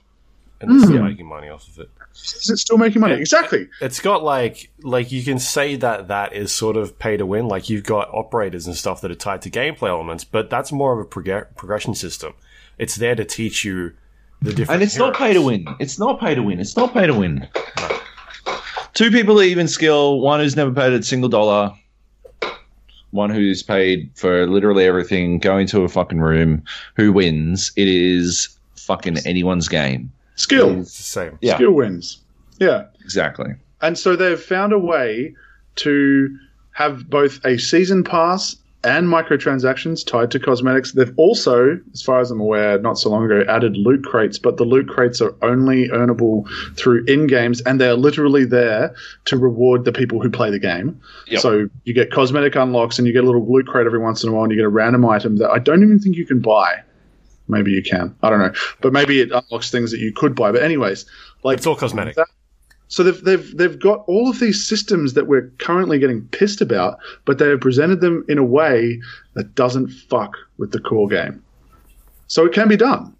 and 0.61 0.71
it's 0.77 0.85
Hmm. 0.85 0.91
still 0.93 1.03
making 1.03 1.27
money 1.27 1.49
off 1.49 1.67
of 1.67 1.81
it. 1.81 1.91
Is 2.15 2.49
it 2.51 2.57
still 2.59 2.79
making 2.79 3.01
money? 3.01 3.15
Exactly. 3.15 3.69
It's 3.81 3.99
got 4.01 4.23
like 4.23 4.71
like 4.85 5.11
you 5.11 5.25
can 5.25 5.41
say 5.41 5.75
that 5.77 6.07
that 6.07 6.35
is 6.35 6.53
sort 6.53 6.77
of 6.77 6.97
pay 7.01 7.17
to 7.17 7.27
win. 7.27 7.49
Like 7.49 7.69
you've 7.69 7.83
got 7.83 8.09
operators 8.15 8.69
and 8.69 8.77
stuff 8.77 9.01
that 9.01 9.11
are 9.11 9.17
tied 9.17 9.43
to 9.43 9.51
gameplay 9.51 9.89
elements, 9.89 10.23
but 10.23 10.51
that's 10.51 10.71
more 10.71 10.93
of 10.93 11.01
a 11.01 11.05
prog- 11.09 11.57
progression 11.57 11.97
system. 11.97 12.35
It's 12.79 12.95
there 12.95 13.17
to 13.17 13.25
teach 13.25 13.65
you 13.65 13.95
the 14.43 14.53
different. 14.53 14.71
And 14.71 14.83
it's 14.83 14.97
not 14.97 15.17
pay 15.17 15.33
to 15.33 15.43
win. 15.43 15.67
It's 15.79 15.99
not 15.99 16.21
pay 16.21 16.35
to 16.35 16.43
win. 16.43 16.61
It's 16.61 16.77
not 16.77 16.93
pay 16.93 17.07
to 17.07 17.15
win. 17.15 17.47
Two 18.95 19.11
people 19.11 19.41
at 19.41 19.47
even 19.47 19.69
skill. 19.69 20.21
One 20.21 20.41
who's 20.41 20.57
never 20.57 20.71
paid 20.73 20.93
a 20.93 21.03
single 21.03 21.29
dollar. 21.29 21.73
One 23.11 23.31
who's 23.31 23.63
paid 23.63 24.11
for 24.15 24.47
literally 24.47 24.85
everything. 24.87 25.39
Going 25.39 25.67
to 25.69 25.83
a 25.83 25.89
fucking 25.89 26.21
room. 26.21 26.63
Who 26.97 27.13
wins? 27.13 27.73
It 27.77 27.89
is 27.89 28.57
fucking 28.77 29.19
anyone's 29.27 29.69
game. 29.69 30.13
Skill. 30.37 30.81
It's 30.81 30.97
the 30.97 31.03
same. 31.03 31.39
Yeah, 31.41 31.55
Skill 31.57 31.73
wins. 31.73 32.19
Yeah. 32.59 32.87
exactly. 33.05 33.55
And 33.81 33.99
so 33.99 34.15
they've 34.17 34.41
found 34.41 34.73
a 34.73 34.79
way 34.79 35.35
to 35.77 36.39
have 36.73 37.09
both 37.11 37.45
a 37.45 37.59
season 37.59 38.05
pass 38.05 38.57
and 38.85 39.07
microtransactions 39.09 40.05
tied 40.07 40.31
to 40.33 40.41
cosmetics. 40.41 40.93
They've 40.93 41.13
also, 41.17 41.79
as 41.93 42.03
far 42.03 42.21
as 42.21 42.31
I'm 42.31 42.41
aware, 42.41 42.79
not 42.81 42.99
so 42.99 43.11
long 43.11 43.25
ago, 43.25 43.45
added 43.49 43.77
loot 43.77 44.05
crates, 44.05 44.39
but 44.39 44.57
the 44.57 44.65
loot 44.65 44.89
crates 44.89 45.21
are 45.21 45.35
only 45.43 45.89
earnable 45.89 46.49
through 46.77 47.05
in 47.07 47.27
games, 47.27 47.61
and 47.63 47.81
they're 47.81 47.95
literally 47.95 48.45
there 48.45 48.95
to 49.27 49.37
reward 49.37 49.85
the 49.85 49.93
people 49.93 50.21
who 50.21 50.31
play 50.31 50.51
the 50.51 50.59
game. 50.59 51.01
Yep. 51.29 51.41
So 51.41 51.69
you 51.85 51.95
get 51.95 52.11
cosmetic 52.11 52.57
unlocks, 52.57 52.99
and 52.99 53.07
you 53.07 53.13
get 53.13 53.23
a 53.23 53.27
little 53.27 53.47
loot 53.51 53.67
crate 53.67 53.87
every 53.87 54.01
once 54.01 54.23
in 54.23 54.29
a 54.31 54.33
while, 54.33 54.43
and 54.45 54.53
you 54.53 54.59
get 54.59 54.65
a 54.67 54.69
random 54.69 55.05
item 55.05 55.37
that 55.37 55.51
I 55.51 55.59
don't 55.59 55.83
even 55.83 55.99
think 55.99 56.17
you 56.17 56.27
can 56.27 56.41
buy. 56.41 56.83
Maybe 57.49 57.73
you 57.73 57.83
can. 57.83 58.15
I 58.23 58.31
don't 58.31 58.39
know, 58.39 58.53
but 58.81 58.93
maybe 58.93 59.21
it 59.21 59.31
unlocks 59.33 59.71
things 59.71 59.91
that 59.91 60.01
you 60.01 60.13
could 60.13 60.35
buy. 60.35 60.53
But 60.53 60.63
anyways, 60.63 61.07
like 61.45 61.59
It's 61.59 61.67
all 61.67 61.77
cosmetic. 61.77 62.17
that- 62.17 62.29
so 62.93 63.03
they've 63.03 63.25
they've 63.25 63.57
they've 63.57 63.79
got 63.79 64.05
all 64.07 64.29
of 64.29 64.39
these 64.39 64.63
systems 64.63 65.15
that 65.15 65.27
we're 65.27 65.49
currently 65.59 65.99
getting 65.99 66.29
pissed 66.29 66.61
about, 66.61 66.99
but 67.25 67.39
they 67.39 67.49
have 67.49 67.63
presented 67.63 68.03
them 68.03 68.23
in 68.29 68.37
a 68.37 68.45
way 68.45 69.01
that 69.33 69.55
doesn't 69.55 69.89
fuck 69.89 70.37
with 70.59 70.73
the 70.73 70.79
core 70.79 71.09
game. 71.09 71.43
So 72.27 72.45
it 72.45 72.53
can 72.53 72.69
be 72.69 72.77
done. 72.77 73.17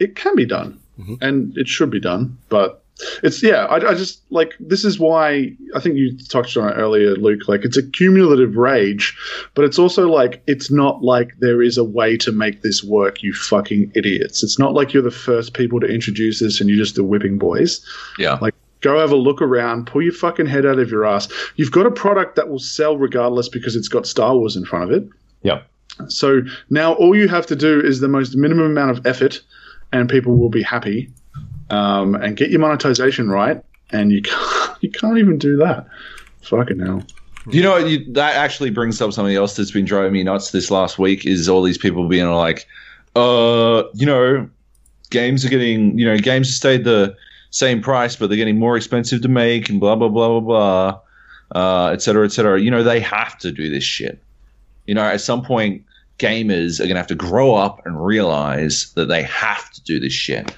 It 0.00 0.16
can 0.16 0.34
be 0.34 0.44
done, 0.44 0.80
mm-hmm. 0.98 1.14
and 1.20 1.56
it 1.56 1.68
should 1.68 1.90
be 1.90 2.00
done. 2.00 2.36
But 2.48 2.82
it's 3.22 3.40
yeah. 3.40 3.66
I, 3.66 3.90
I 3.90 3.94
just 3.94 4.20
like 4.30 4.56
this 4.58 4.84
is 4.84 4.98
why 4.98 5.52
I 5.76 5.80
think 5.80 5.94
you 5.94 6.18
touched 6.28 6.56
on 6.56 6.68
it 6.68 6.72
earlier, 6.72 7.14
Luke. 7.14 7.46
Like 7.46 7.64
it's 7.64 7.76
a 7.76 7.88
cumulative 7.88 8.56
rage, 8.56 9.16
but 9.54 9.64
it's 9.64 9.78
also 9.78 10.08
like 10.08 10.42
it's 10.48 10.72
not 10.72 11.04
like 11.04 11.34
there 11.38 11.62
is 11.62 11.78
a 11.78 11.84
way 11.84 12.16
to 12.16 12.32
make 12.32 12.62
this 12.62 12.82
work. 12.82 13.22
You 13.22 13.32
fucking 13.32 13.92
idiots! 13.94 14.42
It's 14.42 14.58
not 14.58 14.74
like 14.74 14.92
you're 14.92 15.04
the 15.04 15.12
first 15.12 15.54
people 15.54 15.78
to 15.78 15.86
introduce 15.86 16.40
this, 16.40 16.60
and 16.60 16.68
you're 16.68 16.78
just 16.78 16.96
the 16.96 17.04
whipping 17.04 17.38
boys. 17.38 17.80
Yeah. 18.18 18.38
Like, 18.42 18.56
go 18.84 19.00
have 19.00 19.10
a 19.10 19.16
look 19.16 19.40
around, 19.40 19.86
pull 19.86 20.02
your 20.02 20.12
fucking 20.12 20.46
head 20.46 20.66
out 20.66 20.78
of 20.78 20.90
your 20.90 21.06
ass. 21.06 21.26
You've 21.56 21.72
got 21.72 21.86
a 21.86 21.90
product 21.90 22.36
that 22.36 22.50
will 22.50 22.58
sell 22.58 22.98
regardless 22.98 23.48
because 23.48 23.74
it's 23.74 23.88
got 23.88 24.06
Star 24.06 24.36
Wars 24.36 24.56
in 24.56 24.64
front 24.66 24.84
of 24.84 24.90
it. 24.90 25.08
Yeah. 25.42 25.62
So 26.08 26.42
now 26.70 26.92
all 26.94 27.16
you 27.16 27.26
have 27.28 27.46
to 27.46 27.56
do 27.56 27.80
is 27.80 28.00
the 28.00 28.08
most 28.08 28.36
minimum 28.36 28.66
amount 28.66 28.90
of 28.90 29.06
effort, 29.06 29.40
and 29.92 30.08
people 30.08 30.36
will 30.36 30.50
be 30.50 30.62
happy. 30.62 31.10
Um, 31.70 32.14
and 32.16 32.36
get 32.36 32.50
your 32.50 32.60
monetization 32.60 33.30
right, 33.30 33.62
and 33.90 34.12
you 34.12 34.20
can't, 34.20 34.70
you 34.82 34.90
can't 34.90 35.18
even 35.18 35.38
do 35.38 35.56
that. 35.56 35.86
Fucking 36.42 36.78
hell. 36.78 37.02
You 37.50 37.62
know, 37.62 37.76
you, 37.76 38.12
that 38.12 38.36
actually 38.36 38.70
brings 38.70 39.00
up 39.00 39.12
something 39.12 39.34
else 39.34 39.56
that's 39.56 39.70
been 39.70 39.84
driving 39.84 40.12
me 40.12 40.22
nuts 40.22 40.50
this 40.50 40.70
last 40.70 40.98
week. 40.98 41.24
Is 41.24 41.48
all 41.48 41.62
these 41.62 41.78
people 41.78 42.06
being 42.06 42.30
like, 42.30 42.66
uh, 43.16 43.84
you 43.94 44.04
know, 44.04 44.48
games 45.10 45.44
are 45.44 45.48
getting, 45.48 45.98
you 45.98 46.04
know, 46.04 46.18
games 46.18 46.48
have 46.48 46.54
stayed 46.54 46.84
the 46.84 47.16
same 47.54 47.80
price, 47.80 48.16
but 48.16 48.28
they're 48.28 48.36
getting 48.36 48.58
more 48.58 48.76
expensive 48.76 49.22
to 49.22 49.28
make, 49.28 49.68
and 49.68 49.78
blah 49.78 49.94
blah 49.94 50.08
blah 50.08 50.40
blah 50.40 51.00
blah, 51.52 51.86
uh, 51.86 51.92
et 51.92 52.02
cetera, 52.02 52.24
et 52.24 52.32
cetera. 52.32 52.60
You 52.60 52.68
know, 52.68 52.82
they 52.82 52.98
have 52.98 53.38
to 53.38 53.52
do 53.52 53.70
this 53.70 53.84
shit. 53.84 54.20
You 54.86 54.94
know, 54.94 55.04
at 55.04 55.20
some 55.20 55.40
point, 55.42 55.84
gamers 56.18 56.80
are 56.80 56.88
gonna 56.88 56.98
have 56.98 57.06
to 57.06 57.14
grow 57.14 57.54
up 57.54 57.80
and 57.86 58.04
realize 58.04 58.92
that 58.94 59.06
they 59.06 59.22
have 59.22 59.70
to 59.70 59.80
do 59.82 60.00
this 60.00 60.12
shit. 60.12 60.52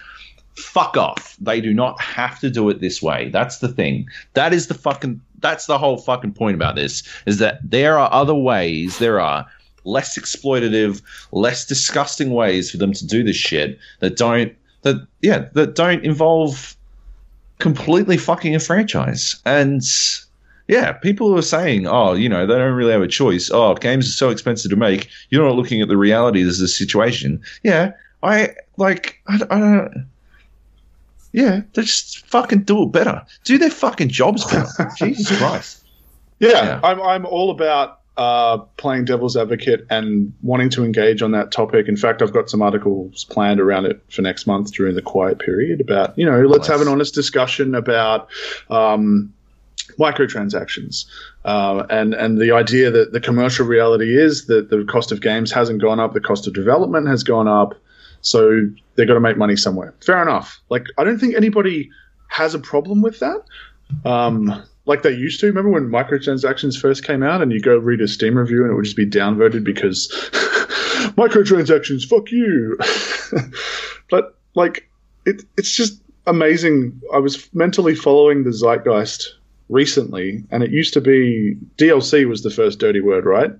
Fuck 0.57 0.97
off. 0.97 1.37
They 1.39 1.61
do 1.61 1.75
not 1.75 2.01
have 2.01 2.41
to 2.41 2.49
do 2.49 2.71
it 2.71 2.81
this 2.81 3.03
way. 3.03 3.29
That's 3.29 3.59
the 3.59 3.69
thing. 3.69 4.09
That 4.33 4.55
is 4.55 4.69
the 4.69 4.75
fucking 4.75 5.21
that's 5.41 5.67
the 5.67 5.77
whole 5.77 5.99
fucking 5.99 6.33
point 6.33 6.55
about 6.55 6.77
this 6.77 7.03
is 7.27 7.39
that 7.41 7.59
there 7.63 7.99
are 7.99 8.11
other 8.11 8.35
ways, 8.35 9.01
there 9.01 9.21
are 9.21 9.47
less 9.85 10.19
exploitative, 10.19 11.03
less 11.31 11.67
disgusting 11.67 12.31
ways 12.31 12.71
for 12.71 12.79
them 12.79 12.95
to 12.95 13.07
do 13.07 13.23
this 13.23 13.37
shit 13.37 13.79
that 14.01 14.17
don't 14.17 14.57
that 14.81 15.07
yeah, 15.21 15.47
that 15.53 15.75
don't 15.75 16.05
involve 16.05 16.76
completely 17.59 18.17
fucking 18.17 18.55
a 18.55 18.61
franchise. 18.61 19.41
And 19.45 19.83
yeah, 20.69 20.93
people 20.93 21.37
are 21.37 21.43
saying, 21.43 21.87
oh, 21.87 22.13
you 22.15 22.29
know, 22.29 22.47
they 22.47 22.55
don't 22.55 22.75
really 22.75 22.93
have 22.93 23.03
a 23.03 23.09
choice. 23.09 23.51
Oh, 23.53 23.75
games 23.75 24.09
are 24.09 24.13
so 24.13 24.31
expensive 24.31 24.71
to 24.71 24.77
make. 24.77 25.09
You're 25.31 25.45
not 25.47 25.57
looking 25.57 25.81
at 25.81 25.89
the 25.89 25.97
realities 25.97 26.59
of 26.59 26.63
the 26.63 26.69
situation. 26.69 27.41
Yeah, 27.63 27.93
I 28.23 28.55
like, 28.77 29.21
I, 29.29 29.41
I 29.51 29.61
don't. 29.61 30.07
Yeah, 31.33 31.61
they 31.75 31.83
just 31.83 32.27
fucking 32.27 32.63
do 32.63 32.85
it 32.85 32.93
better. 32.93 33.25
Do 33.45 33.59
their 33.59 33.71
fucking 33.71 34.09
jobs 34.09 34.45
better. 34.51 34.91
Jesus 34.97 35.37
Christ. 35.39 35.85
Yeah, 36.39 36.51
Yeah. 36.51 36.81
I'm 36.83 37.01
I'm 37.01 37.27
all 37.27 37.51
about 37.51 38.01
uh, 38.17 38.59
playing 38.79 39.05
devil's 39.05 39.37
advocate 39.37 39.87
and 39.91 40.33
wanting 40.43 40.71
to 40.71 40.85
engage 40.85 41.23
on 41.23 41.33
that 41.33 41.51
topic. 41.51 41.89
In 41.89 41.97
fact, 41.97 42.23
I've 42.23 42.33
got 42.33 42.49
some 42.49 42.63
articles 42.63 43.25
planned 43.25 43.61
around 43.61 43.87
it 43.87 44.03
for 44.11 44.23
next 44.23 44.47
month 44.47 44.73
during 44.73 44.95
the 44.95 45.03
quiet 45.03 45.39
period 45.39 45.81
about 45.81 46.19
you 46.19 46.25
know 46.25 46.41
let's 46.43 46.69
have 46.69 46.81
an 46.81 46.89
honest 46.89 47.15
discussion 47.15 47.75
about. 47.75 48.29
Um, 48.71 49.33
microtransactions 50.01 51.05
uh, 51.45 51.87
and 51.91 52.13
and 52.13 52.39
the 52.39 52.51
idea 52.51 52.91
that 52.91 53.13
the 53.13 53.21
commercial 53.21 53.65
reality 53.65 54.19
is 54.19 54.47
that 54.47 54.69
the 54.69 54.85
cost 54.85 55.13
of 55.13 55.21
games 55.21 55.53
hasn't 55.53 55.81
gone 55.81 56.01
up 56.01 56.13
the 56.13 56.21
cost 56.21 56.47
of 56.49 56.55
development 56.55 57.07
has 57.07 57.23
gone 57.23 57.47
up 57.47 57.73
so 58.21 58.63
they've 58.97 59.07
got 59.07 59.15
to 59.15 59.21
make 59.21 59.37
money 59.37 59.55
somewhere 59.55 59.95
fair 60.05 60.21
enough 60.21 60.61
like 60.71 60.87
i 60.99 61.05
don't 61.05 61.19
think 61.19 61.37
anybody 61.37 61.89
has 62.29 62.53
a 62.53 62.59
problem 62.59 63.01
with 63.01 63.21
that 63.21 63.43
um, 64.05 64.65
like 64.87 65.03
they 65.03 65.13
used 65.13 65.41
to. 65.41 65.47
Remember 65.47 65.71
when 65.71 65.89
microtransactions 65.89 66.81
first 66.81 67.05
came 67.05 67.23
out, 67.23 67.43
and 67.43 67.53
you 67.53 67.61
go 67.61 67.77
read 67.77 68.01
a 68.01 68.09
Steam 68.09 68.39
review, 68.39 68.63
and 68.63 68.73
it 68.73 68.75
would 68.75 68.85
just 68.85 68.97
be 68.97 69.07
downvoted 69.07 69.65
because 69.65 70.09
microtransactions, 71.17 72.09
fuck 72.09 72.31
you. 72.31 72.79
but 74.11 74.39
like, 74.55 74.89
it, 75.27 75.43
it's 75.57 75.73
just 75.73 76.01
amazing. 76.27 77.01
I 77.13 77.19
was 77.19 77.53
mentally 77.53 77.95
following 77.95 78.45
the 78.45 78.53
zeitgeist 78.53 79.35
recently, 79.69 80.45
and 80.51 80.63
it 80.63 80.71
used 80.71 80.95
to 80.95 81.01
be 81.01 81.57
DLC 81.77 82.29
was 82.29 82.43
the 82.43 82.51
first 82.51 82.79
dirty 82.79 83.01
word, 83.01 83.27
right? 83.27 83.51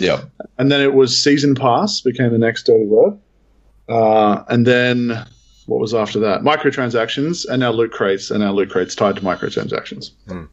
Yeah. 0.00 0.24
And 0.58 0.72
then 0.72 0.80
it 0.80 0.94
was 0.94 1.22
season 1.22 1.54
pass 1.54 2.00
became 2.00 2.32
the 2.32 2.38
next 2.38 2.64
dirty 2.64 2.86
word, 2.86 3.18
uh, 3.88 4.44
and 4.48 4.66
then. 4.66 5.26
What 5.66 5.80
was 5.80 5.94
after 5.94 6.18
that? 6.20 6.42
Microtransactions, 6.42 7.46
and 7.48 7.60
now 7.60 7.70
loot 7.72 7.90
crates, 7.92 8.30
and 8.30 8.40
now 8.40 8.52
loot 8.52 8.70
crates 8.70 8.94
tied 8.94 9.16
to 9.16 9.22
microtransactions. 9.22 10.10
Hmm. 10.28 10.44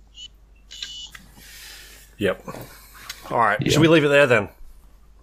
Yep. 2.18 2.46
All 3.30 3.40
right. 3.40 3.72
Should 3.72 3.82
we 3.82 3.88
leave 3.88 4.04
it 4.04 4.10
there 4.10 4.28
then? 4.28 4.50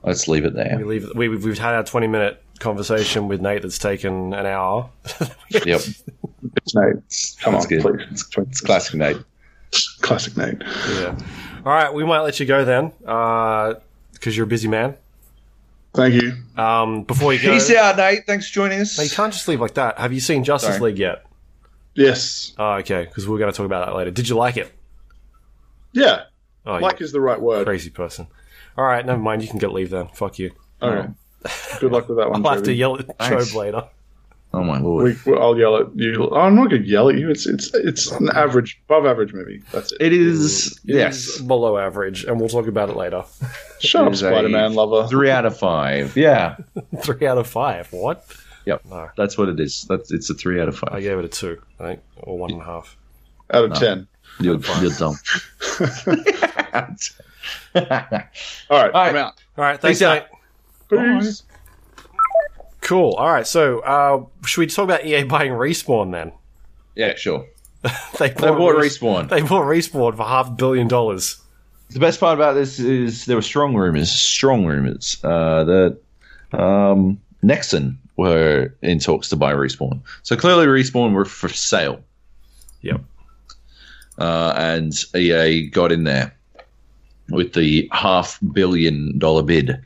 Let's 0.02 0.28
leave 0.28 0.44
it 0.44 0.54
We 0.54 0.62
there. 0.62 0.84
leave. 0.84 1.08
We, 1.14 1.28
we've, 1.28 1.44
we've 1.44 1.58
had 1.58 1.74
our 1.74 1.84
twenty 1.84 2.06
minute 2.06 2.42
conversation 2.58 3.28
with 3.28 3.40
Nate 3.40 3.62
that's 3.62 3.78
taken 3.78 4.32
an 4.34 4.46
hour. 4.46 4.90
Yep. 5.50 5.80
It's 6.56 6.74
Nate. 6.74 7.40
Come 7.42 7.54
That's 7.54 7.64
on, 7.64 7.68
good. 7.68 7.82
please. 7.82 8.24
It's 8.38 8.60
classic 8.60 8.94
Nate. 8.94 9.16
Classic 10.02 10.36
Nate. 10.36 10.62
yeah. 10.94 11.18
All 11.64 11.72
right. 11.72 11.92
We 11.92 12.04
might 12.04 12.20
let 12.20 12.38
you 12.38 12.46
go 12.46 12.64
then, 12.64 12.92
uh, 13.06 13.74
because 14.12 14.36
you're 14.36 14.44
a 14.44 14.48
busy 14.48 14.68
man. 14.68 14.94
Thank 15.94 16.22
you. 16.22 16.34
Um, 16.56 17.02
before 17.02 17.32
you 17.32 17.42
go, 17.42 17.52
Peace 17.52 17.72
out, 17.74 17.96
Nate. 17.96 18.26
Thanks 18.26 18.48
for 18.48 18.54
joining 18.54 18.80
us. 18.80 18.98
No, 18.98 19.04
you 19.04 19.10
can't 19.10 19.32
just 19.32 19.48
leave 19.48 19.60
like 19.60 19.74
that. 19.74 19.98
Have 19.98 20.12
you 20.12 20.20
seen 20.20 20.44
Justice 20.44 20.76
Sorry. 20.76 20.90
League 20.90 20.98
yet? 20.98 21.24
Yes. 21.94 22.54
Oh, 22.58 22.74
okay. 22.74 23.04
Because 23.04 23.28
we're 23.28 23.38
going 23.38 23.50
to 23.50 23.56
talk 23.56 23.66
about 23.66 23.86
that 23.86 23.96
later. 23.96 24.10
Did 24.10 24.28
you 24.28 24.36
like 24.36 24.56
it? 24.56 24.72
Yeah. 25.92 26.24
Oh, 26.66 26.76
like 26.76 27.00
is 27.00 27.12
the 27.12 27.20
right 27.20 27.40
word. 27.40 27.66
crazy 27.66 27.90
person. 27.90 28.26
All 28.76 28.84
right, 28.84 29.04
never 29.04 29.20
mind. 29.20 29.42
You 29.42 29.48
can 29.48 29.58
get 29.58 29.72
leave 29.72 29.90
then. 29.90 30.08
Fuck 30.08 30.38
you. 30.38 30.52
All 30.80 30.94
right. 30.94 31.10
Good 31.80 31.90
luck 31.90 32.08
with 32.08 32.18
that 32.18 32.30
one. 32.30 32.44
I'll 32.46 32.54
have 32.54 32.62
to 32.64 32.72
yell 32.72 32.98
at 32.98 33.18
Thanks. 33.18 33.50
Chobe 33.50 33.54
later. 33.54 33.84
Oh 34.54 34.64
my 34.64 34.78
lord! 34.78 35.18
We, 35.26 35.34
I'll 35.36 35.58
yell 35.58 35.76
at 35.76 35.94
you. 35.94 36.30
I'm 36.30 36.54
not 36.54 36.70
going 36.70 36.82
to 36.82 36.88
yell 36.88 37.10
at 37.10 37.18
you. 37.18 37.30
It's 37.30 37.46
it's 37.46 37.72
it's 37.74 38.10
an 38.12 38.30
average, 38.34 38.80
above 38.88 39.04
average 39.04 39.34
movie. 39.34 39.62
That's 39.72 39.92
it. 39.92 40.00
It 40.00 40.12
is 40.14 40.78
It 40.86 40.94
yes, 40.94 41.16
is 41.26 41.42
below 41.42 41.76
average, 41.76 42.24
and 42.24 42.40
we'll 42.40 42.48
talk 42.48 42.66
about 42.66 42.88
it 42.88 42.96
later. 42.96 43.24
Shut 43.80 44.06
up, 44.06 44.14
Spider 44.16 44.48
Man 44.48 44.72
lover. 44.74 45.06
three 45.08 45.30
out 45.30 45.44
of 45.44 45.58
five. 45.58 46.16
Yeah, 46.16 46.56
Three 47.02 47.26
out 47.26 47.36
of 47.36 47.46
five. 47.46 47.92
What? 47.92 48.24
yep, 48.64 48.82
No. 48.88 49.10
that's 49.18 49.36
what 49.36 49.48
it 49.50 49.60
is. 49.60 49.84
That's 49.88 50.10
it's 50.12 50.30
a 50.30 50.34
three 50.34 50.60
out 50.62 50.68
of 50.68 50.78
five. 50.78 50.94
I 50.94 51.00
gave 51.02 51.18
it 51.18 51.24
a 51.26 51.28
two, 51.28 51.60
I 51.78 51.84
think, 51.84 52.00
or 52.16 52.38
one 52.38 52.50
and 52.52 52.62
a 52.62 52.64
half. 52.64 52.96
Out 53.52 53.64
of 53.66 53.74
ten. 53.78 54.08
You're, 54.40 54.60
you're 54.80 54.92
dumb. 54.92 55.16
All 57.74 57.82
right, 57.84 58.22
right. 58.70 58.94
I'm 58.94 59.16
out. 59.16 59.34
All 59.56 59.64
right, 59.64 59.80
thanks, 59.80 59.98
Peace 59.98 60.02
out. 60.02 60.26
mate. 60.90 61.20
Peace. 61.22 61.42
Cool. 62.88 63.12
All 63.12 63.28
right, 63.30 63.46
so 63.46 63.80
uh, 63.80 64.24
should 64.46 64.60
we 64.62 64.66
talk 64.66 64.84
about 64.84 65.04
EA 65.04 65.24
buying 65.24 65.52
Respawn 65.52 66.10
then? 66.12 66.32
yeah, 66.96 67.14
sure. 67.16 67.46
They 68.18 68.30
They 68.30 68.48
bought 68.48 68.76
Res- 68.76 68.98
respawn. 68.98 69.28
They 69.28 69.42
bought 69.42 69.64
Respawn 69.66 70.16
for 70.16 70.24
half 70.24 70.48
a 70.48 70.52
billion 70.52 70.88
dollars. 70.88 71.40
The 71.90 72.00
best 72.00 72.18
part 72.18 72.34
about 72.38 72.54
this 72.54 72.78
is 72.78 73.26
there 73.26 73.36
were 73.36 73.42
strong 73.42 73.74
rumors, 73.74 74.10
strong 74.10 74.64
rumors 74.64 75.18
uh, 75.22 75.64
that 75.64 75.98
um, 76.52 77.20
Nexon 77.44 77.96
were 78.16 78.74
in 78.82 78.98
talks 79.00 79.28
to 79.28 79.36
buy 79.36 79.52
Respawn. 79.52 80.00
So 80.22 80.34
clearly, 80.34 80.66
Respawn 80.66 81.12
were 81.12 81.24
for 81.26 81.48
sale, 81.50 82.00
Yep. 82.80 83.02
uh, 84.18 84.52
and 84.56 84.92
EA 85.14 85.68
got 85.68 85.92
in 85.92 86.04
there 86.04 86.34
with 87.30 87.52
the 87.52 87.88
half 87.92 88.38
billion 88.52 89.18
dollar 89.18 89.42
bid, 89.42 89.78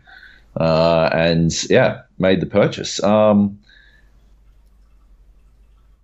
uh, 0.57 1.11
and 1.13 1.53
yeah, 1.71 2.03
made 2.19 2.41
the 2.41 2.47
purchase. 2.47 3.03
Um, 3.03 3.59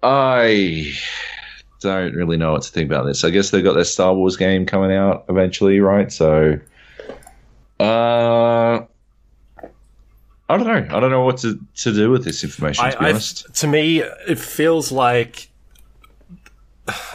I 0.03 0.93
don't 1.81 2.15
really 2.15 2.37
know 2.37 2.53
what 2.53 2.63
to 2.63 2.73
think 2.73 2.91
about 2.91 3.07
this. 3.07 3.25
I 3.25 3.31
guess 3.31 3.51
they've 3.51 3.65
got 3.65 3.75
their 3.75 3.85
Star 3.85 4.15
Wars 4.15 4.37
game 4.37 4.67
coming 4.67 4.93
out 4.93 5.25
eventually, 5.29 5.81
right? 5.81 6.11
So, 6.11 6.59
uh, 7.81 8.81
I 10.51 10.57
don't 10.57 10.67
know. 10.67 10.97
I 10.97 11.01
don't 11.01 11.11
know 11.11 11.25
what 11.25 11.39
to, 11.39 11.59
to 11.77 11.93
do 11.93 12.11
with 12.11 12.25
this 12.25 12.43
information. 12.43 12.85
To 12.85 12.91
be 12.91 12.97
I, 12.97 13.07
I, 13.07 13.11
honest, 13.11 13.55
to 13.57 13.67
me, 13.67 14.01
it 14.01 14.39
feels 14.39 14.91
like 14.91 15.51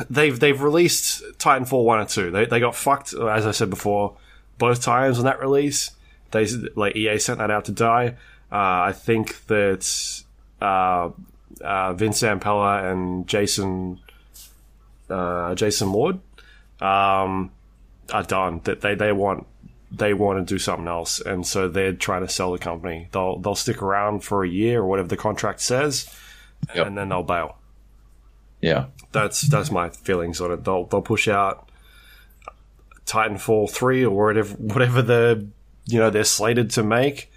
they've 0.10 0.40
they've 0.40 0.62
released 0.62 1.24
Titanfall 1.40 1.84
one 1.84 2.00
and 2.00 2.10
two. 2.10 2.32
They 2.32 2.46
they 2.46 2.60
got 2.60 2.76
fucked, 2.76 3.14
as 3.14 3.46
I 3.46 3.52
said 3.52 3.70
before, 3.70 4.18
both 4.58 4.82
times 4.82 5.18
on 5.18 5.26
that 5.26 5.40
release. 5.40 5.92
They 6.34 6.46
like 6.76 6.98
EA 6.98 7.18
sent 7.20 7.40
that 7.40 7.50
out 7.50 7.66
to 7.66 7.72
die. 7.72 8.16
Uh, 8.52 8.90
I 8.90 8.92
think 8.92 9.46
that 9.48 10.22
uh, 10.62 11.12
uh, 11.62 11.94
Vince 11.94 12.22
Zampella 12.22 12.92
and 12.92 13.26
Jason 13.28 14.00
uh, 15.10 15.56
Jason 15.56 15.94
Ward 15.94 16.20
um, 16.82 17.52
are 18.12 18.24
done. 18.24 18.60
That 18.66 18.82
they 18.82 18.96
they 18.96 19.12
want 19.14 19.48
they 19.92 20.14
want 20.14 20.46
to 20.46 20.54
do 20.54 20.60
something 20.60 20.88
else, 20.88 21.22
and 21.22 21.46
so 21.48 21.68
they're 21.70 21.94
trying 21.94 22.26
to 22.26 22.30
sell 22.32 22.52
the 22.52 22.58
company. 22.60 23.08
They'll 23.12 23.40
they'll 23.40 23.56
stick 23.56 23.82
around 23.82 24.24
for 24.24 24.44
a 24.44 24.50
year 24.50 24.82
or 24.82 24.88
whatever 24.88 25.08
the 25.08 25.18
contract 25.18 25.62
says, 25.62 26.10
Yep. 26.76 26.88
and 26.88 26.98
then 26.98 27.10
they'll 27.10 27.24
bail. 27.24 27.58
yeah, 28.62 28.86
That's 29.12 29.42
that's 29.42 29.70
my 29.72 29.90
feelings 29.90 30.42
on 30.42 30.52
it. 30.52 30.64
They'll 30.64 30.86
they'll 30.86 31.02
push 31.02 31.28
out 31.28 31.70
Titanfall 33.06 33.70
three 33.72 34.04
or 34.06 34.12
whatever 34.28 34.54
whatever 34.56 35.02
the 35.02 35.48
you 35.86 36.00
know 36.00 36.10
they're 36.10 36.24
slated 36.24 36.70
to 36.72 36.84
make, 36.84 37.32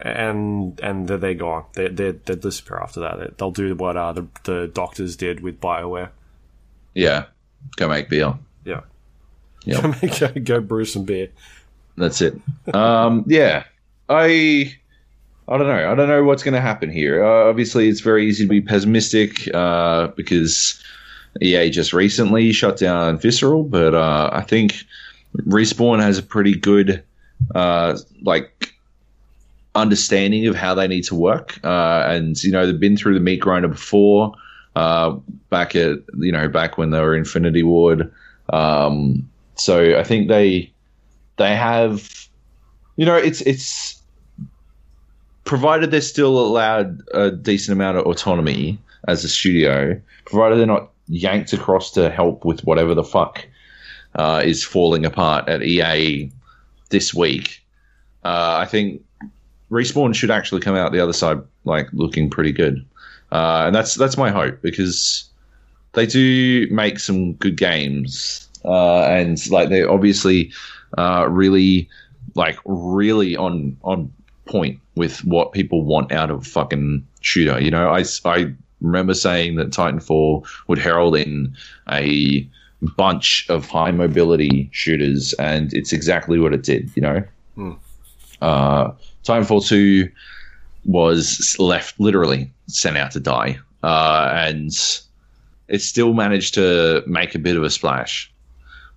and 0.00 0.78
and 0.80 1.08
they're, 1.08 1.18
they're 1.18 1.34
gone. 1.34 1.64
They 1.74 1.88
they 1.88 2.10
they 2.12 2.34
disappear 2.36 2.78
after 2.78 3.00
that. 3.00 3.38
They'll 3.38 3.50
do 3.50 3.74
what 3.74 3.96
uh, 3.96 4.12
the 4.12 4.26
the 4.44 4.66
doctors 4.72 5.16
did 5.16 5.40
with 5.40 5.60
Bioware. 5.60 6.10
yeah. 6.94 7.26
Go 7.76 7.88
make 7.88 8.10
beer. 8.10 8.34
Yeah, 8.66 8.80
Yeah. 9.64 9.94
go, 10.20 10.28
go 10.28 10.60
brew 10.60 10.84
some 10.84 11.04
beer. 11.04 11.28
That's 11.96 12.20
it. 12.20 12.34
Um, 12.74 13.24
yeah, 13.26 13.64
I, 14.10 14.74
I 15.48 15.56
don't 15.56 15.66
know. 15.66 15.90
I 15.90 15.94
don't 15.94 16.08
know 16.08 16.24
what's 16.24 16.42
going 16.42 16.52
to 16.54 16.60
happen 16.60 16.90
here. 16.90 17.24
Uh, 17.24 17.48
obviously, 17.48 17.88
it's 17.88 18.00
very 18.00 18.26
easy 18.28 18.44
to 18.44 18.50
be 18.50 18.60
pessimistic 18.60 19.48
uh, 19.54 20.08
because 20.08 20.78
EA 21.40 21.70
just 21.70 21.94
recently 21.94 22.52
shut 22.52 22.76
down 22.76 23.18
Visceral, 23.18 23.62
but 23.62 23.94
uh, 23.94 24.28
I 24.30 24.42
think 24.42 24.74
Respawn 25.38 26.00
has 26.02 26.18
a 26.18 26.22
pretty 26.22 26.54
good, 26.54 27.02
uh, 27.54 27.96
like, 28.22 28.74
understanding 29.74 30.46
of 30.46 30.54
how 30.54 30.74
they 30.74 30.86
need 30.86 31.02
to 31.04 31.14
work, 31.14 31.58
uh, 31.64 32.04
and 32.06 32.42
you 32.42 32.52
know 32.52 32.66
they've 32.66 32.80
been 32.80 32.96
through 32.96 33.14
the 33.14 33.20
meat 33.20 33.40
grinder 33.40 33.68
before. 33.68 34.34
Uh, 34.76 35.10
back 35.50 35.76
at 35.76 35.98
you 36.18 36.32
know 36.32 36.48
back 36.48 36.76
when 36.78 36.90
they 36.90 37.00
were 37.00 37.14
Infinity 37.14 37.62
Ward, 37.62 38.12
um, 38.52 39.28
so 39.54 39.98
I 39.98 40.02
think 40.02 40.28
they 40.28 40.72
they 41.36 41.54
have 41.54 42.28
you 42.96 43.06
know 43.06 43.16
it's 43.16 43.40
it's 43.42 44.00
provided 45.44 45.90
they're 45.90 46.00
still 46.00 46.38
allowed 46.38 47.00
a 47.12 47.30
decent 47.30 47.72
amount 47.76 47.98
of 47.98 48.06
autonomy 48.06 48.78
as 49.06 49.24
a 49.24 49.28
studio 49.28 50.00
provided 50.24 50.58
they're 50.58 50.66
not 50.66 50.90
yanked 51.08 51.52
across 51.52 51.90
to 51.90 52.10
help 52.10 52.44
with 52.44 52.64
whatever 52.64 52.94
the 52.94 53.04
fuck 53.04 53.46
uh, 54.14 54.42
is 54.42 54.64
falling 54.64 55.04
apart 55.04 55.46
at 55.48 55.62
ea 55.62 56.30
this 56.90 57.14
week 57.14 57.64
uh, 58.24 58.56
i 58.60 58.66
think 58.66 59.02
respawn 59.70 60.14
should 60.14 60.30
actually 60.30 60.60
come 60.60 60.76
out 60.76 60.92
the 60.92 61.00
other 61.00 61.12
side 61.12 61.38
like 61.64 61.88
looking 61.92 62.30
pretty 62.30 62.52
good 62.52 62.84
uh, 63.32 63.64
and 63.66 63.74
that's 63.74 63.94
that's 63.94 64.16
my 64.16 64.30
hope 64.30 64.60
because 64.62 65.28
they 65.92 66.06
do 66.06 66.66
make 66.70 66.98
some 66.98 67.32
good 67.34 67.56
games 67.56 68.48
uh, 68.64 69.04
and 69.04 69.50
like 69.50 69.68
they're 69.68 69.90
obviously 69.90 70.52
uh, 70.98 71.26
really 71.28 71.88
like 72.34 72.58
really 72.64 73.36
on 73.36 73.76
on 73.82 74.12
point 74.46 74.78
with 74.94 75.24
what 75.24 75.52
people 75.52 75.84
want 75.84 76.12
out 76.12 76.30
of 76.30 76.46
fucking 76.46 77.06
shooter. 77.20 77.60
You 77.60 77.70
know, 77.70 77.88
I, 77.88 78.04
I 78.24 78.52
remember 78.80 79.14
saying 79.14 79.56
that 79.56 79.70
Titanfall 79.70 80.46
would 80.68 80.78
herald 80.78 81.16
in 81.16 81.56
a 81.90 82.48
bunch 82.96 83.46
of 83.48 83.68
high 83.68 83.90
mobility 83.90 84.68
shooters, 84.72 85.32
and 85.34 85.72
it's 85.72 85.92
exactly 85.92 86.38
what 86.38 86.52
it 86.52 86.62
did. 86.62 86.90
You 86.94 87.02
know, 87.02 87.78
uh, 88.40 88.92
Titanfall 89.24 89.66
two 89.66 90.10
was 90.84 91.56
left 91.58 91.98
literally 91.98 92.50
sent 92.66 92.96
out 92.96 93.10
to 93.12 93.20
die, 93.20 93.58
uh, 93.82 94.30
and 94.34 94.70
it 95.68 95.80
still 95.80 96.12
managed 96.12 96.54
to 96.54 97.02
make 97.06 97.34
a 97.34 97.38
bit 97.38 97.56
of 97.56 97.62
a 97.62 97.70
splash, 97.70 98.30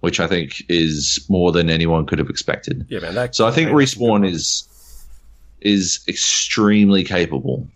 which 0.01 0.19
I 0.19 0.27
think 0.27 0.63
is 0.69 1.25
more 1.29 1.51
than 1.51 1.69
anyone 1.69 2.05
could 2.05 2.19
have 2.19 2.29
expected. 2.29 2.85
Yeah, 2.89 2.99
man. 2.99 3.15
That, 3.15 3.35
So 3.35 3.47
I 3.47 3.51
think 3.51 3.69
Respawn 3.71 4.29
is 4.29 4.67
is 5.61 5.99
extremely 6.07 7.03
capable. 7.03 7.67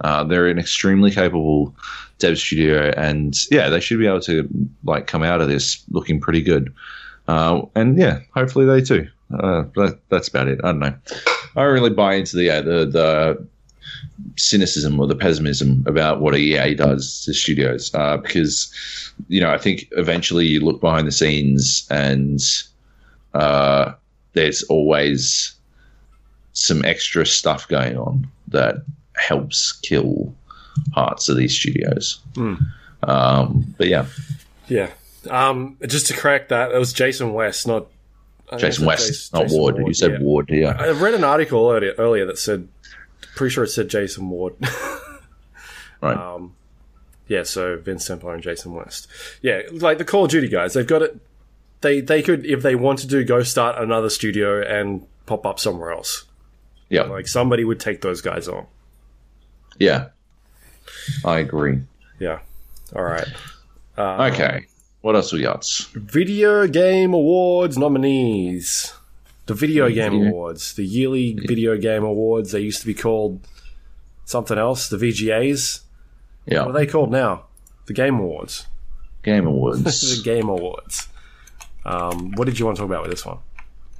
Uh, 0.00 0.24
they're 0.24 0.48
an 0.48 0.58
extremely 0.58 1.10
capable 1.10 1.74
dev 2.18 2.38
studio, 2.38 2.92
and 2.96 3.36
yeah, 3.50 3.68
they 3.68 3.80
should 3.80 3.98
be 3.98 4.06
able 4.06 4.20
to 4.20 4.48
like 4.84 5.06
come 5.06 5.22
out 5.22 5.40
of 5.40 5.48
this 5.48 5.82
looking 5.90 6.20
pretty 6.20 6.42
good. 6.42 6.72
Uh, 7.28 7.62
and 7.74 7.98
yeah, 7.98 8.20
hopefully 8.34 8.66
they 8.66 8.80
too. 8.80 9.08
Uh, 9.32 9.64
that, 9.74 9.98
that's 10.08 10.28
about 10.28 10.48
it. 10.48 10.60
I 10.62 10.68
don't 10.68 10.78
know. 10.78 10.94
I 11.56 11.62
don't 11.62 11.72
really 11.72 11.90
buy 11.90 12.14
into 12.14 12.36
the 12.36 12.50
uh, 12.50 12.62
the 12.62 12.86
the 12.86 13.46
cynicism 14.36 15.00
or 15.00 15.06
the 15.06 15.14
pessimism 15.14 15.84
about 15.86 16.20
what 16.20 16.36
EA 16.36 16.74
does 16.74 17.24
to 17.24 17.34
studios 17.34 17.94
uh, 17.94 18.16
because 18.16 18.72
you 19.28 19.40
know 19.40 19.50
I 19.50 19.58
think 19.58 19.88
eventually 19.92 20.46
you 20.46 20.60
look 20.60 20.80
behind 20.80 21.06
the 21.06 21.12
scenes 21.12 21.86
and 21.90 22.40
uh, 23.34 23.92
there's 24.32 24.62
always 24.64 25.54
some 26.52 26.84
extra 26.84 27.26
stuff 27.26 27.68
going 27.68 27.96
on 27.96 28.26
that 28.48 28.76
helps 29.16 29.72
kill 29.72 30.34
parts 30.92 31.28
of 31.28 31.36
these 31.36 31.54
studios. 31.54 32.20
Um, 33.02 33.74
but 33.78 33.88
yeah, 33.88 34.06
Yeah. 34.68 34.90
Um, 35.30 35.76
just 35.86 36.06
to 36.06 36.14
correct 36.14 36.50
that, 36.50 36.70
it 36.72 36.78
was 36.78 36.92
Jason 36.92 37.32
West, 37.32 37.66
not 37.66 37.86
Jason 38.58 38.86
West, 38.86 39.30
said 39.30 39.36
not 39.36 39.42
Jason 39.44 39.58
Ward. 39.58 39.76
You 39.78 39.94
said 39.94 40.12
yeah. 40.12 40.18
Ward, 40.20 40.48
yeah. 40.50 40.76
I 40.78 40.90
read 40.90 41.14
an 41.14 41.24
article 41.24 41.68
earlier, 41.70 41.94
earlier 41.98 42.24
that 42.26 42.38
said, 42.38 42.68
pretty 43.34 43.52
sure 43.52 43.64
it 43.64 43.68
said 43.70 43.88
Jason 43.88 44.28
Ward. 44.30 44.54
Right. 46.02 46.16
Um, 46.16 46.54
yeah, 47.26 47.42
so 47.42 47.78
Vince 47.78 48.06
Zampella 48.08 48.34
and 48.34 48.42
Jason 48.42 48.74
West. 48.74 49.08
Yeah, 49.40 49.62
like 49.72 49.96
the 49.96 50.04
Call 50.04 50.26
of 50.26 50.30
Duty 50.30 50.46
guys, 50.48 50.74
they've 50.74 50.86
got 50.86 51.00
it. 51.02 51.16
They 51.80 52.00
they 52.02 52.20
could, 52.22 52.44
if 52.44 52.62
they 52.62 52.74
want 52.74 52.98
to 53.00 53.06
do, 53.06 53.24
go 53.24 53.42
start 53.42 53.82
another 53.82 54.10
studio 54.10 54.60
and 54.62 55.06
pop 55.24 55.46
up 55.46 55.58
somewhere 55.58 55.90
else. 55.92 56.24
yeah, 56.90 57.02
Like 57.04 57.26
somebody 57.26 57.64
would 57.64 57.80
take 57.80 58.02
those 58.02 58.20
guys 58.20 58.46
on. 58.46 58.66
yeah. 59.78 60.08
I 61.24 61.38
agree. 61.38 61.80
Yeah. 62.18 62.38
All 62.94 63.04
right. 63.04 63.26
Uh, 63.98 64.30
Okay, 64.32 64.66
what 65.00 65.14
else 65.16 65.32
we 65.32 65.42
got? 65.42 65.66
Video 65.94 66.66
Game 66.66 67.14
Awards 67.14 67.76
nominees. 67.78 68.92
The 69.46 69.54
Video 69.54 69.88
Game 69.88 70.12
Video- 70.12 70.28
Awards, 70.28 70.74
the 70.74 70.84
yearly 70.84 71.32
Video 71.34 71.76
Game 71.76 72.02
Awards. 72.04 72.52
They 72.52 72.60
used 72.60 72.80
to 72.80 72.86
be 72.86 72.94
called 72.94 73.40
something 74.24 74.58
else. 74.58 74.88
The 74.88 74.96
VGAs. 74.96 75.80
Yeah, 76.46 76.62
What 76.66 76.70
are 76.70 76.78
they 76.78 76.86
called 76.86 77.10
now? 77.10 77.44
The 77.86 77.92
Game 77.92 78.18
Awards. 78.18 78.66
Game 79.22 79.46
Awards. 79.46 79.82
the 80.16 80.22
Game 80.22 80.48
Awards. 80.48 81.08
Um, 81.84 82.32
what 82.32 82.46
did 82.46 82.58
you 82.58 82.66
want 82.66 82.76
to 82.76 82.80
talk 82.82 82.90
about 82.90 83.02
with 83.02 83.10
this 83.12 83.24
one? 83.24 83.38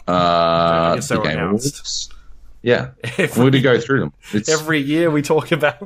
uh, 0.09 0.97
guess 0.97 1.09
they 1.09 1.15
the 1.15 1.21
were 1.21 1.27
Game 1.29 1.39
announced. 1.39 1.75
Awards. 1.79 2.09
Yeah, 2.63 2.91
Every, 3.05 3.27
we're 3.27 3.51
going 3.51 3.53
to 3.53 3.61
go 3.61 3.81
through 3.81 4.01
them. 4.01 4.13
It's, 4.33 4.49
every 4.49 4.81
year 4.81 5.11
we 5.11 5.23
talk 5.23 5.53
about 5.53 5.77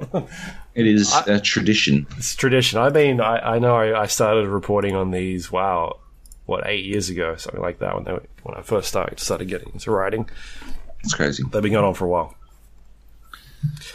it 0.75 0.87
is 0.87 1.15
a 1.27 1.39
tradition. 1.41 2.07
it's 2.17 2.35
tradition. 2.35 2.79
I 2.79 2.89
mean, 2.89 3.21
I, 3.21 3.57
I 3.57 3.59
know 3.59 3.77
I, 3.77 4.03
I 4.03 4.07
started 4.07 4.49
reporting 4.49 4.97
on 4.97 5.11
these. 5.11 5.53
Wow, 5.53 5.99
what 6.47 6.67
eight 6.67 6.85
years 6.85 7.11
ago, 7.11 7.37
something 7.37 7.61
like 7.61 7.81
that 7.81 7.95
when 7.95 8.05
they, 8.05 8.13
when 8.43 8.57
I 8.57 8.63
first 8.63 8.89
started 8.89 9.21
started 9.21 9.49
getting 9.49 9.71
into 9.75 9.91
writing. 9.91 10.29
It's 11.05 11.15
crazy. 11.15 11.43
They've 11.51 11.63
been 11.63 11.73
going 11.73 11.85
on 11.85 11.95
for 11.95 12.07
a 12.07 12.09
while. 12.09 12.35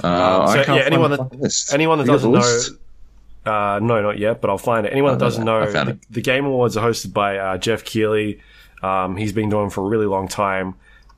Uh, 0.04 0.48
so, 0.48 0.60
I 0.60 0.64
can't 0.64 0.80
yeah, 0.80 0.86
anyone 0.86 1.12
that-. 1.12 1.70
Anyone 1.74 1.98
that 1.98 2.06
You 2.06 2.12
got 2.12 2.22
the 2.22 2.32
doesn't 2.32 2.80
know, 3.45 3.52
uh, 3.52 3.80
no, 3.82 4.02
not 4.02 4.20
yet, 4.20 4.42
but 4.42 4.50
I'll 4.50 4.58
find 4.58 4.86
it. 4.86 4.92
Anyone 4.92 5.14
that 5.14 5.20
doesn't 5.20 5.44
know, 5.44 5.72
the, 5.72 6.00
the 6.10 6.22
Game 6.22 6.45
Awards 6.45 6.78
are 6.78 6.88
hosted 6.88 7.14
by 7.14 7.38
uh, 7.38 7.58
Geoff 7.58 7.84
Keighley. 7.84 8.42
Um, 8.84 9.18
he's 9.18 9.34
been 9.34 9.50
doing 9.50 9.64
them 9.64 9.70
for 9.70 9.82
a 9.82 9.88
really 9.88 10.06
long 10.06 10.28
time. 10.28 10.76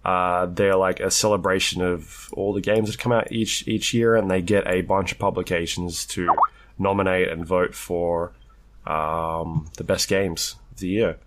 Uh, 0.08 0.46
they're 0.46 0.78
like 0.78 1.02
a 1.02 1.12
celebration 1.12 1.82
of 1.82 2.30
all 2.32 2.54
the 2.54 2.62
games 2.62 2.90
that 2.90 2.98
come 2.98 3.12
out 3.12 3.30
each 3.30 3.68
each 3.68 3.94
year, 3.94 4.16
and 4.16 4.32
they 4.32 4.42
get 4.42 4.66
a 4.66 4.82
bunch 4.82 5.12
of 5.12 5.20
publications 5.20 6.06
to 6.06 6.34
nominate 6.80 7.28
and 7.28 7.46
vote 7.46 7.76
for 7.76 8.32
um, 8.86 9.70
the 9.76 9.84
best 9.84 10.08
games 10.08 10.56
of 10.72 10.80
the 10.80 10.88
year. 10.88 11.18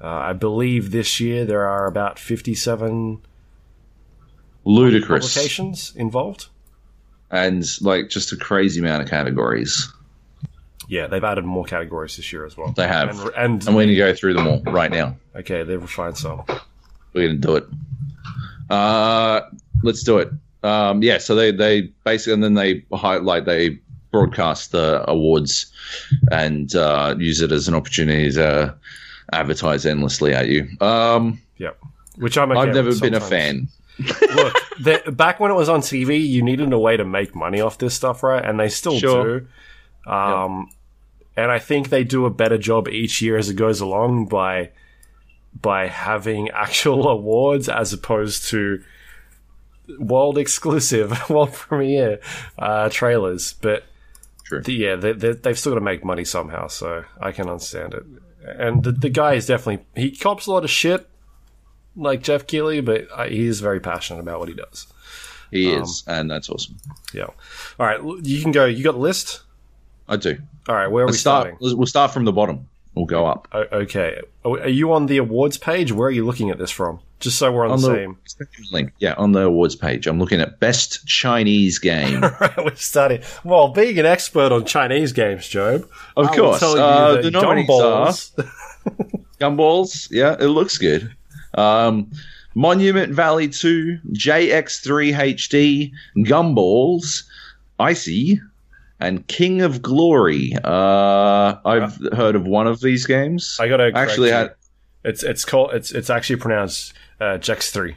Uh, 0.00 0.06
I 0.06 0.32
believe 0.34 0.92
this 0.92 1.18
year 1.18 1.44
there 1.44 1.66
are 1.66 1.86
about 1.86 2.18
fifty-seven 2.20 3.22
ludicrous 4.64 5.26
publications 5.34 5.92
involved. 5.96 6.46
and 7.30 7.64
like 7.80 8.08
just 8.08 8.32
a 8.32 8.36
crazy 8.36 8.78
amount 8.80 9.02
of 9.02 9.08
categories. 9.08 9.92
Yeah, 10.88 11.06
they've 11.08 11.24
added 11.24 11.44
more 11.44 11.64
categories 11.64 12.16
this 12.16 12.32
year 12.32 12.44
as 12.44 12.56
well. 12.56 12.72
They 12.72 12.86
have. 12.86 13.18
and, 13.18 13.34
and 13.36 13.68
I'm 13.68 13.74
going 13.74 13.88
to 13.88 13.96
go 13.96 14.14
through 14.14 14.34
them 14.34 14.46
all 14.46 14.62
right 14.64 14.90
now. 14.90 15.16
okay, 15.34 15.62
they've 15.64 15.80
refined 15.80 16.18
some. 16.18 16.42
We're 17.14 17.26
going 17.28 17.40
to 17.40 17.46
do 17.48 17.56
it. 17.56 17.64
Uh, 18.72 19.42
let's 19.82 20.02
do 20.02 20.18
it. 20.18 20.30
Um, 20.62 21.02
yeah, 21.02 21.18
so 21.18 21.34
they, 21.34 21.50
they 21.52 21.82
basically, 22.04 22.34
and 22.34 22.42
then 22.42 22.54
they 22.54 22.84
highlight, 22.92 23.44
they 23.44 23.78
broadcast 24.10 24.72
the 24.72 25.04
awards 25.10 25.72
and 26.30 26.74
uh, 26.74 27.14
use 27.18 27.40
it 27.40 27.50
as 27.52 27.68
an 27.68 27.74
opportunity 27.74 28.30
to 28.32 28.74
advertise 29.32 29.84
endlessly 29.86 30.32
at 30.34 30.48
you. 30.48 30.68
Um, 30.80 31.40
Yep. 31.58 31.78
Which 32.16 32.36
I'm. 32.36 32.52
I've 32.52 32.74
never 32.74 32.94
been 32.94 33.14
a 33.14 33.20
fan. 33.20 33.68
Look, 33.98 34.54
the, 34.80 35.12
back 35.12 35.38
when 35.38 35.50
it 35.50 35.54
was 35.54 35.68
on 35.68 35.80
TV, 35.80 36.26
you 36.26 36.42
needed 36.42 36.72
a 36.72 36.78
way 36.78 36.96
to 36.96 37.04
make 37.04 37.34
money 37.34 37.60
off 37.60 37.78
this 37.78 37.94
stuff, 37.94 38.22
right? 38.22 38.44
And 38.44 38.58
they 38.58 38.68
still 38.68 38.98
Sure. 38.98 39.40
do. 39.40 39.46
Um, 40.10 40.68
and 41.36 41.50
I 41.50 41.58
think 41.58 41.88
they 41.88 42.04
do 42.04 42.26
a 42.26 42.30
better 42.30 42.58
job 42.58 42.88
each 42.88 43.22
year 43.22 43.36
as 43.36 43.48
it 43.48 43.54
goes 43.54 43.80
along 43.80 44.26
by 44.26 44.70
by 45.60 45.86
having 45.88 46.48
actual 46.54 47.08
awards 47.08 47.68
as 47.68 47.92
opposed 47.92 48.48
to 48.50 48.82
world 49.98 50.38
exclusive, 50.38 51.12
world 51.30 51.52
premiere 51.52 52.20
uh, 52.58 52.88
trailers. 52.88 53.52
But 53.54 53.84
True. 54.44 54.62
the- 54.62 54.72
yeah, 54.72 54.96
they, 54.96 55.12
they, 55.12 55.32
they've 55.32 55.58
still 55.58 55.72
got 55.72 55.78
to 55.78 55.84
make 55.84 56.04
money 56.04 56.24
somehow, 56.24 56.68
so 56.68 57.04
I 57.20 57.32
can 57.32 57.48
understand 57.48 57.94
it. 57.94 58.04
And 58.44 58.82
the, 58.82 58.92
the 58.92 59.08
guy 59.08 59.34
is 59.34 59.46
definitely 59.46 59.84
he 59.94 60.10
cops 60.16 60.46
a 60.46 60.50
lot 60.52 60.64
of 60.64 60.70
shit, 60.70 61.08
like 61.94 62.22
Geoff 62.22 62.46
Keighley, 62.46 62.80
but 62.80 63.06
uh, 63.14 63.24
he 63.26 63.46
is 63.46 63.60
very 63.60 63.78
passionate 63.80 64.20
about 64.20 64.40
what 64.40 64.48
he 64.48 64.54
does. 64.54 64.86
He 65.52 65.72
Um, 65.74 65.82
is, 65.82 66.02
and 66.08 66.30
that's 66.30 66.48
awesome. 66.48 66.76
Yeah. 67.12 67.24
All 67.78 67.86
right, 67.86 68.00
you 68.24 68.40
can 68.42 68.50
go. 68.52 68.64
You 68.64 68.82
got 68.82 68.92
the 68.92 68.98
list. 68.98 69.42
I 70.08 70.16
do. 70.16 70.38
All 70.68 70.74
right, 70.74 70.88
where 70.88 71.04
are 71.04 71.06
we 71.06 71.12
start. 71.12 71.48
starting? 71.58 71.76
We'll 71.78 71.86
start 71.86 72.10
from 72.12 72.24
the 72.24 72.32
bottom. 72.32 72.68
We'll 72.94 73.06
go 73.06 73.26
up. 73.26 73.48
O- 73.52 73.66
okay. 73.72 74.20
Are 74.44 74.68
you 74.68 74.92
on 74.92 75.06
the 75.06 75.16
awards 75.18 75.56
page? 75.56 75.92
Where 75.92 76.08
are 76.08 76.12
you 76.12 76.26
looking 76.26 76.50
at 76.50 76.58
this 76.58 76.70
from? 76.70 77.00
Just 77.20 77.38
so 77.38 77.52
we're 77.52 77.66
on, 77.66 77.80
the, 77.80 77.86
same. 77.86 78.18
link. 78.72 78.92
Yeah, 78.98 79.14
on 79.16 79.30
the 79.32 79.42
awards 79.42 79.76
page. 79.76 80.06
I'm 80.08 80.18
looking 80.18 80.40
at 80.40 80.58
best 80.58 81.06
Chinese 81.06 81.78
game. 81.78 82.20
Right, 82.40 82.56
we're 82.58 82.74
starting. 82.74 83.22
Well, 83.44 83.68
being 83.68 83.98
an 84.00 84.06
expert 84.06 84.50
on 84.50 84.64
Chinese 84.64 85.12
games, 85.12 85.46
Joab, 85.48 85.88
Of 86.16 86.26
I 86.26 86.30
will 86.30 86.36
course. 86.36 86.62
Uh, 86.62 87.20
the 87.22 87.30
Gumballs- 87.30 88.32
Gumballs, 89.40 90.08
yeah, 90.10 90.36
it 90.40 90.48
looks 90.48 90.78
good. 90.78 91.14
Um, 91.54 92.10
Monument 92.54 93.14
Valley 93.14 93.48
2, 93.48 94.00
JX3 94.12 95.14
HD, 95.14 95.92
Gumballs, 96.18 97.22
ICEY, 97.78 98.40
and 99.02 99.26
King 99.26 99.60
of 99.62 99.82
Glory. 99.82 100.54
Uh, 100.64 101.56
I've 101.64 101.96
heard 102.14 102.34
of 102.36 102.46
one 102.46 102.66
of 102.66 102.80
these 102.80 103.06
games. 103.06 103.58
I 103.60 103.68
got 103.68 103.78
to 103.78 103.92
actually 103.94 104.30
correct 104.30 104.58
had. 105.04 105.10
It's 105.10 105.22
it's 105.22 105.44
called 105.44 105.74
it's 105.74 105.92
it's 105.92 106.10
actually 106.10 106.36
pronounced 106.36 106.94
uh, 107.20 107.38
Jax 107.38 107.70
three. 107.70 107.96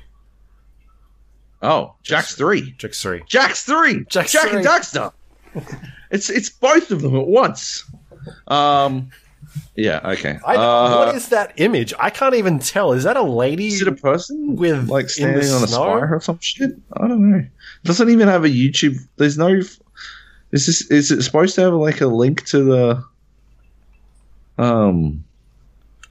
Oh, 1.61 1.95
Jax 2.03 2.35
3. 2.35 2.75
Jax 2.77 3.01
three. 3.01 3.23
Jax 3.27 3.63
3. 3.63 4.05
Jax 4.05 4.31
Jack 4.31 4.49
3. 4.49 4.57
and 4.57 4.65
Daxter. 4.67 5.11
it's 6.11 6.29
it's 6.29 6.49
both 6.49 6.91
of 6.91 7.01
them 7.01 7.15
at 7.15 7.25
once. 7.27 7.89
Um, 8.47 9.09
yeah, 9.75 9.99
okay. 10.03 10.37
I, 10.45 10.55
Uh, 10.57 11.05
what 11.05 11.15
is 11.15 11.29
that 11.29 11.53
image? 11.57 11.93
I 11.99 12.09
can't 12.09 12.35
even 12.35 12.59
tell. 12.59 12.91
Is 12.91 13.03
that 13.03 13.17
a 13.17 13.23
lady? 13.23 13.67
Is 13.67 13.81
it 13.81 13.87
a 13.87 13.93
person 13.93 14.55
with- 14.57 14.89
like 14.89 15.09
standing 15.09 15.49
on 15.49 15.63
a 15.63 15.67
spire 15.67 16.13
or 16.15 16.19
some 16.21 16.37
shit? 16.39 16.71
I 16.93 17.07
don't 17.07 17.31
know. 17.31 17.37
It 17.39 17.49
doesn't 17.83 18.09
even 18.09 18.27
have 18.27 18.43
a 18.43 18.49
YouTube. 18.49 18.97
There's 19.17 19.37
no. 19.37 19.61
Is 20.51 20.65
this? 20.67 20.89
Is 20.91 21.11
it 21.11 21.21
supposed 21.23 21.55
to 21.55 21.61
have 21.61 21.73
like 21.73 22.01
a 22.01 22.07
link 22.07 22.45
to 22.47 22.63
the 22.63 23.03
um 24.57 25.23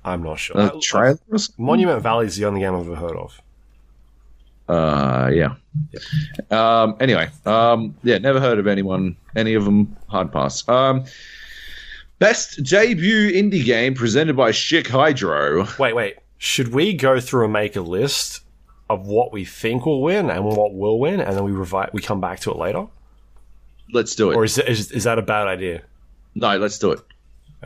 I'm 0.04 0.22
not 0.22 0.38
sure. 0.38 0.70
trailer? 0.82 1.18
Monument 1.56 2.02
Valley 2.02 2.26
is 2.26 2.36
the 2.36 2.44
only 2.44 2.60
game 2.60 2.74
I've 2.74 2.86
ever 2.86 2.94
heard 2.96 3.16
of. 3.16 3.40
Uh, 4.68 5.30
yeah. 5.32 5.54
Um. 6.50 6.96
Anyway. 7.00 7.28
Um. 7.46 7.94
Yeah. 8.02 8.18
Never 8.18 8.40
heard 8.40 8.58
of 8.58 8.66
anyone. 8.66 9.16
Any 9.34 9.54
of 9.54 9.64
them. 9.64 9.96
Hard 10.08 10.32
pass. 10.32 10.66
Um. 10.68 11.04
Best 12.18 12.62
debut 12.62 13.32
indie 13.32 13.64
game 13.64 13.94
presented 13.94 14.36
by 14.36 14.50
Schick 14.50 14.86
Hydro. 14.86 15.66
Wait, 15.78 15.94
wait. 15.94 16.16
Should 16.38 16.72
we 16.72 16.94
go 16.94 17.18
through 17.20 17.44
and 17.44 17.52
make 17.52 17.76
a 17.76 17.80
list 17.80 18.42
of 18.88 19.06
what 19.06 19.32
we 19.32 19.44
think 19.44 19.86
will 19.86 20.02
win 20.02 20.30
and 20.30 20.44
what 20.44 20.74
will 20.74 20.98
win, 20.98 21.20
and 21.20 21.36
then 21.36 21.44
we 21.44 21.52
revi- 21.52 21.92
we 21.92 22.00
come 22.00 22.20
back 22.20 22.40
to 22.40 22.50
it 22.50 22.56
later? 22.56 22.86
Let's 23.92 24.14
do 24.14 24.30
it. 24.30 24.36
Or 24.36 24.44
is, 24.44 24.58
is 24.58 24.90
is 24.90 25.04
that 25.04 25.18
a 25.18 25.22
bad 25.22 25.46
idea? 25.46 25.82
no, 26.34 26.56
let's 26.58 26.78
do 26.78 26.90
it. 26.92 27.00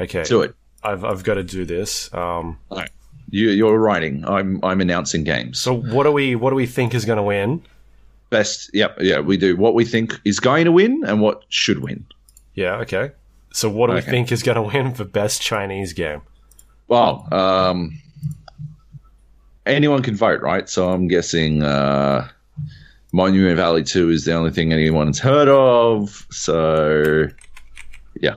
Okay, 0.00 0.22
Do 0.24 0.42
it. 0.42 0.54
I've 0.82 1.04
I've 1.04 1.24
got 1.24 1.34
to 1.34 1.42
do 1.44 1.64
this. 1.64 2.12
Um, 2.14 2.58
All 2.70 2.78
right. 2.78 2.90
You, 3.30 3.50
you're 3.50 3.78
writing. 3.78 4.24
I'm 4.26 4.60
I'm 4.64 4.80
announcing 4.80 5.24
games. 5.24 5.60
so 5.60 5.74
what 5.74 6.04
do 6.04 6.12
we 6.12 6.34
what 6.34 6.50
do 6.50 6.56
we 6.56 6.66
think 6.66 6.94
is 6.94 7.04
going 7.04 7.18
to 7.18 7.22
win? 7.22 7.62
best 8.30 8.70
yep 8.74 8.94
yeah 9.00 9.20
we 9.20 9.38
do 9.38 9.56
what 9.56 9.72
we 9.72 9.86
think 9.86 10.20
is 10.26 10.38
going 10.38 10.66
to 10.66 10.72
win 10.72 11.02
and 11.06 11.22
what 11.22 11.44
should 11.48 11.78
win 11.78 12.04
Yeah, 12.54 12.74
okay. 12.82 13.12
So 13.52 13.70
what 13.70 13.86
do 13.88 13.94
we 13.94 14.02
think 14.02 14.30
is 14.30 14.42
going 14.42 14.56
to 14.56 14.62
win 14.62 14.92
for 14.94 15.04
best 15.04 15.40
Chinese 15.40 15.94
game? 15.94 16.20
well 16.88 17.26
um 17.32 17.98
anyone 19.66 20.02
can 20.02 20.14
vote 20.16 20.40
right 20.42 20.68
so 20.68 20.90
i'm 20.90 21.08
guessing 21.08 21.62
uh 21.62 22.28
monument 23.12 23.56
valley 23.56 23.82
2 23.82 24.10
is 24.10 24.24
the 24.24 24.34
only 24.34 24.50
thing 24.50 24.72
anyone's 24.72 25.18
heard 25.18 25.48
of 25.48 26.26
so 26.30 27.26
yeah. 28.20 28.34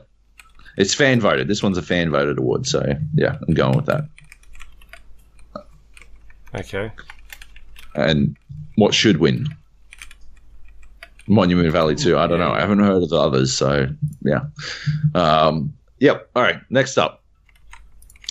It's 0.77 0.93
fan 0.93 1.19
voted. 1.19 1.47
This 1.49 1.61
one's 1.61 1.77
a 1.77 1.81
fan 1.81 2.09
voted 2.11 2.37
award 2.37 2.65
so 2.65 2.83
yeah 3.15 3.37
i'm 3.47 3.53
going 3.53 3.75
with 3.75 3.85
that. 3.87 4.05
Okay. 6.55 6.91
and 7.95 8.35
what 8.75 8.93
should 8.93 9.17
win? 9.17 9.47
Monument 11.27 11.71
valley 11.71 11.95
2 11.95 12.17
i 12.17 12.27
don't 12.27 12.39
know. 12.39 12.51
I 12.51 12.59
haven't 12.59 12.79
heard 12.79 13.03
of 13.03 13.09
the 13.09 13.17
others 13.19 13.53
so 13.55 13.87
yeah. 14.21 14.41
Um 15.15 15.73
yep 15.99 16.29
all 16.35 16.43
right 16.43 16.61
next 16.69 16.97
up 16.97 17.20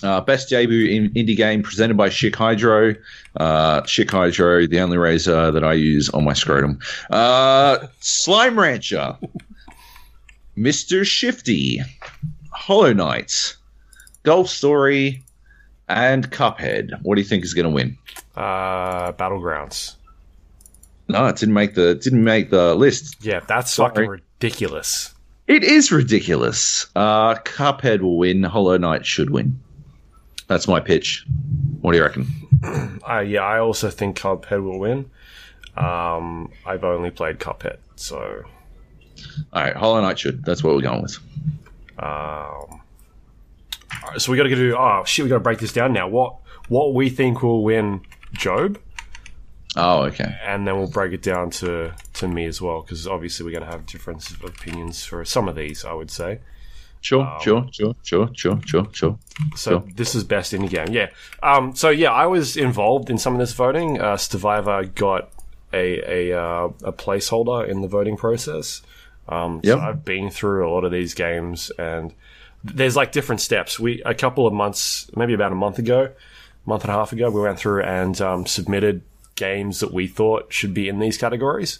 uh, 0.03 0.21
best 0.21 0.49
debut 0.49 0.87
in 0.89 1.09
indie 1.13 1.35
game 1.37 1.61
presented 1.63 1.97
by 1.97 2.09
Schick 2.09 2.35
Hydro. 2.35 2.95
Uh, 3.37 3.81
Schick 3.83 4.11
Hydro, 4.11 4.67
the 4.67 4.79
only 4.79 4.97
razor 4.97 5.51
that 5.51 5.63
I 5.63 5.73
use 5.73 6.09
on 6.09 6.23
my 6.23 6.33
scrotum. 6.33 6.79
Uh, 7.09 7.87
Slime 7.99 8.59
Rancher, 8.59 9.17
Mr. 10.57 11.05
Shifty, 11.05 11.81
Hollow 12.51 12.93
Knight, 12.93 13.55
Golf 14.23 14.49
Story, 14.49 15.23
and 15.87 16.29
Cuphead. 16.31 16.91
What 17.03 17.15
do 17.15 17.21
you 17.21 17.27
think 17.27 17.43
is 17.43 17.53
going 17.53 17.65
to 17.65 17.71
win? 17.71 17.97
Uh, 18.35 19.11
Battlegrounds. 19.13 19.95
No, 21.07 21.25
it 21.27 21.35
didn't 21.35 21.53
make 21.55 21.75
the 21.75 21.95
didn't 21.95 22.23
make 22.23 22.51
the 22.51 22.73
list. 22.75 23.17
Yeah, 23.25 23.41
that's 23.41 23.71
Sorry. 23.73 23.89
fucking 23.89 24.09
ridiculous. 24.09 25.13
It 25.47 25.63
is 25.63 25.91
ridiculous. 25.91 26.87
Uh, 26.95 27.35
Cuphead 27.35 27.99
will 27.99 28.17
win. 28.17 28.43
Hollow 28.43 28.77
Knight 28.77 29.05
should 29.05 29.31
win. 29.31 29.59
That's 30.51 30.67
my 30.67 30.81
pitch. 30.81 31.25
What 31.79 31.93
do 31.93 31.97
you 31.97 32.03
reckon? 32.03 32.27
Uh, 33.09 33.19
yeah, 33.21 33.41
I 33.41 33.59
also 33.59 33.89
think 33.89 34.19
Cuphead 34.19 34.61
will 34.61 34.79
win. 34.79 35.09
Um, 35.77 36.51
I've 36.65 36.83
only 36.83 37.09
played 37.09 37.39
Cuphead, 37.39 37.77
so 37.95 38.43
All 39.53 39.63
right, 39.63 39.73
Hollow 39.73 40.01
Knight 40.01 40.19
should. 40.19 40.43
That's 40.43 40.61
what 40.61 40.75
we're 40.75 40.81
going 40.81 41.03
with. 41.03 41.17
um, 41.99 42.03
all 42.03 42.81
right, 44.09 44.19
so 44.21 44.29
we 44.29 44.37
got 44.37 44.43
to 44.43 44.49
do. 44.53 44.75
Oh 44.77 45.03
shit, 45.05 45.23
we 45.23 45.29
got 45.29 45.35
to 45.35 45.39
break 45.39 45.59
this 45.59 45.71
down 45.71 45.93
now. 45.93 46.09
What 46.09 46.35
what 46.67 46.93
we 46.93 47.09
think 47.09 47.41
will 47.41 47.63
win, 47.63 48.01
Joab, 48.33 48.77
Oh, 49.77 50.01
okay. 50.03 50.35
and 50.45 50.67
then 50.67 50.75
we'll 50.77 50.89
break 50.91 51.13
it 51.13 51.21
down 51.21 51.49
to 51.51 51.93
to 52.15 52.27
me 52.27 52.43
as 52.45 52.61
well, 52.61 52.81
because 52.81 53.07
obviously 53.07 53.45
we're 53.45 53.51
going 53.57 53.63
to 53.63 53.71
have 53.71 53.85
different 53.85 54.29
of 54.31 54.43
opinions 54.43 55.05
for 55.05 55.23
some 55.23 55.47
of 55.47 55.55
these. 55.55 55.85
I 55.85 55.93
would 55.93 56.11
say. 56.11 56.41
Sure, 57.01 57.37
sure, 57.41 57.67
sure, 57.71 57.95
sure, 58.03 58.29
sure, 58.33 58.59
sure, 58.63 58.87
sure. 58.91 59.17
So 59.55 59.71
Sure. 59.71 59.83
this 59.95 60.13
is 60.15 60.23
best 60.23 60.53
indie 60.53 60.69
game, 60.69 60.89
yeah. 60.91 61.09
Um, 61.41 61.75
so 61.75 61.89
yeah, 61.89 62.11
I 62.11 62.27
was 62.27 62.55
involved 62.55 63.09
in 63.09 63.17
some 63.17 63.33
of 63.33 63.39
this 63.39 63.53
voting. 63.53 63.99
Uh, 63.99 64.17
Stevivor 64.17 64.85
got 64.85 65.31
a 65.73 66.29
a, 66.31 66.39
uh, 66.39 66.69
a 66.83 66.93
placeholder 66.93 67.67
in 67.67 67.81
the 67.81 67.87
voting 67.87 68.17
process. 68.17 68.81
Um, 69.27 69.61
Yep. 69.63 69.77
So 69.77 69.83
I've 69.83 70.05
been 70.05 70.29
through 70.29 70.67
a 70.67 70.71
lot 70.71 70.83
of 70.83 70.91
these 70.91 71.13
games, 71.15 71.71
and 71.79 72.13
there's 72.63 72.95
like 72.95 73.11
different 73.11 73.41
steps. 73.41 73.79
We 73.79 74.01
a 74.03 74.13
couple 74.13 74.45
of 74.45 74.53
months, 74.53 75.09
maybe 75.15 75.33
about 75.33 75.51
a 75.51 75.55
month 75.55 75.79
ago, 75.79 76.09
month 76.67 76.83
and 76.83 76.91
a 76.91 76.95
half 76.95 77.11
ago, 77.13 77.29
we 77.31 77.41
went 77.41 77.57
through 77.57 77.81
and 77.83 78.19
um, 78.21 78.45
submitted 78.45 79.01
games 79.35 79.79
that 79.79 79.91
we 79.91 80.05
thought 80.07 80.53
should 80.53 80.73
be 80.73 80.87
in 80.87 80.99
these 80.99 81.17
categories. 81.17 81.79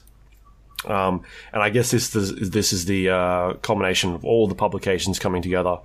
Um, 0.86 1.24
and 1.54 1.62
I 1.62 1.70
guess 1.70 1.92
this 1.92 2.16
is, 2.16 2.50
this 2.50 2.74
is 2.74 2.86
the 2.86 3.10
uh, 3.10 3.54
culmination 3.62 4.14
of 4.14 4.26
all 4.26 4.48
the 4.48 4.56
publications 4.56 5.20
coming 5.20 5.42
together 5.42 5.78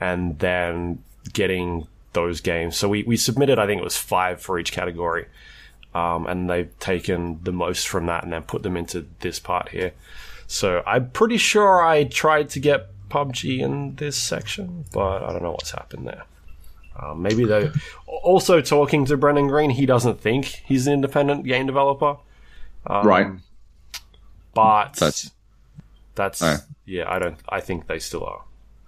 and 0.00 0.38
then 0.38 1.02
getting 1.32 1.88
those 2.12 2.40
games. 2.40 2.76
So 2.76 2.88
we, 2.88 3.02
we 3.02 3.16
submitted, 3.16 3.58
I 3.58 3.66
think 3.66 3.80
it 3.80 3.84
was 3.84 3.96
five 3.96 4.40
for 4.40 4.58
each 4.58 4.72
category. 4.72 5.26
Um, 5.94 6.26
and 6.26 6.48
they've 6.50 6.78
taken 6.78 7.40
the 7.42 7.52
most 7.52 7.88
from 7.88 8.06
that 8.06 8.22
and 8.22 8.32
then 8.32 8.42
put 8.42 8.62
them 8.62 8.76
into 8.76 9.06
this 9.20 9.38
part 9.38 9.70
here. 9.70 9.92
So 10.46 10.82
I'm 10.86 11.10
pretty 11.10 11.38
sure 11.38 11.82
I 11.82 12.04
tried 12.04 12.50
to 12.50 12.60
get 12.60 12.90
PUBG 13.08 13.60
in 13.60 13.96
this 13.96 14.16
section, 14.16 14.84
but 14.92 15.22
I 15.22 15.32
don't 15.32 15.42
know 15.42 15.52
what's 15.52 15.70
happened 15.70 16.06
there. 16.06 16.24
Um, 17.00 17.22
maybe 17.22 17.44
they 17.44 17.70
also 18.06 18.60
talking 18.60 19.04
to 19.06 19.16
Brendan 19.16 19.48
Greene. 19.48 19.70
He 19.70 19.86
doesn't 19.86 20.20
think 20.20 20.62
he's 20.66 20.86
an 20.86 20.92
independent 20.92 21.44
game 21.44 21.66
developer, 21.66 22.16
right. 22.86 23.28
But 24.56 24.94
That's- 24.94 25.30
that's 26.14 26.42
Oh. 26.42 26.56
yeah. 26.86 27.04
I 27.08 27.18
don't. 27.18 27.38
I 27.48 27.60
think 27.60 27.86
they 27.86 27.98
still 27.98 28.24
are. 28.24 28.42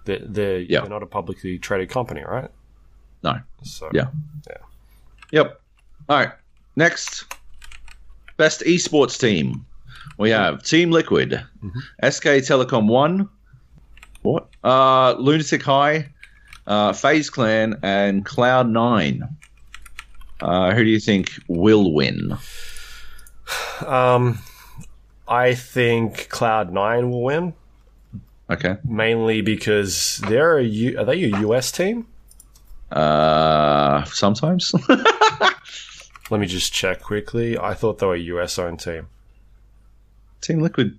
They're, 0.05 0.19
they're, 0.25 0.59
Yeah. 0.59 0.81
they're 0.81 0.89
not 0.89 1.03
a 1.03 1.05
publicly 1.05 1.57
traded 1.59 1.89
company, 1.89 2.23
right? 2.27 2.49
No. 3.23 3.39
So 3.63 3.89
Yeah. 3.93 4.07
yeah. 4.47 4.57
Yep. 5.31 5.61
All 6.09 6.17
right. 6.17 6.31
Next, 6.75 7.25
best 8.37 8.61
esports 8.61 9.19
team. 9.19 9.65
We 10.17 10.31
have 10.31 10.63
Team 10.63 10.91
Liquid, 10.91 11.33
SK 12.03 12.41
Telecom 12.41 12.87
One. 12.87 13.29
What? 14.23 14.47
Uh, 14.63 15.13
Lunatic-Hai, 15.19 16.09
uh, 16.67 16.93
FaZe 16.93 17.29
Clan, 17.29 17.77
and 17.83 18.25
Cloud 18.25 18.69
Nine. 18.69 19.23
Uh, 20.41 20.73
who 20.73 20.83
do 20.83 20.89
you 20.89 20.99
think 20.99 21.31
will 21.47 21.93
win? 21.93 22.37
Um, 23.85 24.39
I 25.29 25.53
think 25.53 26.27
Cloud 26.29 26.73
Nine 26.73 27.11
will 27.11 27.21
win 27.23 27.53
Okay. 28.49 28.77
mainly 28.83 29.41
because 29.41 30.21
they're 30.27 30.57
a 30.57 30.63
U- 30.63 30.97
are 30.99 31.05
they 31.05 31.23
a 31.25 31.37
US 31.41 31.71
team? 31.71 32.07
Uh, 32.91 34.03
sometimes. 34.05 34.73
Let 36.31 36.39
me 36.39 36.47
just 36.47 36.73
check 36.73 37.01
quickly. 37.01 37.57
I 37.57 37.75
thought 37.75 37.99
they 37.99 38.07
were 38.07 38.15
a 38.15 38.19
US 38.19 38.57
owned 38.57 38.79
team. 38.79 39.07
team 40.41 40.61
Liquid. 40.61 40.97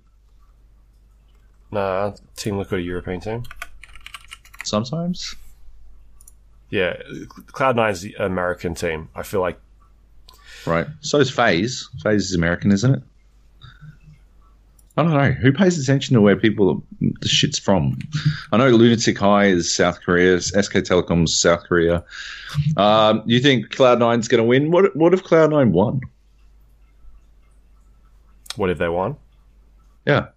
Nah, 1.71 2.13
Team 2.35 2.57
Liquid 2.57 2.79
a 2.81 2.83
European 2.83 3.19
team. 3.21 3.43
Sometimes. 4.63 5.35
Yeah, 6.69 6.95
Cloud 7.47 7.75
Nine's 7.75 8.01
the 8.01 8.13
American 8.15 8.75
team. 8.75 9.09
I 9.15 9.23
feel 9.23 9.41
like 9.41 9.59
Right. 10.65 10.87
So 11.01 11.17
is 11.19 11.29
FaZe. 11.31 11.89
FaZe 12.03 12.25
is 12.29 12.35
American, 12.35 12.71
isn't 12.71 12.93
it? 12.95 13.03
I 14.97 15.03
don't 15.03 15.13
know. 15.13 15.31
Who 15.31 15.53
pays 15.53 15.79
attention 15.81 16.15
to 16.15 16.21
where 16.21 16.35
people 16.35 16.83
the 16.99 17.27
shit's 17.27 17.57
from? 17.57 17.97
I 18.51 18.57
know 18.57 18.69
Lunatic-Hai 18.69 19.45
is 19.45 19.73
South 19.73 20.01
Korea. 20.01 20.41
SK 20.41 20.73
Telecom's 20.83 21.37
South 21.37 21.63
Korea. 21.63 22.03
Um, 22.75 23.23
you 23.25 23.39
think 23.39 23.69
Cloud 23.71 23.99
Nine's 23.99 24.27
going 24.27 24.39
to 24.43 24.47
win? 24.47 24.69
What 24.69 24.93
What 24.95 25.13
if 25.13 25.23
Cloud 25.23 25.51
Nine 25.51 25.71
won? 25.71 26.01
what 28.57 28.69
if 28.69 28.77
they 28.77 28.89
won? 28.89 29.15
Yeah, 30.05 30.27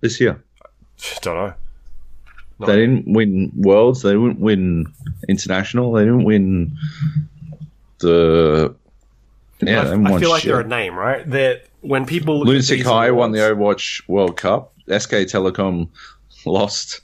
this 0.00 0.20
year 0.20 0.42
Don't 1.22 1.36
know. 1.36 1.54
No. 2.58 2.66
they 2.66 2.76
didn't 2.76 3.10
win 3.10 3.52
Worlds. 3.56 4.02
They 4.02 4.10
didn't 4.10 4.40
win 4.40 4.92
International. 5.28 5.92
They 5.92 6.02
didn't 6.04 6.24
win 6.24 6.76
the. 8.00 8.74
Yeah, 9.62 9.82
I, 9.82 10.14
I 10.14 10.18
feel 10.18 10.30
like 10.30 10.42
shit. 10.42 10.50
they're 10.50 10.60
a 10.60 10.66
name, 10.66 10.94
right? 10.94 11.28
That 11.30 11.66
when 11.80 12.06
people 12.06 12.38
look 12.38 12.46
at 12.46 12.50
Lunatic-Hai 12.50 13.10
won 13.10 13.32
the 13.32 13.38
Overwatch 13.38 14.02
World 14.08 14.36
Cup. 14.36 14.72
SK 14.86 15.12
Telecom 15.30 15.88
lost 16.44 17.00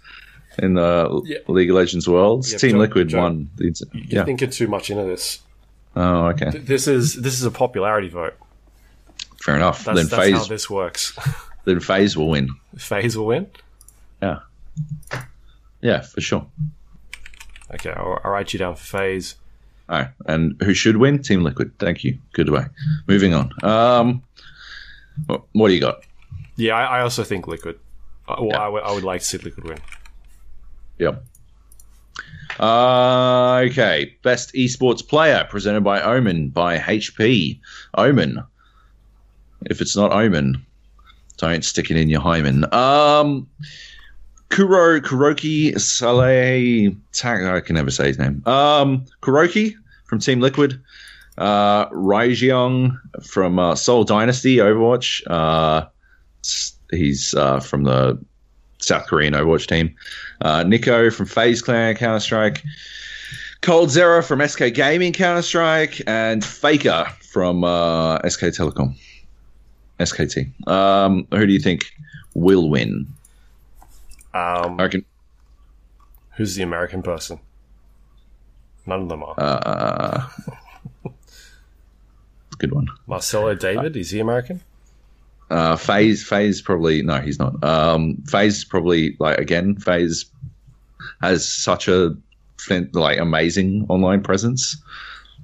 in 0.58 0.74
the 0.74 1.22
Yeah. 1.24 1.38
League 1.48 1.70
of 1.70 1.76
Legends 1.76 2.08
Worlds. 2.08 2.52
Yeah, 2.52 2.58
Team 2.58 2.70
Joe- 2.72 2.78
Liquid 2.78 3.08
Joe, 3.08 3.18
won. 3.20 3.50
The, 3.56 3.68
inter- 3.68 3.84
You're 3.92 4.04
yeah. 4.08 4.24
thinking 4.24 4.50
too 4.50 4.66
much 4.68 4.90
into 4.90 5.04
this. 5.04 5.40
Oh, 5.94 6.26
okay. 6.28 6.50
This 6.50 6.86
is 6.88 7.14
this 7.14 7.34
is 7.34 7.44
a 7.44 7.50
popularity 7.50 8.08
vote. 8.08 8.34
Fair 9.42 9.56
enough. 9.56 9.84
That's, 9.84 9.96
then 9.96 10.06
that's 10.08 10.30
how 10.32 10.38
FaZe 10.40 10.48
this 10.48 10.68
works. 10.70 11.16
then 11.64 11.80
FaZe 11.80 12.16
will 12.16 12.28
win. 12.28 12.50
FaZe 12.76 13.16
will 13.16 13.26
win. 13.26 13.46
Yeah. 14.20 14.40
Yeah, 15.80 16.00
for 16.02 16.20
sure. 16.20 16.46
Okay, 17.72 17.90
I'll, 17.90 18.20
I'll 18.24 18.30
write 18.32 18.52
you 18.52 18.58
down 18.58 18.74
for 18.74 18.84
FaZe. 18.84 19.36
All 19.88 19.98
right. 20.00 20.08
And 20.26 20.60
who 20.62 20.74
should 20.74 20.96
win? 20.96 21.22
Team 21.22 21.42
Liquid. 21.42 21.72
Thank 21.78 22.02
you. 22.04 22.18
Goodbye. 22.32 22.66
Moving 23.06 23.34
on. 23.34 23.52
Um, 23.62 24.22
what, 25.26 25.68
do 25.68 25.74
you 25.74 25.80
got? 25.80 26.04
Yeah, 26.56 26.74
I, 26.74 26.98
I 26.98 27.00
also 27.02 27.24
think 27.24 27.46
Liquid. 27.46 27.78
Uh, 28.28 28.36
well, 28.40 28.48
Yeah. 28.50 28.60
I 28.60 28.92
would- 28.92 29.04
like 29.04 29.20
to 29.20 29.26
see 29.26 29.38
Liquid 29.38 29.68
win. 29.68 29.78
Yep. 30.98 31.22
Uh, 32.58 33.64
okay. 33.66 34.16
Best 34.22 34.54
esports 34.54 35.06
player 35.06 35.46
presented 35.48 35.82
by 35.82 36.00
Omen 36.00 36.48
by 36.48 36.78
HP. 36.78 37.60
Omen. 37.94 38.42
If 39.66 39.80
it's 39.80 39.96
not 39.96 40.12
Omen, 40.12 40.64
don't 41.36 41.64
stick 41.64 41.90
it 41.90 41.96
in 41.96 42.08
your 42.08 42.20
hymen. 42.20 42.64
Um, 42.72 43.46
Kuro 44.48 45.00
KuroKy 45.00 45.78
Saleh. 45.80 46.94
Tag, 47.12 47.44
I 47.44 47.60
can 47.60 47.74
never 47.74 47.90
say 47.90 48.06
his 48.08 48.18
name. 48.18 48.42
Um, 48.46 49.04
KuroKy 49.22 49.74
from 50.06 50.20
Team 50.20 50.40
Liquid. 50.40 50.80
Uh, 51.38 51.88
Ryujehong 51.90 52.98
from 53.22 53.58
uh, 53.58 53.74
Seoul 53.74 54.04
Dynasty 54.04 54.56
Overwatch. 54.56 55.22
Uh, 55.26 55.86
he's 56.90 57.34
uh, 57.34 57.60
from 57.60 57.84
the 57.84 58.18
South 58.78 59.06
Korean 59.06 59.34
Overwatch 59.34 59.66
team. 59.66 59.94
Uh, 60.40 60.62
Nico 60.62 61.10
from 61.10 61.26
FaZe 61.26 61.62
Clan 61.62 61.94
Counter 61.96 62.20
Strike. 62.20 62.62
coldzera 63.62 64.24
from 64.26 64.46
SK 64.46 64.74
Gaming 64.74 65.12
Counter 65.12 65.42
Strike. 65.42 66.00
And 66.06 66.44
Faker 66.44 67.06
from 67.20 67.64
uh, 67.64 68.18
SK 68.28 68.44
Telecom. 68.44 68.96
SKT. 70.00 70.68
Um, 70.68 71.26
who 71.30 71.46
do 71.46 71.52
you 71.52 71.60
think 71.60 71.86
will 72.34 72.68
win? 72.68 73.06
Um, 74.34 74.76
reckon. 74.76 75.04
who's 76.36 76.54
the 76.54 76.62
American 76.62 77.02
person? 77.02 77.40
None 78.84 79.02
of 79.02 79.08
them 79.08 79.22
are. 79.22 79.34
Uh, 79.38 80.28
good 82.58 82.72
one. 82.72 82.86
Marcelo 83.06 83.54
David 83.54 83.96
is 83.96 84.10
he 84.10 84.20
American? 84.20 84.60
Uh, 85.50 85.76
FaZe, 85.76 86.24
FaZe 86.26 86.60
probably 86.60 87.02
no, 87.02 87.18
he's 87.20 87.38
not. 87.38 87.62
Um, 87.62 88.16
FaZe 88.28 88.64
probably 88.64 89.16
like 89.20 89.38
again. 89.38 89.76
FaZe 89.76 90.26
has 91.22 91.48
such 91.48 91.88
a 91.88 92.16
like 92.92 93.18
amazing 93.18 93.86
online 93.88 94.22
presence 94.22 94.76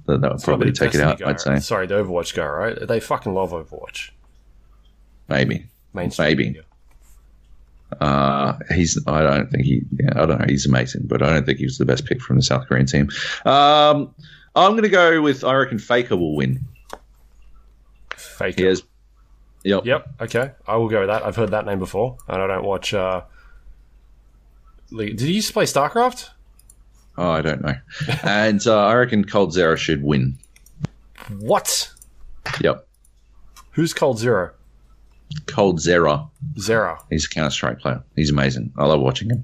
that 0.07 0.19
that 0.21 0.33
would 0.33 0.41
probably 0.43 0.71
Probably 0.71 0.91
take 0.91 0.95
it 0.95 1.01
out. 1.01 1.19
Destiny 1.19 1.25
guy, 1.25 1.53
I'd 1.55 1.61
say? 1.61 1.65
Sorry, 1.65 1.87
the 1.87 2.03
Overwatch 2.03 2.33
guy, 2.35 2.45
right? 2.45 2.87
They 2.87 2.99
fucking 2.99 3.33
love 3.33 3.51
Overwatch. 3.51 4.09
maybe. 5.29 5.67
Mainstream 5.93 6.27
Maybe. 6.27 6.45
media. 6.47 6.63
Uh, 8.01 8.57
he's. 8.73 8.97
I 9.07 9.21
don't 9.21 9.51
think 9.51 9.63
he. 9.65 9.83
Yeah, 9.99 10.09
I 10.15 10.25
don't 10.25 10.39
know. 10.39 10.45
He's 10.49 10.65
amazing, 10.65 11.03
but 11.05 11.21
I 11.21 11.31
don't 11.31 11.45
think 11.45 11.59
he 11.59 11.65
was 11.65 11.77
the 11.77 11.85
best 11.85 12.05
pick 12.05 12.19
from 12.19 12.35
the 12.35 12.41
South 12.41 12.67
Korean 12.67 12.87
team. 12.87 13.09
Um, 13.45 14.13
I'm 14.55 14.71
going 14.71 14.81
to 14.83 14.89
go 14.89 15.21
with. 15.21 15.43
I 15.43 15.53
reckon 15.53 15.77
Faker 15.77 16.17
will 16.17 16.35
win. 16.35 16.65
Faker. 18.23 18.61
He 18.61 18.67
has. 18.67 18.83
Yep. 19.63 19.85
Yep. 19.85 20.07
Okay, 20.21 20.51
I 20.67 20.75
will 20.75 20.89
go 20.89 20.99
with 21.01 21.09
that. 21.09 21.23
I've 21.25 21.35
heard 21.35 21.51
that 21.51 21.65
name 21.65 21.79
before, 21.79 22.17
and 22.27 22.41
I 22.41 22.47
don't 22.47 22.65
watch. 22.65 22.93
Uh, 22.93 23.21
League. 24.91 25.17
Did 25.17 25.27
he 25.27 25.33
used 25.33 25.47
to 25.47 25.53
play 25.53 25.65
StarCraft? 25.65 26.29
Oh, 27.17 27.29
I 27.31 27.41
don't 27.41 27.61
know. 27.63 27.73
and 28.23 28.65
uh, 28.67 28.85
I 28.85 28.93
reckon 28.95 29.23
coldzera 29.25 29.77
should 29.77 30.03
win. 30.03 30.37
What? 31.39 31.91
Yep. 32.61 32.87
Who's 33.71 33.93
coldzera? 33.93 34.51
Cold 35.47 35.79
Zero. 35.79 36.29
Zero. 36.59 36.99
He's 37.09 37.25
a 37.25 37.29
Counter 37.29 37.49
Strike 37.49 37.79
player. 37.79 38.03
He's 38.15 38.29
amazing. 38.29 38.71
I 38.77 38.85
love 38.85 39.01
watching 39.01 39.29
him. 39.29 39.43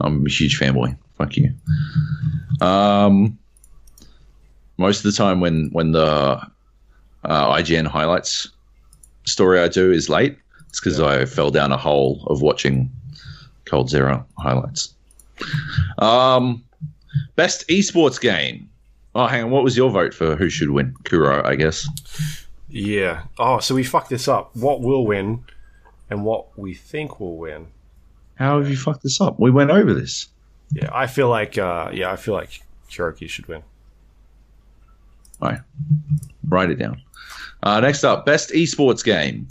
I'm 0.00 0.24
a 0.24 0.28
huge 0.28 0.60
fanboy. 0.60 0.96
Fuck 1.18 1.36
you. 1.36 1.52
Um, 2.60 3.38
most 4.76 4.98
of 4.98 5.04
the 5.04 5.16
time 5.16 5.40
when 5.40 5.70
when 5.72 5.92
the 5.92 6.40
uh, 7.24 7.54
IGN 7.54 7.86
highlights 7.86 8.48
story 9.24 9.60
I 9.60 9.68
do 9.68 9.92
is 9.92 10.08
late, 10.08 10.36
it's 10.68 10.80
because 10.80 11.00
I 11.00 11.24
fell 11.24 11.50
down 11.50 11.72
a 11.72 11.76
hole 11.76 12.24
of 12.26 12.42
watching 12.42 12.90
coldzera 13.66 14.24
highlights. 14.38 14.94
Um, 15.98 16.64
best 17.36 17.66
esports 17.68 18.20
game. 18.20 18.68
Oh, 19.14 19.26
hang 19.26 19.44
on. 19.44 19.50
What 19.50 19.64
was 19.64 19.76
your 19.76 19.90
vote 19.90 20.14
for 20.14 20.36
who 20.36 20.48
should 20.48 20.70
win? 20.70 20.94
Kuro, 21.04 21.44
I 21.44 21.56
guess. 21.56 21.86
Yeah. 22.68 23.24
Oh, 23.38 23.58
so 23.58 23.74
we 23.74 23.84
fucked 23.84 24.08
this 24.08 24.28
up. 24.28 24.56
What 24.56 24.80
will 24.80 25.06
win 25.06 25.44
and 26.08 26.24
what 26.24 26.58
we 26.58 26.74
think 26.74 27.20
will 27.20 27.36
win. 27.36 27.66
How 28.36 28.58
have 28.58 28.70
you 28.70 28.76
fucked 28.76 29.02
this 29.02 29.20
up? 29.20 29.38
We 29.38 29.50
went 29.50 29.70
over 29.70 29.92
this. 29.92 30.28
Yeah, 30.72 30.88
I 30.92 31.06
feel 31.06 31.28
like 31.28 31.58
uh, 31.58 31.90
yeah, 31.92 32.10
I 32.10 32.16
feel 32.16 32.34
like 32.34 32.62
KuroKy 32.88 33.28
should 33.28 33.46
win. 33.46 33.62
All 35.42 35.50
right. 35.50 35.60
Write 36.48 36.70
it 36.70 36.76
down. 36.76 37.02
Uh, 37.62 37.80
next 37.80 38.04
up, 38.04 38.26
best 38.26 38.50
esports 38.50 39.04
game. 39.04 39.48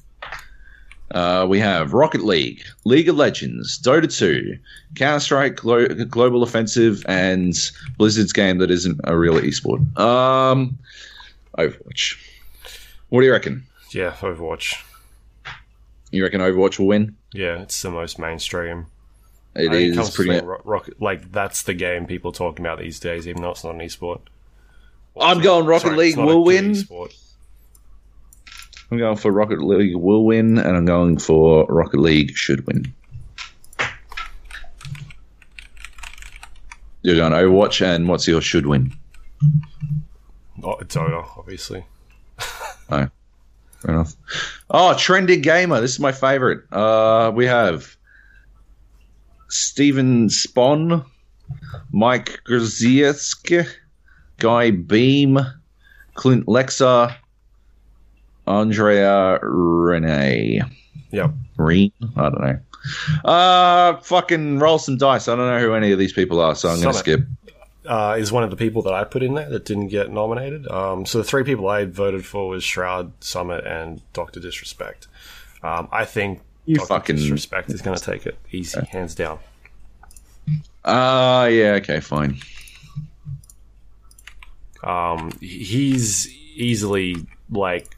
Uh, 1.12 1.46
we 1.50 1.60
have 1.60 1.92
Rocket 1.94 2.22
League, 2.22 2.64
League 2.86 3.10
of 3.10 3.18
Legends, 3.18 3.78
Dota 3.80 4.14
2, 4.14 4.58
Counter 4.96 5.20
Strike, 5.20 5.58
Glo- 5.58 5.88
Global 5.88 6.42
Offensive, 6.42 7.04
and 7.08 7.54
Blizzard's 7.98 8.32
game 8.32 8.60
that 8.60 8.72
isn't 8.72 9.00
a 9.04 9.18
real 9.18 9.34
esport. 9.36 9.98
Um, 10.00 10.78
Overwatch. 11.58 12.16
What 13.10 13.20
do 13.22 13.26
you 13.26 13.32
reckon? 13.34 13.64
Yeah, 13.92 14.12
Overwatch. 14.12 14.82
You 16.12 16.24
reckon 16.24 16.40
Overwatch 16.40 16.80
will 16.80 16.88
win? 16.88 17.16
Yeah, 17.34 17.62
it's 17.62 17.82
the 17.82 17.92
most 17.92 18.18
mainstream. 18.18 18.86
It 19.54 19.70
I 19.72 19.76
is 19.76 20.10
pretty. 20.12 20.40
Ro- 20.40 20.62
Rocket, 20.64 21.02
like 21.02 21.30
that's 21.34 21.64
the 21.64 21.74
game 21.74 22.06
people 22.06 22.32
talking 22.32 22.66
about 22.66 22.80
these 22.80 23.02
days, 23.02 23.28
even 23.28 23.42
though 23.42 23.52
it's 23.52 23.66
not 23.66 23.76
an 23.76 23.82
esport. 23.82 24.22
I'm 25.20 25.42
going 25.42 25.66
Rocket 25.66 25.98
League 25.98 26.16
will 26.16 26.46
win. 26.46 26.72
esport. 26.72 27.14
I'm 28.92 28.98
going 28.98 29.16
for 29.16 29.32
Rocket 29.32 29.62
League 29.62 29.96
will 29.96 30.26
win, 30.26 30.58
and 30.58 30.76
I'm 30.76 30.84
going 30.84 31.18
for 31.18 31.66
Rocket 31.68 32.02
League 32.02 32.36
should 32.36 32.68
win. 32.68 32.94
You're 37.02 37.16
going 37.16 37.32
Overwatch, 37.32 37.82
and 37.84 38.10
what's 38.10 38.28
your 38.28 38.42
should 38.42 38.66
win? 38.66 38.94
Oh, 40.62 40.76
Dota, 40.82 41.26
obviously. 41.38 41.86
Oh, 42.94 43.08
fair 43.80 43.96
enough. 43.96 44.14
Oh, 44.70 44.94
trending 44.98 45.40
gamer. 45.40 45.80
This 45.80 45.92
is 45.92 46.00
my 46.02 46.12
favorite. 46.12 46.66
Uh, 46.74 47.32
we 47.34 47.46
have 47.46 47.96
Steven 49.48 50.28
Spohn, 50.28 51.06
Mike 51.94 52.42
Grzesiek, 52.46 53.66
Guy 54.40 54.72
Beahm, 54.72 55.54
Clint 56.16 56.48
Lexa, 56.48 57.16
Andrea 58.48 59.40
Rene. 59.42 60.62
Yep. 61.12 61.32
Reen? 61.58 61.92
I 62.16 62.22
don't 62.30 62.42
know. 62.42 62.60
Uh, 63.30 63.98
fucking 63.98 64.60
roll 64.60 64.80
some 64.80 64.98
dice. 64.98 65.28
I 65.28 65.36
don't 65.36 65.46
know 65.48 65.60
who 65.60 65.74
any 65.74 65.92
of 65.92 66.00
these 66.00 66.14
people 66.14 66.40
are, 66.42 66.56
so 66.56 66.70
I'm 66.70 66.82
going 66.82 66.94
to 66.94 67.00
skip. 67.00 67.22
Uh, 67.86 68.16
is 68.20 68.32
one 68.32 68.44
of 68.44 68.50
the 68.52 68.56
people 68.56 68.84
that 68.84 68.94
I 68.94 69.04
put 69.04 69.24
in 69.24 69.34
there 69.34 69.50
that 69.50 69.66
didn't 69.66 69.88
get 69.88 70.12
nominated. 70.12 70.68
Um, 70.70 71.06
so 71.06 71.18
the 71.18 71.24
three 71.24 71.44
people 71.44 71.68
I 71.68 71.86
voted 71.86 72.26
for 72.26 72.48
was 72.48 72.64
Shroud, 72.64 73.12
Summit, 73.24 73.66
and 73.66 74.02
Doctor 74.14 74.40
Disrespect. 74.40 75.08
Um, 75.64 75.88
I 75.92 76.06
think 76.06 76.42
You 76.66 76.76
Dr. 76.76 76.88
fucking- 76.88 77.16
Disrespect 77.18 77.72
is 77.72 77.82
going 77.82 77.98
to 77.98 78.04
take 78.04 78.26
it 78.26 78.38
easy, 78.52 78.80
hands 78.86 79.16
down. 79.16 79.40
Ah, 80.86 81.46
yeah, 81.46 81.74
okay, 81.74 82.00
fine. 82.00 82.38
Um, 84.84 85.32
he's 85.40 86.28
easily 86.56 87.16
like 87.52 87.96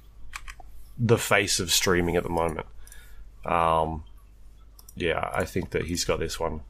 the 0.98 1.18
face 1.18 1.60
of 1.60 1.72
streaming 1.72 2.16
at 2.16 2.24
the 2.24 2.30
moment. 2.30 2.68
Um, 3.46 4.04
yeah, 4.96 5.30
I 5.34 5.46
think 5.46 5.72
that 5.72 5.86
he's 5.86 6.06
got 6.06 6.20
this 6.20 6.40
one 6.40 6.62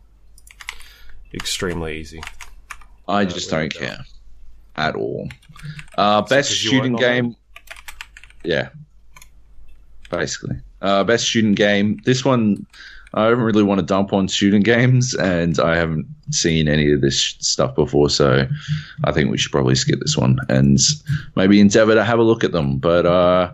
extremely 1.34 1.98
easy. 2.00 2.22
I 3.08 3.26
just 3.26 3.50
don't 3.50 3.74
care 3.74 4.06
at 4.76 4.96
all. 4.96 5.30
Uh, 5.98 6.22
best 6.22 6.52
shooting 6.52 6.96
game. 6.96 7.36
Yeah, 8.44 8.70
basically. 10.10 10.58
Uh, 10.82 11.04
best 11.04 11.26
shooting 11.26 11.54
game. 11.54 12.00
This 12.06 12.26
one, 12.26 12.66
I 13.14 13.30
don't 13.30 13.40
really 13.40 13.64
want 13.64 13.80
to 13.80 13.86
dump 13.86 14.14
on 14.14 14.28
shooting 14.28 14.62
games, 14.62 15.14
and 15.16 15.60
I 15.60 15.76
haven't 15.76 16.06
seen 16.32 16.68
any 16.68 16.92
of 16.92 17.02
this 17.02 17.36
stuff 17.40 17.76
before, 17.76 18.10
so 18.10 18.48
I 19.04 19.12
think 19.12 19.30
we 19.30 19.38
should 19.38 19.52
probably 19.52 19.76
skip 19.76 20.00
this 20.00 20.18
one 20.18 20.40
and 20.50 20.80
maybe 21.36 21.60
endeavor 21.60 21.94
to 21.94 22.04
have 22.04 22.20
a 22.20 22.24
look 22.24 22.44
at 22.44 22.52
them. 22.52 22.78
But 22.78 23.06
uh, 23.06 23.52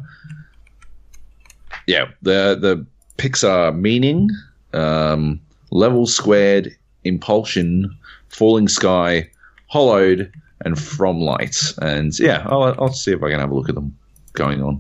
yeah, 1.89 2.05
the 2.21 2.55
the 2.59 2.85
picks 3.17 3.43
are 3.43 3.71
meaning, 3.71 4.29
um, 4.73 5.39
level 5.71 6.05
squared, 6.05 6.75
impulsion, 7.03 7.89
falling 8.29 8.67
sky, 8.67 9.27
hollowed, 9.67 10.31
and 10.65 10.79
from 10.79 11.19
light. 11.19 11.57
And 11.81 12.17
yeah, 12.19 12.45
I'll, 12.47 12.75
I'll 12.79 12.93
see 12.93 13.11
if 13.11 13.23
I 13.23 13.29
can 13.31 13.39
have 13.39 13.49
a 13.51 13.55
look 13.55 13.69
at 13.69 13.75
them 13.75 13.97
going 14.33 14.61
on. 14.61 14.79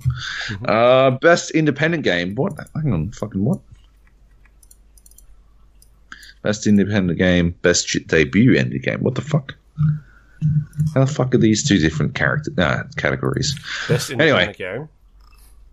Uh, 0.67 1.11
best 1.19 1.51
independent 1.51 2.03
game. 2.03 2.35
What? 2.35 2.53
Hang 2.75 2.93
on, 2.93 3.11
fucking 3.11 3.43
what? 3.43 3.59
Best 6.41 6.67
independent 6.67 7.17
game. 7.19 7.55
Best 7.63 7.97
debut 8.07 8.53
indie 8.53 8.81
game. 8.81 8.99
What 9.01 9.15
the 9.15 9.21
fuck? 9.21 9.55
How 10.93 11.03
the 11.03 11.11
fuck 11.11 11.35
are 11.35 11.37
these 11.37 11.67
two 11.67 11.79
different 11.79 12.15
character 12.15 12.51
uh, 12.57 12.83
categories? 12.95 13.53
Best 13.89 14.11
Anyway. 14.11 14.45
independent 14.45 14.57
game. 14.57 14.89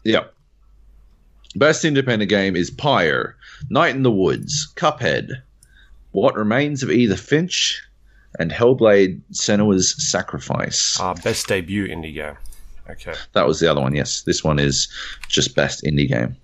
Yep. 0.05 0.35
Best 1.57 1.87
independent 1.87 2.29
game 2.29 2.55
is 2.55 2.71
Pyre, 2.71 3.35
Night 3.71 3.97
in 3.97 4.03
the 4.03 4.11
Woods, 4.11 4.73
Cuphead, 4.77 5.31
What 6.13 6.37
Remains 6.37 6.83
of 6.83 6.91
Edith 6.91 7.21
Finch, 7.21 7.83
and 8.39 8.51
Hellblade 8.51 9.21
Senua's 9.33 9.95
Sacrifice. 10.07 11.01
Uh, 11.01 11.15
best 11.15 11.49
debut 11.49 11.89
indie 11.89 12.13
game. 12.13 12.37
Okay. 12.91 13.15
That 13.33 13.47
was 13.47 13.59
the 13.59 13.71
other 13.71 13.81
one, 13.81 13.95
yes. 13.95 14.23
This 14.23 14.45
one 14.45 14.59
is 14.59 14.89
just 15.29 15.57
best 15.57 15.83
indie 15.83 16.09
game. 16.09 16.37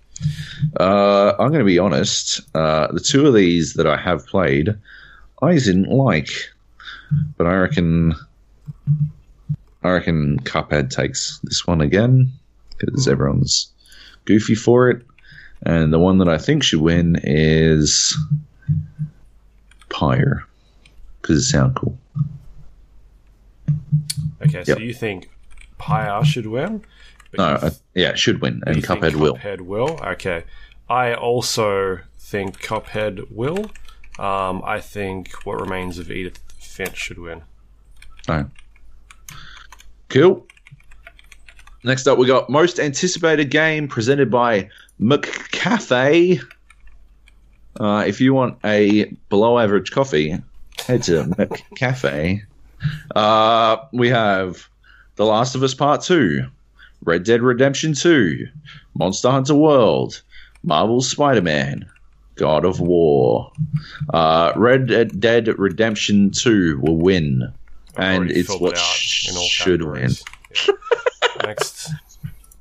Uh, 0.81 1.32
I'm 1.32 1.49
going 1.49 1.58
to 1.58 1.65
be 1.65 1.78
honest. 1.78 2.41
Uh, 2.55 2.91
the 2.91 3.00
two 3.00 3.26
of 3.26 3.34
these 3.34 3.74
that 3.74 3.86
I 3.86 3.99
have 3.99 4.26
played, 4.26 4.70
I 5.42 5.55
didn't 5.55 5.91
like, 5.91 6.31
but 7.36 7.47
I 7.47 7.55
reckon, 7.57 8.15
I 9.82 9.91
reckon 9.91 10.39
Cuphead 10.41 10.91
takes 10.91 11.39
this 11.42 11.66
one 11.66 11.82
again 11.82 12.32
because 12.78 13.07
everyone's 13.07 13.72
goofy 14.25 14.55
for 14.55 14.91
it, 14.91 15.02
and 15.65 15.92
the 15.92 15.99
one 15.99 16.18
that 16.18 16.28
I 16.28 16.39
think 16.39 16.62
should 16.62 16.81
win 16.81 17.18
is 17.23 18.17
Pyre 19.91 20.44
because 21.20 21.39
it 21.39 21.51
sounds 21.51 21.75
cool. 21.76 21.99
Okay, 24.42 24.65
so 24.65 24.73
Yep. 24.73 24.81
you 24.81 24.92
think 24.94 25.31
Pyre 25.78 26.25
should 26.25 26.47
win? 26.47 26.83
No, 27.39 27.44
uh, 27.44 27.70
yeah, 27.94 28.10
it 28.10 28.18
should 28.18 28.41
win, 28.42 28.62
and 28.67 28.75
think 28.75 28.86
Cuphead 28.86 29.15
will. 29.15 29.36
Cuphead 29.36 29.60
will. 29.62 29.99
Okay. 30.02 30.44
I 30.89 31.15
also 31.15 32.01
think 32.18 32.60
Cuphead 32.60 33.31
will. 33.31 33.70
Um, 34.18 34.62
I 34.65 34.81
think 34.81 35.33
What 35.47 35.60
Remains 35.60 35.99
of 35.99 36.10
Edith 36.10 36.39
Finch 36.59 36.97
should 36.97 37.18
win. 37.18 37.42
Alright. 38.28 38.47
Cool. 40.10 40.47
Next 41.84 42.06
up, 42.06 42.18
we 42.18 42.26
got 42.26 42.48
most 42.48 42.78
anticipated 42.78 43.50
game 43.50 43.88
presented 43.88 44.30
by 44.30 44.70
McCafe. 45.00 46.40
Uh, 47.80 48.04
if 48.06 48.20
you 48.20 48.34
want 48.34 48.58
a 48.64 49.06
below 49.28 49.58
average 49.58 49.90
coffee, 49.90 50.38
head 50.86 51.02
to 51.04 51.24
McCafe. 51.24 52.42
Uh, 53.14 53.76
we 53.92 54.08
have 54.08 54.68
The 55.16 55.24
Last 55.24 55.54
of 55.54 55.62
Us 55.62 55.74
Part 55.74 56.02
2, 56.02 56.44
Red 57.04 57.24
Dead 57.24 57.42
Redemption 57.42 57.94
2, 57.94 58.46
Monster 58.94 59.30
Hunter 59.30 59.54
World, 59.54 60.22
Marvel's 60.62 61.10
Spider 61.10 61.42
Man, 61.42 61.88
God 62.36 62.64
of 62.64 62.80
War. 62.80 63.50
Uh, 64.12 64.52
Red 64.54 65.20
Dead 65.20 65.48
Redemption 65.58 66.30
2 66.30 66.78
will 66.80 66.96
win 66.96 67.52
I've 67.96 68.22
and 68.22 68.30
it's 68.30 68.48
what 68.60 68.72
it 68.72 68.78
out 68.78 69.30
in 69.30 69.36
all 69.36 69.48
should 69.48 69.82
win. 69.82 70.10
Yeah. 70.66 70.74
Next. 71.42 71.90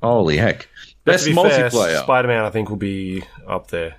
Holy 0.02 0.36
heck! 0.36 0.68
But 1.04 1.12
Best 1.12 1.26
be 1.26 1.32
multiplayer. 1.34 2.02
Spider 2.02 2.28
Man, 2.28 2.44
I 2.44 2.50
think, 2.50 2.68
will 2.70 2.76
be 2.76 3.22
up 3.46 3.68
there. 3.68 3.96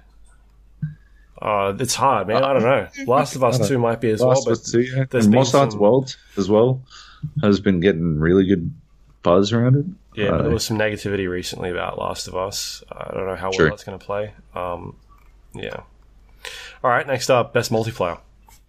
Uh, 1.41 1.73
it's 1.79 1.95
hard, 1.95 2.27
man. 2.27 2.43
I 2.43 2.53
don't 2.53 2.63
know. 2.63 2.87
Last 3.05 3.35
of 3.35 3.43
Us 3.43 3.67
Two 3.67 3.77
might 3.77 3.99
be 3.99 4.09
as 4.11 4.21
Last 4.21 4.45
well, 4.47 4.55
but 4.55 4.63
2, 4.65 4.79
yeah. 4.81 5.05
there's 5.09 5.25
And 5.25 5.35
Hunter 5.35 5.49
some- 5.71 5.79
World 5.79 6.15
as 6.37 6.49
well 6.49 6.81
has 7.41 7.59
been 7.59 7.79
getting 7.81 8.19
really 8.19 8.45
good 8.45 8.73
buzz 9.23 9.51
around 9.51 9.75
it. 9.75 9.85
yeah, 10.15 10.31
but 10.31 10.39
Uh, 10.39 10.43
there 10.43 10.51
was 10.51 10.65
some 10.65 10.77
negativity 10.77 11.29
recently 11.29 11.69
about 11.69 11.97
Last 11.97 12.27
of 12.27 12.35
Us. 12.35 12.83
I 12.91 13.11
don't 13.13 13.25
know 13.27 13.35
how 13.35 13.49
well 13.49 13.53
True. 13.59 13.69
that's 13.69 13.83
going 13.83 13.97
to 13.99 14.05
play. 14.05 14.33
Um, 14.55 14.95
yeah. 15.53 15.81
All 16.83 16.89
right, 16.91 17.05
next 17.07 17.29
up, 17.29 17.53
best 17.53 17.71
multiplayer. 17.71 18.19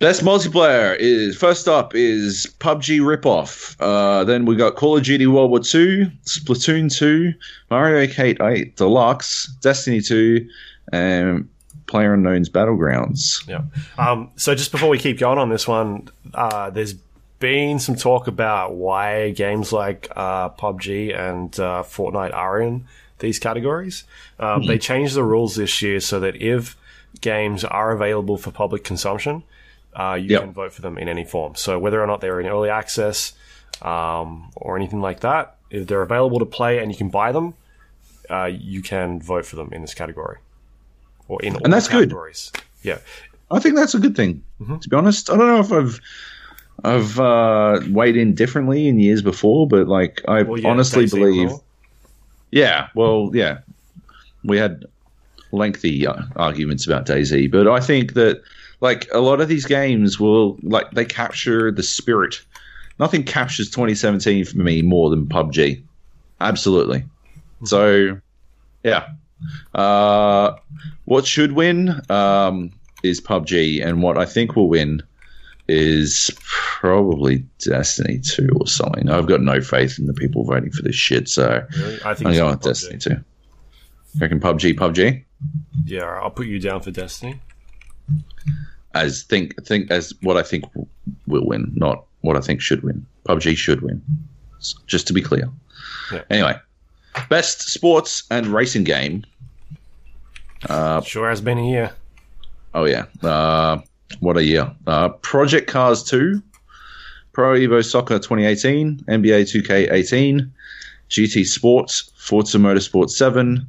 Best 0.04 0.22
multiplayer 0.22 0.94
is 1.00 1.34
first 1.34 1.66
up 1.66 1.94
is 1.94 2.46
PUBG 2.58 3.00
ripoff. 3.00 3.74
Uh, 3.80 4.22
then 4.24 4.44
we 4.44 4.54
got 4.54 4.76
Call 4.76 4.98
of 4.98 5.02
Duty 5.02 5.26
World 5.26 5.48
War 5.48 5.60
Two, 5.60 6.10
Splatoon 6.26 6.94
2, 6.94 7.32
Mario 7.70 8.06
Kart 8.06 8.38
8 8.38 8.76
Deluxe, 8.76 9.46
Destiny 9.62 10.02
2, 10.02 10.46
and 10.92 11.48
Player 11.86 12.12
Unknown's 12.12 12.50
Battlegrounds. 12.50 13.48
Yeah. 13.48 13.62
Um, 13.96 14.30
so 14.36 14.54
just 14.54 14.72
before 14.72 14.90
we 14.90 14.98
keep 14.98 15.18
going 15.18 15.38
on 15.38 15.48
this 15.48 15.66
one, 15.66 16.10
uh, 16.34 16.68
there's 16.68 16.96
been 17.38 17.78
some 17.78 17.94
talk 17.94 18.26
about 18.26 18.74
why 18.74 19.30
games 19.30 19.72
like 19.72 20.08
uh, 20.14 20.50
PUBG 20.50 21.18
and 21.18 21.58
uh, 21.58 21.82
Fortnite 21.82 22.34
are 22.34 22.60
in 22.60 22.86
these 23.20 23.38
categories. 23.38 24.04
Um, 24.38 24.66
They 24.66 24.76
changed 24.76 25.14
the 25.14 25.24
rules 25.24 25.56
this 25.56 25.80
year 25.80 25.98
so 25.98 26.20
that 26.20 26.36
if 26.36 26.76
games 27.22 27.64
are 27.64 27.90
available 27.90 28.36
for 28.36 28.50
public 28.50 28.84
consumption, 28.84 29.44
uh, 29.94 30.14
you 30.14 30.28
Yep. 30.30 30.40
can 30.40 30.52
vote 30.52 30.72
for 30.72 30.82
them 30.82 30.98
in 30.98 31.08
any 31.08 31.24
form. 31.24 31.54
So 31.54 31.78
whether 31.78 32.02
or 32.02 32.06
not 32.06 32.20
they're 32.20 32.40
in 32.40 32.46
early 32.46 32.70
access 32.70 33.32
um, 33.82 34.50
or 34.56 34.76
anything 34.76 35.00
like 35.00 35.20
that, 35.20 35.56
if 35.70 35.86
they're 35.86 36.02
available 36.02 36.38
to 36.38 36.46
play 36.46 36.78
and 36.78 36.90
you 36.90 36.96
can 36.96 37.08
buy 37.08 37.32
them, 37.32 37.54
uh, 38.30 38.44
you 38.46 38.82
can 38.82 39.20
vote 39.20 39.44
for 39.46 39.56
them 39.56 39.72
in 39.72 39.82
this 39.82 39.94
category 39.94 40.38
or 41.28 41.42
in 41.42 41.56
all 41.56 41.70
that's 41.70 41.88
good. 41.88 42.08
categories. 42.08 42.52
Yeah. 42.82 42.98
I 43.50 43.58
think 43.58 43.76
that's 43.76 43.94
a 43.94 43.98
good 43.98 44.16
thing. 44.16 44.42
Mm-hmm. 44.60 44.78
To 44.78 44.88
be 44.88 44.96
honest, 44.96 45.30
I 45.30 45.36
don't 45.36 45.46
know 45.46 45.60
if 45.60 45.72
I've 45.72 46.00
I've 46.82 47.20
uh, 47.20 47.80
weighed 47.88 48.16
in 48.16 48.34
differently 48.34 48.88
in 48.88 48.98
years 48.98 49.22
before, 49.22 49.66
but 49.68 49.86
like 49.86 50.22
I 50.26 50.42
Well, 50.42 50.58
yeah, 50.58 50.68
honestly 50.68 51.06
believe, 51.06 51.50
yeah, 52.50 52.88
well, 52.94 53.30
yeah, 53.32 53.58
we 54.42 54.58
had 54.58 54.84
lengthy 55.54 56.06
uh, 56.06 56.22
arguments 56.36 56.86
about 56.86 57.06
DayZ, 57.06 57.50
but 57.50 57.68
I 57.68 57.80
think 57.80 58.14
that 58.14 58.42
like 58.80 59.08
a 59.12 59.20
lot 59.20 59.40
of 59.40 59.48
these 59.48 59.64
games 59.64 60.20
will 60.20 60.58
like 60.62 60.90
they 60.92 61.04
capture 61.04 61.70
the 61.70 61.82
spirit. 61.82 62.40
Nothing 62.98 63.24
captures 63.24 63.70
2017 63.70 64.44
for 64.44 64.58
me 64.58 64.82
more 64.82 65.10
than 65.10 65.26
PUBG. 65.26 65.82
Absolutely. 66.40 67.04
So, 67.64 68.20
yeah. 68.84 69.08
Uh, 69.74 70.52
what 71.06 71.26
should 71.26 71.52
win 71.52 72.00
um, 72.08 72.70
is 73.02 73.20
PUBG, 73.20 73.84
and 73.84 74.02
what 74.02 74.16
I 74.16 74.24
think 74.24 74.54
will 74.54 74.68
win 74.68 75.02
is 75.66 76.30
probably 76.40 77.44
Destiny 77.58 78.18
2 78.18 78.48
or 78.60 78.66
something. 78.66 79.08
I've 79.08 79.26
got 79.26 79.40
no 79.40 79.60
faith 79.60 79.98
in 79.98 80.06
the 80.06 80.12
people 80.12 80.44
voting 80.44 80.70
for 80.70 80.82
this 80.82 80.94
shit, 80.94 81.28
so 81.28 81.66
Really? 81.76 81.98
I 82.04 82.14
think 82.14 82.28
I'm 82.28 82.34
going 82.34 82.50
with 82.50 82.60
PUBG. 82.60 82.64
Destiny 82.64 82.98
2. 82.98 83.10
You 83.10 84.20
reckon 84.20 84.40
PUBG, 84.40 84.74
PUBG? 84.76 85.24
Yeah, 85.84 86.04
I'll 86.04 86.30
put 86.30 86.46
you 86.46 86.58
down 86.58 86.80
for 86.80 86.90
Destiny. 86.90 87.40
As 88.94 89.22
think 89.22 89.64
think 89.64 89.90
as 89.90 90.14
what 90.22 90.36
I 90.36 90.42
think 90.42 90.64
will 91.26 91.46
win, 91.46 91.72
not 91.74 92.04
what 92.20 92.36
I 92.36 92.40
think 92.40 92.60
should 92.60 92.82
win. 92.82 93.04
PUBG 93.28 93.56
should 93.56 93.82
win. 93.82 94.02
Just 94.86 95.06
to 95.08 95.12
be 95.12 95.20
clear. 95.20 95.50
Yeah. 96.12 96.22
Anyway, 96.30 96.56
best 97.28 97.68
sports 97.68 98.24
and 98.30 98.46
racing 98.46 98.84
game. 98.84 99.24
Sure 100.68 101.28
has 101.28 101.40
been 101.40 101.58
a 101.58 101.68
year. 101.68 101.92
Oh 102.74 102.84
yeah. 102.84 103.06
Uh, 103.22 103.80
what 104.20 104.36
a 104.36 104.44
year. 104.44 104.70
Uh, 104.86 105.08
Project 105.08 105.68
Cars 105.68 106.02
2, 106.04 106.42
Pro 107.32 107.54
Evo 107.54 107.84
Soccer 107.84 108.18
2018, 108.18 109.04
NBA 109.08 109.42
2K18, 109.42 110.50
GT 111.10 111.46
Sports, 111.46 112.10
Forza 112.16 112.58
Motorsport 112.58 113.10
7, 113.10 113.66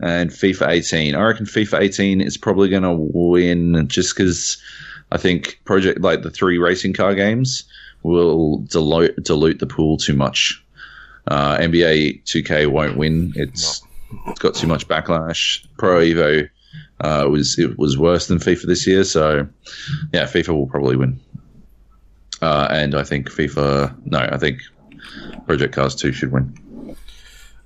and 0.00 0.30
FIFA 0.30 0.68
18. 0.68 1.14
I 1.14 1.22
reckon 1.22 1.46
FIFA 1.46 1.80
18 1.80 2.20
is 2.20 2.36
probably 2.36 2.68
going 2.68 2.82
to 2.82 2.92
win 2.92 3.88
just 3.88 4.16
because 4.16 4.60
I 5.10 5.18
think 5.18 5.60
Project, 5.64 6.00
like 6.00 6.22
the 6.22 6.30
three 6.30 6.58
racing 6.58 6.92
car 6.92 7.14
games, 7.14 7.64
will 8.02 8.58
dilute, 8.58 9.22
dilute 9.22 9.58
the 9.58 9.66
pool 9.66 9.96
too 9.96 10.14
much. 10.14 10.62
Uh, 11.26 11.56
NBA 11.58 12.22
2K 12.24 12.68
won't 12.68 12.96
win. 12.96 13.32
It's 13.34 13.82
it's 14.28 14.38
got 14.38 14.54
too 14.54 14.68
much 14.68 14.86
backlash. 14.86 15.66
Pro 15.76 16.00
Evo 16.00 16.48
uh, 17.00 17.26
was 17.28 17.58
it 17.58 17.76
was 17.78 17.98
worse 17.98 18.28
than 18.28 18.38
FIFA 18.38 18.66
this 18.66 18.86
year, 18.86 19.02
so 19.02 19.48
yeah, 20.12 20.24
FIFA 20.24 20.48
will 20.48 20.68
probably 20.68 20.96
win. 20.96 21.18
Uh, 22.40 22.68
and 22.70 22.94
I 22.94 23.02
think 23.02 23.30
FIFA, 23.30 23.96
no, 24.04 24.18
I 24.18 24.36
think 24.36 24.60
Project 25.46 25.74
Cars 25.74 25.94
2 25.94 26.12
should 26.12 26.32
win. 26.32 26.96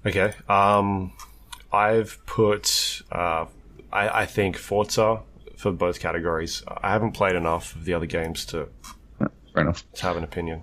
Okay. 0.07 0.33
Um, 0.49 1.13
I've 1.73 2.19
put, 2.27 3.03
uh, 3.13 3.47
I, 3.93 4.23
I 4.23 4.27
think 4.27 4.57
Forza 4.57 5.21
for 5.57 5.73
both 5.73 6.01
categories. 6.01 6.63
I 6.69 6.91
haven't 6.91 7.13
played 7.13 7.37
enough 7.37 7.75
of 7.77 7.85
the 7.85 7.95
other 7.95 8.07
games 8.07 8.45
to, 8.47 8.69
Fair 9.19 9.63
enough. 9.63 9.85
to 9.95 10.03
have 10.03 10.17
an 10.17 10.25
opinion. 10.25 10.63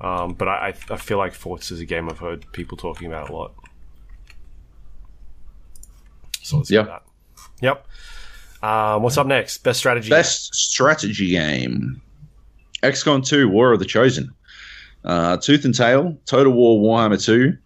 Um, 0.00 0.32
but 0.34 0.48
I, 0.48 0.68
I 0.90 0.96
feel 0.96 1.18
like 1.18 1.34
Forza 1.34 1.74
is 1.74 1.80
a 1.80 1.84
game 1.84 2.08
I've 2.08 2.18
heard 2.18 2.50
people 2.52 2.76
talking 2.78 3.06
about 3.06 3.28
a 3.28 3.32
lot. 3.36 3.52
So 6.42 6.56
let's 6.58 6.70
Yeah. 6.70 6.82
that. 6.84 7.02
Yep. 7.60 7.86
Um, 8.62 9.02
what's 9.02 9.16
up 9.18 9.26
next? 9.26 9.58
Best 9.58 9.78
strategy. 9.78 10.10
Best 10.10 10.54
strategy 10.54 11.28
game: 11.30 12.00
XCOM 12.82 13.24
2: 13.24 13.48
War 13.48 13.72
of 13.72 13.78
the 13.78 13.84
Chosen, 13.86 14.34
uh, 15.04 15.36
Tooth 15.38 15.64
and 15.64 15.74
Tail, 15.74 16.18
Total 16.26 16.52
War 16.52 16.78
Warhammer 16.80 17.22
2, 17.22 17.56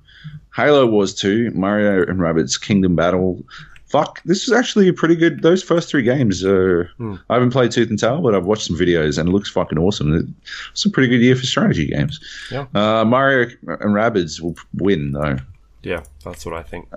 Halo 0.54 0.86
Wars 0.86 1.14
2, 1.14 1.50
Mario 1.52 2.02
and 2.02 2.20
Rabbids 2.20 2.60
Kingdom 2.60 2.94
Battle. 2.94 3.42
Fuck, 3.86 4.22
this 4.24 4.48
is 4.48 4.52
actually 4.52 4.88
a 4.88 4.92
pretty 4.92 5.14
good. 5.14 5.42
Those 5.42 5.62
first 5.62 5.88
three 5.88 6.02
games. 6.02 6.44
Uh, 6.44 6.84
I 7.30 7.34
haven't 7.34 7.50
played 7.50 7.70
Tooth 7.70 7.90
and 7.90 7.98
Tail, 7.98 8.20
but 8.22 8.34
I've 8.34 8.44
watched 8.46 8.64
some 8.66 8.76
videos 8.76 9.18
and 9.18 9.28
it 9.28 9.32
looks 9.32 9.50
fucking 9.50 9.78
awesome. 9.78 10.34
It's 10.72 10.84
a 10.84 10.90
pretty 10.90 11.08
good 11.08 11.20
year 11.22 11.36
for 11.36 11.46
strategy 11.46 11.86
games. 11.88 12.18
Yeah. 12.50 12.66
Uh, 12.74 13.04
Mario 13.04 13.48
and 13.66 13.94
Rabbids 13.94 14.40
will 14.40 14.56
win 14.74 15.12
though. 15.12 15.36
Yeah, 15.82 16.02
that's 16.24 16.44
what 16.44 16.54
I 16.54 16.62
think. 16.62 16.88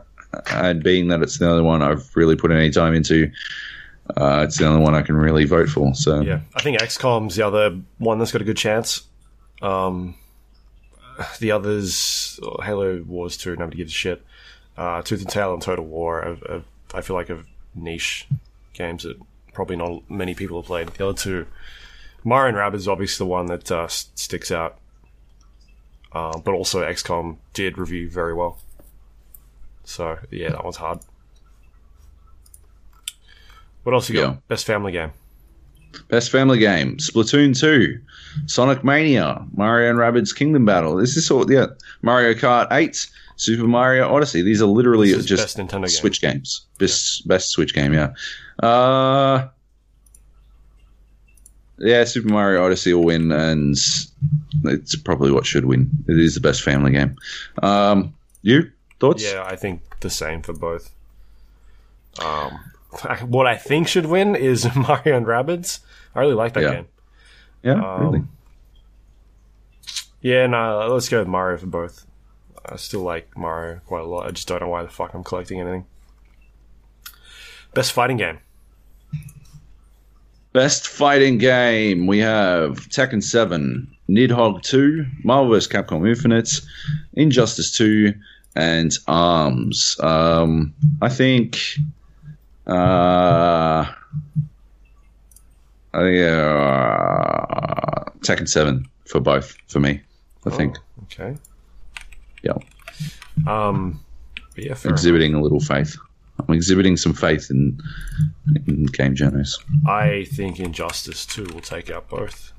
and 0.52 0.82
being 0.84 1.08
that 1.10 1.22
it's 1.22 1.38
the 1.38 1.50
only 1.50 1.64
one 1.64 1.82
I've 1.84 2.16
really 2.16 2.36
put 2.36 2.52
any 2.52 2.72
time 2.72 2.94
into, 2.96 3.30
uh, 4.16 4.46
it's 4.48 4.58
the 4.58 4.66
only 4.66 4.82
one 4.82 4.96
I 4.96 5.02
can 5.02 5.16
really 5.18 5.46
vote 5.46 5.70
for. 5.70 5.94
So 5.94 6.22
Yeah, 6.22 6.40
I 6.56 6.62
think 6.62 6.80
XCOM's 6.80 7.36
the 7.36 7.46
other 7.46 7.80
one 7.98 8.18
that's 8.20 8.32
got 8.32 8.42
a 8.42 8.46
good 8.46 8.58
chance. 8.58 9.04
Um, 9.62 10.16
the 11.40 11.52
others, 11.52 12.40
Halo 12.64 13.02
Wars 13.04 13.38
2, 13.38 13.56
nobody 13.56 13.78
gives 13.78 13.92
a 13.92 13.96
shit. 13.96 14.26
Uh, 14.78 15.02
Tooth 15.02 15.22
and 15.22 15.30
Tail 15.30 15.54
and 15.54 15.62
Total 15.62 15.86
War, 15.86 16.38
I 16.94 17.02
feel 17.02 17.16
like, 17.16 17.30
are 17.30 17.44
niche 17.74 18.28
games 18.74 19.04
that 19.04 19.18
probably 19.54 19.76
not 19.76 20.10
many 20.10 20.36
people 20.36 20.62
have 20.62 20.68
played. 20.68 20.88
The 20.90 21.08
other 21.08 21.18
two, 21.18 21.48
Mario 22.24 22.50
and 22.50 22.58
Rabbids 22.58 22.82
is 22.82 22.88
obviously 22.88 23.26
the 23.26 23.30
one 23.30 23.48
that 23.48 23.72
uh, 23.72 23.88
sticks 23.88 24.52
out. 24.52 24.78
Uh, 26.12 26.38
but 26.40 26.54
also 26.54 26.84
XCOM 26.84 27.38
did 27.54 27.78
review 27.78 28.10
very 28.10 28.34
well. 28.34 28.60
So, 29.84 30.18
yeah, 30.32 30.50
that 30.50 30.64
one's 30.64 30.78
hard. 30.78 31.00
What 33.84 33.94
else 33.94 34.10
you 34.10 34.16
got? 34.16 34.22
Yeah. 34.34 34.38
Best 34.48 34.66
family 34.66 34.92
game. 34.92 35.12
best 36.10 36.32
family 36.32 36.60
game: 36.60 36.98
Splatoon 36.98 37.58
2, 37.58 38.00
Sonic 38.46 38.84
Mania, 38.84 39.46
Mario 39.56 39.90
and 39.90 40.00
Rabbids 40.00 40.36
Kingdom 40.36 40.66
Battle. 40.66 40.96
This 40.96 41.18
is 41.18 41.30
all 41.32 41.50
yeah, 41.52 41.68
Mario 42.02 42.34
Kart 42.34 42.68
8, 42.72 43.08
Super 43.36 43.68
Mario 43.68 44.14
Odyssey. 44.14 44.42
These 44.42 44.62
are 44.62 44.66
literally 44.68 45.12
just 45.22 45.30
best 45.30 45.58
Nintendo 45.58 45.82
game. 45.82 45.90
Switch 45.90 46.22
games. 46.22 46.66
Best 46.78 47.28
best 47.28 47.50
Switch 47.50 47.74
game, 47.74 47.94
yeah. 47.94 48.14
Uh, 48.62 49.48
yeah, 51.80 52.04
Super 52.06 52.30
Mario 52.30 52.66
Odyssey 52.66 52.94
will 52.94 53.04
win, 53.04 53.32
and 53.32 53.78
it's 54.64 54.96
probably 54.96 55.32
what 55.32 55.46
should 55.46 55.66
win. 55.66 55.90
It 56.08 56.18
is 56.20 56.34
the 56.34 56.42
best 56.42 56.64
family 56.64 56.92
game. 56.92 57.16
Um, 57.62 58.16
you 58.42 58.72
thoughts? 59.00 59.24
Yeah, 59.24 59.44
I 59.46 59.56
think 59.56 59.82
the 60.00 60.10
same 60.10 60.42
for 60.42 60.54
both. 60.54 60.92
Um, 62.20 62.60
what 63.28 63.46
I 63.46 63.56
think 63.56 63.88
should 63.88 64.08
win 64.08 64.36
is 64.36 64.68
Mario 64.76 65.16
and 65.18 65.26
Rabbids. 65.28 65.80
I 66.16 66.22
really 66.22 66.34
like 66.34 66.54
that 66.54 66.64
Yeah. 66.64 66.72
game. 66.74 66.88
Yeah, 67.68 67.96
Um, 67.96 68.02
really. 68.02 68.24
Yeah, 70.22 70.48
no, 70.48 70.88
let's 70.92 71.10
go 71.10 71.20
with 71.20 71.28
Mario 71.28 71.58
for 71.58 71.68
both. 71.68 72.06
I 72.66 72.76
still 72.78 73.02
like 73.02 73.38
Mario 73.38 73.80
quite 73.86 74.02
a 74.02 74.06
lot. 74.06 74.28
I 74.28 74.32
just 74.32 74.48
don't 74.48 74.62
know 74.62 74.68
why 74.68 74.84
the 74.84 74.90
fuck 74.90 75.14
I'm 75.14 75.24
collecting 75.24 75.60
anything. 75.60 75.86
Best 77.74 77.94
fighting 77.94 78.18
game. 78.18 78.40
Best 80.54 80.88
fighting 80.88 81.38
game. 81.38 82.08
We 82.08 82.18
have 82.20 82.90
Tekken 82.90 83.22
7, 83.22 83.88
Nidhogg 84.10 84.64
2, 84.64 85.06
Marvel 85.24 85.52
vs. 85.52 85.68
Capcom 85.72 86.08
Infinite, 86.08 86.62
Injustice 87.14 87.72
2, 87.78 88.14
and 88.56 88.98
Arms. 89.08 89.98
Um, 90.00 90.74
I 91.02 91.10
think. 91.10 91.60
Uh, 92.66 93.86
I 95.98 96.02
think 96.02 96.24
uh, 96.24 98.04
Tekken 98.20 98.48
Seven 98.48 98.88
for 99.08 99.20
both 99.20 99.58
for 99.68 99.80
me. 99.80 100.02
I 100.46 100.50
think. 100.52 100.78
Oh, 100.78 101.04
okay. 101.04 101.36
Yeah. 102.44 102.54
Um. 103.48 104.00
yeah. 104.56 104.76
Exhibiting 104.86 105.34
a 105.34 105.42
little 105.42 105.60
faith. 105.60 105.98
I'm 106.48 106.54
exhibiting 106.54 106.98
some 106.98 107.14
faith 107.14 107.50
in, 107.50 107.80
in 108.68 108.86
game 108.86 109.16
journos. 109.16 109.58
I 109.88 110.26
think 110.26 110.60
Injustice 110.60 111.26
2 111.26 111.46
will 111.46 111.62
take 111.62 111.90
out 111.90 112.08
both. 112.10 112.54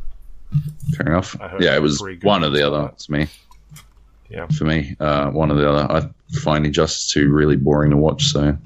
Fair 0.97 1.07
enough. 1.07 1.37
Yeah, 1.61 1.77
it 1.77 1.83
was 1.83 2.03
one 2.23 2.45
or 2.45 2.51
the 2.51 2.67
other. 2.67 2.89
It's 2.93 3.09
me. 3.09 3.29
Yeah. 4.31 4.47
For 4.49 4.65
me, 4.65 4.95
uh, 5.01 5.31
one 5.31 5.51
or 5.51 5.55
the 5.55 5.71
other. 5.71 5.91
I 5.91 6.37
find 6.41 6.67
Injustice 6.67 7.11
2 7.13 7.31
really 7.33 7.57
boring 7.57 7.91
to 7.93 7.97
watch, 7.97 8.25
so 8.25 8.57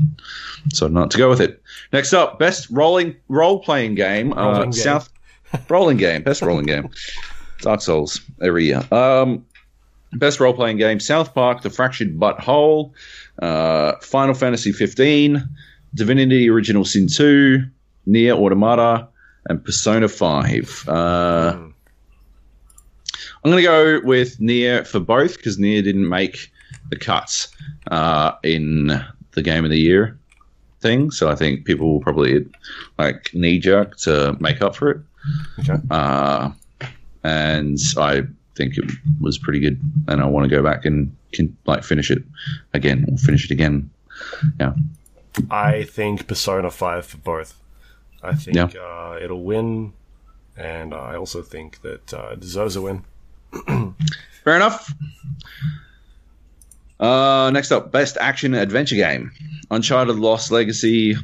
so 0.73 0.89
not 0.89 1.10
to 1.12 1.18
go 1.18 1.28
with 1.31 1.41
it. 1.41 1.62
Next 1.92 2.12
up, 2.12 2.39
best 2.39 2.68
rolling 2.70 3.15
role 3.28 3.60
playing 3.60 3.94
game. 3.94 4.32
uh, 4.32 4.44
Rolling 4.52 4.70
game. 4.70 4.73
South 4.73 5.08
rolling 5.68 5.97
game. 5.99 6.23
Best 6.23 6.42
rolling 6.42 6.66
game. 6.66 6.91
Dark 7.60 7.81
Souls 7.81 8.20
every 8.42 8.65
year. 8.66 8.82
Um, 8.91 9.47
best 10.15 10.41
role 10.41 10.52
playing 10.52 10.78
game: 10.78 10.99
South 10.99 11.32
Park, 11.32 11.62
The 11.62 11.70
Fractured 11.70 12.18
Butthole, 12.18 12.91
uh, 13.41 13.92
Final 14.02 14.34
Fantasy 14.34 14.73
15, 14.73 15.49
Divinity: 15.94 16.49
Original 16.50 16.84
Sin 16.84 17.07
2, 17.07 17.62
Nier 18.07 18.34
Automata, 18.34 19.07
and 19.49 19.65
Persona 19.65 20.08
5. 20.08 20.84
Uh, 20.89 21.52
Hmm. 21.52 21.68
I'm 23.45 23.51
going 23.51 23.62
to 23.62 23.69
go 23.69 24.01
with 24.07 24.41
Nier 24.41 24.85
for 24.85 25.01
both 25.01 25.37
because 25.37 25.59
Nier 25.59 25.83
didn't 25.83 26.09
make 26.09 26.51
the 26.91 26.97
cuts 26.97 27.49
uh, 27.91 28.33
in 28.45 28.87
the 29.33 29.43
Game 29.43 29.65
of 29.65 29.71
the 29.71 29.79
Year 29.79 30.19
thing, 30.81 31.11
so 31.11 31.29
I 31.29 31.35
think 31.35 31.65
people 31.65 31.93
will 31.93 32.01
probably 32.01 32.47
like 32.99 33.31
knee 33.35 33.59
jerk 33.59 33.97
to 33.99 34.37
make 34.41 34.62
up 34.62 34.77
for 34.77 34.91
it. 34.91 35.01
Okay. 35.61 35.77
Uh, 35.91 36.51
and 37.25 37.79
I 37.97 38.23
think 38.57 38.77
it 38.79 38.91
was 39.21 39.39
pretty 39.39 39.61
good, 39.61 39.81
and 40.09 40.21
I 40.21 40.27
want 40.27 40.45
to 40.45 40.51
go 40.55 40.62
back 40.62 40.85
and 40.85 41.15
can, 41.33 41.57
like 41.67 41.83
finish 41.85 42.11
it 42.11 42.23
again 42.75 43.07
or 43.11 43.17
finish 43.17 43.45
it 43.45 43.51
again. 43.51 43.91
Yeah, 44.61 44.75
I 45.51 45.85
think 45.85 46.27
Persona 46.29 46.71
5 46.71 47.07
for 47.07 47.17
both. 47.19 47.55
I 48.23 48.35
think 48.35 48.57
Yeah. 48.57 48.67
uh, 48.81 49.19
it'll 49.21 49.43
win, 49.43 49.95
and 50.57 50.93
I 50.95 51.17
also 51.17 51.43
think 51.43 51.83
that 51.83 52.12
uh, 52.12 52.31
it 52.33 52.41
deserves 52.41 52.77
a 52.77 52.83
win. 52.83 53.05
fair 54.45 54.57
enough. 54.57 54.93
Uh, 57.01 57.51
next 57.53 57.73
up, 57.73 57.91
best 57.91 58.17
action 58.19 58.55
adventure 58.55 58.97
game: 58.97 59.33
Uncharted 59.71 60.17
Lost 60.17 60.51
Legacy, 60.53 61.17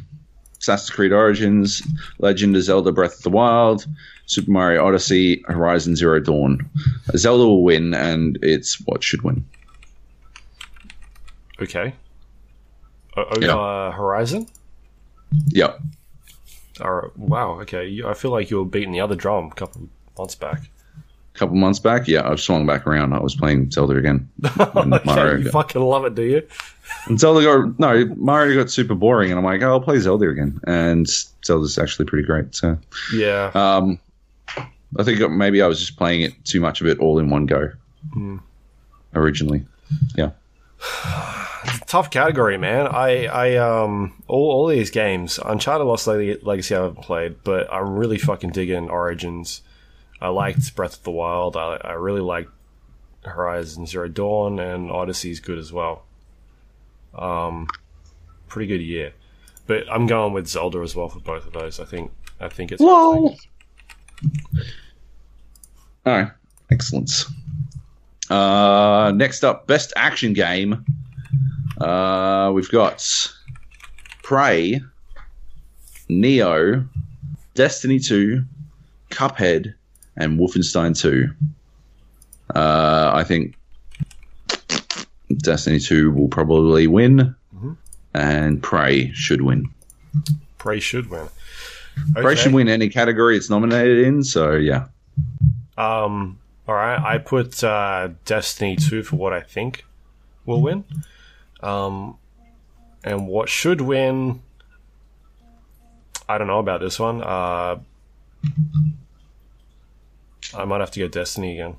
Assassin's 0.61 0.91
Creed 0.91 1.13
Origins, 1.13 1.83
Legend 2.19 2.57
of 2.57 2.63
Zelda: 2.63 2.91
Breath 2.93 3.19
of 3.19 3.23
the 3.23 3.31
Wild, 3.31 3.87
Super 4.27 4.51
Mario 4.51 4.85
Odyssey, 4.85 5.43
Horizon 5.47 5.95
Zero 5.95 6.19
Dawn. 6.21 6.69
Zelda 7.17 7.45
will 7.47 7.63
win, 7.63 7.95
and 7.95 8.39
it's 8.43 8.81
what 8.87 9.03
should 9.05 9.23
win. 9.23 9.45
Okay. 11.61 11.95
Over 13.17 13.41
Yeah. 13.45 13.93
Horizon? 13.93 14.47
Yep. 15.49 15.81
All 16.81 16.93
right. 16.93 17.17
Wow. 17.17 17.61
Okay. 17.63 18.01
I 18.05 18.15
feel 18.15 18.31
like 18.31 18.51
you 18.51 18.59
were 18.59 18.65
beating 18.65 18.93
the 18.93 19.01
other 19.01 19.17
drum 19.17 19.47
a 19.47 19.55
couple 19.55 19.89
months 20.17 20.37
back. 20.37 20.71
Couple 21.39 21.55
months 21.55 21.79
back, 21.79 22.09
yeah, 22.09 22.29
I've 22.29 22.41
swung 22.41 22.67
back 22.67 22.85
around. 22.85 23.13
I 23.13 23.21
was 23.21 23.37
playing 23.37 23.71
Zelda 23.71 23.97
again. 23.97 24.29
Okay, 24.59 25.01
Mario 25.05 25.37
you 25.39 25.45
got- 25.45 25.53
fucking 25.53 25.81
love 25.81 26.05
it, 26.05 26.15
do 26.17 26.23
you? 26.23 26.43
And 27.07 27.21
Zelda 27.21 27.45
got 27.45 27.79
no 27.79 28.07
Mario 28.17 28.61
got 28.61 28.71
super 28.71 28.95
boring, 28.97 29.31
and 29.31 29.39
I'm 29.39 29.45
like, 29.45 29.63
oh, 29.63 29.69
I'll 29.69 29.81
play 29.81 29.99
Zelda 30.01 30.29
again. 30.29 30.59
And 30.67 31.07
Zelda's 31.45 31.79
actually 31.79 32.07
pretty 32.07 32.27
great. 32.27 32.55
So, 32.57 32.77
Yeah. 33.15 33.51
um, 33.55 34.01
I 34.99 35.05
think 35.05 35.21
maybe 35.31 35.63
I 35.63 35.67
was 35.69 35.79
just 35.79 35.97
playing 35.97 36.23
it 36.23 36.33
too 36.45 36.61
much 36.61 36.81
of 36.81 36.87
it 36.89 36.99
all 36.99 37.19
in 37.21 37.31
one 37.31 37.47
go. 37.47 37.71
Originally, 39.15 39.65
yeah, 40.17 40.31
tough 41.87 42.11
category, 42.11 42.59
man. 42.59 42.87
I, 42.89 43.27
I, 43.27 43.57
um, 43.57 44.23
all, 44.29 44.51
all 44.51 44.67
these 44.67 44.91
games, 44.91 45.39
Uncharted 45.45 45.87
Lost 45.87 46.07
Leg- 46.07 46.43
Legacy, 46.43 46.75
I 46.75 46.83
haven't 46.83 47.03
played, 47.03 47.37
but 47.45 47.73
I'm 47.73 47.95
really 47.97 48.19
fucking 48.19 48.51
digging 48.51 48.89
Origins. 48.91 49.63
I 50.21 50.29
liked 50.29 50.75
Breath 50.75 50.99
of 50.99 51.03
the 51.05 51.11
Wild. 51.11 51.57
I, 51.57 51.79
I 51.83 51.93
really 51.93 52.21
liked 52.21 52.51
Horizon 53.25 53.87
Zero 53.87 54.09
Dawn, 54.09 54.59
and 54.59 54.91
Odyssey 54.91 55.31
is 55.31 55.41
good 55.41 55.59
as 55.59 55.73
well. 55.73 56.05
Um, 57.15 57.69
pretty 58.49 58.67
good 58.67 58.83
year, 58.83 59.13
but 59.67 59.85
I'm 59.91 60.07
going 60.07 60.33
with 60.33 60.47
Zelda 60.49 60.81
as 60.81 60.95
well 60.95 61.09
for 61.09 61.21
both 61.21 61.47
of 61.47 61.53
those. 61.53 61.81
I 61.81 61.85
think, 61.85 62.13
I 62.41 62.49
think 62.49 62.73
it's. 62.73 62.83
Whoa. 62.83 63.35
All 66.07 66.17
right, 66.19 66.31
excellent. 66.71 67.25
Uh, 68.31 69.13
next 69.15 69.45
up, 69.45 69.67
best 69.67 69.93
action 69.97 70.33
game. 70.33 70.85
Uh, 71.81 72.51
we've 72.53 72.71
got 72.71 73.33
Prey, 74.23 74.81
Nioh, 76.11 76.89
Destiny 77.55 77.99
2, 77.99 78.45
Cuphead, 79.11 79.75
and 80.19 80.39
Wolfenstein 80.39 80.99
2. 80.99 81.31
Uh, 82.55 83.11
I 83.15 83.25
think 83.25 83.57
Destiny 85.39 85.79
2 85.79 86.11
will 86.11 86.29
probably 86.29 86.87
win, 86.87 87.35
and 88.15 88.63
Prey 88.63 89.13
should 89.13 89.43
win. 89.43 89.71
Prey 90.59 90.81
should 90.81 91.09
win. 91.09 91.29
Prey 92.15 92.35
should 92.35 92.53
win 92.53 92.69
any 92.69 92.89
category 92.89 93.37
it's 93.37 93.51
nominated 93.51 94.07
in, 94.07 94.23
so 94.23 94.53
yeah. 94.53 94.87
Um, 95.77 96.39
all 96.67 96.75
right, 96.75 96.99
I 96.99 97.19
put 97.19 97.63
uh, 97.63 98.11
Destiny 98.25 98.77
2 98.77 99.03
for 99.03 99.17
what 99.17 99.33
I 99.33 99.41
think 99.41 99.85
will 100.45 100.63
win. 100.63 100.85
Um, 101.61 102.17
and 103.05 103.27
what 103.27 103.49
should 103.49 103.81
win, 103.81 104.43
I 106.29 106.39
don't 106.39 106.47
know 106.47 106.59
about 106.59 106.81
this 106.81 106.99
one. 106.99 107.23
Uh, 107.23 107.79
I 110.55 110.65
might 110.65 110.81
have 110.81 110.91
to 110.93 111.01
go 111.01 111.09
Destiny 111.09 111.55
again. 111.55 111.77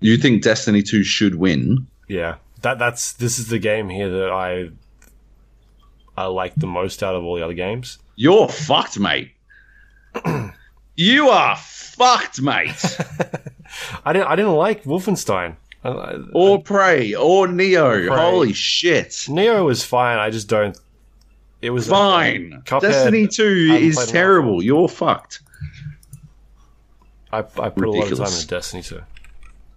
You 0.00 0.16
think 0.16 0.42
Destiny 0.42 0.82
2 0.82 1.02
should 1.02 1.34
win? 1.36 1.86
Yeah, 2.08 2.36
that 2.62 2.78
that's 2.78 3.14
this 3.14 3.38
is 3.38 3.48
the 3.48 3.58
game 3.58 3.88
here 3.88 4.10
that 4.10 4.30
I 4.30 4.70
I 6.16 6.26
like 6.26 6.54
the 6.54 6.66
most 6.66 7.02
out 7.02 7.14
of 7.14 7.24
all 7.24 7.36
the 7.36 7.44
other 7.44 7.54
games. 7.54 7.98
You're 8.14 8.48
fucked, 8.48 8.98
mate. 8.98 9.32
you 10.96 11.28
are 11.28 11.56
fucked, 11.56 12.40
mate. 12.40 12.98
I 14.04 14.12
didn't 14.12 14.28
I 14.28 14.36
didn't 14.36 14.54
like 14.54 14.84
Wolfenstein. 14.84 15.56
I, 15.82 15.88
I, 15.88 16.18
or 16.32 16.62
Prey, 16.62 17.14
or 17.14 17.46
Nioh. 17.46 18.08
Prey. 18.08 18.16
Holy 18.16 18.52
shit. 18.52 19.10
Nioh 19.28 19.64
was 19.64 19.84
fine. 19.84 20.18
I 20.18 20.30
just 20.30 20.48
don't. 20.48 20.76
It 21.62 21.70
was 21.70 21.88
Fine. 21.88 22.62
Destiny 22.66 23.26
2 23.26 23.70
I 23.72 23.76
is 23.78 24.06
terrible. 24.06 24.62
You're 24.62 24.88
fucked. 24.88 25.40
I, 27.32 27.38
I 27.38 27.42
put 27.42 27.56
a 27.58 27.60
lot 27.60 27.70
of 27.70 27.72
time 27.72 27.82
Ridiculous. 28.10 28.42
into 28.42 28.46
Destiny 28.54 28.82
2. 28.82 29.00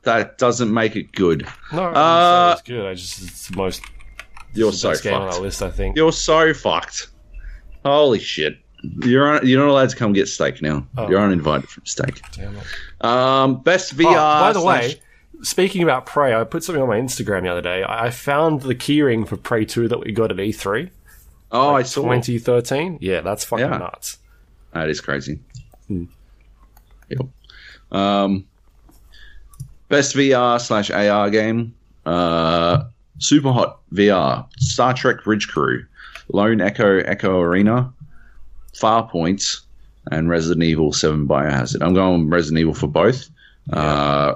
That 0.04 0.38
doesn't 0.38 0.74
make 0.74 0.96
it 0.96 1.12
good. 1.12 1.48
No, 1.74 1.84
Uh, 1.84 2.54
it's 2.58 2.68
good. 2.68 2.86
I 2.86 2.94
just 2.94 3.22
it's 3.22 3.48
the 3.50 3.58
most 3.58 3.82
You're 4.54 4.72
so 4.72 4.94
game 4.96 5.14
on 5.14 5.24
fucked. 5.28 5.36
our 5.36 5.42
list. 5.42 5.62
I 5.62 5.70
think. 5.70 5.98
You're 5.98 6.12
so 6.14 6.54
fucked. 6.54 7.08
Holy 7.84 8.20
shit. 8.20 8.58
You're 9.04 9.28
on, 9.36 9.46
you're 9.46 9.60
not 9.60 9.70
allowed 9.72 9.90
to 9.90 9.96
come 9.98 10.14
get 10.14 10.28
steak 10.30 10.62
now. 10.62 10.88
Oh. 10.98 11.10
You're 11.10 11.20
uninvited 11.20 11.70
from 11.70 11.86
steak. 11.86 12.22
Damn 12.32 12.56
it. 12.56 13.06
Um, 13.06 13.62
best 13.62 13.96
VR. 13.98 14.06
Oh, 14.08 14.14
by 14.14 14.54
the 14.54 14.62
slash- 14.62 14.96
way, 14.96 15.02
speaking 15.42 15.84
about 15.84 16.06
Prey, 16.06 16.34
I 16.34 16.44
put 16.46 16.64
something 16.64 16.82
on 16.82 16.88
my 16.88 16.98
Instagram 17.00 17.44
the 17.44 17.50
other 17.50 17.62
day. 17.62 17.84
I 17.84 18.06
I 18.06 18.10
found 18.10 18.62
the 18.62 18.76
keyring 18.76 19.28
for 19.28 19.36
Prey 19.36 19.66
2 19.66 19.90
that 19.90 20.00
we 20.00 20.14
got 20.14 20.32
at 20.32 20.38
E3 20.38 20.90
oh, 21.52 21.76
I 21.76 21.84
saw. 21.84 22.04
2013. 22.04 23.00
Yeah, 23.02 23.20
that's 23.20 23.44
fucking 23.44 23.66
Yeah. 23.66 23.78
nuts. 23.80 24.18
That 24.74 24.90
is 24.90 25.02
crazy. 25.02 25.40
Hmm. 25.88 26.06
Yep. 27.10 27.20
Um, 27.92 28.46
best 29.88 30.16
VR 30.16 30.60
slash 30.62 30.90
AR 30.92 31.30
game. 31.30 31.74
Uh, 32.06 32.84
Super 33.20 33.52
Hot 33.52 33.80
VR. 33.94 34.46
Star 34.58 34.94
Trek 34.94 35.24
Bridge 35.24 35.48
Crew. 35.48 35.86
Lone 36.32 36.62
Echo 36.62 37.00
Echo 37.00 37.40
Arena. 37.40 37.92
Far 38.76 39.08
Points, 39.10 39.62
And 40.12 40.30
Resident 40.30 40.64
Evil 40.64 40.94
7 40.94 41.28
Biohazard. 41.28 41.82
I'm 41.82 41.94
going 41.94 42.30
Resident 42.30 42.60
Evil 42.60 42.74
for 42.74 42.88
both. 42.88 43.30
Uh, 43.74 44.36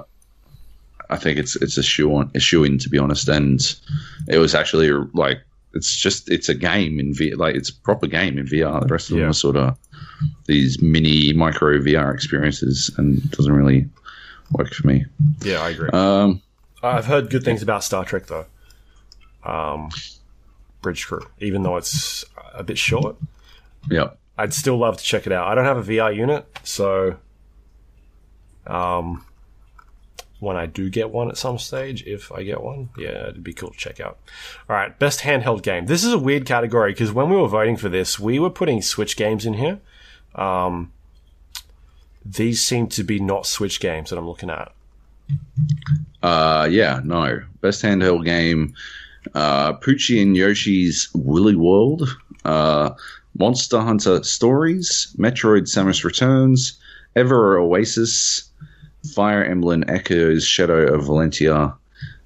I 1.10 1.16
think 1.16 1.38
it's 1.38 1.56
it's 1.56 1.76
a 1.76 1.82
shoe 1.82 2.14
on 2.14 2.30
a 2.34 2.40
shoe 2.40 2.64
in 2.64 2.78
to 2.78 2.88
be 2.88 2.98
honest, 2.98 3.28
and 3.28 3.60
it 4.28 4.38
was 4.38 4.54
actually 4.54 4.90
like 5.12 5.40
it's 5.74 5.94
just 5.94 6.30
it's 6.30 6.48
a 6.48 6.54
game 6.54 6.98
in 7.00 7.12
VR, 7.12 7.36
like 7.36 7.54
it's 7.56 7.68
a 7.68 7.74
proper 7.74 8.06
game 8.06 8.38
in 8.38 8.46
VR. 8.46 8.80
The 8.80 8.86
rest 8.92 9.10
of 9.10 9.16
them 9.16 9.28
are 9.30 9.32
sort 9.32 9.56
of 9.56 9.76
these 10.46 10.80
mini 10.82 11.32
micro 11.32 11.78
VR 11.78 12.14
experiences, 12.14 12.90
and 12.96 13.18
it 13.18 13.30
doesn't 13.30 13.52
really 13.52 13.88
work 14.52 14.72
for 14.72 14.86
me. 14.86 15.04
Yeah, 15.42 15.60
I 15.60 15.70
agree. 15.70 15.90
Um, 15.92 16.42
I've 16.82 17.06
heard 17.06 17.30
good 17.30 17.44
things 17.44 17.62
about 17.62 17.82
Star 17.84 18.04
Trek 18.04 18.26
though. 18.26 18.46
Um, 19.44 19.90
Bridge 20.82 21.06
Crew, 21.06 21.26
even 21.38 21.62
though 21.62 21.76
it's 21.76 22.24
a 22.52 22.62
bit 22.62 22.78
short. 22.78 23.16
Yeah. 23.90 24.10
I'd 24.36 24.52
still 24.52 24.76
love 24.76 24.96
to 24.98 25.04
check 25.04 25.26
it 25.26 25.32
out. 25.32 25.46
I 25.46 25.54
don't 25.54 25.64
have 25.64 25.76
a 25.76 25.92
VR 25.92 26.14
unit, 26.14 26.46
so 26.64 27.16
um, 28.66 29.24
when 30.40 30.56
I 30.56 30.66
do 30.66 30.90
get 30.90 31.10
one 31.10 31.28
at 31.28 31.36
some 31.36 31.58
stage, 31.58 32.04
if 32.04 32.32
I 32.32 32.42
get 32.42 32.62
one, 32.62 32.90
yeah, 32.98 33.28
it'd 33.28 33.44
be 33.44 33.52
cool 33.52 33.70
to 33.70 33.78
check 33.78 34.00
out. 34.00 34.18
All 34.68 34.76
right, 34.76 34.96
best 34.98 35.20
handheld 35.20 35.62
game. 35.62 35.86
This 35.86 36.04
is 36.04 36.12
a 36.12 36.18
weird 36.18 36.46
category 36.46 36.92
because 36.92 37.12
when 37.12 37.30
we 37.30 37.36
were 37.36 37.48
voting 37.48 37.76
for 37.76 37.88
this, 37.88 38.18
we 38.18 38.38
were 38.38 38.50
putting 38.50 38.82
Switch 38.82 39.16
games 39.16 39.46
in 39.46 39.54
here. 39.54 39.80
Um, 40.34 40.92
these 42.24 42.62
seem 42.62 42.88
to 42.88 43.04
be 43.04 43.20
not 43.20 43.46
Switch 43.46 43.80
games 43.80 44.10
that 44.10 44.18
I'm 44.18 44.26
looking 44.26 44.50
at. 44.50 44.72
Uh, 46.22 46.68
yeah, 46.70 47.00
no. 47.04 47.42
Best 47.60 47.82
handheld 47.82 48.24
game. 48.24 48.74
Uh, 49.34 49.74
Poochy 49.74 50.20
and 50.22 50.36
Yoshi's 50.36 51.08
Woolly 51.14 51.56
World. 51.56 52.08
Uh, 52.44 52.90
Monster 53.38 53.80
Hunter 53.80 54.22
Stories. 54.22 55.14
Metroid 55.18 55.62
Samus 55.62 56.04
Returns. 56.04 56.78
Ever 57.16 57.58
Oasis. 57.58 58.50
Fire 59.14 59.44
Emblem 59.44 59.84
Echoes 59.88 60.46
Shadow 60.46 60.94
of 60.94 61.02
Valentia. 61.04 61.74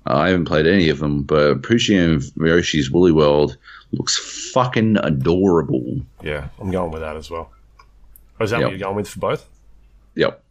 Uh, 0.08 0.16
I 0.16 0.28
haven't 0.28 0.44
played 0.46 0.66
any 0.66 0.88
of 0.88 1.00
them, 1.00 1.22
but 1.22 1.62
Poochy 1.62 1.98
and 2.02 2.22
Yoshi's 2.36 2.90
Woolly 2.90 3.12
World 3.12 3.56
looks 3.92 4.16
fucking 4.52 4.96
adorable. 4.98 6.00
Yeah, 6.22 6.48
I'm 6.60 6.70
going 6.70 6.92
with 6.92 7.02
that 7.02 7.16
as 7.16 7.30
well. 7.30 7.50
Oh, 8.40 8.44
is 8.44 8.50
that 8.50 8.58
Yep. 8.60 8.64
what 8.66 8.70
you're 8.72 8.78
going 8.86 8.96
with 8.96 9.08
for 9.08 9.18
both? 9.20 9.48
Yep. 10.14 10.42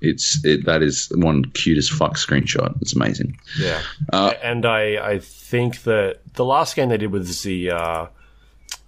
It's 0.00 0.44
it 0.44 0.64
that 0.66 0.82
is 0.82 1.10
one 1.14 1.44
cute 1.46 1.78
as 1.78 1.88
fuck 1.88 2.16
screenshot. 2.16 2.80
It's 2.80 2.94
amazing. 2.94 3.38
Yeah. 3.58 3.80
Uh, 4.12 4.32
and 4.42 4.64
I, 4.66 4.96
I 5.12 5.18
think 5.18 5.82
that 5.84 6.20
the 6.34 6.44
last 6.44 6.76
game 6.76 6.88
they 6.90 6.96
did 6.98 7.10
was 7.10 7.42
the 7.42 7.70
uh, 7.70 8.06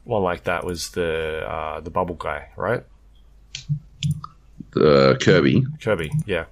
one 0.05 0.23
like 0.23 0.45
that 0.45 0.65
was 0.65 0.91
the 0.91 1.47
uh, 1.49 1.81
the 1.81 1.91
bubble 1.91 2.15
guy, 2.17 2.49
right? 2.57 2.83
The 4.73 5.17
Kirby. 5.23 5.65
Kirby, 5.81 6.11
yeah. 6.27 6.45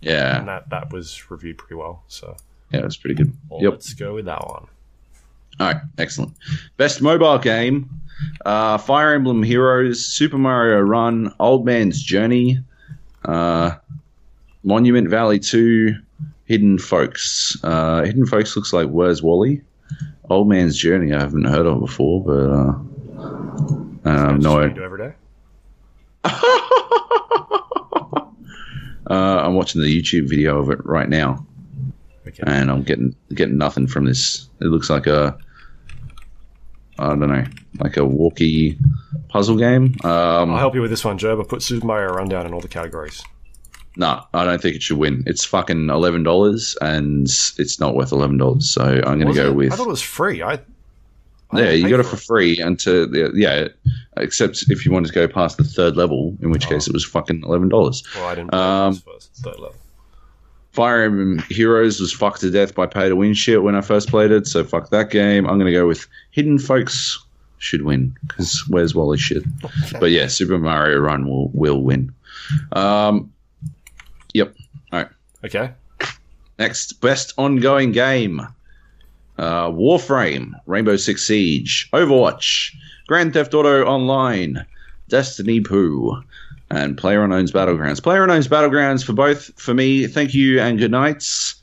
yeah. 0.00 0.38
And 0.38 0.48
that, 0.48 0.70
that 0.70 0.92
was 0.92 1.28
reviewed 1.30 1.58
pretty 1.58 1.74
well. 1.74 2.04
So 2.06 2.36
Yeah, 2.70 2.84
it's 2.84 2.96
pretty 2.96 3.14
good. 3.16 3.32
well, 3.48 3.60
Yep. 3.60 3.72
let's 3.72 3.94
go 3.94 4.14
with 4.14 4.26
that 4.26 4.46
one. 4.46 4.66
All 5.60 5.66
right, 5.72 5.82
excellent. 5.98 6.32
Best 6.76 7.02
mobile 7.02 7.38
game: 7.38 7.90
uh, 8.44 8.78
Fire 8.78 9.14
Emblem 9.14 9.42
Heroes, 9.42 10.04
Super 10.06 10.38
Mario 10.38 10.80
Run, 10.80 11.32
Old 11.40 11.64
Man's 11.64 12.02
Journey, 12.02 12.58
uh, 13.24 13.72
Monument 14.62 15.08
Valley 15.08 15.38
Two, 15.38 15.96
Hidden 16.44 16.78
Folks. 16.78 17.56
Uh, 17.62 18.02
Hidden 18.04 18.26
Folks 18.26 18.56
looks 18.56 18.72
like 18.72 18.88
Where's 18.88 19.22
Wally? 19.22 19.62
Old 20.30 20.48
Man's 20.48 20.76
Journey 20.78 21.12
I 21.12 21.20
haven't 21.20 21.44
heard 21.44 21.66
of 21.66 21.80
before, 21.80 22.22
but 22.24 22.50
uh, 23.20 24.32
That's 24.32 24.42
no, 24.44 24.58
every 24.60 24.98
day? 24.98 25.14
uh, 26.24 26.34
I'm 29.10 29.54
watching 29.54 29.82
the 29.82 30.00
YouTube 30.02 30.28
video 30.28 30.58
of 30.60 30.70
it 30.70 30.84
right 30.84 31.08
now, 31.08 31.44
Okay. 32.26 32.42
and 32.46 32.70
I'm 32.70 32.82
getting 32.82 33.14
getting 33.34 33.58
nothing 33.58 33.86
from 33.86 34.04
this. 34.04 34.48
It 34.60 34.66
looks 34.66 34.88
like 34.88 35.06
a 35.06 35.36
I 36.98 37.08
don't 37.08 37.20
know, 37.20 37.44
like 37.78 37.96
a 37.96 38.04
walkie 38.04 38.78
puzzle 39.28 39.56
game. 39.56 39.96
Um, 40.04 40.50
I'll 40.50 40.58
help 40.58 40.74
you 40.74 40.80
with 40.82 40.90
this 40.90 41.04
one, 41.04 41.18
Joe. 41.18 41.40
I 41.40 41.44
put 41.44 41.62
Super 41.62 41.86
Mario 41.86 42.12
Rundown 42.12 42.46
in 42.46 42.52
all 42.54 42.60
the 42.60 42.68
categories. 42.68 43.22
No, 43.96 44.22
I 44.32 44.44
don't 44.44 44.60
think 44.60 44.74
it 44.76 44.82
should 44.82 44.96
win. 44.98 45.22
It's 45.26 45.44
fucking 45.44 45.90
eleven 45.90 46.22
dollars, 46.22 46.76
and 46.80 47.26
it's 47.26 47.78
not 47.78 47.94
worth 47.94 48.12
eleven 48.12 48.38
dollars. 48.38 48.70
So 48.70 48.82
I'm 49.06 49.18
going 49.20 49.28
to 49.28 49.34
go 49.34 49.48
it? 49.48 49.54
with 49.54 49.72
I 49.72 49.76
thought 49.76 49.86
it 49.86 49.90
was 49.90 50.00
free. 50.02 50.42
I 50.42 50.54
I 50.54 51.60
yeah. 51.60 51.70
You 51.72 51.90
got 51.90 52.00
it 52.00 52.06
for 52.06 52.16
free 52.16 52.58
until 52.58 53.14
yeah. 53.36 53.68
Except 54.16 54.64
if 54.70 54.86
you 54.86 54.92
wanted 54.92 55.08
to 55.08 55.14
go 55.14 55.28
past 55.28 55.58
the 55.58 55.64
third 55.64 55.96
level, 55.96 56.34
in 56.40 56.50
which 56.50 56.66
Oh. 56.66 56.70
case 56.70 56.86
it 56.86 56.94
was 56.94 57.04
fucking 57.04 57.42
eleven 57.44 57.68
dollars. 57.68 58.02
Well, 58.14 58.26
I 58.28 58.34
didn't. 58.34 58.54
Um, 58.54 58.94
first 58.94 59.30
third 59.36 59.58
level. 59.58 59.74
Fire 60.72 61.02
Emblem 61.02 61.38
Heroes 61.50 62.00
was 62.00 62.14
fucked 62.14 62.40
to 62.40 62.50
death 62.50 62.74
by 62.74 62.86
pay 62.86 63.06
to 63.10 63.14
win 63.16 63.34
shit 63.34 63.62
when 63.62 63.74
I 63.74 63.82
first 63.82 64.08
played 64.08 64.30
it, 64.30 64.46
so 64.46 64.64
fuck 64.64 64.88
that 64.88 65.10
game. 65.10 65.46
I'm 65.46 65.58
going 65.58 65.66
to 65.70 65.78
go 65.78 65.86
with 65.86 66.06
Hidden 66.30 66.60
Folks 66.60 67.21
should 67.62 67.82
win 67.82 68.16
because 68.26 68.64
where's 68.68 68.94
Wally 68.94 69.18
shit. 69.18 69.44
But 70.00 70.10
yeah, 70.10 70.26
Super 70.26 70.58
Mario 70.58 70.98
Run 70.98 71.28
will 71.28 71.48
will 71.54 71.82
win. 71.82 72.12
Um, 72.72 73.32
yep. 74.34 74.54
All 74.92 75.00
right. 75.00 75.08
Okay. 75.44 75.72
Next, 76.58 77.00
best 77.00 77.34
ongoing 77.38 77.92
game: 77.92 78.40
uh, 79.38 79.68
Warframe, 79.70 80.52
Rainbow 80.66 80.96
Six 80.96 81.26
Siege, 81.26 81.88
Overwatch, 81.92 82.74
Grand 83.06 83.32
Theft 83.32 83.54
Auto 83.54 83.84
Online, 83.84 84.66
Destiny 85.08 85.60
Poo, 85.60 86.22
and 86.70 86.96
PlayerUnknown's 86.96 87.52
Battlegrounds. 87.52 88.00
PlayerUnknown's 88.00 88.48
Battlegrounds 88.48 89.04
for 89.04 89.12
both 89.12 89.50
for 89.60 89.74
me. 89.74 90.06
Thank 90.06 90.34
you 90.34 90.60
and 90.60 90.78
good 90.78 90.90
nights. 90.90 91.56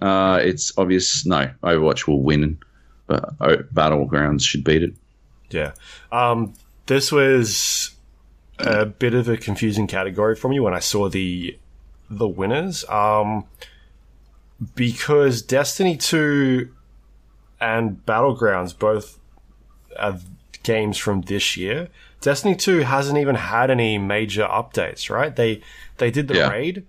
Uh, 0.00 0.40
it's 0.42 0.72
obvious. 0.78 1.26
No, 1.26 1.50
Overwatch 1.62 2.06
will 2.06 2.22
win, 2.22 2.58
but 3.06 3.38
Battlegrounds 3.38 4.42
should 4.42 4.64
beat 4.64 4.82
it. 4.82 4.94
Yeah. 5.50 5.72
Um, 6.12 6.54
this 6.86 7.10
was 7.12 7.92
a 8.58 8.86
bit 8.86 9.14
of 9.14 9.28
a 9.28 9.36
confusing 9.36 9.86
category 9.86 10.36
for 10.36 10.48
me 10.48 10.60
when 10.60 10.74
I 10.74 10.80
saw 10.80 11.08
the 11.08 11.58
the 12.08 12.28
winners. 12.28 12.84
Um, 12.88 13.44
because 14.74 15.42
Destiny 15.42 15.96
2 15.96 16.68
and 17.60 18.04
Battlegrounds 18.04 18.78
both 18.78 19.18
are 19.98 20.18
games 20.62 20.98
from 20.98 21.22
this 21.22 21.56
year. 21.56 21.88
Destiny 22.20 22.54
2 22.54 22.80
hasn't 22.80 23.18
even 23.18 23.34
had 23.36 23.70
any 23.70 23.96
major 23.96 24.42
updates, 24.46 25.08
right? 25.08 25.34
They 25.34 25.62
they 25.98 26.10
did 26.10 26.28
the 26.28 26.34
Yeah. 26.34 26.50
raid, 26.50 26.84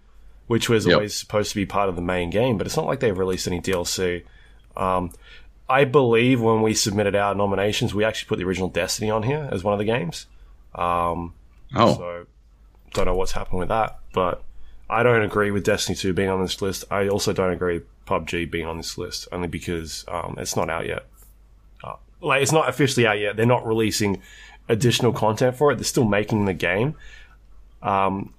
which 0.48 0.68
was 0.70 0.86
Yep. 0.86 0.94
always 0.96 1.16
supposed 1.16 1.50
to 1.52 1.56
be 1.56 1.66
part 1.66 1.88
of 1.90 1.96
the 1.96 2.02
main 2.02 2.30
game, 2.30 2.58
but 2.58 2.68
it's 2.68 2.76
not 2.78 2.86
like 2.86 3.00
they've 3.00 3.18
released 3.18 3.48
any 3.48 3.60
DLC. 3.62 4.24
Um, 4.76 5.12
I 5.72 5.86
believe 5.86 6.42
when 6.42 6.62
we 6.62 6.74
submitted 6.74 7.16
our 7.16 7.34
nominations, 7.34 7.94
we 7.94 8.04
actually 8.04 8.28
put 8.28 8.38
the 8.40 8.44
original 8.46 8.70
Destiny 8.70 9.10
on 9.10 9.24
here 9.24 9.48
as 9.52 9.64
one 9.64 9.74
of 9.74 9.80
the 9.80 9.86
games. 9.86 10.28
Um, 10.76 11.34
Oh, 11.74 11.96
so 11.96 12.26
don't 12.94 13.06
know 13.06 13.16
what's 13.16 13.32
happened 13.32 13.60
with 13.60 13.70
that, 13.70 14.00
but 14.14 14.44
I 14.90 15.04
don't 15.04 15.22
agree 15.22 15.52
with 15.52 15.64
Destiny 15.64 15.96
2 15.96 16.12
being 16.14 16.28
on 16.30 16.42
this 16.42 16.62
list. 16.62 16.84
I 16.92 17.08
also 17.08 17.32
don't 17.32 17.52
agree 17.54 17.76
with 17.76 18.06
PUBG 18.06 18.52
being 18.52 18.68
on 18.68 18.76
this 18.76 18.98
list, 18.98 19.30
only 19.32 19.48
because 19.48 20.04
um, 20.10 20.36
it's 20.38 20.58
not 20.58 20.70
out 20.70 20.86
yet. 20.86 21.06
Uh, 21.82 21.96
like 22.20 22.42
it's 22.42 22.52
not 22.52 22.68
officially 22.68 23.08
out 23.08 23.20
yet. 23.20 23.38
They're 23.38 23.46
not 23.46 23.66
releasing 23.66 24.22
additional 24.68 25.14
content 25.14 25.56
for 25.56 25.72
it. 25.72 25.76
They're 25.76 25.86
still 25.86 26.04
making 26.04 26.44
the 26.44 26.54
game. 26.54 26.96
Um, 27.82 28.34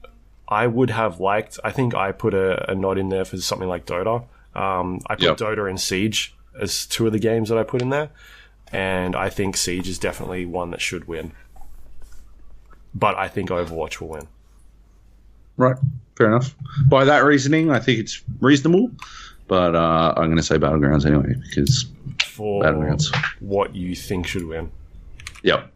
I 0.47 0.67
would 0.67 0.91
have 0.91 1.19
liked. 1.21 1.59
I 1.65 1.71
think 1.71 1.95
I 1.95 2.13
put 2.13 2.35
a, 2.35 2.71
a 2.71 2.75
nod 2.75 2.99
in 2.99 3.09
there 3.09 3.25
for 3.25 3.39
something 3.39 3.69
like 3.69 3.87
Dota. 3.87 4.25
Um, 4.55 5.01
I 5.07 5.15
put 5.15 5.23
Yep. 5.25 5.37
Dota 5.39 5.69
and 5.71 5.81
Siege 5.81 6.35
as 6.61 6.87
two 6.87 7.07
of 7.07 7.13
the 7.13 7.19
games 7.19 7.49
that 7.49 7.59
I 7.59 7.63
put 7.63 7.83
in 7.83 7.91
there, 7.91 8.11
and 8.73 9.15
I 9.17 9.29
think 9.29 9.57
Siege 9.57 9.89
is 9.89 9.99
definitely 9.99 10.47
one 10.47 10.71
that 10.71 10.81
should 10.81 11.07
win. 11.09 11.33
But 12.95 13.17
I 13.17 13.29
think 13.29 13.49
Overwatch 13.51 14.01
will 14.01 14.09
win. 14.09 14.29
right, 15.57 15.77
fair 16.17 16.27
enough. 16.29 16.55
By 16.89 17.05
that 17.05 17.25
reasoning, 17.25 17.71
I 17.71 17.79
think 17.79 17.99
it's 18.01 18.23
reasonable. 18.41 18.91
But 19.49 19.75
uh, 19.75 20.15
I'm 20.17 20.27
going 20.27 20.37
to 20.37 20.43
say 20.43 20.57
Battlegrounds 20.59 21.05
anyway 21.07 21.35
because 21.49 21.87
for 22.25 22.63
Battlegrounds. 22.63 23.15
what 23.41 23.75
you 23.75 23.95
think 23.95 24.27
should 24.27 24.47
win. 24.47 24.71
Yep, 25.43 25.71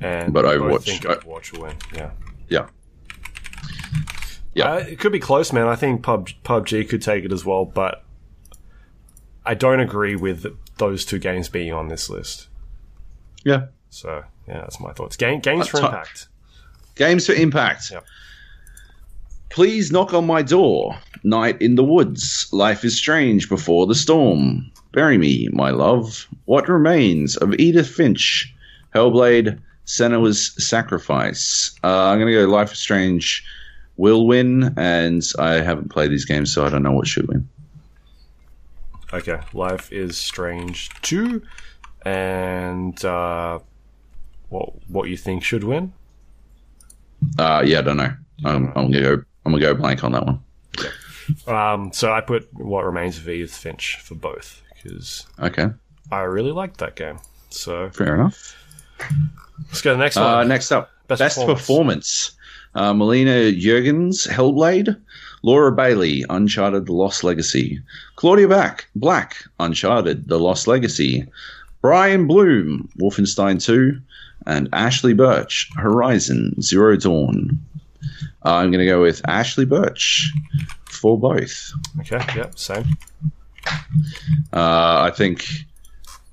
And 0.00 0.32
But 0.32 0.44
Overwatch- 0.44 0.84
think 0.84 1.02
Overwatch 1.02 1.52
will 1.52 1.62
win. 1.62 1.76
Yeah. 1.94 2.10
yeah. 2.48 2.66
Yeah. 4.54 4.72
Uh, 4.72 4.76
it 4.78 4.98
could 4.98 5.12
be 5.12 5.18
close, 5.20 5.52
man. 5.52 5.66
I 5.66 5.76
think 5.76 6.02
Pub- 6.02 6.28
PUBG 6.44 6.88
could 6.88 7.00
take 7.02 7.24
it 7.24 7.32
as 7.32 7.44
well, 7.44 7.64
but 7.64 8.04
I 9.44 9.54
don't 9.54 9.80
agree 9.80 10.16
with 10.16 10.46
those 10.78 11.04
two 11.04 11.18
games 11.18 11.48
being 11.48 11.72
on 11.72 11.88
this 11.88 12.08
list. 12.08 12.48
Yeah. 13.44 13.66
So 13.90 14.24
yeah, 14.48 14.60
that's 14.60 14.80
my 14.80 14.92
thoughts. 14.92 15.16
Game, 15.16 15.40
games 15.40 15.68
for 15.68 15.78
ti- 15.78 15.86
impact. 15.86 16.28
Games 16.94 17.26
for 17.26 17.32
Impact. 17.32 17.90
Yep. 17.90 18.04
Please 19.50 19.90
knock 19.90 20.14
on 20.14 20.26
my 20.26 20.42
door. 20.42 20.96
Night 21.24 21.60
in 21.60 21.74
the 21.74 21.84
woods. 21.84 22.48
Life 22.52 22.84
is 22.84 22.96
strange 22.96 23.48
before 23.48 23.86
the 23.86 23.94
storm. 23.94 24.70
Bury 24.92 25.18
me, 25.18 25.48
my 25.52 25.70
love. 25.70 26.26
What 26.44 26.68
remains 26.68 27.36
of 27.36 27.54
Edith 27.54 27.88
Finch? 27.88 28.54
Hellblade. 28.94 29.58
Senua's 29.86 30.54
Sacrifice. 30.64 31.72
Uh, 31.82 32.08
I'm 32.08 32.18
going 32.18 32.32
to 32.32 32.46
go 32.46 32.50
Life 32.50 32.72
is 32.72 32.78
Strange 32.78 33.44
will 33.96 34.26
win, 34.26 34.74
and 34.76 35.22
I 35.38 35.54
haven't 35.54 35.90
played 35.90 36.10
these 36.10 36.24
games, 36.24 36.52
so 36.52 36.64
I 36.64 36.70
don't 36.70 36.82
know 36.82 36.92
what 36.92 37.06
should 37.06 37.28
win. 37.28 37.48
Okay, 39.12 39.40
Life 39.52 39.92
is 39.92 40.16
Strange 40.16 40.88
two, 41.02 41.42
and 42.04 43.02
uh, 43.04 43.58
what 44.48 44.70
what 44.88 45.08
you 45.08 45.16
think 45.16 45.44
should 45.44 45.64
win? 45.64 45.92
Uh, 47.38 47.62
yeah, 47.64 47.78
I 47.78 47.82
don't 47.82 47.96
know. 47.98 48.12
I'm, 48.44 48.66
I'm 48.74 48.90
gonna 48.90 49.00
go. 49.02 49.12
I'm 49.44 49.52
gonna 49.52 49.60
go 49.60 49.74
blank 49.74 50.02
on 50.04 50.12
that 50.12 50.24
one. 50.26 50.40
Um, 51.46 51.92
so 51.92 52.12
I 52.12 52.20
put 52.20 52.48
What 52.54 52.84
Remains 52.84 53.18
of 53.18 53.28
Edith 53.28 53.54
Finch 53.54 53.98
for 54.02 54.14
both 54.14 54.62
because 54.74 55.26
Okay, 55.38 55.66
I 56.10 56.20
really 56.20 56.52
liked 56.52 56.78
that 56.78 56.96
game. 56.96 57.18
So 57.50 57.90
fair 57.90 58.14
enough. 58.14 58.56
Let's 59.68 59.82
go 59.82 59.90
to 59.92 59.96
the 59.96 60.02
next 60.02 60.16
one. 60.16 60.24
Uh, 60.24 60.44
next 60.44 60.72
up, 60.72 60.90
Best 61.08 61.18
best, 61.18 61.36
performance. 61.36 61.60
performance. 61.60 62.32
Uh, 62.74 62.94
Melina 62.94 63.52
Juergens, 63.52 64.26
Hellblade. 64.26 64.98
Laura 65.42 65.72
Bailey, 65.72 66.24
Uncharted: 66.30 66.86
The 66.86 66.92
Lost 66.92 67.24
Legacy. 67.24 67.80
Claudia 68.16 68.48
Back, 68.48 68.86
Black, 68.94 69.44
Uncharted: 69.58 70.28
The 70.28 70.38
Lost 70.38 70.66
Legacy. 70.66 71.26
Brian 71.80 72.28
Bloom, 72.28 72.88
Wolfenstein 72.96 73.62
2, 73.62 74.00
and 74.46 74.70
Ashly 74.72 75.16
Burch, 75.16 75.68
Horizon 75.76 76.60
Zero 76.62 76.96
Dawn. 76.96 77.58
Uh, 78.44 78.54
I'm 78.54 78.70
going 78.70 78.80
to 78.80 78.86
go 78.86 79.02
with 79.02 79.20
Ashly 79.22 79.68
Burch 79.68 80.32
for 80.88 81.18
both. 81.18 81.72
okay, 82.00 82.24
yep, 82.36 82.58
same. 82.58 82.96
Uh, 84.52 85.02
I 85.02 85.12
think 85.14 85.46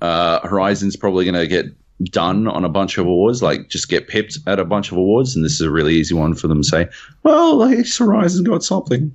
uh, 0.01 0.47
Horizon's 0.47 0.95
probably 0.95 1.25
going 1.25 1.35
to 1.35 1.47
get 1.47 1.65
done 2.03 2.47
on 2.47 2.63
a 2.63 2.69
bunch 2.69 2.97
of 2.97 3.05
awards, 3.05 3.43
like 3.43 3.69
just 3.69 3.89
get 3.89 4.07
pipped 4.07 4.37
at 4.47 4.59
a 4.59 4.65
bunch 4.65 4.91
of 4.91 4.97
awards, 4.97 5.35
and 5.35 5.43
this 5.43 5.53
is 5.53 5.61
a 5.61 5.71
really 5.71 5.95
easy 5.95 6.15
one 6.15 6.33
for 6.33 6.47
them 6.47 6.61
to 6.61 6.67
say, 6.67 6.87
well, 7.23 7.57
least 7.57 7.97
Horizon 7.97 8.45
got 8.45 8.63
something. 8.63 9.11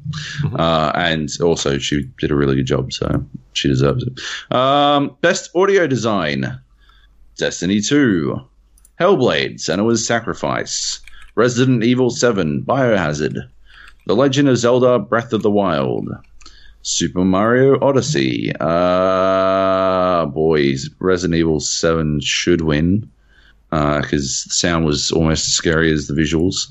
Uh, 0.56 0.92
and 0.94 1.30
also, 1.42 1.78
she 1.78 2.04
did 2.18 2.30
a 2.30 2.34
really 2.34 2.56
good 2.56 2.66
job, 2.66 2.92
so 2.92 3.24
she 3.54 3.68
deserves 3.68 4.04
it. 4.04 4.54
Um, 4.54 5.16
best 5.20 5.50
audio 5.54 5.86
design 5.86 6.60
Destiny 7.36 7.80
2, 7.80 8.38
Hellblade, 9.00 9.54
Senua's 9.54 10.06
Sacrifice, 10.06 11.00
Resident 11.34 11.82
Evil 11.82 12.10
7, 12.10 12.62
Biohazard, 12.62 13.38
The 14.06 14.14
Legend 14.14 14.48
of 14.48 14.58
Zelda 14.58 14.98
Breath 15.00 15.32
of 15.32 15.42
the 15.42 15.50
Wild. 15.50 16.08
Super 16.86 17.24
Mario 17.24 17.78
Odyssey. 17.80 18.52
Uh, 18.60 18.66
boys, 20.26 20.90
Resident 20.98 21.38
Evil 21.38 21.60
7 21.60 22.20
should 22.20 22.60
win 22.60 23.10
because 23.70 24.44
the 24.44 24.54
sound 24.54 24.84
was 24.84 25.10
almost 25.10 25.46
as 25.46 25.52
scary 25.52 25.92
as 25.92 26.06
the 26.06 26.14
visuals. 26.14 26.68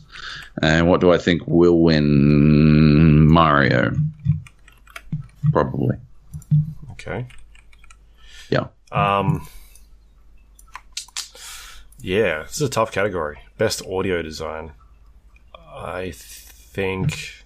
And 0.61 0.87
what 0.87 1.01
do 1.01 1.11
I 1.11 1.17
think 1.17 1.41
will 1.47 1.81
win? 1.81 3.27
Mario. 3.27 3.93
Probably. 5.51 5.97
Okay. 6.91 7.27
Yeah. 8.49 8.67
Um, 8.91 9.47
yeah, 11.99 12.43
this 12.43 12.55
is 12.55 12.61
a 12.61 12.69
tough 12.69 12.91
category. 12.91 13.39
Best 13.57 13.81
audio 13.85 14.21
design. 14.21 14.73
I 15.55 16.11
think. 16.13 17.43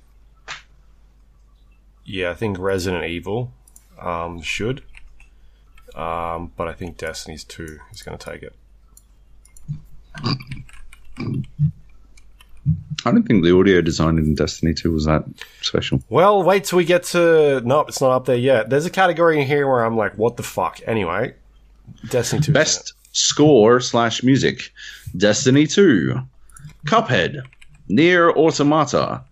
Yeah, 2.06 2.32
I 2.32 2.34
think 2.34 2.60
Resident 2.60 3.06
Evil 3.06 3.54
um, 4.00 4.42
should. 4.42 4.84
Um, 5.98 6.52
but 6.56 6.68
I 6.68 6.74
think 6.74 6.98
Destiny's 6.98 7.44
2 7.44 7.80
is 7.92 8.04
going 8.04 8.18
to 8.18 8.32
take 8.32 8.44
it. 8.44 8.54
I 13.06 13.12
don't 13.12 13.24
think 13.24 13.44
the 13.44 13.56
audio 13.58 13.82
design 13.82 14.18
in 14.18 14.36
Destiny 14.36 14.74
2 14.74 14.92
was 14.92 15.06
that 15.06 15.24
special. 15.62 16.02
Well, 16.10 16.44
wait 16.44 16.66
till 16.66 16.78
we 16.78 16.86
get 16.86 17.04
to. 17.06 17.62
Nope, 17.62 17.90
it's 17.90 18.00
not 18.00 18.12
up 18.12 18.26
there 18.26 18.36
yet. 18.36 18.70
There's 18.70 18.86
a 18.86 18.92
category 18.92 19.42
in 19.42 19.48
here 19.48 19.68
where 19.68 19.84
I'm 19.84 19.98
like, 19.98 20.18
what 20.18 20.38
the 20.38 20.44
fuck? 20.44 20.80
Anyway, 20.86 21.34
Destiny 22.10 22.42
2. 22.42 22.44
's 22.44 22.48
in 22.50 22.52
it. 22.52 22.54
Best 22.54 22.94
score 23.12 23.80
slash 23.80 24.22
music 24.22 24.72
Destiny 25.16 25.66
2, 25.66 26.20
Cuphead, 26.86 27.42
Nier 27.88 28.32
Automata, 28.32 29.24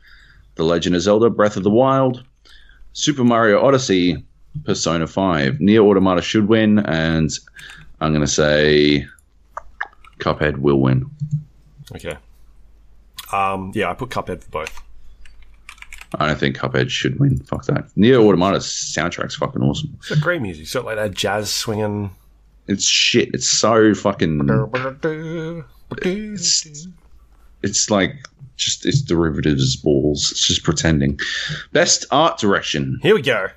The 0.55 0.63
Legend 0.63 0.95
of 0.95 1.01
Zelda 1.03 1.29
Breath 1.29 1.57
of 1.57 1.63
the 1.63 1.69
Wild, 1.69 2.23
Super 2.93 3.23
Mario 3.23 3.63
Odyssey, 3.63 4.23
Persona 4.63 5.07
5. 5.07 5.59
Nier 5.59 5.81
Automata 5.81 6.21
should 6.21 6.47
win, 6.47 6.79
and 6.79 7.31
I'm 8.01 8.11
going 8.11 8.25
to 8.25 8.31
say 8.31 9.05
Cuphead 10.19 10.57
will 10.57 10.79
win. 10.79 11.09
Okay. 11.95 12.17
Um, 13.31 13.71
yeah, 13.75 13.91
I 13.91 13.93
put 13.93 14.09
Cuphead 14.09 14.43
for 14.43 14.49
both. 14.49 14.81
I 16.19 16.27
don't 16.27 16.39
think 16.39 16.57
Cuphead 16.57 16.89
should 16.89 17.19
win. 17.19 17.37
Fuck 17.39 17.65
that. 17.65 17.89
Nier 17.95 18.19
Automata's 18.19 18.65
soundtrack's 18.65 19.35
fucking 19.35 19.61
awesome. 19.61 19.93
It's 19.99 20.09
got 20.09 20.21
great 20.21 20.41
music. 20.41 20.63
It's 20.63 20.73
got 20.73 20.85
like 20.85 20.95
that 20.95 21.13
jazz 21.13 21.51
swinging. 21.51 22.11
It's 22.67 22.85
shit. 22.85 23.29
It's 23.33 23.49
so 23.49 23.93
fucking. 23.93 24.49
It's 27.63 27.89
like 27.89 28.15
just 28.57 28.85
it's 28.85 29.01
derivatives 29.01 29.75
balls. 29.75 30.31
It's 30.31 30.47
just 30.47 30.63
pretending. 30.63 31.19
Best 31.73 32.05
art 32.11 32.39
direction. 32.39 32.99
Here 33.01 33.15
we 33.15 33.21
go. 33.21 33.47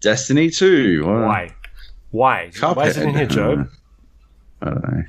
Destiny 0.00 0.50
2. 0.50 1.04
Uh, 1.04 1.08
Why? 1.26 1.54
Why? 2.10 2.50
Why 2.60 2.86
is 2.86 2.96
it 2.96 3.08
in 3.08 3.14
here, 3.14 3.26
Joe? 3.26 3.66
I 4.62 4.64
don't 4.66 4.82
know. 4.82 5.02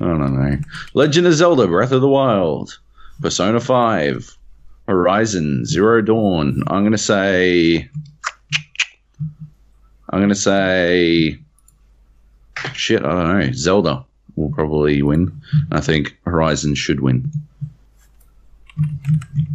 I 0.00 0.04
don't 0.04 0.34
know. 0.34 0.58
Legend 0.94 1.26
of 1.26 1.34
Zelda 1.34 1.66
Breath 1.66 1.92
of 1.92 2.00
the 2.00 2.08
Wild. 2.08 2.78
Persona 3.20 3.60
5. 3.60 4.36
Horizon 4.88 5.64
Zero 5.64 6.00
Dawn. 6.02 6.62
I'm 6.66 6.82
going 6.82 6.92
to 6.92 6.98
say. 6.98 7.88
I'm 10.10 10.18
going 10.18 10.28
to 10.30 10.34
say. 10.34 11.38
Shit, 12.74 13.04
I 13.04 13.08
don't 13.08 13.38
know. 13.38 13.52
Zelda 13.52 14.04
will 14.36 14.50
probably 14.50 15.02
win. 15.02 15.40
I 15.70 15.80
think 15.80 16.18
Horizon 16.24 16.74
should 16.74 17.00
win. 17.00 17.30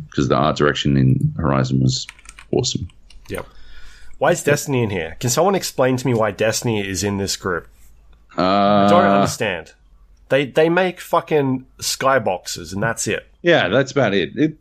Because 0.09 0.29
the 0.29 0.35
art 0.35 0.55
direction 0.55 0.95
in 0.97 1.33
Horizon 1.37 1.81
was 1.81 2.07
awesome. 2.51 2.87
Why 4.17 4.31
is 4.31 4.43
Destiny 4.43 4.81
in 4.83 4.89
here? 4.89 5.17
Can 5.19 5.29
someone 5.29 5.55
explain 5.55 5.97
to 5.97 6.07
me 6.07 6.13
why 6.13 6.31
Destiny 6.31 6.87
is 6.87 7.03
in 7.03 7.17
this 7.17 7.35
group? 7.35 7.67
Uh, 8.37 8.41
I 8.41 8.87
don't 8.89 9.03
understand. 9.05 9.73
They 10.29 10.45
they 10.45 10.69
make 10.69 10.99
fucking 10.99 11.65
skyboxes 11.79 12.73
and 12.73 12.81
that's 12.81 13.07
it. 13.07 13.27
Yeah, 13.41 13.67
that's 13.69 13.91
about 13.91 14.13
it. 14.13 14.35
it 14.35 14.57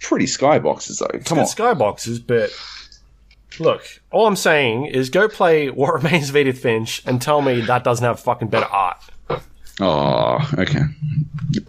pretty 0.00 0.26
skyboxes 0.26 0.98
though. 0.98 1.18
Come 1.20 1.38
on. 1.38 1.44
It's 1.44 1.54
skyboxes, 1.54 2.26
but 2.26 2.50
look, 3.60 3.82
all 4.10 4.26
I'm 4.26 4.36
saying 4.36 4.86
is 4.86 5.10
go 5.10 5.28
play 5.28 5.70
What 5.70 5.94
Remains 5.94 6.30
of 6.30 6.36
Edith 6.36 6.58
Finch 6.58 7.02
and 7.06 7.20
tell 7.22 7.42
me 7.42 7.60
that 7.62 7.84
doesn't 7.84 8.04
have 8.04 8.18
fucking 8.20 8.48
better 8.48 8.66
art. 8.66 8.98
Oh, 9.78 10.38
okay. 10.58 10.80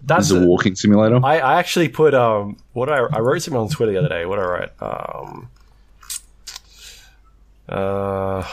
That's 0.04 0.30
This 0.30 0.38
is 0.38 0.44
a 0.44 0.48
walking 0.48 0.76
simulator. 0.76 1.20
I, 1.24 1.40
I 1.40 1.60
actually 1.60 1.90
put 1.90 2.14
um 2.14 2.58
what 2.74 2.90
I 2.90 3.00
I 3.00 3.20
wrote 3.20 3.42
something 3.42 3.60
on 3.60 3.70
Twitter 3.70 3.92
the 3.92 4.00
other 4.00 4.10
day. 4.10 4.26
What 4.26 4.40
I 4.40 4.44
wrote 4.44 4.82
um 4.82 5.50
uh 7.70 8.44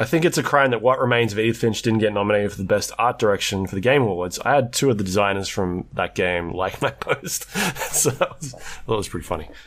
I 0.00 0.04
think 0.04 0.24
it's 0.24 0.38
a 0.38 0.44
crime 0.44 0.70
that 0.70 0.80
What 0.80 1.00
Remains 1.00 1.32
of 1.32 1.40
Edith 1.40 1.58
Finch 1.58 1.82
didn't 1.82 1.98
get 1.98 2.12
nominated 2.12 2.52
for 2.52 2.58
the 2.58 2.64
best 2.64 2.92
art 2.98 3.18
direction 3.18 3.66
for 3.66 3.74
the 3.74 3.80
Game 3.80 4.02
Awards. 4.02 4.38
I 4.38 4.54
had 4.54 4.72
two 4.72 4.90
of 4.90 4.98
the 4.98 5.02
designers 5.02 5.48
from 5.48 5.86
that 5.94 6.14
game 6.14 6.52
like 6.54 6.80
my 6.80 6.90
post, 6.90 7.50
so 7.92 8.10
that 8.10 8.36
was, 8.36 8.52
that 8.52 8.86
was 8.86 9.08
pretty 9.08 9.26
funny. 9.26 9.48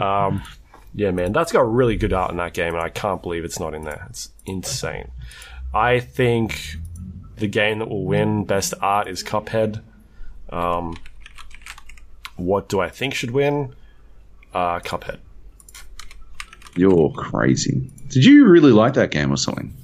um, 0.00 0.42
yeah, 0.94 1.10
man, 1.10 1.32
that's 1.32 1.50
got 1.50 1.72
really 1.72 1.96
good 1.96 2.12
art 2.12 2.30
in 2.30 2.36
that 2.36 2.54
game, 2.54 2.74
and 2.74 2.82
I 2.82 2.90
can't 2.90 3.22
believe 3.22 3.44
it's 3.44 3.58
not 3.58 3.74
in 3.74 3.82
there. 3.82 4.06
It's 4.08 4.30
insane. 4.46 5.10
I 5.74 5.98
think 5.98 6.76
the 7.36 7.48
game 7.48 7.80
that 7.80 7.88
will 7.88 8.04
win 8.04 8.44
best 8.44 8.74
art 8.80 9.08
is 9.08 9.24
Cuphead. 9.24 9.82
Um, 10.50 10.96
what 12.36 12.68
do 12.68 12.78
I 12.78 12.88
think 12.88 13.14
should 13.14 13.32
win? 13.32 13.74
Uh, 14.54 14.78
Cuphead. 14.80 15.18
You're 16.76 17.10
crazy. 17.12 17.90
Did 18.08 18.24
you 18.24 18.46
really 18.46 18.72
like 18.72 18.94
that 18.94 19.10
game 19.10 19.32
or 19.32 19.36
something? 19.36 19.74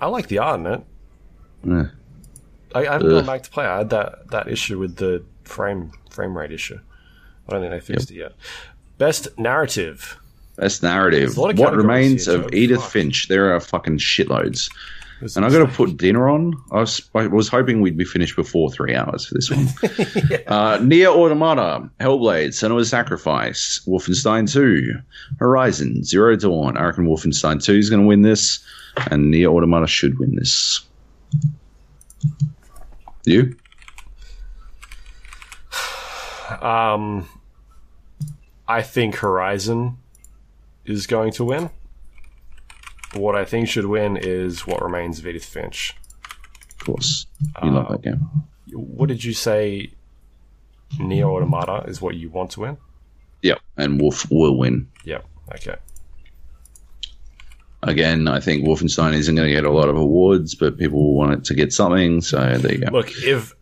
I 0.00 0.06
like 0.06 0.28
the 0.28 0.38
art 0.38 0.60
in 0.60 0.66
it. 0.66 0.84
Yeah. 1.64 1.84
I, 2.74 2.80
I 2.80 2.92
haven't 2.92 3.06
Ugh. 3.08 3.12
gone 3.18 3.26
back 3.26 3.42
to 3.44 3.50
play. 3.50 3.64
I 3.64 3.78
had 3.78 3.90
that, 3.90 4.30
that 4.30 4.48
issue 4.48 4.78
with 4.78 4.96
the 4.96 5.24
frame 5.44 5.92
frame 6.10 6.36
rate 6.36 6.52
issue. 6.52 6.78
I 7.48 7.52
don't 7.52 7.60
think 7.60 7.72
they 7.72 7.80
fixed 7.80 8.10
it 8.10 8.16
yet. 8.16 8.32
Best 8.98 9.28
narrative. 9.38 10.18
Best 10.56 10.82
narrative. 10.82 11.36
a 11.36 11.40
lot 11.40 11.50
of 11.50 11.58
What 11.58 11.74
remains 11.76 12.26
here, 12.26 12.40
of 12.40 12.52
Edith 12.52 12.80
Fuck. 12.82 12.90
Finch? 12.90 13.28
There 13.28 13.54
are 13.54 13.60
fucking 13.60 13.98
shitloads. 13.98 14.70
This 15.22 15.36
And 15.36 15.46
I've 15.46 15.52
got 15.52 15.64
to 15.64 15.72
put 15.72 15.96
dinner 15.96 16.28
on. 16.28 16.52
I 16.72 16.80
was, 16.80 17.08
I 17.14 17.28
was 17.28 17.46
hoping 17.46 17.80
we'd 17.80 17.96
be 17.96 18.04
finished 18.04 18.34
before 18.34 18.72
three 18.72 18.96
hours 18.96 19.24
for 19.24 19.34
this 19.34 19.50
one. 19.50 19.68
uh, 20.48 20.80
Nier 20.82 21.10
Automata, 21.10 21.88
Hellblade, 22.00 22.48
Senua's 22.48 22.90
Sacrifice, 22.90 23.80
Wolfenstein 23.86 24.52
2, 24.52 24.94
Horizon, 25.38 26.02
Zero 26.02 26.34
Dawn. 26.34 26.76
I 26.76 26.86
reckon 26.86 27.06
Wolfenstein 27.06 27.62
2 27.62 27.72
is 27.72 27.88
going 27.88 28.02
to 28.02 28.08
win 28.08 28.22
this, 28.22 28.64
and 29.12 29.30
Nier 29.30 29.48
Automata 29.48 29.86
should 29.86 30.18
win 30.18 30.34
this. 30.34 30.80
You? 33.24 33.56
Um, 36.60 37.26
I 38.68 38.82
think 38.82 39.16
Horizon 39.16 39.96
is 40.84 41.06
going 41.06 41.32
to 41.32 41.44
win. 41.44 41.70
What 43.14 43.34
I 43.36 43.44
think 43.44 43.68
should 43.68 43.86
win 43.86 44.16
is 44.16 44.66
What 44.66 44.82
Remains 44.82 45.18
of 45.18 45.26
Edith 45.26 45.44
Finch. 45.44 45.94
Of 46.80 46.86
course. 46.86 47.26
You 47.62 47.70
love 47.70 47.88
that 47.90 48.02
game. 48.02 48.28
What 48.72 49.08
did 49.08 49.22
you 49.22 49.32
say? 49.32 49.92
Nier 50.98 51.24
Automata 51.26 51.84
is 51.88 52.00
what 52.02 52.16
you 52.16 52.28
want 52.30 52.50
to 52.52 52.60
win? 52.60 52.76
Yep. 53.42 53.60
And 53.76 54.00
Wolf 54.00 54.26
will 54.30 54.58
win. 54.58 54.88
Yep. 55.04 55.24
Okay. 55.54 55.76
Again, 57.82 58.28
I 58.28 58.40
think 58.40 58.64
Wolfenstein 58.64 59.14
isn't 59.14 59.34
going 59.34 59.48
to 59.48 59.54
get 59.54 59.64
a 59.64 59.70
lot 59.70 59.88
of 59.88 59.96
awards, 59.96 60.54
but 60.54 60.78
people 60.78 61.02
will 61.02 61.14
want 61.14 61.32
it 61.32 61.44
to 61.44 61.54
get 61.54 61.72
something. 61.72 62.20
So 62.20 62.56
there 62.58 62.72
you 62.72 62.78
go. 62.78 62.92
Look, 62.92 63.10
if 63.22 63.54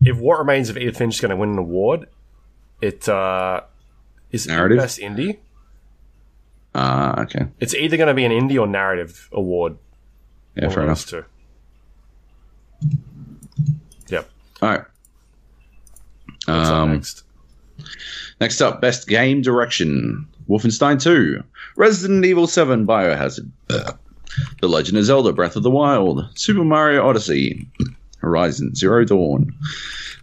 if 0.00 0.16
What 0.16 0.38
Remains 0.38 0.68
of 0.70 0.76
Edith 0.76 0.96
Finch 0.96 1.16
is 1.16 1.20
going 1.20 1.30
to 1.30 1.36
win 1.36 1.50
an 1.50 1.58
award, 1.58 2.06
it 2.80 3.08
uh, 3.08 3.62
is 4.30 4.46
Narrative? 4.46 4.78
best 4.78 4.98
indie. 5.00 5.38
Ah, 6.74 7.20
okay. 7.22 7.46
It's 7.60 7.74
either 7.74 7.96
going 7.96 8.08
to 8.08 8.14
be 8.14 8.24
an 8.24 8.32
indie 8.32 8.58
or 8.60 8.66
narrative 8.66 9.28
award. 9.32 9.76
Yeah, 10.54 10.68
fair 10.68 10.84
enough. 10.84 11.06
two. 11.06 11.24
Yep. 14.08 14.28
All 14.62 14.68
right. 14.70 14.84
What's 16.46 16.48
up 16.68 16.72
Um, 16.74 16.92
next? 16.92 17.22
Next 18.40 18.60
up, 18.60 18.80
best 18.80 19.06
game 19.08 19.42
direction: 19.42 20.26
Wolfenstein 20.48 21.00
2, 21.00 21.42
Resident 21.76 22.24
Evil 22.24 22.46
7, 22.46 22.86
Biohazard, 22.86 23.50
Ugh. 23.70 23.98
The 24.60 24.68
Legend 24.68 24.98
of 24.98 25.04
Zelda: 25.04 25.32
Breath 25.32 25.56
of 25.56 25.62
the 25.62 25.70
Wild, 25.70 26.26
Super 26.34 26.64
Mario 26.64 27.06
Odyssey, 27.06 27.68
Horizon 28.18 28.74
Zero 28.74 29.04
Dawn, 29.04 29.52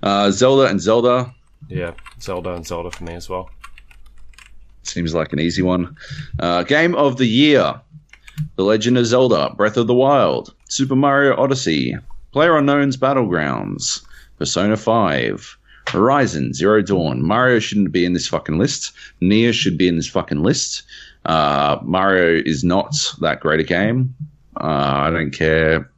uh, 0.03 0.31
Zelda 0.31 0.65
and 0.67 0.81
Zelda. 0.81 1.33
Yeah, 1.69 1.93
Zelda 2.19 2.53
and 2.55 2.65
Zelda 2.65 2.89
for 2.91 3.03
me 3.03 3.13
as 3.13 3.29
well. 3.29 3.49
Seems 4.83 5.13
like 5.13 5.33
an 5.33 5.39
easy 5.39 5.61
one. 5.61 5.95
Uh, 6.39 6.63
game 6.63 6.95
of 6.95 7.17
the 7.17 7.27
year: 7.27 7.79
The 8.55 8.63
Legend 8.63 8.97
of 8.97 9.05
Zelda: 9.05 9.53
Breath 9.55 9.77
of 9.77 9.87
the 9.87 9.93
Wild, 9.93 10.53
Super 10.69 10.95
Mario 10.95 11.35
Odyssey, 11.35 11.97
Player 12.31 12.57
Unknown's 12.57 12.97
Battlegrounds, 12.97 14.03
Persona 14.37 14.77
5. 14.77 15.57
Horizon 15.89 16.53
Zero 16.53 16.81
Dawn. 16.83 17.21
Mario 17.23 17.57
shouldn't 17.57 17.91
be 17.91 18.05
in 18.05 18.13
this 18.13 18.27
fucking 18.27 18.59
list. 18.59 18.91
Nier 19.21 19.51
should 19.51 19.77
be 19.77 19.87
in 19.87 19.95
this 19.95 20.07
fucking 20.07 20.43
list. 20.43 20.83
Uh, 21.25 21.79
Mario 21.81 22.41
is 22.45 22.63
not 22.63 22.95
that 23.21 23.39
great 23.39 23.59
a 23.59 23.63
game. 23.63 24.13
Uh, 24.59 25.07
I 25.07 25.09
don't 25.09 25.31
care 25.31 25.89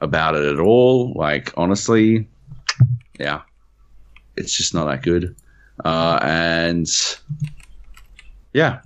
about 0.00 0.34
it 0.36 0.44
at 0.44 0.58
all. 0.58 1.12
Like 1.14 1.52
honestly, 1.56 2.28
yeah, 3.18 3.42
it's 4.36 4.56
just 4.56 4.74
not 4.74 4.86
that 4.86 5.02
good. 5.02 5.34
Uh, 5.86 6.18
and 6.20 6.88
yeah, 8.52 8.80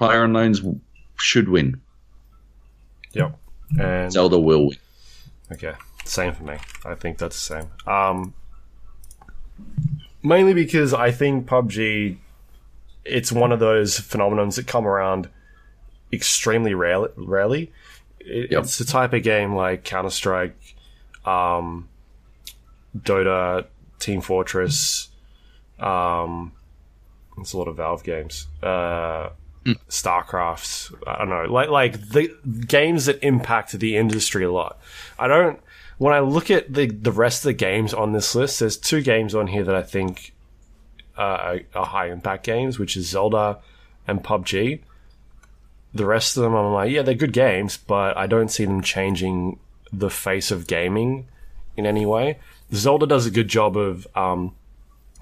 Player 0.00 0.24
Unknowns 0.24 0.60
should 1.16 1.48
win. 1.48 1.80
Yep. 3.12 3.38
And 3.78 4.10
Zelda 4.10 4.36
will 4.40 4.66
win. 4.66 4.78
Okay, 5.52 5.74
same 6.04 6.34
for 6.34 6.42
me. 6.42 6.56
I 6.84 6.96
think 6.96 7.18
that's 7.18 7.36
the 7.36 7.60
same. 7.60 7.70
Um, 7.86 8.34
mainly 10.24 10.54
because 10.54 10.92
I 10.92 11.12
think 11.12 11.46
PUBG, 11.46 12.16
it's 13.04 13.30
one 13.30 13.52
of 13.52 13.60
those 13.60 14.00
phenomenons 14.00 14.56
that 14.56 14.66
come 14.66 14.88
around 14.88 15.28
extremely 16.12 16.74
rarely. 16.74 17.10
rarely. 17.14 17.72
It, 18.18 18.50
Yep. 18.50 18.64
It's 18.64 18.78
the 18.78 18.84
type 18.84 19.12
of 19.12 19.22
game 19.22 19.54
like 19.54 19.84
Counter 19.84 20.10
Strike, 20.10 20.56
um, 21.24 21.88
Dota, 22.98 23.66
Team 24.00 24.20
Fortress. 24.20 25.10
Um, 25.78 26.52
it's 27.38 27.52
a 27.52 27.58
lot 27.58 27.68
of 27.68 27.76
Valve 27.76 28.02
games. 28.02 28.46
Uh, 28.62 29.30
Starcraft. 29.88 30.94
I 31.06 31.18
don't 31.18 31.28
know, 31.28 31.52
like 31.52 31.68
like 31.68 32.08
the 32.10 32.32
games 32.66 33.06
that 33.06 33.22
impact 33.22 33.72
the 33.72 33.96
industry 33.96 34.44
a 34.44 34.52
lot. 34.52 34.78
I 35.18 35.26
don't. 35.26 35.60
When 35.98 36.12
I 36.12 36.20
look 36.20 36.50
at 36.50 36.72
the 36.72 36.86
the 36.86 37.12
rest 37.12 37.40
of 37.40 37.48
the 37.48 37.54
games 37.54 37.92
on 37.92 38.12
this 38.12 38.34
list, 38.34 38.60
there's 38.60 38.76
two 38.76 39.02
games 39.02 39.34
on 39.34 39.48
here 39.48 39.64
that 39.64 39.74
I 39.74 39.82
think 39.82 40.34
uh, 41.18 41.20
are, 41.20 41.60
are 41.74 41.86
high 41.86 42.10
impact 42.10 42.44
games, 42.44 42.78
which 42.78 42.96
is 42.96 43.08
Zelda 43.08 43.58
and 44.06 44.22
PUBG. 44.22 44.80
The 45.94 46.06
rest 46.06 46.36
of 46.36 46.42
them, 46.42 46.54
I'm 46.54 46.72
like, 46.72 46.90
yeah, 46.90 47.02
they're 47.02 47.14
good 47.14 47.32
games, 47.32 47.76
but 47.76 48.16
I 48.16 48.26
don't 48.26 48.50
see 48.50 48.66
them 48.66 48.82
changing 48.82 49.58
the 49.92 50.10
face 50.10 50.50
of 50.50 50.66
gaming 50.66 51.26
in 51.76 51.86
any 51.86 52.04
way. 52.04 52.38
Zelda 52.72 53.06
does 53.06 53.26
a 53.26 53.30
good 53.30 53.48
job 53.48 53.76
of 53.76 54.06
um, 54.14 54.54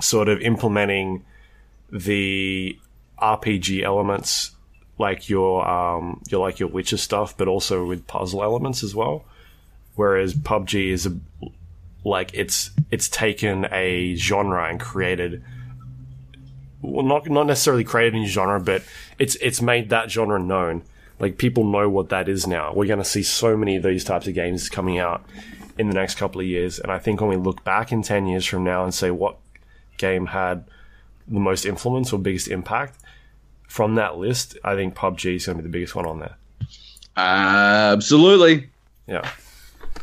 sort 0.00 0.28
of 0.28 0.40
implementing 0.40 1.24
the 1.90 2.78
RPG 3.20 3.82
elements, 3.82 4.52
like 4.98 5.28
your 5.28 5.66
um, 5.68 6.22
your 6.28 6.40
like 6.40 6.58
your 6.58 6.68
Witcher 6.68 6.96
stuff, 6.96 7.36
but 7.36 7.48
also 7.48 7.86
with 7.86 8.06
puzzle 8.06 8.42
elements 8.42 8.82
as 8.82 8.94
well. 8.94 9.24
Whereas 9.94 10.34
PUBG 10.34 10.90
is 10.90 11.06
a, 11.06 11.16
like 12.04 12.32
it's 12.34 12.70
it's 12.90 13.08
taken 13.08 13.66
a 13.70 14.16
genre 14.16 14.68
and 14.68 14.80
created 14.80 15.42
well, 16.84 17.04
not 17.04 17.28
not 17.28 17.46
necessarily 17.46 17.84
created 17.84 18.14
a 18.14 18.18
new 18.18 18.26
genre, 18.26 18.60
but 18.60 18.82
it's 19.18 19.36
it's 19.36 19.62
made 19.62 19.90
that 19.90 20.10
genre 20.10 20.38
known. 20.38 20.82
Like 21.18 21.38
people 21.38 21.64
know 21.64 21.88
what 21.88 22.08
that 22.10 22.28
is 22.28 22.46
now. 22.46 22.72
We're 22.74 22.86
going 22.86 22.98
to 22.98 23.04
see 23.04 23.22
so 23.22 23.56
many 23.56 23.76
of 23.76 23.84
these 23.84 24.04
types 24.04 24.26
of 24.26 24.34
games 24.34 24.68
coming 24.68 24.98
out 24.98 25.24
in 25.78 25.88
the 25.88 25.94
next 25.94 26.16
couple 26.16 26.40
of 26.40 26.46
years, 26.46 26.78
and 26.78 26.92
I 26.92 26.98
think 26.98 27.20
when 27.20 27.30
we 27.30 27.36
look 27.36 27.64
back 27.64 27.92
in 27.92 28.02
ten 28.02 28.26
years 28.26 28.44
from 28.44 28.64
now 28.64 28.84
and 28.84 28.92
say 28.92 29.10
what 29.10 29.36
game 29.98 30.26
had 30.26 30.64
the 31.28 31.40
most 31.40 31.64
influence 31.64 32.12
or 32.12 32.18
biggest 32.18 32.48
impact 32.48 32.98
from 33.68 33.94
that 33.96 34.18
list, 34.18 34.56
I 34.62 34.74
think 34.74 34.94
PUBG 34.94 35.36
is 35.36 35.46
going 35.46 35.56
to 35.58 35.62
be 35.62 35.68
the 35.68 35.72
biggest 35.72 35.94
one 35.94 36.06
on 36.06 36.20
there. 36.20 36.36
Absolutely, 37.16 38.68
Yeah, 39.06 39.28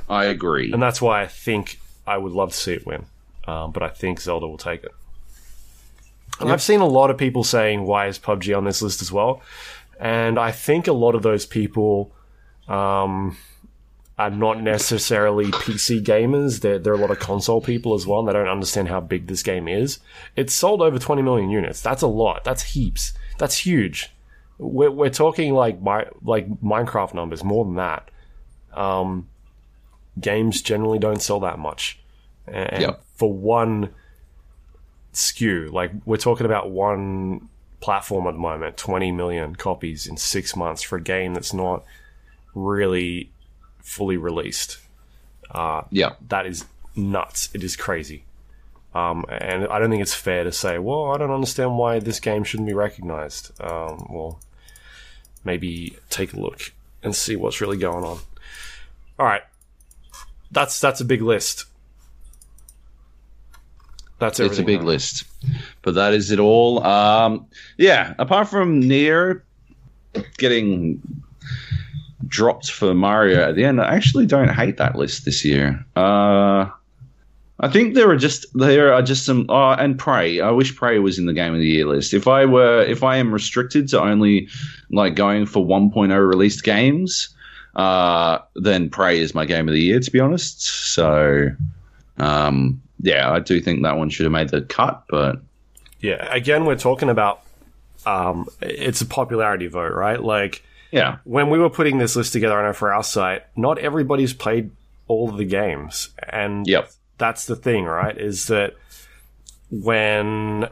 I 0.10 0.26
agree. 0.26 0.72
and 0.72 0.82
that's 0.82 1.02
why 1.02 1.22
I 1.22 1.28
think 1.28 1.80
I 2.08 2.18
would 2.18 2.32
love 2.34 2.52
to 2.52 2.58
see 2.58 2.74
it 2.74 2.86
win, 2.86 3.06
um, 3.48 3.72
but 3.72 3.84
I 3.84 3.90
think 3.90 4.20
Zelda 4.20 4.48
will 4.48 4.58
take 4.58 4.84
it. 4.84 4.92
And 6.40 6.52
I've 6.52 6.62
seen 6.62 6.80
a 6.82 6.88
lot 6.88 7.12
of 7.12 7.18
people 7.18 7.44
saying, 7.44 7.84
"Why 7.86 8.08
is 8.08 8.18
PUBG 8.18 8.58
on 8.58 8.64
this 8.64 8.82
list 8.82 9.02
as 9.02 9.12
well?" 9.12 9.42
And 10.00 10.40
I 10.40 10.52
think 10.52 10.88
a 10.88 10.94
lot 10.94 11.14
of 11.14 11.22
those 11.22 11.46
people 11.46 12.12
um, 12.68 13.38
are 14.22 14.30
not 14.30 14.62
necessarily 14.62 15.46
PC 15.46 16.04
gamers. 16.04 16.62
They're, 16.62 16.78
they're 16.80 16.94
a 16.94 16.98
lot 16.98 17.12
of 17.12 17.20
console 17.20 17.62
people 17.62 17.94
as 17.96 18.06
well, 18.06 18.20
and 18.20 18.28
they 18.30 18.34
don't 18.34 18.48
understand 18.48 18.88
how 18.88 19.00
big 19.00 19.28
this 19.28 19.42
game 19.44 19.68
is. 19.68 20.00
It's 20.36 20.54
sold 20.54 20.82
over 20.82 21.00
20 21.00 21.22
million 21.22 21.50
units. 21.50 21.82
That's 21.82 22.02
a 22.02 22.08
lot. 22.08 22.44
That's 22.44 22.62
heaps. 22.62 23.14
That's 23.40 23.58
huge. 23.58 24.10
We're, 24.58 24.92
we're 24.92 25.10
talking 25.10 25.54
like 25.54 25.82
my, 25.82 26.06
like 26.24 26.48
Minecraft 26.62 27.14
numbers, 27.16 27.44
more 27.44 27.66
than 27.66 27.76
that. 27.76 28.12
Um, 28.74 29.28
games 30.20 30.62
generally 30.62 31.00
don't 31.00 31.22
sell 31.22 31.40
that 31.40 31.58
much. 31.58 32.00
And 32.48 32.82
Yep. 32.82 33.04
for 33.16 33.34
one 33.34 33.90
SKU, 35.14 35.72
like 35.72 35.92
we're 36.06 36.18
talking 36.18 36.46
about 36.46 36.70
one 36.72 37.50
platform 37.80 38.28
at 38.28 38.34
the 38.34 38.40
moment, 38.40 38.78
20 38.78 39.12
million 39.12 39.56
copies 39.56 40.06
in 40.06 40.16
six 40.18 40.56
months 40.56 40.82
for 40.84 40.98
a 40.98 41.02
game 41.02 41.34
that's 41.34 41.54
not 41.54 41.84
really 42.54 43.32
fully 43.82 44.18
released. 44.18 44.78
Uh, 45.50 45.84
yeah, 45.90 46.14
That 46.30 46.46
is 46.46 46.66
nuts. 46.96 47.50
It 47.54 47.64
is 47.64 47.76
crazy. 47.76 48.24
Um, 48.94 49.26
and 49.30 49.68
I 49.68 49.80
don't 49.80 49.90
think 49.90 50.02
it's 50.02 50.14
fair 50.14 50.44
to 50.44 50.52
say, 50.52 50.78
well, 50.78 51.12
I 51.12 51.18
don't 51.18 51.32
understand 51.32 51.78
why 51.78 52.00
this 52.00 52.20
game 52.20 52.44
shouldn't 52.44 52.68
be 52.68 52.74
recognized. 52.74 53.52
Um, 53.62 54.08
well, 54.10 54.40
maybe 55.46 55.98
take 56.10 56.34
a 56.34 56.40
look 56.40 56.74
and 57.02 57.16
see 57.16 57.36
what's 57.36 57.62
really 57.62 57.78
going 57.78 58.04
on. 58.04 58.20
All 59.18 59.26
right. 59.26 59.44
That's 60.52 60.80
that's 60.82 61.00
a 61.00 61.06
big 61.06 61.22
list. 61.22 61.66
That's 64.20 64.40
it. 64.40 64.46
it's 64.46 64.60
a 64.60 64.64
big 64.64 64.84
list, 64.84 65.24
but 65.82 65.96
that 65.96 66.14
is 66.14 66.30
it 66.30 66.40
all. 66.40 66.84
Um, 66.86 67.48
yeah, 67.78 68.14
apart 68.20 68.50
from 68.50 68.80
Nier 68.80 69.44
getting 70.38 71.02
dropped 72.32 72.72
for 72.72 72.96
Mario 72.96 73.48
at 73.48 73.56
the 73.56 73.64
end, 73.64 73.80
I 73.80 73.94
actually 73.94 74.26
don't 74.26 74.50
hate 74.50 74.78
that 74.78 74.96
list 74.96 75.26
this 75.26 75.46
year. 75.46 75.86
Uh, 75.96 76.70
I 77.60 77.68
think 77.70 77.94
there 77.94 78.10
are 78.10 78.18
just 78.18 78.48
there 78.56 78.92
are 78.92 79.04
just 79.04 79.24
some. 79.24 79.46
Oh, 79.50 79.72
and 79.72 80.00
Prey. 80.00 80.42
I 80.42 80.50
wish 80.50 80.76
Prey 80.76 80.98
was 80.98 81.20
in 81.20 81.28
the 81.28 81.34
game 81.34 81.54
of 81.54 81.60
the 81.60 81.68
year 81.68 81.86
list. 81.86 82.14
If 82.14 82.28
I 82.28 82.46
were, 82.46 82.82
if 82.82 83.04
I 83.04 83.18
am 83.18 83.32
restricted 83.32 83.88
to 83.90 84.02
only 84.02 84.48
like 84.90 85.14
going 85.14 85.46
for 85.46 85.64
1.0 85.64 86.28
released 86.28 86.64
games, 86.64 87.30
uh, 87.76 88.40
then 88.56 88.90
Prey 88.90 89.20
is 89.20 89.36
my 89.36 89.46
game 89.46 89.68
of 89.68 89.74
the 89.74 89.82
year. 89.82 90.00
To 90.00 90.12
be 90.12 90.20
honest, 90.20 90.62
so. 90.64 91.50
Um, 92.18 92.82
yeah, 93.04 93.32
I 93.32 93.40
do 93.40 93.60
think 93.60 93.82
that 93.84 93.98
one 93.98 94.10
should 94.10 94.26
have 94.26 94.32
made 94.32 94.50
the 94.50 94.62
cut, 94.62 95.04
but 95.10 95.42
Yeah. 96.02 96.32
Again, 96.34 96.66
we're 96.66 96.76
talking 96.76 97.10
about 97.10 97.42
um, 98.06 98.48
it's 98.62 99.02
a 99.02 99.06
popularity 99.06 99.68
vote, 99.68 99.94
right? 99.94 100.22
Like 100.22 100.64
yeah, 100.92 101.18
when 101.24 101.50
we 101.50 101.58
were 101.60 101.70
putting 101.70 101.98
this 101.98 102.16
list 102.16 102.34
together, 102.34 102.60
I 102.60 102.68
know 102.68 102.74
for 102.74 102.94
our 102.94 103.04
site, 103.04 103.44
not 103.56 103.78
everybody's 103.80 104.34
played 104.34 104.72
all 105.08 105.30
of 105.30 105.38
the 105.38 105.46
games, 105.46 106.10
and 106.30 106.68
Yep. 106.68 106.92
that's 107.18 107.46
the 107.46 107.56
thing, 107.56 107.86
right? 107.86 108.18
Is 108.18 108.48
that 108.48 108.76
when 109.70 110.68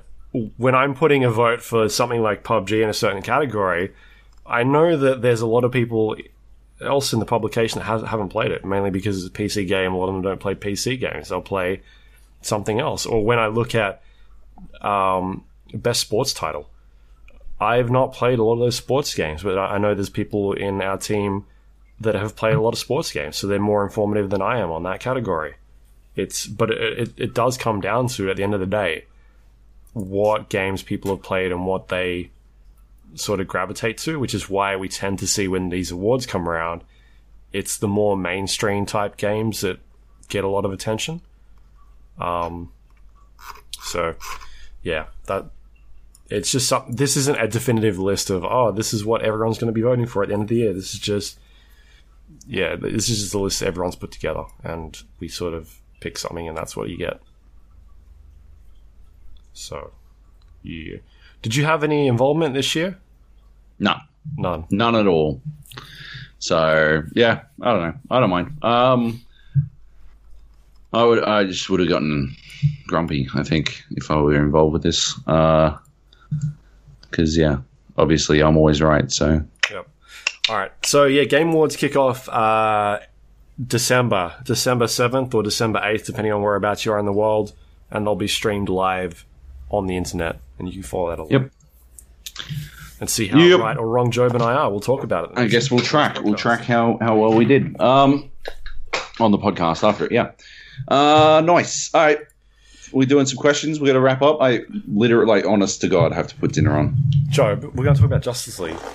when 0.58 0.76
I'm 0.76 0.94
putting 0.94 1.24
a 1.24 1.32
vote 1.32 1.62
for 1.62 1.90
something 1.90 2.22
like 2.22 2.44
PUBG 2.44 2.84
in 2.84 2.90
a 2.90 2.94
certain 2.94 3.22
category, 3.24 3.92
I 4.46 4.64
know 4.64 4.96
that 4.96 5.22
there's 5.22 5.42
a 5.42 5.48
lot 5.48 5.64
of 5.64 5.72
people 5.72 6.16
else 6.82 7.14
in 7.14 7.20
the 7.20 7.26
publication 7.26 7.80
that 7.80 7.86
has, 7.86 8.04
haven't 8.04 8.30
played 8.30 8.52
it, 8.52 8.64
mainly 8.64 8.90
because 8.92 9.18
it's 9.26 9.36
a 9.36 9.38
PC 9.38 9.68
game. 9.68 9.94
A 9.94 9.98
lot 9.98 10.08
of 10.08 10.14
them 10.14 10.22
don't 10.22 10.40
play 10.40 10.54
PC 10.56 11.00
games; 11.00 11.30
they'll 11.30 11.42
play 11.42 11.82
something 12.42 12.80
else. 12.80 13.06
Or 13.06 13.24
when 13.24 13.40
I 13.40 13.48
look 13.48 13.74
at 13.76 14.02
um, 14.82 15.44
best 15.74 16.02
sports 16.02 16.34
title, 16.34 16.70
I've 17.62 17.90
not 17.92 18.14
played 18.14 18.40
a 18.40 18.44
lot 18.44 18.54
of 18.54 18.60
those 18.60 18.78
sports 18.78 19.14
games, 19.14 19.44
but 19.44 19.58
I 19.58 19.78
know 19.78 19.94
there's 19.94 20.10
people 20.10 20.54
in 20.54 20.82
our 20.82 20.98
team 20.98 21.46
that 22.00 22.16
have 22.16 22.36
played 22.36 22.56
a 22.56 22.62
lot 22.62 22.74
of 22.74 22.80
sports 22.80 23.12
games, 23.12 23.36
so 23.36 23.48
they're 23.48 23.60
more 23.60 23.84
informative 23.84 24.30
than 24.30 24.42
I 24.42 24.60
am 24.60 24.72
on 24.72 24.84
that 24.84 25.02
category. 25.02 25.56
It's 26.16 26.48
but 26.48 26.72
it, 26.72 27.00
it, 27.00 27.14
it 27.18 27.34
does 27.34 27.58
come 27.58 27.82
down 27.82 28.08
to 28.10 28.30
at 28.30 28.38
the 28.38 28.44
end 28.44 28.54
of 28.54 28.60
the 28.60 28.66
day 28.66 29.06
what 29.94 30.50
games 30.50 30.84
people 30.84 31.12
have 31.12 31.24
played 31.24 31.52
and 31.52 31.66
what 31.66 31.90
they 31.90 32.30
sort 33.16 33.40
of 33.40 33.48
gravitate 33.48 33.98
to, 34.00 34.20
which 34.20 34.34
is 34.34 34.50
why 34.50 34.76
we 34.76 34.88
tend 34.88 35.20
to 35.20 35.28
see 35.28 35.48
when 35.48 35.70
these 35.70 35.92
awards 35.92 36.26
come 36.26 36.48
around, 36.48 36.84
it's 37.52 37.78
the 37.78 37.88
more 37.88 38.16
mainstream 38.16 38.86
type 38.86 39.18
games 39.18 39.62
that 39.62 39.80
get 40.28 40.44
a 40.44 40.48
lot 40.48 40.66
of 40.66 40.72
attention. 40.72 41.22
Um, 42.20 42.72
so 43.82 44.16
yeah, 44.84 45.06
that 45.26 45.50
it's 46.30 46.52
just 46.52 46.68
some, 46.68 46.86
this 46.92 47.18
isn't 47.18 47.40
a 47.40 47.48
definitive 47.48 47.98
list 48.00 48.30
of 48.30 48.44
oh 48.44 48.72
this 48.72 48.94
is 48.94 49.04
what 49.06 49.22
everyone's 49.22 49.58
going 49.58 49.68
to 49.68 49.74
be 49.74 49.82
voting 49.82 50.06
for 50.06 50.22
at 50.24 50.30
the 50.30 50.34
end 50.34 50.44
of 50.44 50.50
the 50.50 50.56
year. 50.56 50.74
This 50.74 50.94
is 50.94 51.00
just 51.00 51.40
yeah, 52.48 52.76
this 52.76 53.10
is 53.10 53.20
just 53.20 53.32
the 53.32 53.40
list 53.40 53.62
everyone's 53.64 53.96
put 53.96 54.12
together, 54.12 54.44
and 54.64 55.02
we 55.20 55.28
sort 55.28 55.54
of 55.54 55.80
pick 56.00 56.18
something, 56.18 56.48
and 56.48 56.58
that's 56.58 56.76
what 56.76 56.90
you 56.90 56.98
get. 56.98 57.20
So, 59.54 59.92
yeah. 60.64 60.98
Did 61.42 61.56
you 61.56 61.66
have 61.66 61.84
any 61.84 62.08
involvement 62.08 62.54
this 62.54 62.76
year? 62.76 62.98
No, 63.80 63.96
None. 64.38 64.66
none 64.72 64.96
at 64.96 65.08
all. 65.08 65.42
So 66.40 67.04
yeah, 67.14 67.42
I 67.62 67.72
don't 67.72 67.82
know. 67.82 67.94
I 68.12 68.20
don't 68.20 68.30
mind. 68.30 68.64
Um, 68.64 69.22
I 70.94 71.04
would. 71.04 71.24
I 71.24 71.44
just 71.46 71.70
would 71.70 71.80
have 71.82 71.90
gotten 71.90 72.36
grumpy. 72.88 73.28
I 73.36 73.44
think 73.44 73.84
if 73.92 74.10
I 74.10 74.18
were 74.22 74.36
involved 74.36 74.74
with 74.74 74.84
this, 74.84 75.20
because 77.10 77.38
yeah, 77.38 77.58
obviously 77.98 78.42
I'm 78.42 78.58
always 78.58 78.82
right. 78.82 79.12
So 79.12 79.44
Yep. 79.72 79.88
All 80.50 80.58
right. 80.58 80.72
So 80.86 81.06
yeah, 81.06 81.24
Game 81.26 81.50
Awards 81.50 81.76
kick 81.76 81.96
off 81.96 82.28
uh, 82.30 83.00
December, 83.66 84.34
December 84.44 84.88
seventh 84.88 85.34
or 85.34 85.44
December 85.44 85.80
eighth, 85.84 86.06
depending 86.06 86.34
on 86.34 86.42
whereabouts 86.42 86.86
you 86.86 86.92
are 86.92 87.00
in 87.00 87.06
the 87.06 87.14
world, 87.14 87.54
and 87.92 88.06
they'll 88.06 88.16
be 88.16 88.28
streamed 88.28 88.70
live 88.70 89.26
on 89.70 89.86
the 89.88 89.96
internet, 89.98 90.40
and 90.58 90.68
you 90.68 90.74
can 90.74 90.84
follow 90.84 91.10
that 91.10 91.20
along. 91.20 91.32
Yep. 91.32 91.52
And 93.02 93.10
see 93.10 93.28
how 93.28 93.38
Yep. 93.40 93.60
right 93.60 93.78
or 93.78 93.88
wrong 93.88 94.12
Joab 94.12 94.34
and 94.34 94.44
I 94.44 94.54
are. 94.54 94.70
We'll 94.70 94.80
talk 94.82 95.04
about 95.04 95.32
it. 95.32 95.38
I 95.38 95.46
guess 95.48 95.70
we'll 95.72 95.80
track. 95.82 96.22
We'll 96.22 96.36
track 96.36 96.62
how, 96.62 96.98
how 97.02 97.16
well 97.18 97.34
we 97.34 97.46
did 97.46 97.80
um, 97.80 98.30
on 99.20 99.32
the 99.32 99.38
podcast 99.38 99.88
after 99.88 100.06
it. 100.06 100.12
Yeah. 100.12 100.32
Uh, 100.88 101.42
nice. 101.46 101.94
All 101.94 102.02
right. 102.02 102.20
We're 102.92 103.06
doing 103.08 103.26
some 103.26 103.38
questions. 103.38 103.80
We're 103.80 103.88
going 103.88 103.96
to 103.96 104.02
wrap 104.02 104.22
up. 104.22 104.38
I 104.42 104.62
literally, 104.88 105.26
like, 105.28 105.46
honest 105.46 105.82
to 105.82 105.88
God, 105.88 106.12
have 106.14 106.28
to 106.28 106.36
put 106.36 106.54
dinner 106.54 106.78
on. 106.78 106.96
Joe, 107.30 107.56
we're 107.56 107.84
going 107.84 107.96
to 107.96 108.02
talk 108.02 108.06
about 108.10 108.22
Justice 108.22 108.60
League. 108.60 108.78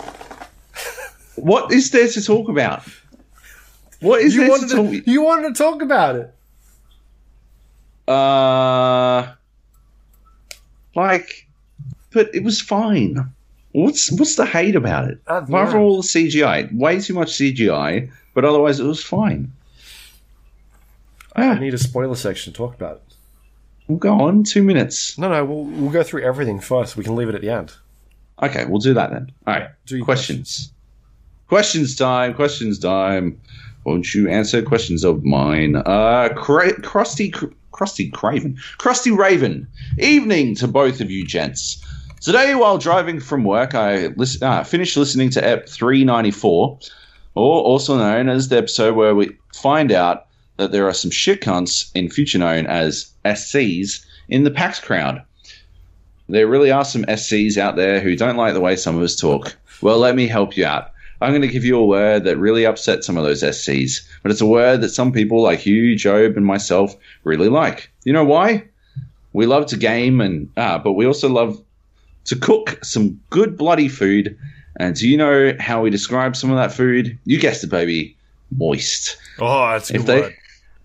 What 1.36 1.72
is 1.72 1.90
there 1.90 2.06
to 2.06 2.22
talk 2.22 2.48
about? 2.48 2.82
What 4.00 4.20
is 4.20 4.34
You 4.36 4.42
there 4.42 4.50
wanted 4.50 4.68
to 4.68 4.76
talk? 4.76 4.90
to, 5.04 5.10
you 5.10 5.22
wanted 5.22 5.54
to 5.54 5.62
talk 5.62 5.82
about 5.82 6.14
it. 6.14 6.32
Uh, 8.06 9.32
like, 10.94 11.48
but 12.12 12.32
it 12.34 12.44
was 12.44 12.60
fine. 12.60 13.30
What's 13.72 14.12
what's 14.12 14.36
the 14.36 14.46
hate 14.46 14.76
about 14.76 15.08
it? 15.08 15.18
Apart 15.26 15.70
from 15.70 15.80
all 15.80 15.96
the 16.02 16.06
CGI, 16.06 16.72
way 16.76 17.00
too 17.00 17.14
much 17.14 17.32
CGI, 17.32 18.10
but 18.34 18.44
otherwise 18.44 18.78
it 18.78 18.84
was 18.84 19.02
fine. 19.02 19.50
I 21.34 21.46
Yeah, 21.46 21.58
need 21.58 21.74
a 21.74 21.78
spoiler 21.78 22.14
section 22.14 22.52
to 22.52 22.56
talk 22.56 22.74
about 22.74 22.96
it. 23.06 23.13
We'll 23.88 23.98
go 23.98 24.20
on 24.20 24.44
two 24.44 24.62
minutes. 24.62 25.16
No, 25.18 25.28
no, 25.28 25.44
we'll, 25.44 25.64
we'll 25.64 25.90
go 25.92 26.02
through 26.02 26.22
everything 26.22 26.60
first. 26.60 26.96
We 26.96 27.04
can 27.04 27.16
leave 27.16 27.28
it 27.28 27.34
at 27.34 27.40
the 27.40 27.50
end. 27.50 27.72
Okay, 28.42 28.64
we'll 28.64 28.80
do 28.80 28.94
that 28.94 29.10
then. 29.10 29.30
All 29.46 29.54
right, 29.54 29.68
Do 29.86 29.96
your 29.96 30.04
questions. 30.04 30.72
Questions 31.48 31.94
time. 31.96 32.34
Questions 32.34 32.78
time. 32.78 33.40
Won't 33.84 34.14
you 34.14 34.28
answer 34.28 34.62
questions 34.62 35.04
of 35.04 35.24
mine? 35.24 35.76
Uh, 35.76 36.30
Cra- 36.34 36.80
Krusty, 36.80 37.32
Cr- 37.32 37.46
Krusty 37.72 38.10
Craven, 38.12 38.56
Krusty 38.78 39.16
Raven. 39.16 39.68
Evening 39.98 40.54
to 40.56 40.66
both 40.66 41.00
of 41.00 41.10
you 41.10 41.24
gents. 41.24 41.84
Today, 42.20 42.54
while 42.54 42.78
driving 42.78 43.20
from 43.20 43.44
work, 43.44 43.74
I 43.74 44.06
lis- 44.16 44.40
uh, 44.40 44.64
finished 44.64 44.96
listening 44.96 45.28
to 45.30 45.46
Ep 45.46 45.68
394, 45.68 46.78
or 47.34 47.60
also 47.62 47.98
known 47.98 48.30
as 48.30 48.48
the 48.48 48.56
episode 48.56 48.94
where 48.96 49.14
we 49.14 49.36
find 49.54 49.92
out 49.92 50.26
that 50.56 50.72
there 50.72 50.86
are 50.88 50.94
some 50.94 51.10
shit 51.10 51.40
cunts 51.40 51.90
in 51.94 52.08
future 52.10 52.38
known 52.38 52.66
as 52.66 53.10
SCs 53.24 54.04
in 54.28 54.44
the 54.44 54.50
PAX 54.50 54.80
crowd. 54.80 55.22
There 56.28 56.46
really 56.46 56.70
are 56.70 56.84
some 56.84 57.04
SCs 57.04 57.58
out 57.58 57.76
there 57.76 58.00
who 58.00 58.16
don't 58.16 58.36
like 58.36 58.54
the 58.54 58.60
way 58.60 58.76
some 58.76 58.96
of 58.96 59.02
us 59.02 59.16
talk. 59.16 59.56
Well, 59.82 59.98
let 59.98 60.14
me 60.16 60.26
help 60.26 60.56
you 60.56 60.64
out. 60.64 60.90
I'm 61.20 61.30
going 61.32 61.42
to 61.42 61.48
give 61.48 61.64
you 61.64 61.78
a 61.78 61.84
word 61.86 62.24
that 62.24 62.36
really 62.38 62.64
upset 62.66 63.04
some 63.04 63.16
of 63.16 63.24
those 63.24 63.42
SCs, 63.42 64.06
but 64.22 64.30
it's 64.32 64.40
a 64.40 64.46
word 64.46 64.80
that 64.80 64.90
some 64.90 65.12
people 65.12 65.42
like 65.42 65.64
you, 65.66 65.96
Joab, 65.96 66.36
and 66.36 66.44
myself 66.46 66.96
really 67.24 67.48
like. 67.48 67.90
You 68.04 68.12
know 68.12 68.24
why? 68.24 68.64
We 69.32 69.46
love 69.46 69.66
to 69.66 69.76
game, 69.76 70.20
and 70.20 70.48
ah, 70.56 70.78
but 70.78 70.92
we 70.92 71.06
also 71.06 71.28
love 71.28 71.60
to 72.26 72.36
cook 72.36 72.78
some 72.84 73.20
good 73.30 73.56
bloody 73.58 73.88
food. 73.88 74.38
And 74.76 74.94
do 74.96 75.08
you 75.08 75.16
know 75.16 75.54
how 75.60 75.82
we 75.82 75.90
describe 75.90 76.36
some 76.36 76.50
of 76.50 76.56
that 76.56 76.72
food? 76.72 77.18
You 77.24 77.38
guessed 77.38 77.64
it, 77.64 77.70
baby. 77.70 78.16
Moist. 78.56 79.16
Oh, 79.40 79.70
that's 79.70 79.90
a 79.90 79.94
If 79.96 80.00
good 80.00 80.06
they- 80.06 80.20
word. 80.22 80.36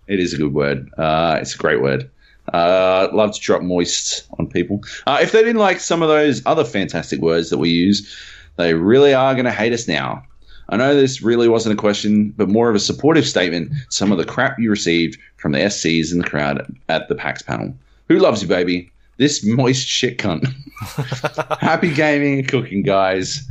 It 0.10 0.20
is 0.20 0.34
a 0.34 0.38
good 0.38 0.54
word. 0.54 0.90
Uh, 0.98 1.38
it's 1.40 1.56
a 1.56 1.58
great 1.58 1.82
word. 1.82 2.10
Uh, 2.54 3.08
love 3.14 3.34
to 3.34 3.40
drop 3.40 3.62
moist 3.62 4.28
on 4.40 4.48
people. 4.48 4.82
Uh, 5.06 5.20
if 5.22 5.32
they 5.32 5.40
didn't 5.40 5.62
like 5.62 5.80
some 5.80 6.02
of 6.02 6.10
those 6.10 6.42
other 6.46 6.66
fantastic 6.66 7.22
words 7.22 7.52
that 7.52 7.60
we 7.60 7.70
use, 7.70 8.18
they 8.58 8.74
really 8.74 9.14
are 9.14 9.36
going 9.36 9.46
to 9.46 9.52
hate 9.52 9.72
us 9.72 9.88
now. 9.88 10.24
I 10.70 10.78
know 10.78 10.96
this 10.96 11.22
really 11.22 11.48
wasn't 11.48 11.74
a 11.74 11.82
question, 11.82 12.34
but 12.38 12.50
more 12.50 12.70
of 12.70 12.76
a 12.76 12.80
supportive 12.80 13.28
statement. 13.28 13.72
Some 13.90 14.12
of 14.12 14.18
the 14.18 14.26
crap 14.26 14.60
you 14.60 14.70
received 14.70 15.20
from 15.38 15.52
the 15.52 15.60
SCs 15.60 16.12
in 16.12 16.20
the 16.20 16.28
crowd 16.28 16.76
at 16.90 17.08
the 17.08 17.16
PAX 17.16 17.42
panel. 17.42 17.76
Who 18.08 18.20
loves 18.20 18.42
you, 18.42 18.48
baby? 18.48 18.92
This 19.18 19.44
moist 19.44 19.88
shit 19.88 20.18
cunt. 20.18 20.48
Happy 21.60 21.94
gaming 21.94 22.40
and 22.40 22.48
cooking, 22.48 22.84
guys. 22.84 23.48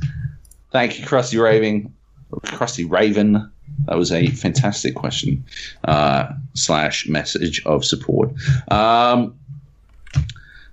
Thank 0.70 0.98
you, 0.98 1.06
Krusty 1.06 1.40
Raven. 1.42 1.92
Krusty 2.32 2.88
Raven. 2.88 3.50
That 3.86 3.96
was 3.96 4.12
a 4.12 4.28
fantastic 4.28 4.94
question 4.94 5.44
uh, 5.84 6.32
slash 6.54 7.08
message 7.08 7.64
of 7.64 7.84
support. 7.84 8.30
Um, 8.70 9.34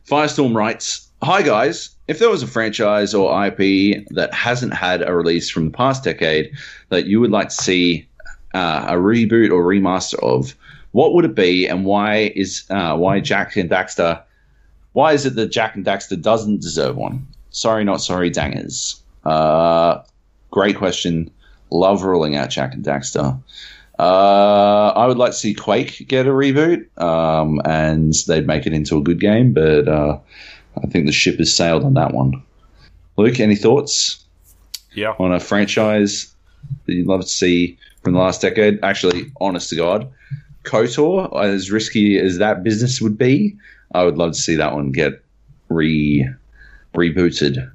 Firestorm 0.07 0.55
writes, 0.55 1.07
"Hi 1.21 1.41
guys. 1.41 1.89
If 2.07 2.19
there 2.19 2.29
was 2.29 2.43
a 2.43 2.47
franchise 2.47 3.13
or 3.13 3.45
IP 3.45 4.05
that 4.11 4.33
hasn't 4.33 4.73
had 4.73 5.01
a 5.01 5.15
release 5.15 5.49
from 5.49 5.65
the 5.65 5.71
past 5.71 6.03
decade 6.03 6.51
that 6.89 7.05
you 7.07 7.19
would 7.19 7.31
like 7.31 7.49
to 7.49 7.55
see 7.55 8.07
uh, 8.53 8.85
a 8.89 8.93
reboot 8.93 9.51
or 9.51 9.63
remaster 9.63 10.19
of, 10.19 10.55
what 10.91 11.13
would 11.13 11.25
it 11.25 11.35
be, 11.35 11.67
and 11.67 11.83
why 11.83 12.31
is 12.35 12.63
uh, 12.69 12.95
why 12.95 13.19
Jak 13.19 13.55
and 13.57 13.69
Daxter? 13.69 14.21
Why 14.93 15.13
is 15.13 15.25
it 15.25 15.35
that 15.35 15.51
Jak 15.51 15.75
and 15.75 15.85
Daxter 15.85 16.21
doesn't 16.21 16.61
deserve 16.61 16.95
one? 16.95 17.27
Sorry, 17.49 17.83
not 17.83 18.01
sorry, 18.01 18.29
dangers. 18.29 19.01
Uh, 19.25 20.01
great 20.51 20.77
question. 20.77 21.31
Love 21.71 22.03
ruling 22.03 22.35
out 22.35 22.49
Jak 22.49 22.73
and 22.73 22.83
Daxter. 22.85 23.39
Uh, 23.97 24.89
I 24.95 25.07
would 25.07 25.17
like 25.17 25.31
to 25.31 25.37
see 25.37 25.53
Quake 25.53 26.05
get 26.07 26.27
a 26.27 26.31
reboot, 26.31 26.85
um, 27.01 27.61
and 27.65 28.13
they'd 28.27 28.45
make 28.45 28.65
it 28.65 28.73
into 28.73 28.97
a 28.97 29.01
good 29.01 29.19
game, 29.19 29.53
but 29.53 29.87
uh, 29.87 30.19
I 30.83 30.87
think 30.87 31.05
the 31.05 31.11
ship 31.13 31.37
has 31.39 31.55
sailed 31.55 31.83
on 31.83 31.93
that 31.93 32.13
one. 32.13 32.41
Luke, 33.17 33.39
any 33.39 33.55
thoughts 33.55 34.23
Yeah. 34.93 35.13
on 35.17 35.31
a 35.33 35.39
franchise 35.39 36.33
that 36.85 36.93
you'd 36.93 37.07
love 37.07 37.21
to 37.21 37.27
see 37.27 37.77
from 38.03 38.13
the 38.13 38.19
last 38.19 38.41
decade? 38.41 38.79
Actually, 38.83 39.31
honest 39.39 39.69
to 39.69 39.77
God, 39.77 40.09
KOTOR, 40.63 41.41
as 41.43 41.71
risky 41.71 42.19
as 42.19 42.37
that 42.39 42.63
business 42.63 42.99
would 43.01 43.17
be, 43.17 43.55
I 43.93 44.03
would 44.03 44.17
love 44.17 44.33
to 44.33 44.39
see 44.39 44.55
that 44.55 44.73
one 44.73 44.91
get 44.91 45.23
re 45.69 46.27
rebooted. 46.93 47.71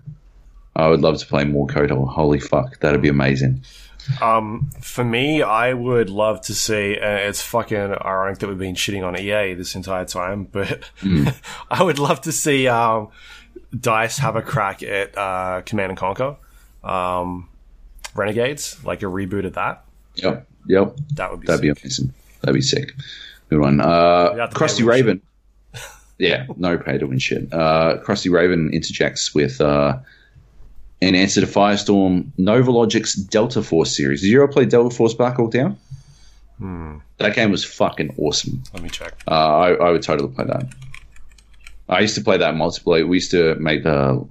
I 0.76 0.88
would 0.88 1.00
love 1.00 1.18
to 1.18 1.26
play 1.26 1.44
more 1.44 1.66
KOTOR. 1.66 2.08
Holy 2.08 2.40
fuck, 2.40 2.78
that'd 2.80 3.02
be 3.02 3.08
amazing. 3.08 3.62
Um, 4.22 4.70
for 4.80 5.04
me, 5.04 5.42
I 5.42 5.72
would 5.74 6.08
love 6.10 6.40
to 6.42 6.54
see. 6.54 6.96
Uh, 6.98 7.16
it's 7.16 7.42
fucking 7.42 7.76
ironic 7.76 8.38
that 8.38 8.48
we've 8.48 8.58
been 8.58 8.74
shitting 8.74 9.06
on 9.06 9.18
EA 9.18 9.54
this 9.54 9.74
entire 9.74 10.04
time, 10.04 10.44
but 10.44 10.90
I 11.70 11.82
would 11.82 11.98
love 11.98 12.20
to 12.22 12.32
see 12.32 12.66
um, 12.66 13.08
Dice 13.78 14.18
have 14.18 14.36
a 14.36 14.42
crack 14.42 14.82
at 14.82 15.16
uh, 15.18 15.62
Command 15.66 15.90
and 15.90 15.98
Conquer, 15.98 16.36
um, 16.82 17.48
Renegades, 18.14 18.82
like 18.84 19.02
a 19.02 19.06
reboot 19.06 19.44
of 19.46 19.52
that. 19.54 19.84
Yep, 20.16 20.46
yep, 20.66 20.96
That 21.14 21.30
would 21.30 21.40
be. 21.40 21.46
that'd 21.46 21.62
be 21.62 21.68
amazing. 21.68 22.12
That'd 22.40 22.54
be 22.54 22.62
sick. 22.62 22.94
Good 23.50 23.60
one. 23.60 23.80
Uh, 23.80 24.30
You 24.34 24.40
have 24.40 24.50
to 24.50 24.58
pay 24.58 24.64
Krusty 24.64 24.84
Raven. 24.86 25.20
yeah, 26.18 26.46
no 26.56 26.78
pay 26.78 26.98
to 26.98 27.06
win 27.06 27.18
shit. 27.18 27.52
Uh, 27.52 27.98
Krusty 28.02 28.30
Raven 28.32 28.70
interjects 28.72 29.34
with 29.34 29.60
uh, 29.60 29.98
an 31.02 31.14
answer 31.14 31.40
to 31.40 31.46
Firestorm 31.46 32.30
NovaLogic's 32.38 33.14
Delta 33.14 33.62
Force 33.62 33.96
series. 33.96 34.20
Did 34.20 34.28
you 34.28 34.42
ever 34.42 34.52
play 34.52 34.66
Delta 34.66 34.94
Force 34.94 35.14
Black 35.14 35.36
Hawk 35.36 35.50
Down? 35.50 35.78
Hmm. 36.58 36.98
That 37.18 37.34
game 37.34 37.50
was 37.50 37.64
fucking 37.64 38.14
awesome. 38.18 38.62
Let 38.74 38.82
me 38.82 38.90
check. 38.90 39.14
Uh, 39.26 39.30
I, 39.30 39.72
I 39.72 39.90
would 39.90 40.02
totally 40.02 40.32
play 40.32 40.44
that. 40.44 40.66
I 41.88 42.00
used 42.00 42.14
to 42.14 42.20
play 42.22 42.36
that 42.36 42.54
multiplayer. 42.54 43.08
We 43.08 43.16
used 43.16 43.30
to 43.32 43.54
make 43.56 43.82
the 43.82 44.24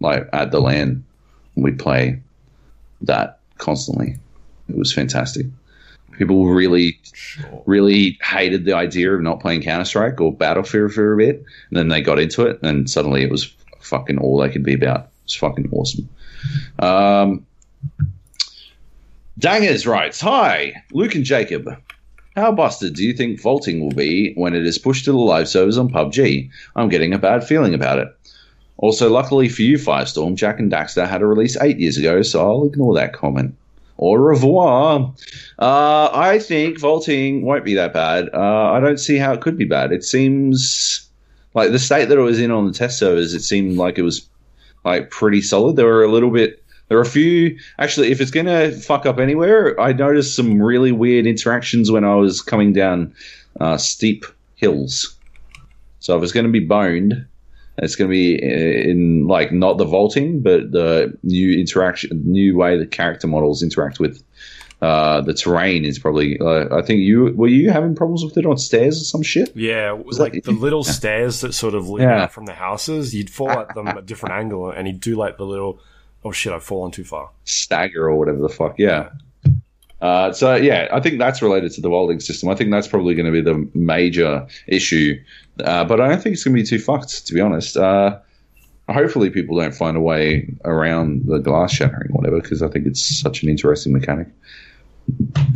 like 0.00 0.28
at 0.32 0.50
the 0.50 0.60
LAN. 0.60 1.04
We'd 1.56 1.78
play 1.78 2.20
that 3.02 3.40
constantly. 3.58 4.16
It 4.68 4.76
was 4.76 4.92
fantastic. 4.92 5.46
People 6.12 6.46
really, 6.46 6.98
really 7.66 8.18
hated 8.22 8.64
the 8.64 8.74
idea 8.74 9.12
of 9.14 9.22
not 9.22 9.40
playing 9.40 9.62
Counter 9.62 9.84
Strike 9.84 10.20
or 10.20 10.32
Battlefield 10.32 10.92
for 10.92 11.12
a 11.12 11.16
bit, 11.16 11.36
and 11.36 11.78
then 11.78 11.88
they 11.88 12.00
got 12.00 12.18
into 12.18 12.46
it, 12.46 12.58
and 12.62 12.88
suddenly 12.88 13.22
it 13.22 13.30
was 13.30 13.52
fucking 13.80 14.18
all 14.18 14.38
they 14.38 14.50
could 14.50 14.62
be 14.62 14.74
about. 14.74 15.11
It's 15.24 15.34
fucking 15.34 15.68
awesome. 15.72 16.08
Um, 16.78 17.46
Dangers 19.38 19.86
writes, 19.86 20.20
Hi, 20.20 20.74
Luke 20.92 21.14
and 21.14 21.24
Jacob. 21.24 21.68
How 22.36 22.50
busted 22.52 22.94
do 22.94 23.04
you 23.04 23.12
think 23.12 23.40
vaulting 23.40 23.80
will 23.80 23.92
be 23.92 24.32
when 24.34 24.54
it 24.54 24.64
is 24.64 24.78
pushed 24.78 25.04
to 25.04 25.12
the 25.12 25.18
live 25.18 25.48
servers 25.48 25.76
on 25.76 25.90
PUBG? 25.90 26.50
I'm 26.76 26.88
getting 26.88 27.12
a 27.12 27.18
bad 27.18 27.44
feeling 27.44 27.74
about 27.74 27.98
it. 27.98 28.08
Also, 28.78 29.10
luckily 29.10 29.48
for 29.48 29.62
you, 29.62 29.76
Firestorm, 29.76 30.34
Jak 30.34 30.58
and 30.58 30.72
Daxter 30.72 31.06
had 31.06 31.22
a 31.22 31.26
release 31.26 31.56
eight 31.60 31.78
years 31.78 31.98
ago, 31.98 32.22
so 32.22 32.40
I'll 32.40 32.66
ignore 32.66 32.94
that 32.94 33.12
comment. 33.12 33.54
Au 33.98 34.14
revoir. 34.14 35.14
Uh, 35.58 36.10
I 36.12 36.38
think 36.38 36.80
vaulting 36.80 37.44
won't 37.44 37.64
be 37.64 37.74
that 37.74 37.92
bad. 37.92 38.30
Uh, 38.32 38.72
I 38.72 38.80
don't 38.80 38.98
see 38.98 39.18
how 39.18 39.32
it 39.32 39.40
could 39.40 39.56
be 39.56 39.64
bad. 39.64 39.92
It 39.92 40.02
seems 40.02 41.08
like 41.54 41.70
the 41.70 41.78
state 41.78 42.08
that 42.08 42.18
it 42.18 42.22
was 42.22 42.40
in 42.40 42.50
on 42.50 42.66
the 42.66 42.72
test 42.72 42.98
servers. 42.98 43.34
It 43.34 43.42
seemed 43.42 43.76
like 43.76 43.98
it 43.98 44.02
was 44.02 44.28
like 44.84 45.10
pretty 45.10 45.42
solid. 45.42 45.76
There 45.76 45.86
were 45.86 46.04
a 46.04 46.10
little 46.10 46.30
bit. 46.30 46.62
There 46.88 46.98
are 46.98 47.02
a 47.02 47.06
few. 47.06 47.58
Actually, 47.78 48.10
if 48.10 48.20
it's 48.20 48.30
gonna 48.30 48.70
fuck 48.72 49.06
up 49.06 49.18
anywhere, 49.18 49.78
I 49.80 49.92
noticed 49.92 50.36
some 50.36 50.60
really 50.60 50.92
weird 50.92 51.26
interactions 51.26 51.90
when 51.90 52.04
I 52.04 52.14
was 52.14 52.42
coming 52.42 52.72
down 52.72 53.14
uh, 53.60 53.76
steep 53.76 54.24
hills. 54.56 55.16
So 56.00 56.16
if 56.16 56.22
it's 56.22 56.32
to 56.32 56.48
be 56.48 56.66
boned, 56.66 57.26
it's 57.78 57.96
going 57.96 58.10
to 58.10 58.12
be 58.12 58.34
in 58.34 59.26
like 59.26 59.52
not 59.52 59.78
the 59.78 59.84
vaulting, 59.84 60.40
but 60.40 60.72
the 60.72 61.16
new 61.22 61.58
interaction, 61.58 62.22
new 62.24 62.56
way 62.56 62.76
the 62.76 62.86
character 62.86 63.26
models 63.26 63.62
interact 63.62 63.98
with 63.98 64.22
uh, 64.82 65.20
the 65.22 65.32
terrain 65.32 65.84
is 65.86 65.98
probably. 65.98 66.38
Uh, 66.38 66.66
I 66.76 66.82
think 66.82 67.00
you 67.00 67.32
were 67.36 67.48
you 67.48 67.70
having 67.70 67.94
problems 67.94 68.24
with 68.24 68.36
it 68.36 68.44
on 68.44 68.58
stairs 68.58 69.00
or 69.00 69.04
some 69.04 69.22
shit. 69.22 69.52
Yeah, 69.56 69.94
it 69.94 70.04
was 70.04 70.18
like 70.18 70.32
that- 70.34 70.44
the 70.44 70.52
little 70.52 70.84
stairs 70.98 71.40
that 71.40 71.54
sort 71.54 71.74
of 71.74 71.88
lead 71.88 72.02
Yeah. 72.02 72.24
out 72.24 72.32
from 72.32 72.46
the 72.46 72.52
houses. 72.52 73.14
You'd 73.14 73.30
fall 73.30 73.50
at 73.50 73.74
them 73.74 73.86
at 73.88 73.96
a 73.96 74.02
different 74.02 74.34
angle, 74.34 74.70
and 74.70 74.86
you'd 74.88 75.00
do 75.00 75.14
like 75.16 75.38
the 75.38 75.46
little. 75.46 75.78
Oh 76.24 76.32
shit! 76.32 76.52
I've 76.52 76.62
fallen 76.64 76.90
too 76.92 77.04
far. 77.04 77.30
stagger 77.44 78.06
or 78.08 78.16
whatever 78.18 78.38
the 78.40 78.48
fuck. 78.48 78.74
Yeah. 78.78 79.10
Uh, 80.00 80.32
so 80.32 80.56
yeah, 80.56 80.88
I 80.92 80.98
think 80.98 81.18
that's 81.20 81.42
related 81.42 81.70
to 81.72 81.80
the 81.80 81.88
welding 81.88 82.18
system. 82.18 82.48
I 82.48 82.56
think 82.56 82.72
that's 82.72 82.88
probably 82.88 83.14
going 83.14 83.26
to 83.26 83.30
be 83.32 83.40
the 83.40 83.68
major 83.72 84.48
issue, 84.66 85.16
uh, 85.62 85.84
but 85.84 86.00
I 86.00 86.08
don't 86.08 86.20
think 86.20 86.32
it's 86.34 86.42
going 86.42 86.56
to 86.56 86.60
be 86.62 86.66
too 86.66 86.80
fucked. 86.80 87.24
To 87.28 87.34
be 87.34 87.40
honest, 87.40 87.76
uh, 87.76 88.18
hopefully 88.88 89.30
people 89.30 89.56
don't 89.60 89.74
find 89.74 89.96
a 89.96 90.00
way 90.00 90.48
around 90.64 91.26
the 91.26 91.38
glass 91.38 91.72
shattering, 91.72 92.10
or 92.10 92.14
whatever, 92.20 92.40
because 92.40 92.62
I 92.62 92.68
think 92.68 92.86
it's 92.86 93.20
such 93.20 93.44
an 93.44 93.48
interesting 93.48 93.92
mechanic. 93.92 94.26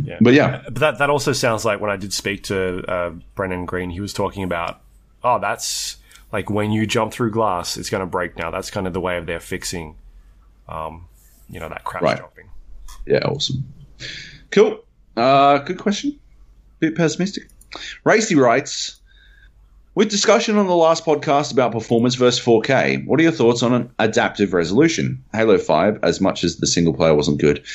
Yeah. 0.03 0.17
But 0.21 0.33
yeah, 0.33 0.61
But 0.65 0.75
that 0.75 0.97
that 0.99 1.09
also 1.09 1.33
sounds 1.33 1.65
like 1.65 1.79
when 1.81 1.91
I 1.91 1.97
did 1.97 2.13
speak 2.13 2.43
to 2.43 2.83
uh, 2.89 3.09
Brendan 3.35 3.65
Greene, 3.65 3.89
he 3.89 3.99
was 3.99 4.13
talking 4.13 4.43
about, 4.43 4.81
oh, 5.23 5.39
that's 5.39 5.97
like 6.31 6.49
when 6.49 6.71
you 6.71 6.85
jump 6.85 7.11
through 7.13 7.31
glass, 7.31 7.77
it's 7.77 7.89
going 7.89 8.01
to 8.01 8.05
break 8.07 8.37
now. 8.37 8.51
That's 8.51 8.69
kind 8.71 8.87
of 8.87 8.93
the 8.93 9.01
way 9.01 9.17
of 9.17 9.25
their 9.25 9.39
fixing, 9.39 9.95
um, 10.69 11.07
you 11.49 11.59
know, 11.59 11.69
that 11.69 11.83
crash 11.83 12.03
Right. 12.03 12.17
jumping. 12.17 12.49
Yeah, 13.05 13.19
awesome. 13.19 13.65
Cool. 14.51 14.83
Uh, 15.15 15.59
good 15.59 15.79
question. 15.79 16.19
Bit 16.79 16.95
pessimistic. 16.95 17.49
Racy 18.03 18.35
writes, 18.35 18.96
with 19.97 20.09
discussion 20.09 20.59
on 20.59 20.67
the 20.67 20.75
last 20.75 21.03
podcast 21.03 21.51
about 21.51 21.71
performance 21.71 22.13
versus 22.13 22.39
4K, 22.45 23.03
what 23.07 23.19
are 23.19 23.23
your 23.23 23.31
thoughts 23.31 23.63
on 23.63 23.73
an 23.73 23.89
adaptive 23.97 24.53
resolution? 24.53 25.23
Halo 25.33 25.57
5, 25.57 25.97
as 26.03 26.21
much 26.21 26.43
as 26.43 26.57
the 26.57 26.67
single 26.67 26.93
player 26.93 27.15
wasn't 27.15 27.41
good, 27.41 27.65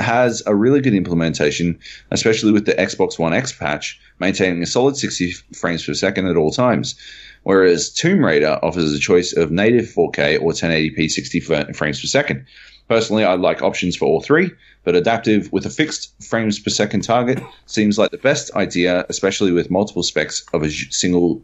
has 0.00 0.42
a 0.46 0.54
really 0.56 0.80
good 0.80 0.94
implementation, 0.94 1.78
especially 2.10 2.50
with 2.50 2.66
the 2.66 2.72
Xbox 2.72 3.20
One 3.20 3.32
X 3.32 3.52
patch, 3.52 4.00
maintaining 4.18 4.60
a 4.64 4.66
solid 4.66 4.96
60 4.96 5.30
frames 5.54 5.86
per 5.86 5.94
second 5.94 6.26
at 6.26 6.36
all 6.36 6.50
times. 6.50 6.96
Whereas 7.44 7.88
Tomb 7.88 8.24
Raider 8.24 8.58
offers 8.64 8.92
a 8.92 8.98
choice 8.98 9.32
of 9.32 9.52
native 9.52 9.84
4K 9.84 10.42
or 10.42 10.50
1080p 10.50 11.08
60 11.08 11.38
frames 11.38 12.00
per 12.00 12.08
second. 12.08 12.46
Personally, 12.88 13.22
I'd 13.22 13.38
like 13.38 13.62
options 13.62 13.94
for 13.94 14.06
all 14.06 14.20
three, 14.20 14.50
but 14.82 14.96
adaptive 14.96 15.52
with 15.52 15.64
a 15.66 15.70
fixed 15.70 16.20
frames 16.20 16.58
per 16.58 16.70
second 16.70 17.02
target 17.02 17.40
seems 17.66 17.96
like 17.96 18.10
the 18.10 18.18
best 18.18 18.52
idea, 18.56 19.06
especially 19.08 19.52
with 19.52 19.70
multiple 19.70 20.02
specs 20.02 20.44
of 20.52 20.64
a 20.64 20.70
single 20.70 21.40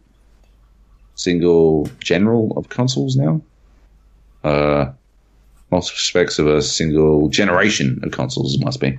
single 1.17 1.89
general 1.99 2.53
of 2.57 2.69
consoles 2.69 3.17
now. 3.17 3.41
Uh, 4.45 4.93
multiple 5.73 5.99
specs 5.99 6.39
of 6.39 6.47
a 6.47 6.63
single 6.63 7.29
generation 7.29 7.99
of 8.05 8.13
consoles 8.13 8.55
it 8.55 8.65
must 8.65 8.81
be. 8.81 8.97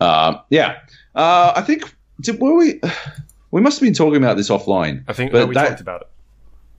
Uh, 0.00 0.38
yeah, 0.48 0.78
uh, 1.14 1.52
I 1.54 1.60
think 1.60 1.94
did, 2.22 2.40
were 2.40 2.54
we 2.56 2.80
we 3.50 3.60
must 3.60 3.78
have 3.78 3.86
been 3.86 3.92
talking 3.94 4.16
about 4.16 4.36
this 4.38 4.48
offline. 4.48 5.04
I 5.08 5.12
think 5.12 5.32
But 5.32 5.48
we 5.48 5.54
that- 5.54 5.68
talked 5.68 5.80
about 5.82 6.00
it. 6.02 6.08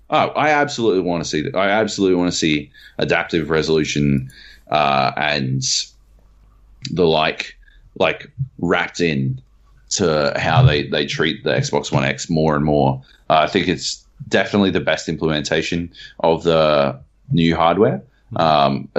Oh, 0.10 0.30
I 0.30 0.52
absolutely 0.52 1.02
want 1.02 1.22
to 1.22 1.30
see 1.30 1.42
that. 1.42 1.54
I 1.54 1.70
absolutely 1.70 2.16
want 2.16 2.32
to 2.32 2.38
see 2.38 2.72
adaptive 2.98 3.50
resolution 3.50 4.32
uh, 4.72 5.12
and 5.18 5.62
the 6.92 7.06
like, 7.06 7.58
like 8.00 8.32
wrapped 8.60 9.02
in 9.02 9.42
to 9.90 10.32
how 10.38 10.64
they, 10.64 10.88
they 10.88 11.06
treat 11.06 11.44
the 11.44 11.50
Xbox 11.50 11.92
One 11.92 12.06
X 12.06 12.30
more 12.30 12.56
and 12.56 12.64
more. 12.64 13.02
Uh, 13.30 13.40
I 13.40 13.48
think 13.48 13.68
it's 13.68 14.06
definitely 14.28 14.72
the 14.72 14.80
best 14.82 15.10
implementation 15.10 15.92
of 16.20 16.44
the 16.44 17.00
new 17.32 17.56
hardware 17.56 18.02
um, 18.36 18.90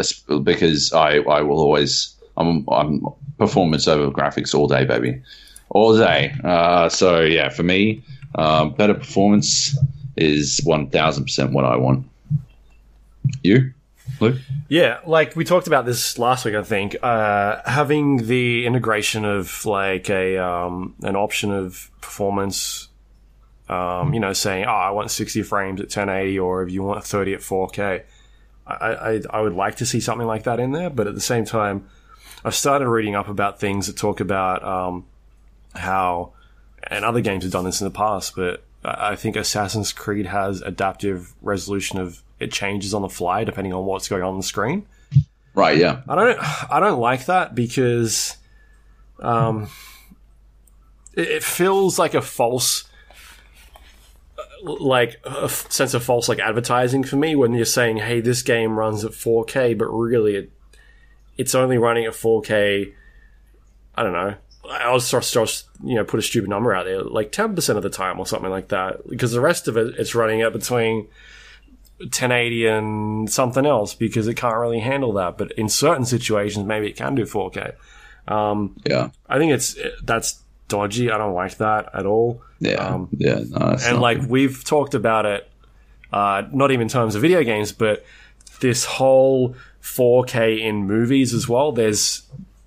because 0.42 0.92
I, 0.92 1.18
I 1.18 1.42
will 1.42 1.58
always 1.58 2.15
I'm, 2.36 2.65
I'm 2.70 3.07
performance 3.36 3.89
over 3.89 4.10
graphics 4.10 4.55
all 4.55 4.68
day, 4.68 4.84
baby, 4.84 5.23
all 5.70 5.97
day. 5.97 6.34
Uh, 6.44 6.89
so 6.89 7.20
yeah, 7.20 7.48
for 7.48 7.62
me, 7.62 8.02
um, 8.34 8.74
better 8.74 8.94
performance 8.94 9.76
is 10.16 10.60
one 10.65 10.89
thousand 10.89 11.24
percent 11.24 11.52
what 11.52 11.65
I 11.65 11.76
want. 11.76 12.08
You, 13.42 13.73
Luke? 14.20 14.36
Yeah, 14.68 15.00
like 15.07 15.36
we 15.36 15.44
talked 15.44 15.66
about 15.66 15.86
this 15.86 16.18
last 16.18 16.44
week, 16.44 16.55
I 16.55 16.62
think. 16.62 16.97
Uh, 17.02 17.60
having 17.65 18.26
the 18.26 18.66
integration 18.66 19.24
of 19.24 19.65
like 19.65 20.10
a 20.10 20.39
um, 20.39 20.94
an 21.02 21.16
option 21.16 21.52
of 21.52 21.90
performance, 22.00 22.88
um, 23.68 24.14
you 24.14 24.20
know, 24.20 24.32
saying, 24.32 24.64
"Oh, 24.66 24.70
I 24.70 24.90
want 24.90 25.10
60 25.10 25.42
frames 25.42 25.80
at 25.80 25.86
1080," 25.86 26.38
or 26.38 26.62
if 26.62 26.70
you 26.70 26.82
want 26.82 27.05
30 27.05 27.34
at 27.34 27.40
4K. 27.40 28.02
I, 28.66 28.74
I 28.74 29.20
I 29.30 29.40
would 29.40 29.55
like 29.55 29.76
to 29.76 29.86
see 29.86 30.00
something 30.00 30.26
like 30.26 30.44
that 30.44 30.60
in 30.60 30.72
there, 30.72 30.90
but 30.90 31.06
at 31.06 31.14
the 31.14 31.20
same 31.20 31.44
time, 31.44 31.88
I've 32.44 32.55
started 32.55 32.88
reading 32.88 33.14
up 33.14 33.28
about 33.28 33.58
things 33.58 33.86
that 33.86 33.97
talk 33.97 34.20
about 34.20 34.62
um, 34.62 35.06
how, 35.74 36.32
and 36.82 37.05
other 37.05 37.20
games 37.20 37.44
have 37.44 37.52
done 37.52 37.64
this 37.64 37.80
in 37.80 37.86
the 37.86 37.90
past, 37.90 38.36
but 38.36 38.62
I 38.84 39.16
think 39.16 39.36
Assassin's 39.36 39.92
Creed 39.92 40.26
has 40.26 40.62
adaptive 40.62 41.34
resolution 41.42 41.98
of 41.98 42.22
it 42.38 42.52
changes 42.52 42.94
on 42.94 43.02
the 43.02 43.08
fly 43.08 43.44
depending 43.44 43.72
on 43.72 43.84
what's 43.84 44.08
going 44.08 44.22
on 44.22 44.30
on 44.30 44.36
the 44.36 44.42
screen. 44.42 44.86
Right? 45.55 45.76
Yeah. 45.76 46.02
I 46.08 46.14
don't 46.14 46.70
I 46.72 46.80
don't 46.80 47.00
like 47.00 47.26
that 47.26 47.55
because 47.55 48.36
um 49.18 49.68
it, 51.14 51.28
it 51.28 51.42
feels 51.42 51.98
like 51.98 52.14
a 52.14 52.22
false 52.22 52.88
like 54.62 55.20
a 55.25 55.49
sense 55.49 55.95
of 55.95 56.03
false 56.03 56.28
like 56.28 56.39
advertising 56.39 57.05
for 57.05 57.17
me 57.17 57.35
when 57.37 57.53
you're 57.53 57.65
saying 57.65 57.97
hey 57.97 58.20
this 58.20 58.43
game 58.43 58.78
runs 58.78 59.05
at 59.05 59.12
4K 59.12 59.77
but 59.78 59.87
really 59.87 60.37
it 60.37 60.53
it's 61.37 61.55
only 61.55 61.78
running 61.78 62.05
at 62.05 62.12
4K 62.12 62.93
I 63.95 64.03
don't 64.03 64.12
know 64.12 64.35
I'll 64.70 64.99
just, 64.99 65.33
just 65.33 65.69
you 65.83 65.95
know 65.95 66.05
put 66.05 66.19
a 66.19 66.23
stupid 66.23 66.51
number 66.51 66.75
out 66.75 66.85
there 66.85 67.03
like 67.03 67.33
10% 67.33 67.77
of 67.77 67.83
the 67.83 67.91
time 67.91 68.19
or 68.19 68.27
something 68.27 68.51
like 68.51 68.69
that 68.69 69.09
because 69.09 69.33
the 69.33 69.41
rest 69.41 69.69
of 69.69 69.77
it 69.77 69.95
it's 69.99 70.15
running 70.15 70.43
at 70.43 70.53
between 70.53 71.09
1080 71.99 72.67
and 72.67 73.31
something 73.31 73.67
else 73.67 73.95
because 73.95 74.28
it 74.28 74.35
can't 74.35 74.57
really 74.57 74.78
handle 74.78 75.12
that. 75.15 75.37
But 75.37 75.53
in 75.53 75.69
certain 75.69 76.05
situations, 76.05 76.65
maybe 76.65 76.89
it 76.89 76.97
can 76.97 77.15
do 77.15 77.25
4K. 77.25 77.75
Um, 78.28 78.77
yeah. 78.85 79.11
I 79.28 79.39
think 79.39 79.53
it's 79.53 79.77
that's 80.03 80.41
dodgy. 80.69 81.11
I 81.11 81.19
don't 81.19 81.35
like 81.35 81.57
that 81.57 81.91
at 81.95 82.07
all. 82.07 82.43
Yeah. 82.61 82.75
Um, 82.75 83.09
yeah. 83.12 83.41
No, 83.49 83.77
And 83.85 84.01
like 84.01 84.20
good. 84.20 84.31
we've 84.31 84.65
talked 84.65 84.95
about 84.95 85.27
it, 85.27 85.49
uh, 86.12 86.43
not 86.53 86.70
even 86.70 86.83
in 86.83 86.89
terms 86.89 87.15
of 87.15 87.23
video 87.23 87.43
games, 87.45 87.73
but 87.73 88.05
this 88.61 88.85
whole 88.85 89.55
4K 89.83 90.61
in 90.61 90.87
movies 90.87 91.33
as 91.35 91.49
well. 91.49 91.73
There's 91.73 92.23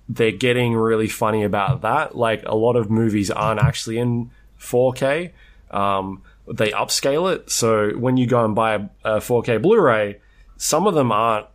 they're 0.08 0.30
getting 0.32 0.74
really 0.74 1.08
funny 1.08 1.42
about 1.42 1.82
that. 1.82 2.16
Like 2.16 2.42
a 2.46 2.54
lot 2.54 2.76
of 2.76 2.90
movies 2.90 3.30
aren't 3.30 3.60
actually 3.60 3.98
in 3.98 4.30
4K. 4.60 5.30
Um, 5.70 6.22
they 6.52 6.70
upscale 6.70 7.32
it. 7.34 7.50
So 7.50 7.90
when 7.90 8.16
you 8.16 8.26
go 8.26 8.44
and 8.44 8.54
buy 8.54 8.74
a, 8.74 8.88
a 9.04 9.16
4K 9.18 9.62
Blu-ray, 9.62 10.20
some 10.56 10.86
of 10.86 10.94
them 10.94 11.12
aren't. 11.12 11.46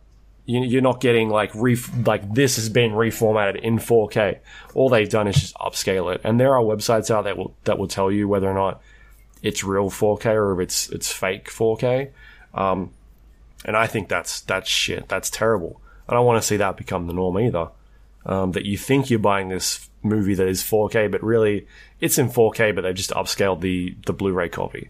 You, 0.48 0.62
you're 0.62 0.80
not 0.80 1.00
getting 1.02 1.28
like 1.28 1.50
ref- 1.54 2.06
like 2.06 2.32
this 2.32 2.56
has 2.56 2.70
been 2.70 2.92
reformatted 2.92 3.60
in 3.60 3.76
4K. 3.76 4.38
All 4.72 4.88
they've 4.88 5.08
done 5.08 5.28
is 5.28 5.36
just 5.36 5.54
upscale 5.56 6.14
it. 6.14 6.22
And 6.24 6.40
there 6.40 6.54
are 6.54 6.62
websites 6.62 7.10
out 7.10 7.24
there 7.24 7.36
will, 7.36 7.54
that 7.64 7.78
will 7.78 7.86
tell 7.86 8.10
you 8.10 8.26
whether 8.28 8.48
or 8.48 8.54
not 8.54 8.80
it's 9.42 9.62
real 9.62 9.90
4K 9.90 10.26
or 10.32 10.54
if 10.54 10.64
it's 10.64 10.88
it's 10.88 11.12
fake 11.12 11.50
4K. 11.50 12.12
Um, 12.54 12.92
and 13.66 13.76
I 13.76 13.86
think 13.86 14.08
that's 14.08 14.40
that's 14.40 14.70
shit. 14.70 15.06
That's 15.06 15.28
terrible. 15.28 15.82
I 16.08 16.14
don't 16.14 16.24
want 16.24 16.40
to 16.40 16.46
see 16.46 16.56
that 16.56 16.78
become 16.78 17.08
the 17.08 17.12
norm 17.12 17.38
either. 17.38 17.68
Um, 18.24 18.52
that 18.52 18.64
you 18.64 18.78
think 18.78 19.10
you're 19.10 19.18
buying 19.18 19.50
this 19.50 19.90
movie 20.02 20.34
that 20.34 20.48
is 20.48 20.62
4K, 20.62 21.10
but 21.10 21.22
really 21.22 21.66
it's 22.00 22.16
in 22.16 22.30
4K, 22.30 22.74
but 22.74 22.82
they 22.82 22.94
just 22.94 23.10
upscaled 23.10 23.60
the 23.60 23.94
the 24.06 24.14
Blu-ray 24.14 24.48
copy. 24.48 24.88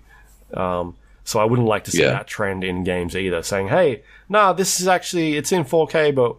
Um, 0.54 0.94
so 1.28 1.38
I 1.40 1.44
wouldn't 1.44 1.68
like 1.68 1.84
to 1.84 1.90
see 1.90 2.02
Yeah. 2.02 2.10
that 2.10 2.26
trend 2.26 2.64
in 2.64 2.84
games 2.84 3.14
either. 3.14 3.42
Saying, 3.42 3.68
"Hey, 3.68 4.02
nah, 4.28 4.52
this 4.54 4.80
is 4.80 4.88
actually 4.88 5.36
it's 5.36 5.52
in 5.52 5.64
4K, 5.64 6.10
but 6.14 6.36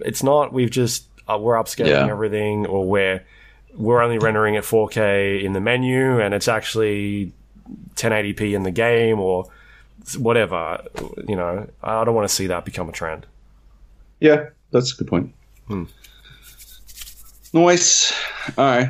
it's 0.00 0.22
not. 0.22 0.52
We've 0.52 0.70
just 0.70 1.04
uh, 1.28 1.38
we're 1.40 1.54
upscaling 1.54 1.88
Yeah. 1.88 2.08
everything, 2.10 2.66
or 2.66 2.86
we're 2.86 3.24
we're 3.74 4.00
only 4.02 4.18
rendering 4.18 4.56
at 4.56 4.64
4K 4.64 5.42
in 5.44 5.52
the 5.52 5.60
menu, 5.60 6.20
and 6.20 6.34
it's 6.34 6.48
actually 6.48 7.32
1080p 7.94 8.54
in 8.54 8.62
the 8.64 8.70
game, 8.70 9.20
or 9.20 9.46
whatever. 10.18 10.82
You 11.28 11.36
know, 11.36 11.66
I 11.82 12.04
don't 12.04 12.14
want 12.14 12.28
to 12.28 12.34
see 12.34 12.46
that 12.48 12.64
become 12.64 12.88
a 12.88 12.92
trend. 12.92 13.26
Yeah, 14.20 14.46
that's 14.72 14.92
a 14.92 14.96
good 14.96 15.08
point. 15.08 15.32
Nice. 17.52 18.12
All 18.58 18.64
right. 18.64 18.88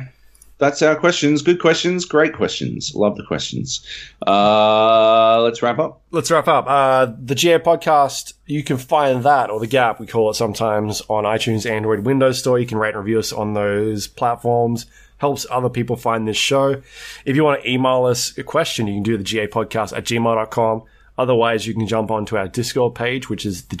That's 0.59 0.81
our 0.81 0.95
questions. 0.95 1.43
Good 1.43 1.59
questions. 1.59 2.05
Great 2.05 2.33
questions. 2.33 2.95
Love 2.95 3.15
the 3.15 3.23
questions. 3.23 3.85
Uh, 4.25 5.39
let's 5.41 5.61
wrap 5.61 5.77
up. 5.77 6.01
Let's 6.09 6.31
wrap 6.31 6.47
up. 6.47 6.65
Uh, 6.67 7.13
the 7.23 7.35
GA 7.35 7.59
podcast, 7.59 8.33
you 8.47 8.63
can 8.63 8.77
find 8.77 9.23
that, 9.23 9.51
or 9.51 9.59
the 9.59 9.67
Gap, 9.67 9.99
we 9.99 10.07
call 10.07 10.31
it 10.31 10.33
sometimes, 10.33 11.01
on 11.09 11.25
iTunes, 11.25 11.69
Android, 11.69 11.99
Windows 12.05 12.39
Store. 12.39 12.57
You 12.57 12.65
can 12.65 12.79
rate 12.79 12.95
and 12.95 13.03
review 13.03 13.19
us 13.19 13.31
on 13.31 13.53
those 13.53 14.07
platforms. 14.07 14.87
Helps 15.17 15.45
other 15.51 15.69
people 15.69 15.95
find 15.95 16.27
this 16.27 16.37
show. 16.37 16.81
If 17.25 17.35
you 17.35 17.43
want 17.43 17.61
to 17.61 17.69
email 17.69 18.05
us 18.05 18.35
a 18.37 18.43
question, 18.43 18.87
you 18.87 18.95
can 18.95 19.03
do 19.03 19.17
the 19.17 19.23
GA 19.23 19.47
podcast 19.47 19.95
at 19.95 20.05
gmail.com. 20.05 20.83
Otherwise, 21.19 21.65
you 21.67 21.73
can 21.73 21.87
jump 21.87 22.11
onto 22.11 22.35
our 22.37 22.47
Discord 22.47 22.95
page, 22.95 23.29
which 23.29 23.45
is 23.45 23.65
the 23.65 23.75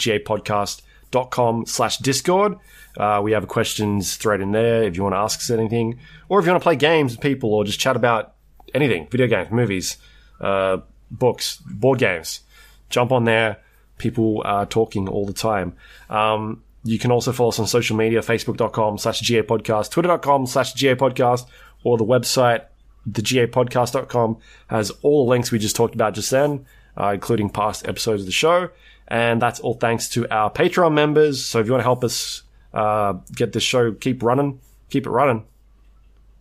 gapodcast.com 1.11 1.65
slash 1.65 1.97
Discord. 1.97 2.57
Uh, 2.97 3.21
we 3.23 3.31
have 3.31 3.43
a 3.43 3.47
questions 3.47 4.15
thread 4.15 4.41
in 4.41 4.51
there 4.51 4.83
if 4.83 4.95
you 4.95 5.03
want 5.03 5.13
to 5.13 5.19
ask 5.19 5.39
us 5.39 5.49
anything, 5.49 5.99
or 6.29 6.39
if 6.39 6.45
you 6.45 6.51
want 6.51 6.61
to 6.61 6.63
play 6.63 6.75
games 6.75 7.13
with 7.13 7.21
people, 7.21 7.53
or 7.53 7.63
just 7.63 7.79
chat 7.79 7.95
about 7.95 8.33
anything 8.73 9.07
video 9.09 9.27
games, 9.27 9.51
movies, 9.51 9.97
uh, 10.41 10.77
books, 11.11 11.57
board 11.57 11.99
games. 11.99 12.41
Jump 12.89 13.11
on 13.11 13.25
there. 13.25 13.57
People 13.97 14.41
are 14.45 14.65
talking 14.65 15.07
all 15.07 15.25
the 15.25 15.33
time. 15.33 15.73
Um, 16.09 16.63
you 16.83 16.99
can 16.99 17.11
also 17.11 17.31
follow 17.31 17.49
us 17.49 17.59
on 17.59 17.67
social 17.67 17.97
media, 17.97 18.21
facebook.com 18.21 18.97
slash 18.97 19.19
GA 19.19 19.41
podcast, 19.41 19.91
twitter.com 19.91 20.45
slash 20.45 20.73
GA 20.73 20.95
podcast, 20.95 21.45
or 21.83 21.97
the 21.97 22.05
website, 22.05 22.65
thegapodcast.com 23.09 24.37
has 24.67 24.91
all 25.01 25.25
the 25.25 25.29
links 25.29 25.51
we 25.51 25.59
just 25.59 25.75
talked 25.75 25.95
about 25.95 26.13
just 26.13 26.31
then, 26.31 26.65
uh, 26.99 27.09
including 27.09 27.49
past 27.49 27.87
episodes 27.87 28.21
of 28.21 28.25
the 28.25 28.31
show. 28.31 28.69
And 29.07 29.41
that's 29.41 29.59
all 29.59 29.73
thanks 29.73 30.09
to 30.09 30.27
our 30.29 30.51
Patreon 30.51 30.93
members. 30.93 31.43
So 31.43 31.59
if 31.59 31.65
you 31.65 31.71
want 31.71 31.79
to 31.81 31.85
help 31.85 32.03
us 32.03 32.43
uh, 32.73 33.13
get 33.33 33.53
this 33.53 33.63
show 33.63 33.93
keep 33.93 34.21
running, 34.21 34.59
keep 34.89 35.05
it 35.05 35.09
running. 35.09 35.45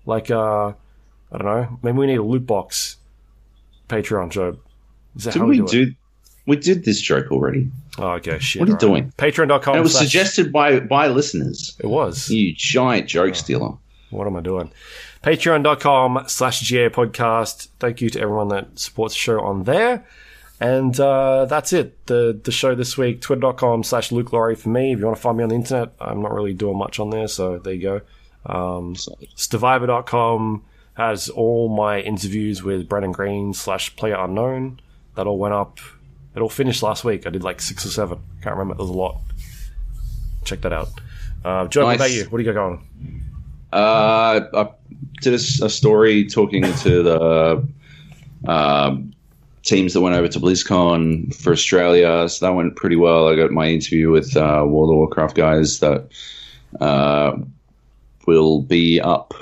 Like, 0.05 0.31
uh, 0.31 0.69
I 1.33 1.39
don't 1.39 1.45
know, 1.45 1.79
maybe 1.83 1.99
we 1.99 2.07
need 2.07 2.19
a 2.19 2.23
loot 2.23 2.47
box 2.47 2.97
Patreon 3.89 4.33
show. 4.33 4.59
Is 5.17 5.25
that 5.25 5.33
Did 5.33 5.41
how 5.41 5.47
we 5.47 5.61
we 5.61 5.67
do, 5.67 5.83
it? 5.83 5.87
do? 5.87 5.95
We 6.47 6.57
did 6.57 6.85
this 6.85 7.01
joke 7.01 7.31
already. 7.33 7.71
Oh, 7.99 8.11
okay, 8.13 8.39
shit. 8.39 8.61
What 8.61 8.69
are 8.69 8.71
you 8.71 8.75
all 8.75 8.81
doing? 8.81 9.13
Patreon.com. 9.17 9.75
And 9.75 9.81
it 9.81 9.83
was 9.83 9.93
slash- 9.93 10.03
suggested 10.05 10.53
by 10.53 10.81
by 10.81 11.09
listeners. 11.09 11.77
It 11.81 11.87
was. 11.87 12.29
You 12.31 12.53
giant 12.55 13.09
joke 13.09 13.35
stealer. 13.35 13.73
What 14.11 14.27
am 14.27 14.37
I 14.37 14.41
doing? 14.41 14.71
Patreon.com 15.23 16.25
slash 16.29 16.61
GA 16.61 16.89
podcast. 16.89 17.69
Thank 17.81 18.01
you 18.01 18.11
to 18.11 18.21
everyone 18.21 18.49
that 18.49 18.79
supports 18.79 19.15
the 19.15 19.19
show 19.19 19.41
on 19.41 19.65
there. 19.65 20.07
And 20.61 20.99
uh, 20.99 21.45
that's 21.45 21.73
it. 21.75 22.07
The 22.07 22.39
the 22.43 22.51
show 22.51 22.75
this 22.75 22.97
week, 22.97 23.21
twitter.com 23.21 23.85
slash 23.85 24.11
Luke 24.11 24.33
Lawrie 24.33 24.55
for 24.57 24.71
me. 24.71 24.93
If 24.93 24.99
you 25.01 25.05
want 25.05 25.17
to 25.17 25.23
find 25.23 25.37
me 25.37 25.43
on 25.43 25.51
the 25.51 25.55
internet, 25.57 25.93
I'm 26.01 26.23
not 26.23 26.33
really 26.33 26.55
doing 26.55 26.79
much 26.79 26.99
on 26.99 27.11
there, 27.11 27.29
so 27.29 27.59
there 27.59 27.75
you 27.75 27.83
go. 27.83 28.01
Um, 28.47 28.95
Stevivor.com 29.35 30.65
has 30.95 31.29
all 31.29 31.69
my 31.69 32.01
interviews 32.01 32.63
with 32.63 32.89
Brendan 32.89 33.13
Greene 33.13 33.53
slash 33.53 33.95
Player 33.97 34.17
Unknown. 34.17 34.81
That 35.15 35.27
all 35.27 35.39
went 35.39 35.53
up. 35.55 35.79
It 36.35 36.41
all 36.41 36.49
finished 36.49 36.83
last 36.83 37.05
week. 37.05 37.27
I 37.27 37.31
did 37.31 37.43
like 37.43 37.61
six 37.61 37.85
or 37.85 37.91
seven. 37.91 38.19
Can't 38.43 38.55
remember. 38.57 38.75
There 38.75 38.83
was 38.87 38.91
a 38.91 38.99
lot. 38.99 39.21
Check 40.45 40.63
that 40.63 40.73
out. 40.73 40.89
Uh, 41.45 41.67
Joe, 41.69 41.85
what 41.85 41.93
Nice. 41.93 41.97
about 41.99 42.11
you? 42.13 42.25
What 42.31 42.39
do 42.39 42.45
you 42.45 42.53
got 42.53 42.59
going? 42.59 43.23
Uh, 43.73 44.41
I 44.55 44.69
did 45.21 45.33
a, 45.33 45.65
a 45.65 45.71
story 45.71 46.27
talking 46.27 46.63
to 46.63 47.03
the 47.03 47.69
um, 48.51 49.13
teams 49.67 49.93
that 49.93 50.01
went 50.01 50.15
over 50.15 50.29
to 50.29 50.41
BlizzCon 50.41 51.35
for 51.35 51.53
Australia. 51.53 52.29
So 52.29 52.47
that 52.47 52.55
went 52.55 52.77
pretty 52.77 52.97
well. 52.97 53.29
I 53.29 53.35
got 53.35 53.51
my 53.51 53.67
interview 53.67 54.11
with 54.11 54.37
uh, 54.37 54.65
World 54.67 54.91
of 54.91 54.97
Warcraft 54.97 55.37
guys 55.37 55.81
that 55.81 56.09
uh, 56.81 57.37
will 58.27 58.63
be 58.63 59.01
up 59.01 59.35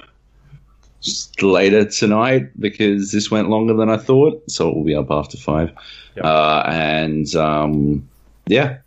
later 1.42 1.84
tonight 1.84 2.58
because 2.58 3.12
this 3.12 3.30
went 3.30 3.50
longer 3.50 3.74
than 3.74 3.90
I 3.90 3.98
thought. 3.98 4.42
So 4.50 4.70
it 4.70 4.74
will 4.74 4.84
be 4.84 4.94
up 4.94 5.10
after 5.10 5.36
five. 5.36 5.72
Yep. 6.16 6.24
Uh, 6.24 6.62
and 6.66 7.34
um, 7.36 8.08
yeah, 8.46 8.78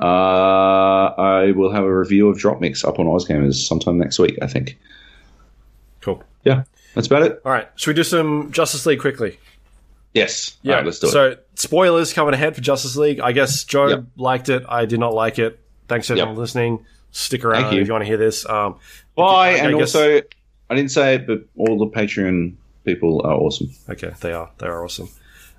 uh, 0.00 0.04
I 0.04 1.52
will 1.54 1.70
have 1.70 1.84
a 1.84 1.98
review 1.98 2.28
of 2.28 2.38
Dropmix 2.38 2.82
up 2.86 2.98
on 2.98 3.06
Ozgamers 3.06 3.66
sometime 3.66 3.98
next 3.98 4.18
week, 4.18 4.38
I 4.40 4.46
think. 4.46 4.78
Cool. 6.00 6.22
Yeah, 6.44 6.64
that's 6.94 7.08
about 7.08 7.22
it. 7.22 7.42
All 7.44 7.52
right. 7.52 7.68
Should 7.76 7.90
we 7.90 7.94
do 7.94 8.04
some 8.04 8.50
Justice 8.52 8.86
League 8.86 9.00
quickly? 9.00 9.38
Yes. 10.16 10.56
Yeah. 10.62 10.76
Right, 10.76 10.84
let's 10.86 10.98
do 10.98 11.06
it. 11.08 11.10
so 11.10 11.36
spoilers 11.54 12.12
coming 12.12 12.34
ahead 12.34 12.54
for 12.54 12.60
Justice 12.62 12.96
League. 12.96 13.20
I 13.20 13.32
guess 13.32 13.64
Joe 13.64 13.88
Yep. 13.88 14.04
liked 14.16 14.48
it. 14.48 14.64
I 14.68 14.86
did 14.86 14.98
not 14.98 15.14
like 15.14 15.38
it. 15.38 15.60
Thanks 15.88 16.10
everyone 16.10 16.30
Yep. 16.30 16.36
for 16.36 16.40
listening. 16.40 16.86
Stick 17.12 17.44
around 17.44 17.72
you. 17.74 17.80
if 17.80 17.86
you 17.86 17.92
want 17.92 18.02
to 18.02 18.08
hear 18.08 18.16
this. 18.16 18.48
Um, 18.48 18.76
Bye. 19.14 19.50
I 19.50 19.50
and 19.52 19.78
guess- 19.78 19.94
also, 19.94 20.22
I 20.68 20.74
didn't 20.74 20.90
say 20.90 21.14
it, 21.16 21.26
but 21.26 21.44
all 21.56 21.78
the 21.78 21.86
Patreon 21.86 22.54
people 22.84 23.22
are 23.24 23.34
awesome. 23.34 23.70
okay, 23.90 24.12
they 24.20 24.32
are 24.32 24.50
they 24.58 24.66
are 24.66 24.84
awesome. 24.84 25.08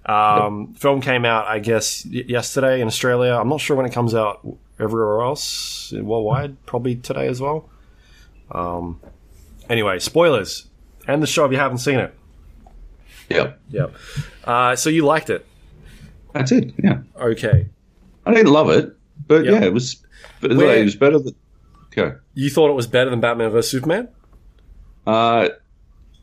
Um, 0.05 0.73
Film 0.75 1.01
came 1.01 1.25
out, 1.25 1.47
I 1.47 1.59
guess, 1.59 2.05
y- 2.05 2.23
yesterday 2.27 2.79
in 2.81 2.87
Australia. 2.87 3.33
I'm 3.39 3.49
not 3.49 3.59
sure 3.59 3.75
when 3.75 3.85
it 3.85 3.91
comes 3.93 4.15
out 4.15 4.39
everywhere 4.79 5.21
else 5.21 5.91
worldwide. 5.93 6.65
Probably 6.65 6.95
today 6.95 7.27
as 7.27 7.41
well. 7.41 7.69
Um, 8.51 8.99
anyway, 9.69 9.99
spoilers 9.99 10.65
End 11.07 11.23
the 11.23 11.27
show 11.27 11.45
if 11.45 11.51
you 11.53 11.57
haven't 11.57 11.77
seen 11.77 11.99
it. 11.99 12.13
Yep. 13.29 13.59
Yep. 13.71 13.93
Uh, 14.45 14.75
so 14.75 14.89
you 14.89 15.05
liked 15.05 15.29
it? 15.29 15.45
That's 16.33 16.51
it. 16.51 16.73
Yeah. 16.81 16.99
Okay. 17.19 17.67
I 18.25 18.33
didn't 18.33 18.51
love 18.53 18.69
it, 18.69 18.95
but 19.27 19.43
Yep. 19.45 19.53
yeah, 19.53 19.67
it 19.67 19.73
was. 19.73 19.97
But 20.41 20.55
Where- 20.55 20.77
it 20.77 20.83
was 20.83 20.95
better 20.95 21.19
than. 21.19 21.35
Okay. 21.97 22.15
You 22.35 22.49
thought 22.49 22.69
it 22.69 22.73
was 22.75 22.85
better 22.87 23.09
than 23.09 23.19
Batman 23.19 23.49
vs 23.51 23.71
Superman? 23.71 24.07
Uh, 25.05 25.49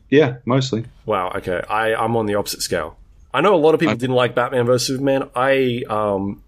yeah, 0.09 0.37
mostly. 0.45 0.85
Wow. 1.05 1.31
Okay. 1.35 1.61
I 1.69 1.93
I'm 1.95 2.15
on 2.15 2.25
the 2.27 2.35
opposite 2.35 2.61
scale. 2.61 2.97
I 3.33 3.41
know 3.41 3.53
a 3.55 3.57
lot 3.57 3.73
of 3.73 3.79
people 3.79 3.93
I- 3.93 3.97
didn't 3.97 4.15
like 4.15 4.35
Batman 4.35 4.65
vs 4.65 4.87
Superman. 4.87 5.29
I 5.35 5.83
um 5.89 6.41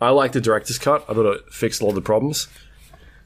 I 0.00 0.10
like 0.10 0.32
the 0.32 0.40
director's 0.40 0.78
cut. 0.78 1.04
I 1.08 1.14
thought 1.14 1.26
it 1.34 1.52
fixed 1.52 1.80
a 1.80 1.84
lot 1.84 1.90
of 1.90 1.94
the 1.96 2.02
problems. 2.02 2.48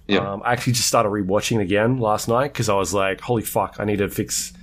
Yeah. 0.06 0.18
Um, 0.32 0.42
I 0.44 0.52
actually 0.52 0.72
just 0.74 0.88
started 0.88 1.10
rewatching 1.10 1.58
it 1.58 1.62
again 1.62 1.98
last 1.98 2.28
night 2.28 2.52
because 2.52 2.68
I 2.70 2.74
was 2.74 2.94
like, 2.94 3.20
"Holy 3.20 3.42
fuck! 3.42 3.76
I 3.78 3.84
need 3.84 3.98
to 3.98 4.08
fix. 4.08 4.54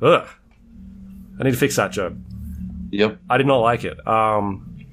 Ugh, 0.00 0.28
I 1.38 1.44
need 1.44 1.52
to 1.52 1.56
fix 1.56 1.76
that 1.76 1.92
joke." 1.92 2.14
Yep. 2.90 3.18
I 3.28 3.36
did 3.36 3.46
not 3.46 3.58
like 3.58 3.84
it. 3.84 4.06
Um, 4.06 4.84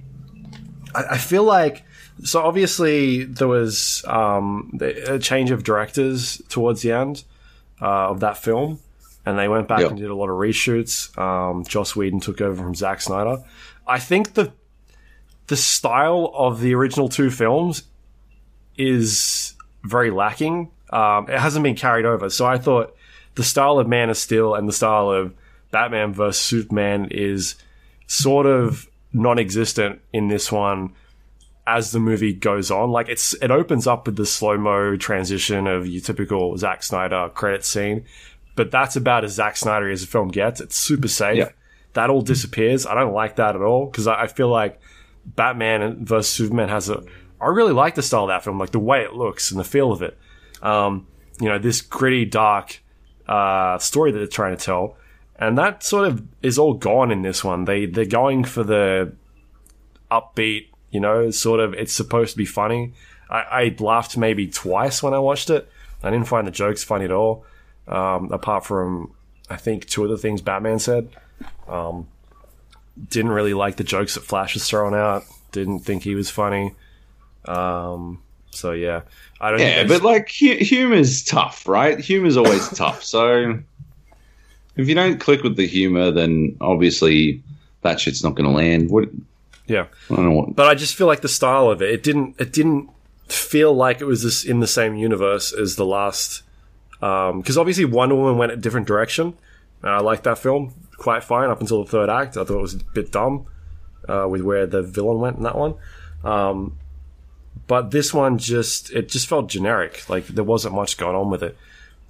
I, 0.96 1.04
I 1.12 1.18
feel 1.18 1.44
like 1.44 1.84
so 2.24 2.42
obviously 2.42 3.24
there 3.24 3.48
was 3.48 4.04
um, 4.08 4.78
a 4.82 5.20
change 5.20 5.52
of 5.52 5.64
directors 5.64 6.42
towards 6.50 6.82
the 6.82 6.92
end 6.92 7.24
uh, 7.82 8.10
of 8.10 8.20
that 8.22 8.38
film, 8.38 8.80
and 9.26 9.38
they 9.38 9.48
went 9.48 9.68
back 9.68 9.80
Yep. 9.82 9.90
and 9.92 10.00
did 10.00 10.10
a 10.10 10.16
lot 10.16 10.30
of 10.30 10.38
reshoots. 10.38 11.16
Um, 11.18 11.64
Joss 11.66 11.96
Whedon 11.96 12.20
took 12.20 12.42
over 12.42 12.62
from 12.62 12.76
Zack 12.76 13.02
Snyder. 13.02 13.38
I 13.88 14.00
think 14.00 14.34
the 14.34 14.52
the 15.48 15.58
style 15.58 16.32
of 16.34 16.62
the 16.62 16.74
original 16.74 17.10
two 17.10 17.30
films 17.30 17.84
is 18.78 19.54
very 19.84 20.10
lacking. 20.12 20.72
Um, 20.92 21.30
it 21.30 21.38
hasn't 21.40 21.64
been 21.64 21.76
carried 21.76 22.06
over. 22.06 22.30
So 22.30 22.46
I 22.46 22.58
thought 22.58 22.96
the 23.36 23.44
style 23.44 23.80
of 23.80 23.88
Man 23.88 24.10
of 24.10 24.18
Steel 24.18 24.56
and 24.56 24.68
the 24.68 24.74
style 24.74 25.10
of 25.10 25.34
Batman 25.74 26.14
vs 26.14 26.40
Superman 26.40 27.08
is 27.10 27.56
sort 28.06 28.46
of 28.46 28.88
non-existent 29.12 30.00
in 30.14 30.28
this 30.28 30.52
one 30.52 30.94
as 31.66 31.92
the 31.92 32.00
movie 32.00 32.32
goes 32.32 32.70
on. 32.70 32.92
Like 32.92 33.10
it's 33.10 33.34
it 33.42 33.50
opens 33.50 33.88
up 33.88 34.06
with 34.06 34.16
the 34.16 34.26
slow 34.26 34.56
mo 34.56 34.96
transition 34.98 35.66
of 35.66 35.88
your 35.88 36.02
typical 36.02 36.56
Zack 36.58 36.84
Snyder 36.84 37.28
credit 37.34 37.66
scene, 37.66 38.06
but 38.56 38.70
that's 38.70 38.96
about 38.96 39.24
as 39.26 39.34
Zack 39.34 39.58
Snyder 39.58 39.90
as 39.90 40.02
the 40.02 40.08
film 40.08 40.28
gets. 40.28 40.62
It's 40.62 40.78
super 40.78 41.08
safe. 41.08 41.38
Yeah. 41.38 41.50
That 41.94 42.12
all 42.12 42.22
disappears. 42.22 42.86
I 42.86 42.94
don't 42.94 43.14
like 43.14 43.38
that 43.38 43.56
at 43.56 43.62
all 43.62 43.88
because 43.88 44.06
I, 44.06 44.22
I 44.22 44.28
feel 44.28 44.50
like 44.50 44.80
Batman 45.26 46.06
vs 46.06 46.32
Superman 46.32 46.70
has 46.70 46.88
a. 46.88 47.04
I 47.42 47.48
really 47.48 47.74
like 47.74 47.96
the 47.96 48.04
style 48.04 48.26
of 48.26 48.30
that 48.30 48.44
film, 48.44 48.60
like 48.60 48.72
the 48.72 48.80
way 48.80 49.02
it 49.02 49.14
looks 49.14 49.50
and 49.50 49.60
the 49.60 49.64
feel 49.64 49.92
of 49.92 50.04
it. 50.04 50.18
Um, 50.62 51.08
you 51.42 51.50
know, 51.50 51.58
this 51.58 51.82
gritty, 51.82 52.26
dark 52.26 52.80
uh, 53.28 53.80
story 53.80 54.12
that 54.12 54.20
they're 54.20 54.28
trying 54.28 54.56
to 54.56 54.64
tell, 54.64 54.98
and 55.38 55.58
that 55.58 55.84
sort 55.84 56.08
of 56.08 56.24
is 56.42 56.58
all 56.60 56.74
gone 56.74 57.12
in 57.12 57.22
this 57.22 57.44
one. 57.44 57.66
They 57.66 57.86
they're 57.86 58.06
going 58.06 58.44
for 58.44 58.64
the 58.64 59.14
upbeat, 60.12 60.68
You 60.92 61.00
know, 61.00 61.32
sort 61.32 61.60
of. 61.60 61.74
It's 61.74 61.94
supposed 61.94 62.32
to 62.32 62.38
be 62.38 62.46
funny. 62.46 62.94
I, 63.30 63.40
I 63.40 63.76
laughed 63.80 64.18
maybe 64.18 64.48
twice 64.48 65.02
when 65.02 65.14
I 65.14 65.20
watched 65.20 65.50
it. 65.50 65.70
I 66.04 66.12
didn't 66.12 66.28
find 66.28 66.46
the 66.46 66.52
jokes 66.52 66.84
funny 66.84 67.06
at 67.06 67.12
all, 67.12 67.46
um, 67.88 68.32
apart 68.32 68.66
from 68.66 69.14
I 69.50 69.56
think 69.56 69.88
two 69.88 70.04
of 70.04 70.10
the 70.10 70.18
things 70.18 70.42
Batman 70.42 70.80
said. 70.80 71.10
Um, 71.68 72.08
didn't 73.10 73.32
really 73.32 73.54
like 73.54 73.78
the 73.78 73.84
jokes 73.84 74.16
that 74.16 74.22
Flash 74.24 74.54
was 74.54 74.68
throwing 74.68 74.94
out. 74.94 75.24
Didn't 75.52 75.80
think 75.80 76.04
he 76.04 76.16
was 76.16 76.30
funny. 76.30 76.76
Um, 77.46 78.22
so 78.52 78.72
yeah, 78.72 79.02
I 79.42 79.50
don't. 79.50 79.60
Yeah, 79.60 79.86
but 79.86 80.04
like 80.04 80.30
hu- 80.30 80.58
humor's 80.58 81.24
tough, 81.24 81.68
right? 81.68 82.00
Humor's 82.00 82.38
always 82.38 82.70
tough. 82.70 83.04
So 83.04 83.60
if 84.76 84.88
you 84.88 84.96
don't 84.96 85.20
click 85.20 85.44
with 85.44 85.56
the 85.56 85.68
humor, 85.68 86.12
then 86.12 86.58
obviously 86.62 87.44
that 87.82 88.00
shit's 88.00 88.24
not 88.24 88.36
going 88.36 88.50
to 88.50 88.56
land. 88.56 88.90
What 88.90 89.10
yeah. 89.68 89.88
I 90.10 90.16
don't 90.16 90.26
know 90.26 90.32
what. 90.32 90.56
but 90.56 90.68
I 90.68 90.76
just 90.76 90.96
feel 90.96 91.08
like 91.08 91.22
the 91.22 91.28
style 91.28 91.70
of 91.70 91.82
it, 91.82 91.90
it 91.90 92.04
didn't, 92.04 92.36
it 92.40 92.52
didn't 92.52 92.90
feel 93.28 93.74
like 93.74 94.02
it 94.02 94.06
was 94.06 94.24
this 94.24 94.44
in 94.44 94.60
the 94.60 94.68
same 94.68 94.96
universe 94.96 95.54
as 95.54 95.76
the 95.76 95.86
last. 95.86 96.44
Because 97.00 97.58
obviously 97.58 97.86
Wonder 97.86 98.16
Woman 98.16 98.38
went 98.38 98.52
a 98.52 98.58
different 98.58 98.88
direction. 98.88 99.38
Uh, 99.84 99.88
I 99.88 100.00
liked 100.00 100.24
that 100.24 100.38
film 100.38 100.74
quite 100.98 101.24
fine 101.24 101.50
up 101.50 101.60
until 101.60 101.84
the 101.84 101.90
third 101.90 102.10
act. 102.10 102.38
I 102.38 102.46
thought 102.46 102.58
it 102.58 102.62
was 102.62 102.76
a 102.76 102.84
bit 102.94 103.12
dumb 103.12 103.48
uh, 104.08 104.26
with 104.30 104.42
where 104.42 104.66
the 104.66 104.82
villain 104.82 105.20
went 105.20 105.38
in 105.38 105.44
that 105.44 105.58
one. 105.58 105.76
Um, 106.24 106.78
but 107.68 107.92
this 107.92 108.14
one 108.14 108.38
just 108.38 108.92
it 108.92 109.10
just 109.10 109.28
felt 109.28 109.50
generic. 109.50 110.10
Like 110.10 110.28
there 110.28 110.44
wasn't 110.44 110.76
much 110.76 110.98
going 110.98 111.16
on 111.16 111.30
with 111.30 111.44
it. 111.44 111.58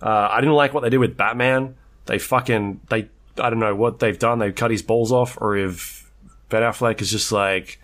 Uh, 0.01 0.27
I 0.31 0.41
didn't 0.41 0.55
like 0.55 0.73
what 0.73 0.81
they 0.81 0.89
did 0.89 0.97
with 0.97 1.17
Batman. 1.17 1.75
They 2.05 2.19
fucking 2.19 2.81
they 2.89 3.09
I 3.37 3.49
don't 3.49 3.59
know 3.59 3.75
what 3.75 3.99
they've 3.99 4.17
done. 4.17 4.39
They've 4.39 4.55
cut 4.55 4.71
his 4.71 4.81
balls 4.81 5.11
off, 5.11 5.37
or 5.41 5.57
if 5.57 6.11
Ben 6.49 6.61
Affleck 6.61 7.01
is 7.01 7.11
just 7.11 7.31
like 7.31 7.79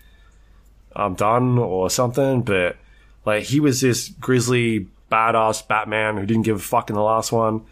I'm 0.94 1.14
done 1.14 1.58
or 1.58 1.90
something. 1.90 2.42
But 2.42 2.76
like 3.24 3.44
he 3.44 3.60
was 3.60 3.80
this 3.80 4.08
grizzly 4.08 4.88
badass 5.10 5.66
Batman 5.66 6.16
who 6.16 6.26
didn't 6.26 6.44
give 6.44 6.56
a 6.56 6.60
fuck 6.60 6.90
in 6.90 6.96
the 6.96 7.02
last 7.02 7.32
one, 7.32 7.62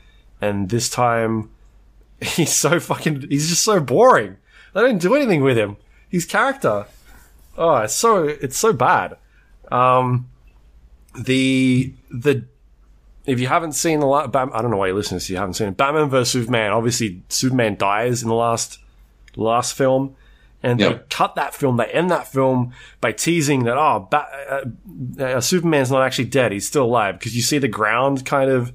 and 0.40 0.68
this 0.68 0.88
time 0.88 1.50
he's 2.20 2.52
so 2.52 2.80
fucking 2.80 3.26
he's 3.28 3.48
just 3.48 3.64
so 3.64 3.80
boring. 3.80 4.36
They 4.74 4.80
don't 4.82 4.98
do 4.98 5.14
anything 5.14 5.42
with 5.42 5.56
him. 5.56 5.76
His 6.08 6.24
character, 6.24 6.86
oh, 7.56 7.76
it's 7.78 7.94
so 7.94 8.24
it's 8.24 8.56
so 8.56 8.72
bad. 8.72 9.16
Um, 9.70 10.28
the 11.18 11.92
the 12.10 12.44
if 13.28 13.38
you 13.38 13.46
haven't 13.46 13.72
seen 13.72 14.00
the 14.00 14.06
la- 14.06 14.26
Bat- 14.26 14.50
I 14.54 14.62
don't 14.62 14.70
know 14.70 14.78
why 14.78 14.88
you 14.88 14.94
listen 14.94 15.10
to 15.10 15.14
this. 15.16 15.24
If 15.24 15.30
you 15.30 15.36
haven't 15.36 15.54
seen 15.54 15.68
it. 15.68 15.76
Batman 15.76 16.08
vs 16.08 16.30
Superman. 16.30 16.72
Obviously, 16.72 17.22
Superman 17.28 17.76
dies 17.76 18.22
in 18.22 18.28
the 18.28 18.34
last 18.34 18.78
last 19.36 19.74
film, 19.74 20.16
and 20.62 20.80
they 20.80 21.00
cut 21.10 21.34
that 21.34 21.54
film. 21.54 21.76
They 21.76 21.86
end 21.86 22.10
that 22.10 22.26
film 22.26 22.72
by 23.00 23.12
teasing 23.12 23.64
that 23.64 23.76
oh, 23.76 24.08
Bat- 24.10 24.30
uh, 24.50 25.22
uh, 25.22 25.40
Superman's 25.40 25.90
not 25.90 26.02
actually 26.02 26.26
dead. 26.26 26.52
He's 26.52 26.66
still 26.66 26.84
alive 26.84 27.18
because 27.18 27.36
you 27.36 27.42
see 27.42 27.58
the 27.58 27.68
ground 27.68 28.24
kind 28.24 28.50
of 28.50 28.72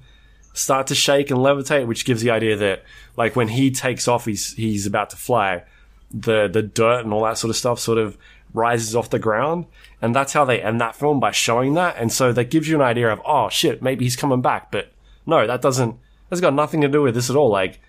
start 0.53 0.88
to 0.88 0.95
shake 0.95 1.32
and 1.32 1.40
levitate, 1.40 1.88
which 1.88 2.06
gives 2.06 2.22
the 2.22 2.30
idea 2.30 2.56
that 2.56 2.83
like 3.17 3.35
when 3.35 3.48
he 3.48 3.72
takes 3.72 4.07
off, 4.07 4.25
he's 4.25 4.53
he's 4.53 4.85
about 4.85 5.09
to 5.09 5.17
fly. 5.17 5.64
The 6.11 6.48
the 6.48 6.61
dirt 6.61 7.03
and 7.03 7.11
all 7.11 7.23
that 7.23 7.40
sort 7.40 7.49
of 7.49 7.56
stuff 7.56 7.80
sort 7.80 7.98
of 7.98 8.17
rises 8.53 8.95
off 8.95 9.09
the 9.09 9.19
ground, 9.19 9.65
and 10.01 10.15
that's 10.15 10.33
how 10.33 10.45
they 10.45 10.61
end 10.61 10.80
that 10.82 10.95
film 10.95 11.19
by 11.19 11.32
showing 11.32 11.73
that. 11.73 11.95
And 11.98 12.11
so 12.11 12.32
that 12.33 12.49
gives 12.51 12.67
you 12.67 12.75
an 12.75 12.82
idea 12.82 13.11
of 13.11 13.22
oh 13.25 13.49
shit, 13.49 13.82
maybe 13.82 14.06
he's 14.06 14.15
coming 14.15 14.41
back. 14.41 14.72
But 14.72 14.91
no, 15.25 15.48
that 15.48 15.61
doesn't. 15.61 15.95
That's 16.30 16.41
got 16.41 16.53
nothing 16.53 16.82
to 16.82 16.88
do 16.88 17.01
with 17.01 17.15
this 17.15 17.30
at 17.30 17.35
all. 17.35 17.49
Like 17.49 17.80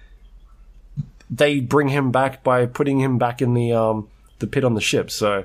they 1.31 1.61
bring 1.61 1.89
him 1.89 2.11
back 2.11 2.43
by 2.43 2.67
putting 2.67 3.01
him 3.01 3.19
back 3.19 3.41
in 3.43 3.55
the 3.55 3.73
um 3.73 4.09
the 4.39 4.47
pit 4.47 4.65
on 4.65 4.75
the 4.75 4.81
ship. 4.81 5.11
So 5.11 5.45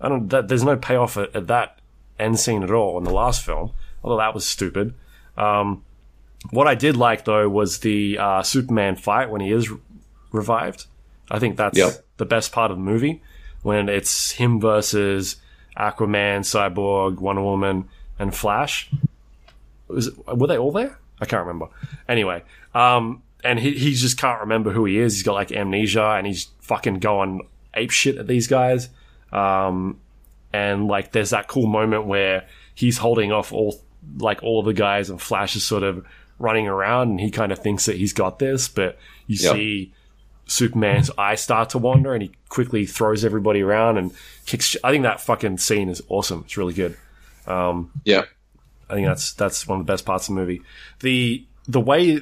I 0.00 0.08
don't. 0.08 0.28
That, 0.28 0.48
there's 0.48 0.64
no 0.64 0.76
payoff 0.76 1.16
at, 1.16 1.34
at 1.34 1.46
that 1.48 1.78
end 2.18 2.38
scene 2.38 2.62
at 2.62 2.70
all 2.70 2.98
in 2.98 3.04
the 3.04 3.12
last 3.12 3.44
film. 3.44 3.72
Although 4.02 4.18
that 4.18 4.34
was 4.34 4.46
stupid. 4.46 4.94
Um, 5.36 5.84
what 6.50 6.66
I 6.66 6.74
did 6.74 6.96
like 6.96 7.24
though 7.24 7.48
was 7.48 7.80
the 7.80 8.18
uh, 8.18 8.42
Superman 8.42 8.96
fight 8.96 9.30
when 9.30 9.40
he 9.40 9.52
is 9.52 9.70
re- 9.70 9.78
revived. 10.32 10.86
I 11.30 11.38
think 11.38 11.56
that's 11.56 11.78
Yep. 11.78 12.04
the 12.16 12.24
best 12.26 12.50
part 12.50 12.70
of 12.70 12.76
the 12.78 12.82
movie 12.82 13.22
when 13.62 13.88
it's 13.88 14.32
him 14.32 14.60
versus 14.60 15.36
Aquaman, 15.76 16.40
Cyborg, 16.40 17.18
Wonder 17.18 17.42
Woman, 17.42 17.88
and 18.18 18.34
Flash. 18.34 18.90
Was 19.88 20.10
were 20.26 20.46
they 20.46 20.58
all 20.58 20.72
there? 20.72 20.98
I 21.20 21.26
can't 21.26 21.46
remember. 21.46 21.68
Anyway, 22.08 22.42
um, 22.74 23.22
and 23.44 23.58
he 23.58 23.72
he 23.72 23.94
just 23.94 24.18
can't 24.18 24.40
remember 24.40 24.70
who 24.70 24.84
he 24.84 24.98
is. 24.98 25.14
He's 25.14 25.22
got 25.22 25.34
like 25.34 25.52
amnesia, 25.52 26.02
and 26.16 26.26
he's 26.26 26.48
fucking 26.60 26.98
going 27.00 27.46
ape 27.74 27.90
shit 27.90 28.16
at 28.16 28.26
these 28.26 28.46
guys. 28.46 28.88
Um, 29.32 29.98
and 30.52 30.86
like 30.88 31.12
there's 31.12 31.30
that 31.30 31.46
cool 31.48 31.66
moment 31.66 32.06
where 32.06 32.46
he's 32.74 32.98
holding 32.98 33.32
off 33.32 33.52
all 33.52 33.80
like 34.18 34.42
all 34.42 34.60
of 34.60 34.66
the 34.66 34.72
guys, 34.72 35.10
and 35.10 35.20
Flash 35.20 35.56
is 35.56 35.64
sort 35.64 35.82
of 35.82 36.04
running 36.38 36.66
around, 36.68 37.10
and 37.10 37.20
he 37.20 37.30
kind 37.30 37.52
of 37.52 37.58
thinks 37.58 37.86
that 37.86 37.96
he's 37.96 38.12
got 38.14 38.38
this, 38.38 38.68
but 38.68 38.98
you 39.26 39.36
Yep. 39.40 39.54
see 39.54 39.92
Superman's 40.50 41.08
hmm. 41.08 41.20
eyes 41.20 41.40
start 41.40 41.70
to 41.70 41.78
wander, 41.78 42.12
and 42.12 42.22
he 42.22 42.32
quickly 42.48 42.86
throws 42.86 43.24
everybody 43.24 43.62
around 43.62 43.98
and 43.98 44.12
kicks. 44.46 44.66
sh- 44.66 44.76
I 44.82 44.90
think 44.90 45.04
that 45.04 45.20
fucking 45.20 45.58
scene 45.58 45.88
is 45.88 46.02
awesome. 46.08 46.42
It's 46.44 46.56
really 46.56 46.74
good. 46.74 46.96
Um, 47.46 47.90
yeah. 48.04 48.24
I 48.88 48.94
think 48.94 49.06
that's 49.06 49.32
that's 49.34 49.66
one 49.66 49.80
of 49.80 49.86
the 49.86 49.92
best 49.92 50.04
parts 50.04 50.28
of 50.28 50.34
the 50.34 50.40
movie. 50.40 50.62
The 51.00 51.46
the 51.68 51.80
way 51.80 52.20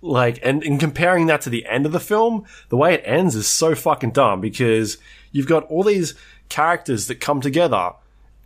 like 0.00 0.38
and 0.44 0.62
in 0.62 0.78
comparing 0.78 1.26
that 1.26 1.40
to 1.42 1.50
the 1.50 1.66
end 1.66 1.86
of 1.86 1.92
the 1.92 2.00
film, 2.00 2.44
the 2.68 2.76
way 2.76 2.94
it 2.94 3.02
ends 3.04 3.34
is 3.34 3.48
so 3.48 3.74
fucking 3.74 4.12
dumb 4.12 4.40
because 4.40 4.98
you've 5.32 5.48
got 5.48 5.64
all 5.64 5.82
these 5.82 6.14
characters 6.48 7.08
that 7.08 7.16
come 7.16 7.40
together 7.40 7.90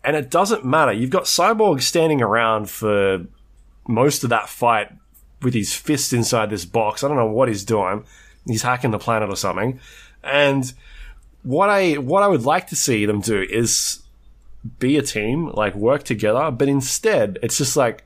and 0.03 0.17
it 0.17 0.31
doesn't 0.31 0.65
matter. 0.65 0.93
You've 0.93 1.11
got 1.11 1.25
Cyborg 1.25 1.83
standing 1.83 2.23
around 2.23 2.71
for 2.71 3.27
most 3.87 4.25
of 4.25 4.31
that 4.31 4.49
fight 4.49 4.91
with 5.43 5.53
his 5.53 5.75
fist 5.75 6.15
inside 6.15 6.49
this 6.49 6.65
box. 6.65 7.05
I 7.05 7.09
don't 7.09 7.19
know 7.19 7.27
what 7.27 7.49
he's 7.49 7.65
doing. 7.65 8.05
He's 8.47 8.63
hacking 8.63 8.91
the 8.91 8.99
planet 8.99 9.29
or 9.29 9.37
something. 9.37 9.81
And 10.23 10.73
what 11.43 11.71
I 11.71 11.95
what 11.95 12.23
I 12.23 12.29
would 12.29 12.45
like 12.45 12.69
to 12.69 12.77
see 12.77 13.07
them 13.07 13.21
do 13.21 13.43
is 13.43 14.03
be 14.79 14.97
a 14.97 15.03
team, 15.03 15.49
like 15.51 15.75
work 15.75 16.05
together, 16.05 16.51
but 16.51 16.69
instead 16.69 17.39
it's 17.43 17.59
just 17.59 17.77
like 17.77 18.05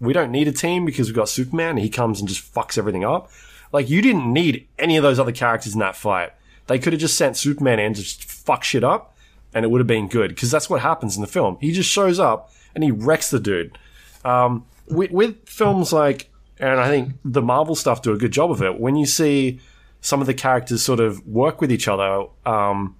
we 0.00 0.12
don't 0.12 0.30
need 0.30 0.48
a 0.48 0.52
team 0.52 0.84
because 0.84 1.08
we've 1.08 1.16
got 1.16 1.28
Superman. 1.28 1.76
He 1.76 1.88
comes 1.88 2.20
and 2.20 2.28
just 2.28 2.54
fucks 2.54 2.78
everything 2.78 3.04
up. 3.04 3.30
Like 3.72 3.88
you 3.88 4.02
didn't 4.02 4.32
need 4.32 4.66
any 4.78 4.96
of 4.96 5.02
those 5.02 5.18
other 5.18 5.32
characters 5.32 5.74
in 5.74 5.80
that 5.80 5.96
fight. 5.96 6.32
They 6.66 6.78
could 6.78 6.92
have 6.92 7.00
just 7.00 7.16
sent 7.16 7.36
Superman 7.36 7.78
in 7.78 7.94
to 7.94 8.02
just 8.02 8.24
fuck 8.24 8.64
shit 8.64 8.84
up, 8.84 9.16
and 9.54 9.64
it 9.64 9.68
would 9.70 9.80
have 9.80 9.86
been 9.86 10.08
good 10.08 10.28
because 10.28 10.50
that's 10.50 10.70
what 10.70 10.80
happens 10.80 11.16
in 11.16 11.22
the 11.22 11.28
film. 11.28 11.58
He 11.60 11.72
just 11.72 11.90
shows 11.90 12.18
up 12.18 12.52
and 12.74 12.84
he 12.84 12.90
wrecks 12.90 13.30
the 13.30 13.40
dude. 13.40 13.78
Um, 14.24 14.64
with, 14.88 15.10
with 15.10 15.48
films 15.48 15.92
like, 15.92 16.30
and 16.58 16.80
I 16.80 16.88
think 16.88 17.14
the 17.24 17.42
Marvel 17.42 17.74
stuff 17.74 18.02
do 18.02 18.12
a 18.12 18.18
good 18.18 18.32
job 18.32 18.50
of 18.50 18.62
it. 18.62 18.78
When 18.78 18.96
you 18.96 19.06
see 19.06 19.60
some 20.02 20.20
of 20.20 20.26
the 20.26 20.34
characters 20.34 20.82
sort 20.82 21.00
of 21.00 21.26
work 21.26 21.60
with 21.60 21.72
each 21.72 21.88
other, 21.88 22.26
um, 22.44 22.96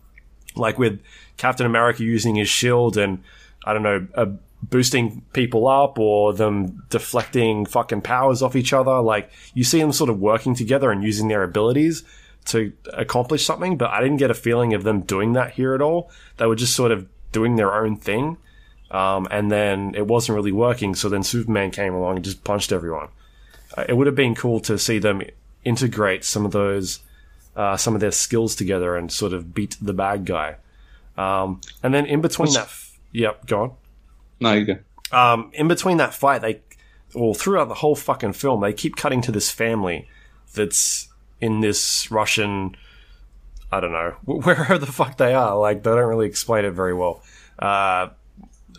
like 0.56 0.78
with 0.78 1.00
Captain 1.36 1.66
America 1.66 2.02
using 2.02 2.36
his 2.36 2.48
shield 2.48 2.96
and 2.96 3.22
I 3.64 3.74
don't 3.74 3.82
know, 3.82 4.06
uh, 4.14 4.26
boosting 4.62 5.22
people 5.32 5.66
up 5.66 5.98
or 5.98 6.32
them 6.32 6.84
deflecting 6.88 7.66
fucking 7.66 8.02
powers 8.02 8.40
off 8.40 8.56
each 8.56 8.72
other. 8.72 9.00
Like 9.00 9.30
you 9.52 9.64
see 9.64 9.80
them 9.80 9.92
sort 9.92 10.08
of 10.08 10.20
working 10.20 10.54
together 10.54 10.90
and 10.90 11.02
using 11.02 11.28
their 11.28 11.42
abilities 11.42 12.04
to 12.46 12.72
accomplish 12.92 13.44
something, 13.44 13.76
but 13.76 13.90
I 13.90 14.00
didn't 14.00 14.16
get 14.16 14.30
a 14.30 14.34
feeling 14.34 14.72
of 14.72 14.84
them 14.84 15.00
doing 15.00 15.32
that 15.34 15.52
here 15.52 15.74
at 15.74 15.82
all. 15.82 16.10
They 16.36 16.46
were 16.46 16.56
just 16.56 16.74
sort 16.74 16.92
of 16.92 17.06
doing 17.32 17.56
their 17.56 17.74
own 17.74 17.96
thing. 17.96 18.38
Um, 18.92 19.26
and 19.30 19.50
then 19.50 19.94
it 19.94 20.06
wasn't 20.06 20.36
really 20.36 20.52
working. 20.52 20.94
So 20.94 21.08
then 21.08 21.22
Superman 21.22 21.70
came 21.70 21.94
along 21.94 22.16
and 22.16 22.24
just 22.24 22.44
punched 22.44 22.72
everyone. 22.72 23.08
Uh, 23.76 23.86
it 23.88 23.96
would 23.96 24.06
have 24.06 24.16
been 24.16 24.34
cool 24.34 24.60
to 24.60 24.78
see 24.78 24.98
them 24.98 25.22
integrate 25.64 26.24
some 26.24 26.44
of 26.44 26.52
those, 26.52 27.00
uh, 27.56 27.76
some 27.76 27.94
of 27.94 28.00
their 28.00 28.12
skills 28.12 28.54
together 28.54 28.96
and 28.96 29.10
sort 29.12 29.32
of 29.32 29.54
beat 29.54 29.76
the 29.80 29.92
bad 29.92 30.24
guy. 30.24 30.56
Um, 31.16 31.60
and 31.82 31.92
then 31.92 32.06
in 32.06 32.20
between 32.20 32.52
that, 32.54 32.64
f- 32.64 32.98
yep, 33.12 33.46
go 33.46 33.62
on. 33.62 33.72
No, 34.40 34.52
you 34.52 34.64
go. 34.64 34.78
Um, 35.12 35.50
in 35.52 35.68
between 35.68 35.98
that 35.98 36.14
fight, 36.14 36.40
they, 36.42 36.60
well, 37.14 37.34
throughout 37.34 37.68
the 37.68 37.74
whole 37.74 37.94
fucking 37.94 38.32
film, 38.32 38.60
they 38.60 38.72
keep 38.72 38.96
cutting 38.96 39.20
to 39.22 39.32
this 39.32 39.50
family 39.50 40.08
that's 40.54 41.08
in 41.40 41.60
this 41.60 42.10
Russian, 42.10 42.76
I 43.70 43.80
don't 43.80 43.92
know, 43.92 44.16
wh- 44.24 44.44
wherever 44.46 44.78
the 44.78 44.86
fuck 44.86 45.18
they 45.18 45.34
are. 45.34 45.56
Like, 45.58 45.82
they 45.82 45.90
don't 45.90 46.08
really 46.08 46.26
explain 46.26 46.64
it 46.64 46.70
very 46.70 46.94
well. 46.94 47.22
Uh, 47.58 48.08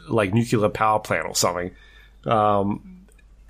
like 0.09 0.33
nuclear 0.33 0.69
power 0.69 0.99
plant 0.99 1.27
or 1.27 1.35
something. 1.35 1.71
Um, 2.25 2.92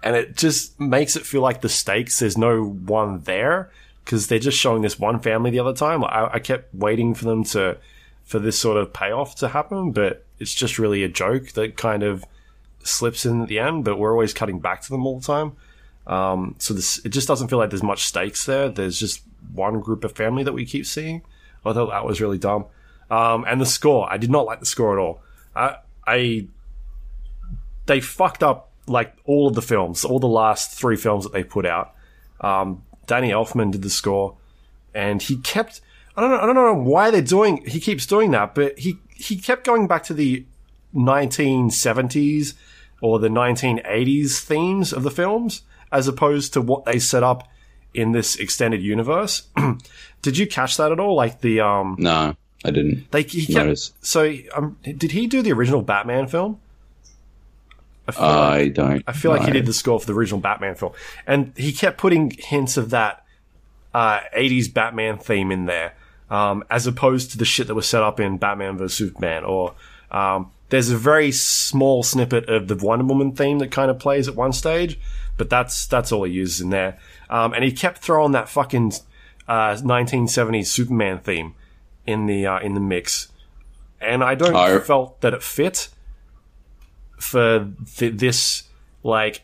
and 0.04 0.16
it 0.16 0.36
just 0.36 0.80
makes 0.80 1.16
it 1.16 1.26
feel 1.26 1.42
like 1.42 1.62
the 1.62 1.70
stakes, 1.70 2.20
there's 2.20 2.38
no 2.38 2.64
one 2.64 3.22
there 3.22 3.72
because 4.04 4.28
they're 4.28 4.40
just 4.40 4.58
showing 4.58 4.82
this 4.82 5.00
one 5.00 5.20
family 5.20 5.50
the 5.50 5.60
other 5.60 5.74
time. 5.74 6.04
I, 6.04 6.34
I 6.34 6.40
kept 6.40 6.76
waiting 6.76 7.14
for 7.14 7.26
them 7.26 7.44
to, 7.46 7.78
for 8.26 8.38
this 8.38 8.60
sort 8.60 8.78
of 8.78 8.94
payoff 8.94 9.36
to 9.36 9.48
happen, 9.48 9.92
but 9.92 10.26
it's 10.40 10.54
just 10.54 10.78
really 10.78 11.04
a 11.04 11.10
joke 11.10 11.54
that 11.54 11.78
kind 11.78 12.04
of 12.04 12.26
slips 12.84 13.26
in 13.26 13.44
at 13.44 13.48
the 13.48 13.60
end, 13.60 13.86
but 13.86 13.98
we're 13.98 14.12
always 14.12 14.34
cutting 14.34 14.60
back 14.60 14.82
to 14.82 14.90
them 14.90 15.06
all 15.06 15.20
the 15.20 15.26
time. 15.26 15.54
Um, 16.06 16.56
so 16.60 16.74
this, 16.74 17.00
it 17.06 17.10
just 17.10 17.30
doesn't 17.30 17.48
feel 17.48 17.60
like 17.60 17.70
there's 17.70 17.82
much 17.82 18.04
stakes 18.04 18.46
there. 18.46 18.68
There's 18.68 19.00
just 19.00 19.22
one 19.54 19.80
group 19.80 20.04
of 20.04 20.12
family 20.12 20.44
that 20.44 20.54
we 20.54 20.66
keep 20.66 20.86
seeing. 20.86 21.22
I 21.66 21.72
thought 21.72 21.92
that 21.92 22.06
was 22.06 22.20
really 22.20 22.38
dumb. 22.38 22.66
Um, 23.10 23.46
and 23.48 23.62
the 23.62 23.66
score, 23.66 24.12
I 24.12 24.18
did 24.18 24.30
not 24.30 24.46
like 24.46 24.60
the 24.60 24.66
score 24.66 24.98
at 24.98 25.02
all. 25.02 25.22
I, 25.56 25.78
I 26.06 26.48
they 27.86 28.02
fucked 28.02 28.44
up 28.44 28.73
like 28.88 29.16
all 29.26 29.48
of 29.48 29.56
the 29.56 29.62
films, 29.62 30.04
all 30.06 30.20
the 30.20 30.28
last 30.28 30.72
three 30.78 30.96
films 30.96 31.24
that 31.24 31.34
they 31.34 31.44
put 31.44 31.66
out. 31.66 31.94
Um, 32.42 32.84
Danny 33.08 33.30
Elfman 33.32 33.72
did 33.72 33.82
the 33.82 33.90
score, 33.90 34.36
and 34.94 35.22
he 35.22 35.38
kept. 35.38 35.82
I 36.16 36.22
don't 36.22 36.32
know. 36.32 36.40
I 36.40 36.46
don't 36.46 36.56
know 36.56 36.74
why 36.92 37.10
they're 37.12 37.22
doing. 37.22 37.64
He 37.66 37.80
keeps 37.80 38.06
doing 38.06 38.32
that, 38.32 38.54
but 38.56 38.78
he 38.80 38.98
he 39.16 39.38
kept 39.38 39.66
going 39.66 39.88
back 39.88 40.04
to 40.04 40.14
the 40.14 40.46
1970s 40.96 42.54
or 43.02 43.20
the 43.20 43.28
1980s 43.30 44.40
themes 44.40 44.94
of 44.94 45.04
the 45.04 45.12
films, 45.12 45.64
as 45.92 46.08
opposed 46.08 46.54
to 46.54 46.62
what 46.62 46.86
they 46.86 47.00
set 47.00 47.24
up 47.24 47.48
in 47.94 48.12
this 48.12 48.36
extended 48.38 48.82
universe. 48.82 49.48
did 50.22 50.38
you 50.38 50.48
catch 50.48 50.78
that 50.78 50.92
at 50.92 51.00
all? 51.00 51.16
Like 51.16 51.42
the 51.42 51.60
um, 51.62 51.96
No, 52.00 52.36
I 52.64 52.72
didn't. 52.72 53.12
they 53.12 53.24
he 53.24 53.46
kept, 53.46 53.66
Notice. 53.66 53.94
so 54.02 54.34
um, 54.54 54.78
did 54.84 55.12
he 55.12 55.28
do 55.28 55.42
the 55.42 55.52
original 55.52 55.82
Batman 55.82 56.28
film? 56.28 56.60
I 58.08 58.12
feel 58.12 58.24
like- 58.24 58.32
I 58.62 58.68
don't. 58.70 59.04
I 59.08 59.12
feel 59.14 59.32
like 59.32 59.42
he 59.42 59.52
did 59.54 59.66
the 59.66 59.74
score 59.74 60.00
for 60.00 60.06
the 60.06 60.14
original 60.14 60.40
Batman 60.42 60.76
film, 60.76 60.92
and 61.26 61.54
he 61.56 61.72
kept 61.72 61.98
putting 61.98 62.32
hints 62.32 62.76
of 62.78 62.90
that 62.92 63.24
uh, 63.94 64.20
'80s 64.36 64.74
Batman 64.74 65.18
theme 65.18 65.52
in 65.52 65.66
there, 65.66 65.94
um, 66.30 66.64
as 66.70 66.86
opposed 66.88 67.32
to 67.32 67.38
the 67.38 67.46
shit 67.46 67.68
that 67.68 67.76
was 67.76 67.88
set 67.88 68.02
up 68.04 68.20
in 68.20 68.38
Batman 68.38 68.78
vs 68.78 68.94
Superman. 68.98 69.44
Or 69.46 69.74
um, 70.12 70.52
there's 70.70 70.90
a 70.90 70.98
very 70.98 71.32
small 71.32 72.04
snippet 72.04 72.50
of 72.50 72.68
the 72.68 72.76
Wonder 72.76 73.06
Woman 73.06 73.32
theme 73.34 73.60
that 73.60 73.72
kind 73.72 73.90
of 73.92 74.00
plays 74.00 74.28
at 74.28 74.36
one 74.36 74.52
stage, 74.52 75.00
but 75.38 75.50
that's 75.50 75.86
that's 75.88 76.12
all 76.12 76.24
he 76.24 76.34
uses 76.34 76.60
in 76.62 76.72
there. 76.72 76.98
Um, 77.30 77.54
and 77.54 77.64
he 77.64 77.72
kept 77.72 78.00
throwing 78.00 78.32
that 78.34 78.50
fucking 78.50 78.94
uh, 79.48 79.76
1970s 79.76 80.68
Superman 80.68 81.20
theme 81.20 81.54
in 82.06 82.26
the 82.26 82.46
uh, 82.48 82.60
in 82.60 82.74
the 82.74 82.80
mix, 82.82 83.30
and 84.02 84.24
I 84.24 84.36
don't 84.36 84.56
I- 84.56 84.80
felt 84.80 85.22
that 85.22 85.34
it 85.34 85.42
fit 85.44 85.88
for 87.18 87.70
th- 87.96 88.16
this 88.18 88.64
like 89.04 89.44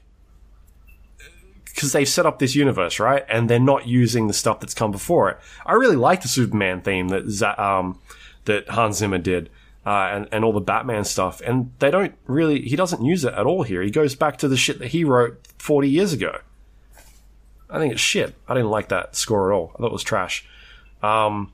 because 1.66 1.94
they've 1.94 2.10
set 2.10 2.26
up 2.26 2.40
this 2.40 2.56
universe 2.56 3.00
right? 3.00 3.26
And 3.30 3.50
they're 3.50 3.60
not 3.60 3.88
using 3.88 4.28
the 4.28 4.34
stuff 4.34 4.60
that's 4.60 4.74
come 4.74 4.92
before 4.92 5.30
it. 5.30 5.38
I 5.66 5.74
really 5.74 5.96
like 5.96 6.22
the 6.22 6.28
superman 6.28 6.82
theme 6.82 7.10
that 7.10 7.28
Z- 7.30 7.46
um, 7.46 8.00
that 8.46 8.70
hans 8.70 8.98
zimmer 8.98 9.18
did 9.18 9.50
uh, 9.86 10.10
and, 10.12 10.28
and 10.32 10.44
all 10.44 10.54
the 10.54 10.60
batman 10.60 11.06
stuff. 11.06 11.42
And 11.42 11.72
they 11.80 11.92
don't 11.92 12.16
really 12.26 12.62
he 12.62 12.76
doesn't 12.76 13.04
use 13.04 13.24
it 13.24 13.34
at 13.34 13.46
all 13.46 13.64
here. 13.64 13.82
He 13.82 13.92
goes 13.92 14.16
back 14.16 14.38
to 14.38 14.48
the 14.48 14.58
shit 14.58 14.80
that 14.80 14.90
he 14.90 15.04
wrote 15.04 15.40
40 15.58 15.90
years 15.90 16.14
ago. 16.14 16.40
I 17.70 17.78
think 17.78 17.94
it's 17.94 18.02
shit. 18.02 18.36
I 18.48 18.56
didn't 18.56 18.72
like 18.72 18.90
that 18.90 19.16
score 19.16 19.52
at 19.52 19.56
all. 19.56 19.72
I 19.76 19.78
thought 19.78 19.88
it 19.88 19.94
was 19.94 20.04
trash. 20.04 20.46
Um, 21.04 21.54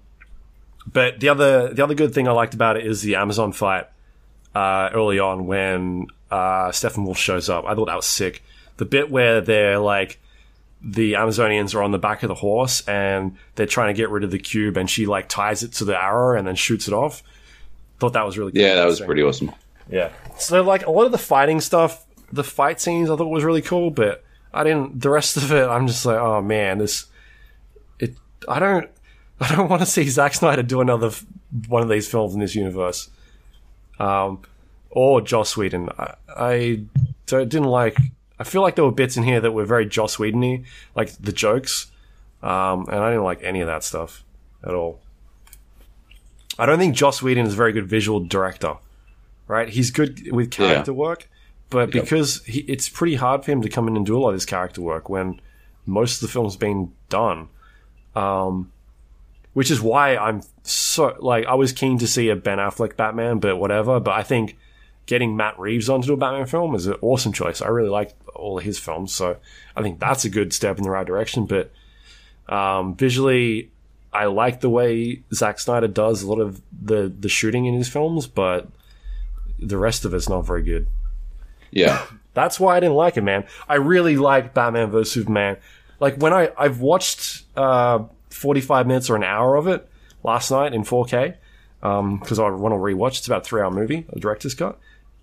but 0.85 1.19
the 1.19 1.29
other 1.29 1.73
the 1.73 1.83
other 1.83 1.95
good 1.95 2.13
thing 2.13 2.27
i 2.27 2.31
liked 2.31 2.53
about 2.53 2.77
it 2.77 2.85
is 2.85 3.01
the 3.01 3.15
amazon 3.15 3.51
fight 3.51 3.87
uh, 4.55 4.89
early 4.93 5.19
on 5.19 5.45
when 5.45 6.07
uh, 6.31 6.69
Steppenwolf 6.69 7.17
shows 7.17 7.49
up. 7.49 7.65
I 7.65 7.75
thought 7.75 7.85
that 7.85 7.95
was 7.95 8.05
sick. 8.05 8.41
The 8.77 8.85
bit 8.85 9.11
where 9.11 9.41
they're 9.41 9.79
like 9.79 10.19
the 10.81 11.13
Amazonians 11.13 11.75
are 11.75 11.81
on 11.81 11.91
the 11.91 11.97
back 11.97 12.23
of 12.23 12.29
the 12.29 12.35
horse 12.35 12.87
and 12.87 13.37
they're 13.55 13.65
trying 13.65 13.93
to 13.93 13.97
get 13.97 14.09
rid 14.09 14.23
of 14.23 14.31
the 14.31 14.39
cube, 14.39 14.77
and 14.77 14.89
she 14.89 15.05
like 15.05 15.27
ties 15.27 15.63
it 15.63 15.73
to 15.73 15.85
the 15.85 16.01
arrow 16.01 16.37
and 16.37 16.47
then 16.47 16.55
shoots 16.55 16.87
it 16.87 16.93
off. 16.93 17.21
Thought 17.99 18.13
that 18.13 18.25
was 18.25 18.37
really 18.37 18.51
cool. 18.51 18.61
Yeah, 18.61 18.75
that 18.75 18.85
was 18.85 18.99
pretty 18.99 19.21
awesome. 19.21 19.51
Yeah. 19.89 20.11
So 20.37 20.61
like 20.63 20.85
a 20.85 20.91
lot 20.91 21.05
of 21.05 21.11
the 21.11 21.17
fighting 21.17 21.61
stuff, 21.61 22.05
the 22.31 22.43
fight 22.43 22.81
scenes, 22.81 23.09
I 23.09 23.15
thought 23.15 23.27
was 23.27 23.43
really 23.43 23.61
cool, 23.61 23.91
but 23.91 24.23
I 24.53 24.63
didn't. 24.63 25.01
The 25.01 25.09
rest 25.09 25.37
of 25.37 25.51
it, 25.51 25.67
I'm 25.67 25.87
just 25.87 26.05
like, 26.05 26.17
oh 26.17 26.41
man, 26.41 26.77
this. 26.77 27.05
It. 27.99 28.15
I 28.47 28.59
don't. 28.59 28.89
I 29.39 29.53
don't 29.53 29.69
want 29.69 29.81
to 29.81 29.85
see 29.85 30.07
Zack 30.07 30.33
Snyder 30.33 30.63
do 30.63 30.79
another 30.79 31.11
one 31.67 31.81
of 31.81 31.89
these 31.89 32.07
films 32.07 32.33
in 32.33 32.39
this 32.39 32.55
universe. 32.55 33.09
Um, 33.99 34.41
or 34.89 35.21
Joss 35.21 35.57
Whedon. 35.57 35.89
I, 35.97 36.13
I 36.35 36.81
didn't 37.27 37.65
like. 37.65 37.97
I 38.39 38.43
feel 38.43 38.61
like 38.61 38.75
there 38.75 38.85
were 38.85 38.91
bits 38.91 39.17
in 39.17 39.23
here 39.23 39.39
that 39.41 39.51
were 39.51 39.65
very 39.65 39.85
Joss 39.85 40.19
Whedon-y, 40.19 40.63
like 40.95 41.11
the 41.13 41.31
jokes, 41.31 41.87
um, 42.43 42.87
and 42.87 42.99
I 42.99 43.09
didn't 43.09 43.23
like 43.23 43.43
any 43.43 43.61
of 43.61 43.67
that 43.67 43.83
stuff 43.83 44.23
at 44.63 44.73
all. 44.73 44.99
I 46.59 46.65
don't 46.65 46.79
think 46.79 46.95
Joss 46.95 47.21
Whedon 47.21 47.45
is 47.45 47.53
a 47.53 47.57
very 47.57 47.71
good 47.71 47.87
visual 47.87 48.19
director 48.19 48.75
right? 49.47 49.69
He's 49.69 49.91
good 49.91 50.31
with 50.31 50.51
character 50.51 50.93
work, 50.93 51.29
but 51.69 51.91
because 51.91 52.43
he, 52.45 52.59
it's 52.61 52.89
pretty 52.89 53.15
hard 53.15 53.45
for 53.45 53.51
him 53.51 53.61
to 53.61 53.69
come 53.69 53.87
in 53.87 53.95
and 53.95 54.05
do 54.05 54.17
a 54.17 54.19
lot 54.19 54.29
of 54.29 54.35
his 54.35 54.45
character 54.45 54.81
work 54.81 55.09
when 55.09 55.39
most 55.85 56.15
of 56.15 56.21
the 56.21 56.27
film's 56.31 56.55
been 56.55 56.91
done. 57.09 57.49
Um, 58.15 58.71
which 59.55 59.71
is 59.71 59.81
why 59.81 60.17
I'm 60.17 60.41
so 60.63 61.15
like 61.19 61.45
I 61.45 61.53
was 61.55 61.71
keen 61.71 61.97
to 61.99 62.07
see 62.07 62.27
a 62.27 62.35
Ben 62.35 62.57
Affleck 62.57 62.97
Batman, 62.97 63.39
but 63.39 63.55
whatever. 63.55 64.01
But 64.01 64.11
I 64.11 64.21
think 64.21 64.57
getting 65.05 65.37
Matt 65.37 65.57
Reeves 65.57 65.87
onto 65.87 66.11
a 66.11 66.17
Batman 66.17 66.45
film 66.45 66.75
is 66.75 66.87
an 66.87 66.97
awesome 67.01 67.31
choice. 67.31 67.61
I 67.61 67.69
really 67.69 67.89
like 67.89 68.13
all 68.35 68.57
of 68.57 68.65
his 68.65 68.77
films, 68.77 69.13
so 69.15 69.37
I 69.73 69.81
think 69.81 69.97
that's 69.97 70.25
a 70.25 70.29
good 70.29 70.51
step 70.51 70.77
in 70.77 70.83
the 70.83 70.89
right 70.89 71.07
direction. 71.07 71.45
But 71.45 71.71
um, 72.49 72.95
visually, 72.95 73.71
I 74.11 74.25
like 74.25 74.59
the 74.59 74.69
way 74.69 75.21
Zack 75.33 75.59
Snyder 75.59 75.87
does 75.87 76.21
a 76.21 76.27
lot 76.27 76.41
of 76.41 76.61
the 76.77 77.07
the 77.17 77.29
shooting 77.29 77.65
in 77.65 77.75
his 77.75 77.87
films, 77.87 78.27
but 78.27 78.67
the 79.57 79.77
rest 79.77 80.03
of 80.03 80.13
it's 80.13 80.27
not 80.27 80.41
very 80.41 80.63
good. 80.63 80.85
Yeah. 81.71 82.05
That's 82.33 82.59
why 82.59 82.75
I 82.75 82.81
didn't 82.81 82.95
like 82.95 83.15
it, 83.15 83.21
man. 83.21 83.45
I 83.69 83.75
really 83.75 84.17
like 84.17 84.53
Batman 84.53 84.91
vs 84.91 85.13
Superman. 85.13 85.55
Like 86.01 86.17
when 86.17 86.33
I 86.33 86.51
I've 86.57 86.81
watched 86.81 87.43
uh, 87.55 87.99
forty 88.35 88.61
five 88.61 88.85
minutes 88.85 89.09
or 89.09 89.15
an 89.15 89.23
hour 89.23 89.55
of 89.55 89.67
it 89.67 89.87
last 90.23 90.51
night 90.51 90.73
in 90.73 90.83
four 90.83 91.05
K 91.05 91.35
because 91.79 92.39
I 92.39 92.49
want 92.49 92.73
to 92.73 92.77
rewatch. 92.77 93.17
It's 93.19 93.27
about 93.27 93.41
a 93.41 93.45
three 93.45 93.61
hour 93.61 93.71
movie, 93.71 94.05
a 94.09 94.19
director's 94.19 94.53
cut, 94.53 94.77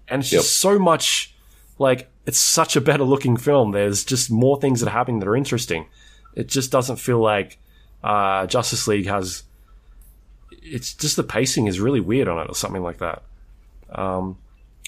and 0.09 0.23
it's 0.23 0.31
just 0.31 0.59
so 0.59 0.79
much. 0.79 1.35
Like 1.79 2.11
it's 2.27 2.39
such 2.39 2.77
a 2.77 2.81
better 2.81 3.03
looking 3.03 3.37
film. 3.37 3.73
There's 3.73 4.05
just 4.05 4.31
more 4.31 4.61
things 4.61 4.81
that 4.81 4.89
are 4.89 4.93
happening 4.93 5.21
that 5.21 5.29
are 5.29 5.37
interesting. 5.37 5.87
It 6.35 6.49
just 6.49 6.71
doesn't 6.71 6.97
feel 6.97 7.19
like 7.19 7.59
uh, 8.05 8.47
Justice 8.47 8.87
League 8.87 9.07
has. 9.07 9.43
It's 10.51 10.95
just 10.95 11.17
the 11.17 11.25
pacing 11.25 11.67
is 11.67 11.81
really 11.81 12.01
weird 12.01 12.29
on 12.29 12.39
it, 12.39 12.49
or 12.49 12.55
something 12.55 12.83
like 12.83 12.99
that. 12.99 13.23
Um, 13.91 14.39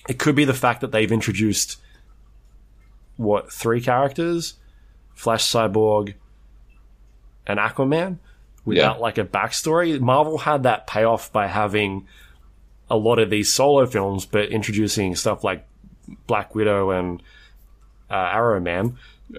it 0.08 0.18
could 0.18 0.36
be 0.36 0.44
the 0.44 0.54
fact 0.54 0.80
that 0.82 0.92
they've 0.92 1.10
introduced 1.10 1.80
what 3.16 3.52
three 3.52 3.80
characters 3.80 4.54
flash 5.14 5.44
cyborg 5.44 6.14
and 7.46 7.58
aquaman 7.58 8.18
without 8.64 8.96
Yeah. 8.96 9.00
like 9.02 9.18
a 9.18 9.24
backstory 9.24 10.00
marvel 10.00 10.38
had 10.38 10.62
that 10.62 10.86
payoff 10.86 11.32
by 11.32 11.46
having 11.46 12.06
a 12.90 12.96
lot 12.96 13.18
of 13.18 13.30
these 13.30 13.52
solo 13.52 13.86
films 13.86 14.26
but 14.26 14.48
introducing 14.50 15.14
stuff 15.16 15.44
like 15.44 15.66
black 16.26 16.54
widow 16.54 16.90
and 16.90 17.22
uh, 18.10 18.14
arrow 18.14 18.60
man 18.60 18.96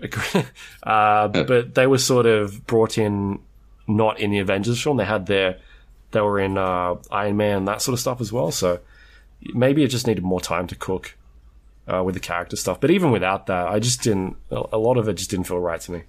uh, 0.83 1.27
but 1.27 1.75
they 1.75 1.87
were 1.87 1.97
sort 1.97 2.25
of 2.25 2.65
brought 2.65 2.97
in 2.97 3.39
not 3.87 4.19
in 4.19 4.31
the 4.31 4.39
avengers 4.39 4.81
film 4.81 4.97
they 4.97 5.05
had 5.05 5.25
their 5.27 5.59
they 6.11 6.21
were 6.21 6.39
in 6.39 6.57
uh, 6.57 6.95
iron 7.11 7.37
man 7.37 7.65
that 7.65 7.81
sort 7.81 7.93
of 7.93 7.99
stuff 7.99 8.19
as 8.21 8.31
well 8.31 8.51
so 8.51 8.79
maybe 9.53 9.83
it 9.83 9.87
just 9.89 10.07
needed 10.07 10.23
more 10.23 10.41
time 10.41 10.65
to 10.67 10.75
cook 10.75 11.15
uh, 11.87 12.01
with 12.03 12.15
the 12.15 12.19
character 12.19 12.55
stuff. 12.55 12.81
But 12.81 12.89
even 12.89 13.11
without 13.11 13.45
that, 13.45 13.67
I 13.67 13.77
just 13.77 14.01
didn't. 14.01 14.37
A 14.49 14.75
lot 14.77 14.97
of 14.97 15.07
it 15.07 15.13
just 15.17 15.29
didn't 15.29 15.45
feel 15.45 15.59
right 15.59 15.79
to 15.81 15.91
me. 15.91 16.01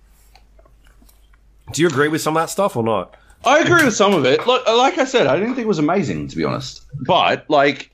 Do 1.73 1.83
you 1.83 1.89
agree 1.89 2.09
with 2.09 2.21
some 2.21 2.37
of 2.37 2.43
that 2.43 2.51
stuff 2.51 2.77
or 2.77 2.83
not? 2.83 3.17
I 3.45 3.59
agree 3.61 3.85
with 3.85 3.95
some 3.95 4.15
of 4.15 4.25
it. 4.25 4.47
Look, 4.47 4.67
like 4.67 4.99
I 4.99 5.05
said, 5.05 5.27
I 5.27 5.37
didn't 5.37 5.55
think 5.55 5.65
it 5.67 5.69
was 5.69 5.79
amazing 5.79 6.29
to 6.29 6.37
be 6.37 6.45
honest. 6.45 6.83
But 7.07 7.45
like, 7.49 7.91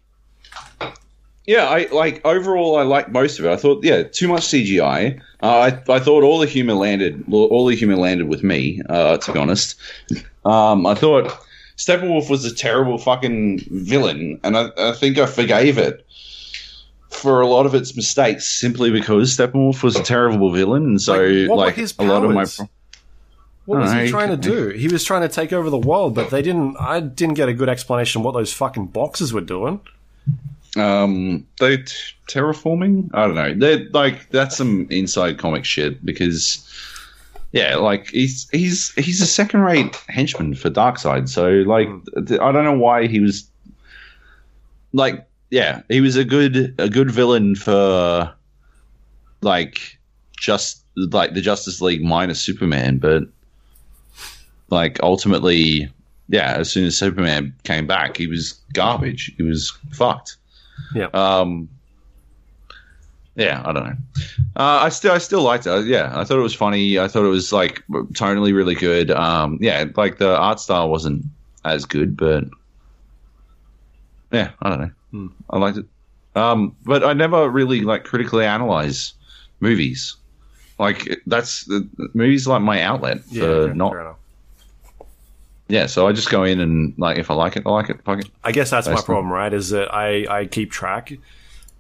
yeah, 1.47 1.65
I 1.67 1.89
like 1.93 2.25
overall 2.25 2.77
I 2.77 2.83
liked 2.83 3.11
most 3.11 3.39
of 3.39 3.45
it. 3.45 3.51
I 3.51 3.57
thought, 3.57 3.83
yeah, 3.85 4.03
too 4.05 4.29
much 4.29 4.43
CGI. 4.43 5.21
Uh, 5.43 5.47
I 5.89 5.93
I 5.93 5.99
thought 5.99 6.23
all 6.23 6.39
the 6.39 6.47
humor 6.47 6.75
landed, 6.75 7.25
all 7.31 7.67
the 7.67 7.75
humor 7.75 7.97
landed 7.97 8.29
with 8.29 8.43
me. 8.43 8.81
Uh, 8.89 9.17
to 9.19 9.33
be 9.33 9.39
honest, 9.39 9.79
um, 10.45 10.87
I 10.87 10.95
thought 10.95 11.37
Steppenwolf 11.77 12.31
was 12.31 12.45
a 12.45 12.55
terrible 12.55 12.97
fucking 12.99 13.65
villain, 13.71 14.39
and 14.45 14.57
I, 14.57 14.71
I 14.79 14.93
think 14.93 15.19
I 15.19 15.27
forgave 15.27 15.79
it 15.79 16.07
for 17.11 17.41
a 17.41 17.47
lot 17.47 17.67
of 17.67 17.75
its 17.75 17.95
mistakes 17.97 18.47
simply 18.49 18.91
because 18.91 19.37
Steppenwolf 19.37 19.83
was 19.83 19.97
a 19.97 20.03
terrible 20.03 20.51
villain, 20.53 20.85
and 20.85 21.03
so 21.03 21.21
Like, 21.25 21.49
like, 21.59 21.75
his 21.75 21.95
a 21.99 22.05
lot 22.05 22.25
of 22.25 22.31
my. 22.31 22.37
powers? 22.45 22.61
What 23.65 23.81
was 23.81 23.93
he 23.93 24.09
trying 24.09 24.31
to 24.31 24.37
do? 24.37 24.69
He 24.69 24.89
was 24.89 25.05
trying 25.05 25.23
to 25.23 25.29
take 25.29 25.53
over 25.53 25.71
the 25.71 25.79
world, 25.79 26.15
but 26.15 26.31
they 26.31 26.43
didn't. 26.43 26.77
I 26.81 27.01
didn't 27.01 27.35
get 27.35 27.49
a 27.49 27.55
good 27.55 27.69
explanation 27.69 28.23
what 28.23 28.33
those 28.33 28.53
fucking 28.53 28.87
boxes 28.89 29.33
were 29.33 29.41
doing. 29.41 29.81
Um, 30.77 31.47
they 31.61 31.77
t- 31.77 31.95
terraforming. 32.29 33.11
I 33.15 33.27
don't 33.27 33.35
know. 33.35 33.55
They're 33.55 33.89
like 33.91 34.31
that's 34.31 34.57
some 34.57 34.89
inside 34.91 35.39
comic 35.39 35.65
shit 35.65 36.05
because, 36.05 36.67
yeah, 37.53 37.77
like 37.77 38.09
he's 38.09 38.49
he's 38.51 38.93
he's 38.95 39.21
a 39.21 39.27
second 39.27 39.61
rate 39.61 39.95
henchman 40.09 40.55
for 40.55 40.69
Darkseid. 40.69 41.29
So 41.29 41.49
like, 41.49 41.89
th- 42.27 42.41
I 42.41 42.51
don't 42.51 42.65
know 42.65 42.77
why 42.77 43.07
he 43.07 43.21
was 43.21 43.47
like, 44.93 45.25
yeah, 45.51 45.83
he 45.89 46.01
was 46.01 46.17
a 46.17 46.25
good 46.25 46.75
a 46.79 46.89
good 46.89 47.13
villain 47.13 47.55
for 47.55 48.33
like 49.41 49.99
just 50.37 50.83
like 50.97 51.35
the 51.35 51.41
Justice 51.41 51.81
League 51.81 52.03
minus 52.03 52.41
Superman, 52.41 52.99
but 52.99 53.25
like 54.73 54.99
ultimately 55.03 55.89
yeah, 56.29 56.55
as 56.55 56.71
soon 56.71 56.87
as 56.87 56.97
Superman 56.97 57.55
came 57.65 57.87
back, 57.87 58.17
he 58.17 58.27
was 58.27 58.53
garbage. 58.73 59.33
He 59.37 59.43
was 59.43 59.71
fucked. 59.93 60.37
Yeah. 60.95 61.09
Um. 61.13 61.69
Yeah, 63.35 63.63
I 63.65 63.73
don't 63.73 63.85
know. 63.85 63.97
Uh, 64.57 64.81
I 64.83 64.89
still, 64.91 65.13
I 65.13 65.19
still 65.19 65.43
liked 65.43 65.67
it. 65.67 65.87
Yeah, 65.87 66.13
I 66.15 66.25
thought 66.25 66.39
it 66.39 66.43
was 66.43 66.55
funny. 66.55 66.99
I 66.99 67.09
thought 67.09 67.25
it 67.25 67.29
was 67.31 67.53
like 67.53 67.83
tonally 68.13 68.55
really 68.55 68.75
good. 68.75 69.11
Um, 69.11 69.59
yeah, 69.61 69.85
like 69.97 70.19
the 70.19 70.37
art 70.37 70.61
style 70.61 70.91
wasn't 70.91 71.25
as 71.65 71.87
good, 71.87 72.15
but 72.17 72.45
yeah, 74.33 74.51
I 74.61 74.69
don't 74.69 74.81
know. 74.81 74.91
Hmm. 75.13 75.27
I 75.49 75.59
liked 75.59 75.79
it. 75.79 75.87
Um, 76.35 76.77
but 76.85 77.05
I 77.05 77.13
never 77.15 77.49
really 77.49 77.83
like 77.83 78.05
critically 78.05 78.45
analyze 78.45 79.15
movies. 79.61 80.17
Like 80.79 81.23
that's 81.27 81.65
the 81.67 81.89
movies 82.15 82.47
are 82.47 82.51
like 82.51 82.63
my 82.63 82.83
outlet 82.83 83.23
for 83.25 83.69
Yeah, 83.69 83.73
not. 83.73 84.19
Yeah, 85.69 85.87
so 85.87 86.07
I 86.07 86.13
just 86.13 86.31
go 86.31 86.45
in 86.45 86.61
and 86.61 86.95
like 86.99 87.19
if 87.19 87.31
I 87.31 87.35
like 87.35 87.57
it, 87.57 87.63
I 87.67 87.71
like 87.71 87.89
it. 87.91 88.01
It. 88.07 88.31
I 88.45 88.53
guess 88.53 88.71
that's 88.71 88.89
my 88.89 89.01
problem, 89.01 89.33
right? 89.33 89.53
Is 89.53 89.71
that 89.71 89.93
I, 89.95 90.27
I 90.41 90.47
keep 90.47 90.71
track 90.71 91.13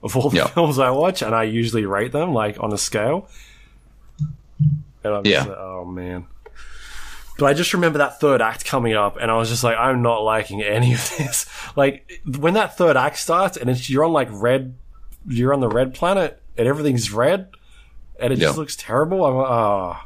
of 0.02 0.17
all 0.17 0.31
the 0.31 0.39
Yeah. 0.39 0.47
films 0.47 0.78
I 0.78 0.91
watch, 0.91 1.23
and 1.23 1.35
I 1.35 1.44
usually 1.44 1.85
rate 1.86 2.12
them 2.12 2.33
like 2.33 2.59
on 2.61 2.73
a 2.73 2.78
scale. 2.78 3.28
And 5.05 5.15
I'm 5.15 5.27
Yeah. 5.27 5.39
just 5.39 5.49
like, 5.49 5.59
oh 5.59 5.85
man. 5.85 6.27
But 7.39 7.47
I 7.47 7.55
just 7.55 7.73
remember 7.75 7.99
that 7.99 8.20
third 8.20 8.41
act 8.43 8.65
coming 8.65 8.94
up, 8.94 9.17
and 9.20 9.31
I 9.31 9.36
was 9.36 9.49
just 9.49 9.65
like, 9.65 9.77
I'm 9.78 10.02
not 10.02 10.19
liking 10.23 10.62
any 10.62 10.93
of 10.94 11.15
this. 11.19 11.47
Like 11.77 12.20
when 12.39 12.52
that 12.55 12.77
third 12.77 12.97
act 12.99 13.17
starts, 13.17 13.57
and 13.57 13.70
it's 13.70 13.89
you're 13.89 14.05
on 14.05 14.12
like 14.12 14.28
red, 14.31 14.75
you're 15.27 15.55
on 15.55 15.61
the 15.61 15.69
red 15.69 15.94
planet, 15.94 16.41
and 16.59 16.69
everything's 16.69 17.11
red, 17.11 17.49
and 18.20 18.31
it 18.33 18.36
just 18.36 18.59
looks 18.59 18.77
terrible. 18.77 19.25
I'm 19.25 19.35
like, 19.36 19.51
oh, 19.51 19.97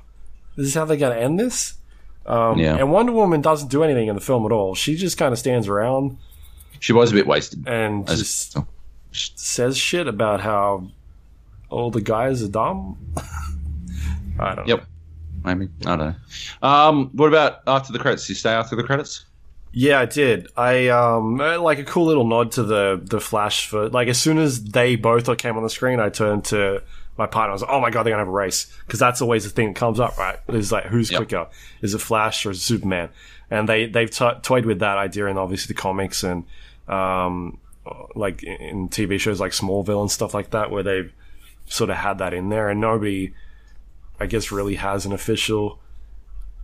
this 0.57 0.67
is 0.69 0.75
how 0.75 0.85
they're 0.85 0.97
gonna 0.97 1.17
end 1.17 1.41
this. 1.41 1.75
Um, 2.27 2.59
Yeah. 2.59 2.77
And 2.77 2.91
Wonder 2.91 3.13
Woman 3.13 3.41
doesn't 3.41 3.69
do 3.71 3.83
anything 3.83 4.09
in 4.09 4.15
the 4.15 4.21
film 4.21 4.45
at 4.47 4.53
all. 4.53 4.75
She 4.75 4.97
just 4.97 5.17
kind 5.17 5.33
of 5.33 5.39
stands 5.39 5.69
around 5.69 6.17
She 6.81 6.93
was 6.93 7.13
a 7.13 7.15
bit 7.15 7.27
wasted. 7.27 7.67
and 7.69 8.09
As- 8.09 8.19
just 8.19 8.53
so. 8.53 8.67
says 9.13 9.77
shit 9.77 10.07
about 10.09 10.41
how 10.41 10.89
all 11.71 11.91
the 11.91 12.01
guys 12.01 12.43
are 12.43 12.49
dumb. 12.49 12.97
I 14.39 14.55
don't 14.55 14.67
know. 14.67 14.77
Yep. 14.77 14.87
Maybe 15.45 15.69
I 15.87 15.97
don't 15.97 15.99
know. 15.99 16.69
Um, 16.69 17.11
what 17.13 17.29
about 17.29 17.61
after 17.67 17.93
the 17.93 17.99
credits? 17.99 18.29
You 18.29 18.35
stay 18.35 18.51
after 18.51 18.75
the 18.77 18.83
credits? 18.83 19.25
Yeah, 19.73 20.01
I 20.01 20.07
did. 20.07 20.49
I 20.57 20.89
um 20.89 21.37
like 21.37 21.79
a 21.79 21.85
cool 21.85 22.07
little 22.07 22.27
nod 22.27 22.53
to 22.53 22.63
the 22.65 23.01
the 23.03 23.21
Flash 23.21 23.69
for 23.69 23.89
like 23.91 24.09
as 24.09 24.19
soon 24.19 24.39
as 24.39 24.63
they 24.65 24.97
both 24.97 25.35
came 25.39 25.57
on 25.57 25.63
the 25.63 25.71
screen, 25.71 26.01
I 26.01 26.09
turned 26.09 26.45
to 26.47 26.83
my 27.19 27.27
partner. 27.27 27.51
I 27.51 27.53
was 27.55 27.62
like, 27.62 27.70
"Oh 27.70 27.81
my 27.81 27.91
god, 27.91 28.03
they're 28.03 28.12
gonna 28.12 28.20
have 28.23 28.28
a 28.28 28.31
race!" 28.31 28.67
Because 28.86 29.01
that's 29.01 29.20
always 29.23 29.45
the 29.45 29.51
thing 29.51 29.69
that 29.69 29.77
comes 29.77 29.99
up, 30.01 30.17
right? 30.19 30.39
Is 30.49 30.73
like 30.73 30.85
who's 30.85 31.11
Yep. 31.11 31.19
quicker? 31.19 31.47
Is 31.83 31.95
it 31.95 31.99
Flash 32.01 32.45
or 32.47 32.51
is 32.51 32.59
it 32.59 32.62
Superman? 32.62 33.09
And 33.51 33.69
they 33.69 33.86
they've 33.86 34.11
to 34.11 34.39
toyed 34.43 34.67
with 34.67 34.81
that 34.81 34.99
idea 34.99 35.27
in 35.27 35.39
obviously 35.39 35.73
the 35.75 35.81
comics 35.81 36.23
and 36.25 36.45
um 36.89 37.59
like 38.17 38.43
in 38.43 38.89
TV 38.89 39.19
shows 39.20 39.39
like 39.41 39.53
Smallville 39.53 40.01
and 40.01 40.11
stuff 40.11 40.35
like 40.35 40.51
that, 40.51 40.70
where 40.70 40.83
they've 40.83 41.12
sort 41.67 41.91
of 41.91 41.97
had 41.97 42.19
that 42.19 42.35
in 42.35 42.49
there, 42.49 42.69
and 42.69 42.81
nobody, 42.81 43.33
I 44.20 44.27
guess, 44.27 44.51
really 44.51 44.75
has 44.77 45.07
an 45.07 45.12
official 45.12 45.78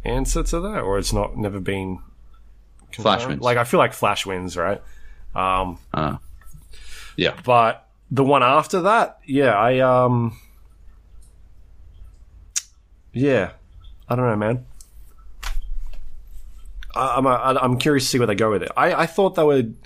answer 0.04 0.42
to 0.42 0.60
that, 0.60 0.80
or 0.80 0.98
it's 0.98 1.12
not 1.12 1.36
never 1.36 1.60
been 1.60 2.00
Flash 2.96 3.20
confirmed. 3.20 3.28
wins. 3.34 3.42
Like 3.42 3.56
I 3.56 3.64
feel 3.64 3.78
like 3.78 3.92
Flash 3.92 4.26
wins, 4.26 4.56
right? 4.56 4.82
Um, 5.34 5.78
Uh, 5.94 6.16
yeah. 7.16 7.34
but 7.44 7.86
the 8.10 8.24
one 8.24 8.42
after 8.42 8.82
that, 8.82 9.18
yeah, 9.24 9.52
I 9.56 9.78
um, 9.78 10.36
yeah, 13.12 13.52
I 14.08 14.16
don't 14.16 14.26
know, 14.26 14.36
man. 14.36 14.66
I, 16.94 17.14
I'm 17.16 17.26
I, 17.26 17.58
I'm 17.60 17.78
curious 17.78 18.04
to 18.04 18.10
see 18.10 18.18
where 18.18 18.26
they 18.26 18.34
go 18.34 18.50
with 18.50 18.62
it. 18.62 18.70
I 18.76 18.92
I 18.94 19.06
thought 19.06 19.34
they 19.34 19.44
would 19.44 19.76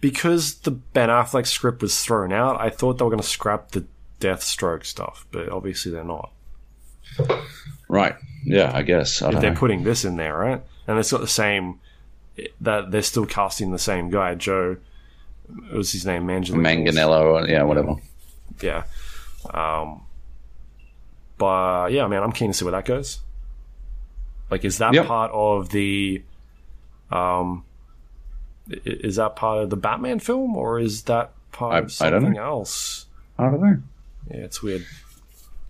because 0.00 0.54
the 0.60 0.70
Ben 0.70 1.08
Affleck 1.08 1.46
script 1.46 1.82
was 1.82 2.04
thrown 2.04 2.32
out. 2.32 2.60
I 2.60 2.70
thought 2.70 2.98
they 2.98 3.04
were 3.04 3.10
going 3.10 3.22
to 3.22 3.26
scrap 3.26 3.72
the 3.72 3.84
Deathstroke 4.20 4.84
stuff, 4.84 5.26
but 5.32 5.48
obviously 5.48 5.92
they're 5.92 6.04
not. 6.04 6.30
Right. 7.88 8.14
Yeah. 8.44 8.70
I 8.74 8.82
guess. 8.82 9.22
I 9.22 9.30
If 9.30 9.40
they're 9.40 9.52
know. 9.52 9.58
putting 9.58 9.82
this 9.82 10.04
in 10.04 10.16
there, 10.16 10.36
right? 10.36 10.62
And 10.86 10.98
it's 10.98 11.10
got 11.10 11.20
the 11.20 11.26
same 11.26 11.80
that 12.60 12.90
they're 12.92 13.02
still 13.02 13.26
casting 13.26 13.72
the 13.72 13.78
same 13.78 14.10
guy, 14.10 14.34
Joe. 14.36 14.76
What 15.48 15.72
was 15.72 15.92
his 15.92 16.06
name? 16.06 16.26
Manganiello. 16.26 16.54
Manganello. 16.54 17.48
Yeah. 17.48 17.62
Whatever. 17.64 17.96
Yeah. 18.60 18.84
Um, 19.52 20.02
but 21.38 21.92
yeah, 21.92 22.06
man, 22.08 22.22
I'm 22.22 22.32
keen 22.32 22.50
to 22.50 22.54
see 22.56 22.64
where 22.64 22.72
that 22.72 22.84
goes. 22.84 23.20
Like, 24.50 24.64
is 24.64 24.78
that 24.78 24.94
Yep. 24.94 25.06
part 25.06 25.30
of 25.32 25.70
the, 25.70 26.22
um, 27.10 27.64
is 28.84 29.16
that 29.16 29.36
part 29.36 29.62
of 29.62 29.70
the 29.70 29.76
Batman 29.76 30.18
film 30.18 30.56
or 30.56 30.78
is 30.78 31.02
that 31.02 31.32
part 31.52 31.74
I- 31.74 31.78
of 31.78 31.84
I 31.86 31.88
something 31.88 32.36
else? 32.36 33.06
I 33.38 33.44
don't 33.44 33.60
know. 33.62 33.76
Yeah, 34.30 34.36
it's 34.38 34.62
weird. 34.62 34.84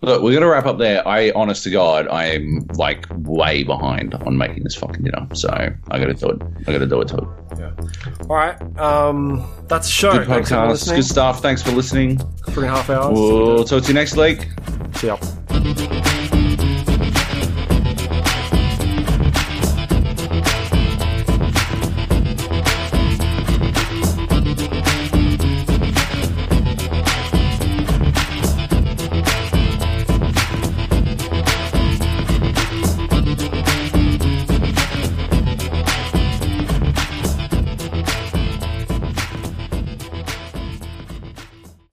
Look, 0.01 0.21
we're 0.23 0.33
gonna 0.33 0.47
wrap 0.49 0.65
up 0.65 0.77
there. 0.77 1.05
I, 1.05 1.31
honest 1.35 1.65
to 1.65 1.69
God, 1.71 2.07
I'm 2.07 2.65
like 2.75 3.05
way 3.11 3.63
behind 3.63 4.13
on 4.15 4.37
making 4.37 4.63
this 4.63 4.75
fucking 4.75 5.03
dinner, 5.03 5.27
so 5.33 5.49
I 5.49 5.99
gotta 5.99 6.13
do 6.13 6.29
it. 6.29 6.41
I 6.65 6.71
gotta 6.71 6.85
do 6.87 7.01
it 7.01 7.09
too. 7.09 7.29
All 8.29 8.35
right, 8.37 8.55
um, 8.79 9.45
that's 9.67 9.87
the 9.87 9.91
show. 9.91 10.13
Good 10.13 10.27
Thanks 10.27 10.49
for 10.49 10.55
podcast, 10.55 10.95
good 10.95 11.03
stuff. 11.03 11.41
Thanks 11.41 11.61
for 11.61 11.71
listening. 11.71 12.17
Three 12.47 12.67
and 12.67 12.73
a 12.73 12.77
half 12.77 12.89
hours. 12.89 13.11
We'll 13.13 13.65
talk 13.65 13.83
to 13.83 13.87
you 13.89 13.93
next 13.93 14.15
week. 14.15 14.47
See 14.95 15.07
ya. 15.07 15.17
Thank 15.61 16.13
you. 16.13 16.18